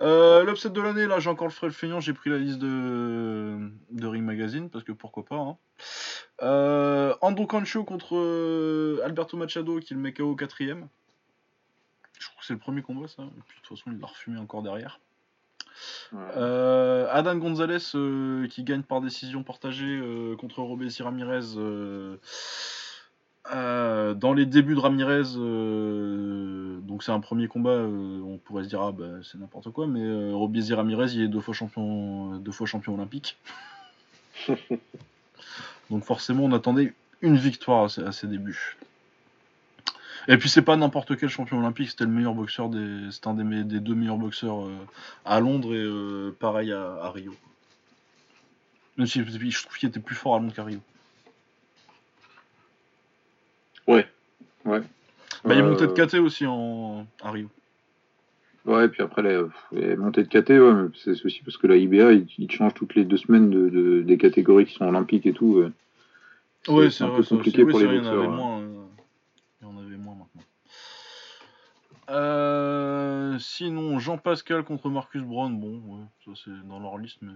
Euh, 0.00 0.44
L'upset 0.44 0.70
de 0.70 0.80
l'année, 0.80 1.06
là, 1.06 1.20
j'ai 1.20 1.28
encore 1.28 1.46
le 1.46 1.52
frais 1.52 1.66
le 1.66 1.72
feignant. 1.74 2.00
J'ai 2.00 2.14
pris 2.14 2.30
la 2.30 2.38
liste 2.38 2.58
de, 2.58 3.70
de 3.90 4.06
Ring 4.06 4.24
Magazine, 4.24 4.70
parce 4.70 4.82
que 4.84 4.92
pourquoi 4.92 5.24
pas. 5.26 5.36
Hein. 5.36 7.14
Andrew 7.20 7.46
Cancho 7.46 7.84
contre 7.84 9.00
Alberto 9.04 9.36
Machado, 9.36 9.78
qui 9.80 9.92
le 9.94 10.00
met 10.00 10.12
KO 10.14 10.30
au 10.30 10.36
quatrième. 10.36 10.88
C'est 12.50 12.54
le 12.54 12.58
premier 12.58 12.82
combat, 12.82 13.06
ça. 13.06 13.22
Et 13.22 13.42
puis, 13.46 13.60
de 13.60 13.64
toute 13.64 13.78
façon, 13.78 13.92
il 13.92 14.00
l'a 14.00 14.08
refumé 14.08 14.36
encore 14.40 14.64
derrière. 14.64 14.98
Ouais. 16.12 16.18
Euh, 16.36 17.06
Adan 17.12 17.36
Gonzalez 17.36 17.78
euh, 17.94 18.48
qui 18.48 18.64
gagne 18.64 18.82
par 18.82 19.00
décision 19.00 19.44
partagée 19.44 19.86
euh, 19.86 20.34
contre 20.34 20.60
Robesi 20.60 21.04
Ramirez. 21.04 21.54
euh, 21.56 22.16
dans 24.14 24.32
les 24.32 24.46
débuts 24.46 24.74
de 24.74 24.80
Ramirez, 24.80 25.36
donc 26.84 27.04
c'est 27.04 27.12
un 27.12 27.20
premier 27.20 27.46
combat, 27.46 27.78
on 27.78 28.36
pourrait 28.38 28.64
se 28.64 28.68
dire 28.68 28.82
ah 28.82 28.90
bah, 28.90 29.20
c'est 29.22 29.38
n'importe 29.38 29.70
quoi, 29.70 29.86
mais 29.86 30.32
Robesi 30.32 30.74
Ramirez 30.74 31.12
il 31.12 31.22
est 31.22 31.28
deux 31.28 31.40
fois 31.40 31.54
champion, 31.54 32.34
deux 32.38 32.50
fois 32.50 32.66
champion 32.66 32.94
olympique. 32.94 33.38
donc 35.90 36.02
forcément 36.02 36.46
on 36.46 36.52
attendait 36.52 36.94
une 37.22 37.36
victoire 37.36 37.84
à 37.84 37.88
ses, 37.88 38.02
à 38.02 38.10
ses 38.10 38.26
débuts. 38.26 38.76
Et 40.28 40.36
puis 40.38 40.48
c'est 40.48 40.62
pas 40.62 40.76
n'importe 40.76 41.16
quel 41.16 41.28
champion 41.28 41.58
olympique, 41.58 41.90
c'était 41.90 42.04
le 42.04 42.10
meilleur 42.10 42.34
boxeur 42.34 42.68
des, 42.68 43.10
c'était 43.10 43.28
un 43.28 43.34
des, 43.34 43.64
deux 43.80 43.94
meilleurs 43.94 44.18
boxeurs 44.18 44.66
euh, 44.66 44.76
à 45.24 45.40
Londres 45.40 45.74
et 45.74 45.78
euh, 45.82 46.30
pareil 46.38 46.72
à, 46.72 46.94
à 47.02 47.10
Rio. 47.10 47.34
Même 48.96 49.06
si 49.06 49.24
je 49.24 49.62
trouve 49.64 49.76
qu'il 49.78 49.88
était 49.88 50.00
plus 50.00 50.14
fort 50.14 50.36
à 50.36 50.38
Londres 50.38 50.52
qu'à 50.54 50.64
Rio. 50.64 50.80
Ouais. 53.86 54.06
Ouais. 54.64 54.80
Bah, 55.44 55.54
il 55.54 55.62
Euh, 55.62 55.68
montait 55.70 55.86
de 55.86 55.92
KT 55.92 56.14
aussi 56.16 56.46
en... 56.46 57.06
à 57.22 57.30
Rio. 57.30 57.48
Ouais, 58.66 58.84
et 58.84 58.88
puis 58.88 59.02
après, 59.02 59.22
les, 59.22 59.40
les 59.72 59.96
montées 59.96 60.22
de 60.22 60.28
KT, 60.28 60.50
ouais, 60.50 60.72
mais 60.74 60.88
c'est 61.02 61.24
aussi 61.24 61.40
parce 61.42 61.56
que 61.56 61.66
la 61.66 61.76
IBA, 61.76 62.12
il, 62.12 62.26
il 62.36 62.50
change 62.52 62.74
toutes 62.74 62.94
les 62.94 63.06
deux 63.06 63.16
semaines 63.16 63.48
de, 63.48 63.70
de- 63.70 64.02
des 64.02 64.18
catégories 64.18 64.66
qui 64.66 64.74
sont 64.74 64.84
olympiques 64.86 65.24
et 65.24 65.32
tout. 65.32 65.64
C'est- 66.66 66.70
Ouais, 66.70 66.90
c'est 66.90 67.04
un 67.04 67.08
vrai, 67.08 67.16
peu 67.16 67.22
ça 67.22 67.34
aussi. 67.36 67.36
compliqué 67.36 67.64
Oui, 67.64 67.70
pour 67.70 67.80
les 67.80 67.86
il 67.86 68.00
boxeurs. 68.02 68.22
hein. 68.22 68.36
moins. 68.36 68.60
euh, 68.60 68.84
Il 69.62 69.66
y 69.66 69.70
en 69.70 69.78
avait 69.78 69.96
moins 69.96 70.14
maintenant. 70.14 70.42
Euh, 72.10 73.38
sinon, 73.38 73.98
Jean-Pascal 74.00 74.64
contre 74.64 74.90
Marcus 74.90 75.22
Brown, 75.22 75.58
bon, 75.58 75.78
ouais, 75.86 76.04
ça 76.24 76.32
c'est 76.44 76.68
dans 76.68 76.80
leur 76.80 76.98
liste, 76.98 77.18
mais. 77.22 77.32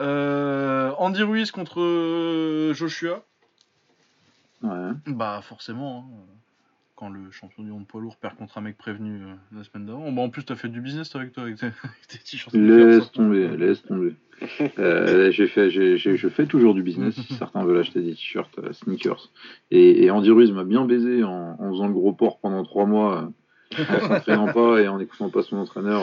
Euh, 0.00 0.92
Andy 0.98 1.22
Ruiz 1.22 1.50
contre 1.50 1.80
euh, 1.80 2.74
Joshua, 2.74 3.24
Ouais. 4.62 4.92
bah 5.06 5.40
forcément, 5.42 6.06
hein, 6.08 6.26
quand 7.02 7.10
le 7.10 7.32
champion 7.32 7.64
du 7.64 7.70
monde 7.70 7.84
poids 7.88 8.00
lourd 8.00 8.14
perd 8.16 8.36
contre 8.36 8.58
un 8.58 8.60
mec 8.60 8.78
prévenu 8.78 9.16
euh, 9.24 9.34
la 9.56 9.64
semaine 9.64 9.86
d'avant. 9.86 10.12
Bah, 10.12 10.22
en 10.22 10.28
plus, 10.30 10.44
t'as 10.44 10.54
fait 10.54 10.68
du 10.68 10.80
business 10.80 11.16
avec 11.16 11.32
toi, 11.32 11.42
avec 11.42 11.56
tes, 11.56 11.66
t-shirts. 12.24 12.54
Laisse 12.54 13.10
tomber, 13.10 13.56
laisse 13.56 13.82
tomber. 13.82 14.14
Euh, 14.78 15.32
j'ai 15.32 15.48
fait, 15.48 15.68
j'ai, 15.70 15.96
j'ai- 15.96 16.16
je 16.16 16.28
fais 16.28 16.46
toujours 16.46 16.74
du 16.74 16.84
business 16.84 17.14
si 17.16 17.34
certains 17.34 17.64
veulent 17.64 17.78
acheter 17.80 18.02
des 18.02 18.12
t-shirts 18.12 18.56
euh, 18.60 18.72
sneakers. 18.72 19.30
Et, 19.72 20.04
et 20.04 20.12
Andy 20.12 20.30
Ruiz 20.30 20.52
m'a 20.52 20.62
bien 20.62 20.84
baisé 20.84 21.24
en, 21.24 21.56
en 21.58 21.70
faisant 21.72 21.88
le 21.88 21.92
gros 21.92 22.12
port 22.12 22.38
pendant 22.38 22.62
trois 22.62 22.86
mois, 22.86 23.32
euh, 23.80 23.84
en 23.88 24.00
s'entraînant 24.08 24.52
pas 24.52 24.80
et 24.80 24.86
en 24.86 25.00
écoutant 25.00 25.28
pas 25.28 25.42
son 25.42 25.56
entraîneur. 25.56 26.02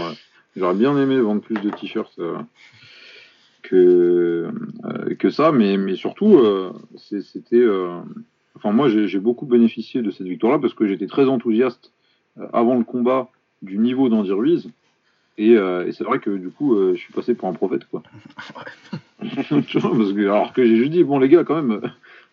J'aurais 0.57 0.75
bien 0.75 0.97
aimé 0.97 1.17
vendre 1.21 1.39
plus 1.41 1.55
de 1.61 1.69
t-shirts 1.69 2.19
que, 3.61 4.51
que 5.17 5.29
ça, 5.29 5.53
mais, 5.53 5.77
mais 5.77 5.95
surtout, 5.95 6.41
c'est- 6.97 7.21
c'était. 7.21 7.65
Enfin, 8.59 8.73
moi, 8.73 8.89
j'ai, 8.89 9.19
beaucoup 9.19 9.45
bénéficié 9.45 10.01
de 10.01 10.11
cette 10.11 10.27
victoire-là 10.27 10.59
parce 10.59 10.73
que 10.73 10.85
j'étais 10.85 11.07
très 11.07 11.29
enthousiaste 11.29 11.93
euh, 12.37 12.47
avant 12.51 12.75
le 12.75 12.83
combat 12.83 13.29
du 13.61 13.77
niveau 13.77 14.09
d'Andy 14.09 14.33
Ruiz. 14.33 14.69
Et, 15.37 15.55
euh, 15.55 15.87
et 15.87 15.93
c'est 15.93 16.03
vrai 16.03 16.19
que 16.19 16.29
du 16.29 16.49
coup, 16.49 16.75
euh, 16.75 16.93
je 16.95 16.99
suis 16.99 17.13
passé 17.13 17.35
pour 17.35 17.47
un 17.47 17.53
prophète, 17.53 17.85
quoi. 17.85 18.03
Parce 19.19 20.13
que, 20.13 20.21
alors 20.23 20.51
que 20.51 20.65
j'ai 20.65 20.75
juste 20.75 20.91
dit, 20.91 21.05
bon, 21.05 21.19
les 21.19 21.29
gars, 21.29 21.45
quand 21.45 21.61
même, 21.61 21.79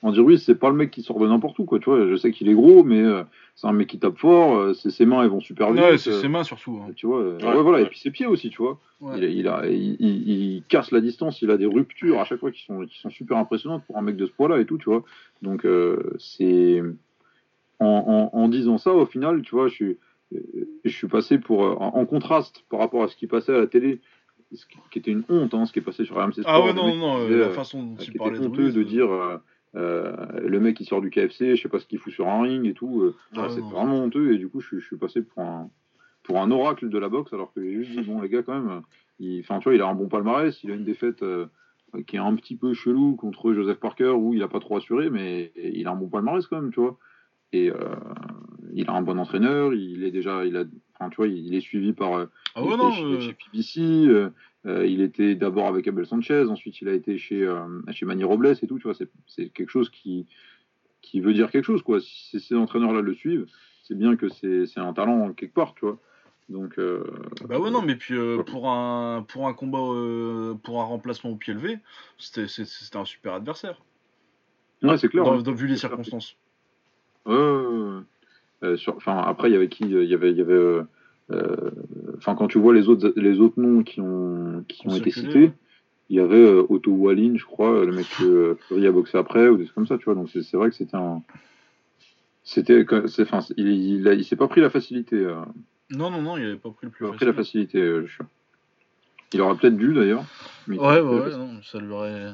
euh, 0.04 0.08
Andy 0.08 0.20
Ruiz, 0.20 0.42
c'est 0.42 0.54
pas 0.54 0.68
le 0.70 0.76
mec 0.76 0.90
qui 0.90 1.02
sort 1.02 1.18
de 1.18 1.26
n'importe 1.26 1.58
où, 1.58 1.64
quoi. 1.64 1.78
Tu 1.78 1.86
vois, 1.90 2.06
je 2.08 2.16
sais 2.16 2.30
qu'il 2.30 2.48
est 2.48 2.54
gros, 2.54 2.84
mais 2.84 3.00
euh, 3.00 3.22
c'est 3.54 3.66
un 3.66 3.72
mec 3.72 3.88
qui 3.88 3.98
tape 3.98 4.18
fort, 4.18 4.56
euh, 4.56 4.74
ses, 4.74 4.90
ses 4.90 5.06
mains, 5.06 5.22
elles 5.22 5.30
vont 5.30 5.40
super 5.40 5.72
vite. 5.72 5.82
Ouais, 5.82 5.98
c'est 5.98 6.10
euh, 6.10 6.20
ses 6.20 6.28
mains 6.28 6.44
surtout. 6.44 6.80
hein. 6.86 6.92
tu 6.94 7.06
vois, 7.06 7.20
euh, 7.20 7.38
Ouais, 7.38 7.46
ouais, 7.56 7.62
voilà, 7.62 7.78
ouais. 7.78 7.84
et 7.84 7.86
puis 7.88 7.98
ses 7.98 8.10
pieds 8.10 8.26
aussi, 8.26 8.50
tu 8.50 8.58
vois. 8.58 8.78
Ouais. 9.00 9.14
Il, 9.18 9.24
a- 9.24 9.28
il, 9.28 9.48
a, 9.48 9.66
il, 9.68 9.96
il- 9.98 10.28
il 10.56 10.62
casse 10.68 10.90
la 10.90 11.00
distance, 11.00 11.40
il 11.42 11.50
a 11.50 11.56
des 11.56 11.66
ruptures 11.66 12.20
à 12.20 12.24
chaque 12.24 12.40
fois 12.40 12.50
qui 12.50 12.62
sont, 12.64 12.84
qui 12.86 12.98
sont 12.98 13.10
super 13.10 13.36
impressionnantes 13.38 13.84
pour 13.86 13.96
un 13.98 14.02
mec 14.02 14.16
de 14.16 14.26
ce 14.26 14.32
poids-là 14.32 14.58
et 14.60 14.66
tout, 14.66 14.78
tu 14.78 14.90
vois. 14.90 15.02
Donc, 15.42 15.64
euh, 15.64 16.12
c'est. 16.18 16.82
En, 17.78 18.30
en, 18.32 18.38
en 18.38 18.48
disant 18.48 18.78
ça, 18.78 18.92
au 18.92 19.04
final, 19.04 19.42
tu 19.42 19.54
vois, 19.54 19.68
je 19.68 19.74
suis, 19.74 19.98
je 20.84 20.90
suis 20.90 21.08
passé 21.08 21.38
pour. 21.38 21.60
En, 21.60 21.94
en 21.96 22.06
contraste 22.06 22.64
par 22.70 22.80
rapport 22.80 23.02
à 23.02 23.08
ce 23.08 23.16
qui 23.16 23.26
passait 23.26 23.54
à 23.54 23.58
la 23.58 23.66
télé, 23.66 24.00
ce 24.54 24.64
qui, 24.90 24.98
était 24.98 25.10
une 25.10 25.24
honte, 25.28 25.52
hein, 25.54 25.66
ce 25.66 25.72
qui 25.72 25.80
est 25.80 25.82
passé 25.82 26.04
sur 26.06 26.16
RMC 26.16 26.32
Sport. 26.40 26.44
Ah 26.46 26.64
ouais, 26.64 26.72
non, 26.72 26.94
non, 26.94 27.26
disaient, 27.26 27.38
la 27.38 27.50
façon 27.50 27.82
dont 27.82 27.96
il 27.96 28.12
parlait 28.14 28.38
de 28.38 28.46
honteux 28.46 28.72
de 28.72 28.82
dire 28.82 29.10
euh, 29.12 29.36
euh, 29.76 30.14
le 30.40 30.58
mec 30.58 30.80
il 30.80 30.86
sort 30.86 31.00
du 31.00 31.10
KFC, 31.10 31.54
je 31.56 31.62
sais 31.62 31.68
pas 31.68 31.78
ce 31.78 31.86
qu'il 31.86 31.98
fout 31.98 32.12
sur 32.12 32.28
un 32.28 32.42
ring 32.42 32.64
et 32.66 32.72
tout. 32.74 33.02
euh, 33.02 33.14
Ah 33.36 33.42
ah, 33.44 33.48
c'est 33.50 33.60
vraiment 33.60 34.02
honteux 34.02 34.32
et 34.32 34.38
du 34.38 34.48
coup 34.48 34.60
je, 34.60 34.66
suis- 34.68 34.80
je 34.80 34.86
suis 34.86 34.96
passé 34.96 35.22
pour 35.22 35.42
un 35.42 35.68
pour 36.22 36.40
un 36.40 36.50
oracle 36.50 36.88
de 36.88 36.98
la 36.98 37.08
boxe 37.08 37.32
alors 37.32 37.52
que 37.52 37.62
j'ai 37.62 37.74
juste 37.84 37.90
dit 37.90 38.00
bon 38.02 38.20
les 38.20 38.28
gars 38.28 38.42
quand 38.42 38.60
même, 38.60 38.82
il, 39.20 39.42
tu 39.42 39.52
vois 39.64 39.74
il 39.74 39.82
a 39.82 39.86
un 39.86 39.94
bon 39.94 40.08
palmarès, 40.08 40.58
il 40.64 40.70
a 40.72 40.74
une 40.74 40.84
défaite 40.84 41.22
euh, 41.22 41.46
qui 42.06 42.16
est 42.16 42.20
un 42.20 42.34
petit 42.34 42.56
peu 42.56 42.74
chelou 42.74 43.14
contre 43.16 43.52
Joseph 43.52 43.78
Parker 43.78 44.10
où 44.10 44.34
il 44.34 44.42
a 44.42 44.48
pas 44.48 44.58
trop 44.60 44.76
assuré 44.78 45.10
mais 45.10 45.52
il 45.56 45.86
a 45.86 45.92
un 45.92 45.96
bon 45.96 46.08
palmarès 46.08 46.44
quand 46.46 46.60
même 46.60 46.72
tu 46.72 46.80
vois 46.80 46.98
et 47.52 47.70
il 48.74 48.88
a 48.88 48.92
un 48.92 49.02
bon 49.02 49.18
entraîneur, 49.18 49.72
il 49.72 50.02
est 50.04 50.10
déjà 50.10 50.44
il 50.44 50.56
a 50.56 50.64
tu 50.64 51.16
vois 51.16 51.28
il, 51.28 51.54
est 51.54 51.60
suivi 51.60 51.92
par 51.92 52.26
Ah 52.54 52.60
il 52.62 52.68
ouais, 52.68 52.74
était 52.74 52.82
non, 52.82 52.90
chez, 52.90 53.20
chez 53.20 53.36
PBC, 53.52 54.30
euh, 54.66 54.86
il 54.86 55.00
était 55.00 55.34
d'abord 55.34 55.66
avec 55.66 55.86
Abel 55.88 56.06
Sanchez, 56.06 56.46
ensuite 56.48 56.80
il 56.80 56.88
a 56.88 56.92
été 56.92 57.18
chez, 57.18 57.42
euh, 57.42 57.80
chez 57.92 58.04
Manny 58.06 58.24
Robles 58.24 58.48
et 58.48 58.66
tout, 58.66 58.78
tu 58.78 58.84
vois, 58.88 58.94
c'est, 59.26 59.48
quelque 59.50 59.70
chose 59.70 59.90
qui, 59.90 60.26
qui 61.02 61.20
veut 61.20 61.34
dire 61.34 61.50
quelque 61.50 61.64
chose, 61.64 61.82
quoi. 61.82 62.00
Si 62.00 62.40
ces 62.40 62.54
entraîneurs-là 62.54 63.00
le 63.00 63.14
suivent, 63.14 63.46
c'est 63.82 63.96
bien 63.96 64.16
que 64.16 64.28
c'est, 64.28 64.66
c'est 64.66 64.80
un 64.80 64.92
talent 64.92 65.32
quelque 65.32 65.54
part, 65.54 65.74
tu 65.74 65.86
vois. 65.86 65.98
Donc, 66.48 66.78
euh, 66.78 67.02
Bah 67.48 67.58
ouais 67.58 67.72
non 67.72 67.82
mais 67.82 67.96
puis 67.96 68.14
euh, 68.14 68.40
pour 68.44 68.70
un 68.70 69.24
pour 69.26 69.48
un 69.48 69.52
combat 69.52 69.78
pour 70.62 70.80
un 70.80 70.84
remplacement 70.84 71.30
au 71.30 71.34
pied 71.34 71.52
levé 71.52 71.80
c'était 72.18 72.46
un 72.94 73.04
super 73.04 73.34
adversaire 73.34 73.82
ouais, 74.84 74.96
c'est 74.96 75.08
clair. 75.08 75.24
dans, 75.24 75.36
ouais. 75.36 75.42
dans- 75.42 75.52
vu 75.52 75.66
les 75.66 75.74
clair. 75.74 75.90
circonstances. 75.90 76.36
Euh, 77.26 78.00
sur- 78.76 78.96
après, 79.06 79.50
il 79.50 79.52
y 79.52 79.56
avait 79.56 79.68
qui 79.68 79.84
Il 79.84 80.04
y 80.04 80.14
avait, 80.14 80.30
il 80.30 80.36
y 80.36 80.40
avait. 80.40 80.80
Euh, 81.30 81.70
Enfin, 82.18 82.34
quand 82.34 82.48
tu 82.48 82.58
vois 82.58 82.74
les 82.74 82.88
autres, 82.88 83.12
les 83.16 83.40
autres 83.40 83.60
noms 83.60 83.82
qui 83.82 84.00
ont, 84.00 84.64
qui 84.68 84.88
Ont 84.88 84.94
été 84.96 85.10
cités, 85.10 85.52
il 86.08 86.16
y 86.16 86.20
avait 86.20 86.36
euh, 86.36 86.64
Otto 86.68 86.90
Wallin, 86.92 87.36
je 87.36 87.44
crois, 87.44 87.84
le 87.84 87.92
mec 87.92 88.06
que 88.18 88.24
euh, 88.24 88.58
Fury 88.68 88.86
a 88.86 88.92
boxé 88.92 89.18
après 89.18 89.48
ou 89.48 89.56
des 89.56 89.64
trucs 89.64 89.74
comme 89.74 89.86
ça, 89.86 89.98
tu 89.98 90.04
vois. 90.04 90.14
Donc 90.14 90.30
c'est 90.30 90.42
c'est 90.42 90.56
vrai 90.56 90.70
que 90.70 90.76
c'était 90.76 90.96
un. 90.96 91.22
C'était, 92.44 92.86
enfin, 93.20 93.40
il, 93.56 94.06
il, 94.06 94.24
s'est 94.24 94.36
pas 94.36 94.46
pris 94.46 94.60
la 94.60 94.70
facilité. 94.70 95.16
Non, 95.90 96.10
non, 96.10 96.22
non, 96.22 96.36
il 96.36 96.44
avait 96.44 96.56
pas 96.56 96.70
pris 96.70 96.86
le 96.86 96.92
plus 96.92 97.04
Il 97.06 97.12
pris 97.12 97.26
la 97.26 97.32
facilité, 97.32 97.80
le 97.80 98.06
chien. 98.06 98.28
Il 99.32 99.40
aurait 99.40 99.56
peut-être 99.56 99.76
dû 99.76 99.92
d'ailleurs. 99.92 100.24
Ouais, 100.68 100.78
ouais, 100.78 101.00
ouais, 101.00 101.36
non, 101.36 101.60
ça 101.62 101.80
lui 101.80 101.90
aurait. 101.90 102.30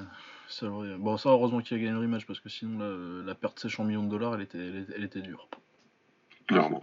Ça 0.48 0.66
lui 0.66 0.72
aurait- 0.74 0.96
Bon, 0.98 1.16
ça, 1.16 1.30
heureusement 1.30 1.60
qu'il 1.60 1.78
a 1.78 1.80
gagné 1.80 1.92
le 1.92 1.98
rematch 1.98 2.26
parce 2.26 2.40
que 2.40 2.50
sinon, 2.50 2.78
la, 2.78 3.24
la 3.24 3.34
perte 3.34 3.56
de 3.56 3.60
ses 3.60 3.74
100 3.74 3.84
millions 3.84 4.04
de 4.04 4.10
dollars, 4.10 4.34
elle 4.34 4.42
était, 4.42 4.58
elle 4.58 4.76
était, 4.76 4.92
elle 4.96 5.04
était 5.04 5.20
dure. 5.22 5.48
Clairement. 6.46 6.82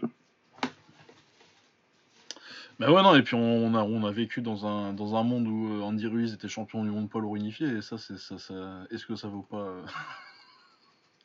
Mais 2.80 2.88
ouais, 2.88 3.02
non, 3.04 3.14
et 3.16 3.22
puis 3.24 3.36
on, 3.36 3.42
on 3.66 3.76
a, 3.76 3.84
on 3.84 4.06
a 4.06 4.12
vécu 4.12 4.42
dans 4.42 4.66
un, 4.66 4.94
dans 4.94 5.16
un 5.16 5.24
monde 5.24 5.48
où 5.48 5.68
euh, 5.74 5.82
Andy 5.82 6.08
Ruiz 6.08 6.34
était 6.34 6.48
facilité 6.48 6.82
du 6.82 6.90
monde 6.92 7.10
poids 7.10 7.20
lourd 7.22 7.36
unifié, 7.36 7.68
et 7.68 7.82
ça, 7.82 7.98
c'est 7.98 8.18
ça, 8.18 8.38
ça... 8.38 8.84
est-ce 8.90 9.06
que 9.06 9.16
ça 9.16 9.28
vaut 9.28 9.42
pas 9.42 9.58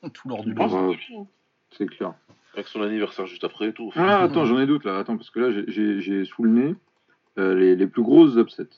euh, 0.02 0.08
tout 0.12 0.28
l'or 0.28 0.42
du 0.44 0.52
Ah, 0.58 0.68
ça, 0.68 0.74
bah, 0.74 0.92
c'est 1.70 1.86
clair. 1.86 2.14
Avec 2.54 2.66
son 2.68 2.82
anniversaire 2.82 3.26
juste 3.26 3.44
après 3.44 3.68
et 3.68 3.72
tout. 3.72 3.90
Ah, 3.96 4.22
attends, 4.22 4.44
j'en 4.46 4.58
ai 4.60 4.66
d'autres 4.66 4.88
là. 4.88 4.98
Attends, 4.98 5.16
parce 5.16 5.30
que 5.30 5.40
là, 5.40 5.64
j'ai- 5.68 6.24
sous 6.24 6.42
le 6.44 6.50
nez 6.50 6.74
euh, 7.38 7.54
les, 7.54 7.74
les 7.76 7.86
plus 7.86 8.02
grosses 8.02 8.36
upsets. 8.36 8.68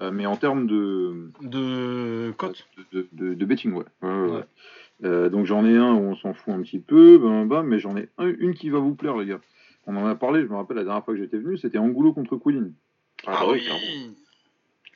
Euh, 0.00 0.10
mais 0.10 0.26
en 0.26 0.36
termes 0.36 0.66
de, 0.66 1.30
De 1.42 2.32
cote? 2.36 2.66
De, 2.92 3.08
de, 3.12 3.34
de 3.34 3.44
betting, 3.44 3.72
ouais. 3.72 3.84
Ouais, 4.02 4.08
ouais, 4.08 4.20
ouais. 4.26 4.30
Ouais. 4.38 4.44
Euh, 5.04 5.28
donc 5.28 5.46
j'en 5.46 5.64
ai 5.64 5.76
un 5.76 5.92
où 5.94 6.00
on 6.10 6.16
s'en 6.16 6.34
fout 6.34 6.54
un 6.54 6.62
petit 6.62 6.80
peu, 6.80 7.18
ben, 7.18 7.46
ben, 7.46 7.62
mais 7.62 7.78
j'en 7.78 7.96
ai 7.96 8.08
un- 8.18 8.34
une 8.38 8.54
qui 8.54 8.68
va 8.70 8.78
vous 8.80 8.94
plaire, 8.96 9.16
les 9.16 9.26
gars. 9.26 9.40
On 9.86 9.96
en 9.96 10.06
a 10.06 10.14
parlé, 10.14 10.42
je 10.42 10.46
me 10.46 10.56
rappelle 10.56 10.76
la 10.76 10.84
dernière 10.84 11.04
fois 11.04 11.14
que 11.14 11.20
j'étais 11.20 11.38
venu, 11.38 11.56
c'était 11.56 11.78
Angulo 11.78 12.12
contre 12.12 12.36
Quillin. 12.36 12.70
Ah, 13.26 13.44
oui, 13.48 13.60
clairement. 13.60 14.14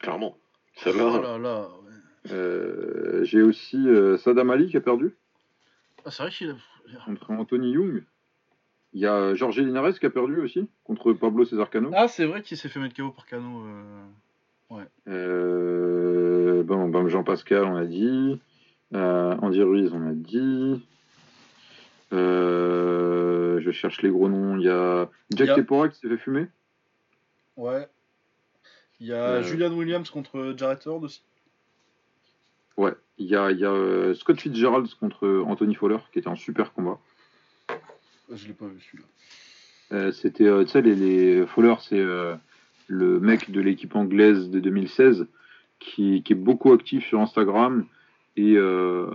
clairement. 0.00 0.36
Celle-là, 0.76 1.12
Oh 1.14 1.22
là 1.22 1.38
là, 1.38 1.60
ouais. 1.62 2.32
Euh, 2.32 3.24
j'ai 3.24 3.42
aussi 3.42 3.76
euh, 3.88 4.16
Sadam 4.18 4.50
Ali 4.50 4.68
qui 4.68 4.76
a 4.76 4.80
perdu 4.80 5.14
Ah, 6.04 6.10
c'est 6.10 6.22
vrai 6.22 6.32
qu'il 6.32 6.50
a... 6.50 7.04
contre 7.04 7.30
Anthony 7.30 7.72
Young. 7.72 8.02
Il 8.92 9.00
y 9.00 9.06
a 9.06 9.34
Jorge 9.34 9.58
Linares 9.60 9.98
qui 9.98 10.06
a 10.06 10.10
perdu 10.10 10.40
aussi 10.40 10.68
contre 10.84 11.12
Pablo 11.12 11.44
César 11.44 11.68
Cano. 11.70 11.90
Ah, 11.94 12.08
c'est 12.08 12.24
vrai 12.24 12.42
qu'il 12.42 12.56
s'est 12.56 12.68
fait 12.68 12.80
mettre 12.80 12.96
KO 12.96 13.10
par 13.10 13.26
Cano. 13.26 13.62
euh. 13.64 14.04
Euh, 15.08 16.62
bon, 16.62 16.88
ben, 16.88 17.06
Jean-Pascal, 17.08 17.64
on 17.64 17.76
a 17.76 17.84
dit. 17.84 18.40
Euh, 18.94 19.36
Andy 19.42 19.62
Ruiz, 19.62 19.92
on 19.92 20.06
a 20.08 20.12
dit. 20.12 20.84
Euh, 22.12 23.60
je 23.60 23.70
cherche 23.70 24.02
les 24.02 24.10
gros 24.10 24.28
noms. 24.28 24.56
Il 24.58 24.64
y 24.64 24.68
a 24.68 25.08
Jack 25.34 25.56
Tepora 25.56 25.88
qui 25.88 25.98
s'est 25.98 26.08
fait 26.08 26.16
fumer. 26.18 26.46
Ouais. 27.56 27.86
Il 29.00 29.06
y 29.08 29.12
a 29.12 29.24
Euh. 29.36 29.42
Julian 29.42 29.72
Williams 29.72 30.08
contre 30.10 30.54
Jarrett 30.56 30.84
Hurd 30.86 31.04
aussi. 31.04 31.22
Ouais. 32.76 32.92
Il 33.18 33.26
y 33.26 33.34
a, 33.36 33.50
il 33.50 33.58
y 33.58 33.64
a 33.64 33.70
euh, 33.72 34.14
Scott 34.14 34.40
Fitzgerald 34.40 34.86
contre 35.00 35.26
Anthony 35.46 35.74
Fowler 35.74 35.98
qui 36.12 36.18
était 36.18 36.28
un 36.28 36.36
super 36.36 36.72
combat. 36.72 36.98
Je 38.32 38.46
l'ai 38.46 38.52
pas 38.54 38.66
vu 38.66 38.80
celui-là. 38.80 39.04
Euh, 39.92 40.12
C'était, 40.12 40.44
tu 40.64 40.68
sais, 40.70 40.82
les, 40.82 40.94
les 40.94 41.46
Fowler, 41.46 41.74
c'est 41.80 42.02
le 42.88 43.20
mec 43.20 43.50
de 43.50 43.60
l'équipe 43.60 43.94
anglaise 43.96 44.50
de 44.50 44.60
2016 44.60 45.26
qui, 45.78 46.22
qui 46.22 46.32
est 46.32 46.36
beaucoup 46.36 46.72
actif 46.72 47.06
sur 47.06 47.20
Instagram. 47.20 47.86
Et, 48.36 48.54
euh, 48.56 49.06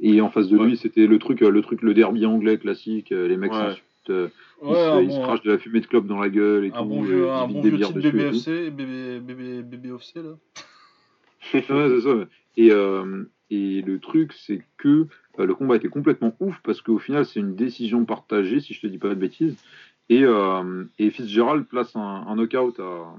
et 0.00 0.20
en 0.20 0.30
face 0.30 0.48
de 0.48 0.56
Ouais. 0.58 0.66
lui, 0.66 0.76
c'était 0.76 1.06
le 1.06 1.18
truc, 1.18 1.40
le 1.40 1.62
truc, 1.62 1.82
le 1.82 1.94
derby 1.94 2.26
anglais 2.26 2.58
classique. 2.58 3.12
euh, 3.12 3.28
Les 3.28 3.36
mecs 3.36 3.52
Ouais. 3.52 3.58
euh, 4.10 4.28
ils, 4.64 4.68
Ouais, 4.68 5.04
ils 5.04 5.12
se 5.12 5.16
bon, 5.18 5.22
crachent 5.22 5.42
de 5.42 5.52
la 5.52 5.58
fumée 5.58 5.80
de 5.80 5.86
clope 5.86 6.06
dans 6.06 6.18
la 6.20 6.28
gueule 6.28 6.64
et 6.64 6.72
un 6.72 6.82
tout. 6.82 6.84
bon 6.88 7.04
ils 7.04 7.28
un 7.30 7.46
bon 7.46 7.60
vieux 7.62 7.70
tout. 8.10 8.10
BBFC, 8.12 8.70
BBFC 8.70 10.22
là. 10.22 10.34
Ouais, 11.54 11.62
c'est 11.88 12.00
ça. 12.00 12.14
Et, 12.56 12.70
euh, 12.70 13.24
et 13.50 13.82
le 13.82 13.98
truc, 13.98 14.32
c'est 14.32 14.62
que 14.76 15.06
euh, 15.38 15.46
le 15.46 15.54
combat 15.54 15.76
était 15.76 15.88
complètement 15.88 16.34
ouf 16.40 16.56
parce 16.64 16.80
qu'au 16.80 16.98
final, 16.98 17.24
c'est 17.24 17.40
une 17.40 17.54
décision 17.54 18.04
partagée, 18.04 18.60
si 18.60 18.74
je 18.74 18.80
te 18.80 18.86
dis 18.86 18.98
pas 18.98 19.08
de 19.10 19.14
bêtises. 19.14 19.56
Et, 20.08 20.24
et 20.98 21.10
Fitzgerald 21.10 21.64
place 21.66 21.94
un, 21.96 22.00
un 22.26 22.34
knockout, 22.36 22.78
à, 22.80 23.14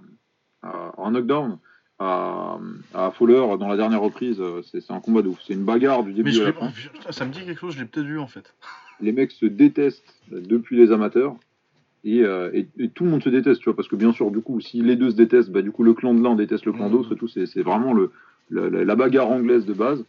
à- 0.68 0.94
un 0.98 1.12
knockdown 1.12 1.58
à, 2.04 2.60
à 2.94 3.12
Fowler 3.12 3.42
dans 3.60 3.68
la 3.68 3.78
dernière 3.78 4.02
reprise. 4.02 4.38
Euh, 4.40 4.62
C'est 4.64 4.92
un 4.92 5.00
combat 5.00 5.22
de 5.22 5.30
ouf. 5.30 5.40
C'est 5.46 5.54
une 5.54 5.64
bagarre 5.64 6.04
du 6.04 6.14
début 6.14 6.30
Mais 6.30 6.36
je 6.36 6.42
à 6.42 6.46
la 6.46 6.52
l'ai- 6.52 6.58
fin. 6.58 6.72
putain, 6.72 7.12
ça 7.12 7.26
me 7.26 7.32
dit 7.32 7.40
quelque 7.46 7.60
chose, 7.60 7.74
je 7.76 7.80
l'ai 7.80 7.86
peut-être 7.86 8.06
vu 8.08 8.20
en 8.20 8.28
fait. 8.28 8.54
Les 9.02 9.12
mecs 9.12 9.32
se 9.32 9.46
détestent 9.46 10.14
depuis 10.32 10.78
les 10.78 10.92
amateurs. 10.92 11.36
Et, 12.06 12.22
euh, 12.24 12.52
et- 12.54 12.68
et 12.80 12.90
tout 12.90 13.06
le 13.06 13.12
monde 13.12 13.24
se 13.24 13.30
déteste, 13.30 13.62
tu 13.62 13.66
vois, 13.70 13.76
parce 13.78 13.88
que 13.88 13.96
bien 13.96 14.12
sûr, 14.12 14.30
du 14.30 14.42
coup, 14.42 14.60
si 14.60 14.82
les 14.82 14.98
deux 14.98 15.12
se 15.12 15.16
détestent, 15.16 15.50
bah, 15.52 15.62
du 15.62 15.72
coup, 15.72 15.84
le 15.84 15.94
clan 15.94 16.14
de 16.14 16.22
l'un 16.22 16.36
déteste 16.36 16.66
le 16.66 16.74
clan 16.74 16.88
Mhm. 16.88 16.92
d'autre 16.92 17.14
et 17.14 17.16
tout. 17.16 17.30
C'est 17.30 17.62
vraiment 17.62 17.94
le, 17.94 18.12
la, 18.50 18.70
la- 18.70 18.84
la 18.84 18.96
bagarre 18.96 19.30
anglaise 19.32 19.66
de 19.66 19.74
base. 19.74 20.04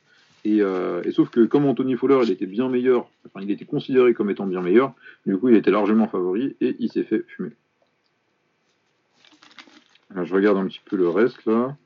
Et, 0.44 0.60
euh, 0.60 1.02
et 1.04 1.12
sauf 1.12 1.30
que 1.30 1.44
comme 1.46 1.64
Anthony 1.66 1.94
Fowler, 1.96 2.18
il 2.24 2.30
était 2.32 2.46
bien 2.46 2.68
meilleur, 2.68 3.08
enfin, 3.26 3.40
il 3.42 3.50
était 3.50 3.64
considéré 3.64 4.12
comme 4.12 4.28
étant 4.28 4.44
bien 4.46 4.60
meilleur, 4.60 4.92
du 5.24 5.38
coup, 5.38 5.48
il 5.48 5.54
était 5.56 5.70
largement 5.70 6.06
favori 6.08 6.54
et 6.60 6.76
il 6.80 6.90
s'est 6.90 7.04
fait 7.04 7.24
fumer. 7.28 7.52
Alors, 10.10 10.26
je 10.26 10.34
regarde 10.34 10.58
un 10.58 10.66
petit 10.66 10.80
peu 10.84 10.96
le 10.96 11.08
reste 11.08 11.44
là. 11.46 11.76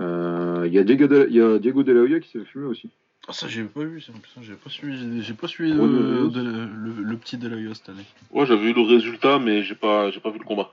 Euh, 0.00 0.64
Il 0.66 0.72
y 0.72 0.78
a 0.78 0.84
Diego 0.84 1.06
de, 1.06 1.26
il 1.28 1.36
y 1.36 1.40
a 1.40 1.58
Diego 1.58 1.82
de 1.82 1.92
la 1.92 2.00
Hoya 2.00 2.20
qui 2.20 2.30
s'est 2.30 2.44
fumer 2.44 2.66
aussi. 2.66 2.88
Ah, 3.28 3.32
ça 3.32 3.48
j'ai 3.48 3.64
pas 3.64 3.84
vu, 3.84 4.00
ça. 4.00 4.12
J'ai 4.40 4.54
pas 4.54 4.70
suivi, 4.70 5.22
j'ai- 5.22 5.34
pas 5.34 5.46
suivi 5.46 5.72
Dios. 5.72 5.86
de- 6.30 6.40
le, 6.42 7.02
le 7.02 7.16
petit 7.16 7.36
Delayo 7.36 7.74
cette 7.74 7.90
année. 7.90 8.04
Ouais, 8.32 8.46
j'avais 8.46 8.70
eu 8.70 8.72
le 8.72 8.80
résultat, 8.82 9.38
mais 9.38 9.62
j'ai 9.62 9.74
pas, 9.74 10.10
j'ai 10.10 10.20
pas 10.20 10.30
vu 10.30 10.38
le 10.38 10.44
combat. 10.44 10.70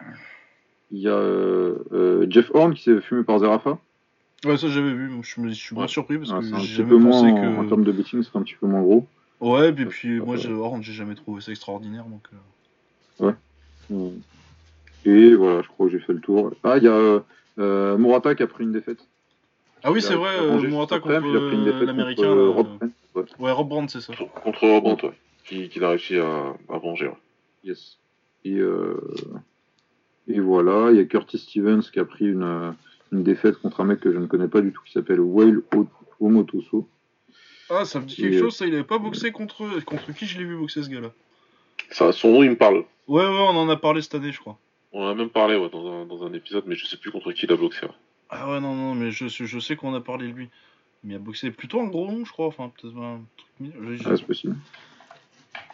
Il 0.92 1.00
y 1.00 1.08
a 1.10 1.12
euh, 1.12 2.26
Jeff 2.30 2.50
Horn 2.54 2.74
qui 2.74 2.84
s'est 2.84 3.02
fumer 3.02 3.24
par 3.24 3.40
Zerafa. 3.40 3.78
Ouais, 4.46 4.56
ça 4.58 4.68
j'avais 4.70 4.94
vu, 4.94 5.12
je 5.22 5.28
suis 5.28 5.42
moins 5.76 5.84
Ouais. 5.84 5.88
surpris 5.90 6.18
parce 6.18 6.32
Ah, 6.34 6.40
que 6.40 6.46
j'ai 6.46 6.76
jamais 6.78 6.90
peu 6.90 7.00
pensé 7.02 7.32
moins, 7.32 7.58
en, 7.58 7.60
en 7.60 7.64
que. 7.64 7.70
termes 7.70 7.84
de 7.84 7.92
betting, 7.92 8.24
c'est 8.24 8.36
un 8.38 8.44
petit 8.44 8.56
peu 8.60 8.68
moins 8.68 8.82
gros. 8.82 9.06
Ouais, 9.42 9.70
et 9.70 9.74
puis, 9.86 10.20
moi, 10.22 10.38
j'ai. 10.38 10.52
Orange, 10.52 10.86
j'ai 10.86 10.94
jamais 10.94 11.16
trouvé 11.16 11.42
ça 11.42 11.52
extraordinaire 11.52 12.06
donc. 12.06 12.24
euh. 13.92 14.10
Et 15.06 15.34
voilà, 15.36 15.62
je 15.62 15.68
crois 15.68 15.88
que 15.88 15.92
j'ai 15.92 16.00
fait 16.00 16.14
le 16.14 16.20
tour. 16.20 16.52
Ah, 16.64 16.78
il 16.78 16.84
y 16.84 16.88
a 16.88 16.92
euh, 16.92 17.20
euh, 17.60 17.98
Murata 17.98 18.36
qui 18.36 18.44
a 18.44 18.48
pris 18.48 18.64
une 18.64 18.72
défaite. 18.72 19.06
Ah 19.84 19.92
oui, 19.92 20.02
c'est 20.02 20.16
vrai, 20.16 20.32
il 20.38 20.40
a 20.40 20.44
euh, 20.44 20.82
après, 20.84 21.00
contre 21.00 21.14
euh, 21.16 21.86
l'américain. 21.86 22.24
contre, 22.24 22.38
euh. 22.38 22.50
Rob 22.50 22.68
Trent. 22.80 22.90
Ouais. 23.16 23.24
Ouais, 23.40 23.52
Rob 23.52 23.68
Brandt, 23.70 23.92
c'est 23.92 24.02
ça. 24.02 24.14
Contre 24.44 24.68
Robant, 24.68 24.98
ouais. 25.04 25.14
Qui, 25.46 25.70
qui 25.70 25.84
a 25.84 25.90
réussi 25.90 26.18
à, 26.18 26.54
à 26.70 26.78
venger. 26.78 27.08
ouais. 27.08 27.18
Yes. 27.64 27.98
Et, 28.46 28.56
euh, 28.58 29.00
et 30.28 30.40
voilà, 30.40 30.92
il 30.92 30.98
y 30.98 31.00
a 31.00 31.06
Curtis 31.06 31.38
Stevens 31.40 31.82
qui 31.92 32.00
a 32.00 32.06
pris 32.06 32.26
une, 32.26 32.44
euh, 32.44 32.72
une 33.12 33.24
défaite 33.24 33.58
contre 33.58 33.82
un 33.82 33.86
mec 33.86 34.00
que 34.00 34.12
je 34.12 34.18
ne 34.18 34.26
connais 34.28 34.48
pas 34.48 34.62
du 34.62 34.72
tout 34.72 34.82
qui 34.86 34.92
s'appelle 34.92 35.20
Whale 35.20 35.62
Omotoso. 36.20 36.88
Ah, 37.70 37.86
ça 37.86 38.00
me 38.00 38.06
dit 38.06 38.16
quelque 38.16 38.34
Et, 38.34 38.38
euh, 38.38 38.42
chose, 38.42 38.56
ça, 38.56 38.66
il 38.66 38.74
avait 38.74 38.84
pas 38.84 38.98
boxé 39.00 39.32
contre. 39.32 39.84
Contre 39.86 40.14
qui 40.14 40.26
je 40.26 40.38
l'ai 40.38 40.46
vu 40.46 40.58
boxer 40.58 40.84
ce 40.84 40.90
gars-là? 40.90 41.12
Ça, 41.92 42.12
son 42.12 42.32
nom, 42.32 42.44
il 42.44 42.50
me 42.52 42.56
parle. 42.58 42.86
Ouais, 43.08 43.24
ouais, 43.24 43.28
on 43.28 43.58
en 43.58 43.70
a 43.70 43.76
parlé 43.78 44.02
cette 44.02 44.16
année, 44.16 44.32
je 44.32 44.40
crois. 44.40 44.58
On 44.94 45.04
en 45.04 45.08
a 45.10 45.16
même 45.16 45.30
parlé 45.30 45.56
ouais, 45.58 45.70
dans, 45.70 45.86
un, 46.02 46.06
dans 46.06 46.26
un 46.26 46.34
épisode, 46.34 46.64
mais 46.68 46.76
je 46.76 46.86
sais 46.86 46.98
plus 46.98 47.12
contre 47.12 47.32
qui 47.32 47.46
il 47.46 47.52
a 47.52 47.56
boxé. 47.58 47.86
ouais. 47.86 47.92
Ah 48.30 48.50
ouais, 48.52 48.60
non, 48.60 48.76
non, 48.76 48.94
mais 48.96 49.12
je, 49.12 49.28
je 49.28 49.60
sais 49.60 49.76
qu'on 49.76 49.94
a 49.96 50.02
parlé 50.02 50.28
de 50.28 50.34
lui. 50.34 50.50
Mais 51.04 51.14
il 51.14 51.16
a 51.16 51.20
boxé 51.20 51.52
plutôt 51.52 51.80
un 51.82 51.88
gros 51.88 52.12
nom, 52.12 52.26
je 52.26 52.32
crois. 52.32 52.48
Enfin, 52.48 52.70
peut-être 52.76 52.98
un 52.98 53.22
truc. 53.38 53.74
Je- 53.82 54.10
Ah, 54.10 54.18
c'est 54.18 54.26
possible. 54.26 54.56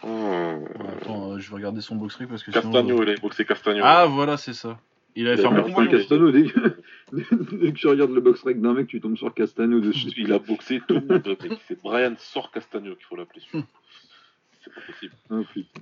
Ah, 0.04 0.08
Ouais, 0.08 0.60
Attends, 1.02 1.32
euh, 1.32 1.40
je 1.40 1.50
vais 1.50 1.56
regarder 1.56 1.82
son 1.82 1.96
box 1.96 2.16
rec 2.16 2.30
parce 2.30 2.44
que 2.44 2.52
Castagno, 2.52 2.98
sinon. 2.98 3.04
il 3.04 3.10
a 3.18 3.20
boxé 3.22 3.46
Castagno. 3.46 3.82
Ah, 3.84 4.06
voilà, 4.06 4.38
c'est 4.38 4.54
ça. 4.54 4.80
Il 5.16 5.28
avait 5.28 5.38
fait 5.42 5.48
un 5.48 5.62
bon. 5.62 5.88
Castano, 5.88 6.32
dès 6.32 6.44
que, 6.44 6.78
dès 7.14 7.24
que 7.72 7.78
tu 7.78 7.88
regardes 7.88 8.12
le 8.12 8.22
box 8.22 8.42
rec 8.44 8.60
d'un 8.60 8.74
mec, 8.74 8.88
tu 8.88 9.00
tombes 9.00 9.16
sur 9.18 9.34
Castano 9.34 9.80
dessus. 9.80 10.12
Il 10.18 10.32
a 10.34 10.40
boxé 10.40 10.82
tout 10.88 10.96
le 10.96 11.02
monde, 11.02 11.38
mec. 11.42 11.54
C'est 11.68 11.82
Brian 11.82 12.16
Sor 12.18 12.52
Castagno 12.52 12.96
qu'il 12.96 13.06
faut 13.06 13.16
l'appeler. 13.16 13.42
C'est 14.64 14.74
pas 14.74 14.82
possible. 14.82 15.14
Ah, 15.30 15.42
putain. 15.52 15.82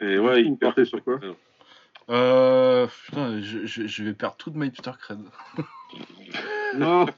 Et 0.00 0.18
ouais, 0.18 0.42
Vous 0.42 0.48
il 0.50 0.56
partez 0.58 0.84
sur 0.84 1.02
quoi? 1.02 1.18
Euh. 2.08 2.86
Putain, 3.06 3.40
je, 3.40 3.66
je, 3.66 3.86
je 3.86 4.04
vais 4.04 4.14
perdre 4.14 4.36
toute 4.36 4.54
ma 4.54 4.66
hipster 4.66 4.92
cred. 4.98 5.20
Non 6.76 7.06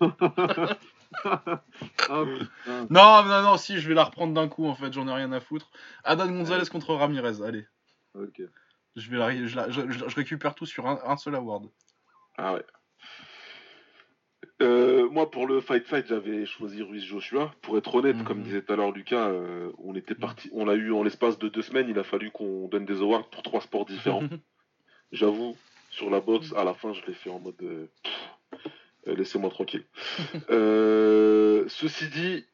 putain. 1.22 2.86
Non, 2.90 3.22
non, 3.24 3.42
non, 3.42 3.56
si, 3.58 3.78
je 3.78 3.88
vais 3.88 3.94
la 3.94 4.04
reprendre 4.04 4.32
d'un 4.34 4.48
coup 4.48 4.66
en 4.66 4.74
fait, 4.74 4.92
j'en 4.92 5.06
ai 5.08 5.12
rien 5.12 5.30
à 5.32 5.40
foutre. 5.40 5.70
Adan 6.04 6.26
Gonzalez 6.28 6.66
contre 6.70 6.94
Ramirez, 6.94 7.42
allez. 7.44 7.66
Ok. 8.14 8.42
Je, 8.96 9.10
vais 9.10 9.18
la, 9.18 9.46
je, 9.46 9.56
la- 9.56 10.06
récupère 10.14 10.54
tout 10.54 10.66
sur 10.66 10.86
un, 10.86 10.98
un 11.04 11.16
seul 11.16 11.34
award. 11.34 11.66
Ah 12.38 12.54
ouais. 12.54 12.64
Euh, 14.60 15.08
moi, 15.10 15.30
pour 15.30 15.46
le 15.46 15.60
Fight 15.60 15.86
Fight, 15.86 16.06
j'avais 16.06 16.46
choisi 16.46 16.82
Ruiz 16.82 17.02
Joshua. 17.04 17.52
Pour 17.62 17.76
être 17.78 17.94
honnête, 17.94 18.16
Mhm. 18.16 18.24
comme 18.24 18.42
disait 18.42 18.62
tout 18.62 18.72
à 18.72 18.76
l'heure 18.76 18.92
Lucas, 18.92 19.28
euh, 19.28 19.70
on 19.78 19.94
était 19.94 20.14
parti, 20.14 20.50
on 20.52 20.64
l'a 20.64 20.74
eu 20.74 20.92
en 20.92 21.02
l'espace 21.02 21.38
de 21.38 21.48
deux 21.48 21.62
semaines. 21.62 21.88
Il 21.88 21.98
a 21.98 22.04
fallu 22.04 22.30
qu'on 22.30 22.68
donne 22.68 22.84
des 22.84 23.00
awards 23.00 23.28
pour 23.30 23.42
trois 23.42 23.60
sports 23.60 23.84
différents. 23.86 24.22
J'avoue, 25.12 25.56
sur 25.90 26.10
la 26.10 26.20
boxe, 26.20 26.52
à 26.56 26.64
la 26.64 26.74
fin, 26.74 26.92
je 26.94 27.04
l'ai 27.06 27.14
fait 27.14 27.30
en 27.30 27.38
mode 27.38 27.54
euh, 27.62 27.86
euh, 29.08 29.14
laissez-moi 29.14 29.50
tranquille. 29.50 29.84
Euh, 30.50 31.64
ceci 31.68 32.08
dit, 32.08 32.44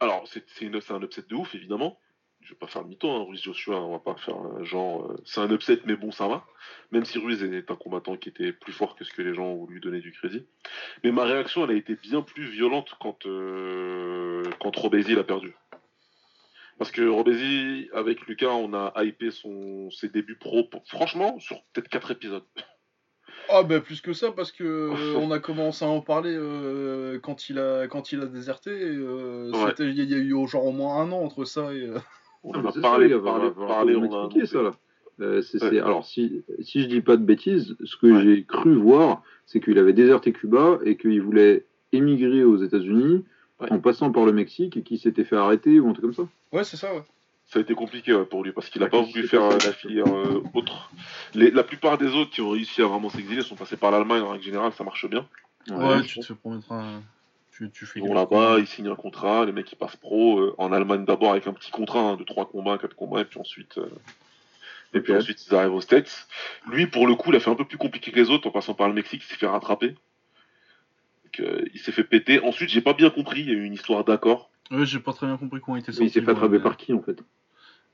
alors 0.00 0.26
c'est 0.26 0.44
un 0.90 1.02
upset 1.02 1.22
de 1.28 1.34
ouf, 1.34 1.54
évidemment. 1.54 1.98
Je 2.40 2.50
vais 2.50 2.58
pas 2.58 2.66
faire 2.66 2.82
demi-tour, 2.82 3.12
hein, 3.12 3.24
Ruiz 3.24 3.40
Joshua, 3.40 3.80
on 3.80 3.92
va 3.92 3.98
pas 4.00 4.16
faire 4.16 4.36
euh, 4.36 4.64
genre 4.64 5.12
euh, 5.12 5.16
c'est 5.24 5.40
un 5.40 5.50
upset, 5.50 5.80
mais 5.84 5.94
bon, 5.94 6.10
ça 6.10 6.26
va. 6.26 6.44
Même 6.90 7.04
si 7.04 7.18
Ruiz 7.18 7.42
est 7.42 7.70
un 7.70 7.76
combattant 7.76 8.16
qui 8.16 8.28
était 8.28 8.52
plus 8.52 8.72
fort 8.72 8.96
que 8.96 9.04
ce 9.04 9.12
que 9.12 9.22
les 9.22 9.34
gens 9.34 9.46
ont 9.46 9.66
lui 9.66 9.80
donné 9.80 10.00
du 10.00 10.12
crédit. 10.12 10.44
Mais 11.04 11.12
ma 11.12 11.24
réaction, 11.24 11.64
elle 11.64 11.70
a 11.70 11.78
été 11.78 11.94
bien 11.94 12.22
plus 12.22 12.44
violente 12.44 12.94
quand, 13.00 13.24
quand 13.24 14.76
Robézy 14.76 15.14
l'a 15.14 15.24
perdu. 15.24 15.54
Parce 16.78 16.90
que 16.90 17.02
Robesi, 17.02 17.88
avec 17.92 18.26
Lucas, 18.26 18.50
on 18.50 18.74
a 18.74 18.92
hypé 19.04 19.30
son, 19.30 19.90
ses 19.90 20.08
débuts 20.08 20.36
pro, 20.36 20.68
franchement, 20.86 21.38
sur 21.38 21.62
peut-être 21.72 21.88
4 21.88 22.12
épisodes. 22.12 22.44
Ah 23.48 23.62
bah 23.62 23.80
plus 23.80 24.00
que 24.00 24.12
ça 24.12 24.32
parce 24.32 24.52
que 24.52 24.64
euh, 24.64 25.16
on 25.16 25.30
a 25.30 25.38
commencé 25.38 25.84
à 25.84 25.88
en 25.88 26.00
parler 26.00 26.34
euh, 26.34 27.18
quand 27.20 27.48
il 27.48 27.58
a 27.58 27.86
quand 27.86 28.12
il 28.12 28.20
a 28.20 28.26
déserté. 28.26 28.70
Euh, 28.70 29.50
il 29.80 29.94
y, 29.94 30.14
a 30.14 30.18
eu 30.18 30.46
genre 30.46 30.66
au 30.66 30.72
moins 30.72 31.02
un 31.02 31.12
an 31.12 31.22
entre 31.22 31.44
ça 31.44 31.72
et. 31.74 31.90
On 32.44 32.52
a 32.54 32.72
parlé, 32.80 33.08
parlé, 33.20 33.50
parlé, 33.52 33.94
on 33.94 34.26
a 34.26 34.46
ça 34.46 34.62
là. 34.62 34.72
alors 35.84 36.04
si, 36.04 36.42
si 36.60 36.82
je 36.82 36.86
dis 36.88 37.00
pas 37.00 37.16
de 37.16 37.24
bêtises, 37.24 37.76
ce 37.84 37.96
que 37.96 38.20
j'ai 38.20 38.44
cru 38.44 38.74
voir, 38.74 39.22
c'est 39.46 39.60
qu'il 39.60 39.78
avait 39.78 39.92
déserté 39.92 40.32
Cuba 40.32 40.80
et 40.84 40.96
qu'il 40.96 41.22
voulait 41.22 41.66
émigrer 41.92 42.42
aux 42.42 42.56
États-Unis 42.56 43.24
en 43.70 43.78
passant 43.80 44.10
par 44.10 44.24
le 44.24 44.32
Mexique 44.32 44.76
et 44.76 44.82
qu'il 44.82 44.98
s'était 44.98 45.24
fait 45.24 45.36
arrêter 45.36 45.80
ou 45.80 45.88
un 45.88 45.92
truc 45.92 46.04
comme 46.04 46.14
ça. 46.14 46.28
Ouais, 46.52 46.64
c'est 46.64 46.76
ça, 46.76 46.94
ouais 46.94 47.02
ça 47.52 47.58
a 47.58 47.62
été 47.62 47.74
compliqué 47.74 48.18
pour 48.30 48.42
lui 48.42 48.52
parce 48.52 48.70
qu'il 48.70 48.80
n'a 48.80 48.88
pas 48.88 49.02
voulu 49.02 49.28
faire 49.28 49.42
euh, 49.42 49.58
la 49.62 49.72
filière 49.72 50.06
euh, 50.06 50.42
autre. 50.54 50.90
la 51.34 51.62
plupart 51.62 51.98
des 51.98 52.14
autres 52.14 52.30
qui 52.30 52.40
ont 52.40 52.50
réussi 52.50 52.80
à 52.80 52.86
vraiment 52.86 53.10
s'exiler 53.10 53.42
sont 53.42 53.56
passés 53.56 53.76
par 53.76 53.90
l'Allemagne 53.90 54.22
en 54.22 54.30
règle 54.30 54.44
générale, 54.44 54.72
ça 54.72 54.84
marche 54.84 55.06
bien. 55.06 55.26
Ouais, 55.68 56.02
tu 56.02 56.20
te 56.20 56.24
fais 56.24 56.34
promettre 56.34 56.72
un. 56.72 57.02
Tu, 57.50 57.70
tu 57.70 57.84
fais 57.84 58.00
ils 58.00 58.08
là-bas, 58.08 58.58
ils 58.58 58.66
signent 58.66 58.88
un 58.88 58.96
contrat, 58.96 59.44
les 59.44 59.52
mecs 59.52 59.70
ils 59.70 59.76
passent 59.76 59.96
pro 59.96 60.40
euh, 60.40 60.54
en 60.56 60.72
Allemagne 60.72 61.04
d'abord 61.04 61.32
avec 61.32 61.46
un 61.46 61.52
petit 61.52 61.70
contrat 61.70 62.00
hein, 62.00 62.16
de 62.16 62.24
3 62.24 62.48
combats, 62.48 62.78
4 62.78 62.96
combats, 62.96 63.20
et 63.20 63.26
puis 63.26 63.38
ensuite. 63.38 63.78
Et 64.94 65.00
puis 65.00 65.14
ensuite 65.14 65.46
ils 65.46 65.54
arrivent 65.54 65.74
aux 65.74 65.82
States. 65.82 66.26
Lui 66.66 66.86
pour 66.86 67.06
le 67.06 67.14
coup 67.14 67.30
il 67.30 67.36
a 67.36 67.40
fait 67.40 67.50
un 67.50 67.54
peu 67.54 67.66
plus 67.66 67.78
compliqué 67.78 68.12
que 68.12 68.16
les 68.16 68.30
autres 68.30 68.48
en 68.48 68.50
passant 68.50 68.72
par 68.72 68.88
le 68.88 68.94
Mexique, 68.94 69.22
il 69.22 69.28
s'est 69.28 69.36
fait 69.36 69.46
rattraper. 69.46 69.94
Il 71.38 71.80
s'est 71.80 71.92
fait 71.92 72.04
péter. 72.04 72.40
Ensuite 72.40 72.70
j'ai 72.70 72.80
pas 72.80 72.94
bien 72.94 73.10
compris, 73.10 73.40
il 73.40 73.48
y 73.48 73.50
a 73.50 73.54
eu 73.54 73.64
une 73.64 73.74
histoire 73.74 74.04
d'accord. 74.04 74.50
Ouais, 74.70 74.86
j'ai 74.86 75.00
pas 75.00 75.12
très 75.12 75.26
bien 75.26 75.36
compris 75.36 75.60
comment 75.60 75.76
il 75.76 75.80
était 75.80 75.92
sorti. 75.92 76.06
il 76.06 76.10
s'est 76.10 76.22
fait 76.22 76.30
attraper 76.30 76.58
par 76.58 76.76
qui 76.76 76.92
en 76.92 77.02
fait 77.02 77.22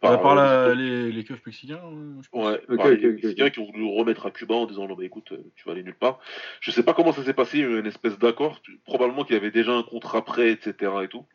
par, 0.00 0.22
par 0.22 0.34
la, 0.36 0.74
les, 0.74 1.10
les 1.10 1.24
keufs 1.24 1.44
mexicains 1.44 1.80
je 2.22 2.28
pense. 2.28 2.46
Ouais, 2.46 2.60
okay, 2.68 2.96
les 2.96 3.12
mexicains 3.12 3.50
qui 3.50 3.58
ont 3.58 3.66
voulu 3.66 3.84
remettre 3.84 4.26
à 4.26 4.30
Cuba 4.30 4.54
en 4.54 4.66
disant 4.66 4.86
non, 4.86 4.94
bah 4.94 5.04
écoute, 5.04 5.32
tu 5.56 5.64
vas 5.64 5.72
aller 5.72 5.82
nulle 5.82 5.94
part. 5.94 6.20
Je 6.60 6.70
sais 6.70 6.84
pas 6.84 6.94
comment 6.94 7.12
ça 7.12 7.24
s'est 7.24 7.32
passé, 7.32 7.58
il 7.58 7.60
y 7.62 7.64
a 7.64 7.68
eu 7.68 7.80
une 7.80 7.86
espèce 7.86 8.16
d'accord. 8.18 8.60
Probablement 8.84 9.24
qu'il 9.24 9.34
y 9.34 9.38
avait 9.38 9.50
déjà 9.50 9.72
un 9.72 9.82
contrat 9.82 10.24
prêt, 10.24 10.50
etc. 10.52 10.92
et 11.02 11.08
tout. 11.08 11.26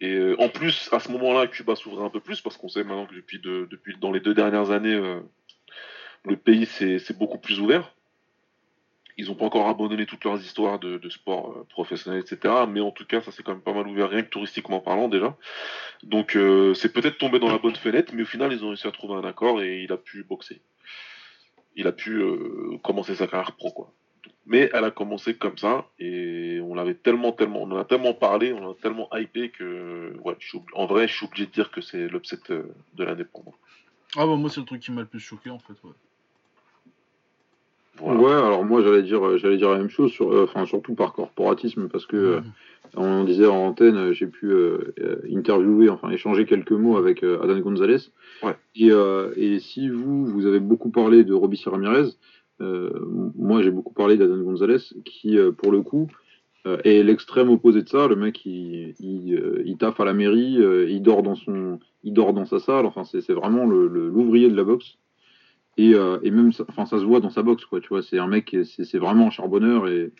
Et 0.00 0.14
euh, 0.14 0.34
en 0.40 0.48
plus, 0.48 0.88
à 0.92 0.98
ce 0.98 1.12
moment-là, 1.12 1.46
Cuba 1.46 1.76
s'ouvrait 1.76 2.04
un 2.04 2.10
peu 2.10 2.18
plus 2.18 2.40
parce 2.40 2.56
qu'on 2.56 2.68
sait 2.68 2.82
maintenant 2.82 3.06
que 3.06 3.14
depuis, 3.14 3.38
de, 3.38 3.68
depuis 3.70 3.96
dans 4.00 4.10
les 4.10 4.18
deux 4.18 4.34
dernières 4.34 4.72
années, 4.72 4.94
euh, 4.94 5.20
le 6.24 6.36
pays 6.36 6.66
s'est 6.66 6.98
beaucoup 7.16 7.38
plus 7.38 7.60
ouvert. 7.60 7.94
Ils 9.18 9.26
n'ont 9.26 9.34
pas 9.34 9.44
encore 9.44 9.68
abandonné 9.68 10.06
toutes 10.06 10.24
leurs 10.24 10.40
histoires 10.40 10.78
de, 10.78 11.08
sport 11.08 11.50
euh, 11.50 11.66
professionnel, 11.68 12.20
etc. 12.20 12.54
Mais 12.68 12.80
en 12.80 12.90
tout 12.90 13.04
cas, 13.04 13.20
ça 13.20 13.30
s'est 13.30 13.42
quand 13.42 13.52
même 13.52 13.62
pas 13.62 13.74
mal 13.74 13.86
ouvert, 13.86 14.10
rien 14.10 14.22
que 14.22 14.30
touristiquement 14.30 14.80
parlant 14.80 15.08
déjà. 15.08 15.36
Donc 16.02 16.36
euh, 16.36 16.74
c'est 16.74 16.92
peut-être 16.92 17.18
tombé 17.18 17.38
dans 17.38 17.50
la 17.50 17.58
bonne 17.58 17.76
fenêtre, 17.76 18.12
mais 18.14 18.22
au 18.22 18.26
final, 18.26 18.52
ils 18.52 18.64
ont 18.64 18.68
réussi 18.68 18.86
à 18.86 18.92
trouver 18.92 19.14
un 19.14 19.24
accord 19.24 19.62
et 19.62 19.82
il 19.82 19.92
a 19.92 19.96
pu 19.96 20.24
boxer. 20.24 20.60
Il 21.76 21.86
a 21.86 21.92
pu 21.92 22.16
euh, 22.16 22.78
commencer 22.82 23.14
sa 23.14 23.26
carrière 23.26 23.52
pro, 23.52 23.70
quoi. 23.70 23.92
Mais 24.44 24.68
elle 24.72 24.84
a 24.84 24.90
commencé 24.90 25.34
comme 25.34 25.56
ça 25.56 25.86
et 26.00 26.60
on 26.64 26.74
l'avait 26.74 26.94
tellement, 26.94 27.30
tellement, 27.30 27.62
on 27.62 27.70
en 27.70 27.76
a 27.76 27.84
tellement 27.84 28.12
parlé, 28.12 28.52
on 28.52 28.72
a 28.72 28.74
tellement 28.74 29.08
hypé 29.14 29.50
que, 29.50 30.16
ouais, 30.24 30.36
en 30.74 30.86
vrai, 30.86 31.06
je 31.06 31.14
suis 31.14 31.26
obligé 31.26 31.46
de 31.46 31.52
dire 31.52 31.70
que 31.70 31.80
c'est 31.80 32.08
l'upset 32.08 32.38
de 32.48 33.04
l'année 33.04 33.24
pour 33.24 33.44
moi. 33.44 33.54
Ah 34.16 34.26
bah 34.26 34.36
moi 34.36 34.50
c'est 34.50 34.60
le 34.60 34.66
truc 34.66 34.82
qui 34.82 34.92
m'a 34.92 35.00
le 35.02 35.06
plus 35.06 35.20
choqué 35.20 35.50
en 35.50 35.58
fait. 35.58 35.72
Ouais. 35.84 35.92
Ouais, 38.02 38.32
alors 38.32 38.64
moi 38.64 38.82
j'allais 38.82 39.02
dire, 39.02 39.24
euh, 39.24 39.36
j'allais 39.38 39.56
dire 39.56 39.70
la 39.70 39.78
même 39.78 39.88
chose, 39.88 40.10
sur, 40.10 40.32
euh, 40.32 40.44
enfin 40.44 40.66
surtout 40.66 40.94
par 40.94 41.12
corporatisme, 41.12 41.88
parce 41.88 42.06
que 42.06 42.16
euh, 42.16 42.40
on 42.96 43.22
disait 43.24 43.46
en 43.46 43.66
antenne, 43.66 44.12
j'ai 44.12 44.26
pu 44.26 44.52
interviewer, 45.32 45.88
enfin 45.88 46.10
échanger 46.10 46.44
quelques 46.44 46.72
mots 46.72 46.96
avec 46.96 47.22
Adan 47.22 47.58
Gonzalez. 47.60 48.10
Ouais. 48.42 48.56
Et, 48.74 48.90
et, 49.36 49.60
si 49.60 49.88
vous, 49.88 50.26
vous 50.26 50.46
avez 50.46 50.60
beaucoup 50.60 50.90
parlé 50.90 51.24
de 51.24 51.32
Robici 51.32 51.68
Ramirez, 51.68 52.10
moi 52.60 53.62
j'ai 53.62 53.70
beaucoup 53.70 53.94
parlé 53.94 54.16
d'Adan 54.16 54.42
Gonzalez, 54.42 54.82
qui 55.04 55.38
pour 55.56 55.72
le 55.72 55.80
coup 55.80 56.08
est 56.84 57.02
l'extrême 57.02 57.48
opposé 57.48 57.82
de 57.82 57.88
ça. 57.88 58.08
Le 58.08 58.16
mec 58.16 58.44
il, 58.44 58.94
il, 59.00 59.62
il 59.64 59.76
taffe 59.78 60.00
à 60.00 60.04
la 60.04 60.12
mairie, 60.12 60.58
il 60.88 61.00
dort 61.00 61.22
dans 61.22 61.34
son, 61.34 61.78
il 62.02 62.12
dort 62.12 62.34
dans 62.34 62.44
sa 62.44 62.58
salle. 62.58 62.84
Enfin 62.84 63.04
c'est 63.04 63.32
vraiment 63.32 63.64
l'ouvrier 63.64 64.48
le, 64.48 64.52
de 64.52 64.56
la 64.56 64.64
boxe. 64.64 64.98
Et, 65.78 65.94
euh, 65.94 66.18
et 66.22 66.30
même, 66.30 66.50
enfin, 66.68 66.84
ça 66.84 66.98
se 66.98 67.04
voit 67.04 67.20
dans 67.20 67.30
sa 67.30 67.42
boxe, 67.42 67.64
quoi. 67.64 67.80
Tu 67.80 67.88
vois, 67.88 68.02
c'est 68.02 68.18
un 68.18 68.26
mec, 68.26 68.54
c'est 68.64 68.98
vraiment 68.98 69.28
un 69.28 69.30
charbonneur 69.30 69.88
et, 69.88 70.12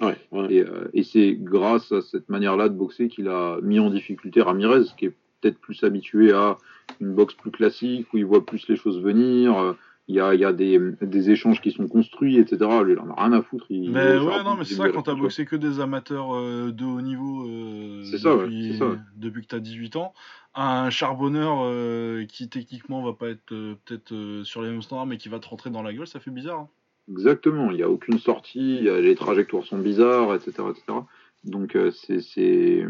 et, 0.49 0.61
euh, 0.61 0.89
et 0.95 1.03
c'est 1.03 1.37
grâce 1.39 1.93
à 1.93 2.01
cette 2.01 2.29
manière-là 2.31 2.71
de 2.71 2.75
boxer 2.75 3.09
qu'il 3.09 3.29
a 3.29 3.59
mis 3.63 3.79
en 3.79 3.91
difficulté 3.91 4.41
Ramirez, 4.41 4.85
qui 4.97 5.07
est 5.07 5.13
peut-être 5.41 5.59
plus 5.59 5.85
habitué 5.85 6.33
à 6.33 6.57
une 7.01 7.15
boxe 7.15 7.35
plus 7.35 7.51
classique 7.51 8.07
où 8.13 8.19
il 8.19 8.25
voit 8.25 8.47
plus 8.47 8.67
les 8.69 8.77
choses 8.77 9.01
venir. 9.01 9.77
Il 10.09 10.17
y 10.17 10.21
a, 10.21 10.35
y 10.35 10.45
a 10.45 10.53
des, 10.53 10.81
des, 11.01 11.31
échanges 11.31 11.61
qui 11.61 11.71
sont 11.71 11.87
construits, 11.87 12.37
etc. 12.37 12.59
Lui, 12.85 12.95
il 12.95 12.99
en 12.99 13.11
a 13.11 13.23
rien 13.23 13.33
à 13.33 13.43
foutre. 13.43 13.67
Il, 13.71 13.93
mais 13.93 14.19
ouais, 14.19 14.43
non, 14.43 14.57
mais 14.57 14.65
c'est 14.65 14.75
ça, 14.75 14.89
quand 14.89 15.03
t'as 15.03 15.15
boxé 15.15 15.47
que 15.47 15.55
des 15.55 15.79
amateurs 15.79 16.35
euh, 16.35 16.73
de 16.73 16.85
haut 16.85 17.01
niveau 17.01 17.47
euh, 17.47 18.03
depuis, 18.03 18.77
ça, 18.79 18.87
depuis 19.17 19.43
que 19.43 19.47
t'as 19.47 19.61
18 19.61 19.97
ans, 19.97 20.13
un 20.57 20.91
charbonneur 20.91 21.59
euh, 21.63 22.27
qui 22.27 22.49
techniquement 22.49 23.03
va 23.03 23.13
pas 23.13 23.29
être 23.29 23.53
euh, 23.53 23.77
peut-être 23.85 24.43
sur 24.45 24.61
les 24.63 24.71
mêmes 24.71 24.83
standards, 24.83 25.07
mais 25.07 25.19
qui 25.19 25.29
va 25.29 25.39
te 25.39 25.49
rentrer 25.49 25.71
dans 25.71 25.83
la 25.83 25.93
gueule, 25.93 26.09
ça 26.09 26.19
fait 26.19 26.33
bizarre. 26.33 26.61
Hein. 26.61 26.69
Exactement, 27.09 27.71
il 27.71 27.77
n'y 27.77 27.83
a 27.85 27.91
aucune 27.91 28.19
sortie, 28.19 28.81
les 28.81 29.15
trajectoires 29.15 29.65
sont 29.65 29.79
bizarres, 29.79 30.35
etc. 30.35 30.65
etc. 30.71 30.99
Donc 31.45 31.77
c'est. 31.93 32.85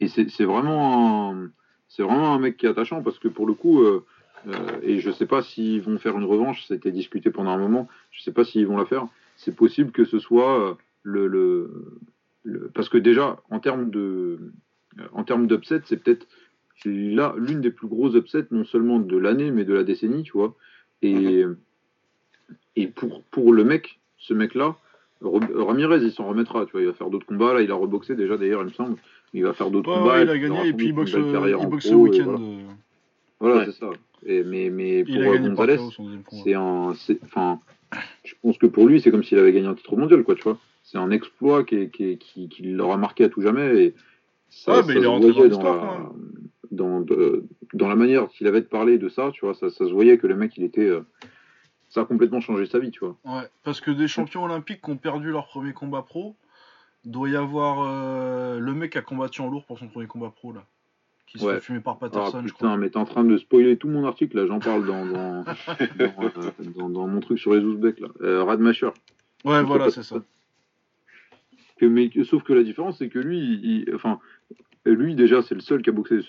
Et 0.00 0.08
c'est 0.08 0.44
vraiment, 0.44 1.32
un... 1.32 1.50
vraiment 1.98 2.34
un 2.34 2.38
mec 2.38 2.56
qui 2.56 2.66
est 2.66 2.68
attachant 2.68 3.02
parce 3.02 3.20
que 3.20 3.28
pour 3.28 3.46
le 3.46 3.54
coup. 3.54 3.84
Euh, 4.46 4.78
et 4.82 5.00
je 5.00 5.08
ne 5.08 5.14
sais 5.14 5.26
pas 5.26 5.42
s'ils 5.42 5.80
vont 5.82 5.98
faire 5.98 6.16
une 6.16 6.24
revanche, 6.24 6.66
ça 6.66 6.74
a 6.74 6.76
été 6.76 6.90
discuté 6.90 7.30
pendant 7.30 7.50
un 7.50 7.58
moment, 7.58 7.88
je 8.10 8.20
ne 8.20 8.22
sais 8.24 8.32
pas 8.32 8.44
s'ils 8.44 8.66
vont 8.66 8.76
la 8.76 8.86
faire. 8.86 9.06
C'est 9.36 9.54
possible 9.54 9.90
que 9.90 10.04
ce 10.04 10.18
soit 10.18 10.60
euh, 10.60 10.74
le, 11.02 11.70
le, 12.44 12.70
Parce 12.74 12.88
que 12.88 12.98
déjà, 12.98 13.40
en 13.50 13.58
termes 13.58 13.90
de 13.90 14.38
euh, 14.98 15.02
en 15.12 15.24
termes 15.24 15.46
d'upset, 15.46 15.80
c'est 15.84 16.02
peut-être 16.02 16.26
là 16.84 17.34
l'une 17.38 17.60
des 17.60 17.70
plus 17.70 17.88
grosses 17.88 18.14
upsets, 18.14 18.46
non 18.50 18.64
seulement 18.64 18.98
de 18.98 19.16
l'année, 19.16 19.50
mais 19.50 19.64
de 19.64 19.74
la 19.74 19.84
décennie, 19.84 20.22
tu 20.22 20.32
vois. 20.32 20.54
Et, 21.02 21.44
mhm. 21.44 21.56
et 22.76 22.86
pour, 22.86 23.22
pour 23.24 23.52
le 23.52 23.64
mec, 23.64 23.98
ce 24.18 24.34
mec-là, 24.34 24.76
Ramirez, 25.22 26.00
il 26.02 26.12
s'en 26.12 26.26
remettra, 26.26 26.66
tu 26.66 26.72
vois, 26.72 26.82
il 26.82 26.86
va 26.86 26.92
faire 26.92 27.10
d'autres 27.10 27.26
combats, 27.26 27.54
là, 27.54 27.62
il 27.62 27.70
a 27.70 27.74
reboxé 27.74 28.14
déjà, 28.14 28.36
d'ailleurs, 28.36 28.62
il 28.62 28.66
me 28.66 28.72
semble. 28.72 28.96
Il 29.32 29.42
va 29.42 29.52
faire 29.52 29.70
d'autres 29.70 29.92
combats. 29.92 30.22
il 30.22 30.28
a 30.28 30.38
gagné, 30.38 30.68
et 30.68 30.72
puis 30.72 30.86
il 30.86 30.92
boxe, 30.92 31.12
il 31.12 31.68
boxe 31.68 31.90
le 31.90 31.96
week-end. 31.96 32.38
Voilà, 33.40 33.66
c'est 33.66 33.72
ça. 33.72 33.90
Mais, 34.26 34.70
mais 34.70 35.04
pour 35.04 35.16
Gonzalez, 35.16 35.78
c'est 36.44 36.54
un. 36.54 36.94
Enfin, 37.24 37.60
je 38.24 38.34
pense 38.42 38.58
que 38.58 38.66
pour 38.66 38.86
lui, 38.86 39.00
c'est 39.00 39.10
comme 39.10 39.22
s'il 39.22 39.38
avait 39.38 39.52
gagné 39.52 39.66
un 39.66 39.74
titre 39.74 39.96
mondial, 39.96 40.22
quoi, 40.24 40.34
tu 40.34 40.42
vois. 40.42 40.58
C'est 40.82 40.98
un 40.98 41.10
exploit 41.10 41.64
qui, 41.64 41.88
qui, 41.90 42.18
qui, 42.18 42.48
qui 42.48 42.62
l'aura 42.62 42.96
marqué 42.96 43.24
à 43.24 43.28
tout 43.28 43.40
jamais. 43.40 43.76
Et 43.76 43.94
ça, 44.50 44.82
mais 44.86 44.94
il 44.94 45.04
est 45.04 45.06
rentré 45.06 45.48
dans, 45.48 45.58
dans, 45.58 45.62
la, 45.62 46.10
dans, 46.70 47.00
de, 47.00 47.44
dans, 47.72 47.88
la 47.88 47.96
manière 47.96 48.28
qu'il 48.28 48.46
avait 48.46 48.60
de 48.60 48.66
parler 48.66 48.98
de 48.98 49.08
ça, 49.08 49.30
tu 49.32 49.44
vois, 49.44 49.54
ça, 49.54 49.70
ça 49.70 49.86
se 49.86 49.92
voyait 49.92 50.18
que 50.18 50.26
le 50.26 50.36
mec, 50.36 50.56
il 50.56 50.64
était. 50.64 50.88
Euh, 50.88 51.06
ça 51.88 52.00
a 52.00 52.04
complètement 52.04 52.40
changé 52.40 52.66
sa 52.66 52.80
vie, 52.80 52.90
tu 52.90 53.00
vois. 53.00 53.16
Ouais, 53.24 53.48
parce 53.62 53.80
que 53.80 53.90
des 53.90 54.08
champions 54.08 54.44
olympiques 54.44 54.82
qui 54.82 54.90
ont 54.90 54.96
perdu 54.96 55.30
leur 55.30 55.46
premier 55.46 55.72
combat 55.72 56.02
pro, 56.02 56.34
doit 57.04 57.28
y 57.28 57.36
avoir 57.36 57.84
euh, 57.86 58.58
le 58.58 58.74
mec 58.74 58.92
qui 58.92 58.98
a 58.98 59.02
combattu 59.02 59.40
en 59.42 59.48
lourd 59.48 59.64
pour 59.64 59.78
son 59.78 59.88
premier 59.88 60.06
combat 60.06 60.30
pro, 60.30 60.52
là 60.52 60.64
qui 61.34 61.44
se 61.44 61.52
fait 61.52 61.60
fumer 61.60 61.80
par 61.80 61.98
Patterson, 61.98 62.40
ah, 62.40 62.46
putain, 62.46 62.76
mais 62.76 62.90
t'es 62.90 62.96
en 62.96 63.04
train 63.04 63.24
de 63.24 63.36
spoiler 63.36 63.76
tout 63.76 63.88
mon 63.88 64.06
article, 64.06 64.36
là, 64.36 64.46
j'en 64.46 64.60
parle 64.60 64.86
dans, 64.86 65.04
dans, 65.04 65.44
dans, 66.76 66.88
dans, 66.88 67.08
mon 67.08 67.20
truc 67.20 67.38
sur 67.38 67.54
les 67.54 67.60
Ouzbeks, 67.60 68.00
là. 68.00 68.08
Euh, 68.20 68.44
Radmacher. 68.44 68.90
Ouais, 69.44 69.62
voilà, 69.62 69.90
c'est 69.90 70.02
ça. 70.02 70.22
Que, 71.78 71.86
mais, 71.86 72.10
sauf 72.24 72.44
que 72.44 72.52
la 72.52 72.62
différence, 72.62 72.98
c'est 72.98 73.08
que 73.08 73.18
lui, 73.18 73.38
il, 73.38 73.94
enfin, 73.94 74.20
lui, 74.86 75.16
déjà, 75.16 75.42
c'est 75.42 75.56
le 75.56 75.60
seul 75.60 75.82
qui 75.82 75.90
a 75.90 75.92
boxé 75.92 76.20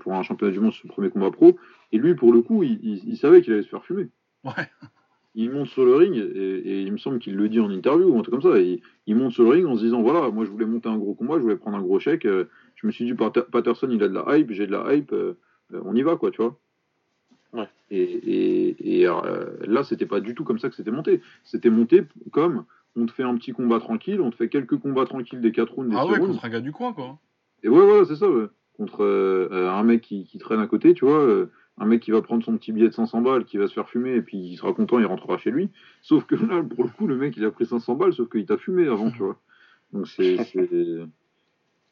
pour 0.00 0.14
un 0.14 0.22
championnat 0.22 0.52
du 0.52 0.60
monde 0.60 0.72
sur 0.72 0.82
son 0.82 0.88
premier 0.88 1.10
combat 1.10 1.30
pro, 1.30 1.58
et 1.92 1.98
lui, 1.98 2.14
pour 2.14 2.32
le 2.32 2.42
coup, 2.42 2.62
il, 2.62 2.78
il 2.82 3.16
savait 3.16 3.40
qu'il 3.40 3.54
allait 3.54 3.62
se 3.62 3.68
faire 3.68 3.84
fumer. 3.84 4.08
Ouais 4.44 4.52
il 5.36 5.50
monte 5.50 5.68
sur 5.68 5.84
le 5.84 5.94
ring, 5.94 6.16
et, 6.16 6.82
il 6.82 6.90
me 6.90 6.96
semble 6.96 7.18
qu'il 7.18 7.36
le 7.36 7.48
dit 7.48 7.60
en 7.60 7.70
interview 7.70 8.08
ou 8.08 8.18
un 8.18 8.22
truc 8.22 8.40
comme 8.40 8.54
ça, 8.54 8.58
il, 8.58 9.16
monte 9.16 9.32
sur 9.32 9.44
le 9.44 9.50
ring 9.50 9.66
en 9.66 9.76
se 9.76 9.84
disant 9.84 10.00
voilà, 10.00 10.30
moi 10.30 10.46
je 10.46 10.50
voulais 10.50 10.64
monter 10.64 10.88
un 10.88 10.96
gros 10.96 11.14
combat, 11.14 11.34
je 11.36 11.42
voulais 11.42 11.56
prendre 11.56 11.76
un 11.76 11.82
gros 11.82 12.00
chèque, 12.00 12.24
euh, 12.24 12.46
je 12.74 12.86
me 12.86 12.92
suis 12.92 13.04
dit 13.04 13.12
Patterson 13.14 13.88
il 13.90 14.02
a 14.02 14.08
de 14.08 14.14
la 14.14 14.36
hype, 14.36 14.50
j'ai 14.50 14.66
de 14.66 14.72
la 14.72 14.94
hype, 14.94 15.12
euh, 15.12 15.36
euh, 15.74 15.82
on 15.84 15.94
y 15.94 16.02
va 16.02 16.16
quoi, 16.16 16.30
tu 16.30 16.40
vois. 16.40 16.58
Ouais. 17.52 17.68
Et, 17.90 19.02
et 19.02 19.06
là, 19.66 19.84
c'était 19.84 20.06
pas 20.06 20.20
du 20.20 20.34
tout 20.34 20.42
comme 20.42 20.58
ça 20.58 20.68
que 20.68 20.74
c'était 20.74 20.90
monté. 20.90 21.22
C'était 21.44 21.70
monté 21.70 22.02
comme 22.32 22.64
on 22.96 23.06
te 23.06 23.12
fait 23.12 23.22
un 23.22 23.36
petit 23.36 23.52
combat 23.52 23.78
tranquille, 23.78 24.20
on 24.20 24.30
te 24.30 24.36
fait 24.36 24.48
quelques 24.48 24.78
combats 24.78 25.04
tranquilles 25.04 25.40
des 25.40 25.52
4 25.52 25.72
rounds. 25.72 25.90
Des 25.90 25.96
ah 25.96 26.06
ouais, 26.06 26.18
contre 26.18 26.44
un 26.44 26.48
gars 26.48 26.60
du 26.60 26.72
coin 26.72 26.92
quoi. 26.92 27.18
Et 27.62 27.68
ouais, 27.68 27.86
voilà, 27.86 28.04
c'est 28.04 28.16
ça, 28.16 28.26
contre 28.76 29.04
un 29.04 29.82
mec 29.84 30.00
qui, 30.00 30.24
qui, 30.24 30.38
traîne 30.38 30.60
à 30.60 30.66
côté, 30.66 30.94
tu 30.94 31.04
vois 31.04 31.46
un 31.78 31.86
mec 31.86 32.02
qui 32.02 32.10
va 32.10 32.22
prendre 32.22 32.44
son 32.44 32.56
petit 32.56 32.72
billet 32.72 32.88
de 32.88 32.94
500 32.94 33.20
balles, 33.20 33.44
qui 33.44 33.58
va 33.58 33.68
se 33.68 33.74
faire 33.74 33.88
fumer, 33.88 34.14
et 34.14 34.22
puis 34.22 34.38
il 34.38 34.56
sera 34.56 34.72
content, 34.72 34.98
il 34.98 35.06
rentrera 35.06 35.38
chez 35.38 35.50
lui. 35.50 35.68
Sauf 36.02 36.24
que 36.24 36.34
là, 36.34 36.62
pour 36.62 36.84
le 36.84 36.90
coup, 36.90 37.06
le 37.06 37.16
mec, 37.16 37.36
il 37.36 37.44
a 37.44 37.50
pris 37.50 37.66
500 37.66 37.94
balles, 37.94 38.14
sauf 38.14 38.30
qu'il 38.30 38.46
t'a 38.46 38.56
fumé 38.56 38.86
avant, 38.86 39.10
tu 39.10 39.18
vois. 39.18 39.38
Donc 39.92 40.08
c'est 40.08 40.36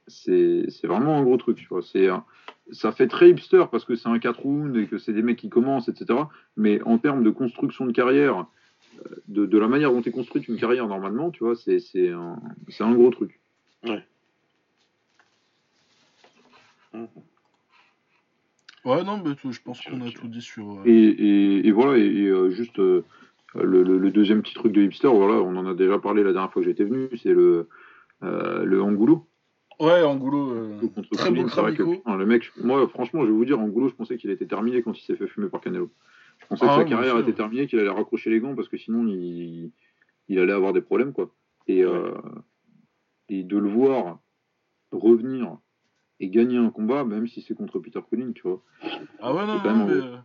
c'est 0.07 0.87
vraiment 0.87 1.19
un 1.19 1.23
gros 1.23 1.37
truc, 1.37 1.59
tu 1.59 1.69
vois. 1.69 1.83
C'est 1.83 2.09
ça 2.73 2.93
fait 2.93 3.09
très 3.09 3.31
hipster 3.31 3.65
parce 3.71 3.85
que 3.85 3.95
c'est 3.95 4.09
un 4.09 4.19
4 4.19 4.41
rounds 4.41 4.79
et 4.79 4.87
que 4.87 4.99
c'est 4.99 5.13
des 5.13 5.23
mecs 5.23 5.39
qui 5.39 5.51
commencent, 5.51 5.89
etc. 5.89 6.19
Mais 6.57 6.81
en 6.83 6.99
termes 6.99 7.23
de 7.23 7.31
construction 7.31 7.87
de 7.87 7.93
carrière, 7.93 8.47
euh, 9.07 9.17
de, 9.29 9.47
de 9.47 9.59
la 9.59 9.69
manière 9.69 9.93
dont 9.93 10.03
est 10.03 10.11
construite 10.11 10.49
une 10.49 10.57
carrière 10.57 10.87
normalement, 10.87 11.31
tu 11.31 11.45
vois, 11.45 11.57
c'est 11.57 11.79
un, 12.11 12.95
gros 12.95 13.11
truc. 13.11 13.39
Ouais, 13.85 14.03
non, 18.85 19.23
mais 19.25 19.35
tout- 19.35 19.53
je 19.53 19.61
pense 19.63 19.81
qu'on 19.81 20.01
a 20.03 20.11
tout 20.11 20.29
dit 20.29 20.43
sur. 20.43 20.71
euh, 20.81 20.83
Et, 20.85 20.93
et, 20.93 21.67
et 21.67 21.73
voilà, 21.73 21.99
et, 21.99 22.05
et, 22.07 22.27
euh, 22.29 22.51
juste 22.51 22.79
euh, 22.79 23.03
le, 23.55 23.83
le- 23.83 23.99
le 23.99 24.11
deuxième 24.11 24.43
petit 24.43 24.55
truc 24.55 24.73
de 24.73 24.83
hipster, 24.83 25.09
voilà, 25.09 25.35
on 25.41 25.57
en 25.57 25.67
a 25.67 25.75
déjà 25.75 25.99
parlé 25.99 26.23
la 26.23 26.33
dernière 26.33 26.53
fois 26.53 26.63
que 26.63 26.69
j'étais 26.69 26.85
venu, 26.85 27.09
c'est 27.17 27.33
le, 27.33 27.69
euh, 28.23 28.65
le 28.65 28.83
Angulo. 28.83 29.27
Ouais, 29.81 30.03
Angulo, 30.03 30.53
euh, 30.53 30.81
très 31.13 31.33
putain, 31.33 32.17
le 32.17 32.27
mec, 32.27 32.53
moi, 32.63 32.87
franchement, 32.89 33.23
je 33.23 33.27
vais 33.27 33.33
vous 33.33 33.45
dire, 33.45 33.59
Angulo, 33.59 33.89
je 33.89 33.95
pensais 33.95 34.17
qu'il 34.17 34.31
était 34.31 34.47
terminé 34.47 34.83
quand 34.83 34.97
il 34.97 35.03
s'est 35.03 35.17
fait 35.17 35.27
fumer 35.27 35.49
par 35.49 35.61
Canelo. 35.61 35.91
Je 36.43 36.47
pensais 36.47 36.65
Ah 36.69 36.75
que 36.75 36.79
ouais, 36.79 36.85
sa 36.85 36.91
carrière 36.91 37.19
était 37.19 37.29
ouais. 37.29 37.35
terminée, 37.35 37.67
qu'il 37.67 37.79
allait 37.81 37.89
raccrocher 37.89 38.31
les 38.31 38.41
gants 38.41 38.55
parce 38.55 38.69
que 38.69 38.77
sinon, 38.77 39.07
il, 39.09 39.73
il 40.29 40.39
allait 40.39 40.53
avoir 40.53 40.73
des 40.73 40.81
problèmes, 40.81 41.13
quoi. 41.13 41.35
Et, 41.67 41.83
euh, 41.83 42.13
et 43.29 43.43
de 43.43 43.57
le 43.59 43.69
voir 43.69 44.21
revenir 44.93 45.59
et 46.21 46.29
gagner 46.29 46.59
un 46.59 46.71
combat, 46.71 47.05
même 47.05 47.27
si 47.27 47.43
c'est 47.43 47.55
contre 47.55 47.79
Peter 47.81 48.01
Collin, 48.09 48.33
tu 48.33 48.43
vois. 48.43 48.63
Ah 49.21 49.33
ouais, 49.35 49.47
non, 49.47 49.61
C'est 49.63 49.73
mais. 49.73 49.93
euh, 49.93 50.17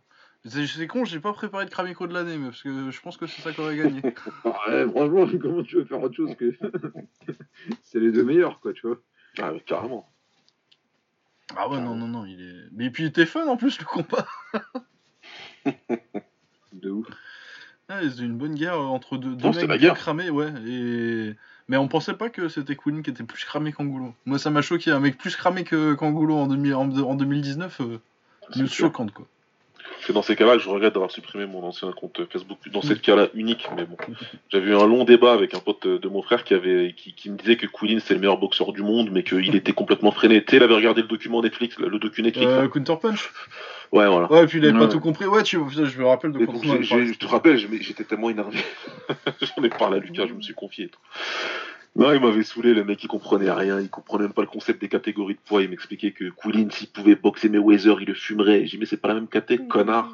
C'est 0.46 0.68
c'est 0.68 0.88
con, 0.88 1.04
j'ai 1.06 1.20
pas 1.20 1.34
préparé 1.34 1.66
de 1.66 1.70
Kramiko 1.72 2.08
de 2.08 2.14
l'année, 2.14 2.38
mais 2.38 2.46
parce 2.50 2.62
que 2.64 2.92
je 2.92 3.02
pense 3.02 3.18
que 3.18 3.26
c'est 3.28 3.42
ça 3.42 3.52
qui 3.52 3.60
aurait 3.62 3.76
gagné. 3.78 4.02
Ah, 4.46 4.50
ouais, 4.70 4.88
franchement, 4.90 5.28
comment 5.42 5.64
tu 5.64 5.76
veux 5.78 5.86
faire 5.86 6.02
autre 6.02 6.16
chose 6.16 6.36
que. 6.36 6.54
c'est 7.84 8.00
les 8.00 8.12
deux 8.12 8.24
meilleurs, 8.24 8.60
quoi, 8.60 8.74
tu 8.74 8.88
vois. 8.88 8.98
Ah, 9.40 9.52
mais 9.52 9.60
carrément. 9.62 10.10
Ah 11.58 11.68
ouais, 11.70 11.80
non, 11.82 11.96
non, 11.96 12.08
non, 12.08 12.26
il 12.26 12.40
est. 12.42 12.70
Mais 12.72 12.92
puis 12.92 13.04
il 13.04 13.08
était 13.08 13.26
fun 13.26 13.48
en 13.48 13.58
plus 13.58 13.80
le 13.80 13.86
combat. 13.86 14.28
De 16.74 16.90
ouf. 16.92 17.08
Ouais, 17.90 18.08
c'était 18.10 18.24
une 18.24 18.38
bonne 18.38 18.54
guerre 18.54 18.80
entre 18.80 19.18
deux, 19.18 19.36
deux 19.36 19.46
Non, 19.46 19.52
mecs 19.56 19.62
la 19.68 19.78
bien 19.78 19.88
guerre. 19.90 19.96
cramés, 19.98 20.30
ouais. 20.30 20.52
Et... 20.68 21.36
Mais 21.70 21.78
on 21.78 21.88
pensait 21.88 22.16
pas 22.16 22.30
que 22.30 22.50
c'était 22.50 22.76
Queen 22.76 23.04
qui 23.04 23.12
était 23.12 23.24
plus 23.24 23.46
cramé 23.46 23.72
qu'Angulo. 23.72 24.14
Moi, 24.26 24.40
ça 24.40 24.50
m'a 24.50 24.64
choqué, 24.64 24.92
un 24.92 25.00
mec 25.00 25.18
plus 25.18 25.36
cramé 25.36 25.64
que 25.64 25.94
qu'Angulo 25.94 26.36
en, 26.36 26.48
2000 26.48 26.74
en, 26.74 26.90
en 26.90 27.16
2019, 27.16 27.82
euh, 27.82 28.68
choquante 28.68 29.12
quoi. 29.12 29.28
C'est 30.02 30.14
dans 30.14 30.22
ces 30.22 30.36
cas-là 30.36 30.54
que 30.54 30.60
je 30.60 30.70
regrette 30.70 30.94
d'avoir 30.94 31.12
supprimé 31.12 31.46
mon 31.46 31.64
ancien 31.64 31.92
compte 31.92 32.22
Facebook. 32.32 32.58
Dans 32.72 32.82
ces 32.82 32.96
cas-là 32.96 33.28
unique, 33.34 33.68
mais 33.76 33.86
bon. 33.86 33.98
J'avais 34.50 34.72
eu 34.72 34.76
un 34.76 34.88
long 34.88 35.04
débat 35.04 35.34
avec 35.34 35.54
un 35.54 35.60
pote 35.60 35.88
de 35.88 36.08
mon 36.08 36.22
frère 36.22 36.44
qui 36.44 36.54
avait 36.54 36.94
qui, 36.96 37.14
qui 37.14 37.30
me 37.30 37.38
disait 37.38 37.58
que 37.58 37.68
Quillin 37.68 38.00
c'est 38.00 38.14
le 38.14 38.20
meilleur 38.20 38.38
boxeur 38.38 38.74
du 38.74 38.82
monde, 38.82 39.10
mais 39.12 39.24
qu'il 39.24 39.56
était 39.56 39.74
complètement 39.74 40.12
freiné. 40.12 40.44
Tu 40.44 40.52
sais, 40.52 40.58
il 40.58 40.64
avait 40.64 40.76
regardé 40.76 41.02
le 41.02 41.08
document 41.08 41.42
Netflix, 41.42 41.78
le, 41.78 42.00
docu 42.00 42.22
Netflix. 42.22 42.52
Euh. 42.52 42.68
Counter 42.68 42.96
Punch 43.02 43.32
Ouais, 43.92 44.08
voilà. 44.08 44.32
Ouais, 44.32 44.44
et 44.44 44.48
puis 44.48 44.60
il 44.60 44.66
avait 44.66 44.74
Ouais, 44.74 44.86
pas 44.86 44.92
tout 44.92 45.00
compris. 45.00 45.26
Ouais, 45.26 45.44
tu 45.44 45.58
je 45.70 46.00
me 46.00 46.06
rappelle 46.06 46.32
de 46.32 46.46
quand 46.46 46.62
je 46.62 47.18
te 47.18 47.26
rappelle, 47.26 47.58
j'étais 47.58 48.04
tellement 48.04 48.30
énervé. 48.30 48.60
J'en 49.42 49.64
ai 49.64 49.70
parlé 49.70 49.98
à 49.98 50.00
Lucas, 50.00 50.28
je 50.28 50.34
me 50.34 50.42
suis 50.42 50.54
confié. 50.54 50.86
et 50.86 50.90
tout. 50.90 51.00
Non, 51.96 52.14
il 52.14 52.22
m'avait 52.22 52.44
saoulé, 52.44 52.74
le 52.74 52.86
mec, 52.86 53.04
il 53.04 53.08
comprenait 53.08 53.52
rien, 53.52 53.80
il 53.82 53.90
comprenait 53.90 54.24
même 54.26 54.34
pas 54.34 54.44
le 54.44 54.48
concept 54.48 54.80
des 54.80 54.88
catégories 54.88 55.34
de 55.34 55.40
poids. 55.44 55.64
Il 55.64 55.70
m'expliquait 55.70 56.12
que 56.12 56.26
Quillin, 56.30 56.70
s'il 56.70 56.88
pouvait 56.88 57.16
boxer 57.16 57.50
Mayweather, 57.50 58.00
il 58.00 58.08
le 58.08 58.14
fumerait. 58.14 58.62
J'ai 58.66 58.72
dit, 58.72 58.78
mais 58.78 58.86
c'est 58.86 58.96
pas 59.02 59.10
la 59.10 59.16
même 59.16 59.28
caté, 59.28 59.58
connard. 59.58 60.14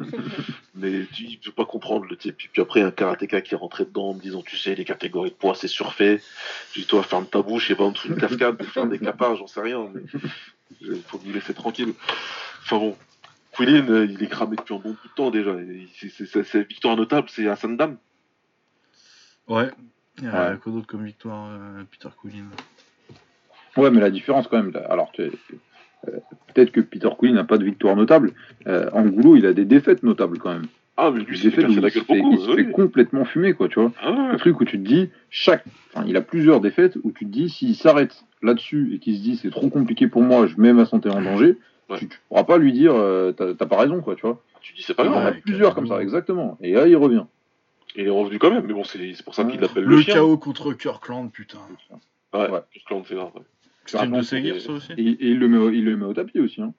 mais 0.73 1.05
tu 1.13 1.23
il 1.25 1.37
peut 1.39 1.51
pas 1.51 1.65
comprendre 1.65 2.05
le 2.09 2.15
type. 2.15 2.37
Puis, 2.37 2.49
puis 2.51 2.61
après, 2.61 2.81
un 2.81 2.91
karatéka 2.91 3.41
qui 3.41 3.53
est 3.53 3.57
rentré 3.57 3.85
dedans 3.85 4.09
en 4.09 4.13
me 4.15 4.21
disant, 4.21 4.41
tu 4.41 4.57
sais, 4.57 4.73
les 4.73 4.85
catégories 4.85 5.29
de 5.29 5.35
poids, 5.35 5.53
c'est 5.53 5.67
surfait. 5.67 6.21
J'ai 6.73 6.81
dit, 6.81 6.87
toi, 6.87 7.03
ferme 7.03 7.27
ta 7.27 7.41
bouche 7.41 7.69
et 7.69 7.73
va 7.75 7.83
en 7.83 7.91
dessous 7.91 8.07
d'une 8.07 8.17
cascade 8.17 8.57
pour 8.57 8.67
faire 8.67 8.87
des 8.87 8.97
capages, 8.99 9.37
j'en 9.39 9.47
sais 9.47 9.61
rien. 9.61 9.87
Mais 9.93 10.01
il 10.81 11.01
faut 11.05 11.19
nous 11.23 11.33
laisser 11.33 11.53
tranquille. 11.53 11.93
Enfin 12.63 12.77
bon. 12.79 12.95
Quillin, 13.55 13.87
euh, 13.89 14.07
il 14.09 14.21
est 14.23 14.27
cramé 14.27 14.55
depuis 14.55 14.73
un 14.73 14.79
bon 14.79 14.89
bout 14.91 15.07
de 15.07 15.13
temps 15.15 15.29
déjà. 15.29 15.55
C'est- 15.99 16.09
c'est- 16.09 16.25
c'est- 16.25 16.43
C'est 16.43 16.67
victoire 16.67 16.95
notable, 16.97 17.29
c'est 17.29 17.47
à 17.47 17.55
Sandam. 17.55 17.97
Ouais. 19.47 19.69
Il 20.19 20.23
y 20.23 20.27
a 20.27 20.51
Ouais. 20.51 20.57
quoi 20.63 20.71
d'autre 20.71 20.87
comme 20.87 21.03
victoire, 21.05 21.49
euh, 21.51 21.83
Peter 21.91 22.09
Quillin 22.21 22.45
Ouais, 23.77 23.91
mais 23.91 23.99
la 23.99 24.09
différence 24.11 24.47
quand 24.47 24.57
même, 24.61 24.71
alors 24.89 25.11
euh, 25.19 25.29
peut-être 26.53 26.71
que 26.71 26.79
Peter 26.79 27.09
Quinn 27.17 27.33
n'a 27.35 27.43
pas 27.43 27.57
de 27.57 27.65
victoire 27.65 27.95
notable, 27.97 28.31
euh, 28.67 28.89
Angulo 28.93 29.35
il 29.35 29.45
a 29.45 29.51
des 29.53 29.65
défaites 29.65 30.03
notables 30.03 30.37
quand 30.39 30.53
même. 30.53 30.67
Ah, 30.97 31.11
mais 31.11 31.19
lui, 31.23 31.37
défaites 31.37 31.63
la 31.65 31.69
il 31.69 31.75
se 31.75 31.79
gueule 31.81 31.91
fait, 31.91 32.21
beaucoup. 32.21 32.31
il 32.33 32.39
se 32.39 32.55
fait 32.55 32.71
complètement 32.71 33.25
fumer 33.25 33.51
quoi, 33.53 33.67
tu 33.67 33.81
vois. 33.81 33.91
Ah 34.01 34.11
ouais. 34.11 34.17
Un 34.17 34.37
truc 34.37 34.61
où 34.61 34.65
tu 34.65 34.79
te 34.81 34.87
dis 34.87 35.09
chaque, 35.29 35.65
enfin 35.93 36.05
il 36.07 36.15
a 36.15 36.21
plusieurs 36.21 36.61
défaites 36.61 36.97
où 37.03 37.11
tu 37.11 37.25
te 37.25 37.29
dis 37.31 37.49
s'il 37.49 37.75
s'arrête 37.75 38.23
là-dessus 38.41 38.91
et 38.93 38.99
qu'il 38.99 39.17
se 39.17 39.21
dit 39.21 39.35
c'est 39.35 39.49
trop 39.49 39.67
compliqué 39.69 40.07
pour 40.07 40.21
moi, 40.21 40.47
je 40.47 40.55
mets 40.57 40.71
ma 40.71 40.85
santé 40.85 41.09
en 41.09 41.21
danger, 41.21 41.57
Ouais. 41.89 41.99
tu, 41.99 42.07
tu 42.07 42.17
pourras 42.29 42.45
pas 42.45 42.57
lui 42.57 42.71
dire 42.71 42.93
euh, 42.95 43.33
t'as 43.33 43.53
pas 43.65 43.77
raison 43.77 43.99
quoi, 44.01 44.15
tu 44.15 44.21
vois. 44.21 44.41
Tu 44.61 44.73
dis, 44.73 44.81
c'est 44.83 44.93
pas 44.95 45.03
Il 45.03 45.07
y 45.07 45.09
en 45.09 45.13
grave. 45.19 45.27
a 45.27 45.31
plusieurs 45.41 45.75
comme 45.75 45.85
ça, 45.85 46.01
exactement. 46.01 46.57
Et 46.61 46.71
là 46.73 46.87
il 46.87 46.95
revient. 46.95 47.25
Il 47.97 48.05
est 48.07 48.09
revenu 48.09 48.39
quand 48.39 48.51
même, 48.51 48.65
mais 48.65 48.73
bon, 48.73 48.83
c'est 48.83 49.13
c'est 49.13 49.23
pour 49.23 49.35
ça 49.35 49.43
qu'il 49.45 49.55
Ouais. 49.55 49.61
l'appelle 49.61 49.83
le, 49.83 49.95
Le 49.95 50.01
chien. 50.01 50.15
chaos 50.15 50.37
contre 50.37 50.73
Kirkland, 50.73 51.31
putain. 51.31 51.59
Ouais, 52.33 52.49
Ouais. 52.49 52.59
Kirkland, 52.73 53.03
c'est 53.07 53.15
grave. 53.15 53.31
ouais. 53.35 53.41
C'était 53.85 54.05
une 54.05 54.17
de 54.17 54.21
ses 54.23 54.41
guerres, 54.41 54.59
ça 54.61 54.73
aussi 54.73 54.91
Et, 54.97 55.01
et 55.11 55.27
il, 55.29 55.39
le 55.39 55.47
met, 55.47 55.57
au- 55.57 55.69
il 55.69 55.85
le 55.85 55.95
met 55.95 56.05
au 56.05 56.13
tapis 56.13 56.39
aussi. 56.39 56.61
Hein. 56.61 56.73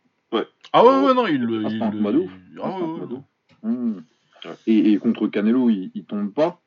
Ah 0.72 0.84
ouais, 0.84 1.06
ouais, 1.06 1.14
non, 1.14 1.26
il 1.28 1.40
le. 1.42 1.58
Ah, 1.64 1.68
il 1.68 1.70
c'est 1.70 1.76
il- 1.76 1.82
Ah, 1.82 2.62
Ah 2.64 2.74
c'est 2.76 2.82
ouais, 2.84 3.00
ouais. 3.00 3.12
ouf. 3.12 3.20
Mmh. 3.62 3.92
Ouais. 4.44 4.50
Et, 4.66 4.92
et 4.92 4.98
contre 4.98 5.28
Canelo, 5.28 5.70
il, 5.70 5.90
il 5.94 6.04
tombe 6.04 6.32
pas, 6.32 6.60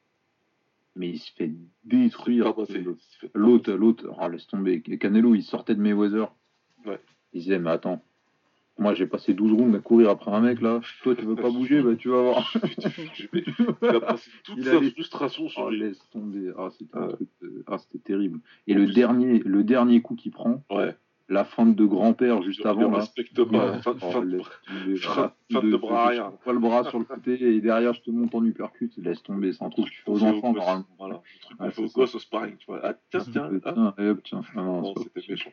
mais 0.96 1.10
il 1.10 1.20
se 1.20 1.32
fait 1.34 1.52
détruire. 1.84 2.48
Ah, 2.48 2.54
bah, 2.58 2.64
c'est- 2.68 2.80
L'autre, 2.82 3.02
c'est 3.22 3.30
l'autre, 3.36 3.72
l'autre, 3.74 4.06
ah, 4.20 4.30
laisse 4.30 4.48
tomber. 4.48 4.82
Canelo, 4.82 5.36
il 5.36 5.44
sortait 5.44 5.76
de 5.76 5.82
Mayweather. 5.82 6.32
Ouais. 6.86 7.00
Il 7.34 7.42
disait, 7.42 7.60
mais 7.60 7.70
attends, 7.72 8.02
moi 8.80 8.94
j'ai 8.96 9.06
passé 9.06 9.34
12 9.34 9.52
rounds 9.54 9.76
à 9.76 9.80
courir 9.80 10.10
après 10.10 10.32
un 10.32 10.40
mec 10.42 10.62
là. 10.62 10.82
Toi, 11.04 11.16
tu 11.16 11.26
veux 11.26 11.36
pas 11.36 11.50
bouger, 11.50 11.82
bah 11.82 11.96
tu 11.96 12.10
vas 12.10 12.22
voir. 12.22 12.54
Il 13.34 13.88
a 13.88 14.00
passé 14.00 14.32
toute 14.44 14.58
Il 14.58 14.64
sa 14.66 14.78
allait- 14.78 14.92
frustration 14.92 15.48
sur 15.50 15.64
Oh, 15.64 15.70
lui. 15.70 15.80
laisse 15.80 16.00
tomber. 16.12 16.52
Ah, 16.58 16.70
c'était 16.72 16.98
ah, 17.68 17.78
terrible. 18.04 18.40
Et 18.68 18.74
le 18.74 18.88
dernier, 18.88 19.40
le 19.40 19.64
dernier 19.64 20.02
coup 20.02 20.16
qu'il 20.16 20.32
prend, 20.32 20.64
Ouais. 20.72 20.96
la 21.28 21.46
feinte 21.46 21.76
de 21.76 21.86
grand-père 21.86 22.42
juste 22.42 22.66
avant 22.66 22.90
là. 22.90 22.98
respecte 23.00 23.44
pas. 23.44 23.72
Ouais. 23.74 23.82
Fin, 23.82 23.96
Oh, 24.02 24.12
fin 24.12 24.22
de- 24.26 24.96
fin- 24.96 25.32
fin 25.52 25.62
de 25.62 25.78
bras 25.78 26.06
arrière. 26.08 26.32
Pas 26.44 26.54
le 26.54 26.60
bras 26.60 26.84
sur 26.86 26.98
le 27.00 27.06
côté 27.06 27.34
et 27.56 27.62
derrière 27.62 27.94
je 27.94 28.02
te 28.02 28.10
monte 28.12 28.34
en 28.34 28.44
uppercut. 28.46 28.92
Laisse 28.98 29.22
tomber, 29.24 29.54
c'est 29.54 29.64
un 29.64 29.70
truc 29.70 29.86
que 29.86 29.92
tu 29.92 30.02
fais 30.02 30.12
aux 30.12 30.24
enfants 30.24 30.54
normalement. 30.54 30.86
Voilà, 30.98 31.22
le 31.36 31.40
truc 31.42 31.58
qu'on 31.58 31.70
fait 31.72 31.82
aux 31.82 31.88
c'est 31.88 31.94
ça. 31.94 32.00
gosses 32.02 32.16
au 32.16 32.20
sparring, 32.20 32.56
tu 32.58 32.66
vois. 32.68 32.80
Ah, 32.84 32.94
tiens, 33.12 33.20
tiens, 33.32 33.50
ah. 33.66 33.74
Tiens, 33.74 33.94
hop, 34.10 34.20
tiens. 34.24 34.42
Ah, 34.56 34.82
pas 34.96 35.02
c'était 35.04 35.32
méchant. 35.32 35.52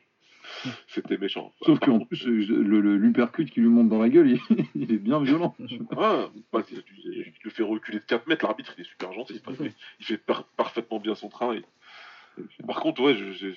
C'était 0.89 1.19
méchant. 1.19 1.53
Sauf 1.63 1.79
qu'en 1.81 1.99
contre, 1.99 2.09
plus, 2.09 2.27
euh, 2.27 2.63
le, 2.63 2.97
l'uppercut 2.97 3.47
qui 3.47 3.61
lui 3.61 3.69
monte 3.69 3.89
dans 3.89 3.99
la 4.01 4.09
gueule, 4.09 4.31
il, 4.51 4.67
il 4.75 4.93
est 4.93 4.99
bien 4.99 5.21
violent. 5.23 5.55
Ah, 5.97 6.29
bah, 6.53 6.63
tu- 6.63 6.83
tu 6.83 7.41
le 7.45 7.51
fais 7.51 7.63
reculer 7.63 7.99
de 8.01 8.05
4 8.05 8.27
mètres, 8.27 8.45
l'arbitre 8.45 8.75
il 8.77 8.83
est 8.83 8.89
super 8.89 9.13
gentil. 9.13 9.41
Il 9.49 9.57
fait, 9.57 9.75
il 10.01 10.07
fait 10.07 10.19
par- 10.19 10.45
parfaitement 10.45 10.99
bien 11.01 11.15
son 11.15 11.29
travail. 11.29 11.65
Par 12.67 12.81
contre, 12.81 13.03
ouais, 13.03 13.15
je- 13.17 13.49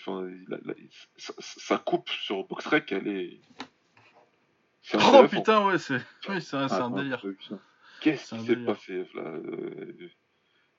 la- 0.50 0.74
sa, 1.18 1.34
sa 1.38 1.78
coupe 1.78 2.10
sur 2.10 2.46
Boxrec, 2.48 2.92
elle 2.92 3.08
est. 3.08 3.40
Oh 4.94 5.26
putain, 5.30 5.66
ouais, 5.68 5.78
c'est 5.78 6.00
oui, 6.30 6.42
c'est 6.42 6.56
un, 6.58 6.68
Ah, 6.70 6.84
un 6.86 6.90
délire. 6.92 7.24
Qu'est-ce 8.02 8.34
qui 8.36 8.46
s'est 8.46 8.56
passé 8.56 9.06
là 9.14 9.22
euh, 9.22 10.10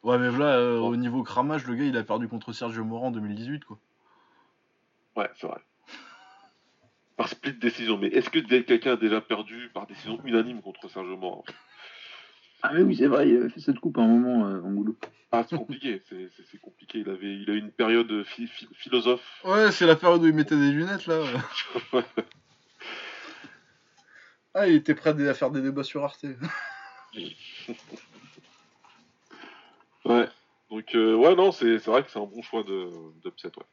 Ouais, 0.03 0.19
mais 0.19 0.31
là, 0.37 0.57
euh, 0.57 0.79
Oh. 0.81 0.87
au 0.89 0.97
niveau 0.97 1.23
cramage, 1.23 1.67
le 1.67 1.75
gars, 1.75 1.85
il 1.85 1.97
a 1.99 2.03
perdu 2.03 2.27
contre 2.27 2.53
Sergio 2.53 2.83
Mora 2.85 3.09
en 3.09 3.11
2018, 3.11 3.65
quoi. 3.67 3.79
Ouais, 5.17 5.29
c'est 5.37 5.47
vrai. 5.47 5.61
Par 7.21 7.29
split 7.29 7.53
décision. 7.53 7.99
Mais 7.99 8.07
est-ce 8.07 8.31
que 8.31 8.39
quelqu'un 8.39 8.95
a 8.95 8.97
déjà 8.97 9.21
perdu 9.21 9.69
par 9.75 9.87
décision 9.87 10.19
unanime 10.25 10.63
contre 10.63 10.89
Sergio 10.89 11.19
Mora 11.19 11.43
Ah, 12.63 12.73
mais 12.73 12.81
oui, 12.81 12.97
c'est 12.97 13.09
vrai, 13.09 13.29
il 13.29 13.37
avait 13.37 13.51
fait 13.51 13.61
cette 13.61 13.79
coupe 13.79 13.99
à 13.99 14.01
un 14.01 14.07
moment, 14.07 14.47
euh, 14.47 14.63
Angoulou. 14.63 14.97
Ah, 15.31 15.45
c'est 15.47 15.59
compliqué. 15.59 16.01
c'est, 16.09 16.31
compliqué. 16.63 17.01
Il 17.01 17.11
avait, 17.11 17.37
il 17.37 17.51
a 17.51 17.53
eu 17.53 17.59
une 17.59 17.73
période 17.73 18.11
phi- 18.23 18.47
phi- 18.47 18.69
philosophe. 18.73 19.43
Ouais, 19.45 19.71
c'est 19.71 19.85
la 19.85 19.97
période 19.97 20.23
où 20.23 20.29
il 20.29 20.33
mettait 20.33 20.57
des 20.57 20.71
lunettes, 20.71 21.07
là. 21.07 21.23
ah, 24.55 24.67
il 24.67 24.77
était 24.77 24.95
prêt 24.95 25.11
à 25.29 25.35
faire 25.35 25.51
des 25.51 25.61
débats 25.61 25.85
sur 25.85 26.03
Arte. 26.03 26.25
Ouais. 30.07 30.27
Donc, 30.71 30.95
euh, 30.95 31.15
ouais, 31.17 31.37
non, 31.37 31.53
c'est, 31.53 31.79
c'est 31.81 31.91
vrai 31.91 32.03
que 32.03 32.11
c'est 32.11 32.19
un 32.19 32.25
bon 32.25 32.41
choix 32.41 32.63
de, 32.63 32.89
d'upset, 33.23 33.49
ouais. 33.59 33.65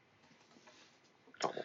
Clairement. 1.40 1.64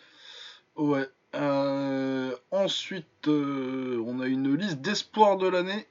Ouais. 0.76 1.08
Euh, 1.34 2.32
ensuite, 2.50 3.06
euh, 3.28 4.02
on 4.06 4.20
a 4.20 4.26
une 4.26 4.54
liste 4.54 4.80
d'espoir 4.80 5.36
de 5.38 5.48
l'année. 5.48 5.86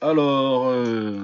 Alors, 0.00 0.66
euh, 0.68 1.18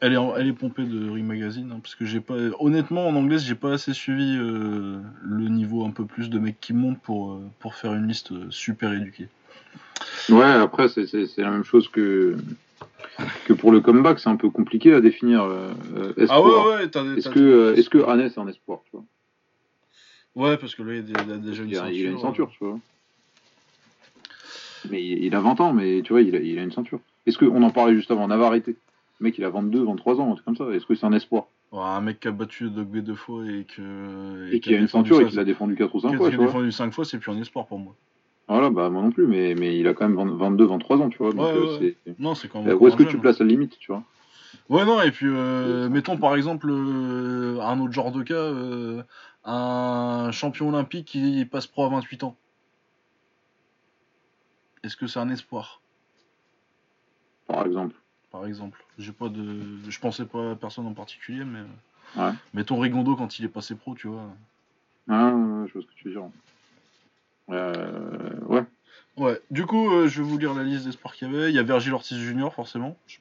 elle, 0.00 0.14
est 0.14 0.16
en- 0.16 0.34
elle 0.36 0.48
est 0.48 0.52
pompée 0.52 0.84
de 0.84 1.10
Ring 1.10 1.26
Magazine, 1.26 1.70
hein, 1.72 1.80
parce 1.82 1.94
que 1.94 2.04
j'ai 2.04 2.20
pas, 2.20 2.34
honnêtement, 2.60 3.06
en 3.08 3.14
anglais, 3.14 3.38
j'ai 3.38 3.54
pas 3.54 3.72
assez 3.72 3.92
suivi 3.94 4.36
le 4.36 5.48
niveau 5.48 5.84
un 5.84 5.90
peu 5.90 6.04
plus 6.06 6.30
de 6.30 6.38
mecs 6.38 6.60
qui 6.60 6.72
montent 6.72 7.00
pour, 7.00 7.40
pour 7.60 7.74
faire 7.74 7.94
une 7.94 8.08
liste 8.08 8.32
super 8.50 8.92
éduquée. 8.92 9.28
Ouais, 10.30 10.44
après, 10.44 10.88
c'est, 10.88 11.06
c'est, 11.06 11.26
c'est 11.26 11.42
la 11.42 11.50
même 11.50 11.64
chose 11.64 11.88
que, 11.88 12.36
que 13.44 13.52
pour 13.52 13.70
le 13.70 13.80
comeback, 13.80 14.18
c'est 14.18 14.28
un 14.30 14.36
peu 14.36 14.50
compliqué 14.50 14.94
à 14.94 15.00
définir. 15.00 15.46
Ah 16.28 16.40
ouais, 16.42 16.64
ouais, 16.68 16.88
t'as 16.88 17.04
des. 17.04 17.18
Est-ce 17.18 17.28
que, 17.28 17.74
est-ce 17.76 17.90
que 17.90 17.98
Hannes 17.98 18.20
est 18.20 18.38
un 18.38 18.48
espoir, 18.48 18.80
tu 18.84 18.90
vois? 18.92 19.04
Ouais, 20.38 20.56
parce 20.56 20.76
que 20.76 20.82
là, 20.84 20.94
il 20.94 21.16
a, 21.18 21.36
déjà 21.36 21.64
une 21.64 21.70
il 21.70 21.76
a, 21.76 21.80
ceinture. 21.80 21.96
il 21.96 22.06
a 22.06 22.10
une 22.10 22.18
ceinture, 22.20 22.50
tu 22.56 22.64
vois. 22.64 22.78
Mais 24.88 25.02
il, 25.02 25.24
il 25.24 25.34
a 25.34 25.40
20 25.40 25.60
ans, 25.60 25.72
mais 25.72 26.00
tu 26.02 26.12
vois, 26.12 26.22
il 26.22 26.36
a, 26.36 26.38
il 26.38 26.56
a 26.60 26.62
une 26.62 26.70
ceinture. 26.70 27.00
Est-ce 27.26 27.38
qu'on 27.38 27.60
en 27.60 27.70
parlait 27.70 27.94
juste 27.94 28.12
avant 28.12 28.28
Navarrete 28.28 28.68
Le 28.68 28.74
mec, 29.18 29.36
il 29.36 29.44
a 29.44 29.50
22, 29.50 29.82
23 29.82 30.20
ans, 30.20 30.30
un 30.30 30.34
truc 30.34 30.44
comme 30.44 30.56
ça. 30.56 30.70
Est-ce 30.70 30.86
que 30.86 30.94
c'est 30.94 31.06
un 31.06 31.12
espoir? 31.12 31.46
Ouais, 31.72 31.80
un 31.80 32.00
mec 32.00 32.20
qui 32.20 32.28
a 32.28 32.30
battu 32.30 32.70
Dogbe 32.70 32.98
deux 32.98 33.16
fois 33.16 33.44
et 33.46 33.64
que. 33.64 34.52
Et, 34.52 34.60
qui 34.60 34.76
a 34.76 34.78
une 34.78 34.86
ceinture 34.86 35.20
et 35.20 35.26
qui 35.26 35.34
l'a 35.34 35.44
défendu 35.44 35.74
4 35.74 35.92
ou 35.92 35.98
qui 35.98 36.06
5 36.06 36.14
a 36.14 36.16
fois, 36.16 36.30
tu 36.30 36.36
vois. 36.36 36.46
défendu 36.46 36.70
5 36.70 36.92
fois, 36.92 37.04
c'est 37.04 37.18
plus 37.18 37.32
un 37.32 37.40
espoir 37.40 37.66
pour 37.66 37.80
moi. 37.80 37.96
Voilà, 38.46 38.70
bah 38.70 38.88
moi 38.90 39.02
non 39.02 39.10
plus, 39.10 39.26
mais, 39.26 39.56
mais 39.56 39.76
il 39.76 39.88
a 39.88 39.92
quand 39.92 40.08
même 40.08 40.16
20 40.16 40.36
22, 40.36 40.66
23 40.66 40.98
ans, 40.98 41.08
tu 41.10 41.18
vois. 41.18 41.32
Donc, 41.32 41.40
Ouais, 41.40 41.52
euh, 41.56 41.78
ouais, 41.80 41.96
Non, 42.20 42.36
c'est 42.36 42.46
quand 42.48 42.62
même. 42.62 42.76
où 42.80 42.86
est-ce 42.86 42.96
que 42.96 43.02
tu 43.02 43.18
places 43.18 43.40
la 43.40 43.46
limite, 43.46 43.76
tu 43.78 43.90
vois? 43.90 44.04
Ouais, 44.68 44.84
non, 44.84 45.00
et 45.00 45.10
puis, 45.10 45.26
euh, 45.28 45.88
mettons 45.88 46.18
par 46.18 46.36
exemple 46.36 46.68
euh, 46.70 47.58
un 47.60 47.80
autre 47.80 47.92
genre 47.92 48.12
de 48.12 48.22
cas, 48.22 48.34
euh, 48.34 49.02
un 49.44 50.30
champion 50.32 50.68
olympique 50.68 51.06
qui 51.06 51.44
passe 51.44 51.66
pro 51.66 51.84
à 51.84 51.88
28 51.88 52.24
ans. 52.24 52.36
Est-ce 54.82 54.96
que 54.96 55.06
c'est 55.06 55.18
un 55.18 55.28
espoir, 55.30 55.80
Par 57.46 57.66
exemple. 57.66 57.96
par 58.30 58.46
exemple 58.46 58.84
J'ai 58.98 59.12
pas 59.12 59.28
de, 59.28 59.60
je 59.88 59.98
pensais 59.98 60.24
pas 60.24 60.52
à 60.52 60.54
personne 60.54 60.86
en 60.86 60.94
particulier, 60.94 61.44
mais 61.44 61.62
Ouais. 62.16 62.30
mettons 62.54 62.78
Rigondo 62.78 63.16
quand 63.16 63.38
il 63.38 63.44
est 63.44 63.48
passé 63.48 63.74
pro, 63.74 63.94
tu 63.94 64.08
vois. 64.08 64.24
Ah, 65.08 65.30
je 65.66 65.72
vois 65.72 65.82
ce 65.82 65.86
que 65.86 65.92
tu 65.94 66.08
veux 66.08 66.12
dire. 66.12 66.30
Euh, 67.50 68.38
ouais. 68.46 68.64
Ouais. 69.16 69.40
Du 69.50 69.66
coup, 69.66 69.90
euh, 69.90 70.06
je 70.08 70.22
vais 70.22 70.28
vous 70.28 70.38
lire 70.38 70.54
la 70.54 70.62
liste 70.62 70.84
des 70.86 70.92
sports 70.92 71.12
qu'il 71.14 71.30
y 71.30 71.34
avait. 71.36 71.50
Il 71.50 71.54
y 71.54 71.58
a 71.58 71.62
Virgil 71.62 71.92
Ortiz 71.92 72.16
Jr. 72.18 72.50
forcément. 72.54 72.96
Je 73.06 73.18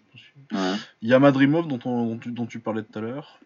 ouais. 0.55 0.75
Il 1.01 1.09
y 1.09 1.13
a 1.13 1.19
Madrimov 1.19 1.67
dont, 1.67 1.79
on- 1.85 2.05
dont 2.05 2.17
tu, 2.17 2.31
dont 2.31 2.45
tu 2.45 2.59
parlais 2.59 2.83
tout 2.83 2.97
à 2.99 3.01
l'heure. 3.01 3.39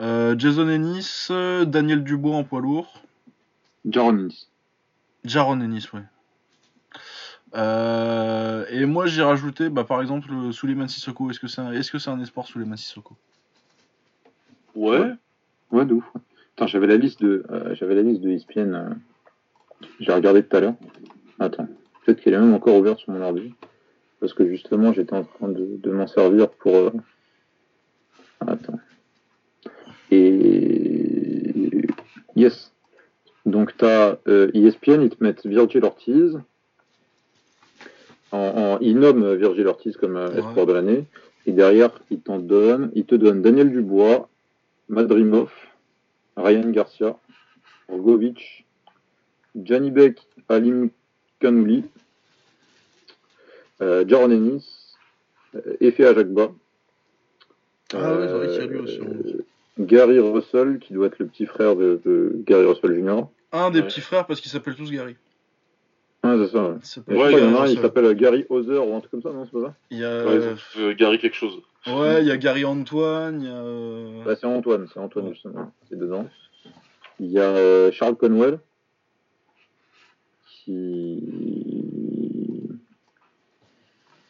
Euh, 0.00 0.34
Jason 0.38 0.68
Ennis, 0.68 1.28
Daniel 1.66 2.02
Dubois 2.02 2.36
en 2.36 2.44
poids 2.44 2.60
lourd. 2.60 3.02
Jaron 3.88 4.18
Ennis. 4.18 4.48
Jaron 5.24 5.60
Ennis, 5.60 5.88
ouais. 5.92 6.02
Euh, 7.54 8.64
et 8.70 8.84
moi 8.84 9.06
j'ai 9.06 9.22
rajouté, 9.22 9.68
bah, 9.68 9.84
par 9.84 10.02
exemple, 10.02 10.28
euh, 10.32 10.52
Suleiman 10.52 10.88
Sissoko. 10.88 11.30
Est-ce 11.30 11.38
que 11.38 11.46
c'est 11.46 11.60
un, 11.60 11.72
que 11.72 11.98
c'est 11.98 12.10
un 12.10 12.20
espoir 12.20 12.46
Suleiman 12.46 12.76
Sissoko? 12.76 13.14
Ouais. 14.74 15.12
Ouais, 15.70 15.84
de 15.84 15.94
ouf. 15.94 16.04
Attends, 16.56 16.66
j'avais 16.66 16.88
la 16.88 16.96
liste 16.96 17.22
de, 17.22 17.44
euh, 17.50 17.74
j'avais 17.74 17.94
la 17.94 18.02
liste 18.02 18.22
de 18.22 18.30
ESPN. 18.30 18.74
euh, 18.74 18.90
J'ai 20.00 20.12
regardé 20.12 20.42
tout 20.42 20.56
à 20.56 20.60
l'heure. 20.60 20.74
Attends, 21.38 21.68
peut-être 22.04 22.20
qu'elle 22.20 22.34
est 22.34 22.38
même 22.38 22.54
encore 22.54 22.76
ouverte 22.76 22.98
sur 22.98 23.12
mon 23.12 23.22
ordi. 23.22 23.54
Parce 24.20 24.34
que 24.34 24.48
justement, 24.48 24.92
j'étais 24.92 25.14
en 25.14 25.24
train 25.24 25.48
de, 25.48 25.76
de 25.78 25.90
m'en 25.90 26.06
servir 26.06 26.50
pour. 26.50 26.92
Attends. 28.40 28.80
Et. 30.14 31.86
Yes. 32.36 32.72
Donc, 33.46 33.76
t'as 33.76 34.16
euh, 34.26 34.50
ESPN, 34.54 35.02
ils 35.02 35.10
te 35.10 35.22
mettent 35.22 35.46
Virgil 35.46 35.84
Ortiz. 35.84 36.38
En, 38.32 38.38
en- 38.38 38.78
ils 38.80 38.98
nomment 38.98 39.34
Virgil 39.34 39.66
Ortiz 39.66 39.96
comme 39.96 40.16
euh, 40.16 40.28
Ouais. 40.30 40.38
espoir 40.40 40.66
de 40.66 40.72
l'année. 40.72 41.04
Et 41.46 41.52
derrière, 41.52 41.90
ils 42.10 42.20
t'en 42.20 42.38
donnent. 42.38 42.90
Ils 42.94 43.04
te 43.04 43.14
donnent 43.14 43.42
Daniel 43.42 43.70
Dubois, 43.70 44.28
Madrimov, 44.88 45.50
Ryan 46.36 46.70
Garcia, 46.70 47.16
Rogovic, 47.88 48.64
Janibek 49.62 50.18
Alim 50.48 50.90
Kanouli, 51.40 51.84
euh, 53.82 54.04
Jaron 54.08 54.30
Ennis, 54.30 54.96
euh, 55.54 55.76
Efe 55.80 56.00
Ajagba, 56.00 56.50
Ah 57.92 58.14
ouais, 58.16 58.26
euh, 58.26 59.44
Gary 59.78 60.18
Russell, 60.20 60.78
qui 60.78 60.92
doit 60.92 61.06
être 61.08 61.18
le 61.18 61.26
petit 61.26 61.46
frère 61.46 61.74
de, 61.76 62.00
de 62.04 62.32
Gary 62.46 62.64
Russell 62.64 62.94
Jr. 62.94 63.24
Un 63.52 63.70
des 63.70 63.80
Ouais. 63.80 63.86
petits 63.86 64.00
frères 64.00 64.26
parce 64.26 64.40
qu'ils 64.40 64.50
s'appellent 64.50 64.76
tous 64.76 64.90
Gary. 64.90 65.16
Ah, 66.22 66.36
c'est 66.38 66.52
ça, 66.52 66.62
ouais. 66.70 66.76
Il 67.08 67.14
Ouais, 67.16 67.32
y 67.32 67.42
en 67.44 67.48
a 67.48 67.48
un, 67.48 67.52
Gary 67.52 67.72
il 67.72 67.80
s'appelle 67.80 68.14
Gary 68.14 68.46
Other 68.48 68.86
ou 68.88 68.94
un 68.96 69.00
truc 69.00 69.10
comme 69.10 69.22
ça, 69.22 69.30
non, 69.32 69.44
c'est 69.44 69.52
pas 69.60 69.66
ça 69.68 69.74
Il 69.90 69.98
y 69.98 70.04
a, 70.04 70.08
euh, 70.08 70.94
Gary 70.94 71.18
quelque 71.18 71.36
chose. 71.36 71.60
ouais, 71.86 72.22
il 72.22 72.26
y 72.28 72.30
a 72.30 72.36
Gary 72.36 72.64
Antoine, 72.64 73.42
il 73.42 73.46
y 73.46 73.50
a. 73.50 73.56
euh, 73.56 74.24
Bah, 74.24 74.34
c'est 74.36 74.46
Antoine, 74.46 74.86
c'est 74.92 74.98
Antoine 75.00 75.26
Ouais. 75.26 75.32
justement, 75.34 75.72
c'est 75.88 75.98
dedans. 75.98 76.26
Il 77.20 77.30
y 77.30 77.38
a 77.38 77.42
euh, 77.42 77.92
Charles 77.92 78.16
Conwell, 78.16 78.58
qui... 80.64 81.20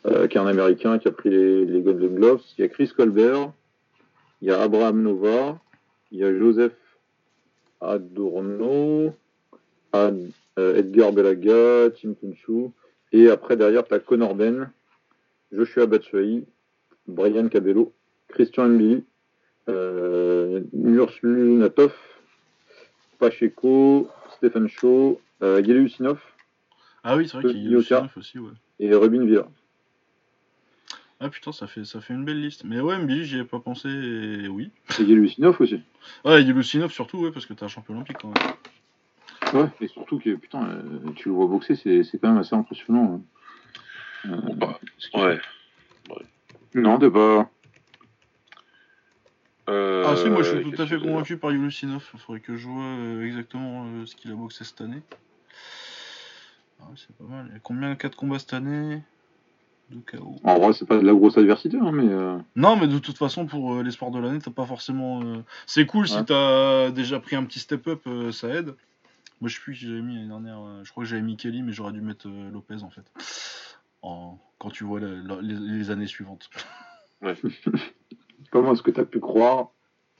euh, 0.06 0.26
qui 0.26 0.36
est 0.36 0.40
un 0.40 0.46
Américain 0.46 0.98
qui 0.98 1.08
a 1.08 1.12
pris 1.12 1.30
les, 1.30 1.64
les 1.64 1.80
Golden 1.80 2.14
Gloves. 2.16 2.42
Il 2.58 2.62
y 2.62 2.64
a 2.64 2.68
Chris 2.68 2.90
Colbert, 2.94 3.52
il 4.43 4.48
y 4.48 4.51
a 4.51 4.61
Abraham 4.62 5.02
Nova, 5.02 5.59
il 6.11 6.19
y 6.19 6.24
a 6.24 6.36
Joseph 6.36 6.73
Adorno, 7.81 9.15
Ad- 9.93 10.31
euh, 10.59 10.77
Edgar 10.77 11.12
Belaga, 11.12 11.90
Tim 11.90 12.15
Tunchu, 12.15 12.70
et 13.12 13.28
après 13.28 13.56
derrière 13.56 13.85
tu 13.86 13.94
as 13.94 13.98
Conor 14.01 14.35
Ben, 14.35 14.70
Joshua 15.52 15.86
Batshuayi, 15.86 16.44
Brian 17.06 17.48
Cabello, 17.48 17.93
Christian 18.28 18.69
Mbili, 18.69 19.05
euh, 19.69 20.61
Nursulunatov, 20.73 21.93
Pacheco, 23.19 24.09
Stephen 24.36 24.69
Shaw, 24.69 25.20
euh, 25.43 25.62
Ah 27.02 27.16
oui, 27.16 27.28
c'est 27.28 27.39
vrai 27.39 27.51
qu'il 27.52 27.62
y 27.62 27.66
a 27.66 27.70
Yoka. 27.70 27.78
Lucinov 27.78 28.11
aussi, 28.16 28.39
ouais. 28.39 28.51
et 28.81 28.94
Rubin 28.94 29.24
Villa. 29.24 29.47
Ah 31.24 31.30
putain, 31.30 31.52
ça 31.52 31.66
fait, 31.66 31.86
ça 31.86 32.02
fait 32.02 32.12
une 32.12 32.26
belle 32.26 32.42
liste. 32.42 32.64
Mais 32.64 32.80
ouais, 32.80 32.98
Mbili, 32.98 33.24
j'y 33.24 33.38
ai 33.38 33.44
pas 33.44 33.59
pensé, 33.59 33.88
et 33.88 34.46
oui. 34.46 34.70
Et 35.01 35.05
Yelusinov 35.05 35.59
aussi. 35.59 35.80
Ouais, 36.22 36.42
Yelusinov 36.44 36.92
surtout, 36.92 37.16
ouais, 37.20 37.32
parce 37.32 37.46
que 37.46 37.55
t'es 37.55 37.64
un 37.64 37.68
champion 37.68 37.94
olympique 37.94 38.18
quand 38.20 38.28
même. 38.28 39.62
Ouais, 39.62 39.70
et 39.80 39.88
surtout 39.88 40.18
que 40.18 40.34
putain, 40.34 40.66
euh, 40.68 40.82
tu 41.16 41.30
le 41.30 41.34
vois 41.34 41.46
boxer, 41.46 41.76
c'est 41.76 42.05
c'est 42.05 42.18
quand 42.18 42.28
même 42.28 42.36
assez 42.36 42.55
impressionnant. 42.55 43.22
hein. 44.26 44.30
Euh, 44.32 44.55
Bah, 44.55 44.78
Ouais. 45.14 45.40
Non, 46.74 46.98
t'es 46.98 47.10
pas. 47.10 47.51
Euh, 49.70 50.05
Ah 50.06 50.16
si, 50.16 50.28
moi 50.28 50.42
je 50.42 50.51
suis 50.56 50.62
tout 50.62 50.70
qu'est-ce 50.72 50.82
à 50.82 50.86
fait 50.86 50.98
convaincu 50.98 51.38
par 51.38 51.52
Yelusinov. 51.52 52.06
Il 52.12 52.20
faudrait 52.20 52.40
que 52.40 52.55
je 52.56 52.68
vois 52.68 52.84
euh, 52.84 53.24
exactement 53.24 53.86
euh, 53.86 54.05
ce 54.05 54.14
qu'il 54.14 54.30
a 54.30 54.34
boxé 54.34 54.62
cette 54.64 54.82
année. 54.82 55.01
Ah 56.80 56.88
c'est 56.96 57.16
pas 57.16 57.24
mal. 57.24 57.46
Il 57.48 57.55
y 57.55 57.56
a 57.56 57.60
combien? 57.60 57.96
4 57.96 58.14
combats 58.14 58.38
cette 58.38 58.52
année? 58.52 59.01
KO. 60.06 60.36
En 60.44 60.59
vrai, 60.59 60.73
c'est 60.73 60.86
pas 60.86 60.97
de 60.98 61.06
la 61.06 61.12
grosse 61.12 61.36
adversité, 61.39 61.77
hein, 61.81 61.93
mais. 61.93 62.09
euh, 62.09 62.36
Non, 62.56 62.77
mais 62.77 62.86
de 62.89 62.98
toute 62.98 63.19
façon, 63.19 63.47
pour 63.47 63.74
euh, 63.74 63.82
les 63.82 63.90
sports 63.90 64.11
de 64.11 64.19
l'année, 64.19 64.39
t'as 64.39 64.51
pas 64.51 64.66
forcément. 64.66 65.23
euh, 65.23 65.43
C'est 65.66 65.86
cool 65.86 66.09
si 66.09 66.16
t'as 66.24 66.90
déjà 66.90 67.20
pris 67.20 67.36
un 67.36 67.44
petit 67.44 67.61
step-up, 67.61 68.01
euh, 68.06 68.32
ça 68.32 68.48
aide. 68.48 68.74
Moi, 69.40 69.48
je 69.51 69.59
qui 69.61 69.74
j'avais 69.74 70.01
mis 70.01 70.15
l'année 70.16 70.28
dernière. 70.28 70.61
euh, 70.61 70.81
Je 70.85 70.90
crois 70.90 71.05
que 71.05 71.11
j'avais 71.11 71.23
mis 71.23 71.36
Kelly, 71.36 71.62
mais 71.62 71.73
j'aurais 71.73 71.93
dû 71.93 72.01
mettre 72.01 72.28
euh, 72.28 72.51
Lopez 72.51 72.82
en 72.82 72.90
fait. 72.90 73.05
En... 74.02 74.39
Quand 74.59 74.70
tu 74.70 74.85
vois 74.85 75.01
la- 75.01 75.09
la- 75.09 75.43
les, 75.43 75.55
les 75.55 75.90
années 75.90 76.06
suivantes. 76.06 76.48
Comment 78.51 78.73
est-ce 78.73 78.82
que 78.82 78.90
t'as 78.90 79.05
pu 79.05 79.20
croire 79.20 79.69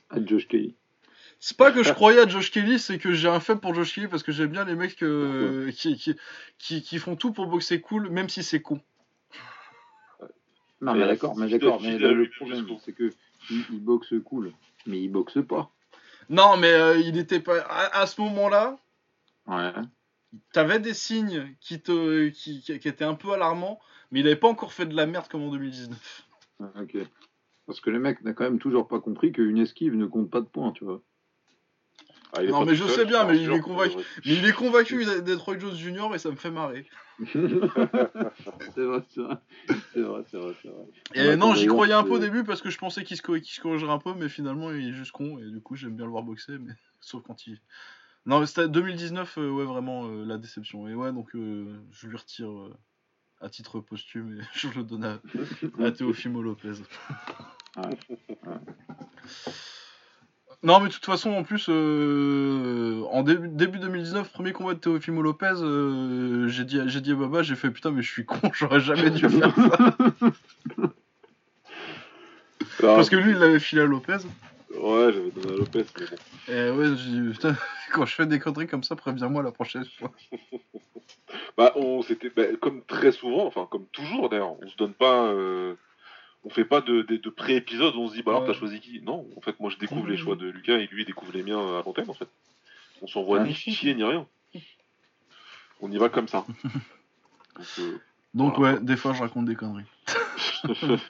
à 0.09 0.23
Josh 0.23 0.47
Kelly? 0.47 0.75
C'est 1.39 1.57
pas 1.57 1.71
que 1.71 1.83
je 1.83 1.91
croyais 1.93 2.19
à 2.21 2.27
Josh 2.27 2.51
Kelly, 2.51 2.79
c'est 2.79 2.97
que 2.97 3.13
j'ai 3.13 3.27
un 3.27 3.39
faible 3.39 3.59
pour 3.59 3.73
Josh 3.73 3.93
Kelly 3.93 4.07
parce 4.07 4.23
que 4.23 4.31
j'aime 4.31 4.51
bien 4.51 4.65
les 4.65 4.75
mecs 4.75 5.01
euh, 5.03 5.71
qui, 5.71 5.95
qui, 5.95 6.15
qui, 6.57 6.81
qui 6.81 6.97
font 6.97 7.15
tout 7.15 7.31
pour 7.33 7.47
boxer 7.47 7.81
cool, 7.81 8.09
même 8.09 8.29
si 8.29 8.41
c'est 8.43 8.61
con. 8.61 8.79
Non, 10.81 10.93
mais 10.93 11.07
d'accord, 11.07 11.37
mais 11.37 11.49
d'accord, 11.49 11.81
mais 11.81 11.97
le, 11.97 12.29
problème, 12.29 12.67
c'est 12.83 12.93
que 12.93 13.11
il, 13.49 13.63
il 13.71 13.79
boxe 13.79 14.13
cool, 14.23 14.51
mais 14.85 15.01
il 15.01 15.09
boxe 15.09 15.37
pas. 15.47 15.71
Non, 16.29 16.57
mais 16.57 16.71
euh, 16.71 16.97
il 16.97 17.17
était 17.17 17.39
pas. 17.39 17.59
À, 17.61 18.01
à 18.01 18.07
ce 18.07 18.19
moment-là, 18.21 18.77
Ouais. 19.47 19.71
t'avais 20.53 20.79
des 20.79 20.93
signes 20.93 21.55
qui, 21.59 21.81
te, 21.81 22.29
qui, 22.29 22.61
qui, 22.61 22.79
qui 22.79 22.87
étaient 22.87 23.05
un 23.05 23.13
peu 23.13 23.31
alarmants, 23.31 23.79
mais 24.11 24.21
il 24.21 24.27
avait 24.27 24.35
pas 24.35 24.47
encore 24.47 24.73
fait 24.73 24.85
de 24.85 24.95
la 24.95 25.05
merde 25.05 25.27
comme 25.27 25.43
en 25.43 25.51
2019. 25.51 26.27
Ok. 26.81 26.97
Parce 27.67 27.79
que 27.79 27.89
le 27.89 27.99
mec 27.99 28.23
n'a 28.23 28.33
quand 28.33 28.43
même 28.43 28.59
toujours 28.59 28.87
pas 28.87 28.99
compris 28.99 29.31
qu'une 29.31 29.57
esquive 29.57 29.95
ne 29.95 30.05
compte 30.05 30.29
pas 30.29 30.41
de 30.41 30.45
points, 30.45 30.71
tu 30.71 30.83
vois. 30.83 31.01
Ah, 32.37 32.43
Non, 32.43 32.65
mais 32.65 32.75
je 32.75 32.83
seul, 32.85 32.95
sais 32.95 33.05
bien, 33.05 33.25
mais 33.25 33.37
il 33.41 33.51
est 33.51 33.59
convaincu. 33.61 33.95
Mais 34.25 34.33
il 34.35 34.45
est 34.45 34.53
convaincu 34.53 35.05
d'être- 35.05 35.41
Roy 35.43 35.57
Jones 35.59 35.75
Jr. 35.75 36.13
et 36.13 36.19
ça 36.19 36.29
me 36.31 36.35
fait 36.35 36.51
marrer. 36.51 36.85
c'est 37.25 38.83
vrai, 38.83 39.01
c'est 39.09 39.21
vrai. 39.21 39.37
C'est 39.93 40.01
vrai, 40.01 40.23
c'est 40.29 40.37
vrai, 40.37 40.53
c'est 40.61 40.67
vrai. 40.67 40.83
Et 41.13 41.21
Ouais, 41.27 41.35
non, 41.37 41.53
j'y 41.55 41.67
croyais 41.67 41.93
un 41.93 42.03
peu 42.03 42.11
au 42.15 42.19
début 42.19 42.43
parce 42.43 42.61
que 42.61 42.69
je 42.69 42.77
pensais 42.77 43.03
qu'il 43.03 43.15
se, 43.17 43.21
co- 43.21 43.35
qu'il 43.39 43.45
se 43.53 43.61
corrigerait 43.61 43.91
un 43.91 43.99
peu, 43.99 44.13
mais 44.13 44.27
finalement 44.27 44.71
il 44.71 44.89
est 44.89 44.93
juste 44.93 45.11
con 45.11 45.37
et 45.39 45.49
du 45.49 45.61
coup 45.61 45.75
j'aime 45.75 45.95
bien 45.95 46.05
le 46.05 46.11
voir 46.11 46.23
boxer, 46.23 46.57
mais 46.59 46.73
sauf 46.99 47.23
quand 47.25 47.47
il. 47.47 47.59
Non, 48.25 48.39
mais 48.39 48.47
c'était 48.47 48.67
2019, 48.67 49.37
euh, 49.37 49.49
ouais, 49.51 49.65
vraiment 49.65 50.07
euh, 50.07 50.25
la 50.25 50.37
déception. 50.37 50.87
Et 50.89 50.95
ouais, 50.95 51.13
donc 51.13 51.35
euh, 51.35 51.79
je 51.91 52.07
lui 52.07 52.17
retire 52.17 52.49
euh, 52.51 52.73
à 53.39 53.49
titre 53.49 53.79
posthume 53.79 54.39
et 54.39 54.43
je 54.53 54.67
le 54.75 54.83
donne 54.83 55.05
à, 55.05 55.21
à 55.83 55.91
Teofimo 55.91 56.41
Lopez. 56.41 56.73
Ouais, 57.77 57.83
Non, 60.65 60.79
mais 60.79 60.87
de 60.89 60.93
toute 60.93 61.05
façon, 61.05 61.29
en 61.31 61.43
plus, 61.43 61.67
euh, 61.69 63.03
en 63.11 63.21
début, 63.21 63.47
début 63.49 63.77
2019, 63.77 64.31
premier 64.31 64.51
combat 64.51 64.73
de 64.73 64.79
Teofimo 64.79 65.21
Lopez, 65.21 65.53
euh, 65.61 66.47
j'ai 66.47 66.63
dit, 66.65 66.79
à- 66.79 66.87
j'ai 66.87 67.01
dit 67.01 67.11
à 67.11 67.15
Baba, 67.15 67.43
j'ai 67.43 67.55
fait 67.55 67.69
putain, 67.69 67.91
mais 67.91 68.01
je 68.01 68.11
suis 68.11 68.25
con, 68.25 68.39
j'aurais 68.53 68.79
jamais 68.79 69.11
dû 69.11 69.29
faire 69.29 69.53
ça. 69.55 69.95
Parce 72.79 73.09
que 73.09 73.15
lui, 73.15 73.31
il 73.31 73.37
l'avait 73.37 73.59
filé 73.59 73.83
à 73.83 73.85
Lopez. 73.85 74.17
Ouais, 74.75 75.13
j'avais 75.13 75.31
donné 75.31 75.53
à 75.53 75.57
Lopez, 75.57 75.85
mais 75.99 76.05
bon. 76.07 76.53
Et 76.53 76.71
ouais, 76.71 76.85
je 76.87 76.93
dis, 76.93 77.31
putain, 77.33 77.55
quand 77.93 78.05
je 78.05 78.15
fais 78.15 78.25
des 78.25 78.39
conneries 78.39 78.67
comme 78.67 78.83
ça, 78.83 78.95
préviens-moi 78.95 79.43
la 79.43 79.51
prochaine 79.51 79.85
fois. 79.85 80.11
Bah, 81.57 81.73
on 81.75 82.01
s'était, 82.01 82.31
bah, 82.35 82.43
comme 82.59 82.81
très 82.83 83.11
souvent, 83.11 83.45
enfin 83.45 83.67
comme 83.69 83.85
toujours 83.91 84.29
d'ailleurs, 84.29 84.55
on 84.61 84.67
se 84.67 84.75
donne 84.75 84.93
pas, 84.93 85.27
euh, 85.27 85.75
on 86.45 86.49
fait 86.49 86.63
pas 86.65 86.79
de, 86.81 87.01
de, 87.01 87.17
de 87.17 87.29
pré-épisode 87.29 87.95
où 87.95 87.99
on 88.01 88.07
se 88.07 88.13
dit, 88.13 88.21
bah 88.23 88.31
alors 88.31 88.43
Ouais. 88.43 88.47
t'as 88.47 88.53
choisi 88.53 88.79
qui? 88.79 89.01
Non, 89.01 89.27
en 89.35 89.41
fait, 89.41 89.59
moi 89.59 89.69
je 89.69 89.77
découvre 89.77 90.07
les 90.07 90.15
choix 90.17 90.35
de 90.35 90.47
Lucas 90.47 90.77
et 90.77 90.87
lui 90.87 91.01
il 91.01 91.05
découvre 91.05 91.33
les 91.33 91.43
miens 91.43 91.59
à 91.79 91.83
l'antenne 91.83 92.09
en 92.09 92.13
fait. 92.13 92.29
On 93.01 93.07
s'envoie 93.07 93.39
Ouais. 93.39 93.47
ni 93.47 93.53
fichier 93.53 93.93
ni 93.95 94.03
rien. 94.03 94.25
On 95.81 95.91
y 95.91 95.97
va 95.97 96.07
comme 96.09 96.27
ça. 96.29 96.45
Donc, 97.57 97.67
euh, 97.79 97.97
Donc 98.33 98.57
Voilà. 98.57 98.75
ouais, 98.75 98.81
des 98.83 98.95
fois 98.95 99.13
je 99.13 99.21
raconte 99.21 99.45
des 99.45 99.55
conneries. 99.55 99.83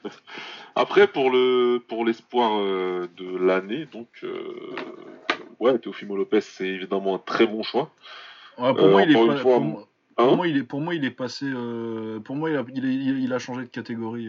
Après, 0.76 1.08
pour 1.08 1.30
le 1.32 1.80
pour 1.88 2.06
l'espoir 2.06 2.52
euh, 2.60 3.08
de 3.18 3.38
l'année, 3.38 3.86
donc 3.86 4.08
euh, 4.24 4.76
ouais, 5.60 5.78
Teofimo 5.80 6.16
Lopez, 6.18 6.42
c'est 6.42 6.68
évidemment 6.68 7.16
un 7.16 7.20
très 7.20 7.48
bon 7.48 7.64
choix. 7.64 7.92
Ouais, 8.58 8.74
pour 8.74 8.86
Euh, 8.86 8.92
moi, 8.92 9.04
il 9.04 9.12
est 9.12 9.14
pas- 9.28 9.38
fois, 9.38 9.56
pour, 9.58 9.62
moi, 9.62 9.88
pour 10.16 10.26
Hein 10.32 10.36
moi, 10.36 10.48
il 10.48 10.58
est 10.58 10.64
pour 10.64 10.82
moi 10.82 10.96
il 10.96 11.04
est 11.06 11.12
passé 11.12 11.46
euh, 11.48 12.20
pour 12.20 12.36
moi 12.36 12.50
il 12.50 12.56
a, 12.58 12.64
il, 12.74 12.86
est- 12.86 13.22
il 13.24 13.34
a 13.34 13.40
changé 13.40 13.62
de 13.64 13.68
catégorie. 13.70 14.28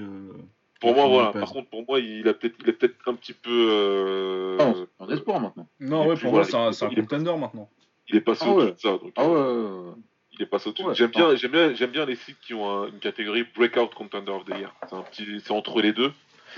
Euh, 0.77 0.81
pour 0.81 0.95
moi, 0.95 1.07
voilà. 1.09 1.33
Par 1.33 1.51
contre, 1.53 1.69
pour 1.71 1.85
moi, 1.89 1.99
il 2.01 2.27
a 2.29 2.35
peut-être 2.35 2.55
il 2.63 2.69
est 2.69 2.73
peut-être 2.73 2.97
un 3.07 3.15
petit 3.15 3.33
peu. 3.33 3.69
euh, 3.71 4.57
non, 4.59 4.75
c'est 4.99 5.05
un 5.05 5.09
espoir 5.15 5.41
maintenant. 5.41 5.67
Non 5.81 6.07
ouais, 6.07 6.15
plus- 6.15 6.25
pour 6.25 6.33
moi 6.33 6.45
c'est 6.45 6.55
un, 6.57 6.69
un 6.69 6.71
est- 6.91 6.95
contender 6.97 7.37
maintenant. 7.37 7.69
il 8.09 8.17
est 8.17 8.21
passé 8.21 8.45
Ah 8.47 8.51
au-dessus 8.51 8.67
ouais. 8.69 8.73
de 8.75 8.79
ça. 8.81 8.89
Donc, 8.91 9.13
Ah 9.17 9.23
euh, 9.25 9.27
ouais, 9.27 9.71
ouais, 9.81 9.89
ouais. 9.91 9.95
Il 10.33 10.43
est 10.43 10.47
passé 10.47 10.69
au-dessus. 10.69 10.85
Ouais, 10.85 10.95
j'aime 10.95 11.11
bien, 11.11 11.35
j'aime 11.35 11.51
bien, 11.51 11.75
j'aime 11.75 11.91
bien 11.91 12.05
les 12.05 12.17
sites 12.17 12.39
qui 12.41 12.53
ont 12.55 12.69
un- 12.69 12.87
une 12.89 12.99
catégorie 12.99 13.45
Breakout 13.57 13.89
Contender 13.95 14.33
of 14.33 14.45
the 14.45 14.51
Year. 14.59 14.75
C'est 14.89 14.95
un 14.95 15.03
petit, 15.03 15.27
c'est 15.43 15.53
entre 15.53 15.81
les 15.81 15.93
deux. 15.93 16.13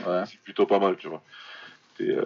ouais. 0.06 0.22
C'est 0.26 0.40
plutôt 0.42 0.66
pas 0.66 0.78
mal, 0.80 0.96
tu 0.96 1.08
vois. 1.08 1.22
Euh, 2.00 2.22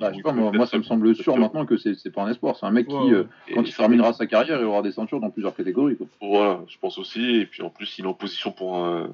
Bah, 0.00 0.10
il- 0.10 0.14
je 0.14 0.16
sais 0.16 0.22
pas, 0.22 0.30
il 0.36 0.56
moi, 0.56 0.66
ça 0.66 0.78
me 0.78 0.82
semble 0.82 1.14
sûr 1.14 1.36
maintenant 1.36 1.64
que 1.66 1.76
c'est 1.76 1.94
c'est 1.94 2.10
pas 2.10 2.22
un 2.22 2.30
espoir. 2.30 2.56
C'est 2.56 2.66
un 2.66 2.70
mec 2.70 2.88
qui, 2.88 2.94
Ouais, 2.94 3.12
euh, 3.12 3.24
et 3.48 3.54
quand 3.54 3.62
il 3.62 3.74
terminera 3.74 4.12
sa 4.12 4.26
carrière, 4.26 4.58
il 4.60 4.64
aura 4.64 4.82
des 4.82 4.92
ceintures 4.92 5.20
dans 5.20 5.30
plusieurs 5.30 5.54
catégories. 5.54 5.96
Quoi. 5.96 6.06
Voilà, 6.20 6.60
je 6.68 6.76
pense 6.78 6.98
aussi. 6.98 7.36
Et 7.36 7.46
puis 7.46 7.62
en 7.62 7.70
plus, 7.70 7.98
il 7.98 8.04
est 8.04 8.08
en 8.08 8.14
position 8.14 8.50
pour 8.52 8.76
un. 8.76 9.08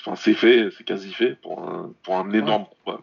Enfin, 0.00 0.14
c'est 0.16 0.34
fait, 0.34 0.68
c'est 0.76 0.84
quasi 0.84 1.12
fait 1.12 1.36
pour 1.40 1.60
un, 1.60 1.92
pour 2.02 2.16
un 2.16 2.30
énorme 2.32 2.66
combat. 2.84 3.00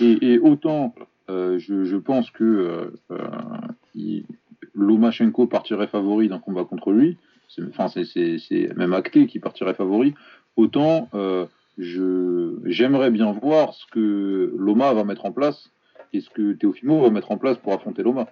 Et, 0.00 0.18
et 0.32 0.38
autant, 0.38 0.94
euh, 1.28 1.58
je, 1.58 1.84
je 1.84 1.96
pense 1.96 2.30
que 2.30 2.92
il- 3.94 4.24
Lomachenko 4.74 5.46
partirait 5.46 5.88
favori 5.88 6.28
d'un 6.28 6.38
combat 6.38 6.64
contre 6.64 6.92
lui. 6.92 7.16
C'est 7.48 7.62
enfin, 7.68 7.88
c'est- 7.88 8.04
c'est- 8.04 8.38
c'est 8.38 8.72
même 8.76 8.92
acté 8.92 9.26
qu'il 9.26 9.40
partirait 9.40 9.74
favori. 9.74 10.14
Autant, 10.56 11.08
euh, 11.14 11.46
j'aimerais 11.78 13.10
bien 13.10 13.32
voir 13.32 13.74
ce 13.74 13.84
que 13.92 14.52
Loma 14.56 14.92
va 14.92 15.04
mettre 15.04 15.24
en 15.26 15.32
place 15.32 15.70
et 16.12 16.20
ce 16.20 16.30
que 16.30 16.52
Teofimo 16.52 17.00
va 17.02 17.10
mettre 17.10 17.30
en 17.30 17.38
place 17.38 17.56
pour 17.58 17.72
affronter 17.72 18.02
Loma. 18.02 18.26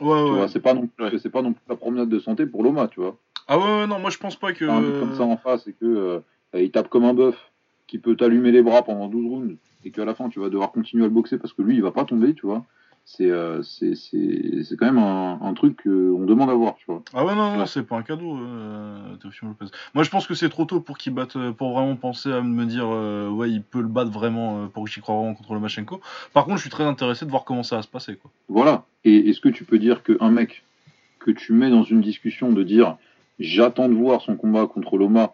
Ouais 0.00 0.06
Tu 0.06 0.06
ouais. 0.06 0.30
vois, 0.38 0.48
c'est 0.48 0.60
pas 0.60 0.74
non 0.74 0.88
Ouais. 0.98 1.10
c'est 1.18 1.30
pas 1.30 1.42
non 1.42 1.52
plus 1.52 1.62
la 1.68 1.76
promenade 1.76 2.08
de 2.08 2.18
santé 2.18 2.46
pour 2.46 2.62
Loma, 2.62 2.88
tu 2.88 3.00
vois. 3.00 3.16
Ah 3.48 3.58
ouais, 3.58 3.64
ouais 3.64 3.86
non 3.86 3.98
moi 3.98 4.10
je 4.10 4.18
pense 4.18 4.36
pas 4.36 4.52
que. 4.52 4.64
T'as 4.64 4.72
un 4.74 4.80
mec 4.80 4.98
comme 4.98 5.14
ça 5.14 5.24
en 5.24 5.36
face 5.36 5.66
et 5.66 5.72
que 5.72 5.84
euh, 5.84 6.20
il 6.54 6.70
tape 6.70 6.88
comme 6.88 7.04
un 7.04 7.14
bœuf 7.14 7.36
qui 7.86 7.98
peut 7.98 8.16
t'allumer 8.16 8.52
les 8.52 8.62
bras 8.62 8.82
pendant 8.82 9.08
12 9.08 9.26
rounds 9.26 9.56
et 9.84 9.90
qu'à 9.90 10.04
la 10.04 10.14
fin 10.14 10.28
tu 10.28 10.38
vas 10.40 10.48
devoir 10.48 10.72
continuer 10.72 11.04
à 11.04 11.06
le 11.08 11.12
boxer 11.12 11.38
parce 11.38 11.52
que 11.52 11.62
lui 11.62 11.74
il 11.76 11.82
va 11.82 11.90
pas 11.90 12.04
tomber, 12.04 12.34
tu 12.34 12.46
vois. 12.46 12.64
C'est 13.04 13.28
euh, 13.28 13.60
c'est 13.62 14.76
quand 14.78 14.86
même 14.86 14.98
un, 14.98 15.40
un 15.42 15.52
truc 15.54 15.82
qu'on 15.82 16.24
demande 16.26 16.48
à 16.48 16.54
voir, 16.54 16.76
tu 16.76 16.84
vois. 16.86 17.02
Ah 17.12 17.24
ouais 17.24 17.34
non 17.34 17.52
non 17.54 17.58
Ouais. 17.60 17.66
c'est 17.66 17.82
pas 17.82 17.96
un 17.96 18.02
cadeau 18.02 18.36
euh, 18.38 19.16
Lopez. 19.42 19.64
Moi 19.94 20.04
je 20.04 20.10
pense 20.10 20.28
que 20.28 20.34
c'est 20.34 20.48
trop 20.48 20.64
tôt 20.64 20.80
pour 20.80 20.96
qu'il 20.96 21.12
batte 21.12 21.34
euh, 21.34 21.50
pour 21.50 21.72
vraiment 21.72 21.96
penser 21.96 22.30
à 22.32 22.40
me 22.40 22.64
dire 22.66 22.86
euh, 22.86 23.28
ouais 23.28 23.50
il 23.50 23.62
peut 23.62 23.80
le 23.80 23.88
battre 23.88 24.12
vraiment 24.12 24.62
euh, 24.62 24.66
pour 24.68 24.84
que 24.84 24.90
j'y 24.90 25.00
crois 25.00 25.16
vraiment 25.16 25.34
contre 25.34 25.54
le 25.54 25.60
Machenko. 25.60 26.00
Par 26.32 26.44
contre 26.44 26.58
je 26.58 26.62
suis 26.62 26.70
très 26.70 26.84
intéressé 26.84 27.24
de 27.26 27.30
voir 27.30 27.44
comment 27.44 27.64
ça 27.64 27.76
va 27.76 27.82
se 27.82 27.88
passer 27.88 28.14
quoi. 28.14 28.30
Voilà. 28.48 28.84
Et 29.04 29.28
est-ce 29.30 29.40
que 29.40 29.48
tu 29.48 29.64
peux 29.64 29.78
dire 29.78 30.04
qu'un 30.04 30.30
mec 30.30 30.62
que 31.18 31.32
tu 31.32 31.52
mets 31.52 31.70
dans 31.70 31.82
une 31.82 32.00
discussion 32.02 32.52
de 32.52 32.62
dire 32.62 32.96
j'attends 33.40 33.88
de 33.88 33.94
voir 33.94 34.20
son 34.20 34.36
combat 34.36 34.66
contre 34.68 34.96
Loma, 34.98 35.32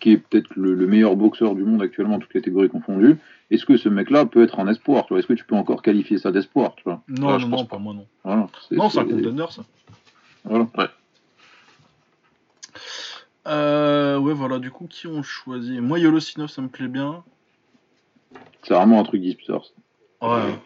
qui 0.00 0.12
est 0.12 0.16
peut-être 0.18 0.54
le, 0.56 0.74
le 0.74 0.86
meilleur 0.86 1.16
boxeur 1.16 1.54
du 1.54 1.62
monde 1.64 1.82
actuellement, 1.82 2.18
toutes 2.18 2.32
catégories 2.32 2.68
confondues, 2.68 3.16
est-ce 3.50 3.64
que 3.64 3.76
ce 3.76 3.88
mec-là 3.88 4.26
peut 4.26 4.42
être 4.42 4.58
un 4.60 4.68
espoir 4.68 5.06
Est-ce 5.16 5.26
que 5.26 5.32
tu 5.32 5.44
peux 5.44 5.54
encore 5.56 5.82
qualifier 5.82 6.18
ça 6.18 6.30
d'espoir 6.32 6.74
tu 6.76 6.82
vois? 6.84 7.02
Non 7.08 7.28
Ouais, 7.34 7.38
je 7.38 7.44
non 7.46 7.50
pense 7.52 7.60
non 7.60 7.66
pas. 7.66 7.78
moi 7.78 7.94
non. 7.94 8.06
Voilà. 8.24 8.48
Non 8.72 8.88
c'est 8.90 8.98
un 8.98 9.04
contender 9.04 9.46
ça. 9.50 9.62
Voilà. 10.44 10.66
Euh, 13.48 14.18
ouais 14.18 14.32
voilà 14.34 14.58
du 14.58 14.70
coup 14.72 14.86
qui 14.88 15.06
ont 15.06 15.22
choisi 15.22 15.80
Moi 15.80 16.00
Yolo 16.00 16.18
Sinov 16.18 16.48
ça 16.48 16.62
me 16.62 16.68
plaît 16.68 16.88
bien. 16.88 17.22
C'est 18.64 18.74
vraiment 18.74 18.98
un 19.00 19.04
truc 19.04 19.20
disputeur. 19.22 19.64
ça. 19.64 19.72
Ouais. 20.28 20.58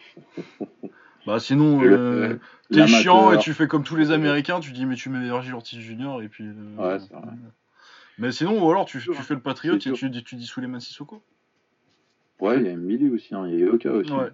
bah 1.27 1.39
sinon 1.39 1.79
Le- 1.81 1.91
euh, 1.95 2.39
t'es 2.71 2.79
l'amateur. 2.79 3.01
chiant 3.01 3.31
et 3.33 3.37
tu 3.37 3.53
fais 3.53 3.67
comme 3.67 3.83
tous 3.83 3.95
les 3.95 4.09
Américains, 4.11 4.59
tu 4.59 4.71
dis 4.71 4.87
mais 4.87 4.95
tu 4.95 5.09
mets 5.09 5.21
Virgil 5.23 5.53
Ortiz 5.53 5.79
Junior 5.79 6.23
et 6.23 6.27
puis. 6.27 6.45
euh, 6.45 6.75
Ouais, 6.77 6.99
c'est 6.99 7.13
vrai. 7.13 7.27
Mais 8.21 8.31
sinon, 8.31 8.63
ou 8.63 8.69
alors 8.69 8.85
tu, 8.85 9.01
tu 9.01 9.09
hein. 9.09 9.13
fais 9.15 9.33
le 9.33 9.41
patriote 9.41 9.81
C'est 9.81 9.89
et 9.89 9.93
tu, 9.93 10.23
tu 10.23 10.35
dis 10.35 10.45
Suleiman 10.45 10.79
Sissoko. 10.79 11.23
Ouais, 12.39 12.57
il 12.59 12.65
y 12.65 12.67
a 12.69 12.71
Emily 12.71 13.09
aussi, 13.09 13.33
hein. 13.33 13.47
il 13.47 13.59
y 13.59 13.63
a 13.63 13.65
Yoka 13.65 13.91
aussi. 13.91 14.11
Ouais. 14.11 14.29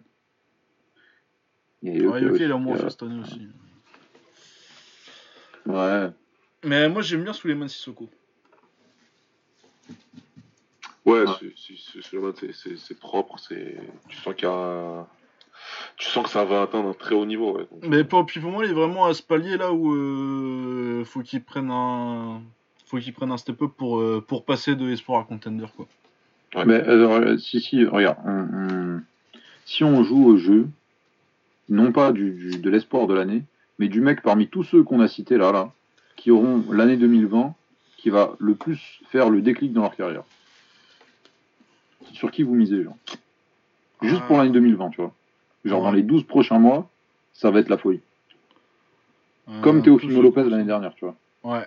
Il 1.82 1.96
y 1.96 2.06
a 2.06 2.10
Ouais, 2.10 2.22
Yoka 2.22 2.34
ok, 2.34 2.40
il 2.42 2.52
a 2.52 2.56
aussi, 2.56 2.64
moins 2.66 2.76
euh, 2.76 2.80
fait 2.80 2.90
cette 2.90 3.04
année 3.04 3.22
aussi. 3.22 3.48
Ouais, 5.66 6.10
Mais 6.66 6.90
moi 6.90 7.02
j'aime 7.02 7.24
bien 7.24 7.32
Suleiman 7.32 7.70
Sissoko. 7.70 8.10
Ouais, 11.06 11.22
Ouais. 11.22 11.28
c'est- 11.56 12.76
c'est- 12.78 13.00
propre. 13.00 13.40
C'est 13.40 13.78
tu 14.10 14.18
sens 14.18 14.36
qu'il 14.36 14.50
y 14.50 14.52
a. 14.52 15.08
Tu 15.96 16.08
sens 16.10 16.26
que 16.26 16.30
ça 16.30 16.44
va 16.44 16.64
atteindre 16.64 16.90
un 16.90 16.94
très 16.94 17.16
haut 17.16 17.26
niveau. 17.26 17.58
Ouais. 17.58 17.68
Donc, 17.72 17.86
Mais 17.88 18.04
pour, 18.04 18.26
puis 18.26 18.42
pour 18.42 18.52
moi, 18.52 18.66
il 18.66 18.72
est 18.72 18.74
vraiment 18.74 19.06
à 19.06 19.14
ce 19.14 19.24
palier 19.24 19.56
là 19.56 19.72
où 19.72 19.96
euh, 19.96 21.06
faut 21.06 21.22
qu'il 21.22 21.42
prenne 21.42 21.72
un. 21.72 22.42
Faut 22.88 22.98
qu'il 23.00 23.14
prenne 23.14 23.32
un 23.32 23.38
step-up 23.38 23.72
pour, 23.78 24.00
euh, 24.00 24.24
pour 24.26 24.44
passer 24.46 24.76
de 24.76 24.90
espoir 24.90 25.22
à 25.22 25.24
contender 25.26 25.66
quoi. 25.76 25.88
Ouais. 26.56 26.66
Mais 26.66 26.76
alors, 26.76 27.14
euh, 27.14 27.38
si, 27.38 27.60
si, 27.60 27.84
regarde, 27.86 28.18
on- 28.26 28.48
on- 28.98 29.02
si 29.66 29.84
on 29.84 30.04
joue 30.04 30.26
au 30.26 30.38
jeu, 30.38 30.68
non 31.70 31.92
pas 31.92 32.12
du, 32.14 32.32
du- 32.32 32.58
de 32.60 32.70
l'espoir 32.70 33.06
de 33.08 33.14
l'année, 33.14 33.44
mais 33.80 33.90
du 33.90 34.00
mec 34.00 34.22
parmi 34.22 34.48
tous 34.48 34.64
ceux 34.64 34.84
qu'on 34.84 35.02
a 35.02 35.08
cités 35.10 35.38
là, 35.38 35.52
là, 35.52 35.72
qui 36.16 36.32
auront 36.32 36.64
l'année 36.72 36.96
2020, 36.96 37.54
qui 37.98 38.10
va 38.10 38.36
le 38.40 38.56
plus 38.56 39.02
faire 39.12 39.30
le 39.30 39.42
déclic 39.42 39.74
dans 39.74 39.82
leur 39.82 39.96
carrière. 39.96 40.24
Sur 42.14 42.32
qui 42.32 42.44
vous 42.44 42.56
misez, 42.56 42.84
genre? 42.84 42.96
Juste 44.02 44.22
pour 44.28 44.38
Ah. 44.38 44.44
l'année 44.44 44.54
2020, 44.54 44.90
tu 44.92 45.02
vois. 45.02 45.14
Genre 45.66 45.80
Ouais. 45.82 45.86
dans 45.88 45.92
les 45.92 46.04
12 46.04 46.24
prochains 46.24 46.60
mois, 46.60 46.90
ça 47.34 47.52
va 47.52 47.60
être 47.60 47.70
la 47.70 47.78
folie. 47.78 48.00
Euh, 49.50 49.62
Comme 49.62 49.82
tous- 49.84 50.00
Lopez 50.08 50.44
l'année 50.50 50.64
dernière, 50.64 50.94
tu 50.96 51.06
vois. 51.06 51.16
Ouais. 51.44 51.66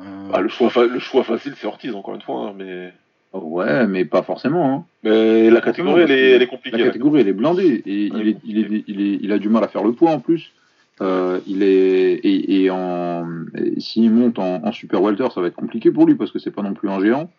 Euh, 0.00 0.28
bah, 0.30 0.40
le, 0.40 0.48
choix 0.48 0.70
fa- 0.70 0.86
le 0.86 0.98
choix 0.98 1.22
facile, 1.24 1.54
c'est 1.56 1.66
Ortiz, 1.66 1.94
encore 1.94 2.14
une 2.14 2.22
fois. 2.22 2.48
hein, 2.48 2.54
mais... 2.56 2.92
Ouais, 3.34 3.86
mais 3.86 4.04
pas 4.04 4.22
forcément, 4.22 4.74
hein. 4.74 4.84
mais 5.04 5.48
la 5.48 5.62
catégorie, 5.62 6.02
elle 6.02 6.10
est, 6.10 6.30
elle 6.32 6.42
est 6.42 6.46
compliquée. 6.46 6.76
La 6.76 6.84
catégorie, 6.84 7.22
elle 7.22 7.28
est 7.28 7.32
blindée. 7.32 7.82
Et 7.86 8.06
il, 8.06 8.14
Elle 8.14 8.28
est 8.28 8.30
est, 8.32 8.36
il, 8.44 8.58
est, 8.58 8.84
il, 8.86 9.00
est, 9.00 9.18
il 9.22 9.32
a 9.32 9.38
du 9.38 9.48
mal 9.48 9.64
à 9.64 9.68
faire 9.68 9.84
le 9.84 9.92
poids 9.92 10.10
en 10.10 10.20
plus. 10.20 10.52
Euh, 11.00 11.40
il 11.46 11.62
est 11.62 12.12
et, 12.22 12.62
et 12.64 12.70
en 12.70 13.26
et 13.56 13.80
s'il 13.80 14.10
monte 14.10 14.38
en, 14.38 14.62
en 14.62 14.70
super 14.72 15.00
welter, 15.00 15.28
ça 15.34 15.40
va 15.40 15.46
être 15.46 15.56
compliqué 15.56 15.90
pour 15.90 16.04
lui 16.06 16.14
parce 16.14 16.30
que 16.30 16.38
c'est 16.38 16.50
pas 16.50 16.60
non 16.60 16.74
plus 16.74 16.90
un 16.90 17.00
géant. 17.00 17.30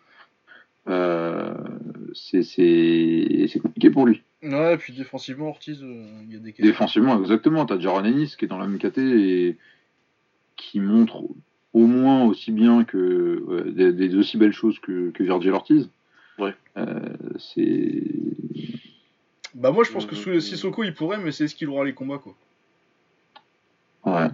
Euh, 0.88 1.54
c'est 2.12 2.42
c'est 2.42 3.46
c'est 3.48 3.60
compliqué 3.60 3.88
pour 3.90 4.04
lui. 4.06 4.20
Ouais, 4.42 4.76
puis 4.76 4.92
défensivement, 4.92 5.48
Ortiz, 5.48 5.80
euh, 5.82 6.04
il 6.28 6.32
y 6.34 6.36
a 6.36 6.40
des 6.40 6.50
questions. 6.52 6.66
Défensivement, 6.66 7.20
exactement. 7.20 7.64
T'as 7.66 7.78
Jaron 7.78 8.04
Ennis 8.04 8.34
qui 8.36 8.44
est 8.44 8.48
dans 8.48 8.58
la 8.58 8.66
même 8.66 8.78
KT 8.78 8.98
et 8.98 9.56
qui 10.56 10.80
montre 10.80 11.22
au 11.74 11.86
moins 11.86 12.24
aussi 12.24 12.50
bien 12.52 12.84
que 12.84 13.42
ouais, 13.46 13.70
des, 13.72 13.92
des 13.92 14.14
aussi 14.16 14.38
belles 14.38 14.52
choses 14.52 14.78
que, 14.78 15.10
que 15.10 15.22
Virgil 15.22 15.50
Ortiz. 15.52 15.90
Ouais. 16.38 16.54
Euh, 16.78 16.98
c'est 17.38 18.02
Bah, 19.54 19.70
moi 19.70 19.84
je 19.84 19.92
pense 19.92 20.06
que 20.06 20.14
Euh, 20.14 20.40
sous 20.40 20.40
Sissoko 20.40 20.82
il 20.84 20.94
pourrait, 20.94 21.18
mais 21.18 21.32
c'est 21.32 21.46
ce 21.48 21.54
qu'il 21.54 21.68
aura 21.68 21.84
les 21.84 21.92
combats 21.92 22.18
quoi. 22.18 22.34
ouais. 24.06 24.28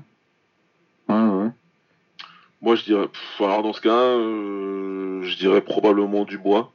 Ouais, 1.09 1.17
ouais. 1.17 1.51
Moi, 2.63 2.77
je 2.77 2.85
dirais. 2.85 3.09
pff, 3.09 3.41
alors, 3.41 3.63
dans 3.65 3.73
ce 3.73 3.81
cas, 3.81 3.91
euh, 3.91 5.23
je 5.23 5.37
dirais 5.39 5.61
probablement 5.63 6.25
Dubois. 6.25 6.73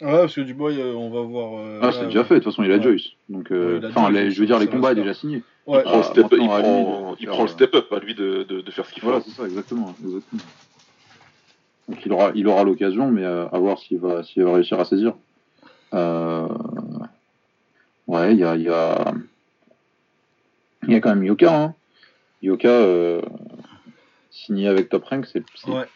Ouais, 0.00 0.10
parce 0.22 0.34
que 0.34 0.40
Dubois, 0.40 0.72
euh, 0.72 0.94
on 0.94 1.10
va 1.10 1.20
voir. 1.20 1.60
euh, 1.60 1.78
Ah, 1.82 1.92
c'est 1.92 2.06
déjà 2.06 2.24
fait, 2.24 2.34
de 2.36 2.40
toute 2.40 2.52
façon, 2.52 2.64
il 2.64 2.72
a 2.72 2.76
ouais. 2.78 2.82
Joyce. 2.82 3.10
Donc, 3.28 3.52
euh, 3.52 3.74
Ouais, 3.74 3.78
il 3.80 3.84
a 3.84 3.88
enfin, 3.90 4.28
je 4.30 4.40
veux 4.40 4.46
dire, 4.46 4.58
les 4.58 4.66
combats 4.66 4.94
déjà 4.94 5.14
signé. 5.14 5.42
Ouais, 5.66 5.78
Il 5.80 5.84
prend, 5.84 5.96
le 5.96 6.00
Ah, 6.00 6.02
step, 6.02 6.26
il 6.32 6.38
maintenant, 6.38 6.52
à 6.54 6.58
lui 6.58 6.64
prend, 6.64 7.10
de 7.12 7.16
il 7.20 7.24
faire, 7.26 7.34
prend 7.34 7.42
le 7.44 7.48
euh, 7.48 7.52
step-up 7.52 7.92
à 7.92 7.98
lui 8.00 8.14
de, 8.14 8.42
de, 8.42 8.60
de 8.62 8.70
faire 8.70 8.84
ce 8.86 8.92
qu'il 8.92 9.00
faut. 9.02 9.08
Voilà, 9.08 9.22
c'est 9.24 9.30
ça, 9.30 9.44
exactement, 9.44 9.94
exactement. 10.04 10.42
Donc, 11.88 12.06
il 12.06 12.12
aura, 12.12 12.32
il 12.34 12.48
aura 12.48 12.64
l'occasion, 12.64 13.10
mais 13.10 13.24
euh, 13.24 13.46
à 13.48 13.58
voir 13.58 13.78
s'il 13.78 13.98
va, 13.98 14.22
s'il 14.24 14.42
va 14.44 14.54
réussir 14.54 14.78
à 14.80 14.84
saisir. 14.84 15.14
Euh, 15.94 16.48
Ouais, 18.08 18.32
il 18.34 18.40
y 18.40 18.44
a, 18.44 18.56
il 18.56 18.62
y 18.62 18.68
a, 18.68 19.14
y 20.88 20.94
a 20.96 21.00
quand 21.00 21.10
même 21.14 21.24
Yoka. 21.24 21.54
Hein. 21.62 21.74
Yoka 22.42 22.68
euh, 22.68 23.22
signé 24.30 24.66
avec 24.66 24.88
Top 24.88 25.04
Rank, 25.04 25.24
c'est 25.26 25.44
Ouais, 25.68 25.86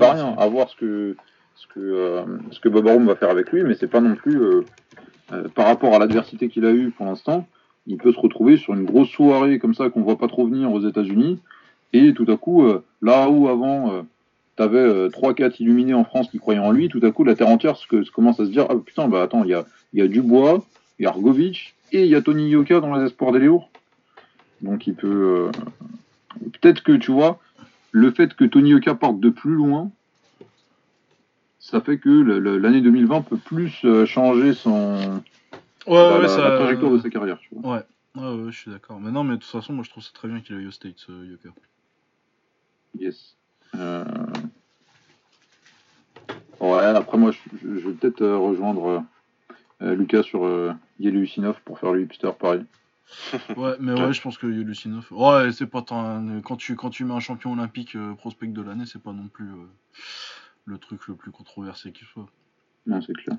pas 0.00 0.12
rien. 0.14 0.34
À 0.36 0.46
voir 0.48 0.68
ce 0.68 0.76
que, 0.76 1.16
ce 1.54 1.66
que, 1.68 1.78
euh, 1.80 2.24
ce 2.50 2.58
que 2.58 2.68
Bob 2.68 2.88
Arum 2.88 3.06
va 3.06 3.14
faire 3.14 3.30
avec 3.30 3.52
lui, 3.52 3.62
mais 3.62 3.74
c'est 3.74 3.86
pas 3.86 4.00
non 4.00 4.16
plus. 4.16 4.36
euh, 4.42 4.64
euh, 5.32 5.48
par 5.48 5.66
rapport 5.66 5.94
à 5.94 5.98
l'adversité 5.98 6.48
qu'il 6.48 6.66
a 6.66 6.70
eue 6.72 6.90
pour 6.90 7.06
l'instant, 7.06 7.46
il 7.86 7.96
peut 7.98 8.12
se 8.12 8.18
retrouver 8.18 8.56
sur 8.56 8.74
une 8.74 8.84
grosse 8.84 9.10
soirée 9.10 9.58
comme 9.58 9.74
ça 9.74 9.90
qu'on 9.90 10.02
voit 10.02 10.18
pas 10.18 10.28
trop 10.28 10.46
venir 10.46 10.72
aux 10.72 10.86
États-Unis. 10.86 11.38
Et 11.92 12.12
tout 12.14 12.26
à 12.28 12.36
coup, 12.36 12.64
euh, 12.64 12.82
là 13.02 13.28
où 13.28 13.48
avant, 13.48 14.04
tu 14.56 14.62
avais 14.62 15.08
3-4 15.08 15.56
illuminés 15.60 15.94
en 15.94 16.04
France 16.04 16.28
qui 16.30 16.38
croyaient 16.38 16.60
en 16.60 16.72
lui, 16.72 16.88
tout 16.88 17.00
à 17.02 17.10
coup, 17.10 17.24
la 17.24 17.34
terre 17.34 17.48
entière 17.48 17.76
commence 18.12 18.40
à 18.40 18.46
se 18.46 18.50
dire 18.50 18.66
Ah 18.68 18.74
putain, 18.76 19.08
bah 19.08 19.22
attends, 19.22 19.44
il 19.44 19.50
y 19.50 19.54
a, 19.54 19.64
y 19.92 20.02
a 20.02 20.08
Dubois, 20.08 20.64
il 20.98 21.04
y 21.04 21.06
a 21.06 21.10
Argovitch 21.10 21.74
et 21.92 22.04
il 22.04 22.08
y 22.08 22.14
a 22.14 22.22
Tony 22.22 22.48
Yoka 22.48 22.80
dans 22.80 22.94
les 22.94 23.06
espoirs 23.06 23.32
des 23.32 23.40
Léours. 23.40 23.68
Donc 24.60 24.86
il 24.86 24.94
peut. 24.94 25.50
Peut-être 26.40 26.82
que 26.82 26.92
tu 26.92 27.12
vois, 27.12 27.38
le 27.94 28.10
fait 28.10 28.34
que 28.34 28.44
Tony 28.44 28.70
Yoka 28.70 28.96
parte 28.96 29.20
de 29.20 29.30
plus 29.30 29.54
loin, 29.54 29.90
ça 31.60 31.80
fait 31.80 31.96
que 31.96 32.08
l'année 32.08 32.80
2020 32.80 33.22
peut 33.22 33.36
plus 33.36 33.80
euh, 33.84 34.04
changer 34.04 34.52
son 34.52 35.22
ouais, 35.86 36.22
la, 36.22 36.28
ça... 36.28 36.56
trajectoire 36.56 36.92
de 36.92 36.98
sa 36.98 37.10
carrière. 37.10 37.38
Tu 37.38 37.48
vois. 37.54 37.76
Ouais. 37.76 38.22
ouais, 38.22 38.52
je 38.52 38.58
suis 38.58 38.70
d'accord. 38.70 39.00
Mais 39.00 39.10
non, 39.10 39.24
mais 39.24 39.36
de 39.36 39.40
toute 39.40 39.50
façon, 39.50 39.72
moi 39.72 39.84
je 39.84 39.90
trouve 39.90 40.02
ça 40.02 40.10
très 40.14 40.28
bien 40.28 40.40
qu'il 40.40 40.56
aille 40.56 40.66
au 40.66 40.70
States, 40.70 41.06
euh. 41.10 41.36
Yes. 42.98 43.36
Euh... 43.74 44.04
Ouais, 46.60 46.84
après 46.84 47.18
moi 47.18 47.32
je, 47.32 47.68
vais 47.68 47.92
peut-être 47.92 48.22
euh, 48.22 48.36
rejoindre 48.38 49.02
Lucas 49.80 50.22
sur 50.22 50.48
Yelusinov 51.00 51.60
pour 51.64 51.78
faire 51.78 51.92
le 51.92 52.02
hipster 52.02 52.30
pareil. 52.38 52.64
ouais, 53.56 53.74
mais 53.80 53.92
ouais, 53.92 54.12
je 54.12 54.22
pense 54.22 54.38
que 54.38 54.46
Yelusinov. 54.46 55.06
Ouais, 55.10 55.52
c'est 55.52 55.66
pas 55.66 55.82
tant. 55.82 56.40
Quand 56.42 56.56
tu, 56.56 56.76
quand 56.76 56.90
tu 56.90 57.04
mets 57.04 57.12
un 57.12 57.20
champion 57.20 57.52
olympique 57.52 57.96
prospect 58.16 58.46
de 58.46 58.62
l'année, 58.62 58.84
c'est 58.86 59.02
pas 59.02 59.12
non 59.12 59.28
plus 59.28 59.48
le 60.64 60.78
truc 60.78 61.06
le 61.08 61.14
plus 61.14 61.30
controversé 61.32 61.92
qu'il 61.92 62.06
soit. 62.06 62.26
Non, 62.86 63.00
c'est 63.02 63.12
clair. 63.12 63.36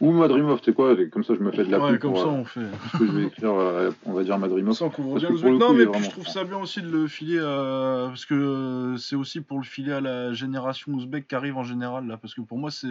Ou 0.00 0.12
Madrimov, 0.12 0.60
c'est 0.64 0.74
quoi 0.74 0.96
Comme 1.10 1.24
ça, 1.24 1.34
je 1.34 1.40
me 1.40 1.50
fais 1.50 1.64
de 1.64 1.70
la 1.70 1.78
Ouais, 1.78 1.98
comme 1.98 2.16
ça, 2.16 2.22
euh, 2.22 2.26
on 2.26 2.44
fait. 2.44 2.60
je 2.98 3.04
vais 3.04 3.24
écrire, 3.24 3.52
euh, 3.52 3.90
on 4.06 4.12
va 4.12 4.24
dire 4.24 4.38
Madrimov. 4.38 4.74
Ça, 4.74 4.86
on 4.86 4.90
couvre 4.90 5.18
bien 5.18 5.30
Non, 5.30 5.74
mais 5.74 5.86
puis 5.86 6.02
je 6.02 6.10
trouve 6.10 6.26
ça 6.26 6.44
bien 6.44 6.58
aussi 6.58 6.80
de 6.80 6.88
le 6.88 7.06
filer 7.06 7.38
à... 7.38 8.06
Parce 8.08 8.24
que 8.24 8.34
euh, 8.34 8.96
c'est 8.96 9.16
aussi 9.16 9.40
pour 9.40 9.58
le 9.58 9.64
filer 9.64 9.92
à 9.92 10.00
la 10.00 10.32
génération 10.32 10.92
ouzbek 10.92 11.28
qui 11.28 11.34
arrive 11.34 11.58
en 11.58 11.64
général, 11.64 12.06
là. 12.06 12.16
Parce 12.16 12.34
que 12.34 12.40
pour 12.40 12.58
moi, 12.58 12.70
c'est 12.70 12.88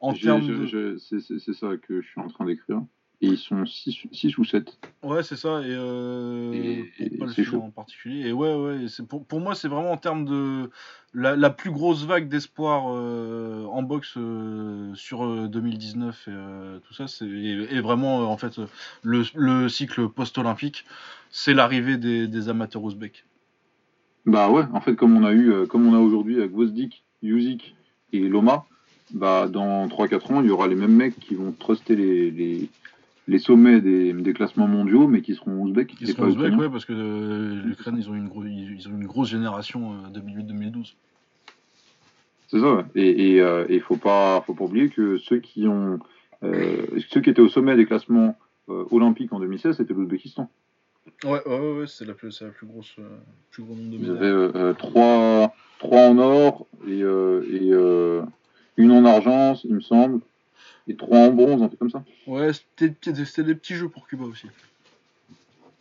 en 0.00 0.12
termes 0.12 0.46
de. 0.46 0.96
C'est 0.98 1.52
ça 1.54 1.76
que 1.76 2.00
je 2.00 2.06
suis 2.06 2.20
en 2.20 2.28
train 2.28 2.44
d'écrire. 2.44 2.82
Et 3.22 3.26
ils 3.26 3.38
sont 3.38 3.66
6 3.66 4.38
ou 4.38 4.44
7. 4.44 4.78
Ouais, 5.02 5.22
c'est 5.22 5.36
ça. 5.36 5.60
Et, 5.60 5.66
euh, 5.68 6.84
pas 7.18 7.26
le 7.26 7.44
chaud. 7.44 7.60
en 7.60 7.70
particulier. 7.70 8.28
Et 8.28 8.32
ouais, 8.32 8.54
ouais. 8.54 8.88
C'est 8.88 9.06
pour, 9.06 9.26
pour 9.26 9.40
moi, 9.40 9.54
c'est 9.54 9.68
vraiment 9.68 9.92
en 9.92 9.98
termes 9.98 10.24
de 10.24 10.70
la, 11.12 11.36
la 11.36 11.50
plus 11.50 11.70
grosse 11.70 12.06
vague 12.06 12.28
d'espoir 12.28 12.84
euh, 12.88 13.66
en 13.66 13.82
boxe 13.82 14.14
euh, 14.16 14.94
sur 14.94 15.48
2019 15.48 16.28
et 16.28 16.80
tout 16.86 16.94
ça. 16.94 17.08
C'est 17.08 17.26
et, 17.26 17.80
vraiment, 17.80 18.30
en 18.30 18.36
fait, 18.38 18.58
le, 19.02 19.22
le 19.34 19.68
cycle 19.68 20.08
post-olympique, 20.08 20.86
c'est 21.30 21.52
l'arrivée 21.52 21.98
des, 21.98 22.26
des, 22.26 22.48
amateurs 22.48 22.82
ouzbeks. 22.82 23.26
Bah 24.24 24.48
ouais, 24.50 24.64
en 24.72 24.80
fait, 24.80 24.96
comme 24.96 25.14
on 25.14 25.24
a 25.24 25.32
eu, 25.32 25.66
comme 25.66 25.86
on 25.86 25.94
a 25.94 25.98
aujourd'hui 25.98 26.38
avec 26.38 26.52
Vosdik, 26.52 27.04
Yuzik 27.22 27.74
et 28.14 28.20
Loma, 28.20 28.64
bah 29.12 29.46
dans 29.48 29.88
3-4 29.88 30.32
ans, 30.32 30.40
il 30.40 30.48
y 30.48 30.50
aura 30.50 30.68
les 30.68 30.74
mêmes 30.74 30.94
mecs 30.94 31.18
qui 31.18 31.34
vont 31.34 31.52
truster 31.52 31.96
les, 31.96 32.30
les 32.30 32.70
les 33.28 33.38
sommets 33.38 33.80
des, 33.80 34.12
des, 34.12 34.32
classements 34.32 34.66
mondiaux, 34.66 35.06
mais 35.06 35.22
qui 35.22 35.34
seront 35.34 35.62
ouzbeks. 35.62 35.88
Qui 35.88 36.06
seront 36.06 36.26
ouzbeks, 36.26 36.58
ouais, 36.58 36.68
parce 36.68 36.84
que 36.84 36.92
euh, 36.92 37.62
l'Ukraine, 37.62 37.96
ils, 37.96 38.08
ont 38.08 38.14
une 38.14 38.30
ils 38.76 38.88
ont 38.88 38.92
une 38.92 39.06
grosse 39.06 39.28
génération 39.28 39.94
2008-2012. 40.12 40.76
Euh, 40.76 40.82
C'est 42.48 42.60
ça, 42.60 42.84
et 42.94 43.34
il 43.34 43.40
euh, 43.40 43.66
ne 43.68 43.78
faut, 43.80 43.96
pas, 43.96 44.42
faut 44.46 44.54
pas 44.54 44.64
oublier 44.64 44.88
que 44.88 45.18
ceux 45.18 45.38
qui, 45.38 45.68
ont, 45.68 45.98
ceux 46.42 47.20
qui 47.20 47.30
étaient 47.30 47.40
au 47.40 47.48
sommet 47.48 47.76
des 47.76 47.86
classements 47.86 48.36
olympiques 48.68 49.32
en 49.32 49.40
2016, 49.40 49.76
c'était 49.76 49.94
l'Ouzbékistan. 49.94 50.48
Ouais, 51.24 51.40
ouais, 51.46 51.72
ouais, 51.72 51.86
c'est 51.86 52.04
la, 52.04 52.14
plus, 52.14 52.40
la 52.40 52.48
plus 52.48 52.66
grosse, 52.66 52.96
plus 53.50 53.62
gros 53.62 53.74
nombre 53.74 53.90
de 53.90 53.98
médailles. 53.98 54.50
Ils 54.54 54.58
avaient 54.58 54.74
3, 54.74 55.54
3 55.80 56.08
en 56.08 56.18
or 56.18 56.66
et, 56.86 57.00
et 57.00 57.72
une 58.76 58.92
en 58.92 59.04
argent, 59.04 59.54
il 59.64 59.74
me 59.74 59.80
semble. 59.80 60.20
Et 60.90 60.96
trois 60.96 61.18
en 61.18 61.30
bronze, 61.30 61.62
un 61.62 61.68
truc 61.68 61.78
comme 61.78 61.90
ça. 61.90 62.02
Ouais, 62.26 62.50
c'était 62.52 62.88
des 63.42 63.54
petits 63.54 63.76
jeux 63.76 63.88
pour 63.88 64.08
Cuba 64.08 64.24
aussi. 64.24 64.48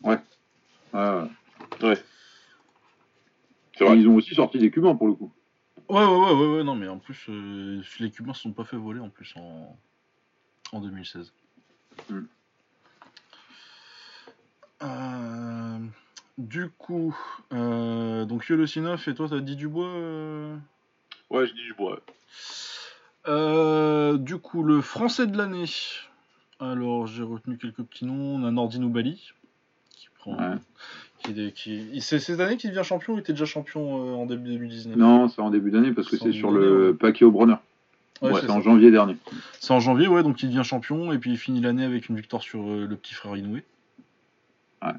Ouais. 0.04 0.20
ouais. 0.94 1.98
C'est 3.76 3.86
vrai. 3.86 3.98
Ils 3.98 4.08
ont 4.08 4.16
aussi 4.16 4.36
sorti 4.36 4.60
des 4.60 4.70
Cubains 4.70 4.94
pour 4.94 5.08
le 5.08 5.14
coup. 5.14 5.32
Ouais, 5.90 6.06
ouais, 6.06 6.06
ouais, 6.06 6.34
ouais, 6.34 6.58
ouais 6.58 6.64
non, 6.64 6.76
mais 6.76 6.88
en 6.88 7.00
plus, 7.00 7.26
euh, 7.30 7.82
les 8.00 8.12
Cubains 8.12 8.36
se 8.36 8.42
sont 8.42 8.52
pas 8.52 8.66
fait 8.66 8.78
voler 8.78 9.00
en 9.00 9.10
plus 9.10 9.34
en, 9.36 9.76
en 10.72 10.80
2016. 10.80 11.34
Hmm. 12.08 12.22
Euh, 14.84 15.80
du 16.38 16.70
coup, 16.70 17.18
euh, 17.52 18.26
donc 18.26 18.48
Yolosinov 18.48 19.04
et 19.08 19.16
toi, 19.16 19.28
t'as 19.28 19.40
dit 19.40 19.56
Dubois 19.56 19.88
euh? 19.88 20.56
Ouais, 21.32 21.48
je 21.48 21.54
dis 21.54 21.64
Dubois. 21.64 22.00
Euh, 23.30 24.18
du 24.18 24.38
coup, 24.38 24.64
le 24.64 24.82
français 24.82 25.28
de 25.28 25.38
l'année. 25.38 25.66
Alors, 26.60 27.08
j'ai 27.08 27.24
retenu 27.24 27.58
quelques 27.58 27.84
petits 27.84 28.06
noms. 28.06 28.36
On 28.36 28.44
a 28.44 28.52
Nordin 28.52 28.86
Bali, 28.86 29.32
qui 29.92 30.08
prend. 30.18 30.36
Qui, 31.24 32.02
C'est 32.02 32.20
cette 32.20 32.40
année 32.40 32.58
qu'il 32.58 32.72
devient 32.72 32.84
champion 32.84 33.14
ou 33.14 33.18
il 33.18 33.20
était 33.20 33.34
déjà 33.34 33.46
champion 33.46 34.14
euh, 34.14 34.16
en 34.16 34.26
début 34.26 34.54
2019 34.54 34.98
Non, 34.98 35.28
c'est 35.28 35.42
en 35.42 35.50
début 35.50 35.70
d'année 35.70 35.92
parce 35.92 36.08
que 36.08 36.18
c'est 36.18 36.32
sur 36.32 36.52
le 36.52 36.96
paquet 37.00 37.26
au 37.26 37.32
Bronner. 37.32 37.56
Ouais, 38.22 38.34
c'est 38.42 38.50
en 38.50 38.62
janvier 38.62 38.92
dernier. 38.92 39.16
C'est 39.60 39.72
en 39.72 39.80
janvier, 39.80 40.08
ouais, 40.08 40.24
donc 40.24 40.42
il 40.44 40.50
devient 40.50 40.64
champion 40.66 41.14
et 41.14 41.20
puis 41.20 41.32
il 41.32 41.38
finit 41.38 41.62
l'année 41.62 41.86
avec 41.86 42.10
une 42.10 42.18
victoire 42.18 42.42
sur 42.42 42.62
euh, 42.68 42.86
le 42.86 42.96
petit 42.98 43.14
frère 43.14 43.38
Inoué. 43.38 43.64
Ouais. 44.82 44.92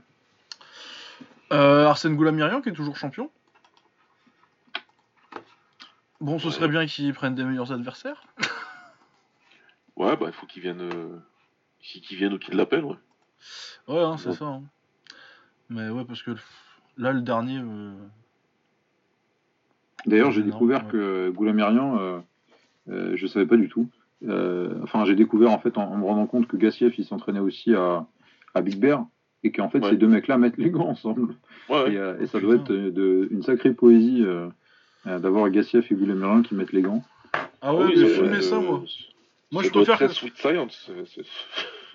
Arsène 1.51 2.17
Goulamirian 2.17 2.61
qui 2.61 2.69
est 2.69 2.73
toujours 2.73 2.97
champion. 2.97 3.31
Bon, 6.21 6.39
ce 6.39 6.51
serait 6.51 6.69
bien 6.69 6.87
qu'ils 6.87 7.15
prennent 7.15 7.35
des 7.35 7.45
meilleurs 7.45 7.73
adversaires. 7.73 8.23
ouais, 9.97 10.17
bah 10.17 10.27
il 10.27 10.33
faut 10.33 10.47
qu'ils 10.47 10.63
viennent. 10.63 10.83
Euh... 10.83 11.19
Qu'ils 11.81 12.19
viennent 12.19 12.35
ou 12.35 12.39
qu'ils 12.39 12.57
l'appellent, 12.57 12.85
ouais. 12.85 12.97
Ouais, 13.89 14.01
hein, 14.01 14.19
c'est 14.19 14.33
ça. 14.33 14.45
Hein. 14.45 14.63
Mais 15.71 15.89
ouais, 15.89 16.05
parce 16.05 16.23
que 16.23 16.33
là, 16.99 17.13
le 17.13 17.23
dernier. 17.23 17.59
Euh, 17.59 17.95
D'ailleurs, 20.07 20.31
j'ai 20.31 20.43
découvert 20.43 20.89
que 20.89 21.31
Goulamirian, 21.31 21.99
euh, 21.99 22.19
euh, 22.91 23.17
je 23.17 23.27
savais 23.27 23.47
pas 23.47 23.57
du 23.57 23.69
tout. 23.69 23.89
Euh, 24.27 24.75
enfin, 24.83 25.07
j'ai 25.07 25.15
découvert 25.15 25.51
en 25.51 25.59
fait 25.59 25.79
en, 25.79 25.97
me 25.97 26.05
rendant 26.05 26.27
compte 26.27 26.47
que 26.47 26.57
Gassiev 26.57 26.95
il 26.99 27.05
s'entraînait 27.05 27.41
aussi 27.41 27.75
à, 27.75 28.07
à 28.55 28.61
Big 28.61 28.79
Bear 28.79 29.07
et 29.43 29.53
qu'en 29.53 29.71
fait 29.71 29.83
ces 29.87 29.97
deux 29.97 30.09
mecs-là 30.09 30.37
mettent 30.37 30.59
les 30.59 30.71
gants 30.71 30.89
ensemble. 30.89 31.35
Ouais, 31.71 31.95
et, 31.95 32.23
et, 32.23 32.27
ça 32.27 32.41
doit 32.41 32.57
être 32.57 32.71
de, 32.71 33.29
une 33.31 33.43
sacrée 33.43 33.73
poésie 33.73 34.23
euh, 34.23 34.49
d'avoir 35.05 35.51
Gassieff 35.51 35.91
et 35.91 35.95
Goulet 35.95 36.15
qui 36.47 36.55
mettent 36.55 36.73
les 36.73 36.83
gants. 36.83 37.03
Ah 37.63 37.75
ouais, 37.75 37.93
j'ai 37.95 38.09
filmé 38.09 38.41
ça, 38.43 38.59
moi. 38.59 38.83
Moi, 39.53 39.63
je 39.65 39.71
préfère. 39.71 39.97
Très 39.97 40.09
Sweet 40.09 40.37
Science. 40.37 40.91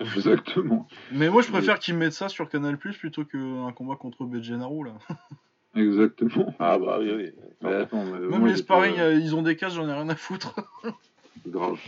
Exactement. 0.00 0.86
Mais 1.10 1.30
moi, 1.30 1.42
je 1.42 1.48
préfère 1.48 1.78
qu'ils 1.78 1.96
mettent 1.96 2.12
ça 2.12 2.28
sur 2.28 2.48
Canal 2.48 2.76
Plus 2.76 2.96
plutôt 2.96 3.24
qu'un 3.24 3.72
combat 3.74 3.96
contre 3.96 4.24
Benjenaro, 4.24 4.84
là. 4.84 4.92
Exactement. 5.74 6.54
Ah 6.58 6.78
bah 6.78 6.98
oui, 7.00 7.12
oui. 7.14 7.30
Mais 7.60 7.74
attends, 7.74 8.04
même 8.04 8.46
les 8.46 8.56
sparring, 8.56 8.98
euh, 8.98 9.14
ils 9.14 9.34
ont 9.34 9.42
des 9.42 9.56
cases, 9.56 9.74
j'en 9.74 9.86
ai 9.86 9.92
rien 9.92 10.08
à 10.08 10.16
foutre. 10.16 10.54
Grave. 11.46 11.78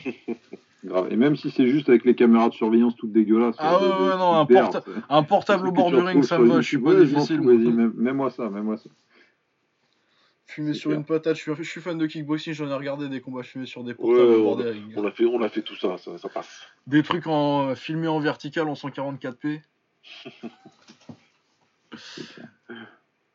Grave. 0.85 1.09
Et 1.11 1.17
même 1.17 1.37
si 1.37 1.51
c'est 1.51 1.67
juste 1.67 1.89
avec 1.89 2.05
les 2.05 2.15
caméras 2.15 2.51
de 2.51 2.55
surveillance 2.55 2.95
toutes 2.97 3.13
dégueulasses. 3.13 3.57
Ah 3.59 3.81
ouais, 3.81 3.87
ouais, 3.87 4.17
non, 4.19 4.35
un, 4.35 4.47
un, 5.09 5.23
portable 5.23 5.69
au 5.69 5.73
bord 5.73 5.91
du 5.91 5.97
ring, 5.97 6.23
ça 6.23 6.39
me 6.39 6.49
va, 6.49 6.61
je 6.61 6.69
suis 6.69 6.79
pas 6.79 6.95
difficile. 6.95 7.41
Même 7.41 8.17
moi 8.17 8.31
ça, 8.31 8.51
même 8.51 8.65
moi 8.65 8.77
ça. 8.77 8.91
Fumer 10.49 10.73
sur 10.73 10.93
une 10.93 11.05
patate, 11.05 11.37
je 11.37 11.63
suis, 11.63 11.81
fan 11.83 11.99
de 11.99 12.07
kickboxing, 12.07 12.55
j'en 12.55 12.71
ai 12.71 12.75
regardé 12.75 13.11
des 13.11 13.21
combats 13.21 13.43
fumés 13.43 13.67
sur 13.67 13.85
des 13.85 13.93
portables 13.93 14.43
bord 14.43 14.57
des 14.57 14.71
rings. 14.71 14.95
On 14.97 15.07
a 15.07 15.11
fait, 15.11 15.27
on 15.27 15.43
a 15.43 15.51
fait 15.51 15.61
tout 15.61 15.77
ça, 15.77 15.99
ça, 15.99 16.29
passe. 16.31 16.67
Des 16.87 17.03
trucs 17.03 17.27
en 17.27 17.75
filmés 17.75 18.09
en 18.09 18.19
vertical 18.19 18.67
en 18.67 18.73
144p. 18.73 19.61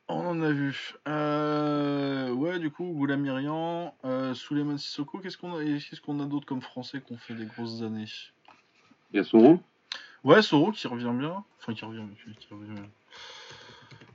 on 0.07 0.25
en 0.25 0.41
a 0.41 0.51
vu. 0.51 0.95
Euh, 1.07 2.31
ouais, 2.31 2.57
du 2.57 2.71
coup, 2.71 2.85
Goulamirian, 2.85 3.95
euh, 4.05 4.33
Suleiman 4.33 4.79
Sissoko, 4.79 5.19
qu'est-ce 5.19 5.37
qu'on 5.37 5.55
a, 5.55 5.63
qu'est-ce 5.63 6.01
qu'on 6.01 6.19
a 6.19 6.25
d'autre 6.25 6.47
comme 6.47 6.63
français 6.63 6.99
qui 7.05 7.13
ont 7.13 7.17
fait 7.17 7.35
des 7.35 7.45
grosses 7.45 7.83
années? 7.83 8.05
Il 9.11 9.17
y 9.17 9.19
a 9.19 9.23
Soro? 9.23 9.59
Ouais, 10.23 10.41
Soro 10.41 10.71
qui 10.71 10.87
revient 10.87 11.13
bien. 11.13 11.43
Enfin, 11.59 11.75
qui 11.75 11.85
revient, 11.85 12.07
qui 12.39 12.47
revient 12.51 12.73
bien. 12.73 12.89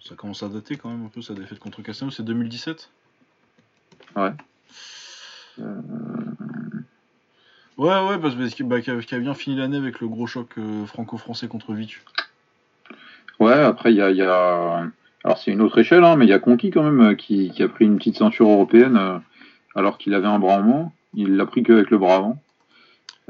Ça 0.01 0.15
commence 0.15 0.43
à 0.43 0.49
dater 0.49 0.77
quand 0.77 0.91
même 0.91 1.05
un 1.05 1.09
peu 1.09 1.23
sa 1.23 1.35
défaite 1.35 1.59
contre 1.59 1.83
Casino, 1.83 2.11
c'est 2.11 2.23
2017 2.23 2.91
Ouais. 4.17 4.31
Euh... 5.61 5.81
Ouais, 7.77 8.09
ouais, 8.09 8.19
parce 8.19 8.35
qu'il 8.55 8.67
bah, 8.67 8.77
a, 8.85 9.19
bien 9.19 9.35
fini 9.35 9.57
l'année 9.57 9.77
avec 9.77 10.01
le 10.01 10.09
gros 10.09 10.27
choc 10.27 10.49
euh, 10.59 10.85
franco-français 10.87 11.47
contre 11.47 11.75
Vitu. 11.75 12.03
Ouais, 13.39 13.53
après, 13.53 13.93
il 13.93 13.97
y 13.97 14.03
a, 14.03 14.11
y 14.11 14.23
a, 14.23 14.85
Alors, 15.25 15.39
c'est 15.39 15.53
une 15.53 15.61
autre 15.61 15.79
échelle, 15.79 16.03
hein, 16.03 16.17
mais 16.17 16.27
il 16.27 16.29
y 16.29 16.33
a 16.33 16.41
Conti 16.41 16.71
quand 16.71 16.83
même 16.83 17.13
euh, 17.13 17.15
qui, 17.15 17.51
qui, 17.51 17.63
a 17.63 17.69
pris 17.69 17.85
une 17.85 17.99
petite 17.99 18.17
ceinture 18.17 18.49
européenne 18.49 18.97
euh, 18.97 19.19
alors 19.77 19.97
qu'il 19.99 20.15
avait 20.15 20.27
un 20.27 20.41
bras 20.41 20.55
en 20.55 20.63
moins. 20.63 20.93
Il 21.15 21.37
l'a 21.37 21.47
pris 21.47 21.63
qu'avec 21.63 21.91
le 21.91 21.99
bras 21.99 22.17
avant. 22.17 22.43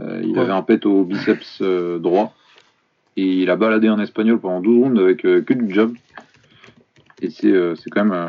Euh, 0.00 0.22
il 0.24 0.30
Ouais. 0.30 0.40
avait 0.40 0.52
un 0.52 0.62
pet 0.62 0.86
au 0.86 1.04
biceps 1.04 1.60
droit. 1.60 2.34
Et 3.16 3.42
il 3.42 3.50
a 3.50 3.56
baladé 3.56 3.90
en 3.90 3.98
espagnol 3.98 4.38
pendant 4.38 4.60
12 4.60 4.84
rounds 4.84 5.00
avec 5.00 5.22
que 5.22 5.52
du 5.52 5.74
jab. 5.74 5.92
Et 7.20 7.30
c'est 7.30 7.50
euh, 7.50 7.74
c'est 7.74 7.90
quand 7.90 8.04
même, 8.04 8.12
euh, 8.12 8.28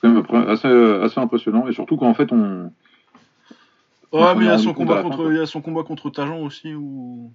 quand 0.00 0.10
même 0.10 0.48
assez, 0.48 0.68
assez 0.68 1.18
impressionnant. 1.20 1.66
Et 1.68 1.72
surtout 1.72 1.96
qu'en 1.96 2.14
fait, 2.14 2.32
on. 2.32 2.72
Ouais, 4.12 4.20
on 4.30 4.36
mais 4.36 4.44
il 4.44 4.48
y 4.48 4.50
a 4.50 4.58
son 4.58 4.74
combat 4.74 5.02
contre, 5.02 5.30
il 5.30 5.36
y 5.38 5.40
a 5.40 5.46
son 5.46 5.62
combat 5.62 5.82
contre 5.82 6.10
Tajan 6.10 6.40
aussi 6.40 6.74
où. 6.74 7.32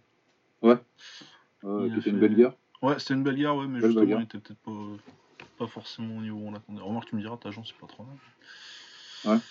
euh, 0.63 0.77
Il 1.65 1.91
a 1.91 1.95
C'était 1.95 2.09
une 2.11 2.19
belle 2.19 2.35
guerre. 2.35 2.53
Ouais, 2.81 2.97
c'était 2.99 3.15
une 3.15 3.23
belle 3.23 3.35
guerre, 3.35 3.55
ouais, 3.55 3.67
mais 3.67 3.79
Belle 3.81 3.89
justement, 3.89 4.05
bagarre. 4.05 4.21
il 4.21 4.23
était 4.23 4.37
peut-être 4.37 4.59
pas, 4.59 4.71
pas 5.57 5.67
forcément 5.67 6.17
au 6.17 6.21
niveau 6.21 6.37
où 6.37 6.47
on 6.47 6.51
l'attendait. 6.51 6.81
Remarque, 6.81 7.09
tu 7.09 7.15
me 7.15 7.21
diras, 7.21 7.35
Tajan, 7.37 7.63
c'est 7.65 7.75
pas 7.77 7.87
trop 7.87 8.05
mal. 8.05 9.35
Ouais. 9.35 9.41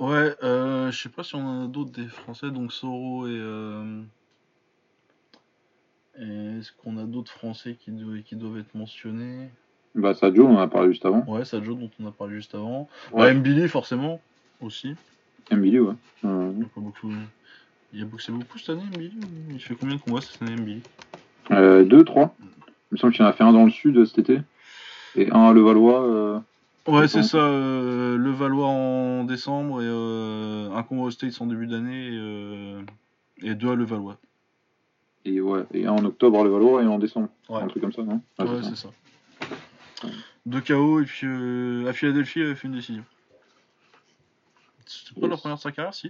Ouais, 0.00 0.34
euh, 0.42 0.90
je 0.90 0.98
sais 1.02 1.10
pas 1.10 1.22
si 1.22 1.34
on 1.36 1.46
en 1.46 1.64
a 1.64 1.68
d'autres 1.68 1.92
des 1.92 2.06
Français, 2.08 2.50
donc 2.50 2.72
Soro 2.72 3.28
et. 3.28 3.30
euh, 3.32 4.00
et 4.00 4.06
Est-ce 6.20 6.70
qu'on 6.72 6.98
a 6.98 7.04
d'autres 7.04 7.32
Français 7.32 7.76
qui, 7.80 7.90
doivent- 7.90 8.22
qui 8.22 8.36
doivent 8.36 8.58
être 8.58 8.74
mentionnés? 8.74 9.48
Bah, 9.94 10.14
Sadio, 10.14 10.46
on 10.46 10.56
en 10.56 10.60
a 10.60 10.68
parlé 10.68 10.90
juste 10.92 11.04
avant. 11.06 11.24
Ouais, 11.26 11.44
Sajo, 11.44 11.74
dont 11.74 11.90
on 11.98 12.06
a 12.06 12.12
parlé 12.12 12.34
juste 12.34 12.54
avant. 12.54 12.88
Ouais. 13.12 13.32
Bah, 13.32 13.34
Mbili, 13.34 13.68
forcément, 13.68 14.20
aussi. 14.60 14.94
Emily, 15.50 15.80
ouais. 15.80 15.94
Euh, 16.24 16.52
Il 16.56 16.62
a 16.64 16.68
pas 16.68 16.80
beaucoup. 16.80 17.10
Il 17.92 18.02
a 18.02 18.04
boxé 18.04 18.30
beaucoup 18.32 18.58
cette 18.58 18.70
année, 18.70 18.84
Mbili 18.94 19.12
Il 19.50 19.60
fait 19.60 19.74
combien 19.74 19.96
de 19.96 20.00
combats 20.00 20.20
cette 20.20 20.40
année, 20.42 20.56
Mbili? 20.56 20.82
Euh, 21.50 21.84
deux, 21.84 22.04
trois. 22.04 22.36
Il 22.40 22.46
me 22.92 22.96
semble 22.98 23.12
qu'il 23.12 23.24
en 23.24 23.28
a 23.28 23.32
fait 23.32 23.42
un 23.44 23.52
dans 23.52 23.64
le 23.64 23.70
sud 23.70 23.96
euh, 23.96 24.04
cet 24.04 24.18
été. 24.18 24.40
Et 25.16 25.30
un 25.32 25.48
à 25.48 25.52
Levallois. 25.52 26.02
Euh... 26.04 26.38
Ouais, 26.86 27.08
c'est 27.08 27.22
ça. 27.22 27.38
euh, 27.38 28.16
le 28.16 28.30
Valois 28.30 28.66
en 28.66 29.24
décembre 29.24 29.82
et 29.82 29.86
euh, 29.86 30.70
un 30.72 30.82
combat 30.82 31.02
aux 31.02 31.10
States 31.10 31.40
en 31.40 31.46
début 31.46 31.66
d'année 31.66 32.08
et, 32.08 32.18
euh, 32.18 32.82
et 33.42 33.54
deux 33.54 33.70
à 33.70 33.74
Le 33.74 33.84
Valois. 33.84 34.18
Et, 35.24 35.40
ouais, 35.40 35.64
et 35.74 35.86
un 35.86 35.92
en 35.92 36.04
octobre 36.04 36.40
à 36.40 36.44
Levallois 36.44 36.82
et 36.82 36.86
un 36.86 36.90
en 36.90 36.98
décembre. 36.98 37.28
Ouais, 37.48 37.60
Un 37.62 37.66
truc 37.68 37.82
comme 37.82 37.92
ça, 37.92 38.02
non? 38.02 38.22
Ouais, 38.38 38.46
Ouais, 38.46 38.62
c'est 38.62 38.76
ça. 38.76 38.88
ça. 40.02 40.08
Deux 40.46 40.60
KO 40.62 41.00
et 41.00 41.04
puis 41.04 41.26
euh, 41.26 41.86
à 41.88 41.92
Philadelphie, 41.92 42.40
il 42.40 42.46
avait 42.46 42.54
fait 42.54 42.68
une 42.68 42.74
décision. 42.74 43.04
C'était 44.86 45.20
pas 45.20 45.28
la 45.28 45.36
première 45.36 45.56
de 45.56 45.62
sa 45.62 45.70
carrière, 45.72 45.94
si. 45.94 46.08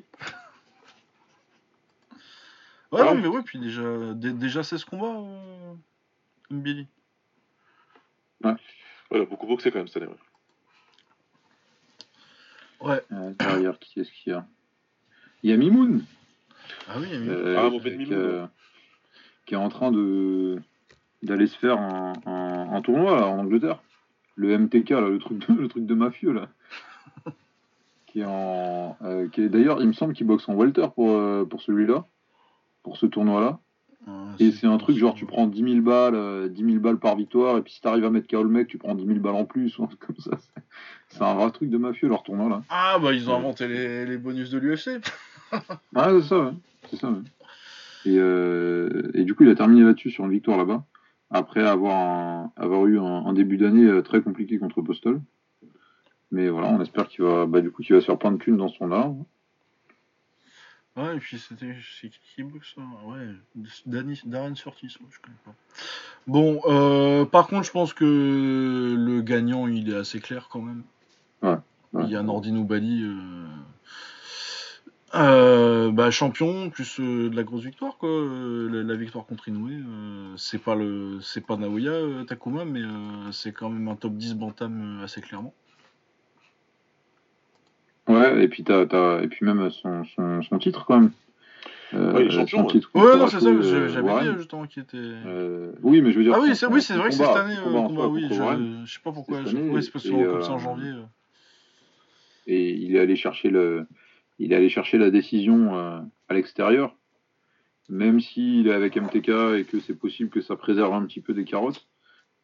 Ouais, 2.93 3.01
Ah 3.03 3.05
non, 3.05 3.13
ouais. 3.15 3.21
mais 3.21 3.27
ouais, 3.29 3.43
puis 3.43 3.59
déjà, 3.59 4.15
dé- 4.15 4.33
déjà 4.33 4.63
16 4.63 4.85
combats, 4.85 5.17
euh, 5.19 5.75
Mbili. 6.51 6.87
Ouais, 8.43 8.55
a 9.13 9.25
beaucoup 9.25 9.47
boxé 9.47 9.71
quand 9.71 9.79
même 9.79 9.89
cette 9.89 10.03
année. 10.03 10.13
ouais. 12.81 12.89
Ouais. 12.89 13.05
Euh, 13.13 13.33
derrière, 13.39 13.79
qui 13.79 14.01
est-ce 14.01 14.11
qu'il 14.11 14.33
y 14.33 14.37
a? 14.37 14.47
Il 15.43 15.51
y 15.51 15.53
a 15.53 15.57
Mimoun. 15.57 16.05
Ah 16.89 16.95
oui, 16.99 17.09
il 17.13 17.27
y 17.27 17.29
a 17.29 17.33
euh, 17.33 17.57
Ah, 17.59 17.71
Mimoun, 17.71 18.13
euh, 18.13 18.47
qui 19.51 19.55
est 19.55 19.59
en 19.59 19.69
train 19.69 19.91
de 19.91 20.61
d'aller 21.25 21.49
se 21.49 21.59
faire 21.59 21.77
un, 21.77 22.13
un- 22.25 22.73
un 22.73 22.81
tournoi 22.83 23.17
là, 23.19 23.27
en 23.27 23.41
Angleterre. 23.41 23.83
Le 24.37 24.57
MTK, 24.57 24.91
là, 24.91 25.01
le 25.09 25.19
truc 25.19 25.39
de, 25.45 25.53
le 25.61 25.67
truc 25.67 25.87
de 25.87 25.95
mafieux 25.97 26.31
là. 26.33 26.47
qui 28.07 28.21
est 28.21 28.25
en, 28.25 28.97
euh, 29.03 29.27
qui 29.29 29.41
est 29.43 29.49
d'ailleurs, 29.49 29.81
il 29.83 29.89
me 29.89 29.93
semble 29.93 30.13
qu'il 30.15 30.25
boxe 30.29 30.49
en 30.49 30.55
welter 30.55 30.87
pour 30.95 31.11
euh, 31.11 31.45
pour 31.45 31.63
celui-là, 31.63 32.05
pour 32.85 32.97
ce 32.97 33.07
tournoi-là. 33.07 33.59
Ah, 34.07 34.11
Et 34.39 34.53
c'est 34.53 34.69
un 34.69 34.79
truc 34.79 34.97
genre 34.97 35.15
tu 35.15 35.27
prends 35.27 35.49
10 35.49 35.61
000 35.65 35.81
balles, 35.83 36.15
euh, 36.15 36.49
10 36.49 36.65
000 36.65 36.79
balles 36.79 37.01
par 37.01 37.17
victoire, 37.17 37.59
et 37.59 37.63
puis 37.63 37.73
si 37.73 37.81
t'arrives 37.81 38.05
à 38.05 38.11
mettre 38.11 38.29
KO 38.29 38.45
le 38.45 38.49
mec, 38.51 38.69
tu 38.69 38.79
prends 38.79 38.95
10 38.95 39.05
000 39.05 39.19
balles 39.19 39.35
en 39.35 39.47
plus, 39.47 39.77
ou 39.79 39.83
un 39.83 39.87
truc 39.89 39.99
comme 39.99 40.17
ça. 40.19 40.31
C'est- 40.39 40.63
C'est 41.09 41.23
un 41.25 41.35
vrai 41.35 41.51
truc 41.51 41.71
de 41.71 41.77
mafieux 41.77 42.07
leur 42.09 42.23
tournoi 42.23 42.49
là. 42.49 42.63
Ah, 42.69 42.99
bah 43.03 43.13
ils 43.13 43.29
ont 43.29 43.33
Ouais. 43.33 43.39
inventé 43.41 43.67
les, 43.67 44.07
les 44.07 44.17
bonus 44.17 44.51
de 44.51 44.59
l'UFC. 44.61 45.01
Ah 45.51 46.11
c'est 46.13 46.23
ça, 46.29 46.39
ouais. 46.39 46.53
c'est 46.89 46.97
ça. 47.01 47.11
ouais. 47.11 47.19
Et, 48.07 48.17
euh, 48.19 49.11
et 49.15 49.25
du 49.25 49.35
coup 49.35 49.45
il 49.45 49.51
a 49.51 49.55
terminé 49.55 49.83
là-dessus 49.83 50.11
sur 50.11 50.25
une 50.25 50.31
victoire 50.31 50.57
là-bas, 50.59 50.85
après 51.31 51.67
avoir, 51.67 51.97
un- 51.99 52.53
avoir 52.57 52.87
eu 52.87 52.99
un, 52.99 53.05
un 53.27 53.33
début 53.33 53.57
d'année 53.57 53.85
euh, 53.85 54.03
très 54.03 54.23
compliqué 54.23 54.59
contre 54.59 54.83
Postol. 54.83 55.21
Mais 56.33 56.49
voilà, 56.49 56.69
on 56.69 56.81
espère 56.81 57.09
qu'il 57.09 57.25
va, 57.25 57.47
bah, 57.47 57.61
du 57.61 57.71
coup, 57.73 57.83
qu'il 57.83 57.95
va 57.95 58.01
se 58.01 58.07
faire 58.07 58.19
plein 58.19 58.31
de 58.31 58.39
thunes 58.39 58.57
dans 58.57 58.69
son 58.69 58.93
art. 58.93 59.13
Ouais, 60.97 61.17
et 61.17 61.19
puis 61.19 61.39
c'était. 61.39 61.75
C'est 62.01 62.09
qui 62.09 62.21
qui 62.35 62.43
boxe 62.43 62.75
ça 62.75 62.83
Ouais, 63.07 63.29
Danny, 63.87 64.21
Darren 64.27 64.55
Surtis, 64.55 64.97
ouais, 65.01 65.07
je 65.11 65.21
connais 65.21 65.37
pas. 65.45 65.55
Bon, 66.27 66.61
euh, 66.67 67.25
par 67.25 67.49
contre, 67.49 67.65
je 67.65 67.73
pense 67.73 67.95
que 67.95 68.05
le 68.97 69.23
gagnant, 69.23 69.67
il 69.67 69.91
est 69.91 69.97
assez 69.97 70.21
clair 70.21 70.49
quand 70.51 70.63
même. 70.63 70.83
Ouais, 71.43 71.57
ouais. 71.95 72.05
Il 72.05 72.11
y 72.11 72.17
a 72.17 72.23
Nordin 72.23 72.61
Bali. 72.61 73.03
Euh... 73.05 73.47
euh, 75.15 75.91
bah, 75.91 76.11
champion, 76.11 76.71
plus 76.71 77.01
euh, 77.01 77.29
de 77.31 77.37
la 77.37 77.43
grosse 77.43 77.65
victoire, 77.65 77.97
quoi. 77.99 78.09
Euh, 78.09 78.69
la, 78.71 78.83
la 78.83 78.95
victoire 78.97 79.27
contre 79.27 79.49
Inoue. 79.49 79.69
euh, 79.71 80.35
c'est 80.37 80.63
pas 80.63 80.75
le 80.75 81.19
c'est 81.21 81.45
pas 81.45 81.57
Naoya 81.57 81.91
euh, 81.91 82.25
Takuma, 82.25 82.65
mais 82.65 82.83
euh, 82.83 83.33
c'est 83.33 83.53
quand 83.53 83.71
même 83.71 83.89
un 83.89 83.97
top 83.97 84.13
10 84.15 84.35
bantam 84.35 85.01
euh, 85.01 85.05
assez 85.05 85.21
clairement. 85.21 85.53
Ouais, 88.09 88.43
et 88.45 88.49
puis, 88.49 88.65
t'as, 88.65 88.87
t'as- 88.87 89.23
et 89.23 89.29
puis 89.29 89.45
même 89.47 89.71
son, 89.71 90.05
son, 90.05 90.43
son 90.43 90.59
titre 90.59 90.85
quand 90.87 91.01
même. 91.01 91.11
Euh, 91.93 92.13
Ouais, 92.13 92.25
il 92.27 92.31
champion, 92.33 92.59
son 92.59 92.65
ouais. 92.67 92.73
titre 92.73 92.91
Ouais, 92.95 93.19
non, 93.19 93.27
c'est 93.27 93.41
ça, 93.41 93.89
j'avais 93.89 94.23
dit 94.23 94.39
justement 94.39 94.67
qu'il 94.67 94.83
était. 94.85 94.97
Euh, 94.97 95.73
oui, 95.83 96.03
mais 96.03 96.13
je 96.13 96.19
veux 96.19 96.25
dire. 96.25 96.35
Ah 96.37 96.41
oui, 96.41 96.55
c'est 96.55 96.67
oui, 96.67 96.83
c'est 96.83 96.95
vrai 96.95 97.09
que 97.09 97.15
c'est 97.15 97.25
cette 97.25 97.37
année, 97.37 97.57
combat 97.63 98.07
oui, 98.09 98.27
je, 98.31 98.35
je 98.85 98.93
sais 98.95 99.01
pas 99.03 99.13
pourquoi, 99.13 99.39
cette 99.39 99.49
je- 99.49 99.57
année, 99.57 99.71
oui, 99.71 99.83
c'est 99.83 99.91
parce 99.93 100.09
comme 100.09 100.43
ça 100.43 100.53
en 100.53 100.59
janvier. 100.59 100.93
Et 102.47 102.71
il 102.71 102.97
est 102.97 103.01
allé 103.01 103.17
chercher 103.17 103.51
le, 103.51 103.87
il 104.41 104.55
est 104.55 104.57
allé 104.57 104.71
chercher 104.71 104.97
la 104.97 105.11
décision 105.11 105.77
euh, 105.77 106.01
à 106.29 106.35
l'extérieur, 106.35 106.97
même 107.91 108.21
s'il 108.21 108.69
est 108.69 108.73
avec 108.73 108.97
MTK 108.97 109.29
et 109.59 109.65
que 109.65 109.81
c'est 109.81 109.95
possible 109.95 110.31
que 110.31 110.41
ça 110.41 110.57
préserve 110.57 110.95
un 110.95 111.05
petit 111.05 111.21
peu 111.21 111.35
des 111.35 111.45
carottes. 111.45 111.87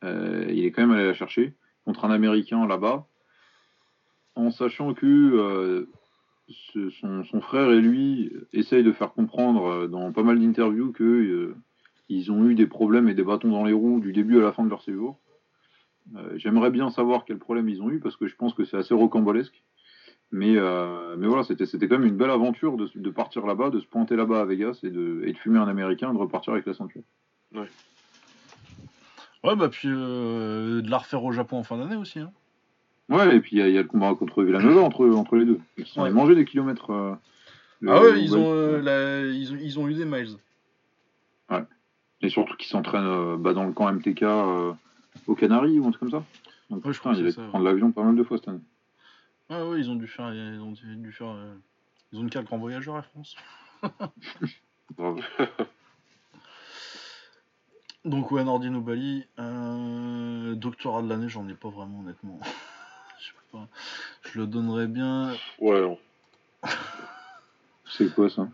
euh, 0.04 0.44
il 0.50 0.64
est 0.66 0.72
quand 0.72 0.82
même 0.82 0.96
allé 0.96 1.06
la 1.06 1.14
chercher 1.14 1.54
contre 1.86 2.04
un 2.04 2.10
Américain 2.10 2.66
là-bas, 2.66 3.06
en 4.34 4.50
sachant 4.50 4.92
que 4.92 5.06
euh, 5.06 5.88
son, 7.00 7.40
frère 7.40 7.70
et 7.70 7.80
lui 7.80 8.30
essayent 8.52 8.84
de 8.84 8.92
faire 8.92 9.12
comprendre 9.12 9.86
dans 9.86 10.12
pas 10.12 10.22
mal 10.22 10.38
d'interviews 10.38 10.92
que 10.92 11.02
euh, 11.02 11.56
ils 12.10 12.30
ont 12.30 12.46
eu 12.46 12.54
des 12.54 12.66
problèmes 12.66 13.08
et 13.08 13.14
des 13.14 13.24
bâtons 13.24 13.50
dans 13.50 13.64
les 13.64 13.72
roues 13.72 14.00
du 14.00 14.12
début 14.12 14.38
à 14.38 14.42
la 14.42 14.52
fin 14.52 14.64
de 14.64 14.68
leur 14.68 14.82
séjour. 14.82 15.18
J'aimerais 16.36 16.70
bien 16.70 16.90
savoir 16.90 17.24
quels 17.24 17.38
problèmes 17.38 17.68
ils 17.68 17.82
ont 17.82 17.90
eu 17.90 17.98
parce 17.98 18.16
que 18.16 18.28
je 18.28 18.36
pense 18.36 18.54
que 18.54 18.64
c'est 18.64 18.76
assez 18.76 18.94
rocambolesque. 18.94 19.64
Mais, 20.32 20.54
euh, 20.56 21.14
mais 21.16 21.26
voilà, 21.28 21.44
c'était 21.44 21.66
c'était 21.66 21.88
quand 21.88 21.98
même 21.98 22.08
une 22.08 22.16
belle 22.16 22.30
aventure 22.30 22.76
de, 22.76 22.90
de 22.94 23.10
partir 23.10 23.46
là-bas, 23.46 23.70
de 23.70 23.80
se 23.80 23.86
pointer 23.86 24.16
là-bas 24.16 24.40
à 24.40 24.44
Vegas 24.44 24.80
et 24.82 24.90
de, 24.90 25.22
et 25.24 25.32
de 25.32 25.38
fumer 25.38 25.58
un 25.58 25.68
Américain 25.68 26.10
et 26.10 26.12
de 26.12 26.18
repartir 26.18 26.52
avec 26.52 26.66
la 26.66 26.74
ceinture. 26.74 27.02
Ouais, 27.54 27.66
bah 29.56 29.68
puis 29.68 29.88
euh, 29.88 30.82
de 30.82 30.90
la 30.90 30.98
refaire 30.98 31.22
au 31.22 31.30
Japon 31.32 31.58
en 31.58 31.62
fin 31.62 31.78
d'année 31.78 31.96
aussi. 31.96 32.18
Hein. 32.18 32.32
Ouais, 33.08 33.36
et 33.36 33.40
puis 33.40 33.56
il 33.56 33.58
y, 33.60 33.62
a- 33.62 33.68
il 33.68 33.74
y 33.74 33.78
a 33.78 33.82
le 33.82 33.88
combat 33.88 34.12
contre 34.16 34.42
Villanova 34.42 34.80
entre, 34.80 35.08
entre 35.08 35.36
les 35.36 35.44
deux. 35.44 35.60
Ils 35.78 35.86
sont 35.86 36.00
Ouais. 36.00 36.06
allés 36.06 36.14
manger 36.14 36.34
des 36.34 36.44
kilomètres. 36.44 36.90
euh, 36.90 37.14
le- 37.80 37.92
Ah 37.92 38.00
ouais, 38.02 38.20
ils 38.20 38.36
ont, 38.36 38.50
euh, 38.52 38.80
la- 38.82 39.26
ils 39.32 39.52
ont, 39.52 39.56
ils 39.60 39.78
ont 39.78 39.88
eu 39.88 39.94
des 39.94 40.04
miles. 40.04 40.36
Et 42.22 42.30
surtout 42.30 42.56
qu'ils 42.56 42.68
s'entraînent 42.68 43.04
euh, 43.06 43.36
bah, 43.36 43.52
dans 43.52 43.64
le 43.64 43.72
camp 43.72 43.88
MTK 43.92 44.22
euh, 44.22 44.72
aux 45.26 45.34
Canaries 45.34 45.78
ou 45.78 45.86
un 45.86 45.90
truc 45.90 46.00
comme 46.00 46.10
ça. 46.10 46.24
Donc, 46.70 46.84
Ouais, 46.84 46.92
je 46.92 46.98
putain, 46.98 47.12
il 47.14 47.22
va 47.22 47.30
ça, 47.30 47.42
prendre 47.48 47.64
l'avion 47.64 47.92
pas 47.92 48.02
mal 48.02 48.16
de 48.16 48.24
fois 48.24 48.38
cette 48.38 48.48
année. 48.48 48.60
Ah 49.48 49.64
ouais, 49.64 49.78
ils 49.78 49.88
ont 49.90 49.96
dû 49.96 50.08
faire, 50.08 50.34
ils 50.34 50.60
ont 50.60 50.72
dû 50.72 51.12
faire, 51.12 51.28
euh, 51.28 51.54
ils 52.12 52.18
ont 52.18 52.22
une 52.22 52.30
carte 52.30 52.46
grand 52.46 52.58
voyageur 52.58 52.96
à 52.96 53.02
France. 53.02 53.36
Donc 58.04 58.30
ouais, 58.30 58.44
Nordin 58.44 58.78
Bali, 58.78 59.26
euh, 59.38 60.54
doctorat 60.54 61.02
de 61.02 61.08
l'année, 61.08 61.28
j'en 61.28 61.48
ai 61.48 61.54
pas 61.54 61.68
vraiment 61.68 62.00
honnêtement. 62.00 62.38
je 63.18 63.26
sais 63.26 63.32
pas. 63.52 63.68
Je 64.22 64.38
le 64.40 64.46
donnerais 64.46 64.86
bien. 64.86 65.34
Ouais, 65.58 65.80
non. 65.80 65.98
C'est 67.88 68.12
quoi 68.14 68.28
ça? 68.28 68.48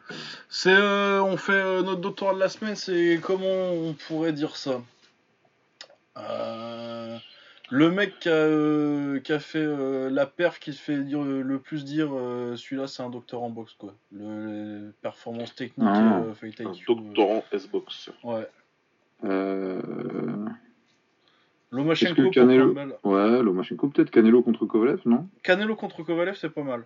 C'est, 0.48 0.74
euh, 0.74 1.22
on 1.22 1.36
fait 1.36 1.52
euh, 1.52 1.82
notre 1.82 2.00
doctorat 2.00 2.34
de 2.34 2.38
la 2.38 2.48
semaine. 2.48 2.76
C'est 2.76 3.18
comment 3.22 3.72
on 3.72 3.94
pourrait 3.94 4.32
dire 4.32 4.56
ça? 4.56 4.82
Euh, 6.16 6.81
Le 7.70 7.90
mec 7.90 8.18
qui 8.18 8.28
a, 8.28 8.32
euh, 8.32 9.18
qui 9.20 9.32
a 9.32 9.38
fait 9.38 9.58
euh, 9.64 10.10
la 10.10 10.26
perf 10.26 10.58
qui 10.58 10.72
se 10.74 10.80
fait 10.82 11.02
dire, 11.04 11.22
le 11.22 11.58
plus 11.58 11.84
dire, 11.84 12.10
euh, 12.12 12.54
celui-là 12.56 12.86
c'est 12.86 13.02
un 13.02 13.08
docteur 13.08 13.42
en 13.42 13.48
boxe 13.50 13.74
quoi. 13.78 13.94
Le, 14.12 14.86
les 14.86 14.92
performances 15.00 15.54
techniques, 15.54 15.88
Ah. 15.90 16.20
euh, 16.20 16.34
fight 16.34 16.60
Un 16.60 16.72
IQ, 16.72 16.84
euh, 16.90 16.94
doctorant 16.94 17.44
S-Box. 17.52 18.10
ouais. 18.24 18.46
euh... 19.24 19.80
Lomachenko 21.70 22.28
Canelo-. 22.30 22.74
Ouais, 23.04 23.42
Lomachenko 23.42 23.88
peut-être, 23.88 24.10
Canelo 24.10 24.42
contre 24.42 24.66
Kovalev, 24.66 25.00
non? 25.06 25.28
Canelo 25.42 25.74
contre 25.74 26.02
Kovalev, 26.02 26.36
c'est 26.36 26.50
pas 26.50 26.62
mal. 26.62 26.84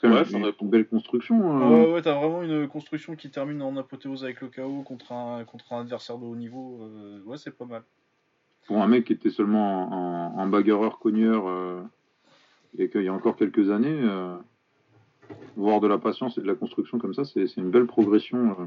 C'est 0.00 0.08
Ouais, 0.08 0.24
ça 0.24 0.38
une, 0.38 0.70
belle 0.70 0.86
construction. 0.86 1.60
euh. 1.60 1.68
Ouais, 1.86 1.92
ouais, 1.94 2.02
t'as 2.02 2.14
vraiment 2.14 2.42
une 2.42 2.68
construction 2.68 3.14
qui 3.16 3.30
termine 3.30 3.60
en 3.60 3.76
apothéose 3.76 4.24
avec 4.24 4.40
le 4.40 4.48
KO 4.48 4.82
contre 4.82 5.12
un, 5.12 5.44
contre 5.44 5.72
un 5.74 5.80
adversaire 5.80 6.16
de 6.18 6.24
haut 6.24 6.36
niveau. 6.36 6.78
euh, 6.82 7.20
ouais, 7.24 7.36
c'est 7.36 7.50
pas 7.50 7.64
mal. 7.66 7.82
Pour 8.66 8.82
un 8.82 8.86
mec 8.86 9.06
qui 9.06 9.12
était 9.12 9.30
seulement 9.30 9.92
un, 9.92 10.38
un 10.38 10.46
bagarreur 10.46 10.98
cogneur 10.98 11.48
euh, 11.48 11.82
et 12.78 12.88
qu'il 12.88 13.02
y 13.02 13.08
a 13.08 13.12
encore 13.12 13.36
quelques 13.36 13.70
années, 13.70 14.00
euh, 14.02 14.36
voir 15.56 15.80
de 15.80 15.88
la 15.88 15.98
patience 15.98 16.38
et 16.38 16.40
de 16.40 16.46
la 16.46 16.54
construction 16.54 16.98
comme 16.98 17.14
ça, 17.14 17.24
c'est 17.24 17.56
une 17.56 17.70
belle 17.70 17.86
progression, 17.86 18.50
euh, 18.50 18.64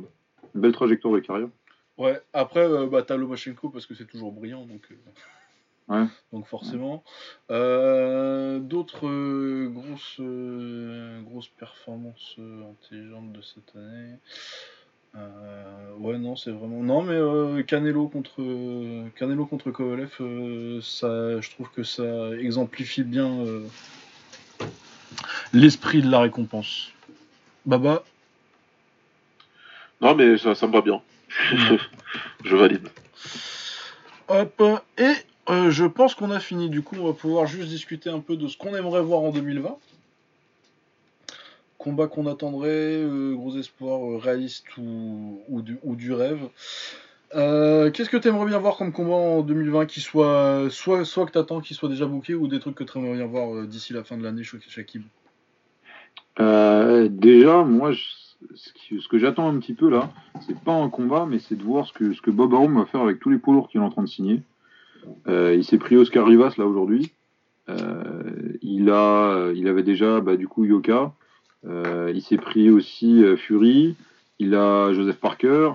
une 0.54 0.62
belle 0.62 0.74
trajectoire 0.74 1.14
de 1.14 1.20
carrière. 1.20 1.50
Ouais, 1.98 2.22
après, 2.34 2.68
bah, 2.88 3.04
t'as 3.04 3.16
Lomachenko 3.16 3.70
parce 3.70 3.86
que 3.86 3.96
c'est 3.96 4.06
toujours 4.06 4.34
brillant, 4.34 4.66
donc, 4.66 4.90
ouais. 5.88 6.06
donc 6.34 6.46
forcément. 6.46 7.06
D'autres 7.48 9.08
grosses, 9.68 10.20
grosses 11.24 11.48
performances 11.58 12.38
intelligentes 12.38 13.32
de 13.32 13.42
cette 13.42 13.74
année. 13.78 14.20
Ouais, 16.00 16.18
non, 16.18 16.36
c'est 16.36 16.52
vraiment. 16.52 16.82
Non, 16.82 17.04
mais 17.04 17.64
Canelo 17.64 18.08
contre 18.08 18.42
Canelo 19.16 19.46
contre 19.46 19.72
Kovalev, 19.72 20.12
ça, 20.82 21.42
je 21.42 21.50
trouve 21.52 21.70
que 21.76 21.84
ça 21.84 22.32
exemplifie 22.40 23.04
bien 23.04 23.46
l'esprit 25.54 26.02
de 26.02 26.10
la 26.10 26.20
récompense. 26.20 26.92
Baba? 27.66 28.04
Non, 30.02 30.16
mais 30.16 30.38
ça, 30.38 30.54
ça 30.56 30.68
me 30.68 30.74
va 30.74 30.82
bien. 30.82 31.02
je 32.44 32.56
valide. 32.56 32.90
Hop, 34.28 34.64
et 34.98 35.14
euh, 35.50 35.72
je 35.72 35.86
pense 35.86 36.16
qu'on 36.16 36.32
a 36.32 36.40
fini. 36.40 36.70
Du 36.70 36.82
coup, 36.82 36.96
on 37.00 37.06
va 37.08 37.14
pouvoir 37.14 37.48
juste 37.48 37.70
discuter 37.70 38.10
un 38.10 38.20
peu 38.20 38.36
de 38.36 38.48
ce 38.48 38.58
qu'on 38.58 38.76
aimerait 38.76 39.02
voir 39.02 39.22
en 39.22 39.32
2020. 39.32 39.78
Combat 41.86 42.08
qu'on 42.08 42.26
attendrait, 42.26 42.98
euh, 42.98 43.36
gros 43.36 43.56
espoir 43.58 44.00
euh, 44.10 44.18
réaliste 44.18 44.66
ou, 44.80 45.62
du, 45.62 46.14
rêve. 46.14 46.40
Qu'est-ce 47.32 48.10
que 48.10 48.18
tu 48.18 48.28
aimerais 48.28 48.48
bien 48.48 48.58
voir 48.58 48.76
comme 48.78 48.92
combat 48.92 49.14
en 49.14 49.44
2020 49.44 49.86
qui 49.86 50.02
soit 50.02 50.68
soit, 50.72 51.04
que 51.04 51.32
tu 51.32 51.38
attends 51.38 51.62
qu'il 51.62 51.76
soit 51.76 51.88
déjà 51.88 52.08
booké 52.08 52.34
ou 52.34 52.48
des 52.48 52.60
trucs 52.60 52.74
que 52.74 52.84
tu 52.84 52.98
aimerais 52.98 53.18
bien 53.18 53.28
voir 53.28 53.68
d'ici 53.68 53.94
la 53.94 54.04
fin 54.04 54.18
de 54.18 54.24
l'année 54.24 54.42
Shakib? 54.42 55.04
Déjà, 56.40 57.64
moi, 57.64 57.92
ce, 58.56 59.08
que 59.08 59.20
j'attends 59.20 59.48
un 59.48 59.60
petit 59.60 59.76
peu 59.76 59.88
là, 59.88 60.10
c'est 60.48 60.60
pas 60.60 60.74
un 60.74 60.90
combat, 60.90 61.28
mais 61.30 61.38
c'est 61.38 61.56
de 61.56 61.64
voir 61.64 61.86
ce 61.86 61.94
que, 61.94 62.32
Bob 62.32 62.52
Arum 62.56 62.80
va 62.80 62.86
faire 62.88 63.02
avec 63.02 63.20
tous 63.20 63.30
les 63.30 63.38
poids 63.38 63.54
lourds 63.54 63.70
qu'il 63.70 63.80
est 63.80 63.84
en 63.84 63.92
train 63.92 64.02
de 64.02 64.10
signer. 64.10 64.42
Euh, 65.28 65.54
il 65.54 65.64
s'est 65.64 65.78
pris 65.78 65.98
Oscar 65.98 66.26
Rivas 66.26 66.56
là 66.58 66.66
aujourd'hui. 66.66 67.12
Euh, 67.70 68.54
il 68.64 68.90
a, 68.90 69.52
il 69.54 69.68
avait 69.68 69.84
déjà 69.84 70.20
bah, 70.20 70.36
du 70.36 70.48
coup 70.48 70.66
Yoka. 70.66 71.14
Euh, 71.68 72.12
il 72.14 72.22
s'est 72.22 72.38
pris 72.38 72.70
aussi 72.70 73.24
Fury. 73.38 73.96
Il 74.40 74.56
a 74.56 74.94
Joseph 74.94 75.18
Parker. 75.18 75.72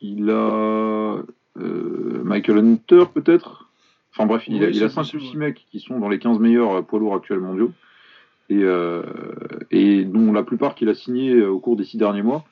Il 0.00 0.30
a 0.30 1.22
Michael 1.56 2.58
Hunter 2.58 3.04
peut-être. 3.12 3.68
Enfin 4.12 4.26
bref, 4.26 4.44
il, 4.46 4.64
a, 4.64 4.70
il 4.70 4.82
a 4.82 4.88
5 4.88 5.02
ou 5.14 5.20
6 5.20 5.36
mecs 5.36 5.66
qui 5.70 5.80
sont 5.80 5.98
dans 5.98 6.08
les 6.08 6.18
15 6.18 6.38
meilleurs 6.38 6.84
poids 6.86 6.98
lourds 6.98 7.14
actuels 7.14 7.40
mondiaux 7.40 7.72
et, 8.48 8.62
euh, 8.62 9.02
et 9.70 10.04
dont 10.04 10.32
la 10.32 10.42
plupart 10.42 10.74
qu'il 10.74 10.88
a 10.88 10.94
signé 10.94 11.34
euh, 11.34 11.50
au 11.50 11.58
cours 11.58 11.76
des 11.76 11.84
six 11.84 11.96
derniers 11.96 12.22
mois. 12.22 12.44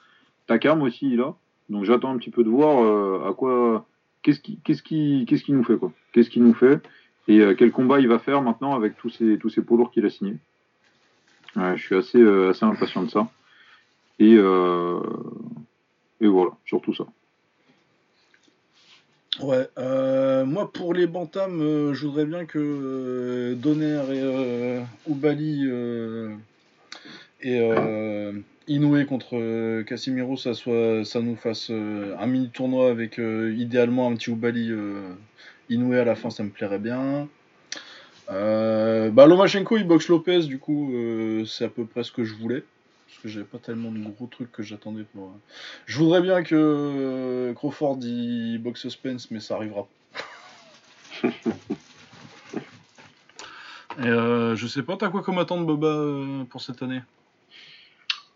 Takam 0.46 0.82
aussi, 0.82 1.10
il 1.10 1.20
a. 1.20 1.34
Donc 1.68 1.84
j'attends 1.84 2.10
un 2.10 2.18
petit 2.18 2.30
peu 2.30 2.44
de 2.44 2.50
voir 2.50 2.82
euh, 2.82 3.28
à 3.28 3.32
quoi, 3.32 3.86
qu'est-ce 4.22 4.40
qui, 4.40 4.58
qu'est-ce 4.64 4.82
qui, 4.82 5.24
qu'est-ce 5.26 5.44
qui 5.44 5.52
nous 5.52 5.64
fait 5.64 5.76
quoi, 5.76 5.92
qu'est-ce 6.12 6.30
qu'il 6.30 6.42
nous 6.42 6.54
fait 6.54 6.80
et 7.26 7.40
quel 7.56 7.72
combat 7.72 8.00
il 8.00 8.08
va 8.08 8.18
faire 8.18 8.42
maintenant 8.42 8.74
avec 8.74 8.98
tous 8.98 9.08
ces, 9.08 9.38
tous 9.38 9.48
ces 9.48 9.62
poids 9.62 9.78
lourds 9.78 9.90
qu'il 9.90 10.04
a 10.04 10.10
signés. 10.10 10.36
Je 11.56 11.76
suis 11.82 11.96
assez, 11.96 12.22
assez 12.48 12.64
impatient 12.64 13.02
de 13.02 13.10
ça. 13.10 13.28
Et, 14.18 14.34
et 14.34 16.26
voilà, 16.26 16.52
surtout 16.64 16.94
ça. 16.94 17.04
Ouais, 19.40 19.68
euh, 19.78 20.44
moi 20.44 20.72
pour 20.72 20.94
les 20.94 21.08
bantams, 21.08 21.60
euh, 21.60 21.92
je 21.92 22.06
voudrais 22.06 22.24
bien 22.24 22.44
que 22.44 22.58
euh, 22.60 23.54
Donner 23.56 24.00
et 24.12 25.10
Ubali 25.10 25.68
et 27.42 27.60
Inoue 28.68 29.04
contre 29.06 29.82
Casimiro, 29.82 30.36
ça 30.36 30.54
soit, 30.54 31.04
ça 31.04 31.20
nous 31.20 31.34
fasse 31.34 31.70
un 31.70 32.26
mini 32.26 32.48
tournoi 32.50 32.90
avec 32.90 33.18
idéalement 33.18 34.08
un 34.08 34.14
petit 34.14 34.30
Ubali 34.30 34.70
Inoue 35.68 35.92
à 35.94 36.04
la 36.04 36.14
fin, 36.14 36.30
ça 36.30 36.44
me 36.44 36.50
plairait 36.50 36.78
bien. 36.78 37.28
Bah 38.28 39.26
Lomachenko 39.26 39.76
il 39.76 39.86
boxe 39.86 40.08
Lopez, 40.08 40.40
du 40.40 40.58
coup 40.58 40.92
c'est 41.46 41.64
à 41.64 41.68
peu 41.68 41.84
près 41.84 42.04
ce 42.04 42.12
que 42.12 42.24
je 42.24 42.34
voulais 42.34 42.64
que 43.24 43.30
j'avais 43.30 43.46
pas 43.46 43.58
tellement 43.58 43.90
de 43.90 43.98
gros 43.98 44.26
trucs 44.26 44.52
que 44.52 44.62
j'attendais 44.62 45.04
pour. 45.14 45.28
Euh. 45.28 45.40
Je 45.86 45.98
voudrais 45.98 46.20
bien 46.20 46.42
que 46.42 46.54
euh, 46.54 47.54
Crawford 47.54 47.98
y 48.02 48.58
boxe 48.58 48.82
suspense, 48.82 49.30
mais 49.30 49.40
ça 49.40 49.54
arrivera. 49.54 49.88
Et 54.02 54.06
euh, 54.06 54.56
je 54.56 54.66
sais 54.66 54.82
pas, 54.82 54.98
t'as 54.98 55.08
quoi 55.08 55.22
comme 55.22 55.38
attente, 55.38 55.64
Boba, 55.64 55.86
euh, 55.86 56.44
pour 56.44 56.60
cette 56.60 56.82
année? 56.82 57.00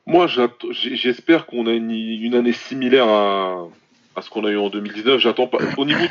Moi, 0.07 0.27
j'espère 0.71 1.45
qu'on 1.45 1.67
a 1.67 1.73
une, 1.73 2.35
année 2.35 2.55
similaire 2.55 3.09
à, 3.09 3.69
à 4.19 4.23
ce 4.23 4.31
qu'on 4.31 4.45
a 4.45 4.51
eu 4.51 4.59
en 4.59 4.69
2019. 4.69 5.21
J'attends 5.21 5.47
pas. 5.47 5.59
Au 5.77 5.85
niveau 5.85 6.05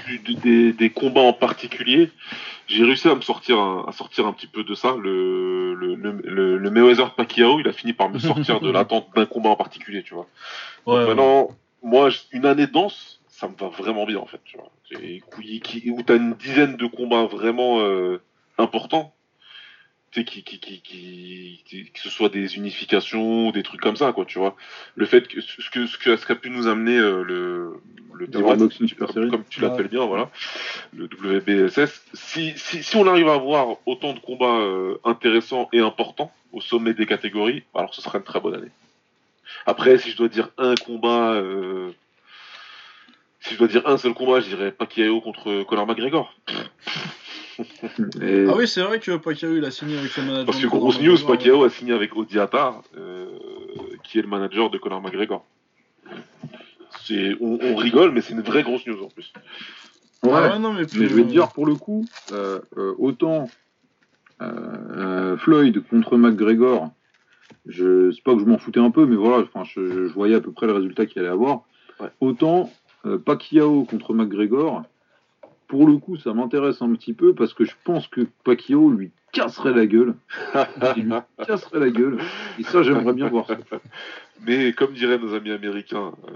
des, 0.44 0.74
des, 0.74 0.90
combats 0.90 1.22
en 1.22 1.34
particulier, 1.34 2.10
j'ai 2.68 2.84
réussi 2.84 3.08
à 3.08 3.16
me 3.16 3.22
sortir 3.22 3.60
un, 3.60 3.86
à 3.88 3.92
sortir 3.92 4.26
un 4.26 4.34
petit 4.34 4.48
peu 4.48 4.64
de 4.64 4.74
ça. 4.74 4.96
Le, 5.00 5.74
le, 5.76 5.96
le, 5.96 6.58
le 6.58 6.72
Mayweather 6.72 7.14
Pacquiao, 7.14 7.60
il 7.60 7.68
a 7.68 7.74
fini 7.74 7.94
par 7.94 8.10
me 8.10 8.20
sortir 8.20 8.60
de 8.60 8.72
l'attente 8.72 9.08
d'un 9.16 9.26
combat 9.26 9.50
en 9.50 9.56
particulier, 9.56 10.04
tu 10.04 10.14
vois. 10.14 10.28
maintenant, 10.88 11.50
moi, 11.84 12.10
une 12.32 12.46
année 12.46 12.68
dense, 12.68 13.22
ça 13.28 13.48
me 13.48 13.56
va 13.56 13.68
vraiment 13.68 14.06
bien 14.06 14.20
en 14.20 14.26
fait, 14.26 14.42
tu 14.44 14.58
vois. 14.58 14.72
Où 14.92 16.02
t'as 16.04 16.16
une 16.16 16.34
dizaine 16.34 16.78
de 16.78 16.88
combats 16.88 17.26
vraiment 17.26 17.82
euh, 17.82 18.22
importants 18.58 19.14
qui, 20.12 20.24
qui, 20.24 20.60
qui, 20.60 20.82
qui, 20.82 21.92
que 21.92 22.00
ce 22.00 22.10
soit 22.10 22.30
des 22.30 22.56
unifications, 22.56 23.52
des 23.52 23.64
trucs 23.64 23.82
comme 23.82 23.96
ça, 23.96 24.14
quoi, 24.14 24.26
tu 24.26 24.40
vois. 24.40 24.56
Le 24.96 25.06
fait 25.06 25.28
que 25.28 25.42
ce 25.42 25.70
que 25.70 25.86
ce 25.86 26.26
qu'a 26.26 26.36
pu 26.36 26.50
nous 26.50 26.68
amener 26.68 26.98
euh, 26.98 27.24
le 27.24 27.82
le 28.14 28.28
comme, 28.28 29.30
comme, 29.30 29.44
tu 29.50 29.62
l'appelles 29.62 29.90
bien, 29.90 30.06
voilà, 30.06 30.30
le 30.96 31.06
WBSS. 31.06 32.02
Si, 32.14 32.54
si, 32.56 32.82
si 32.82 32.96
on 32.96 33.06
arrive 33.06 33.30
à 33.30 33.36
avoir 33.36 33.78
autant 33.86 34.14
de 34.14 34.20
combats 34.20 34.60
euh, 34.60 34.98
intéressants 35.04 35.70
et 35.72 35.80
importants 35.80 36.32
au 36.52 36.62
sommet 36.62 36.96
des 36.96 37.06
catégories, 37.06 37.64
alors 37.76 37.94
ce 37.94 38.02
sera 38.02 38.18
une 38.18 38.24
très 38.24 38.40
bonne 38.40 38.56
année. 38.56 38.72
Après, 39.68 39.98
si 39.98 40.12
je 40.12 40.18
dois 40.18 40.30
dire 40.30 40.50
un 40.58 40.76
combat, 40.76 41.34
euh, 41.34 41.92
si 43.42 43.54
je 43.54 43.60
dois 43.60 43.68
dire 43.68 43.88
un 43.88 43.98
seul 43.98 44.14
combat, 44.14 44.40
je 44.40 44.48
dirais 44.48 44.72
Pacquiao 44.72 45.22
contre 45.22 45.64
Conor 45.64 45.86
McGregor. 45.86 46.34
Ah 47.60 48.56
oui, 48.56 48.68
c'est 48.68 48.82
vrai 48.82 49.00
que 49.00 49.18
Pacquiao 49.18 49.56
il 49.56 49.66
a 49.66 49.72
signé 49.72 49.98
avec 49.98 50.16
le 50.16 50.24
manager. 50.24 50.46
Parce 50.46 50.60
que 50.60 50.68
grosse 50.68 51.02
news, 51.02 51.18
Pacquiao 51.26 51.64
a 51.64 51.70
signé 51.70 51.94
avec 51.94 52.16
Odiatar, 52.16 52.84
euh, 52.98 53.28
qui 54.04 54.20
est 54.20 54.22
le 54.22 54.28
manager 54.28 54.70
de 54.70 54.78
Conor 54.78 55.02
McGregor. 55.02 55.46
On, 57.10 57.58
on, 57.62 57.76
rigole, 57.78 58.12
mais 58.12 58.22
c'est 58.22 58.34
une 58.34 58.42
vraie 58.42 58.64
grosse 58.64 58.86
news 58.86 59.02
en 59.02 59.08
plus. 59.08 59.32
Ouais, 60.24 60.32
ah 60.34 60.60
non, 60.60 60.74
mais, 60.74 60.84
je 60.92 61.00
vais 61.00 61.24
te 61.24 61.30
dire 61.30 61.50
pour 61.50 61.66
le 61.66 61.76
coup, 61.76 62.06
euh, 62.32 62.60
euh, 62.78 62.94
autant 62.98 63.50
Floyd 65.38 65.82
contre 65.90 66.18
McGregor, 66.18 66.92
je 67.66 68.12
c'est 68.12 68.24
pas 68.24 68.34
que 68.34 68.42
je 68.42 68.46
m'en 68.46 68.58
foutais 68.58 68.80
un 68.80 68.92
peu, 68.92 69.06
mais 69.06 69.16
voilà, 69.16 69.44
enfin, 69.44 69.64
je, 69.64 70.08
je, 70.08 70.14
voyais 70.14 70.36
à 70.36 70.42
peu 70.42 70.52
près 70.52 70.68
le 70.68 70.74
résultat 70.74 71.06
qu'il 71.06 71.22
allait 71.22 71.32
avoir. 71.32 71.62
Autant 72.20 72.70
Pacquiao 73.26 73.86
contre 73.86 74.14
McGregor, 74.14 74.84
pour 75.68 75.88
le 75.88 75.98
coup, 75.98 76.18
ça 76.18 76.34
m'intéresse 76.34 76.82
un 76.82 76.94
petit 76.94 77.14
peu 77.14 77.34
parce 77.34 77.54
que 77.54 77.66
je 77.66 77.74
pense 77.84 78.08
que 78.08 78.22
Pacquiao 78.44 78.90
lui 78.90 79.12
casserait 79.34 79.74
la 79.74 79.86
gueule. 79.86 80.16
Il 80.98 81.04
lui 81.04 81.14
casserait 81.46 81.80
la 81.80 81.90
gueule. 81.90 82.20
Et 82.58 82.64
ça, 82.64 82.84
j'aimerais 82.84 83.14
bien 83.14 83.28
voir 83.28 83.48
ça. 83.48 83.58
Mais 84.42 84.74
comme 84.74 84.94
diraient 84.94 85.18
nos 85.18 85.34
amis 85.34 85.52
américains, 85.52 86.14
euh, 86.28 86.32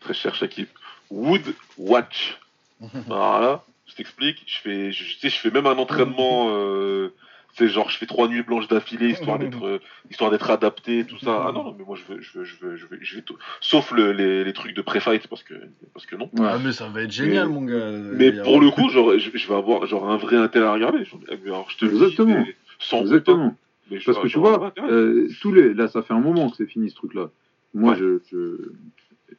très 0.00 0.14
cher 0.14 0.34
Shakib, 0.34 0.68
Wood 1.10 1.54
Watch. 1.78 2.38
Voilà, 3.06 3.64
je 3.86 3.94
t'explique. 3.94 4.42
Je 4.46 4.60
fais, 4.60 4.92
je, 4.92 5.18
sais, 5.18 5.30
je 5.30 5.38
fais 5.38 5.50
même 5.50 5.66
un 5.66 5.78
entraînement. 5.78 6.48
Euh, 6.50 7.14
c'est 7.56 7.68
genre 7.68 7.88
je 7.88 7.96
fais 7.96 8.06
trois 8.06 8.28
nuits 8.28 8.42
blanches 8.42 8.68
d'affilée 8.68 9.08
histoire 9.08 9.38
d'être 9.40 9.66
euh, 9.66 9.78
histoire 10.10 10.30
d'être 10.30 10.50
adapté 10.50 11.04
tout 11.04 11.18
ça. 11.18 11.46
Ah 11.48 11.52
non, 11.52 11.64
non 11.64 11.74
mais 11.76 11.84
moi 11.84 11.96
je 11.96 12.12
veux 12.12 12.20
je 12.20 12.38
veux 12.38 12.44
je 12.44 12.56
veux 12.60 12.76
je 12.76 12.86
veux, 12.86 12.98
je 13.00 13.16
vais 13.16 13.22
tout. 13.22 13.36
Sauf 13.60 13.92
le, 13.92 14.12
les, 14.12 14.44
les, 14.44 14.52
trucs 14.52 14.74
de 14.74 14.82
pré-fight 14.82 15.26
parce 15.28 15.42
que 15.42 15.54
parce 15.94 16.06
que 16.06 16.16
non. 16.16 16.30
Ah 16.38 16.58
mais 16.62 16.72
ça 16.72 16.88
va 16.88 17.02
être 17.02 17.10
génial 17.10 17.48
mon 17.48 17.62
gars. 17.62 17.90
mais 17.90 18.32
pour 18.32 18.60
le 18.60 18.70
coup 18.70 18.88
genre 18.90 19.18
je, 19.18 19.30
je, 19.32 19.48
vais 19.48 19.54
avoir 19.54 19.86
genre 19.86 20.10
un 20.10 20.16
vrai 20.16 20.36
intérêt 20.36 20.66
à 20.66 20.72
regarder. 20.72 21.04
Alors 21.46 21.68
je 21.70 21.78
te 21.78 21.84
exactement. 21.86 22.42
dis, 22.42 22.54
sans 22.78 23.00
exactement. 23.00 23.56
Mais 23.90 23.98
parce 24.04 24.18
que 24.18 24.28
tu 24.28 24.38
vois 24.38 24.74
euh, 24.78 25.28
tous 25.40 25.52
les 25.52 25.72
là 25.72 25.88
ça 25.88 26.02
fait 26.02 26.14
un 26.14 26.20
moment 26.20 26.50
que 26.50 26.56
c'est 26.56 26.66
fini 26.66 26.90
ce 26.90 26.96
truc 26.96 27.14
là 27.14 27.30
moi 27.72 27.94
je, 27.94 28.18
je 28.30 28.72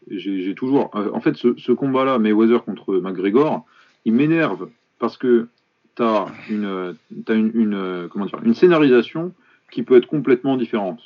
j'ai 0.09 0.55
toujours 0.55 0.89
en 0.93 1.19
fait 1.19 1.35
ce, 1.35 1.55
ce 1.57 1.71
combat 1.71 2.05
là 2.05 2.17
Mayweather 2.17 2.63
contre 2.63 2.95
McGregor 2.95 3.65
il 4.05 4.13
m'énerve 4.13 4.69
parce 4.99 5.17
que 5.17 5.49
tu 5.98 6.03
as, 6.03 6.26
une, 6.50 6.95
une, 7.27 8.08
comment 8.09 8.26
dire, 8.26 8.40
une 8.43 8.53
scénarisation 8.53 9.34
qui 9.72 9.84
peut 9.84 9.98
être 9.98 10.08
complètement 10.08 10.56
différente. 10.56 11.01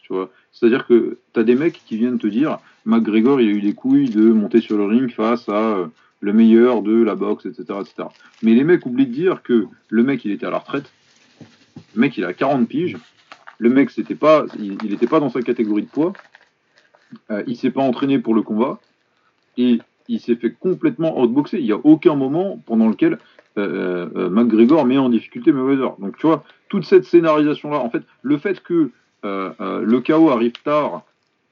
C'est-à-dire 0.51 0.85
que 0.85 1.17
tu 1.33 1.39
as 1.39 1.43
des 1.43 1.55
mecs 1.55 1.81
qui 1.85 1.97
viennent 1.97 2.19
te 2.19 2.27
dire 2.27 2.59
McGregor, 2.85 3.41
il 3.41 3.49
a 3.49 3.51
eu 3.51 3.61
des 3.61 3.73
couilles 3.73 4.09
de 4.09 4.31
monter 4.31 4.61
sur 4.61 4.77
le 4.77 4.85
ring 4.85 5.09
face 5.09 5.49
à 5.49 5.53
euh, 5.53 5.87
le 6.19 6.33
meilleur 6.33 6.81
de 6.81 7.01
la 7.01 7.15
boxe, 7.15 7.45
etc., 7.45 7.79
etc. 7.79 8.09
Mais 8.43 8.53
les 8.53 8.63
mecs 8.63 8.85
oublient 8.85 9.07
de 9.07 9.13
dire 9.13 9.41
que 9.43 9.65
le 9.89 10.03
mec, 10.03 10.25
il 10.25 10.31
était 10.31 10.45
à 10.45 10.51
la 10.51 10.59
retraite, 10.59 10.91
le 11.95 12.01
mec, 12.01 12.17
il 12.17 12.25
a 12.25 12.33
40 12.33 12.67
piges, 12.67 12.97
Le 13.57 13.69
mec, 13.69 13.89
pas, 14.19 14.45
il 14.59 14.77
n'était 14.83 15.07
pas 15.07 15.19
dans 15.19 15.29
sa 15.29 15.41
catégorie 15.41 15.83
de 15.83 15.87
poids. 15.87 16.13
Euh, 17.29 17.43
il 17.47 17.57
s'est 17.57 17.71
pas 17.71 17.81
entraîné 17.81 18.19
pour 18.19 18.33
le 18.33 18.41
combat 18.41 18.79
et 19.57 19.79
il 20.07 20.19
s'est 20.19 20.35
fait 20.35 20.51
complètement 20.51 21.19
outboxer. 21.19 21.59
Il 21.59 21.65
n'y 21.65 21.71
a 21.71 21.79
aucun 21.83 22.15
moment 22.15 22.61
pendant 22.65 22.87
lequel 22.87 23.19
euh, 23.57 24.07
euh, 24.15 24.29
McGregor 24.29 24.85
met 24.85 24.97
en 24.97 25.09
difficulté 25.09 25.51
Mayweather. 25.51 25.95
Donc 25.99 26.17
tu 26.17 26.27
vois, 26.27 26.43
toute 26.69 26.85
cette 26.85 27.05
scénarisation-là, 27.05 27.79
en 27.79 27.89
fait, 27.89 28.03
le 28.21 28.37
fait 28.37 28.61
que 28.61 28.91
le 29.23 29.99
chaos 29.99 30.29
arrive 30.29 30.53
tard 30.63 31.03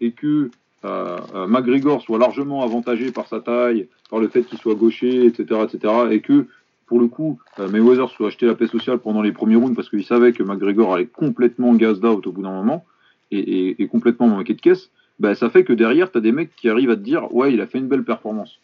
et 0.01 0.11
que 0.11 0.49
McGregor 0.83 2.01
soit 2.01 2.17
largement 2.17 2.63
avantagé 2.63 3.11
par 3.11 3.27
sa 3.27 3.41
taille, 3.41 3.87
par 4.09 4.19
le 4.19 4.27
fait 4.27 4.43
qu'il 4.43 4.57
soit 4.57 4.73
gaucher, 4.73 5.25
etc., 5.25 5.61
etc., 5.65 5.93
et 6.09 6.21
que 6.21 6.47
pour 6.87 6.99
le 6.99 7.05
coup, 7.07 7.37
Mayweather 7.59 8.09
soit 8.09 8.29
acheté 8.29 8.47
la 8.47 8.55
paix 8.55 8.65
sociale 8.65 8.97
pendant 8.97 9.21
les 9.21 9.31
premiers 9.31 9.55
rounds 9.55 9.75
parce 9.75 9.89
qu'il 9.89 10.03
savait 10.03 10.33
que 10.33 10.41
McGregor 10.41 10.95
allait 10.95 11.05
complètement 11.05 11.73
out 11.73 12.25
au 12.25 12.31
bout 12.31 12.41
d'un 12.41 12.53
moment 12.53 12.85
et, 13.29 13.75
et 13.79 13.87
complètement 13.87 14.27
manqué 14.27 14.55
de 14.55 14.61
caisse, 14.61 14.89
bah, 15.19 15.35
ça 15.35 15.49
fait 15.49 15.63
que 15.63 15.73
derrière, 15.73 16.11
tu 16.11 16.17
as 16.17 16.21
des 16.21 16.31
mecs 16.31 16.55
qui 16.55 16.69
arrivent 16.69 16.91
à 16.91 16.95
te 16.95 17.01
dire 17.01 17.33
Ouais, 17.33 17.53
il 17.53 17.61
a 17.61 17.67
fait 17.67 17.77
une 17.77 17.87
belle 17.87 18.03
performance. 18.03 18.59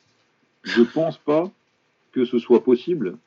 Je 0.63 0.81
pense 0.81 1.17
pas 1.17 1.51
que 2.13 2.25
ce 2.25 2.39
soit 2.39 2.63
possible 2.63 3.17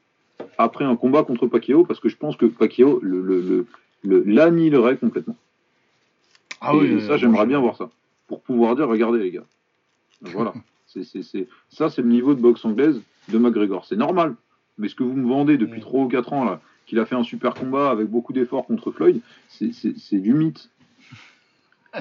après 0.59 0.85
un 0.85 0.97
combat 0.97 1.23
contre 1.23 1.47
Pacquiao, 1.47 1.85
parce 1.85 2.01
que 2.01 2.09
je 2.09 2.17
pense 2.17 2.37
que 2.37 2.47
Pacquiao 2.47 3.01
le, 3.01 3.67
le, 4.03 4.23
l'annihilerait 4.25 4.97
complètement. 4.97 5.37
Ah 6.61 6.73
et 6.75 6.79
oui, 6.79 7.07
ça, 7.07 7.17
j'aimerais 7.17 7.47
bien 7.47 7.61
voir 7.61 7.77
ça. 7.77 7.91
Pour 8.27 8.43
pouvoir 8.43 8.77
dire 8.77 8.89
Regardez, 8.89 9.19
les 9.19 9.31
gars. 9.31 9.45
Voilà. 10.23 10.53
Ça, 11.69 11.91
c'est 11.91 12.03
le 12.03 12.09
niveau 12.09 12.35
de 12.35 12.41
boxe 12.41 12.65
anglaise 12.65 13.03
de 13.29 13.39
McGregor. 13.39 13.85
C'est 13.85 13.97
normal. 13.97 14.35
Mais 14.79 14.89
ce 14.89 14.95
que 14.95 15.03
vous 15.03 15.13
me 15.13 15.29
vendez 15.29 15.59
depuis 15.59 15.81
3 15.81 16.05
ou 16.05 16.09
4 16.09 16.33
ans, 16.33 16.45
là, 16.45 16.61
qu'il 16.87 16.99
a 16.99 17.05
fait 17.05 17.15
un 17.15 17.23
super 17.23 17.55
combat 17.55 17.91
avec 17.91 18.09
beaucoup 18.09 18.33
d'efforts 18.33 18.65
contre 18.65 18.91
Floyd, 18.91 19.21
c'est, 19.49 19.73
c'est 19.73 20.19
du 20.19 20.33
mythe. 20.33 20.71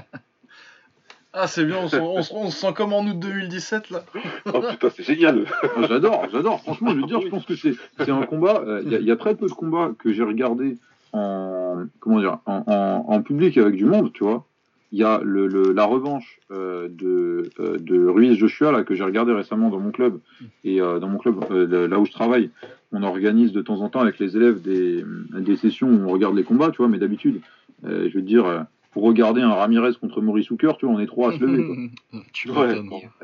Ah, 1.39 1.45
c'est 1.45 1.65
bien, 1.65 1.77
on, 2.01 2.21
se 2.21 2.49
sent 2.49 2.73
comme 2.75 2.93
en 2.93 3.05
août 3.05 3.19
2017 3.19 3.91
là. 3.91 4.03
oh 4.45 4.61
putain, 4.71 4.89
c'est 4.89 5.03
génial. 5.03 5.45
Ah, 5.61 5.67
j'adore, 5.87 6.25
j'adore. 6.31 6.61
Franchement, 6.61 6.91
je 6.91 6.95
veux 6.95 7.05
dire, 7.05 7.21
je 7.21 7.27
pense 7.27 7.45
que 7.45 7.55
c'est 7.55 7.75
un 8.09 8.23
combat. 8.23 8.63
Euh, 8.65 8.81
il 8.83 9.03
y, 9.03 9.11
a 9.11 9.15
très 9.15 9.35
peu 9.35 9.45
de 9.45 9.51
combats 9.51 9.91
que 9.99 10.11
j'ai 10.11 10.23
regardé 10.23 10.77
en, 11.13 11.83
comment 11.99 12.19
dire, 12.19 12.39
en, 12.45 13.21
public 13.21 13.57
avec 13.59 13.75
du 13.75 13.85
monde, 13.85 14.11
tu 14.13 14.23
vois. 14.23 14.45
Il 14.91 14.97
y 14.97 15.03
a 15.03 15.19
le, 15.23 15.73
la 15.73 15.85
revanche 15.85 16.39
euh, 16.49 16.87
de, 16.89 17.49
euh, 17.59 17.77
de 17.77 18.07
Ruiz 18.07 18.35
Joshua 18.37 18.71
là, 18.71 18.83
que 18.83 18.95
j'ai 18.95 19.03
regardé 19.03 19.33
récemment 19.33 19.69
dans 19.69 19.79
mon 19.79 19.91
club. 19.91 20.19
Et 20.63 20.79
dans 20.79 21.07
mon 21.07 21.19
club, 21.19 21.43
là 21.51 21.99
où 21.99 22.05
je 22.05 22.11
travaille, 22.11 22.49
on 22.91 23.03
organise 23.03 23.51
de 23.51 23.61
temps 23.61 23.81
en 23.81 23.89
temps 23.89 23.99
avec 23.99 24.17
les 24.17 24.35
élèves 24.37 24.61
des, 24.61 25.05
des 25.33 25.55
sessions 25.55 25.89
où 25.89 26.09
on 26.09 26.11
regarde 26.11 26.35
les 26.35 26.43
combats, 26.43 26.71
tu 26.71 26.77
vois. 26.77 26.87
Mais 26.87 26.97
d'habitude, 26.97 27.41
je 27.83 28.11
veux 28.11 28.23
dire 28.23 28.65
pour 28.97 29.05
regarder 29.05 29.43
un 29.43 29.53
Ramirez 29.53 29.91
contre 30.01 30.21
Maurice 30.21 30.49
Hooker, 30.49 30.75
tu 30.79 30.87
vois, 30.87 30.95
on 30.95 30.99
est 30.99 31.05
trois 31.05 31.31
à 31.31 31.37
se 31.37 31.43
lever. 31.43 31.91
tu 32.33 32.47
vois, 32.47 32.73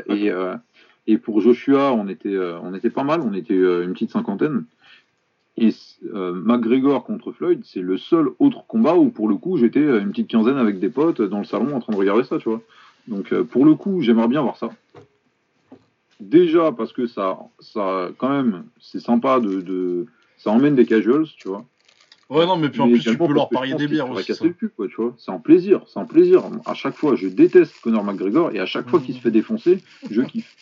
et, 0.07 0.29
euh, 0.29 0.55
et 1.07 1.17
pour 1.17 1.41
Joshua, 1.41 1.91
on 1.93 2.07
était, 2.07 2.35
euh, 2.35 2.59
on 2.61 2.75
était 2.75 2.91
pas 2.91 3.03
mal, 3.03 3.21
on 3.21 3.33
était 3.33 3.55
euh, 3.55 3.83
une 3.83 3.93
petite 3.93 4.11
cinquantaine. 4.11 4.65
Et 5.57 5.69
McGregor 6.11 7.03
contre 7.03 7.31
Floyd, 7.31 7.63
c'est 7.65 7.81
le 7.81 7.97
seul 7.97 8.27
autre 8.37 8.67
combat 8.67 8.93
où, 8.93 9.09
pour 9.09 9.27
le 9.27 9.35
coup, 9.35 9.57
j'étais 9.57 9.81
une 9.81 10.11
petite 10.11 10.27
quinzaine 10.27 10.57
avec 10.57 10.79
des 10.79 10.89
potes 10.89 11.23
dans 11.23 11.39
le 11.39 11.45
salon 11.45 11.75
en 11.75 11.79
train 11.79 11.93
de 11.93 11.97
regarder 11.97 12.23
ça, 12.23 12.37
tu 12.37 12.49
vois. 12.49 12.61
Donc, 13.07 13.33
pour 13.45 13.65
le 13.65 13.73
coup, 13.73 14.03
j'aimerais 14.03 14.27
bien 14.27 14.43
voir 14.43 14.57
ça. 14.57 14.69
Déjà 16.19 16.71
parce 16.71 16.93
que 16.93 17.07
ça, 17.07 17.39
ça 17.59 18.09
quand 18.19 18.29
même, 18.29 18.65
c'est 18.79 18.99
sympa 18.99 19.39
de, 19.39 19.59
de, 19.61 20.05
ça 20.37 20.51
emmène 20.51 20.75
des 20.75 20.85
casuals, 20.85 21.25
tu 21.35 21.47
vois. 21.47 21.65
Ouais, 22.33 22.47
non, 22.47 22.57
mais 22.57 22.69
puis 22.69 22.81
en 22.81 22.87
plus, 22.87 22.99
tu 22.99 23.15
peux 23.15 23.31
leur 23.31 23.47
parier 23.49 23.75
des 23.75 23.87
bières 23.87 24.09
aussi. 24.09 24.25
casser 24.25 24.45
le 24.45 24.53
cul, 24.53 24.69
quoi, 24.69 24.87
tu 24.87 24.95
vois. 24.95 25.13
C'est 25.19 25.31
un 25.31 25.37
plaisir, 25.37 25.81
c'est 25.87 25.99
un 25.99 26.05
plaisir. 26.05 26.43
À 26.65 26.73
chaque 26.73 26.95
fois, 26.95 27.15
je 27.15 27.27
déteste 27.27 27.79
Conor 27.81 28.03
McGregor 28.03 28.51
et 28.55 28.59
à 28.59 28.65
chaque 28.65 28.89
fois 28.89 28.99
qu'il 28.99 29.13
se 29.13 29.19
fait 29.19 29.29
défoncer, 29.29 29.83
je 30.09 30.21
kiffe. 30.33 30.55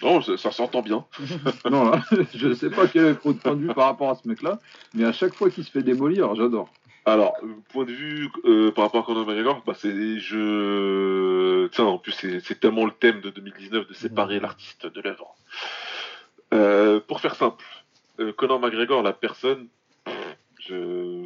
Non, 0.00 0.20
ça, 0.22 0.52
s'entend 0.52 0.82
bien. 0.82 1.04
non, 1.70 1.90
là, 1.90 2.00
je 2.32 2.54
sais 2.54 2.70
pas 2.70 2.86
quel 2.86 3.06
est 3.06 3.12
votre 3.24 3.40
point 3.40 3.56
de 3.56 3.62
vue 3.62 3.74
par 3.74 3.86
rapport 3.86 4.10
à 4.10 4.14
ce 4.14 4.28
mec-là, 4.28 4.60
mais 4.94 5.04
à 5.04 5.12
chaque 5.12 5.34
fois 5.34 5.50
qu'il 5.50 5.64
se 5.64 5.70
fait 5.70 5.82
démolir, 5.82 6.32
j'adore. 6.36 6.72
Alors, 7.04 7.34
point 7.72 7.84
de 7.84 7.92
vue 7.92 8.28
euh, 8.44 8.70
par 8.70 8.84
rapport 8.84 9.02
à 9.02 9.06
Conor 9.06 9.26
McGregor, 9.26 9.62
bah 9.66 9.72
c'est 9.76 10.18
je 10.18 11.66
tiens 11.68 11.86
en 11.86 11.98
plus 11.98 12.12
c'est 12.12 12.60
tellement 12.60 12.84
le 12.84 12.92
thème 12.92 13.20
de 13.20 13.30
2019 13.30 13.88
de 13.88 13.94
séparer 13.94 14.38
l'artiste 14.38 14.86
de 14.86 15.00
l'œuvre. 15.00 15.34
Euh, 16.52 17.00
pour 17.00 17.20
faire 17.20 17.34
simple, 17.34 17.64
euh, 18.20 18.32
Conor 18.32 18.60
McGregor, 18.60 19.02
la 19.02 19.12
personne, 19.12 19.68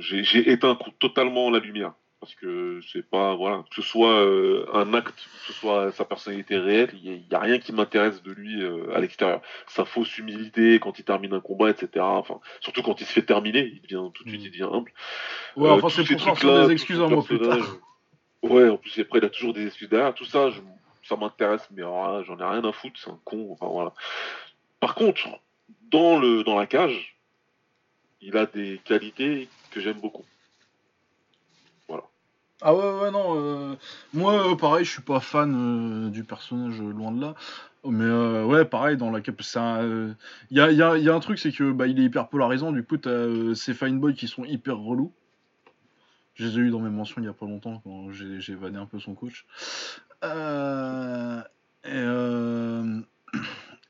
j'ai 0.00 0.50
éteint 0.50 0.78
totalement 0.98 1.50
la 1.50 1.58
lumière. 1.58 1.94
Parce 2.22 2.36
que 2.36 2.78
c'est 2.92 3.02
pas 3.02 3.34
voilà 3.34 3.64
que 3.68 3.74
ce 3.74 3.82
soit 3.82 4.12
euh, 4.12 4.64
un 4.72 4.94
acte 4.94 5.16
que 5.16 5.52
ce 5.52 5.52
soit 5.54 5.90
sa 5.90 6.04
personnalité 6.04 6.56
réelle 6.56 6.90
il 7.02 7.24
y, 7.28 7.34
a 7.34 7.40
rien 7.40 7.58
qui 7.58 7.72
m'intéresse 7.72 8.22
de 8.22 8.30
lui 8.30 8.62
euh, 8.62 8.94
à 8.94 9.00
l'extérieur. 9.00 9.42
Sa 9.66 9.84
fausse 9.84 10.18
humilité 10.18 10.78
quand 10.78 11.00
il 11.00 11.04
termine 11.04 11.34
un 11.34 11.40
combat 11.40 11.70
etc 11.70 11.90
enfin 11.96 12.38
surtout 12.60 12.82
quand 12.82 13.00
il 13.00 13.08
se 13.08 13.12
fait 13.12 13.22
terminer 13.22 13.72
il 13.74 13.82
devient 13.82 14.08
tout 14.14 14.22
de 14.22 14.28
suite 14.28 14.42
mm. 14.42 14.44
il 14.44 14.50
devient 14.52 14.68
humble. 14.72 14.92
Ouais 15.56 15.68
enfin 15.70 15.88
c'est 15.88 16.16
pour 16.16 16.38
ça 16.38 16.66
des 16.68 16.72
excuses 16.72 17.00
en 17.00 17.10
moi 17.10 17.24
plus 17.24 17.40
ouais 18.44 18.68
en 18.68 18.76
plus 18.76 19.00
après 19.00 19.18
il 19.18 19.24
a 19.24 19.28
toujours 19.28 19.52
des 19.52 19.66
excuses 19.66 19.88
derrière. 19.88 20.14
Tout 20.14 20.24
ça 20.24 20.50
ça 21.02 21.16
m'intéresse 21.16 21.68
mais 21.72 21.82
j'en 21.82 22.38
ai 22.38 22.44
rien 22.44 22.64
à 22.64 22.70
foutre 22.70 23.00
c'est 23.02 23.10
un 23.10 23.18
con 23.24 23.48
enfin 23.50 23.66
voilà. 23.66 23.94
Par 24.78 24.94
contre 24.94 25.26
dans 25.90 26.20
le 26.20 26.44
dans 26.44 26.56
la 26.56 26.68
cage 26.68 27.12
il 28.22 28.36
a 28.36 28.46
des 28.46 28.80
qualités 28.84 29.48
que 29.70 29.80
j'aime 29.80 30.00
beaucoup. 30.00 30.24
Voilà. 31.88 32.04
Ah 32.60 32.74
ouais, 32.74 33.00
ouais, 33.00 33.10
non. 33.10 33.34
Euh, 33.36 33.76
moi, 34.14 34.52
euh, 34.52 34.56
pareil, 34.56 34.84
je 34.84 34.90
suis 34.90 35.02
pas 35.02 35.20
fan 35.20 36.06
euh, 36.06 36.10
du 36.10 36.24
personnage, 36.24 36.80
loin 36.80 37.10
de 37.12 37.20
là. 37.20 37.34
Mais 37.84 38.08
ouais, 38.44 38.64
pareil, 38.64 38.96
dans 38.96 39.10
la 39.10 39.18
il 39.18 40.56
y 40.56 40.60
a, 40.60 41.14
un 41.14 41.20
truc, 41.20 41.40
c'est 41.40 41.50
que 41.50 41.72
bah, 41.72 41.88
il 41.88 41.98
est 41.98 42.04
hyper 42.04 42.28
polarisant. 42.28 42.70
Du 42.70 42.84
coup, 42.84 42.96
t'as 42.96 43.54
ces 43.56 43.74
fine 43.74 43.98
boys 43.98 44.12
qui 44.12 44.28
sont 44.28 44.44
hyper 44.44 44.78
relous. 44.78 45.12
Je 46.34 46.46
les 46.46 46.58
ai 46.58 46.60
eu 46.60 46.70
dans 46.70 46.78
mes 46.78 46.90
mentions 46.90 47.20
il 47.20 47.24
y 47.24 47.28
a 47.28 47.32
pas 47.32 47.44
longtemps 47.44 47.80
quand 47.82 48.12
j'ai 48.12 48.54
vanné 48.54 48.78
un 48.78 48.86
peu 48.86 49.00
son 49.00 49.14
coach. 49.14 49.46
et 50.22 52.04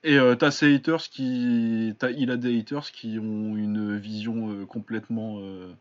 et 0.05 0.16
euh, 0.16 0.34
t'as 0.34 0.50
ces 0.50 0.74
haters 0.74 1.08
qui. 1.08 1.94
il 2.16 2.31
a 2.31 2.36
des 2.36 2.58
haters 2.58 2.90
qui 2.90 3.18
ont 3.18 3.56
une 3.56 3.97
vision 3.97 4.50
euh, 4.50 4.66
complètement 4.66 5.39
euh, 5.40 5.72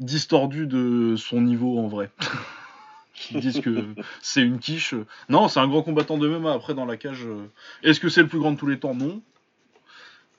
distordue 0.00 0.66
de 0.66 1.14
son 1.16 1.40
niveau 1.40 1.78
en 1.78 1.86
vrai. 1.86 2.10
qui 3.14 3.38
disent 3.38 3.60
que 3.60 3.94
c'est 4.20 4.42
une 4.42 4.58
quiche. 4.58 4.94
Non, 5.28 5.48
c'est 5.48 5.60
un 5.60 5.68
grand 5.68 5.82
combattant 5.82 6.18
de 6.18 6.26
MMA. 6.26 6.52
Après, 6.52 6.74
dans 6.74 6.86
la 6.86 6.96
cage, 6.96 7.26
est-ce 7.82 8.00
que 8.00 8.08
c'est 8.08 8.22
le 8.22 8.28
plus 8.28 8.40
grand 8.40 8.52
de 8.52 8.56
tous 8.56 8.66
les 8.66 8.80
temps? 8.80 8.94
Non. 8.94 9.22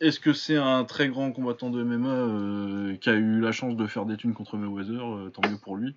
Est-ce 0.01 0.19
que 0.19 0.33
c'est 0.33 0.57
un 0.57 0.83
très 0.83 1.07
grand 1.07 1.31
combattant 1.31 1.69
de 1.69 1.81
MMA 1.83 2.09
euh, 2.09 2.95
qui 2.97 3.09
a 3.09 3.13
eu 3.13 3.39
la 3.39 3.51
chance 3.51 3.75
de 3.75 3.87
faire 3.87 4.05
des 4.05 4.17
thunes 4.17 4.33
contre 4.33 4.57
Mayweather 4.57 5.01
euh, 5.01 5.29
Tant 5.29 5.47
mieux 5.47 5.57
pour 5.57 5.77
lui. 5.77 5.95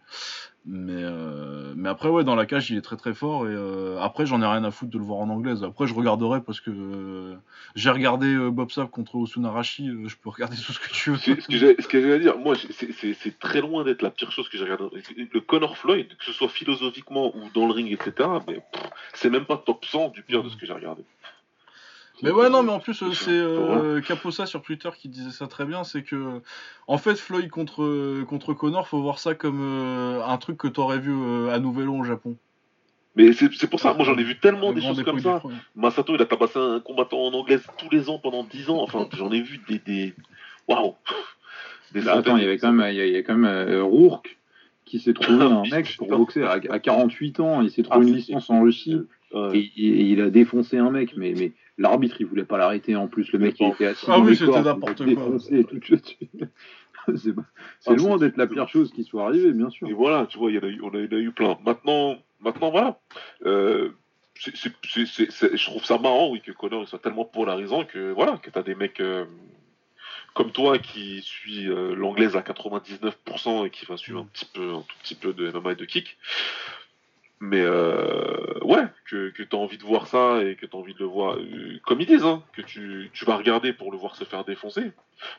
Mais, 0.64 0.92
euh, 0.96 1.72
mais 1.76 1.88
après, 1.88 2.08
ouais, 2.08 2.22
dans 2.22 2.34
la 2.34 2.44
cage, 2.44 2.70
il 2.70 2.76
est 2.76 2.82
très 2.82 2.96
très 2.96 3.14
fort. 3.14 3.48
Et 3.48 3.56
après, 4.00 4.26
j'en 4.26 4.42
ai 4.42 4.46
rien 4.46 4.64
à 4.64 4.70
foutre 4.70 4.90
de 4.90 4.98
le 4.98 5.04
voir 5.04 5.20
en 5.20 5.30
anglaise. 5.30 5.64
Après, 5.64 5.86
je 5.86 5.94
regarderai 5.94 6.40
parce 6.40 6.60
que 6.60 7.36
j'ai 7.74 7.90
regardé 7.90 8.36
Bob 8.50 8.70
Sapp 8.70 8.90
contre 8.90 9.16
Osunarashi. 9.16 9.90
je 10.06 10.16
peux 10.16 10.28
regarder 10.28 10.56
tout 10.66 10.72
ce 10.72 10.80
que 10.80 10.92
tu 10.92 11.10
veux. 11.10 11.18
Ce 11.18 11.88
que 11.88 12.00
j'allais 12.00 12.20
dire, 12.20 12.38
moi, 12.38 12.54
c'est 12.56 13.38
très 13.38 13.60
loin 13.60 13.84
d'être 13.84 14.02
la 14.02 14.10
pire 14.10 14.32
chose 14.32 14.48
que 14.48 14.58
j'ai 14.58 14.64
regardé. 14.64 15.02
Le 15.32 15.40
Conor 15.40 15.78
Floyd, 15.78 16.08
que 16.16 16.24
ce 16.24 16.32
soit 16.32 16.48
philosophiquement 16.48 17.34
ou 17.36 17.48
dans 17.54 17.66
le 17.66 17.72
ring, 17.72 17.92
etc., 17.92 18.28
mais 18.48 18.60
c'est 19.14 19.30
même 19.30 19.46
pas 19.46 19.56
top 19.56 19.84
100 19.84 20.10
du 20.10 20.22
pire 20.22 20.42
de 20.42 20.48
ce 20.48 20.56
que 20.56 20.66
j'ai 20.66 20.72
regardé. 20.72 21.04
Mais 22.22 22.30
ouais, 22.30 22.48
non, 22.48 22.62
mais 22.62 22.72
en 22.72 22.80
plus, 22.80 23.02
euh, 23.02 23.12
c'est 23.12 23.30
euh, 23.30 24.00
Caposa 24.00 24.46
sur 24.46 24.62
Twitter 24.62 24.88
qui 24.96 25.08
disait 25.08 25.30
ça 25.30 25.46
très 25.46 25.66
bien. 25.66 25.84
C'est 25.84 26.02
que, 26.02 26.40
en 26.86 26.98
fait, 26.98 27.16
Floyd 27.16 27.50
contre, 27.50 28.22
contre 28.24 28.54
Connor, 28.54 28.88
faut 28.88 29.00
voir 29.02 29.18
ça 29.18 29.34
comme 29.34 29.60
euh, 29.60 30.24
un 30.24 30.38
truc 30.38 30.56
que 30.56 30.68
t'aurais 30.68 30.98
vu 30.98 31.14
à 31.50 31.58
Nouvelle 31.58 31.88
au 31.88 32.04
Japon. 32.04 32.36
Mais 33.16 33.32
c'est 33.32 33.70
pour 33.70 33.80
ça, 33.80 33.94
moi 33.94 34.04
j'en 34.04 34.16
ai 34.18 34.22
vu 34.22 34.38
tellement 34.38 34.74
des 34.74 34.82
choses 34.82 35.02
comme 35.02 35.20
ça. 35.20 35.42
Masato, 35.74 36.14
il 36.14 36.20
a 36.20 36.26
tabassé 36.26 36.58
un 36.58 36.80
combattant 36.80 37.18
en 37.22 37.32
anglaise 37.32 37.66
tous 37.78 37.88
les 37.90 38.10
ans 38.10 38.18
pendant 38.18 38.44
10 38.44 38.68
ans. 38.68 38.82
Enfin, 38.82 39.08
j'en 39.14 39.32
ai 39.32 39.40
vu 39.40 39.60
des. 39.68 39.78
des... 39.78 40.14
Waouh 40.68 40.94
Attends, 42.08 42.36
il 42.36 42.42
y 42.42 42.46
avait 42.46 42.58
quand 42.58 42.72
même, 42.72 42.92
il 42.92 42.96
y 42.96 43.16
a, 43.16 43.22
quand 43.22 43.36
même 43.36 43.80
Rourke 43.80 44.36
qui 44.84 44.98
s'est 44.98 45.14
trouvé 45.14 45.44
un 45.44 45.62
mec 45.62 45.96
pour 45.96 46.08
boxer 46.08 46.44
à, 46.44 46.78
48 46.78 47.40
ans. 47.40 47.62
Il 47.62 47.70
s'est 47.70 47.82
trouvé 47.82 48.04
ah, 48.04 48.08
une 48.08 48.14
licence 48.14 48.50
en 48.50 48.60
Russie. 48.60 49.00
Et, 49.54 49.70
il 49.76 50.20
a 50.20 50.28
défoncé 50.28 50.76
un 50.76 50.90
mec. 50.90 51.14
Mais, 51.16 51.32
mais 51.34 51.52
L'arbitre, 51.78 52.16
il 52.20 52.26
voulait 52.26 52.44
pas 52.44 52.58
l'arrêter. 52.58 52.96
En 52.96 53.06
plus, 53.06 53.30
le 53.32 53.38
mec, 53.38 53.60
il 53.60 53.68
était 53.68 53.86
assis. 53.86 54.06
Ah 54.08 54.18
oui, 54.18 54.34
c'était 54.34 54.62
n'importe 54.62 55.04
quoi. 55.14 55.38
c'est 57.80 57.94
loin 57.94 58.16
ah, 58.16 58.18
d'être 58.18 58.36
la 58.36 58.46
pire 58.46 58.68
chose 58.68 58.92
qui 58.92 59.04
soit 59.04 59.26
arrivée, 59.26 59.52
bien 59.52 59.70
sûr. 59.70 59.88
Et 59.88 59.92
voilà, 59.92 60.26
tu 60.26 60.38
vois, 60.38 60.50
il 60.50 60.56
y 60.56 60.58
en 60.58 60.62
a 60.62 60.68
eu, 60.68 60.80
on 60.82 60.94
a, 60.94 60.98
eu 60.98 61.32
plein. 61.32 61.58
Maintenant, 61.64 62.16
maintenant 62.40 62.70
voilà. 62.70 62.98
Euh, 63.44 63.90
je 64.34 65.64
trouve 65.64 65.84
ça 65.84 65.98
marrant, 65.98 66.30
oui, 66.30 66.40
que 66.40 66.52
Connor 66.52 66.88
soit 66.88 66.98
tellement 66.98 67.24
polarisant 67.24 67.84
que 67.84 68.12
voilà, 68.12 68.38
que 68.38 68.50
t'as 68.50 68.62
des 68.62 68.74
mecs 68.74 69.00
euh, 69.00 69.24
comme 70.34 70.52
toi 70.52 70.78
qui 70.78 71.22
suis 71.22 71.68
euh, 71.68 71.94
l'anglaise 71.94 72.36
à 72.36 72.40
99% 72.40 73.66
et 73.66 73.70
qui 73.70 73.86
va 73.86 73.96
suivre 73.96 74.20
un 74.20 74.26
petit 74.26 74.44
peu, 74.44 74.74
un 74.74 74.82
tout 74.82 74.96
petit 75.02 75.14
peu 75.14 75.32
de 75.32 75.50
MMA 75.50 75.72
et 75.72 75.76
de 75.76 75.84
kick. 75.84 76.18
Mais 77.40 77.60
euh, 77.60 78.58
ouais, 78.62 78.84
que, 79.10 79.28
que 79.30 79.42
tu 79.42 79.54
as 79.54 79.58
envie 79.58 79.76
de 79.76 79.82
voir 79.82 80.06
ça 80.06 80.42
et 80.42 80.56
que 80.56 80.64
tu 80.64 80.74
as 80.74 80.78
envie 80.78 80.94
de 80.94 80.98
le 81.00 81.04
voir, 81.04 81.34
euh, 81.36 81.78
comme 81.84 82.00
ils 82.00 82.06
disent, 82.06 82.24
hein, 82.24 82.42
que 82.54 82.62
tu, 82.62 83.10
tu 83.12 83.24
vas 83.26 83.36
regarder 83.36 83.74
pour 83.74 83.92
le 83.92 83.98
voir 83.98 84.16
se 84.16 84.24
faire 84.24 84.44
défoncer, 84.44 84.92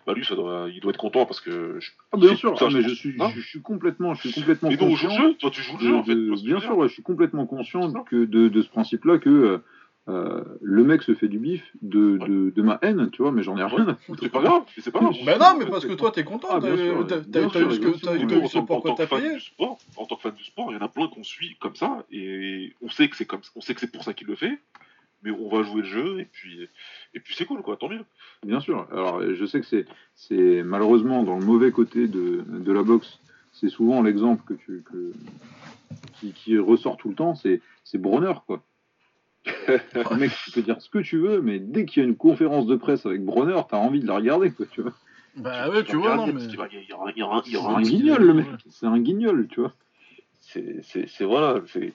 bah 0.05 0.13
lui, 0.13 0.23
ça 0.23 0.35
doit, 0.35 0.67
il 0.71 0.79
doit 0.79 0.91
être 0.91 0.97
content 0.99 1.25
parce 1.25 1.41
que. 1.41 1.79
je- 1.79 1.91
Ah, 2.11 2.17
bien 2.17 2.35
sûr, 2.35 2.57
ça, 2.59 2.65
ah, 2.67 2.73
mais 2.73 2.83
je 2.83 2.93
suis, 2.93 3.15
Hein 3.19 3.31
je, 3.35 3.41
suis 3.41 3.61
complètement, 3.63 4.13
je 4.13 4.27
suis 4.27 4.39
complètement 4.41 4.69
Et 4.69 4.77
donc, 4.77 4.89
on 4.91 4.95
joue 4.95 5.07
conscient. 5.07 5.23
le 5.23 5.29
jeu, 5.29 5.33
toi 5.37 5.49
tu 5.49 5.61
joues 5.63 5.77
le 5.79 5.87
jeu 5.87 5.95
en 5.95 6.03
fait. 6.03 6.15
bien 6.15 6.59
sûr, 6.59 6.77
ouais, 6.77 6.87
je 6.87 6.93
suis 6.93 7.03
complètement 7.03 7.47
conscient 7.47 7.91
que 8.03 8.25
de, 8.25 8.47
de 8.47 8.61
ce 8.61 8.69
principe-là 8.69 9.17
que 9.17 9.61
euh, 10.09 10.43
le 10.61 10.83
mec 10.83 11.01
se 11.03 11.13
fait 11.15 11.27
du 11.27 11.37
bif 11.37 11.63
de, 11.81 12.17
Ouais. 12.17 12.27
de, 12.29 12.49
de 12.55 12.61
ma 12.61 12.79
haine, 12.81 13.09
tu 13.11 13.21
vois, 13.21 13.31
mais 13.31 13.43
j'en 13.43 13.57
ai 13.57 13.63
rien. 13.63 13.87
à 13.89 13.95
foutre. 13.95 14.23
C'est 14.23 14.29
pas 14.31 14.41
grave, 14.41 14.63
c'est 14.77 14.91
pas 14.91 14.99
grave. 14.99 15.15
Bah 15.25 15.37
non, 15.37 15.59
mais 15.59 15.65
parce 15.65 15.85
que 15.85 15.93
toi, 15.93 16.11
t'es 16.11 16.23
content. 16.23 16.47
Ah, 16.51 16.59
bien 16.59 16.69
t'as- 16.71 16.77
eu 16.77 18.47
ce 18.47 18.59
pourquoi 18.59 18.93
t'as 18.95 19.07
fan 19.07 19.19
payé. 19.21 19.33
du 19.33 19.39
sport, 19.41 19.77
en 19.97 20.05
tant 20.05 20.15
que 20.15 20.21
fan 20.21 20.33
du 20.35 20.43
sport, 20.45 20.67
il 20.71 20.75
y 20.75 20.77
en 20.77 20.85
a 20.85 20.87
plein 20.87 21.07
qu'on 21.07 21.23
suit 21.23 21.57
comme 21.59 21.75
ça 21.75 22.05
et 22.11 22.73
on 22.81 22.89
sait 22.89 23.09
que 23.09 23.17
c'est 23.17 23.25
comme, 23.25 23.41
on 23.55 23.61
sait 23.61 23.73
que 23.73 23.81
c'est 23.81 23.91
pour 23.91 24.03
ça 24.03 24.13
qu'il 24.13 24.27
le 24.27 24.35
fait, 24.35 24.57
mais 25.23 25.31
on 25.31 25.49
va 25.49 25.63
jouer 25.63 25.81
le 25.81 25.87
jeu 25.87 26.19
et 26.19 26.25
puis 26.25 26.67
et 27.13 27.19
puis 27.19 27.35
c'est 27.35 27.45
cool 27.45 27.61
quoi, 27.61 27.75
tant 27.75 27.89
mieux. 27.89 28.05
Bien 28.45 28.59
sûr. 28.61 28.87
Alors, 28.91 29.21
je 29.33 29.45
sais 29.45 29.59
que 29.59 29.65
c'est, 29.65 29.85
c'est 30.15 30.63
malheureusement 30.63 31.23
dans 31.23 31.37
le 31.37 31.43
mauvais 31.45 31.71
côté 31.71 32.07
de, 32.07 32.43
de 32.47 32.71
la 32.71 32.83
boxe, 32.83 33.19
c'est 33.51 33.69
souvent 33.69 34.01
l'exemple 34.03 34.43
que 34.47 34.53
tu, 34.53 34.83
que, 34.89 35.11
qui, 36.19 36.31
qui 36.31 36.57
ressort 36.57 36.95
tout 36.97 37.09
le 37.09 37.15
temps, 37.15 37.35
c'est, 37.35 37.61
c'est 37.83 37.97
Bronner, 37.97 38.33
quoi. 38.45 38.61
Le 40.11 40.15
mec, 40.17 40.31
tu 40.43 40.51
peux 40.51 40.61
dire 40.61 40.81
ce 40.81 40.89
que 40.89 40.99
tu 40.99 41.17
veux, 41.17 41.41
mais 41.41 41.59
dès 41.59 41.85
qu'il 41.85 42.03
y 42.03 42.05
a 42.05 42.09
une 42.09 42.15
conférence 42.17 42.67
de 42.67 42.75
presse 42.75 43.05
avec 43.05 43.23
Bronner, 43.23 43.59
t'as 43.69 43.77
envie 43.77 43.99
de 43.99 44.07
la 44.07 44.15
regarder, 44.15 44.51
quoi, 44.51 44.65
tu 44.71 44.81
vois. 44.81 44.93
Bah 45.35 45.69
ouais, 45.69 45.83
tu 45.83 45.95
vois, 45.97 46.15
non, 46.15 46.27
mais. 46.27 46.33
parce 46.33 46.47
qu'il 46.47 46.57
va- 46.57 46.67
Il 46.71 46.89
y 46.89 46.93
aura, 46.93 47.11
il 47.11 47.17
y 47.19 47.23
aura, 47.23 47.41
il 47.45 47.49
y 47.49 47.55
C'est 47.55 47.57
aura 47.57 47.77
un 47.77 47.81
guignol, 47.81 48.23
le 48.23 48.33
mec. 48.33 48.47
C'est 48.69 48.85
un 48.87 48.99
guignol, 48.99 49.47
tu 49.49 49.59
vois. 49.61 49.73
c'est 50.39 50.81
c'est- 50.83 51.07
c'est- 51.07 51.25
voilà 51.25 51.61
c'est 51.67 51.93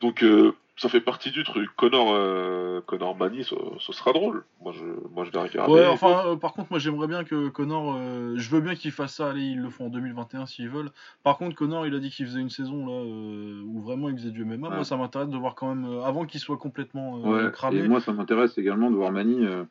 donc 0.00 0.22
euh, 0.22 0.52
ça 0.76 0.88
fait 0.88 1.00
partie 1.00 1.30
du 1.30 1.44
truc 1.44 1.70
Connor 1.76 2.08
euh, 2.10 2.80
Connor 2.86 3.16
Mani 3.16 3.44
ce, 3.44 3.54
ce 3.78 3.92
sera 3.92 4.12
drôle 4.12 4.44
moi 4.60 4.72
je 4.72 4.84
moi 5.14 5.24
je 5.24 5.30
vais 5.30 5.38
regarder 5.38 5.72
Ouais, 5.72 5.86
enfin, 5.86 6.24
euh, 6.26 6.36
par 6.36 6.52
contre, 6.52 6.68
moi 6.70 6.78
j'aimerais 6.80 7.06
bien 7.06 7.22
que 7.22 7.48
Connor. 7.48 7.94
euh, 7.96 8.34
je 8.36 8.50
veux 8.50 8.60
bien 8.60 8.74
qu'il 8.74 8.90
fasse 8.90 9.14
ça, 9.14 9.30
allez, 9.30 9.42
ils 9.42 9.60
le 9.60 9.70
font 9.70 9.86
en 9.86 9.88
2021 9.90 10.46
s'ils 10.46 10.68
veulent. 10.68 10.90
Par 11.22 11.38
contre, 11.38 11.54
Connor, 11.54 11.86
il 11.86 11.94
a 11.94 11.98
dit 12.00 12.10
qu'il 12.10 12.26
faisait 12.26 12.40
une 12.40 12.50
saison 12.50 12.86
là 12.86 12.92
euh, 12.92 13.62
où 13.66 13.80
vraiment 13.82 14.08
il 14.08 14.16
faisait 14.16 14.30
du 14.32 14.44
MMA. 14.44 14.68
Moi, 14.70 14.84
ça 14.84 14.96
m'intéresse 14.96 15.28
de 15.28 15.36
voir 15.36 15.54
quand 15.54 15.72
même, 15.74 15.84
euh, 15.86 16.02
avant 16.02 16.24
qu'il 16.26 16.40
soit 16.40 16.56
complètement 16.56 17.18
euh, 17.24 17.46
Ouais. 17.46 17.52
cramé. 17.52 17.78
Et 17.78 17.88
moi, 17.88 18.00
ça 18.00 18.12
m'intéresse 18.12 18.58
également 18.58 18.90
de 18.90 18.96
voir 18.96 19.12
Mani, 19.12 19.44
euh, 19.46 19.62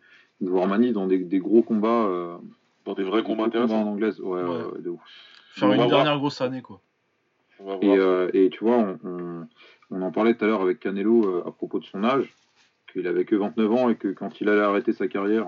de 0.42 0.50
voir 0.50 0.68
Mani 0.68 0.94
dans 0.94 1.06
des, 1.08 1.18
des 1.20 1.40
gros 1.40 1.64
combats. 1.64 2.06
euh, 2.06 2.38
dans 2.86 2.94
des 2.94 3.04
vrais 3.04 3.22
des 3.22 3.28
combats 3.28 3.46
intéressants 3.46 3.82
en 3.82 3.88
anglaise. 3.88 4.20
Ouais, 4.22 4.42
ouais, 4.42 4.82
de 4.82 4.90
ouf. 4.90 5.00
faire 5.52 5.68
on 5.68 5.72
une 5.72 5.78
voir. 5.78 5.90
dernière 5.90 6.18
grosse 6.18 6.40
année, 6.42 6.62
quoi. 6.62 6.80
Et, 7.82 7.98
euh, 7.98 8.30
et 8.34 8.50
tu 8.50 8.64
vois, 8.64 8.78
on, 8.78 9.00
on, 9.06 9.48
on 9.94 10.02
en 10.02 10.12
parlait 10.12 10.34
tout 10.36 10.44
à 10.44 10.48
l'heure 10.48 10.62
avec 10.62 10.80
Canelo 10.80 11.24
euh, 11.26 11.44
à 11.48 11.52
propos 11.52 11.80
de 11.80 11.86
son 11.86 12.04
âge, 12.04 12.34
qu'il 12.92 13.08
avait 13.08 13.26
que 13.26 13.36
29 13.36 13.72
ans 13.72 13.90
et 13.90 13.96
que 13.96 14.08
quand 14.10 14.42
il 14.42 14.50
allait 14.50 14.62
arrêter 14.62 14.94
sa 14.94 15.08
carrière, 15.08 15.48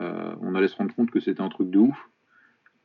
euh, 0.00 0.34
on 0.42 0.54
allait 0.54 0.68
se 0.68 0.76
rendre 0.76 0.94
compte 0.94 1.10
que 1.10 1.20
c'était 1.20 1.40
un 1.40 1.48
truc 1.48 1.70
de 1.70 1.78
ouf. 1.78 2.08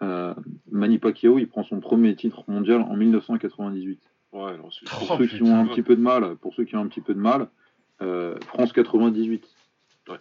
Euh, 0.02 0.34
Manny 0.72 0.98
Pacquiao, 0.98 1.38
il 1.38 1.48
prend 1.48 1.64
son 1.64 1.80
premier 1.80 2.16
titre 2.16 2.44
mondial 2.48 2.82
en 2.82 2.96
1998. 2.96 4.00
ouais 4.34 4.58
non, 4.58 4.72
c'est- 4.72 4.86
Oh, 4.94 5.06
Pour 5.06 5.18
ceux 5.18 5.28
qui 5.28 5.44
ont 5.44 5.56
un 5.56 5.64
ouais. 5.66 5.70
petit 5.70 5.84
peu 5.84 5.96
de 5.96 6.02
mal, 6.02 6.36
pour 6.38 6.54
ceux 6.56 6.64
qui 6.66 6.76
ont 6.76 6.82
un 6.82 6.88
petit 6.88 7.02
peu 7.02 7.14
de 7.14 7.20
mal, 7.20 7.48
euh, 8.02 8.36
France 8.48 8.72
98. 8.74 9.46
Ouais. 10.10 10.16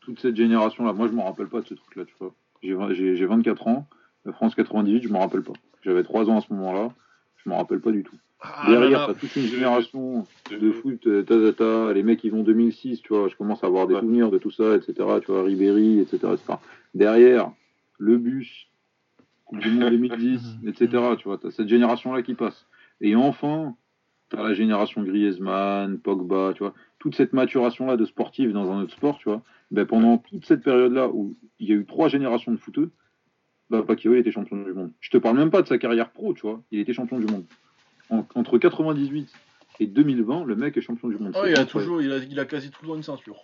Toute 0.00 0.20
cette 0.20 0.36
génération-là, 0.36 0.92
moi 0.92 1.08
je 1.08 1.12
me 1.12 1.20
rappelle 1.20 1.48
pas 1.48 1.60
de 1.60 1.66
ce 1.66 1.74
truc-là, 1.74 2.04
tu 2.06 2.14
vois. 2.20 2.34
J'ai 2.62 2.74
vingt- 2.74 2.92
J'ai 2.94 3.16
j'ai 3.16 3.26
24 3.26 3.66
ans, 3.68 3.86
France 4.32 4.54
98, 4.54 5.02
je 5.02 5.08
me 5.12 5.18
rappelle 5.18 5.42
pas. 5.42 5.52
J'avais 5.82 6.02
3 6.02 6.30
ans 6.30 6.38
à 6.38 6.40
ce 6.40 6.52
moment-là, 6.54 6.90
je 7.44 7.50
me 7.50 7.54
rappelle 7.54 7.80
pas 7.80 7.90
du 7.92 8.02
tout. 8.04 8.16
Ah 8.40 8.66
Derrière, 8.68 9.06
t'as 9.06 9.14
toute 9.14 9.34
une 9.36 9.46
génération 9.46 10.26
de- 10.50 10.56
de 10.58 10.70
foot, 10.72 11.06
euh, 11.06 11.22
ta, 11.22 11.36
ta, 11.40 11.52
ta, 11.52 11.92
les 11.92 12.02
mecs 12.02 12.22
ils 12.22 12.30
vont 12.30 12.42
2006, 12.42 13.00
tu 13.02 13.14
vois, 13.14 13.28
je 13.28 13.36
commence 13.36 13.64
à 13.64 13.66
avoir 13.66 13.86
des 13.86 13.94
Ouais. 13.94 14.00
souvenirs 14.00 14.30
de 14.30 14.38
tout 14.38 14.50
ça, 14.50 14.76
etc. 14.76 14.92
Tu 15.20 15.32
vois, 15.32 15.42
Ribéry, 15.42 16.00
etc. 16.00 16.18
etc. 16.34 16.58
Derrière, 16.94 17.50
le 17.98 18.18
bus, 18.18 18.68
Coupe 19.46 19.60
du 19.60 19.70
Monde 19.70 19.90
2010, 19.90 20.58
etc. 20.66 20.88
Tu 21.18 21.24
vois, 21.24 21.38
t'as 21.38 21.50
cette 21.50 21.68
génération-là 21.68 22.22
qui 22.22 22.34
passe. 22.34 22.66
Et 23.00 23.16
enfin, 23.16 23.74
t'as 24.28 24.42
la 24.42 24.54
génération 24.54 25.02
Griezmann, 25.02 25.98
Pogba, 25.98 26.52
tu 26.54 26.62
vois, 26.62 26.74
toute 26.98 27.14
cette 27.14 27.32
maturation-là 27.32 27.96
de 27.96 28.04
sportifs 28.04 28.52
dans 28.52 28.70
un 28.70 28.82
autre 28.82 28.92
sport, 28.92 29.18
tu 29.18 29.28
vois. 29.30 29.42
Ben, 29.70 29.86
pendant 29.86 30.18
toute 30.18 30.44
cette 30.44 30.62
période-là 30.62 31.08
où 31.08 31.34
il 31.58 31.68
y 31.68 31.72
a 31.72 31.76
eu 31.76 31.86
trois 31.86 32.08
générations 32.08 32.52
de 32.52 32.56
footeux, 32.58 32.90
bah, 33.70 33.82
Pacquiao 33.82 34.14
il 34.14 34.18
était 34.18 34.30
champion 34.30 34.62
du 34.62 34.72
monde. 34.72 34.92
Je 35.00 35.10
te 35.10 35.16
parle 35.16 35.38
même 35.38 35.50
pas 35.50 35.62
de 35.62 35.66
sa 35.68 35.78
carrière 35.78 36.10
pro, 36.10 36.34
tu 36.34 36.42
vois, 36.42 36.62
il 36.70 36.78
était 36.80 36.92
champion 36.92 37.18
du 37.18 37.26
monde. 37.26 37.44
En- 38.10 38.26
entre 38.34 38.58
98 38.58 39.32
et 39.80 39.86
2020, 39.86 40.44
le 40.44 40.56
mec 40.56 40.76
est 40.76 40.80
champion 40.80 41.08
du 41.08 41.18
monde. 41.18 41.32
Il 41.46 41.54
a 41.54 41.64
toujours, 41.80 42.00
il 42.02 42.12
a, 42.12 42.18
il 42.18 42.38
a 42.40 42.44
quasi 42.44 42.70
toujours 42.70 42.96
une 42.96 43.02
ceinture. 43.02 43.36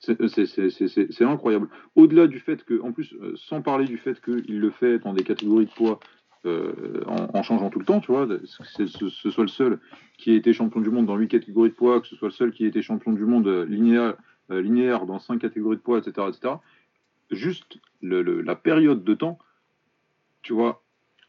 C'est- 0.00 0.20
euh, 0.20 0.28
c'est- 0.28 1.24
incroyable. 1.24 1.68
Au-delà 1.96 2.28
du 2.28 2.38
fait 2.38 2.64
que, 2.64 2.80
en 2.80 2.92
plus, 2.92 3.12
euh, 3.20 3.34
sans 3.36 3.60
parler 3.62 3.84
du 3.86 3.98
fait 3.98 4.20
qu'il 4.22 4.60
le 4.60 4.70
fait 4.70 4.98
dans 5.00 5.12
des 5.12 5.24
catégories 5.24 5.66
de 5.66 5.70
poids 5.72 5.98
euh, 6.46 7.02
en, 7.08 7.36
en 7.36 7.42
changeant 7.42 7.68
tout 7.68 7.80
le 7.80 7.84
temps, 7.84 7.98
tu 8.00 8.12
vois, 8.12 8.26
que 8.26 8.86
ce, 8.86 9.08
ce 9.08 9.30
soit 9.30 9.42
le 9.42 9.48
seul 9.48 9.80
qui 10.18 10.30
ait 10.30 10.36
été 10.36 10.52
champion 10.52 10.80
du 10.80 10.88
monde 10.88 11.06
dans 11.06 11.16
8 11.16 11.26
catégories 11.28 11.70
de 11.70 11.74
poids, 11.74 12.00
que 12.00 12.06
ce 12.06 12.14
soit 12.14 12.28
le 12.28 12.32
seul 12.32 12.52
qui 12.52 12.64
ait 12.64 12.68
été 12.68 12.80
champion 12.80 13.12
du 13.12 13.24
monde 13.24 13.48
linéaire, 13.68 14.14
euh, 14.52 14.62
linéaire 14.62 15.04
dans 15.04 15.18
5 15.18 15.40
catégories 15.40 15.76
de 15.78 15.82
poids, 15.82 15.98
etc. 15.98 16.28
etc. 16.28 16.54
Juste 17.32 17.78
le- 18.00 18.22
le- 18.22 18.40
la 18.40 18.54
période 18.54 19.02
de 19.02 19.14
temps, 19.14 19.38
tu 20.42 20.52
vois. 20.52 20.84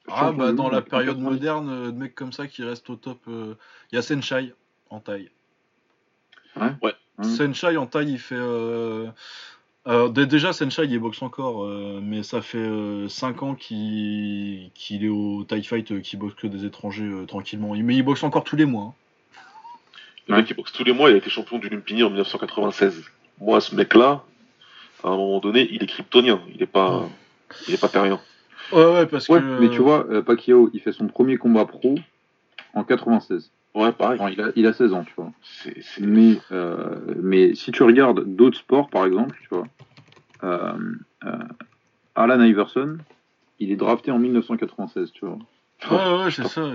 Ah, 0.07 0.31
bah 0.31 0.51
dans 0.53 0.63
monde 0.63 0.71
la 0.73 0.81
période 0.81 1.17
90. 1.17 1.21
moderne, 1.23 1.69
euh, 1.69 1.91
de 1.91 1.97
mecs 1.97 2.15
comme 2.15 2.31
ça 2.31 2.47
qui 2.47 2.63
restent 2.63 2.89
au 2.89 2.95
top. 2.95 3.19
euh, 3.27 3.55
Il 3.91 3.95
y 3.95 3.99
a 3.99 4.01
Senshai 4.01 4.53
en 4.89 4.99
taille. 4.99 5.29
Hein 6.55 6.77
Senshai 7.23 7.77
en 7.77 7.85
taille, 7.85 8.11
il 8.13 8.19
fait. 8.19 8.35
euh, 8.37 9.07
euh, 9.87 10.09
dé- 10.09 10.25
déjà, 10.25 10.51
Senshai, 10.53 10.85
il 10.87 10.99
boxe 10.99 11.21
encore, 11.21 11.63
euh, 11.65 11.99
mais 12.03 12.23
ça 12.23 12.41
fait 12.41 12.69
5 13.07 13.43
ans 13.43 13.55
qu'il 13.55 14.71
est 14.89 15.07
au 15.07 15.43
TIE 15.43 15.63
Fight, 15.63 15.91
euh, 15.91 15.99
qu'il 16.01 16.19
boxe 16.19 16.35
que 16.35 16.47
des 16.47 16.65
étrangers 16.65 17.03
euh, 17.03 17.25
tranquillement. 17.25 17.73
Mais 17.75 17.95
il 17.95 18.03
boxe 18.03 18.23
encore 18.23 18.43
tous 18.43 18.55
les 18.55 18.65
mois. 18.65 18.93
hein. 19.37 19.41
le 20.27 20.35
mec 20.37 20.45
qui 20.47 20.53
boxe 20.53 20.71
tous 20.73 20.83
les 20.83 20.93
mois 20.93 21.09
il 21.09 21.15
a 21.15 21.17
été 21.17 21.29
champion 21.29 21.57
du 21.59 21.69
Lumpini 21.69 22.03
en 22.03 22.09
1996 22.09 23.03
moi 23.39 23.59
ce 23.61 23.73
mec 23.73 23.95
là 23.95 24.23
à 25.03 25.07
un 25.07 25.17
moment 25.17 25.39
donné 25.39 25.67
il 25.71 25.81
est 25.81 25.87
kryptonien 25.87 26.39
il 26.53 26.61
est 26.61 26.67
pas 26.67 27.09
il 27.67 27.73
est 27.73 27.81
pas 27.81 27.87
terrien 27.89 28.19
Ouais, 28.71 28.93
ouais, 28.93 29.05
parce 29.07 29.27
Ouais, 29.29 29.39
que. 29.41 29.59
mais 29.59 29.69
tu 29.69 29.81
vois, 29.81 30.05
euh, 30.09 30.21
Pacquiao, 30.21 30.69
il 30.73 30.79
fait 30.79 30.91
son 30.91 31.07
premier 31.07 31.37
combat 31.37 31.65
pro 31.65 31.95
en 32.73 32.83
96. 32.83 33.51
ouais 33.75 33.91
pareil 33.91 34.19
il, 34.33 34.41
a, 34.41 34.51
il 34.55 34.65
a 34.67 34.73
16 34.73 34.93
ans, 34.93 35.03
tu 35.03 35.13
vois. 35.15 35.31
c'est 35.41 35.81
c'est- 35.81 36.01
Mais, 36.01 36.37
euh, 36.51 36.95
mais 37.21 37.55
si 37.55 37.71
tu 37.71 37.83
regardes 37.83 38.23
d'autres 38.35 38.57
sports, 38.57 38.89
par 38.89 39.05
exemple, 39.05 39.37
tu 39.41 39.47
vois, 39.49 39.67
euh, 40.43 40.73
euh, 41.25 41.31
Alan 42.15 42.41
Iverson, 42.41 42.97
il 43.59 43.71
est 43.71 43.75
drafté 43.75 44.11
en 44.11 44.19
1996, 44.19 45.11
tu 45.11 45.25
vois. 45.25 45.37
Ouais, 45.89 45.95
ouais, 45.97 46.31
c'est 46.31 46.43
ça. 46.47 46.69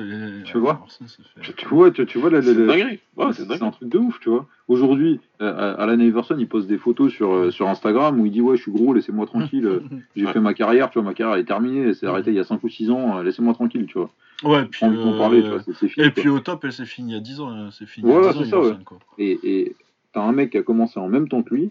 Tu 0.46 0.56
vois 0.58 0.72
alors 0.72 0.90
ça, 0.90 1.04
ça 1.06 1.22
fait- 1.42 1.52
Tu 1.54 1.66
vois, 1.68 1.90
tu, 1.90 2.06
tu 2.06 2.18
vois 2.18 2.30
la, 2.30 2.38
la- 2.38 2.42
c'est 2.42 2.54
la- 2.54 2.74
ouais, 2.74 3.32
c'est 3.34 3.62
un 3.62 3.70
truc 3.70 3.88
de 3.90 3.98
ouf, 3.98 4.18
tu 4.20 4.30
vois. 4.30 4.46
Aujourd'hui, 4.66 5.20
euh, 5.42 5.74
Alan 5.78 5.98
Iverson, 5.98 6.36
il 6.38 6.48
poste 6.48 6.68
des 6.68 6.78
photos 6.78 7.12
sur, 7.12 7.32
euh, 7.34 7.50
sur 7.50 7.68
Instagram 7.68 8.18
où 8.18 8.24
il 8.24 8.32
dit 8.32 8.40
Ouais, 8.40 8.56
je 8.56 8.62
suis 8.62 8.72
gros, 8.72 8.94
laissez-moi 8.94 9.26
tranquille. 9.26 9.66
euh, 9.66 9.80
J'ai 10.16 10.26
fait 10.26 10.40
ma 10.40 10.54
carrière, 10.54 10.88
tu 10.88 10.98
vois, 10.98 11.08
ma 11.08 11.14
carrière 11.14 11.36
est 11.36 11.44
terminée, 11.44 11.88
elle 11.88 11.94
s'est 11.94 12.06
arrêtée 12.06 12.30
il 12.30 12.36
y 12.36 12.40
a 12.40 12.44
5 12.44 12.62
ou 12.64 12.68
6 12.70 12.90
ans, 12.90 13.18
euh, 13.18 13.22
laissez-moi 13.22 13.52
tranquille, 13.52 13.84
tu 13.86 13.98
vois. 13.98 14.10
Ouais, 14.42 14.62
et 14.62 14.66
puis. 14.66 14.86
Euh, 14.86 15.18
parler, 15.18 15.42
tu 15.42 15.48
vois, 15.50 15.60
c'est 15.62 15.88
fini. 15.88 16.06
Et 16.06 16.10
quoi. 16.10 16.22
puis 16.22 16.28
au 16.30 16.40
top, 16.40 16.64
elle 16.64 16.72
s'est 16.72 16.86
finie 16.86 17.12
il 17.12 17.14
y 17.14 17.18
a 17.18 17.20
10 17.20 17.40
ans. 17.40 17.50
euh, 17.54 17.68
C'est 17.72 17.86
fini 17.86 18.10
Voilà, 18.10 18.30
il 18.32 18.36
y 18.36 18.40
a 18.40 18.42
10 18.44 18.54
ans, 18.54 18.62
c'est 18.62 18.68
ça, 18.70 18.74
ouais. 18.78 18.84
quoi. 18.84 18.98
Et 19.18 19.76
t'as 20.14 20.22
un 20.22 20.32
mec 20.32 20.50
qui 20.50 20.58
a 20.58 20.62
commencé 20.62 20.98
en 20.98 21.08
même 21.08 21.28
temps 21.28 21.42
que 21.42 21.54
lui, 21.54 21.70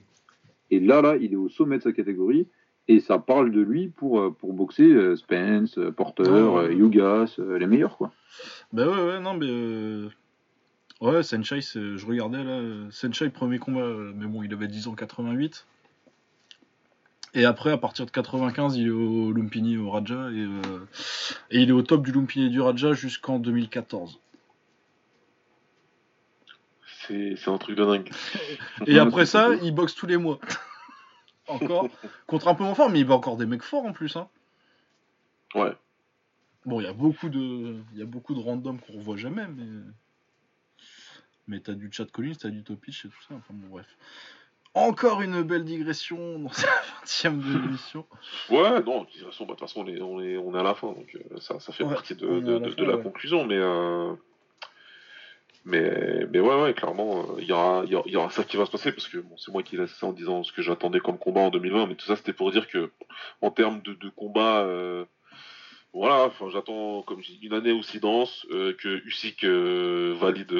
et 0.76 0.80
là, 0.80 1.02
là, 1.02 1.16
il 1.20 1.34
est 1.34 1.38
au 1.38 1.50
sommet 1.50 1.78
de 1.78 1.84
sa 1.84 1.92
catégorie, 1.92 2.48
et 2.88 3.00
ça 3.00 3.18
parle 3.20 3.52
de 3.52 3.62
lui 3.62 3.88
pour, 3.88 4.20
euh, 4.20 4.30
pour 4.32 4.54
boxer 4.54 4.84
euh, 4.92 5.16
Spence, 5.16 5.78
euh, 5.78 5.92
Porter, 5.92 6.24
Ouais, 6.24 6.42
ouais. 6.68 6.76
Yugas, 6.76 7.38
les 7.60 7.68
meilleurs, 7.68 7.98
quoi. 7.98 8.12
Bah 8.74 8.88
ouais, 8.88 9.06
ouais, 9.08 9.20
non, 9.20 9.34
mais. 9.36 9.48
euh, 9.50 10.10
Ouais, 11.02 11.22
Senshai, 11.22 11.62
c'est- 11.62 11.98
je 11.98 12.06
regardais 12.06 12.44
là. 12.46 12.62
Senshai, 12.90 13.30
premier 13.30 13.60
combat, 13.60 13.86
mais 14.16 14.26
bon, 14.26 14.42
il 14.42 14.54
avait 14.54 14.68
10 14.70 14.88
ans, 14.88 14.94
88. 14.96 15.66
Et 17.34 17.44
après, 17.46 17.72
à 17.72 17.78
partir 17.78 18.06
de 18.06 18.12
95, 18.12 18.78
il 18.78 18.88
est 18.88 18.92
au 18.92 19.32
Lumpini, 19.34 19.76
au 19.78 19.90
Raja, 19.90 20.30
et, 20.32 20.40
euh, 20.40 20.80
et 21.52 21.62
il 21.62 21.70
est 21.70 21.74
au 21.74 21.82
top 21.82 22.06
du 22.06 22.12
Lumpini 22.12 22.46
et 22.46 22.50
du 22.50 22.62
Raja 22.62 22.94
jusqu'en 22.94 23.40
2014. 23.40 24.20
C'est 27.08 27.48
un 27.48 27.58
truc 27.58 27.78
de 27.78 27.86
dingue 27.86 28.10
Et 28.88 29.00
après 29.00 29.26
ça, 29.26 29.50
il... 29.62 29.74
boxe 29.74 29.96
tous 29.96 30.08
les 30.08 30.18
mois. 30.18 30.40
encore. 31.48 31.90
Contre 32.28 32.48
un 32.48 32.56
peu 32.56 32.64
moins 32.64 32.76
fort, 32.76 32.90
mais 32.90 33.00
il 33.00 33.06
bat 33.06 33.16
encore 33.16 33.38
des 33.38 33.46
mecs 33.46 33.64
forts 33.64 33.86
en 33.86 33.94
plus. 33.94 34.16
Hein. 34.16 34.28
ouais 35.56 35.74
Bon, 36.66 36.80
il 36.80 36.84
y 36.84 36.88
a 36.88 36.94
beaucoup 36.94 37.30
de, 37.30 37.76
il 37.92 38.00
y 38.00 38.02
a 38.02 38.06
beaucoup 38.06 38.34
de 38.34 38.40
randoms 38.40 38.80
qu'on 38.80 38.94
revoit 38.94 39.18
jamais, 39.18 39.46
mais, 39.48 39.82
mais 41.48 41.60
t'as 41.60 41.74
du 41.74 41.90
Chad 41.92 42.10
Collins, 42.10 42.36
t'as 42.40 42.50
du 42.50 42.64
Topich 42.64 43.06
et 43.06 43.10
tout 43.10 43.22
ça. 43.28 43.36
Enfin 43.36 43.54
bon, 43.54 43.68
bref. 43.68 43.98
Encore 44.76 45.22
une 45.22 45.44
belle 45.44 45.66
digression 45.66 46.40
dans 46.40 46.50
cette 47.04 47.32
20 47.32 47.38
de 47.38 47.60
l'émission. 47.60 48.08
Ouais, 48.50 48.82
non, 48.82 49.04
digression, 49.04 49.46
bah, 49.46 49.54
de 49.54 49.60
toute 49.60 49.68
façon, 49.68 49.82
on 49.82 49.88
est, 49.88 50.02
on, 50.02 50.22
est, 50.22 50.38
on 50.38 50.56
est 50.56 50.60
à 50.60 50.64
la 50.64 50.74
fin, 50.74 50.88
donc 50.88 51.16
euh, 51.16 51.40
ça, 51.40 51.60
ça 51.60 51.74
fait 51.74 51.84
partie 51.84 52.16
de, 52.16 52.40
de, 52.40 52.58
la, 52.58 52.70
de, 52.70 52.84
la 52.84 52.98
conclusion, 52.98 53.46
mais. 53.46 53.58
Euh, 53.58 54.14
mais, 55.66 56.26
mais 56.32 56.40
ouais, 56.40 56.62
ouais, 56.62 56.74
clairement, 56.74 57.20
euh, 57.20 57.36
il 57.40 57.48
y, 57.48 57.54
aura, 57.54 57.86
y, 57.86 58.16
aura 58.16 58.30
ça 58.30 58.44
qui 58.44 58.58
va 58.58 58.66
se 58.66 58.72
passer, 58.72 58.92
parce 58.92 59.08
que 59.08 59.18
bon, 59.18 59.38
c'est 59.38 59.52
moi 59.52 59.64
qui 59.64 59.78
l'ai 59.78 59.88
ça 59.88 60.08
en 60.08 60.12
disant 60.12 60.44
ce 60.44 60.52
que 60.52 60.62
j'attendais 60.62 61.00
comme 61.00 61.18
combat 61.18 61.42
en 61.42 61.50
2020, 61.52 61.88
mais 61.88 61.96
tout 61.96 62.06
ça 62.06 62.18
c'était 62.18 62.34
pour 62.34 62.52
dire 62.52 62.68
que, 62.68 62.92
en 63.42 63.50
termes 63.50 63.82
de, 63.82 64.10
combat, 64.10 64.62
euh, 64.62 65.06
voilà, 65.94 66.32
j'attends, 66.52 67.02
comme 67.04 67.22
j'ai 67.22 67.38
une 67.42 67.54
année 67.54 67.72
aussi 67.72 68.02
dense, 68.02 68.46
euh, 68.52 68.74
que 68.74 69.06
Usyk 69.06 69.46
valide, 69.46 70.54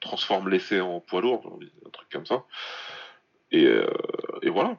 transforme 0.00 0.48
l'essai 0.48 0.80
en 0.80 1.00
poids 1.00 1.20
lourd, 1.20 1.58
un 1.86 1.90
truc 1.90 2.08
comme 2.10 2.26
ça. 2.26 2.44
Et, 3.50 3.68
et 4.40 4.48
voilà, 4.48 4.78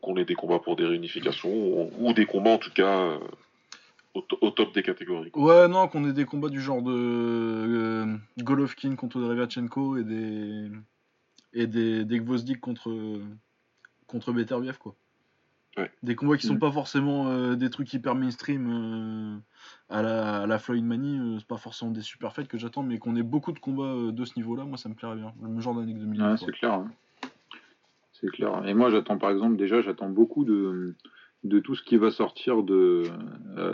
qu'on 0.00 0.16
ait 0.16 0.24
des 0.24 0.34
combats 0.34 0.60
pour 0.60 0.76
des 0.76 0.86
réunifications, 0.86 1.92
ou, 1.98 2.12
des 2.14 2.24
combats 2.24 2.52
en 2.52 2.58
tout 2.58 2.72
cas 2.72 3.18
au, 4.14 4.50
top 4.50 4.74
des 4.74 4.82
catégories. 4.82 5.30
Ouais, 5.34 5.68
non, 5.68 5.88
qu'on 5.88 6.08
ait 6.08 6.12
des 6.12 6.24
combats 6.24 6.50
du 6.50 6.60
genre 6.60 6.82
de 6.82 8.06
Golovkin 8.38 8.94
contre 8.96 9.20
Drevachenko 9.20 9.96
et 9.96 10.04
des 10.04 10.70
et 11.54 11.66
des, 11.66 12.04
des 12.04 12.18
Gvozdik 12.20 12.60
contre 12.60 13.20
contre 14.06 14.32
Beterbiev 14.32 14.78
quoi. 14.78 14.94
Des 16.02 16.14
combats 16.14 16.36
qui 16.36 16.46
sont 16.46 16.56
mm. 16.56 16.58
pas 16.58 16.70
forcément 16.70 17.28
euh, 17.28 17.54
des 17.54 17.70
trucs 17.70 17.92
hyper 17.94 18.14
mainstream 18.14 18.68
euh, 18.70 19.38
à, 19.88 20.02
la, 20.02 20.42
à 20.42 20.46
la 20.46 20.58
Floyd 20.58 20.84
Money, 20.84 21.18
euh, 21.18 21.38
c'est 21.38 21.46
pas 21.46 21.56
forcément 21.56 21.90
des 21.90 22.02
super 22.02 22.34
fêtes 22.34 22.48
que 22.48 22.58
j'attends, 22.58 22.82
mais 22.82 22.98
qu'on 22.98 23.16
ait 23.16 23.22
beaucoup 23.22 23.52
de 23.52 23.58
combats 23.58 24.12
de 24.12 24.24
ce 24.26 24.32
niveau-là, 24.36 24.64
moi 24.64 24.76
ça 24.76 24.90
me 24.90 24.94
plairait 24.94 25.16
bien. 25.16 25.32
Le 25.42 25.60
genre 25.60 25.74
d'année 25.74 25.94
2000. 25.94 26.22
Ouais, 26.22 26.36
c'est 26.36 26.52
clair. 26.52 26.74
Hein. 26.74 26.90
C'est 28.12 28.30
clair. 28.30 28.66
Et 28.66 28.74
moi 28.74 28.90
j'attends 28.90 29.16
par 29.16 29.30
exemple, 29.30 29.56
déjà, 29.56 29.80
j'attends 29.80 30.10
beaucoup 30.10 30.44
de, 30.44 30.94
de 31.44 31.58
tout 31.58 31.74
ce 31.74 31.82
qui 31.82 31.96
va 31.96 32.10
sortir 32.10 32.62
de, 32.62 33.04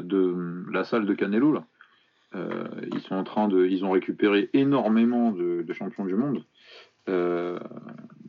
de 0.03 0.65
la 0.73 0.85
salle 0.85 1.07
de 1.07 1.15
Canelo. 1.15 1.53
Là. 1.53 1.65
ils 2.93 3.01
sont 3.01 3.15
en 3.15 3.25
train 3.25 3.49
de. 3.49 3.67
Ils 3.67 3.85
ont 3.85 3.91
récupéré 3.91 4.51
énormément 4.53 5.33
de, 5.33 5.63
de 5.63 5.73
champions 5.73 6.05
du 6.05 6.15
monde 6.15 6.45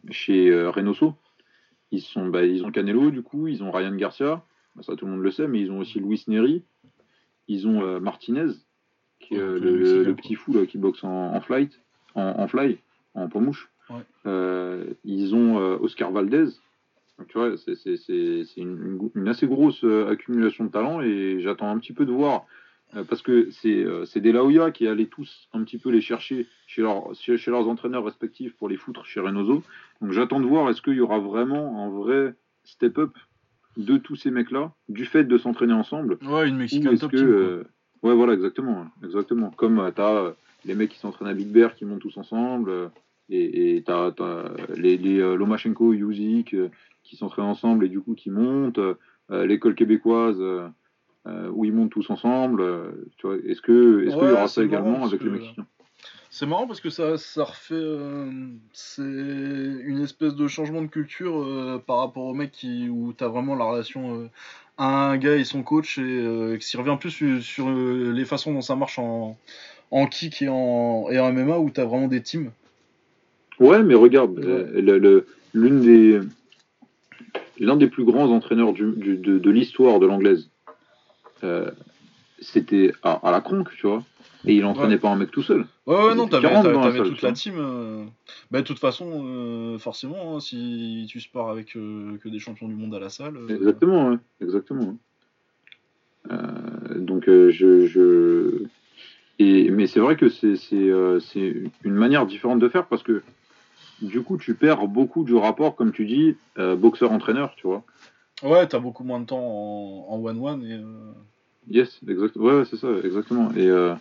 chez 0.09 0.53
Reynoso. 0.67 1.15
Ils, 1.91 2.01
sont, 2.01 2.27
bah, 2.27 2.45
ils 2.45 2.63
ont 2.65 2.71
Canelo, 2.71 3.09
du 3.09 3.23
coup, 3.23 3.47
ils 3.47 3.63
ont 3.63 3.71
Ryan 3.71 3.95
Garcia, 3.95 4.43
bah, 4.75 4.83
ça 4.83 4.95
tout 4.95 5.05
le 5.05 5.11
monde 5.11 5.23
le 5.23 5.31
sait, 5.31 5.47
mais 5.47 5.59
ils 5.59 5.71
ont 5.71 5.79
aussi 5.79 5.99
Luis 5.99 6.23
Neri, 6.27 6.63
ils 7.47 7.67
ont 7.67 7.81
euh, 7.81 7.99
Martinez, 7.99 8.51
qui 9.19 9.35
est 9.35 9.39
euh, 9.39 9.59
le, 9.59 10.15
petit 10.15 10.35
fou 10.35 10.53
là, 10.53 10.65
qui 10.65 10.77
boxe 10.77 11.03
en, 11.03 11.39
flight, 11.41 11.81
en, 12.15 12.47
fly, 12.47 12.77
en 13.15 13.27
pomouche. 13.27 13.69
Euh, 14.27 14.93
ils 15.03 15.33
ont 15.35 15.57
Oscar 15.81 16.11
Valdez. 16.11 16.49
Tu 17.27 17.37
vois, 17.37 17.55
c'est 17.57 18.57
une, 18.57 19.09
une, 19.15 19.27
assez 19.27 19.47
grosse 19.47 19.83
accumulation 19.83 20.65
de 20.65 20.69
talent 20.69 21.01
et 21.01 21.39
j'attends 21.41 21.69
un 21.69 21.77
petit 21.79 21.93
peu 21.93 22.05
de 22.05 22.11
voir 22.11 22.45
euh, 22.95 23.03
parce 23.03 23.21
que 23.21 23.49
c'est 23.51 23.83
euh, 23.83 24.05
des 24.15 24.31
Laoya 24.31 24.71
qui 24.71 24.87
allaient 24.87 25.05
tous 25.05 25.47
un 25.53 25.63
petit 25.63 25.77
peu 25.77 25.89
les 25.89 26.01
chercher 26.01 26.47
chez, 26.65 26.81
leur, 26.81 27.13
chez, 27.13 27.51
leurs 27.51 27.67
entraîneurs 27.67 28.03
respectifs 28.03 28.55
pour 28.55 28.67
les 28.67 28.77
foutre 28.77 29.05
chez 29.05 29.19
Reynoso. 29.19 29.63
Donc 30.01 30.11
j'attends 30.11 30.39
de 30.39 30.45
voir 30.45 30.69
est-ce 30.69 30.81
qu'il 30.81 30.95
y 30.95 31.01
aura 31.01 31.19
vraiment 31.19 31.85
un 31.85 31.89
vrai 31.89 32.33
step-up 32.63 33.15
de 33.77 33.97
tous 33.97 34.15
ces 34.15 34.31
mecs-là, 34.31 34.73
du 34.89 35.05
fait 35.05 35.23
de 35.23 35.37
s'entraîner 35.37 35.73
ensemble? 35.73 36.17
Ouais, 36.23 36.49
une 36.49 36.57
Mexicaine 36.57 36.97
top 36.97 37.11
que, 37.11 37.17
euh, 37.17 37.63
Ouais, 38.01 38.15
voilà, 38.15 38.33
exactement. 38.33 38.87
exactement. 39.03 39.51
Comme 39.51 39.91
tu 39.95 40.01
as 40.01 40.33
les 40.65 40.73
mecs 40.73 40.89
qui 40.89 40.99
s'entraînent 40.99 41.27
à 41.27 41.33
Big 41.33 41.47
Bear 41.47 41.75
qui 41.75 41.85
montent 41.85 42.01
tous 42.01 42.17
ensemble, 42.17 42.91
et 43.29 43.83
tu 43.85 43.91
as, 43.91 44.13
les, 44.75 44.97
les 44.97 45.19
Lomachenko, 45.19 45.93
Yuzik 45.93 46.55
qui 47.03 47.15
s'entraînent 47.15 47.45
ensemble 47.45 47.85
et 47.85 47.89
du 47.89 48.01
coup 48.01 48.15
qui 48.15 48.29
montent, 48.29 48.79
l'école 49.29 49.75
québécoise 49.75 50.41
euh, 51.27 51.49
où 51.51 51.65
ils 51.65 51.73
montent 51.73 51.91
tous 51.91 52.09
ensemble. 52.09 52.61
Euh, 52.61 52.91
est-ce 53.45 53.61
que 53.61 54.07
est-ce 54.07 54.15
qu'il 54.15 54.29
y 54.29 54.31
aura 54.31 54.47
ça 54.47 54.63
également 54.63 55.05
avec 55.05 55.21
les 55.21 55.29
Mexicains 55.29 55.65
c'est 56.31 56.45
marrant 56.45 56.67
parce 56.67 56.79
que 56.79 56.91
ça, 56.91 57.17
ça 57.17 57.43
refait. 57.43 57.73
Euh, 57.73 58.29
c'est 58.71 59.01
une 59.01 60.01
espèce 60.03 60.35
de 60.35 60.47
changement 60.47 60.83
de 60.83 60.87
culture 60.87 61.81
par 61.87 61.97
rapport 61.97 62.25
au 62.25 62.35
mec 62.35 62.51
qui, 62.51 62.87
où 62.87 63.13
tu 63.17 63.23
as 63.23 63.27
vraiment 63.27 63.55
la 63.55 63.65
relation 63.65 64.29
un 64.77 65.17
gars 65.17 65.35
et 65.35 65.43
son 65.43 65.63
coach 65.63 65.97
et 65.97 66.57
qui 66.61 66.77
revient 66.77 66.97
plus 66.99 67.41
sur, 67.41 67.71
les 67.71 68.25
façons 68.25 68.53
dont 68.53 68.61
ça 68.61 68.75
marche 68.75 68.99
en, 68.99 69.37
en 69.89 70.05
kick 70.05 70.43
et 70.43 70.49
en, 70.49 71.07
et 71.09 71.19
en 71.19 71.33
MMA 71.33 71.57
où 71.57 71.71
tu 71.71 71.81
as 71.81 71.85
vraiment 71.85 72.07
des 72.07 72.21
teams. 72.21 72.51
Ouais, 73.59 73.83
mais 73.83 73.95
regarde, 73.95 74.37
le, 74.39 75.25
l'une 75.53 75.81
des. 75.81 76.19
L'un 77.59 77.75
des 77.75 77.87
plus 77.87 78.05
grands 78.05 78.31
entraîneurs 78.31 78.71
du, 78.71 78.93
de, 78.93 79.37
de 79.37 79.49
l'histoire 79.51 79.99
de 79.99 80.05
l'anglaise, 80.05 80.49
euh, 81.43 81.69
c'était 82.39 82.93
à, 83.03 83.19
la 83.31 83.41
cronque, 83.41 83.75
tu 83.75 83.85
vois. 83.85 84.03
Et 84.45 84.55
il 84.55 84.63
entraînait 84.63 84.97
pas 84.97 85.09
un 85.09 85.17
mec 85.17 85.31
tout 85.31 85.43
seul. 85.43 85.65
Ouais, 85.85 85.95
ouais, 85.95 86.15
non, 86.15 86.29
t'avais, 86.29 86.47
t'avais, 86.49 86.99
toute 86.99 87.21
la 87.21 87.33
team. 87.33 87.55
Euh... 87.57 88.05
Bah, 88.49 88.61
de 88.61 88.65
toute 88.65 88.79
façon, 88.79 89.25
euh, 89.25 89.77
forcément, 89.77 90.37
hein, 90.37 90.39
si 90.39 91.05
tu 91.09 91.19
pars 91.33 91.49
avec 91.49 91.75
euh, 91.75 92.17
que 92.23 92.29
des 92.29 92.39
champions 92.39 92.69
du 92.69 92.75
monde 92.75 92.95
à 92.95 92.99
la 92.99 93.09
salle. 93.09 93.37
Exactement, 93.49 94.11
ouais. 94.11 94.17
Exactement. 94.41 94.97
donc, 96.95 97.25
je. 97.25 97.87
je... 97.87 98.63
Et, 99.39 99.69
mais 99.71 99.87
c'est 99.87 99.99
vrai 99.99 100.15
que 100.15 100.29
c'est 100.29 101.53
une 101.83 101.93
manière 101.93 102.25
différente 102.25 102.59
de 102.59 102.69
faire 102.69 102.85
parce 102.85 103.03
que 103.03 103.21
du 104.01 104.21
coup, 104.21 104.37
tu 104.37 104.53
perds 104.53 104.87
beaucoup 104.87 105.23
du 105.23 105.35
rapport, 105.35 105.75
comme 105.75 105.91
tu 105.91 106.05
dis, 106.05 106.35
boxeur-entraîneur, 106.57 107.53
tu 107.55 107.67
vois. 107.67 107.83
Ouais, 108.43 108.67
t'as 108.67 108.79
beaucoup 108.79 109.03
moins 109.03 109.19
de 109.19 109.25
temps 109.25 110.05
en 110.07 110.17
one-one 110.23 110.63
et. 110.63 110.79
Yes, 111.69 111.99
exactement. 112.07 112.45
Ouais, 112.45 112.63
c'est 112.69 112.77
ça, 112.77 112.87
exactement. 113.03 113.51
Et, 113.55 113.67
euh, 113.67 113.93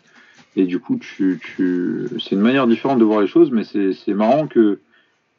et 0.57 0.65
du 0.65 0.81
coup, 0.81 0.97
tu, 0.97 1.39
tu... 1.43 2.09
c'est 2.18 2.35
une 2.35 2.41
manière 2.41 2.67
différente 2.67 2.99
de 2.99 3.05
voir 3.05 3.20
les 3.20 3.27
choses, 3.27 3.51
mais 3.51 3.65
c'est 3.65 4.15
marrant 4.15 4.47
que 4.47 4.81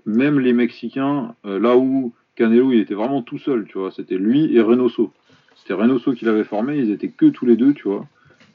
même 0.05 0.39
les 0.39 0.53
Mexicains, 0.53 1.35
euh, 1.45 1.59
là 1.59 1.75
où 1.75 2.13
Canelo 2.35 2.71
il 2.71 2.79
était 2.79 2.93
vraiment 2.93 3.21
tout 3.21 3.39
seul, 3.39 3.65
tu 3.67 3.77
vois, 3.77 3.91
c'était 3.91 4.17
lui 4.17 4.55
et 4.55 4.61
Reynoso. 4.61 5.11
C'était 5.55 5.73
Reynoso 5.73 6.13
qui 6.13 6.25
l'avait 6.25 6.43
formé, 6.43 6.77
ils 6.77 6.91
étaient 6.91 7.09
que 7.09 7.25
tous 7.25 7.45
les 7.45 7.55
deux, 7.55 7.73
tu 7.73 7.87
vois. 7.87 8.05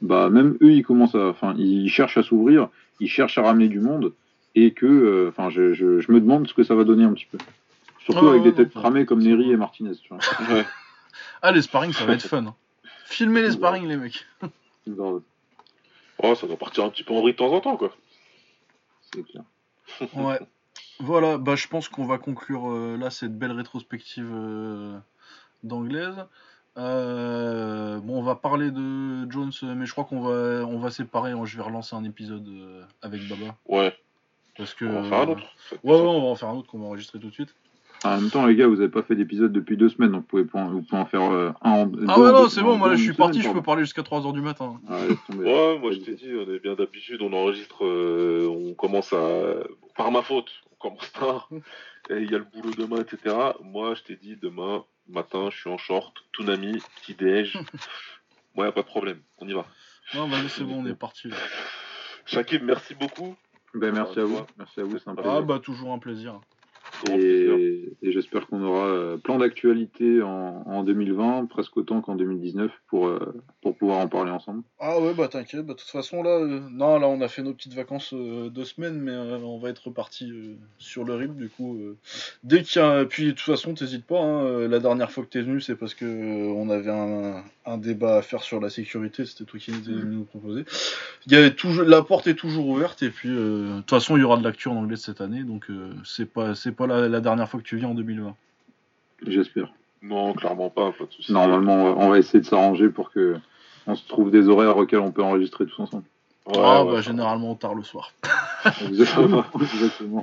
Bah 0.01 0.29
même 0.29 0.57
eux, 0.61 0.71
ils 0.71 0.83
commencent 0.83 1.15
à, 1.15 1.27
enfin, 1.27 1.53
ils 1.57 1.89
cherchent 1.89 2.17
à 2.17 2.23
s'ouvrir, 2.23 2.69
ils 2.99 3.09
cherchent 3.09 3.37
à 3.37 3.43
ramener 3.43 3.67
du 3.67 3.79
monde, 3.79 4.13
et 4.55 4.73
que, 4.73 4.85
euh, 4.85 5.29
enfin, 5.29 5.49
je, 5.49 5.73
je, 5.73 5.99
je, 5.99 6.11
me 6.11 6.19
demande 6.19 6.47
ce 6.47 6.53
que 6.53 6.63
ça 6.63 6.75
va 6.75 6.83
donner 6.83 7.03
un 7.03 7.13
petit 7.13 7.25
peu. 7.25 7.37
Surtout 7.99 8.27
avec 8.27 8.43
des 8.43 8.53
têtes 8.53 8.73
cramées 8.73 9.05
comme 9.05 9.21
Neri 9.21 9.51
et 9.51 9.57
Martinez, 9.57 9.95
tu 9.95 10.09
vois. 10.09 10.19
Ouais. 10.53 10.65
ah, 11.41 11.51
les 11.51 11.61
sparring, 11.61 11.91
ça 11.91 12.05
va 12.05 12.13
être 12.13 12.27
fun. 12.27 12.45
Hein. 12.45 12.55
Filmer 13.05 13.41
les 13.41 13.51
sparring, 13.51 13.87
les 13.87 13.97
mecs. 13.97 14.25
Oh, 14.87 16.35
ça 16.35 16.47
doit 16.47 16.57
partir 16.57 16.85
un 16.85 16.89
petit 16.89 17.03
peu 17.03 17.13
en 17.13 17.21
vrille 17.21 17.33
de 17.33 17.37
temps 17.37 17.51
en 17.51 17.61
temps, 17.61 17.77
quoi. 17.77 17.95
C'est 19.13 19.23
clair. 19.23 19.43
ouais. 20.15 20.39
Voilà, 20.99 21.37
bah, 21.37 21.55
je 21.55 21.67
pense 21.67 21.89
qu'on 21.89 22.05
va 22.05 22.17
conclure 22.17 22.71
euh, 22.71 22.97
là 22.97 23.09
cette 23.09 23.37
belle 23.37 23.51
rétrospective 23.51 24.29
euh, 24.33 24.97
d'anglaise. 25.63 26.25
Euh, 26.77 27.99
bon, 27.99 28.19
on 28.19 28.23
va 28.23 28.35
parler 28.35 28.71
de 28.71 29.29
Jones, 29.29 29.51
mais 29.75 29.85
je 29.85 29.91
crois 29.91 30.05
qu'on 30.05 30.21
va, 30.21 30.65
on 30.65 30.77
va 30.77 30.91
séparer. 30.91 31.33
Je 31.45 31.57
vais 31.57 31.63
relancer 31.63 31.95
un 31.95 32.03
épisode 32.03 32.49
avec 33.01 33.27
Baba. 33.27 33.55
Ouais. 33.65 33.93
Parce 34.57 34.73
que, 34.73 34.85
on 34.85 34.93
va 34.93 34.99
en 34.99 35.03
faire 35.03 35.19
un 35.19 35.27
autre. 35.27 35.43
Ouais, 35.83 35.93
ouais, 35.93 35.99
on 35.99 36.21
va 36.21 36.27
en 36.27 36.35
faire 36.35 36.49
un 36.49 36.55
autre 36.55 36.67
qu'on 36.69 36.79
va 36.79 36.85
enregistrer 36.85 37.19
tout 37.19 37.27
de 37.27 37.33
suite. 37.33 37.53
En 38.03 38.21
même 38.21 38.29
temps, 38.29 38.45
les 38.45 38.55
gars, 38.55 38.67
vous 38.67 38.75
n'avez 38.75 38.89
pas 38.89 39.01
fait 39.01 39.15
d'épisode 39.15 39.51
depuis 39.51 39.77
deux 39.77 39.89
semaines, 39.89 40.11
donc 40.11 40.21
vous 40.21 40.27
pouvez, 40.27 40.43
vous 40.43 40.81
pouvez 40.83 41.01
en 41.01 41.05
faire 41.05 41.23
euh, 41.23 41.51
un 41.61 41.71
en 41.71 41.91
Ah 42.07 42.19
ouais, 42.19 42.31
non, 42.31 42.49
c'est 42.49 42.61
bon, 42.61 42.77
moi 42.77 42.89
là, 42.89 42.95
je 42.95 43.03
suis 43.03 43.13
parti, 43.13 43.41
je 43.41 43.49
peux 43.49 43.63
parler 43.63 43.83
jusqu'à 43.83 44.03
3h 44.03 44.31
du 44.33 44.41
matin. 44.41 44.79
Ah, 44.87 44.99
ouais, 45.33 45.79
moi 45.79 45.91
je 45.91 45.99
t'ai 45.99 46.13
dit, 46.13 46.29
on 46.35 46.51
est 46.53 46.59
bien 46.59 46.75
d'habitude, 46.75 47.21
on 47.21 47.33
enregistre, 47.33 47.83
euh, 47.83 48.47
on 48.47 48.73
commence 48.73 49.11
à. 49.13 49.55
Par 49.95 50.11
ma 50.11 50.21
faute, 50.21 50.51
on 50.71 50.75
commence 50.75 51.11
tard, 51.19 51.49
et 52.09 52.17
il 52.17 52.29
y 52.29 52.35
a 52.35 52.37
le 52.37 52.45
boulot 52.45 52.71
demain, 52.77 53.01
etc. 53.01 53.35
Moi, 53.63 53.95
je 53.95 54.03
t'ai 54.03 54.15
dit, 54.15 54.37
demain 54.39 54.83
matin, 55.07 55.49
je 55.51 55.57
suis 55.57 55.69
en 55.69 55.77
short, 55.77 56.13
Toonami, 56.33 56.79
petit 57.01 57.15
déj. 57.15 57.57
ouais, 58.55 58.71
pas 58.71 58.81
de 58.81 58.87
problème, 58.87 59.19
on 59.39 59.47
y 59.47 59.53
va. 59.53 59.65
Non, 60.13 60.27
bah, 60.27 60.37
c'est 60.47 60.63
bon, 60.63 60.83
on 60.83 60.85
est 60.85 60.95
parti 60.95 61.29
là. 61.29 61.37
Shakib, 62.25 62.63
merci 62.63 62.93
beaucoup. 62.93 63.35
Ben, 63.75 63.93
merci 63.93 64.19
à 64.19 64.23
vous, 64.23 64.39
merci 64.57 64.79
à 64.79 64.83
vous, 64.83 64.97
c'est 64.97 65.09
un 65.09 65.15
plaisir. 65.15 65.33
Ah, 65.33 65.41
bah, 65.41 65.59
toujours 65.59 65.91
un 65.91 65.99
plaisir. 65.99 66.39
Et, 67.11 67.95
j'espère 68.03 68.47
qu'on 68.47 68.63
aura 68.63 68.87
euh, 68.87 69.17
plein 69.17 69.37
d'actualités 69.37 70.21
en, 70.21 70.83
2020, 70.83 71.47
presque 71.47 71.75
autant 71.77 72.01
qu'en 72.01 72.15
2019, 72.15 72.71
pour, 72.87 73.07
euh, 73.07 73.33
pour 73.61 73.75
pouvoir 73.75 73.99
en 73.99 74.07
parler 74.07 74.31
ensemble. 74.31 74.63
Ah 74.79 74.99
ouais, 74.99 75.13
bah 75.13 75.27
t'inquiète, 75.27 75.65
bah, 75.65 75.73
de 75.73 75.79
toute 75.79 75.89
façon, 75.89 76.21
là, 76.21 76.31
euh, 76.31 76.59
non, 76.71 76.99
là, 76.99 77.07
on 77.07 77.21
a 77.21 77.27
fait 77.27 77.41
nos 77.41 77.53
petites 77.53 77.73
vacances 77.73 78.13
deux 78.13 78.65
semaines, 78.65 78.99
mais 78.99 79.15
on 79.15 79.57
va 79.57 79.69
être 79.69 79.87
reparti 79.87 80.31
sur 80.77 81.03
le 81.03 81.15
rythme, 81.15 81.35
du 81.35 81.49
coup. 81.49 81.79
dès 82.43 82.63
qu'il 82.63 82.81
y 82.81 82.85
a. 82.85 83.05
Puis, 83.05 83.25
de 83.25 83.31
toute 83.31 83.41
façon, 83.41 83.73
t'hésites 83.73 84.05
pas, 84.05 84.19
hein, 84.19 84.67
la 84.67 84.79
dernière 84.79 85.11
fois 85.11 85.23
que 85.23 85.29
t'es 85.29 85.41
venu, 85.41 85.61
c'est 85.61 85.75
parce 85.75 85.93
que 85.93 86.05
on 86.05 86.69
avait 86.69 86.91
un, 86.91 87.43
un 87.65 87.77
débat 87.77 88.17
à 88.17 88.21
faire 88.21 88.43
sur 88.43 88.59
la 88.59 88.69
sécurité, 88.69 89.25
c'était 89.25 89.43
toi 89.43 89.59
qui 89.59 89.71
nous 89.71 90.23
proposé. 90.23 90.65
Il 91.25 91.33
y 91.33 91.35
avait 91.35 91.53
toujours, 91.53 91.83
la 91.83 92.03
porte 92.03 92.27
est 92.27 92.35
toujours 92.35 92.67
ouverte 92.67 93.01
et 93.01 93.09
puis 93.09 93.29
euh, 93.29 93.77
de 93.77 93.77
toute 93.77 93.89
façon 93.89 94.17
il 94.17 94.21
y 94.21 94.23
aura 94.23 94.37
de 94.37 94.43
l'actu 94.43 94.67
en 94.67 94.75
anglais 94.75 94.97
cette 94.97 95.21
année, 95.21 95.43
donc 95.43 95.69
euh, 95.69 95.93
c'est 96.03 96.31
pas 96.31 96.53
c'est 96.53 96.71
pas 96.71 96.84
la, 96.87 97.19
dernière 97.19 97.49
fois 97.49 97.59
que 97.59 97.65
tu 97.65 97.77
viens 97.77 97.89
en 97.89 97.95
2020. 97.95 98.35
J'espère. 99.27 99.71
Non, 100.01 100.33
clairement 100.33 100.69
pas, 100.69 100.91
pas 100.91 101.05
de 101.05 101.11
soucis. 101.11 101.31
Normalement, 101.31 101.97
on 101.97 102.09
va 102.09 102.19
essayer 102.19 102.39
de 102.39 102.45
s'arranger 102.45 102.89
pour 102.89 103.11
que 103.11 103.37
on 103.87 103.95
se 103.95 104.07
trouve 104.07 104.31
des 104.31 104.47
horaires 104.49 104.77
auxquels 104.77 104.99
on 104.99 105.11
peut 105.11 105.23
enregistrer 105.23 105.65
tous 105.65 105.79
ensemble. 105.79 106.05
ah, 106.47 106.83
bah, 106.83 107.01
généralement 107.01 107.55
tard 107.55 107.75
le 107.75 107.83
soir. 107.83 108.11
Exactement. 108.87 109.43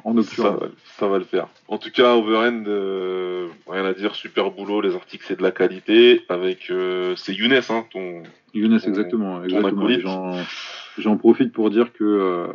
En 0.04 0.14
nocturne. 0.14 0.70
Ça, 0.98 1.06
va 1.06 1.18
le 1.18 1.24
faire. 1.24 1.48
En 1.68 1.78
tout 1.78 1.90
cas, 1.90 2.14
Overend, 2.14 2.64
euh, 2.66 3.48
rien 3.68 3.84
à 3.84 3.92
dire, 3.92 4.14
super 4.14 4.50
boulot. 4.50 4.80
Les 4.80 4.94
articles, 4.94 5.24
c'est 5.26 5.38
de 5.38 5.42
la 5.42 5.52
qualité. 5.52 6.24
Avec, 6.28 6.70
euh, 6.70 7.14
c'est 7.16 7.34
Younes, 7.34 7.60
hein, 7.68 7.84
ton. 7.92 8.22
Younes, 8.54 8.80
exactement. 8.84 9.42
J'en 10.98 11.16
profite 11.16 11.52
pour 11.52 11.70
dire 11.70 11.92
que, 11.92 12.04
euh, 12.04 12.46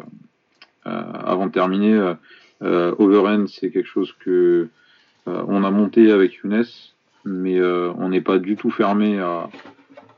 avant 0.83 1.47
de 1.47 1.51
terminer, 1.51 2.13
Overend, 2.61 3.47
c'est 3.47 3.69
quelque 3.69 3.87
chose 3.87 4.13
que 4.19 4.67
on 5.25 5.63
a 5.63 5.71
monté 5.71 6.11
avec 6.11 6.35
Younes, 6.35 6.63
mais 7.25 7.61
on 7.61 8.09
n'est 8.09 8.21
pas 8.21 8.39
du 8.39 8.55
tout 8.55 8.71
fermé 8.71 9.19
à, 9.19 9.49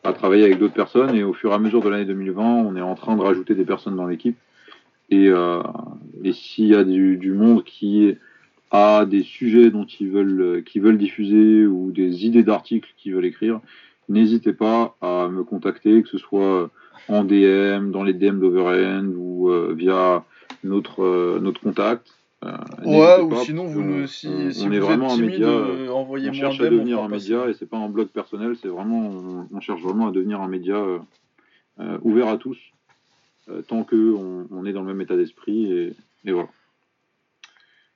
à 0.03 0.14
travailler 0.14 0.45
avec 0.45 0.59
d'autres 0.59 0.74
personnes. 0.74 1.16
Et 1.16 1.24
au 1.24 1.34
fur 1.34 1.51
et 1.51 1.56
à 1.56 1.59
mesure 1.59 1.82
de 1.82 1.90
l'année 1.90 2.06
2020, 2.06 2.43
on 2.43 2.76
est 2.76 2.82
en 2.82 2.95
train 2.95 3.16
de 3.16 3.22
rajouter 3.22 3.56
des 3.56 3.66
personnes 3.66 3.95
dans 3.95 4.08
l'équipe. 4.08 4.38
Et, 5.09 5.27
euh, 5.27 5.61
et 6.24 6.34
s'il 6.34 6.68
y 6.68 6.76
a 6.76 6.84
du, 6.84 7.18
du, 7.18 7.34
monde 7.34 7.64
qui 7.64 8.16
a 8.72 9.06
des 9.06 9.24
sujets 9.24 9.72
dont 9.72 9.85
ils 9.85 10.09
veulent, 10.09 10.64
qui 10.64 10.80
veulent 10.80 11.00
diffuser 11.00 11.66
ou 11.66 11.92
des 11.92 12.26
idées 12.26 12.43
d'articles 12.43 12.93
qu'ils 12.98 13.16
veulent 13.16 13.26
écrire, 13.26 13.59
n'hésitez 14.08 14.53
pas 14.53 14.95
à 15.01 15.27
me 15.30 15.43
contacter, 15.43 16.03
que 16.03 16.09
ce 16.09 16.19
soit 16.19 16.69
en 17.08 17.24
DM, 17.24 17.90
dans 17.90 18.03
les 18.03 18.14
DM 18.14 18.40
d'Overend 18.40 19.11
ou 19.18 19.50
euh, 19.50 19.74
via 19.76 20.24
notre, 20.64 21.03
euh, 21.03 21.40
notre 21.42 21.59
contact. 21.59 22.18
Euh, 22.45 22.58
ouais, 22.85 23.22
ou 23.22 23.35
sinon, 23.43 23.66
vous, 23.66 24.08
si, 24.08 24.27
on, 24.27 24.50
si 24.51 24.64
on 24.64 24.68
vous 24.69 24.74
est 24.74 24.80
vraiment 24.80 25.09
êtes 25.09 25.16
timide, 25.16 25.43
un 25.43 25.66
média, 25.68 25.93
envoyez-moi 25.93 26.32
on 26.32 26.40
cherche 26.40 26.61
à 26.61 26.69
devenir 26.69 27.03
un 27.03 27.09
média 27.09 27.50
et 27.50 27.53
c'est 27.53 27.66
pas 27.66 27.77
un 27.77 27.90
blog 27.90 28.08
personnel, 28.08 28.56
c'est 28.61 28.69
vraiment, 28.69 29.09
on, 29.09 29.48
on, 29.51 29.59
cherche 29.59 29.82
vraiment 29.82 30.08
à 30.08 30.11
devenir 30.11 30.40
un 30.42 30.48
média 30.48 30.82
ouvert 32.01 32.30
à 32.30 32.38
tous 32.38 32.58
euh, 33.50 33.61
tant 33.61 33.84
qu'on 33.84 34.48
on 34.51 34.66
est 34.66 34.74
dans 34.74 34.82
le 34.82 34.88
même 34.88 35.01
état 35.01 35.16
d'esprit. 35.16 35.72
Et, 35.72 35.95
et, 36.26 36.32
voilà. 36.32 36.50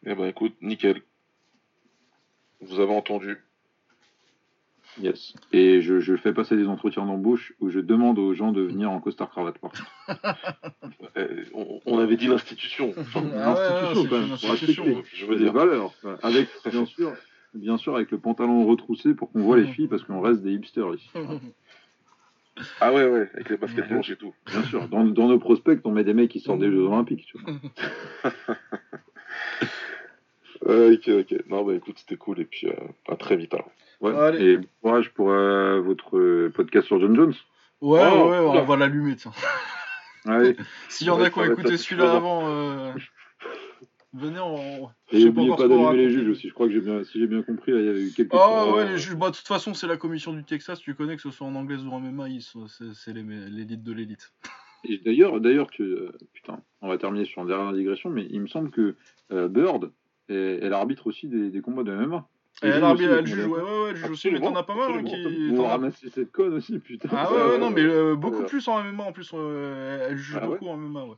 Eh 0.06 0.16
ben 0.16 0.26
écoute, 0.26 0.56
nickel. 0.62 1.02
Vous 2.62 2.80
avez 2.80 2.94
entendu. 2.94 3.38
Yes. 5.02 5.34
Et 5.52 5.82
je, 5.82 6.00
je 6.00 6.16
fais 6.16 6.34
passer 6.34 6.56
des 6.56 6.68
entretiens 6.68 7.06
d'embauche 7.06 7.54
où 7.60 7.70
je 7.70 7.80
demande 7.80 8.20
aux 8.20 8.34
gens 8.34 8.52
de 8.52 8.62
venir 8.62 8.92
en 8.92 9.00
costard 9.00 9.30
cravate. 9.30 9.56
Eh, 11.16 11.22
on, 11.86 11.98
avait 12.00 12.16
dit 12.16 12.28
l'institution. 12.28 12.94
Ah 13.16 13.56
l'institution, 14.42 15.04
Je 15.14 15.26
veux 15.26 15.38
dire. 15.38 15.52
valeurs. 15.52 15.94
Avec, 16.22 16.48
bien 16.70 16.86
sûr, 16.86 17.14
bien 17.54 17.78
sûr, 17.78 17.96
avec 17.96 18.12
le 18.12 18.20
pantalon 18.20 18.66
retroussé 18.66 19.14
pour 19.14 19.32
qu'on 19.32 19.42
voit 19.42 19.58
les 19.58 19.68
filles 19.68 19.88
parce 19.88 20.04
qu'on 20.04 20.22
reste 20.22 20.42
des 20.42 20.54
hipsters 20.54 20.94
ici. 20.96 21.10
Ah 22.80 22.94
ouais, 22.94 23.06
ouais, 23.06 23.30
avec 23.34 23.50
les 23.50 23.58
baskets 23.58 23.88
blanches 23.88 24.12
et 24.12 24.16
tout. 24.16 24.34
Bien 24.46 24.64
sûr, 24.64 24.88
dans, 24.88 25.04
dans, 25.04 25.28
nos 25.28 25.40
prospects, 25.40 25.80
on 25.86 25.92
met 25.92 26.04
des 26.04 26.14
mecs 26.14 26.30
qui 26.30 26.40
sortent 26.40 26.60
des 26.60 26.70
Jeux 26.70 26.84
Olympiques. 26.84 27.26
Tu 27.26 27.38
vois. 27.40 28.32
ok, 30.92 31.08
ok. 31.08 31.48
Non, 31.50 31.64
bah 31.66 31.74
écoute, 31.74 31.98
c'était 31.98 32.16
cool 32.16 32.42
et 32.42 32.46
puis 32.46 32.68
euh, 32.68 32.76
à 33.08 33.16
très 33.16 33.36
vite 33.38 33.56
alors. 33.56 33.72
Ouais, 34.04 34.14
Allez. 34.14 34.52
et 34.52 34.60
courage 34.82 35.10
pour 35.14 35.32
euh, 35.32 35.80
votre 35.80 36.50
podcast 36.50 36.88
sur 36.88 37.00
John 37.00 37.16
Jones. 37.16 37.34
Ouais, 37.80 38.02
oh, 38.04 38.30
ouais, 38.30 38.38
on 38.38 38.66
va 38.66 38.76
l'allumer, 38.76 39.16
tiens. 39.16 39.32
S'il 40.90 41.08
y 41.08 41.10
en 41.10 41.22
a 41.22 41.30
qui 41.30 41.40
ont 41.40 41.46
écouté 41.46 41.78
celui-là 41.78 42.12
avant, 42.12 42.44
euh, 42.50 42.92
Venez 44.14 44.40
en. 44.40 44.92
Et 45.12 45.26
n'oubliez 45.26 45.56
pas 45.56 45.68
d'allumer 45.68 45.96
les 45.96 46.10
juges 46.10 46.30
aussi. 46.30 46.50
Je 46.50 46.54
crois 46.54 46.68
que 46.68 46.74
j'ai 46.74 46.82
bien, 46.82 47.04
si 47.04 47.20
j'ai 47.20 47.28
bien 47.28 47.42
compris, 47.44 47.72
il 47.72 47.86
y 47.86 47.90
avait 47.90 48.04
eu 48.04 48.12
quelques. 48.12 48.34
Ah 48.34 48.70
ouais, 48.72 48.90
les 48.90 48.98
juges. 48.98 49.16
Bah, 49.16 49.32
de 49.32 49.36
toute 49.36 49.48
façon, 49.48 49.74
c'est 49.74 49.88
la 49.88 49.98
commission 49.98 50.34
du 50.34 50.44
Texas. 50.44 50.80
Tu 50.80 50.94
connais 50.96 51.16
que 51.16 51.22
ce 51.22 51.32
soit 51.32 51.48
en 51.48 51.56
anglais 51.56 51.78
ou 51.78 51.92
en 51.92 52.00
MMA, 52.00 52.28
c'est 52.94 53.14
l'élite 53.14 53.84
de 53.84 53.94
l'élite. 53.94 54.34
Et 54.88 54.98
d'ailleurs, 54.98 55.40
d'ailleurs, 55.40 55.70
euh, 55.80 56.12
putain, 56.34 56.60
on 56.82 56.90
va 56.90 56.98
terminer 56.98 57.24
sur 57.24 57.42
une 57.42 57.48
dernière 57.48 57.72
digression, 57.72 58.10
mais 58.10 58.28
il 58.30 58.42
me 58.42 58.48
semble 58.48 58.70
que 58.70 58.96
euh, 59.32 59.48
Bird, 59.48 59.92
elle, 60.28 60.74
arbitre 60.74 61.08
aussi 61.08 61.30
des, 61.30 61.50
des 61.50 61.62
combats 61.62 61.84
de 61.84 61.94
MMA. 61.94 62.28
Elle, 62.62 62.84
elle 62.84 63.26
juge, 63.26 63.46
ouais, 63.46 63.62
ouais, 63.62 63.62
ouais, 63.62 63.90
elle 63.90 63.96
juge 63.96 64.10
aussi, 64.12 64.32
mais 64.32 64.40
t'en 64.40 64.56
as 64.56 64.64
pas 64.64 64.76
mal 64.76 64.92
hein, 64.92 65.04
qui. 65.04 65.52
On 65.58 65.64
ramasser 65.64 66.10
cette 66.10 66.32
conne 66.32 66.54
aussi, 66.54 66.80
putain. 66.80 67.10
Ah 67.12 67.32
ouais, 67.32 67.52
ouais, 67.52 67.58
non, 67.58 67.72
mais 67.72 67.82
euh, 67.82 68.16
beaucoup 68.16 68.44
plus 68.44 68.68
en 68.68 68.84
MMA 68.84 69.04
en 69.04 69.12
plus. 69.12 69.34
elle 69.34 70.18
juge 70.18 70.38
ah 70.42 70.46
beaucoup 70.46 70.68
en 70.68 70.78
MMA, 70.78 71.06
ouais. 71.06 71.18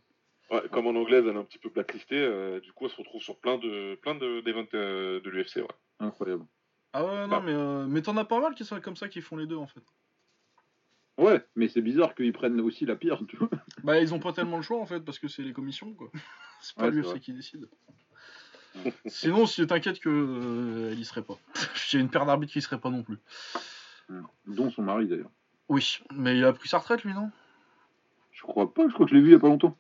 Ouais, 0.52 0.62
comme 0.72 0.86
en 0.88 0.92
anglaise, 0.92 1.26
elle 1.28 1.36
est 1.36 1.40
un 1.40 1.44
petit 1.44 1.58
peu 1.58 1.70
blacklistée, 1.70 2.20
euh, 2.20 2.60
du 2.60 2.72
coup, 2.72 2.86
elle 2.86 2.92
se 2.92 2.98
retrouve 2.98 3.22
sur 3.22 3.40
plein 3.40 3.58
de 3.58 3.96
plein 3.96 4.14
d'événements 4.14 4.62
de, 4.62 4.70
euh, 4.76 5.20
de 5.22 5.30
l'UFC. 5.30 5.58
Ouais. 5.58 5.68
Incroyable. 6.00 6.46
Ah 6.94 7.04
ouais, 7.04 7.22
non, 7.22 7.28
bah. 7.28 7.42
mais, 7.44 7.54
euh, 7.54 7.86
mais 7.88 8.02
t'en 8.02 8.16
as 8.18 8.26
pas 8.26 8.40
mal 8.40 8.54
qui 8.54 8.64
sont 8.64 8.80
comme 8.80 8.96
ça 8.96 9.10
qui 9.10 9.22
font 9.22 9.38
les 9.38 9.48
deux 9.48 9.58
en 9.58 9.68
fait. 9.68 9.84
Ouais, 11.18 11.44
mais 11.56 11.68
c'est 11.68 11.82
bizarre 11.82 12.14
qu'ils 12.14 12.34
prennent 12.34 12.60
aussi 12.62 12.86
la 12.86 12.96
pire, 12.96 13.22
tu 13.28 13.38
vois. 13.38 13.50
Bah, 13.84 14.00
ils 14.00 14.14
ont 14.14 14.20
pas 14.20 14.34
tellement 14.34 14.58
le 14.58 14.64
choix 14.64 14.80
en 14.80 14.86
fait, 14.86 15.00
parce 15.00 15.18
que 15.18 15.28
c'est 15.28 15.44
les 15.44 15.54
commissions, 15.54 15.94
quoi. 15.94 16.12
c'est 16.62 16.76
pas 16.76 16.90
l'UFC 16.90 17.20
qui 17.20 17.34
décide. 17.34 17.68
Sinon, 19.06 19.45
si 19.45 19.66
t'inquiète 19.68 20.00
que 20.00 20.92
elle 20.92 21.00
y 21.00 21.06
serait 21.06 21.24
pas. 21.24 21.38
J'ai 21.90 22.00
une 22.00 22.10
paire 22.10 22.26
d'arbitres 22.26 22.54
qui 22.54 22.60
y 22.60 22.62
serait 22.62 22.80
pas 22.80 22.90
non 22.90 23.04
plus. 23.04 23.18
Dont 24.48 24.70
son 24.70 24.84
mari 24.84 25.08
d'ailleurs. 25.08 25.32
Oui, 25.70 26.00
mais 26.14 26.38
il 26.38 26.45
a 26.45 26.54
pris 26.54 26.70
sa 26.70 26.78
retraite 26.78 27.04
lui, 27.04 27.14
non? 27.14 27.32
Je 28.32 28.44
crois 28.44 28.72
pas, 28.72 28.88
je 28.88 28.94
crois 28.94 29.06
que 29.06 29.12
je 29.12 29.16
l'ai 29.16 29.22
vu 29.22 29.30
il 29.30 29.34
y 29.34 29.36
a 29.36 29.40
pas 29.40 29.48
longtemps. 29.48 29.76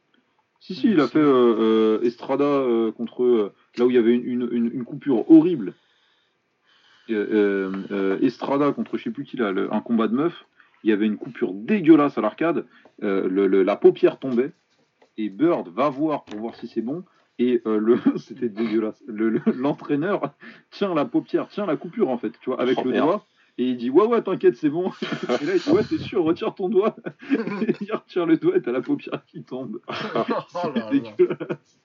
Si, 0.59 0.73
si, 0.73 0.89
il 0.89 0.99
a 0.99 1.07
fait 1.07 1.19
euh, 1.19 1.99
euh, 1.99 2.01
Estrada 2.01 2.43
euh, 2.43 2.91
contre. 2.91 3.53
là 3.77 3.85
où 3.85 3.91
il 3.91 3.95
y 3.95 3.99
avait 3.99 4.15
une, 4.15 4.49
une, 4.51 4.71
une 4.73 4.83
coupure 4.83 5.29
horrible. 5.29 5.73
Estrada 7.07 8.71
contre 8.71 8.97
je 8.97 9.03
sais 9.03 9.11
plus 9.11 9.25
qui 9.25 9.37
là, 9.37 9.53
un 9.71 9.81
combat 9.81 10.07
de 10.07 10.15
meuf. 10.15 10.45
Il 10.83 10.89
y 10.89 10.93
avait 10.93 11.05
une 11.05 11.17
coupure 11.17 11.53
dégueulasse 11.53 12.17
à 12.17 12.21
l'arcade. 12.21 12.65
Le, 12.99 13.45
la 13.61 13.75
paupière 13.75 14.17
tombait. 14.17 14.51
Et 15.17 15.29
Bird 15.29 15.69
va 15.69 15.89
voir 15.89 16.25
pour 16.25 16.39
voir 16.39 16.55
si 16.55 16.67
c'est 16.67 16.81
bon. 16.81 17.03
Et 17.37 17.61
le 17.65 17.97
c'était 18.17 18.49
dégueulasse. 18.49 19.03
L'entraîneur 19.07 20.33
tient 20.71 20.93
la 20.93 21.05
paupière, 21.05 21.47
tient 21.47 21.65
la 21.65 21.75
coupure 21.75 22.09
en 22.09 22.17
fait, 22.17 22.31
tu 22.41 22.49
vois, 22.49 22.61
avec 22.61 22.77
oh, 22.79 22.83
le 22.85 22.93
doigt. 22.93 23.25
Et 23.57 23.69
il 23.69 23.77
dit 23.77 23.89
ouais 23.89 24.05
ouais 24.05 24.21
t'inquiète 24.21 24.57
c'est 24.57 24.69
bon. 24.69 24.91
et 25.41 25.45
là 25.45 25.55
il 25.55 25.61
dit 25.61 25.69
ouais 25.69 25.83
t'es 25.83 25.97
sûr 25.97 26.23
retire 26.23 26.53
ton 26.55 26.69
doigt. 26.69 26.95
et 27.31 27.73
il 27.81 27.93
retire 27.93 28.25
le 28.25 28.37
doigt 28.37 28.57
et 28.57 28.61
t'as 28.61 28.71
la 28.71 28.81
paupière 28.81 29.23
qui 29.25 29.43
tombe. 29.43 29.79
oh 29.87 30.91
dégueulasse. 30.91 31.79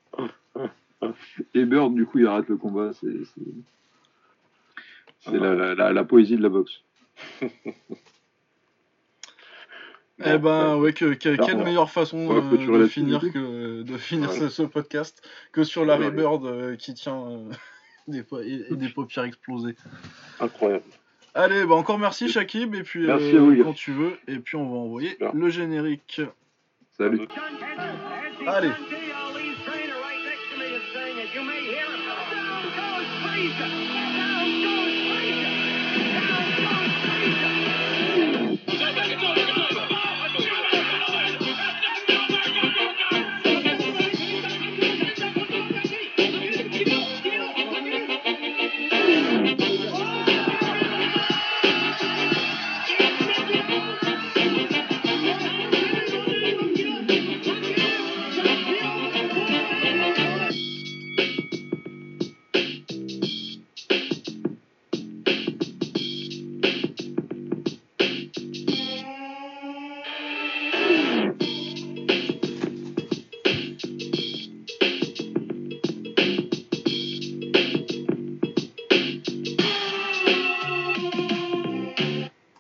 et 1.55 1.65
Bird 1.65 1.95
du 1.95 2.07
coup 2.07 2.19
il 2.19 2.27
arrête 2.27 2.49
le 2.49 2.57
combat. 2.57 2.93
C'est 2.93 3.25
c'est 5.21 5.39
la, 5.39 5.55
la, 5.55 5.75
la, 5.75 5.93
la, 5.93 6.05
poésie 6.05 6.37
de 6.37 6.43
la 6.43 6.49
boxe. 6.49 6.83
Eh 10.25 10.39
ben 10.39 10.77
ouais, 10.77 10.93
que, 10.93 11.15
que, 11.15 11.37
quelle 11.37 11.59
meilleure 11.59 11.91
façon 11.91 12.31
euh, 12.31 12.79
de, 12.79 12.87
finir 12.87 13.21
que, 13.21 13.83
de 13.83 13.97
finir 13.97 14.31
ce, 14.33 14.49
ce, 14.49 14.63
podcast 14.63 15.23
que 15.53 15.65
sur 15.65 15.85
Larry 15.85 16.11
Bird 16.11 16.45
euh, 16.45 16.77
qui 16.77 16.95
tient 16.95 17.25
euh, 17.27 17.51
des, 18.09 18.25
et, 18.45 18.77
des 18.77 18.89
paupières 18.89 19.25
explosées. 19.25 19.77
Incroyable. 20.39 20.85
Allez, 21.35 21.65
bah 21.65 21.75
encore 21.75 21.99
merci 21.99 22.29
Shakib, 22.29 22.75
et 22.75 22.83
puis 22.83 23.09
euh, 23.09 23.63
quand 23.63 23.73
tu 23.73 23.93
veux, 23.93 24.19
et 24.27 24.39
puis 24.41 24.57
on 24.57 24.69
va 24.69 24.79
envoyer 24.79 25.17
le 25.33 25.49
générique. 25.49 26.21
Salut. 26.99 27.29
Allez. 28.47 28.71